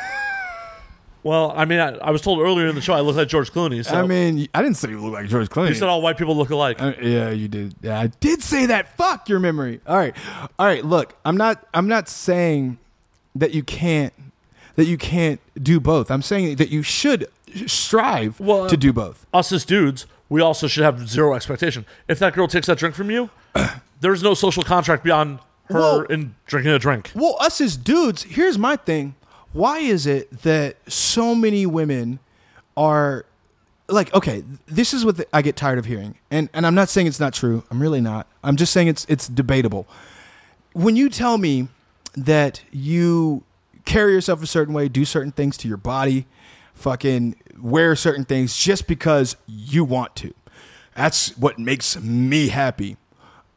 Well, 1.24 1.54
I 1.56 1.64
mean, 1.64 1.80
I, 1.80 1.96
I 1.96 2.10
was 2.10 2.20
told 2.20 2.40
earlier 2.40 2.68
in 2.68 2.74
the 2.74 2.82
show 2.82 2.92
I 2.92 3.00
look 3.00 3.16
like 3.16 3.28
George 3.28 3.50
Clooney. 3.50 3.82
So 3.82 3.94
I 3.94 4.06
mean, 4.06 4.46
I 4.52 4.60
didn't 4.62 4.76
say 4.76 4.90
you 4.90 5.00
look 5.00 5.14
like 5.14 5.26
George 5.26 5.48
Clooney. 5.48 5.70
you 5.70 5.74
said 5.74 5.88
all 5.88 6.02
white 6.02 6.18
people 6.18 6.36
look 6.36 6.50
alike. 6.50 6.80
Uh, 6.80 6.92
yeah, 7.00 7.30
you 7.30 7.48
did. 7.48 7.74
Yeah, 7.80 7.98
I 7.98 8.08
did 8.08 8.42
say 8.42 8.66
that. 8.66 8.94
Fuck 8.98 9.30
your 9.30 9.40
memory. 9.40 9.80
All 9.86 9.96
right, 9.96 10.14
all 10.58 10.66
right. 10.66 10.84
Look, 10.84 11.16
I'm 11.24 11.38
not. 11.38 11.66
I'm 11.72 11.88
not 11.88 12.10
saying 12.10 12.76
that 13.34 13.54
you 13.54 13.62
can't. 13.62 14.12
That 14.76 14.86
you 14.86 14.96
can't 14.98 15.40
do 15.62 15.78
both. 15.80 16.10
I'm 16.10 16.22
saying 16.22 16.56
that 16.56 16.70
you 16.70 16.82
should 16.82 17.28
strive 17.66 18.40
Well, 18.40 18.68
to 18.68 18.76
do 18.76 18.92
both. 18.92 19.26
Uh, 19.32 19.38
us 19.38 19.52
as 19.52 19.64
dudes, 19.64 20.06
we 20.28 20.40
also 20.40 20.66
should 20.66 20.82
have 20.84 21.08
zero 21.08 21.34
expectation. 21.34 21.86
If 22.08 22.18
that 22.18 22.32
girl 22.34 22.48
takes 22.48 22.66
that 22.66 22.78
drink 22.78 22.94
from 22.94 23.10
you, 23.10 23.30
there's 24.00 24.22
no 24.22 24.34
social 24.34 24.62
contract 24.64 25.04
beyond 25.04 25.38
her 25.66 25.78
Well- 25.78 26.00
in 26.02 26.34
drinking 26.46 26.72
a 26.72 26.78
drink. 26.78 27.12
Well, 27.14 27.36
us 27.40 27.60
as 27.60 27.76
dudes, 27.76 28.24
here's 28.24 28.58
my 28.58 28.76
thing. 28.76 29.14
Why 29.52 29.78
is 29.78 30.06
it 30.06 30.42
that 30.42 30.76
so 30.90 31.34
many 31.34 31.64
women 31.66 32.18
are 32.76 33.24
like, 33.88 34.12
okay, 34.14 34.42
this 34.66 34.92
is 34.94 35.04
what 35.04 35.24
I 35.32 35.42
get 35.42 35.56
tired 35.56 35.78
of 35.78 35.84
hearing. 35.84 36.16
And 36.30 36.48
and 36.52 36.66
I'm 36.66 36.74
not 36.74 36.88
saying 36.88 37.06
it's 37.06 37.20
not 37.20 37.34
true. 37.34 37.62
I'm 37.70 37.80
really 37.80 38.00
not. 38.00 38.26
I'm 38.42 38.56
just 38.56 38.72
saying 38.72 38.88
it's 38.88 39.04
it's 39.08 39.28
debatable. 39.28 39.86
When 40.72 40.96
you 40.96 41.08
tell 41.08 41.38
me 41.38 41.68
that 42.16 42.62
you 42.72 43.44
carry 43.84 44.12
yourself 44.12 44.42
a 44.42 44.46
certain 44.46 44.74
way, 44.74 44.88
do 44.88 45.04
certain 45.04 45.32
things 45.32 45.56
to 45.58 45.68
your 45.68 45.76
body, 45.76 46.26
fucking 46.74 47.36
wear 47.60 47.94
certain 47.96 48.24
things 48.24 48.56
just 48.56 48.86
because 48.86 49.36
you 49.46 49.84
want 49.84 50.16
to. 50.16 50.34
That's 50.96 51.36
what 51.36 51.58
makes 51.58 52.00
me 52.00 52.48
happy. 52.48 52.96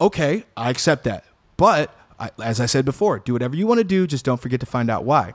Okay, 0.00 0.44
I 0.56 0.70
accept 0.70 1.04
that. 1.04 1.24
But 1.56 1.94
I, 2.18 2.30
as 2.42 2.60
I 2.60 2.66
said 2.66 2.84
before, 2.84 3.18
do 3.18 3.32
whatever 3.32 3.56
you 3.56 3.66
want 3.66 3.78
to 3.78 3.84
do, 3.84 4.06
just 4.06 4.24
don't 4.24 4.40
forget 4.40 4.60
to 4.60 4.66
find 4.66 4.90
out 4.90 5.04
why. 5.04 5.34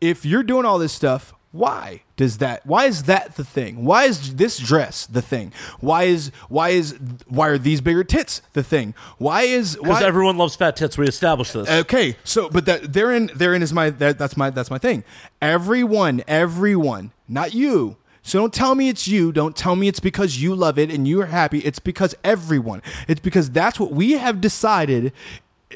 If 0.00 0.24
you're 0.24 0.42
doing 0.42 0.64
all 0.64 0.78
this 0.78 0.92
stuff 0.92 1.34
why 1.50 2.02
does 2.16 2.38
that 2.38 2.64
why 2.66 2.84
is 2.84 3.04
that 3.04 3.36
the 3.36 3.44
thing 3.44 3.84
why 3.84 4.04
is 4.04 4.34
this 4.34 4.58
dress 4.58 5.06
the 5.06 5.22
thing 5.22 5.50
why 5.80 6.02
is 6.02 6.30
why 6.48 6.68
is 6.68 6.98
why 7.26 7.48
are 7.48 7.56
these 7.56 7.80
bigger 7.80 8.04
tits 8.04 8.42
the 8.52 8.62
thing 8.62 8.94
why 9.16 9.42
is 9.42 9.78
Because 9.88 10.02
everyone 10.02 10.36
loves 10.36 10.56
fat 10.56 10.76
tits. 10.76 10.98
We 10.98 11.06
established 11.06 11.52
this. 11.52 11.68
Okay, 11.68 12.16
so 12.24 12.48
but 12.48 12.66
that 12.66 12.92
therein 12.92 13.30
therein 13.34 13.62
is 13.62 13.72
my 13.72 13.90
that, 13.90 14.18
that's 14.18 14.36
my 14.36 14.50
that's 14.50 14.70
my 14.70 14.78
thing. 14.78 15.04
Everyone, 15.40 16.22
everyone, 16.26 17.12
not 17.28 17.54
you. 17.54 17.96
So 18.22 18.38
don't 18.38 18.52
tell 18.52 18.74
me 18.74 18.88
it's 18.88 19.08
you. 19.08 19.32
Don't 19.32 19.56
tell 19.56 19.76
me 19.76 19.88
it's 19.88 20.00
because 20.00 20.42
you 20.42 20.54
love 20.54 20.78
it 20.78 20.90
and 20.90 21.08
you 21.08 21.20
are 21.22 21.26
happy. 21.26 21.60
It's 21.60 21.78
because 21.78 22.14
everyone. 22.22 22.82
It's 23.06 23.20
because 23.20 23.50
that's 23.50 23.80
what 23.80 23.92
we 23.92 24.12
have 24.12 24.40
decided 24.40 25.12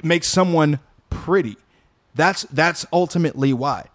makes 0.03 0.27
someone 0.27 0.81
pretty. 1.09 1.57
That's 2.15 2.43
that's 2.45 2.85
ultimately 2.93 3.53
why. 3.53 3.87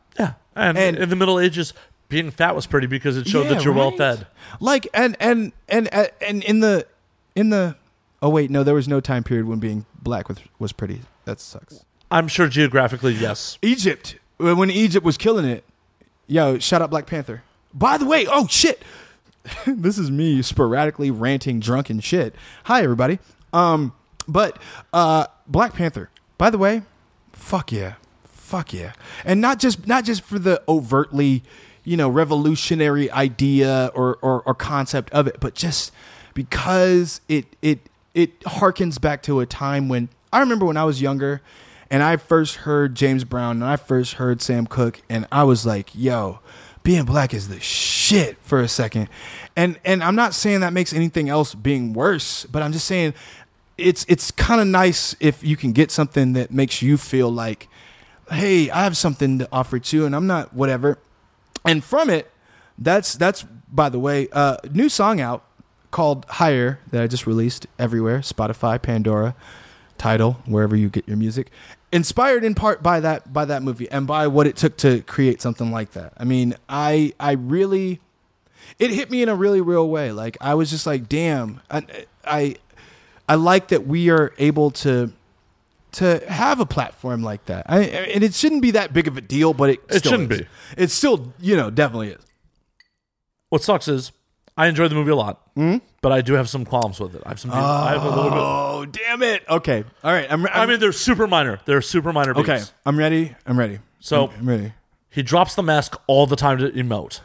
And, 0.58 0.78
and- 0.78 0.98
in 0.98 1.10
the 1.10 1.16
Middle 1.16 1.40
Ages, 1.40 1.74
being 2.10 2.32
fat 2.32 2.56
was 2.56 2.66
pretty 2.68 2.88
because 2.88 3.18
it 3.18 3.28
showed 3.28 3.44
Yeah, 3.48 3.56
that 3.56 3.64
you're 3.66 3.74
well 3.74 3.92
fed. 3.92 4.28
Like 4.60 4.88
and 4.94 5.16
and 5.20 5.52
and 5.68 5.90
uh, 5.92 6.06
and 6.22 6.44
in 6.44 6.62
the 6.62 6.88
in 7.36 7.50
the 7.50 7.76
oh 8.22 8.30
wait 8.30 8.50
no 8.50 8.64
there 8.64 8.74
was 8.76 8.88
no 8.88 9.00
time 9.02 9.24
period 9.24 9.46
when 9.46 9.60
being 9.60 9.86
black 10.02 10.30
was 10.30 10.38
was 10.58 10.72
pretty. 10.72 11.02
That 11.26 11.40
sucks. 11.42 11.84
I'm 12.10 12.28
sure 12.30 12.48
geographically, 12.48 13.14
yes. 13.14 13.58
Egypt 13.62 14.18
when 14.38 14.72
Egypt 14.72 15.06
was 15.06 15.18
killing 15.18 15.44
it. 15.46 15.64
Yo, 16.28 16.58
shout 16.60 16.82
out 16.82 16.90
Black 16.90 17.06
Panther. 17.08 17.44
By 17.74 17.98
the 17.98 18.06
way, 18.06 18.26
oh 18.30 18.48
shit, 18.48 18.82
this 19.68 19.98
is 19.98 20.10
me 20.10 20.42
sporadically 20.42 21.12
ranting 21.12 21.60
drunken 21.60 22.00
shit. 22.00 22.34
Hi 22.66 22.82
everybody. 22.84 23.20
Um, 23.52 23.94
but 24.28 24.58
uh, 24.94 25.28
Black 25.48 25.74
Panther. 25.74 26.10
By 26.38 26.50
the 26.50 26.58
way, 26.58 26.84
fuck 27.34 27.72
yeah, 27.72 27.96
fuck 28.48 28.74
yeah, 28.74 28.94
and 29.26 29.42
not 29.42 29.60
just 29.60 29.88
not 29.88 30.06
just 30.06 30.22
for 30.24 30.40
the 30.40 30.64
overtly, 30.68 31.44
you 31.84 31.98
know, 31.98 32.08
revolutionary 32.08 33.12
idea 33.12 33.92
or 33.94 34.18
or, 34.22 34.42
or 34.44 34.54
concept 34.56 35.12
of 35.12 35.28
it, 35.28 35.40
but 35.40 35.54
just 35.54 35.92
because 36.34 37.20
it 37.28 37.46
it 37.62 37.80
it 38.14 38.40
harkens 38.42 39.00
back 39.00 39.22
to 39.24 39.42
a 39.42 39.46
time 39.46 39.90
when 39.90 40.08
I 40.32 40.40
remember 40.40 40.66
when 40.66 40.78
I 40.78 40.86
was 40.86 41.02
younger 41.02 41.42
and 41.92 42.02
I 42.02 42.18
first 42.18 42.58
heard 42.58 42.96
James 42.96 43.24
Brown 43.24 43.58
and 43.58 43.66
I 43.66 43.76
first 43.76 44.14
heard 44.14 44.42
Sam 44.42 44.66
Cooke 44.66 45.02
and 45.10 45.28
I 45.32 45.44
was 45.44 45.66
like, 45.66 45.90
yo, 45.94 46.40
being 46.84 47.06
black 47.06 47.34
is 47.34 47.50
the 47.50 47.60
shit 47.60 48.38
for 48.42 48.62
a 48.62 48.68
second. 48.68 49.10
And 49.56 49.78
and 49.84 50.02
I'm 50.02 50.16
not 50.16 50.34
saying 50.34 50.62
that 50.62 50.72
makes 50.72 50.94
anything 50.94 51.28
else 51.28 51.54
being 51.54 51.92
worse, 51.94 52.46
but 52.46 52.64
I'm 52.64 52.72
just 52.72 52.86
saying 52.86 53.14
it's 53.78 54.06
it's 54.08 54.32
kind 54.32 54.62
of 54.62 54.68
nice 54.68 55.16
if 55.20 55.44
you 55.44 55.58
can 55.58 55.72
get 55.72 55.92
something 55.92 56.34
that 56.34 56.52
makes 56.52 56.82
you 56.82 56.98
feel 56.98 57.30
like, 57.30 57.68
hey, 58.32 58.70
I 58.70 58.84
have 58.84 58.98
something 58.98 59.40
to 59.40 59.48
offer 59.52 59.80
too, 59.80 60.06
and 60.06 60.16
I'm 60.16 60.28
not 60.28 60.54
whatever. 60.54 61.00
And 61.66 61.84
from 61.84 62.10
it, 62.10 62.32
that's 62.78 63.16
that's 63.16 63.46
by 63.72 63.90
the 63.90 64.00
way, 64.00 64.28
uh, 64.32 64.58
new 64.72 64.90
song 64.90 65.20
out 65.20 65.44
called 65.92 66.26
Higher 66.30 66.80
that 66.92 67.02
I 67.02 67.08
just 67.08 67.28
released 67.28 67.68
everywhere, 67.80 68.20
Spotify, 68.20 68.82
Pandora, 68.82 69.36
Tidal, 69.98 70.34
wherever 70.46 70.76
you 70.76 70.90
get 70.90 71.08
your 71.08 71.18
music. 71.18 71.50
Inspired 71.92 72.44
in 72.44 72.54
part 72.54 72.84
by 72.84 73.00
that 73.00 73.32
by 73.32 73.46
that 73.46 73.64
movie 73.64 73.90
and 73.90 74.06
by 74.06 74.28
what 74.28 74.46
it 74.46 74.56
took 74.58 74.78
to 74.78 75.02
create 75.04 75.42
something 75.42 75.72
like 75.72 75.92
that. 75.92 76.14
I 76.18 76.26
mean, 76.26 76.56
I 76.68 77.14
I 77.20 77.34
really 77.34 78.02
it 78.80 78.92
hit 78.92 79.10
me 79.10 79.22
in 79.22 79.30
a 79.30 79.36
really 79.36 79.62
real 79.62 79.90
way. 79.90 80.12
Like 80.12 80.38
I 80.42 80.54
was 80.54 80.70
just 80.70 80.86
like, 80.86 81.08
damn, 81.08 81.62
I 81.72 81.86
I, 82.26 82.56
I 83.30 83.36
like 83.36 83.70
that 83.70 83.88
we 83.88 84.10
are 84.10 84.34
able 84.38 84.72
to 84.72 85.14
to 85.94 86.24
have 86.30 86.60
a 86.60 86.66
platform 86.66 87.24
like 87.24 87.46
that. 87.46 87.66
I, 87.70 87.82
and 87.84 88.24
it 88.24 88.34
shouldn't 88.34 88.62
be 88.62 88.72
that 88.72 88.94
big 88.94 89.08
of 89.08 89.18
a 89.18 89.22
deal, 89.22 89.54
but 89.54 89.70
it 89.72 89.80
It 89.90 90.00
still 90.00 90.12
shouldn't 90.12 90.32
is. 90.32 90.40
be. 90.42 90.48
It 90.78 90.92
still, 90.92 91.34
you 91.40 91.56
know, 91.56 91.70
definitely 91.70 92.10
is. 92.10 92.22
What 93.50 93.64
sucks 93.64 93.88
is 93.88 94.12
I 94.58 94.68
enjoyed 94.68 94.92
the 94.92 94.96
movie 94.96 95.12
a 95.12 95.16
lot, 95.16 95.42
Hmm? 95.56 95.78
but 96.02 96.12
I 96.12 96.22
do 96.22 96.34
have 96.34 96.50
some 96.50 96.66
qualms 96.66 97.00
with 97.00 97.16
it. 97.16 97.22
I 97.26 97.30
have 97.30 97.40
some. 97.40 97.52
I 97.52 97.92
have 97.92 98.04
a 98.04 98.10
little 98.10 98.24
bit. 98.32 98.40
Oh, 98.40 98.86
damn 98.86 99.24
it. 99.24 99.44
Okay. 99.50 99.84
All 100.04 100.12
right. 100.12 100.28
I'm, 100.32 100.46
I'm 100.48 100.52
I 100.54 100.66
mean, 100.66 100.80
they're 100.80 100.92
super 100.92 101.28
minor. 101.28 101.60
They're 101.66 101.82
super 101.82 102.12
minor. 102.12 102.34
Beats. 102.34 102.50
okay. 102.50 102.62
I'm 102.86 102.98
ready. 102.98 103.36
I'm 103.46 103.58
ready. 103.58 103.80
So- 104.00 104.28
I'm, 104.28 104.40
I'm 104.40 104.50
ready. 104.50 104.74
he 105.10 105.24
drops 105.24 105.56
the 105.56 105.64
mask 105.64 105.96
all 106.08 106.28
the 106.28 106.36
time 106.36 106.58
to 106.60 106.70
emote. 106.72 107.22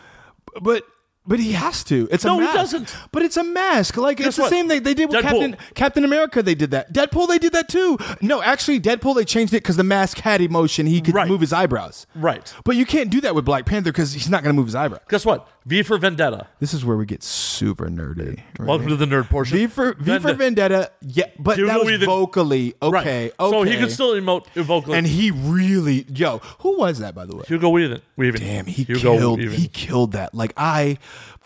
But 0.61 0.85
but 1.27 1.39
he 1.39 1.53
has 1.53 1.85
to. 1.85 2.09
It's 2.11 2.25
No, 2.25 2.39
a 2.39 2.41
mask. 2.41 2.53
he 2.53 2.59
doesn't. 2.59 2.97
But 3.13 3.23
it's 3.23 3.37
a 3.37 3.45
mask. 3.45 3.97
Like 3.97 4.21
it's 4.21 4.37
the 4.37 4.43
what? 4.43 4.51
same 4.51 4.69
thing 4.69 4.83
they 4.83 4.95
did 4.95 5.09
with 5.09 5.19
Deadpool. 5.19 5.23
Captain 5.23 5.57
Captain 5.75 6.05
America. 6.05 6.43
They 6.43 6.55
did 6.55 6.71
that. 6.73 6.93
Deadpool. 6.93 7.29
They 7.29 7.39
did 7.39 7.53
that 7.53 7.69
too. 7.69 7.99
No, 8.21 8.43
actually, 8.43 8.81
Deadpool. 8.81 9.15
They 9.15 9.25
changed 9.25 9.53
it 9.55 9.63
because 9.63 9.77
the 9.77 9.85
mask 9.85 10.19
had 10.19 10.41
emotion. 10.41 10.87
He 10.87 11.01
could 11.01 11.15
Right. 11.15 11.29
move 11.29 11.41
his 11.41 11.53
eyebrows. 11.53 12.07
Right. 12.15 12.53
But 12.65 12.77
you 12.77 12.85
can't 12.87 13.11
do 13.11 13.21
that 13.21 13.35
with 13.35 13.45
Black 13.45 13.67
Panther 13.67 13.93
because 13.93 14.13
he's 14.15 14.29
not 14.29 14.43
going 14.43 14.55
to 14.55 14.59
move 14.59 14.67
his 14.67 14.75
eyebrow. 14.75 14.99
Guess 15.09 15.25
what? 15.25 15.49
V 15.65 15.83
for 15.85 15.97
Vendetta. 15.97 16.49
This 16.59 16.75
is 16.75 16.85
where 16.85 16.97
we 16.97 17.07
get 17.07 17.23
super 17.23 17.87
nerdy. 17.89 18.41
right? 18.59 18.67
Welcome 18.69 18.89
to 18.89 18.97
the 18.97 19.07
nerd 19.07 19.29
portion. 19.29 19.57
V 19.59 19.67
for 19.69 19.95
V 19.95 20.19
for 20.19 20.31
Vende- 20.31 20.37
Vendetta. 20.37 20.91
Yeah, 21.01 21.27
but 21.39 21.57
Hugo 21.57 21.69
that 21.69 21.79
was 21.79 21.87
Weaving- 21.87 22.07
vocally 22.07 22.75
okay. 22.83 23.25
Right. 23.27 23.33
So 23.39 23.63
he 23.63 23.77
could 23.77 23.93
still 23.93 24.15
emote 24.15 24.47
vocally. 24.55 24.99
And 24.99 25.07
he 25.07 25.31
really, 25.31 26.05
yo, 26.13 26.39
who 26.61 26.79
was 26.79 26.99
that 26.99 27.15
by 27.15 27.27
the 27.27 27.37
way? 27.37 27.45
Hugo 27.47 27.69
Weaving. 27.69 28.01
Weaving. 28.17 28.41
Damn, 28.41 28.67
he 28.67 28.83
Hugo 28.83 29.01
killed. 29.19 29.39
Weaving. 29.39 29.59
He 29.59 29.69
killed 29.69 30.13
that. 30.13 30.35
Like 30.35 30.53
I 30.57 30.99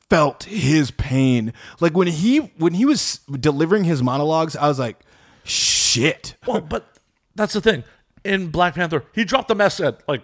felt 0.09 0.45
his 0.45 0.91
pain. 0.93 1.53
Like 1.81 1.95
when 1.97 2.07
he 2.09 2.39
when 2.57 2.73
he 2.75 2.87
was 2.87 3.21
delivering 3.31 3.85
his 3.85 4.03
monologues, 4.03 4.57
I 4.57 4.67
was 4.69 4.79
like, 4.79 4.99
shit. 5.45 6.37
Well, 6.47 6.61
but 6.63 6.87
that's 7.35 7.53
the 7.53 7.61
thing. 7.61 7.85
In 8.25 8.49
Black 8.49 8.75
Panther, 8.75 9.05
he 9.13 9.25
dropped 9.25 9.49
the 9.49 9.55
mask 9.55 9.81
at 9.81 10.01
like 10.09 10.23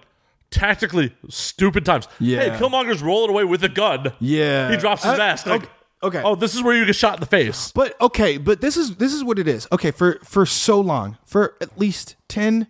tactically 0.52 1.14
stupid 1.28 1.84
times. 1.84 2.06
Yeah. 2.20 2.40
Hey, 2.42 2.50
Killmonger's 2.58 3.02
rolling 3.02 3.30
away 3.30 3.44
with 3.44 3.64
a 3.64 3.68
gun. 3.68 4.12
Yeah. 4.20 4.70
He 4.70 4.76
drops 4.76 5.02
his 5.02 5.14
Uh, 5.14 5.16
mask. 5.16 5.46
Like, 5.46 5.62
okay- 5.62 5.70
okay. 6.04 6.22
Oh, 6.24 6.34
this 6.36 6.54
is 6.54 6.62
where 6.62 6.76
you 6.76 6.84
get 6.84 6.94
shot 6.94 7.14
in 7.14 7.20
the 7.20 7.26
face. 7.26 7.72
But 7.74 8.00
okay, 8.00 8.36
but 8.38 8.60
this 8.60 8.76
is 8.76 8.96
this 8.96 9.12
is 9.12 9.24
what 9.24 9.38
it 9.38 9.48
is. 9.48 9.66
Okay, 9.72 9.90
for 9.90 10.18
for 10.24 10.46
so 10.46 10.80
long, 10.80 11.18
for 11.24 11.56
at 11.60 11.78
least 11.78 12.16
ten, 12.28 12.68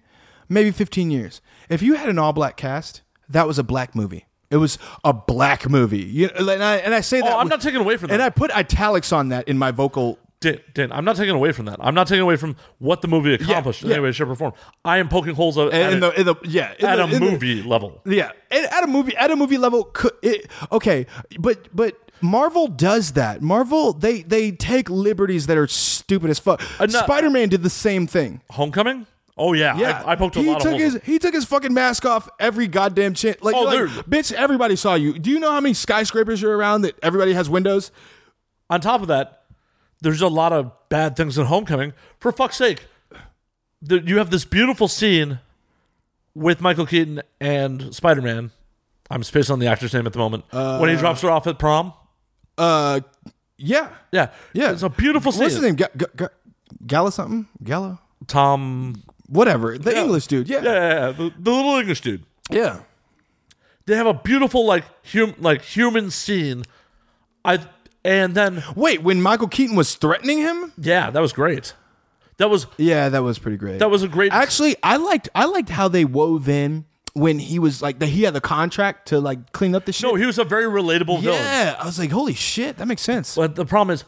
maybe 0.48 0.70
fifteen 0.70 1.10
years, 1.10 1.40
if 1.68 1.82
you 1.82 1.94
had 1.94 2.08
an 2.08 2.18
all 2.18 2.32
black 2.32 2.56
cast, 2.56 3.02
that 3.28 3.46
was 3.46 3.58
a 3.58 3.64
black 3.64 3.94
movie. 3.94 4.26
It 4.50 4.56
was 4.58 4.76
a 5.02 5.14
black 5.14 5.68
movie. 5.70 6.02
You 6.02 6.28
and 6.36 6.62
I 6.62 6.76
and 6.76 6.94
I 6.94 7.00
say 7.00 7.20
that. 7.22 7.32
Oh, 7.32 7.38
I'm 7.38 7.46
with- 7.46 7.50
not 7.52 7.60
taking 7.62 7.80
away 7.80 7.96
from 7.96 8.08
that. 8.08 8.14
And 8.14 8.22
I 8.22 8.28
put 8.28 8.50
italics 8.50 9.10
on 9.12 9.30
that 9.30 9.48
in 9.48 9.56
my 9.56 9.70
vocal. 9.70 10.18
Dan, 10.42 10.92
I'm 10.92 11.04
not 11.04 11.16
taking 11.16 11.34
away 11.34 11.52
from 11.52 11.64
that. 11.66 11.76
I'm 11.80 11.94
not 11.94 12.06
taking 12.06 12.22
away 12.22 12.36
from 12.36 12.56
what 12.78 13.00
the 13.02 13.08
movie 13.08 13.34
accomplished 13.34 13.82
in 13.82 13.88
yeah. 13.88 13.94
any 13.96 14.04
way, 14.04 14.12
shape, 14.12 14.28
or 14.28 14.34
form. 14.34 14.52
I 14.84 14.98
am 14.98 15.08
poking 15.08 15.34
holes 15.34 15.56
at, 15.56 15.68
at, 15.72 15.92
In 15.92 16.00
the, 16.00 16.10
in 16.20 16.26
the 16.26 16.34
yeah 16.44 16.74
in 16.78 16.86
at 16.86 16.96
the- 16.96 17.02
a 17.02 17.06
in 17.06 17.10
the- 17.12 17.20
movie 17.20 17.62
level. 17.62 18.00
Yeah, 18.04 18.32
and 18.50 18.66
at 18.66 18.84
a 18.84 18.86
movie 18.86 19.16
at 19.16 19.30
a 19.30 19.36
movie 19.36 19.58
level, 19.58 19.84
could 19.84 20.12
it, 20.22 20.48
okay, 20.70 21.06
but 21.38 21.68
but 21.74 21.96
Marvel 22.20 22.66
does 22.68 23.12
that. 23.12 23.40
Marvel 23.42 23.92
they 23.92 24.22
they 24.22 24.50
take 24.52 24.90
liberties 24.90 25.46
that 25.46 25.56
are 25.56 25.66
stupid 25.68 26.30
as 26.30 26.38
fuck. 26.38 26.60
Uh, 26.80 26.86
no- 26.86 27.00
Spider 27.00 27.30
Man 27.30 27.48
did 27.48 27.62
the 27.62 27.70
same 27.70 28.06
thing. 28.06 28.40
Homecoming? 28.50 29.06
Oh 29.38 29.54
yeah, 29.54 29.78
Yeah, 29.78 30.02
I, 30.04 30.12
I 30.12 30.16
poked 30.16 30.36
a 30.36 30.40
he 30.40 30.46
lot 30.50 30.60
took 30.60 30.74
of 30.74 30.78
his 30.78 30.92
holes. 30.92 31.04
he 31.04 31.18
took 31.18 31.32
his 31.32 31.46
fucking 31.46 31.72
mask 31.72 32.04
off 32.04 32.28
every 32.38 32.66
goddamn 32.68 33.14
chin. 33.14 33.34
Like, 33.40 33.56
Oh, 33.56 33.62
like, 33.62 33.88
bitch, 34.06 34.30
everybody 34.30 34.76
saw 34.76 34.94
you. 34.94 35.18
Do 35.18 35.30
you 35.30 35.40
know 35.40 35.50
how 35.50 35.60
many 35.60 35.72
skyscrapers 35.72 36.42
you're 36.42 36.54
around 36.56 36.82
that 36.82 36.98
everybody 37.02 37.32
has 37.32 37.48
windows? 37.48 37.90
On 38.68 38.78
top 38.80 39.00
of 39.00 39.08
that, 39.08 39.41
there's 40.02 40.20
a 40.20 40.28
lot 40.28 40.52
of 40.52 40.70
bad 40.90 41.16
things 41.16 41.38
in 41.38 41.46
Homecoming. 41.46 41.94
For 42.18 42.30
fuck's 42.32 42.56
sake, 42.56 42.84
the, 43.80 44.00
you 44.02 44.18
have 44.18 44.30
this 44.30 44.44
beautiful 44.44 44.88
scene 44.88 45.38
with 46.34 46.60
Michael 46.60 46.86
Keaton 46.86 47.22
and 47.40 47.94
Spider 47.94 48.20
Man. 48.20 48.50
I'm 49.10 49.22
spaced 49.22 49.50
on 49.50 49.58
the 49.58 49.66
actor's 49.66 49.94
name 49.94 50.06
at 50.06 50.12
the 50.12 50.18
moment. 50.18 50.44
when 50.50 50.88
he 50.90 50.96
drops 50.96 51.20
her 51.22 51.30
off 51.30 51.46
at 51.46 51.58
prom. 51.58 51.92
Uh, 52.58 53.00
yeah, 53.56 53.88
Yeah, 54.10 54.28
yeah, 54.52 54.72
It's 54.72 54.82
a 54.82 54.88
beautiful 54.90 55.32
scene. 55.32 55.42
What's 55.42 55.54
his 55.54 55.62
name? 55.62 55.76
Ga- 55.76 56.06
Ga- 56.16 56.28
Gala 56.86 57.12
something? 57.12 57.46
Gala? 57.62 58.00
Tom. 58.26 59.02
Whatever. 59.28 59.78
The 59.78 59.96
English 59.96 60.26
dude. 60.26 60.48
Yeah. 60.48 60.62
Yeah, 60.62 60.72
yeah, 60.72 60.88
yeah, 61.06 61.12
the, 61.12 61.32
the 61.38 61.50
little 61.50 61.76
English 61.78 62.00
dude. 62.02 62.24
yeah. 62.50 62.80
They 63.86 63.96
have 63.96 64.06
a 64.06 64.14
beautiful 64.14 64.64
like 64.64 64.84
hum, 65.12 65.34
like 65.38 65.62
human 65.62 66.10
scene. 66.12 66.62
I 67.44 67.58
and 68.04 68.34
then 68.34 68.62
Wait, 68.76 69.02
when 69.02 69.22
Michael 69.22 69.48
Keaton 69.48 69.76
was 69.76 69.94
threatening 69.94 70.38
him? 70.38 70.72
yeah, 70.78 71.10
that 71.10 71.20
was 71.20 71.32
great. 71.32 71.74
That 72.38 72.50
was 72.50 72.66
Yeah, 72.78 73.08
that 73.10 73.22
was 73.22 73.38
pretty 73.38 73.56
great. 73.58 73.78
that 73.78 73.90
was 73.90 74.02
a 74.02 74.08
great. 74.08 74.32
Actually, 74.32 74.76
I 74.82 74.96
liked 74.96 75.28
I 75.34 75.44
liked 75.44 75.68
how 75.68 75.88
they 75.88 76.04
wove 76.04 76.48
in 76.48 76.84
when 77.14 77.38
he 77.38 77.58
was 77.58 77.82
like 77.82 77.98
that 77.98 78.06
he 78.06 78.22
had 78.22 78.34
the 78.34 78.40
contract 78.40 79.08
to 79.08 79.20
like 79.20 79.52
clean 79.52 79.74
up 79.74 79.84
the 79.84 79.92
shit. 79.92 80.04
no, 80.10 80.14
he 80.14 80.24
was 80.26 80.38
a 80.38 80.44
very 80.44 80.64
relatable 80.64 81.20
villain. 81.20 81.38
yeah, 81.40 81.76
I 81.78 81.84
was 81.84 81.98
like, 81.98 82.10
holy 82.10 82.34
shit, 82.34 82.78
that 82.78 82.86
makes 82.86 83.02
sense. 83.02 83.34
But 83.36 83.54
the 83.54 83.66
problem 83.66 83.92
is, 83.94 84.04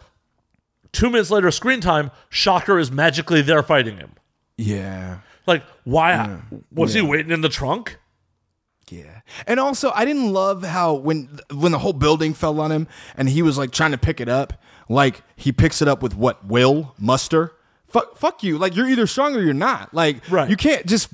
two 0.93 1.11
minutes 1.11 1.31
later, 1.31 1.51
screen 1.51 1.81
time, 1.81 2.11
Shocker 2.31 2.79
is 2.79 2.91
magically 2.91 3.43
there 3.43 3.63
fighting 3.63 3.99
him. 3.99 4.13
Yeah. 4.57 5.19
Like, 5.47 5.63
why? 5.85 6.41
Was 6.73 6.95
he 6.95 7.03
waiting 7.03 7.31
in 7.31 7.43
the 7.43 7.51
trunk? 7.51 7.99
Yeah. 8.89 9.21
And 9.47 9.59
also, 9.61 9.91
I 9.95 10.05
didn't 10.05 10.33
love 10.33 10.63
how 10.63 10.95
when 10.95 11.41
when 11.53 11.73
the 11.73 11.79
whole 11.79 11.93
building 11.93 12.35
fell 12.35 12.61
on 12.61 12.71
him 12.73 12.87
and 13.17 13.29
he 13.29 13.43
was 13.43 13.57
like 13.59 13.71
trying 13.71 13.93
to 13.93 13.99
pick 13.99 14.21
it 14.21 14.29
up, 14.29 14.53
like 14.89 15.23
he 15.37 15.53
picks 15.53 15.81
it 15.83 15.89
up 15.89 16.03
with 16.03 16.15
what 16.17 16.45
will 16.47 16.95
muster 16.99 17.53
fuck, 17.87 18.17
fuck 18.17 18.43
you. 18.43 18.59
Like 18.59 18.75
you're 18.75 18.89
either 18.89 19.07
strong 19.07 19.37
or 19.37 19.41
you're 19.41 19.55
not. 19.55 19.95
Like 19.95 20.29
Right. 20.29 20.51
you 20.51 20.57
can't 20.57 20.85
just 20.85 21.11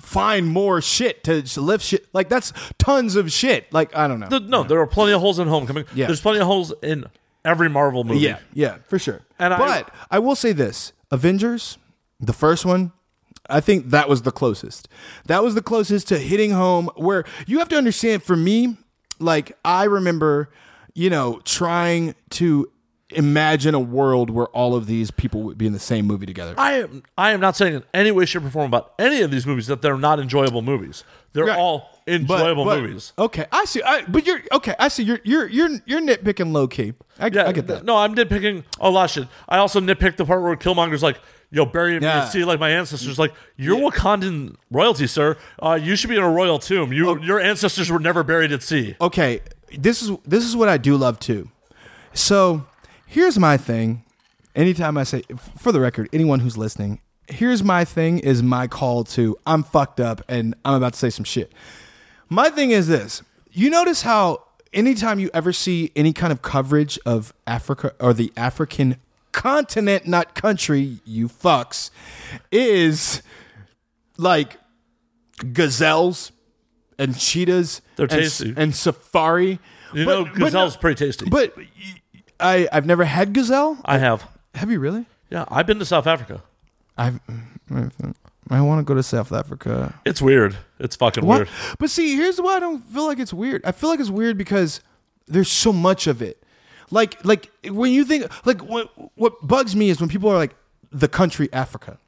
find 0.00 0.48
more 0.48 0.80
shit 0.82 1.22
to, 1.24 1.42
to 1.42 1.60
lift 1.60 1.84
shit. 1.84 2.06
Like 2.12 2.28
that's 2.28 2.52
tons 2.76 3.14
of 3.16 3.30
shit. 3.32 3.72
Like 3.72 3.94
I 3.96 4.08
don't 4.08 4.18
know. 4.20 4.28
The- 4.28 4.40
no, 4.40 4.64
there 4.64 4.80
are 4.80 4.86
plenty 4.86 5.12
of 5.12 5.20
holes 5.20 5.38
in 5.38 5.46
Homecoming. 5.48 5.84
Yeah. 5.94 6.06
There's 6.06 6.20
plenty 6.20 6.40
of 6.40 6.46
holes 6.46 6.72
in 6.82 7.04
every 7.44 7.68
Marvel 7.70 8.02
movie. 8.04 8.20
yeah, 8.20 8.38
yeah, 8.52 8.78
for 8.88 8.98
sure. 8.98 9.20
And 9.38 9.54
I- 9.54 9.58
but 9.58 9.94
I, 10.10 10.18
will 10.18 10.34
say 10.34 10.52
this: 10.52 10.92
Avengers, 11.12 11.78
the 12.20 12.32
first 12.32 12.64
one. 12.66 12.92
I 13.50 13.60
think 13.60 13.90
that 13.90 14.08
was 14.08 14.22
the 14.22 14.32
closest. 14.32 14.88
That 15.26 15.42
was 15.42 15.54
the 15.54 15.62
closest 15.62 16.08
to 16.08 16.18
hitting 16.18 16.50
home 16.52 16.88
where 16.96 17.24
you 17.46 17.58
have 17.58 17.68
to 17.70 17.76
understand 17.76 18.22
for 18.22 18.36
me, 18.36 18.76
like 19.18 19.56
I 19.64 19.84
remember, 19.84 20.50
you 20.94 21.10
know, 21.10 21.40
trying 21.44 22.14
to 22.30 22.70
imagine 23.10 23.74
a 23.74 23.80
world 23.80 24.30
where 24.30 24.46
all 24.48 24.74
of 24.74 24.86
these 24.86 25.10
people 25.10 25.42
would 25.42 25.56
be 25.58 25.66
in 25.66 25.72
the 25.72 25.78
same 25.78 26.06
movie 26.06 26.26
together. 26.26 26.54
I 26.56 26.72
am 26.80 27.02
I 27.16 27.30
am 27.32 27.40
not 27.40 27.54
saying 27.54 27.74
in 27.74 27.82
any 27.92 28.10
way, 28.10 28.24
shape, 28.24 28.44
or 28.44 28.50
form 28.50 28.66
about 28.66 28.92
any 28.98 29.20
of 29.20 29.30
these 29.30 29.46
movies 29.46 29.66
that 29.68 29.82
they're 29.82 29.98
not 29.98 30.18
enjoyable 30.18 30.62
movies. 30.62 31.04
They're 31.32 31.44
Right. 31.44 31.58
all 31.58 31.90
But- 32.06 32.12
enjoyable 32.14 32.64
but- 32.64 32.80
movies. 32.80 33.12
Okay, 33.18 33.46
I 33.52 33.66
see. 33.66 33.82
I, 33.82 34.02
but 34.02 34.26
you're 34.26 34.40
okay. 34.52 34.74
I 34.78 34.88
see. 34.88 35.02
You're 35.04 35.20
you're 35.22 35.46
you're 35.48 35.70
you're 35.84 36.00
nitpicking 36.00 36.52
low 36.52 36.66
key. 36.66 36.94
I, 37.20 37.26
Yeah, 37.28 37.46
I 37.46 37.52
get 37.52 37.66
that. 37.68 37.84
No, 37.84 37.96
I'm 37.96 38.14
nitpicking 38.16 38.64
a 38.80 38.90
lot 38.90 39.04
of 39.04 39.10
shit. 39.10 39.28
I 39.48 39.58
also 39.58 39.80
nitpicked 39.80 40.16
the 40.16 40.24
part 40.24 40.42
where 40.42 40.56
Killmonger's 40.56 41.02
like, 41.02 41.20
"Yo, 41.54 41.64
bury 41.64 41.98
me 42.00 42.04
Yeah. 42.06 42.24
at 42.24 42.32
sea 42.32 42.44
like 42.44 42.58
my 42.60 42.70
ancestors." 42.70 43.18
Like, 43.18 43.32
you're 43.56 43.78
Wakandan 43.78 44.56
royalty, 44.70 45.06
sir. 45.06 45.36
Uh, 45.62 45.78
you 45.80 45.96
should 45.96 46.10
be 46.10 46.16
in 46.16 46.22
a 46.22 46.28
royal 46.30 46.58
tomb. 46.58 46.92
You, 46.92 47.10
Oh. 47.10 47.16
your 47.16 47.40
ancestors 47.40 47.90
were 47.90 47.98
never 48.00 48.22
buried 48.22 48.52
at 48.52 48.62
sea. 48.62 48.96
okay 49.00 49.40
this 49.78 50.02
is 50.02 50.10
this 50.24 50.44
is 50.44 50.54
what 50.54 50.68
i 50.68 50.76
do 50.76 50.96
love 50.96 51.18
too 51.18 51.50
so 52.12 52.64
here's 53.06 53.38
my 53.38 53.56
thing 53.56 54.04
anytime 54.54 54.96
i 54.96 55.02
say 55.02 55.22
for 55.58 55.72
the 55.72 55.80
record 55.80 56.08
anyone 56.12 56.38
who's 56.40 56.56
listening 56.56 57.00
here's 57.28 57.62
my 57.64 57.84
thing 57.84 58.18
is 58.20 58.40
my 58.40 58.68
call 58.68 59.02
to 59.02 59.36
i'm 59.46 59.64
fucked 59.64 59.98
up 59.98 60.22
and 60.28 60.54
i'm 60.64 60.74
about 60.74 60.92
to 60.92 60.98
say 60.98 61.10
some 61.10 61.24
shit 61.24 61.52
my 62.28 62.48
thing 62.50 62.70
is 62.70 62.86
this 62.86 63.22
you 63.50 63.68
notice 63.68 64.02
how 64.02 64.40
anytime 64.72 65.18
you 65.18 65.28
ever 65.34 65.52
see 65.52 65.90
any 65.96 66.12
kind 66.12 66.30
of 66.32 66.40
coverage 66.40 66.96
of 67.04 67.32
africa 67.48 67.92
or 67.98 68.12
the 68.14 68.32
african 68.36 68.96
continent 69.34 70.06
not 70.06 70.34
country 70.34 70.98
you 71.04 71.28
fucks 71.28 71.90
is 72.52 73.22
like 74.16 74.56
gazelles 75.52 76.30
and 76.98 77.18
cheetahs 77.18 77.82
They're 77.96 78.04
and, 78.04 78.12
tasty. 78.22 78.54
and 78.56 78.74
safari. 78.74 79.58
You 79.92 80.04
But- 80.04 80.10
know, 80.12 80.24
but 80.24 80.34
gazelle's 80.52 80.74
no- 80.74 80.80
pretty 80.80 81.04
tasty. 81.04 81.28
But 81.28 81.54
I 82.40 82.68
I've 82.72 82.86
never 82.86 83.04
had 83.04 83.32
gazelle. 83.32 83.78
I 83.84 83.98
have. 83.98 84.24
Have 84.54 84.70
you 84.70 84.78
really? 84.80 85.06
Yeah, 85.30 85.44
I've 85.48 85.66
been 85.66 85.78
to 85.80 85.84
South 85.84 86.06
Africa. 86.06 86.42
I've 86.96 87.18
I 88.50 88.60
want 88.60 88.78
to 88.78 88.84
go 88.84 88.94
to 88.94 89.02
South 89.02 89.32
Africa. 89.32 89.94
It's 90.04 90.20
weird. 90.22 90.56
It's 90.78 90.96
fucking 90.96 91.24
What? 91.24 91.36
weird. 91.38 91.48
But 91.78 91.90
see, 91.90 92.14
here's 92.14 92.40
why 92.40 92.56
I 92.56 92.60
don't 92.60 92.84
feel 92.92 93.06
like 93.06 93.18
it's 93.18 93.32
weird. 93.32 93.62
I 93.64 93.72
feel 93.72 93.88
like 93.90 94.00
it's 94.00 94.10
weird 94.10 94.36
because 94.38 94.80
there's 95.26 95.50
so 95.50 95.72
much 95.72 96.06
of 96.06 96.20
it. 96.22 96.43
Like 96.90 97.24
like 97.24 97.50
when 97.64 97.92
you 97.92 98.04
think 98.04 98.30
like 98.46 98.60
what 98.62 98.90
what 99.16 99.46
bugs 99.46 99.74
me 99.74 99.90
is 99.90 100.00
when 100.00 100.08
people 100.08 100.30
are 100.30 100.36
like 100.36 100.54
the 100.90 101.08
country 101.08 101.48
Africa. 101.52 101.98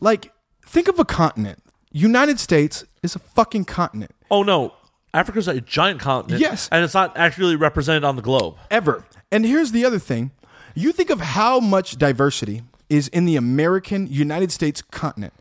Like 0.00 0.32
think 0.66 0.88
of 0.88 0.98
a 0.98 1.04
continent. 1.04 1.62
United 1.92 2.40
States 2.40 2.84
is 3.02 3.14
a 3.14 3.18
fucking 3.18 3.64
continent. 3.66 4.12
Oh 4.30 4.42
no, 4.42 4.72
Africa's 5.12 5.48
a 5.48 5.60
giant 5.60 6.00
continent. 6.00 6.40
Yes. 6.40 6.68
and 6.72 6.82
it's 6.84 6.94
not 6.94 7.16
actually 7.16 7.56
represented 7.56 8.04
on 8.04 8.16
the 8.16 8.22
globe. 8.22 8.56
ever. 8.70 9.04
And 9.30 9.44
here's 9.46 9.72
the 9.72 9.84
other 9.84 9.98
thing. 9.98 10.30
You 10.74 10.92
think 10.92 11.10
of 11.10 11.20
how 11.20 11.60
much 11.60 11.96
diversity 11.98 12.62
is 12.88 13.08
in 13.08 13.24
the 13.24 13.36
American 13.36 14.06
United 14.06 14.50
States 14.52 14.82
continent. 14.82 15.34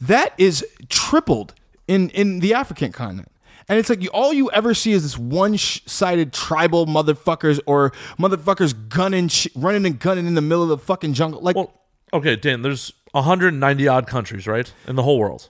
That 0.00 0.34
is 0.36 0.64
tripled 0.88 1.54
in 1.88 2.10
in 2.10 2.40
the 2.40 2.52
African 2.54 2.92
continent. 2.92 3.28
And 3.68 3.78
it's 3.78 3.88
like 3.90 4.00
you, 4.00 4.10
all 4.10 4.32
you 4.32 4.50
ever 4.52 4.74
see 4.74 4.92
is 4.92 5.02
this 5.02 5.18
one-sided 5.18 6.32
tribal 6.32 6.86
motherfuckers 6.86 7.58
or 7.66 7.90
motherfuckers 8.18 8.88
gunning, 8.88 9.28
sh- 9.28 9.48
running 9.56 9.84
and 9.86 9.98
gunning 9.98 10.26
in 10.26 10.34
the 10.34 10.40
middle 10.40 10.62
of 10.62 10.68
the 10.68 10.78
fucking 10.78 11.14
jungle. 11.14 11.40
Like, 11.40 11.56
Well, 11.56 11.72
okay, 12.12 12.36
Dan. 12.36 12.62
There's 12.62 12.92
190 13.12 13.88
odd 13.88 14.06
countries, 14.06 14.46
right, 14.46 14.72
in 14.86 14.94
the 14.96 15.02
whole 15.02 15.18
world. 15.18 15.48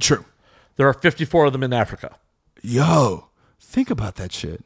true. 0.00 0.24
There 0.76 0.88
are 0.88 0.92
54 0.92 1.46
of 1.46 1.52
them 1.52 1.62
in 1.62 1.72
Africa. 1.72 2.16
Yo, 2.62 3.28
think 3.60 3.90
about 3.90 4.16
that 4.16 4.32
shit. 4.32 4.62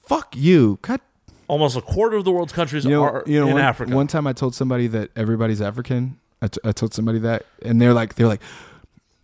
Fuck 0.00 0.34
you. 0.34 0.78
God 0.82 1.00
Almost 1.46 1.76
a 1.76 1.80
quarter 1.82 2.16
of 2.16 2.24
the 2.24 2.30
world's 2.30 2.52
countries 2.52 2.84
you 2.84 2.90
know, 2.92 3.02
are 3.02 3.24
you 3.26 3.40
know, 3.40 3.48
in 3.48 3.54
one, 3.54 3.62
Africa. 3.62 3.94
One 3.94 4.06
time 4.06 4.26
I 4.26 4.32
told 4.32 4.54
somebody 4.54 4.86
that 4.88 5.10
everybody's 5.16 5.60
African. 5.60 6.18
I, 6.40 6.46
t- 6.46 6.60
I 6.64 6.70
told 6.72 6.94
somebody 6.94 7.18
that, 7.20 7.44
and 7.62 7.82
they're 7.82 7.92
like, 7.92 8.14
they're 8.14 8.28
like, 8.28 8.40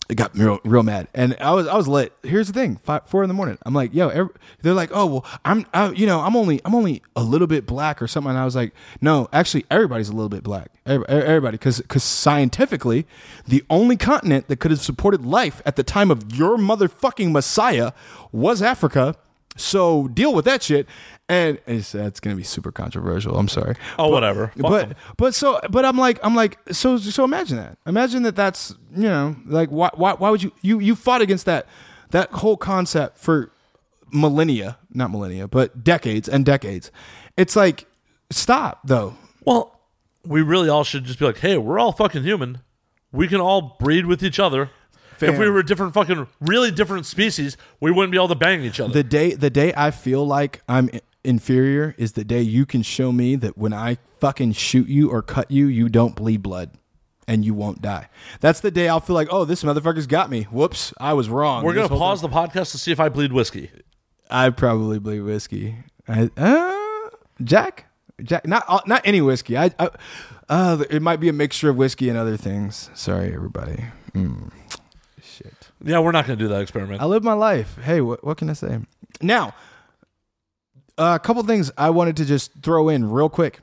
it 0.09 0.15
got 0.15 0.37
real, 0.37 0.61
real 0.65 0.83
mad. 0.83 1.09
And 1.15 1.37
I 1.41 1.53
was, 1.53 1.67
I 1.67 1.77
was 1.77 1.89
lit. 1.89 2.13
Here's 2.23 2.47
the 2.47 2.53
thing: 2.53 2.77
five, 2.77 3.03
four 3.07 3.23
in 3.23 3.29
the 3.29 3.35
morning. 3.35 3.59
I'm 3.65 3.75
like, 3.75 3.95
yo, 3.95 4.09
every, 4.09 4.33
they're 4.63 4.75
like, 4.75 4.91
oh 4.93 5.07
well, 5.07 5.27
I'm, 5.45 5.67
I, 5.75 5.91
you 5.91 6.07
know, 6.07 6.21
I'm 6.21 6.37
only, 6.37 6.61
I'm 6.65 6.75
only 6.75 7.03
a 7.15 7.23
little 7.23 7.47
bit 7.47 7.67
black 7.67 8.01
or 8.01 8.07
something. 8.07 8.31
And 8.31 8.39
I 8.39 8.45
was 8.45 8.57
like, 8.57 8.73
no, 9.01 9.29
actually, 9.33 9.67
everybody's 9.71 10.09
a 10.09 10.13
little 10.13 10.29
bit 10.29 10.43
black. 10.43 10.71
Everybody, 10.87 11.57
because, 11.57 11.79
because 11.79 12.05
scientifically, 12.05 13.07
the 13.47 13.65
only 13.69 13.97
continent 13.97 14.49
that 14.49 14.61
could 14.61 14.71
have 14.71 14.81
supported 14.81 15.25
life 15.27 15.61
at 15.67 15.77
the 15.77 15.83
time 15.83 16.11
of 16.11 16.35
your 16.35 16.57
motherfucking 16.57 17.33
Messiah 17.33 17.93
was 18.31 18.63
Africa. 18.63 19.17
So 19.57 20.09
deal 20.09 20.33
with 20.35 20.45
that 20.45 20.63
shit. 20.63 20.87
And 21.29 21.59
it's, 21.67 21.91
that's 21.93 22.21
gonna 22.21 22.37
be 22.37 22.45
super 22.45 22.71
controversial. 22.71 23.37
I'm 23.37 23.49
sorry. 23.49 23.75
oh, 23.99 24.09
whatever. 24.11 24.49
Fuck 24.49 24.57
But 24.71 24.85
'em. 24.91 24.95
but 25.17 25.35
so 25.35 25.61
but 25.71 25.85
I'm 25.85 25.99
like 25.99 26.21
I'm 26.23 26.35
like 26.37 26.59
so 26.73 26.99
so 26.99 27.25
imagine 27.25 27.57
that 27.57 27.79
imagine 27.87 28.23
that 28.23 28.37
that's 28.37 28.75
you 28.95 29.09
know 29.09 29.35
like 29.47 29.71
why 29.71 29.91
why 29.95 30.13
why 30.13 30.31
would 30.31 30.43
you 30.43 30.53
you 30.63 30.79
you 30.79 30.95
fought 30.95 31.23
against 31.23 31.47
that 31.47 31.67
that 32.11 32.31
whole 32.31 32.57
concept 32.57 33.19
for 33.19 33.51
millennia 34.13 34.79
not 34.95 35.11
millennia 35.11 35.49
but 35.49 35.83
decades 35.83 36.29
and 36.29 36.47
decades 36.47 36.93
it's 37.37 37.57
like 37.57 37.87
stop 38.31 38.81
though 38.85 39.17
well, 39.45 39.81
we 40.25 40.43
really 40.43 40.69
all 40.69 40.83
should 40.83 41.05
just 41.05 41.21
be 41.21 41.25
like, 41.25 41.39
hey, 41.39 41.57
we're 41.57 41.79
all 41.79 41.93
fucking 41.93 42.25
human. 42.25 42.63
We 43.13 43.29
can 43.29 43.41
all 43.41 43.77
breed 43.79 44.05
with 44.07 44.25
each 44.25 44.41
other. 44.41 44.71
If 45.21 45.39
we 45.39 45.49
were 45.51 45.63
different, 45.63 45.95
fucking 45.95 46.27
really 46.41 46.71
different 46.71 47.07
species, 47.07 47.57
we 47.81 47.91
wouldn't 47.91 48.13
be 48.13 48.19
able 48.19 48.29
to 48.29 48.35
bang 48.35 48.63
each 48.63 48.81
other. 48.81 48.93
the 48.93 49.03
day 49.05 49.33
the 49.35 49.51
day 49.51 49.73
I 49.77 49.91
feel 49.91 50.27
like 50.27 50.63
I'm 50.69 50.91
inferior 51.25 51.95
is 51.99 52.13
the 52.13 52.25
day 52.25 52.41
you 52.43 52.65
can 52.65 52.83
show 52.83 53.11
me 53.13 53.35
that 53.37 53.59
when 53.59 53.73
I 53.73 53.99
fucking 54.21 54.53
shoot 54.53 54.87
you 54.89 55.11
or 55.11 55.23
cut 55.23 55.51
you 55.51 55.67
you 55.67 55.89
don't 55.89 56.15
bleed 56.15 56.43
blood 56.43 56.71
and 57.27 57.45
you 57.45 57.53
won't 57.53 57.83
die 57.83 58.09
that's 58.41 58.61
the 58.61 58.71
day 58.71 58.89
I'll 58.89 59.01
feel 59.01 59.17
like 59.17 59.29
oh 59.33 59.45
this 59.45 59.65
motherfucker's 59.65 60.07
got 60.07 60.31
me 60.31 60.45
whoops 60.45 60.95
I 60.99 61.15
was 61.15 61.29
wrong 61.29 61.65
we're 61.65 61.73
This 61.73 61.89
gonna 61.89 61.99
pause 61.99 62.21
the 62.23 62.29
podcast 62.29 62.71
to 62.73 62.79
see 62.79 62.93
if 62.93 63.01
I 63.01 63.09
bleed 63.09 63.33
whiskey. 63.33 63.71
I 64.31 64.51
probably 64.51 64.99
bleed 65.01 65.21
whiskey. 65.21 65.77
I, 66.09 66.31
uh, 66.37 67.11
Jack, 67.43 67.87
Jack, 68.23 68.47
not 68.47 68.65
uh, 68.69 68.81
not 68.87 69.03
any 69.05 69.21
whiskey. 69.21 69.57
I, 69.59 69.73
I 69.79 69.91
uh, 70.49 70.85
it 70.91 71.03
might 71.03 71.19
be 71.21 71.29
a 71.29 71.33
mixture 71.33 71.69
of 71.71 71.77
whiskey 71.77 72.09
and 72.09 72.17
other 72.17 72.37
things. 72.37 72.89
Sorry, 72.95 73.33
everybody. 73.35 73.85
Mm. 74.15 74.51
Yeah, 75.85 75.99
we're 76.01 76.13
not 76.13 76.27
gonna 76.27 76.37
do 76.37 76.49
that 76.49 76.61
experiment. 76.61 77.01
I 77.03 77.07
live 77.07 77.23
my 77.23 77.35
life. 77.35 77.79
Hey, 77.83 78.01
what 78.01 78.25
what 78.25 78.37
can 78.39 78.51
I 78.51 78.55
say? 78.55 78.79
Now, 79.21 79.55
a 80.99 81.19
couple 81.19 81.43
things 81.43 81.71
I 81.77 81.91
wanted 81.91 82.17
to 82.19 82.25
just 82.25 82.53
throw 82.63 82.89
in 82.89 83.11
real 83.11 83.29
quick 83.29 83.61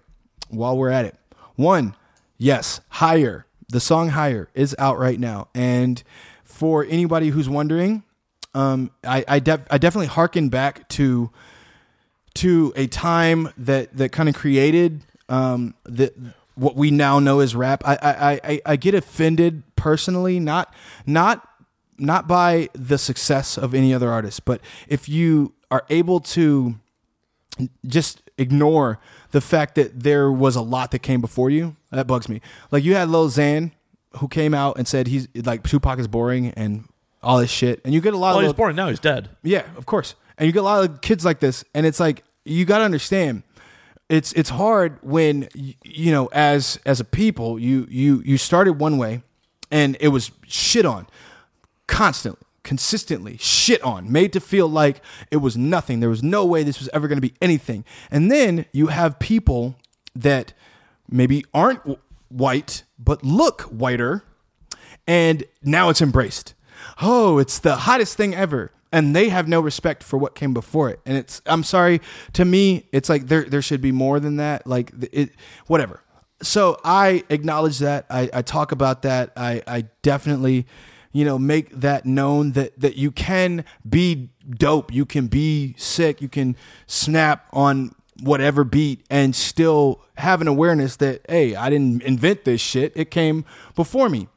while 0.49 0.77
we're 0.77 0.89
at 0.89 1.05
it. 1.05 1.15
One, 1.55 1.95
yes, 2.37 2.81
higher. 2.89 3.45
The 3.69 3.79
song 3.79 4.09
"Higher" 4.09 4.49
is 4.53 4.75
out 4.77 4.99
right 4.99 5.19
now, 5.19 5.47
and 5.55 6.03
for 6.43 6.85
anybody 6.85 7.29
who's 7.29 7.49
wondering, 7.49 8.03
um, 8.53 8.91
I 9.03 9.25
I, 9.27 9.39
def- 9.39 9.65
I 9.71 9.77
definitely 9.79 10.07
harken 10.07 10.49
back 10.49 10.87
to 10.89 11.31
to 12.35 12.73
a 12.75 12.87
time 12.87 13.49
that 13.57 13.95
that 13.97 14.11
kind 14.11 14.29
of 14.29 14.35
created 14.35 15.01
um, 15.29 15.73
the 15.85 16.13
what 16.55 16.75
we 16.75 16.91
now 16.91 17.17
know 17.17 17.39
as 17.39 17.55
rap. 17.55 17.81
I, 17.85 17.97
I 18.01 18.31
I 18.43 18.61
I 18.65 18.75
get 18.75 18.93
offended 18.93 19.63
personally, 19.75 20.39
not 20.39 20.71
not 21.07 21.47
not 21.97 22.27
by 22.27 22.69
the 22.73 22.97
success 22.97 23.57
of 23.57 23.73
any 23.73 23.93
other 23.93 24.11
artist, 24.11 24.45
but 24.45 24.61
if 24.87 25.07
you 25.07 25.53
are 25.71 25.85
able 25.89 26.19
to 26.19 26.75
just 27.85 28.21
ignore 28.37 28.99
the 29.31 29.41
fact 29.41 29.75
that 29.75 30.01
there 30.01 30.31
was 30.31 30.55
a 30.55 30.61
lot 30.61 30.91
that 30.91 30.99
came 30.99 31.21
before 31.21 31.49
you, 31.49 31.75
that 31.91 32.07
bugs 32.07 32.27
me. 32.27 32.41
Like 32.71 32.83
you 32.83 32.95
had 32.95 33.09
Lil 33.09 33.29
Xan, 33.29 33.71
who 34.17 34.27
came 34.27 34.53
out 34.53 34.77
and 34.77 34.87
said 34.87 35.07
he's 35.07 35.27
like 35.35 35.63
Tupac 35.63 35.99
is 35.99 36.07
boring 36.07 36.49
and 36.51 36.85
all 37.21 37.37
this 37.39 37.51
shit, 37.51 37.81
and 37.85 37.93
you 37.93 38.01
get 38.01 38.13
a 38.13 38.17
lot 38.17 38.29
well, 38.29 38.37
of 38.37 38.41
he's 38.41 38.47
little- 38.49 38.57
boring 38.57 38.75
now. 38.75 38.89
He's 38.89 38.99
dead. 38.99 39.29
yeah, 39.43 39.63
of 39.77 39.85
course. 39.85 40.15
And 40.37 40.47
you 40.47 40.51
get 40.51 40.59
a 40.59 40.63
lot 40.63 40.83
of 40.83 41.01
kids 41.01 41.23
like 41.23 41.39
this, 41.39 41.63
and 41.75 41.85
it's 41.85 41.99
like 41.99 42.23
you 42.43 42.65
got 42.65 42.79
to 42.79 42.83
understand. 42.83 43.43
It's 44.09 44.33
it's 44.33 44.49
hard 44.49 44.97
when 45.01 45.47
you 45.83 46.11
know 46.11 46.27
as 46.33 46.79
as 46.85 46.99
a 46.99 47.05
people 47.05 47.57
you 47.59 47.87
you 47.89 48.21
you 48.25 48.37
started 48.37 48.73
one 48.73 48.97
way, 48.97 49.21
and 49.71 49.95
it 49.99 50.09
was 50.09 50.31
shit 50.47 50.85
on 50.85 51.07
constantly, 51.93 52.41
consistently 52.63 53.37
shit 53.37 53.81
on, 53.83 54.11
made 54.11 54.33
to 54.33 54.39
feel 54.39 54.67
like 54.67 55.01
it 55.29 55.37
was 55.37 55.55
nothing. 55.55 55.99
There 55.99 56.09
was 56.09 56.23
no 56.23 56.43
way 56.43 56.63
this 56.63 56.79
was 56.79 56.89
ever 56.91 57.07
going 57.07 57.17
to 57.17 57.21
be 57.21 57.35
anything. 57.39 57.85
And 58.09 58.31
then 58.31 58.65
you 58.71 58.87
have 58.87 59.19
people 59.19 59.75
that 60.15 60.53
maybe 61.07 61.45
aren't 61.53 61.99
white, 62.29 62.83
but 62.97 63.23
look 63.23 63.61
whiter. 63.63 64.23
And 65.05 65.43
now 65.61 65.89
it's 65.89 66.01
embraced. 66.01 66.55
Oh, 66.99 67.37
it's 67.37 67.59
the 67.59 67.75
hottest 67.75 68.17
thing 68.17 68.33
ever. 68.33 68.71
And 68.91 69.15
they 69.15 69.29
have 69.29 69.47
no 69.47 69.59
respect 69.59 70.01
for 70.01 70.17
what 70.17 70.33
came 70.33 70.53
before 70.53 70.89
it. 70.89 70.99
And 71.05 71.15
it's, 71.15 71.41
I'm 71.45 71.63
sorry, 71.63 72.01
to 72.33 72.43
me, 72.43 72.87
it's 72.91 73.07
like 73.09 73.27
there, 73.27 73.43
there 73.43 73.61
should 73.61 73.81
be 73.81 73.91
more 73.91 74.19
than 74.19 74.37
that. 74.37 74.65
Like, 74.65 74.91
it, 75.11 75.31
whatever. 75.67 76.01
So 76.41 76.79
I 76.83 77.23
acknowledge 77.29 77.79
that. 77.79 78.05
I, 78.09 78.29
I 78.33 78.41
talk 78.41 78.71
about 78.71 79.03
that. 79.03 79.31
I, 79.37 79.61
I 79.67 79.85
definitely, 80.01 80.65
you 81.13 81.23
know, 81.23 81.39
make 81.39 81.69
that 81.71 82.05
known 82.05 82.51
that, 82.51 82.77
that 82.79 82.97
you 82.97 83.11
can 83.11 83.63
be 83.87 84.29
dope. 84.49 84.91
You 84.91 85.05
can 85.05 85.27
be 85.27 85.75
sick. 85.77 86.21
You 86.21 86.27
can 86.27 86.57
snap 86.87 87.47
on 87.53 87.95
whatever 88.21 88.63
beat 88.63 89.05
and 89.09 89.35
still 89.35 90.01
have 90.17 90.41
an 90.41 90.47
awareness 90.47 90.97
that, 90.97 91.21
hey, 91.29 91.55
I 91.55 91.69
didn't 91.69 92.03
invent 92.03 92.43
this 92.43 92.59
shit. 92.59 92.91
It 92.95 93.11
came 93.11 93.45
before 93.75 94.09
me. 94.09 94.27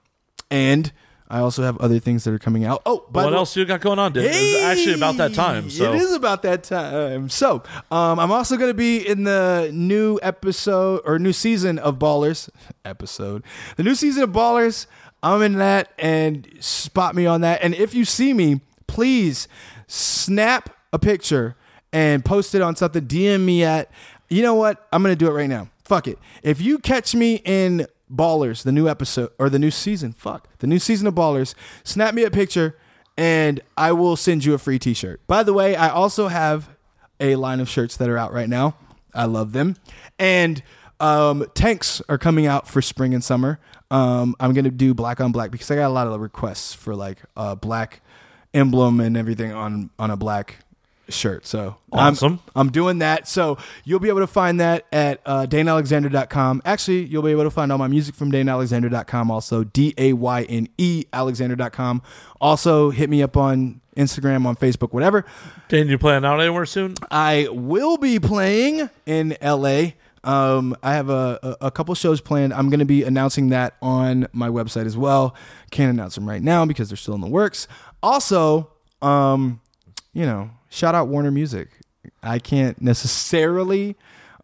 And 0.51 0.93
I 1.29 1.41
also 1.41 1.63
have 1.63 1.77
other 1.79 1.99
things 1.99 2.25
that 2.25 2.33
are 2.33 2.39
coming 2.39 2.65
out. 2.65 2.83
Oh, 2.87 3.05
by 3.11 3.25
what 3.25 3.35
else 3.35 3.57
you 3.57 3.65
got 3.65 3.81
going 3.81 3.99
on, 3.99 4.13
dude? 4.13 4.27
It's 4.29 4.63
actually 4.63 4.95
about 4.95 5.17
that 5.17 5.35
time. 5.35 5.71
So 5.71 5.93
it 5.93 6.01
is 6.01 6.13
about 6.13 6.43
that 6.43 6.63
time. 6.63 7.29
So, 7.29 7.65
um, 7.91 8.21
I'm 8.21 8.31
also 8.31 8.57
going 8.57 8.71
to 8.71 8.75
be 8.75 9.07
in 9.07 9.25
the 9.25 9.71
new 9.73 10.21
episode 10.23 11.03
or 11.05 11.19
new 11.19 11.33
season 11.33 11.79
of 11.79 11.99
Ballers. 11.99 12.49
Episode. 12.85 13.43
The 13.77 13.83
new 13.83 13.97
season 13.97 14.23
of 14.23 14.31
Ballers. 14.31 14.87
I'm 15.35 15.43
in 15.43 15.55
that 15.55 15.91
and 15.99 16.49
spot 16.61 17.17
me 17.17 17.27
on 17.27 17.41
that. 17.41 17.61
And 17.63 17.75
if 17.75 17.95
you 17.95 18.05
see 18.05 18.33
me, 18.33 18.61
please 18.87 19.49
snap 19.89 20.71
a 20.93 21.01
picture 21.01 21.57
and 21.93 22.25
post 22.25 22.55
it 22.55 22.63
on 22.63 22.77
something. 22.77 23.05
DM 23.07 23.45
me 23.45 23.65
at, 23.65 23.91
you 24.29 24.43
know 24.43 24.55
what? 24.55 24.87
I'm 24.93 25.03
going 25.03 25.13
to 25.13 25.19
do 25.19 25.29
it 25.29 25.35
right 25.35 25.49
now. 25.49 25.69
Fuck 25.85 26.07
it. 26.07 26.19
If 26.45 26.61
you 26.61 26.79
catch 26.79 27.15
me 27.15 27.43
in 27.45 27.87
Ballers, 28.13 28.63
the 28.63 28.71
new 28.71 28.89
episode 28.89 29.31
or 29.37 29.51
the 29.51 29.59
new 29.59 29.73
season, 29.73 30.13
fuck, 30.13 30.49
the 30.59 30.69
new 30.69 30.79
season 30.79 31.09
of 31.09 31.15
Ballers, 31.15 31.55
snap 31.83 32.15
me 32.15 32.23
a 32.23 32.31
picture 32.31 32.77
and 33.17 33.61
I 33.77 33.93
will 33.93 34.15
send 34.15 34.45
you 34.45 34.55
a 34.55 34.59
free 34.59 34.79
t 34.79 34.95
shirt. 34.95 35.27
By 35.27 35.43
the 35.43 35.53
way, 35.53 35.75
I 35.75 35.89
also 35.89 36.29
have 36.29 36.69
a 37.19 37.35
line 37.35 37.59
of 37.59 37.69
shirts 37.69 37.97
that 37.97 38.09
are 38.09 38.19
out 38.19 38.33
right 38.33 38.49
now. 38.49 38.77
I 39.13 39.25
love 39.25 39.53
them. 39.53 39.77
And 40.21 40.63
um, 41.01 41.47
tanks 41.55 42.01
are 42.09 42.19
coming 42.19 42.47
out 42.47 42.69
for 42.69 42.81
spring 42.81 43.13
and 43.13 43.25
summer. 43.25 43.59
Um, 43.91 44.35
I'm 44.41 44.53
going 44.53 44.65
to 44.65 44.71
do 44.71 44.95
black 44.95 45.21
on 45.21 45.33
black 45.33 45.51
because 45.51 45.71
I 45.71 45.77
got 45.77 45.89
a 45.89 45.95
lot 45.95 46.07
of 46.07 46.21
requests 46.21 46.73
for 46.75 46.95
like 46.95 47.19
a 47.37 47.55
black 47.57 48.03
emblem 48.53 49.01
and 49.01 49.17
everything 49.17 49.53
on, 49.53 49.91
on 49.99 50.11
a 50.11 50.17
black 50.17 50.57
shirt. 51.09 51.47
So 51.47 51.77
Awesome. 51.93 52.41
I'm, 52.55 52.61
I'm 52.63 52.73
doing 52.73 52.99
that. 52.99 53.29
So 53.29 53.59
you'll 53.85 54.01
be 54.01 54.09
able 54.09 54.21
to 54.21 54.27
find 54.27 54.61
that 54.61 54.87
at 54.93 55.21
uh, 55.25 55.47
DayneAlexander.com. 55.47 56.63
Actually, 56.65 57.05
you'll 57.05 57.23
be 57.23 57.31
able 57.31 57.45
to 57.45 57.51
find 57.51 57.71
all 57.71 57.79
my 57.79 57.89
music 57.89 58.15
from 58.15 58.33
DayneAlexander.com. 58.33 59.31
Also, 59.31 59.65
D 59.65 59.95
A 59.99 60.13
Y 60.15 60.43
N 60.43 60.69
E 60.79 61.05
Alexander.com. 61.13 62.03
Also, 62.41 62.91
hit 62.91 63.09
me 63.09 63.23
up 63.23 63.37
on 63.37 63.81
Instagram, 63.97 64.47
on 64.47 64.57
Facebook, 64.57 64.93
whatever. 64.93 65.25
Dan, 65.69 65.89
you 65.89 65.99
playing 65.99 66.25
out 66.25 66.41
anywhere 66.41 66.67
soon? 66.67 66.95
I 67.11 67.49
will 67.51 67.97
be 67.97 68.19
playing 68.19 68.91
in 69.07 69.37
LA. 69.43 69.93
Um, 70.27 70.77
I 70.83 70.95
have 70.95 71.09
a, 71.09 71.57
a, 71.61 71.71
couple 71.71 71.95
shows 71.95 72.21
planned. 72.21 72.53
I'm 72.53 72.69
going 72.69 72.81
to 72.81 72.85
be 72.85 73.05
announcing 73.05 73.51
that 73.51 73.75
on 73.81 74.27
my 74.33 74.49
website 74.49 74.85
as 74.85 74.97
well. 74.97 75.37
Can't 75.71 75.89
announce 75.89 76.17
them 76.17 76.29
right 76.29 76.43
now 76.43 76.67
because 76.67 76.89
they're 76.91 76.97
still 76.97 77.15
in 77.15 77.21
the 77.21 77.29
works. 77.29 77.69
Also, 78.03 78.73
um, 79.03 79.61
you 80.13 80.27
know, 80.27 80.51
shout 80.69 80.97
out 80.97 81.07
Warner 81.07 81.31
Music. 81.31 81.69
I 82.25 82.41
can't 82.41 82.83
necessarily 82.83 83.95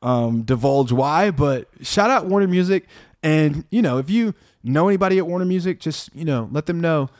um, 0.02 0.42
divulge 0.42 0.92
why, 0.92 1.32
but 1.32 1.68
shout 1.80 2.10
out 2.10 2.26
Warner 2.26 2.46
Music. 2.46 2.86
And 3.24 3.64
you 3.70 3.82
know, 3.82 3.98
if 3.98 4.08
you 4.08 4.34
know 4.62 4.88
anybody 4.88 5.18
at 5.18 5.26
Warner 5.26 5.44
Music, 5.44 5.80
just 5.80 6.14
you 6.14 6.24
know, 6.24 6.48
let 6.52 6.66
them 6.66 6.80
know 6.80 7.10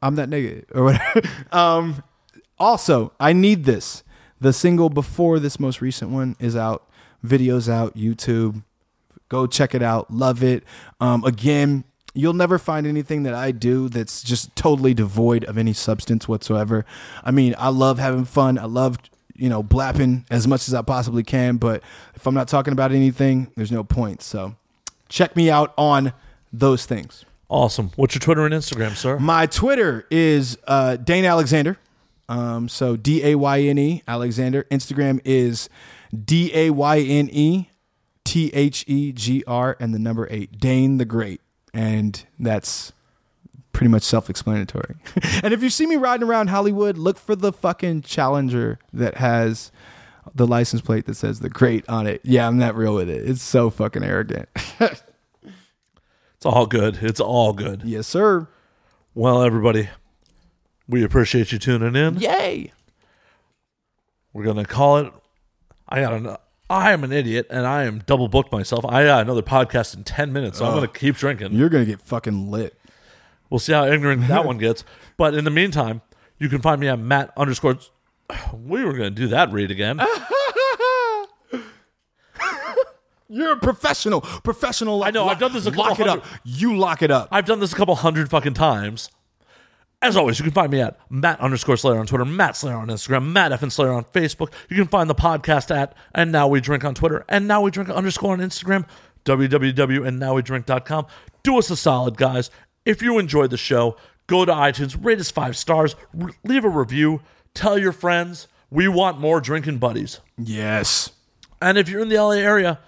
I'm 0.00 0.14
that 0.14 0.30
nigga 0.30 0.64
or 0.74 0.84
whatever. 0.84 1.28
um, 1.52 2.02
also, 2.58 3.12
I 3.20 3.34
need 3.34 3.64
this. 3.64 4.02
The 4.40 4.54
single 4.54 4.88
before 4.88 5.38
this 5.38 5.60
most 5.60 5.82
recent 5.82 6.10
one 6.10 6.36
is 6.38 6.56
out. 6.56 6.88
Videos 7.24 7.68
out. 7.68 7.96
YouTube. 7.96 8.62
Go 9.28 9.46
check 9.46 9.74
it 9.74 9.82
out. 9.82 10.12
Love 10.12 10.42
it. 10.42 10.64
Um, 11.00 11.24
again, 11.24 11.84
you'll 12.14 12.32
never 12.32 12.58
find 12.58 12.86
anything 12.86 13.24
that 13.24 13.34
I 13.34 13.50
do 13.50 13.88
that's 13.88 14.22
just 14.22 14.54
totally 14.56 14.94
devoid 14.94 15.44
of 15.44 15.58
any 15.58 15.72
substance 15.72 16.26
whatsoever. 16.28 16.84
I 17.24 17.30
mean, 17.30 17.54
I 17.58 17.68
love 17.68 17.98
having 17.98 18.24
fun. 18.24 18.58
I 18.58 18.64
love 18.64 18.98
you 19.38 19.48
know 19.48 19.62
blapping 19.62 20.24
as 20.30 20.46
much 20.48 20.68
as 20.68 20.74
I 20.74 20.82
possibly 20.82 21.22
can. 21.22 21.56
But 21.56 21.82
if 22.14 22.26
I'm 22.26 22.34
not 22.34 22.48
talking 22.48 22.72
about 22.72 22.92
anything, 22.92 23.52
there's 23.56 23.72
no 23.72 23.84
point. 23.84 24.22
So 24.22 24.56
check 25.08 25.36
me 25.36 25.50
out 25.50 25.74
on 25.76 26.12
those 26.52 26.86
things. 26.86 27.24
Awesome. 27.48 27.92
What's 27.96 28.14
your 28.14 28.20
Twitter 28.20 28.44
and 28.44 28.54
Instagram, 28.54 28.96
sir? 28.96 29.18
My 29.18 29.46
Twitter 29.46 30.06
is 30.10 30.58
uh, 30.66 30.96
Dayne 30.96 31.24
Alexander. 31.24 31.78
Um, 32.28 32.68
so 32.68 32.96
D 32.96 33.24
A 33.24 33.36
Y 33.36 33.60
N 33.62 33.78
E 33.78 34.02
Alexander. 34.08 34.64
Instagram 34.64 35.20
is 35.24 35.68
D 36.14 36.50
A 36.54 36.70
Y 36.70 36.98
N 37.00 37.28
E 37.32 37.68
T 38.24 38.50
H 38.52 38.84
E 38.86 39.12
G 39.12 39.44
R 39.46 39.76
and 39.80 39.94
the 39.94 39.98
number 39.98 40.26
eight. 40.30 40.58
Dayne 40.58 40.98
the 40.98 41.04
Great. 41.04 41.40
And 41.72 42.24
that's 42.38 42.92
pretty 43.72 43.90
much 43.90 44.02
self 44.02 44.30
explanatory. 44.30 44.96
and 45.42 45.52
if 45.52 45.62
you 45.62 45.70
see 45.70 45.86
me 45.86 45.96
riding 45.96 46.26
around 46.26 46.48
Hollywood, 46.48 46.96
look 46.96 47.18
for 47.18 47.36
the 47.36 47.52
fucking 47.52 48.02
Challenger 48.02 48.78
that 48.92 49.16
has 49.16 49.70
the 50.34 50.46
license 50.46 50.82
plate 50.82 51.06
that 51.06 51.14
says 51.14 51.40
the 51.40 51.50
Great 51.50 51.88
on 51.88 52.06
it. 52.06 52.20
Yeah, 52.24 52.46
I'm 52.46 52.58
not 52.58 52.74
real 52.74 52.94
with 52.94 53.08
it. 53.10 53.28
It's 53.28 53.42
so 53.42 53.70
fucking 53.70 54.02
arrogant. 54.02 54.48
It's 56.36 56.44
all 56.44 56.66
good. 56.66 56.98
It's 57.00 57.18
all 57.18 57.54
good. 57.54 57.82
yes, 57.82 58.06
sir. 58.06 58.46
Well, 59.14 59.42
everybody, 59.42 59.88
we 60.86 61.02
appreciate 61.02 61.50
you 61.50 61.58
tuning 61.58 61.96
in. 61.96 62.18
Yay. 62.18 62.72
We're 64.34 64.44
gonna 64.44 64.66
call 64.66 64.98
it. 64.98 65.12
I 65.88 66.00
got 66.00 66.12
an. 66.14 66.36
I 66.68 66.92
am 66.92 67.04
an 67.04 67.12
idiot, 67.12 67.46
and 67.48 67.64
I 67.66 67.84
am 67.84 68.00
double 68.06 68.26
booked 68.26 68.50
myself. 68.50 68.84
I 68.84 69.04
got 69.04 69.20
another 69.22 69.42
podcast 69.42 69.96
in 69.96 70.02
ten 70.02 70.32
minutes, 70.32 70.58
so 70.58 70.64
I'm 70.66 70.74
gonna 70.74 70.88
keep 70.88 71.16
drinking. 71.16 71.52
You're 71.52 71.68
going 71.68 71.84
to 71.84 71.90
get 71.90 72.00
fucking 72.02 72.50
lit. 72.50 72.76
We'll 73.50 73.60
see 73.60 73.72
how 73.72 73.84
ignorant 73.86 74.26
that 74.26 74.44
one 74.46 74.58
gets. 74.58 74.82
But 75.16 75.34
in 75.34 75.44
the 75.44 75.50
meantime, 75.50 76.02
you 76.38 76.48
can 76.48 76.60
find 76.60 76.80
me 76.80 76.88
at 76.88 76.98
Matt 76.98 77.32
underscore. 77.36 77.78
We 78.52 78.84
were 78.84 78.92
gonna 78.94 79.10
do 79.10 79.28
that 79.28 79.52
read 79.52 79.70
again. 79.70 80.00
You're 83.28 83.52
a 83.54 83.56
professional. 83.56 84.20
Professional. 84.20 85.02
I 85.02 85.10
know, 85.10 85.28
I've 85.28 85.40
done 85.40 85.52
this 85.52 85.66
a 85.66 85.70
couple 85.70 85.84
Lock 85.84 85.98
it 86.00 86.06
up. 86.08 86.20
hundred- 86.24 86.40
You 86.44 86.76
lock 86.76 87.02
it 87.02 87.10
up. 87.10 87.28
I've 87.32 87.44
done 87.44 87.58
this 87.58 87.72
a 87.72 87.76
couple 87.76 87.94
hundred 87.96 88.30
fucking 88.30 88.54
times. 88.54 89.10
As 90.02 90.16
always, 90.16 90.38
you 90.38 90.44
can 90.44 90.52
find 90.52 90.70
me 90.70 90.80
at 90.80 90.98
Matt 91.10 91.40
underscore 91.40 91.76
Slayer 91.76 91.98
on 91.98 92.06
Twitter, 92.06 92.24
Matt 92.24 92.54
Slayer 92.56 92.76
on 92.76 92.88
Instagram, 92.88 93.32
Matt 93.32 93.52
F 93.52 93.62
and 93.62 93.72
Slayer 93.72 93.92
on 93.92 94.04
Facebook. 94.04 94.52
You 94.68 94.76
can 94.76 94.86
find 94.86 95.08
the 95.08 95.14
podcast 95.14 95.74
at 95.74 95.94
And 96.14 96.30
Now 96.30 96.48
We 96.48 96.60
Drink 96.60 96.84
on 96.84 96.94
Twitter, 96.94 97.24
and 97.28 97.48
Now 97.48 97.62
We 97.62 97.70
Drink 97.70 97.88
underscore 97.90 98.32
on 98.34 98.40
Instagram, 98.40 98.86
www.andnowwedrink.com. 99.24 101.06
Do 101.42 101.58
us 101.58 101.70
a 101.70 101.76
solid, 101.76 102.16
guys. 102.16 102.50
If 102.84 103.02
you 103.02 103.18
enjoyed 103.18 103.50
the 103.50 103.56
show, 103.56 103.96
go 104.26 104.44
to 104.44 104.52
iTunes, 104.52 105.02
rate 105.02 105.18
us 105.18 105.30
five 105.30 105.56
stars, 105.56 105.96
r- 106.20 106.30
leave 106.44 106.64
a 106.64 106.68
review, 106.68 107.22
tell 107.54 107.78
your 107.78 107.92
friends. 107.92 108.48
We 108.70 108.88
want 108.88 109.18
more 109.18 109.40
drinking 109.40 109.78
buddies. 109.78 110.20
yes. 110.36 111.10
And 111.62 111.78
if 111.78 111.88
you're 111.88 112.02
in 112.02 112.10
the 112.10 112.16
LA 112.22 112.32
area, 112.32 112.80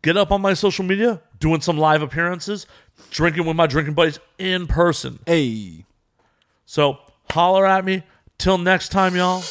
get 0.00 0.16
up 0.16 0.32
on 0.32 0.40
my 0.40 0.54
social 0.54 0.86
media, 0.86 1.20
doing 1.38 1.60
some 1.60 1.76
live 1.76 2.00
appearances, 2.00 2.66
drinking 3.10 3.44
with 3.44 3.56
my 3.56 3.66
drinking 3.66 3.92
buddies 3.92 4.18
in 4.38 4.66
person. 4.66 5.18
Hey. 5.26 5.84
So 6.66 6.98
holler 7.30 7.66
at 7.66 7.84
me. 7.84 8.02
Till 8.38 8.58
next 8.58 8.90
time, 8.90 9.14
y'all. 9.16 9.42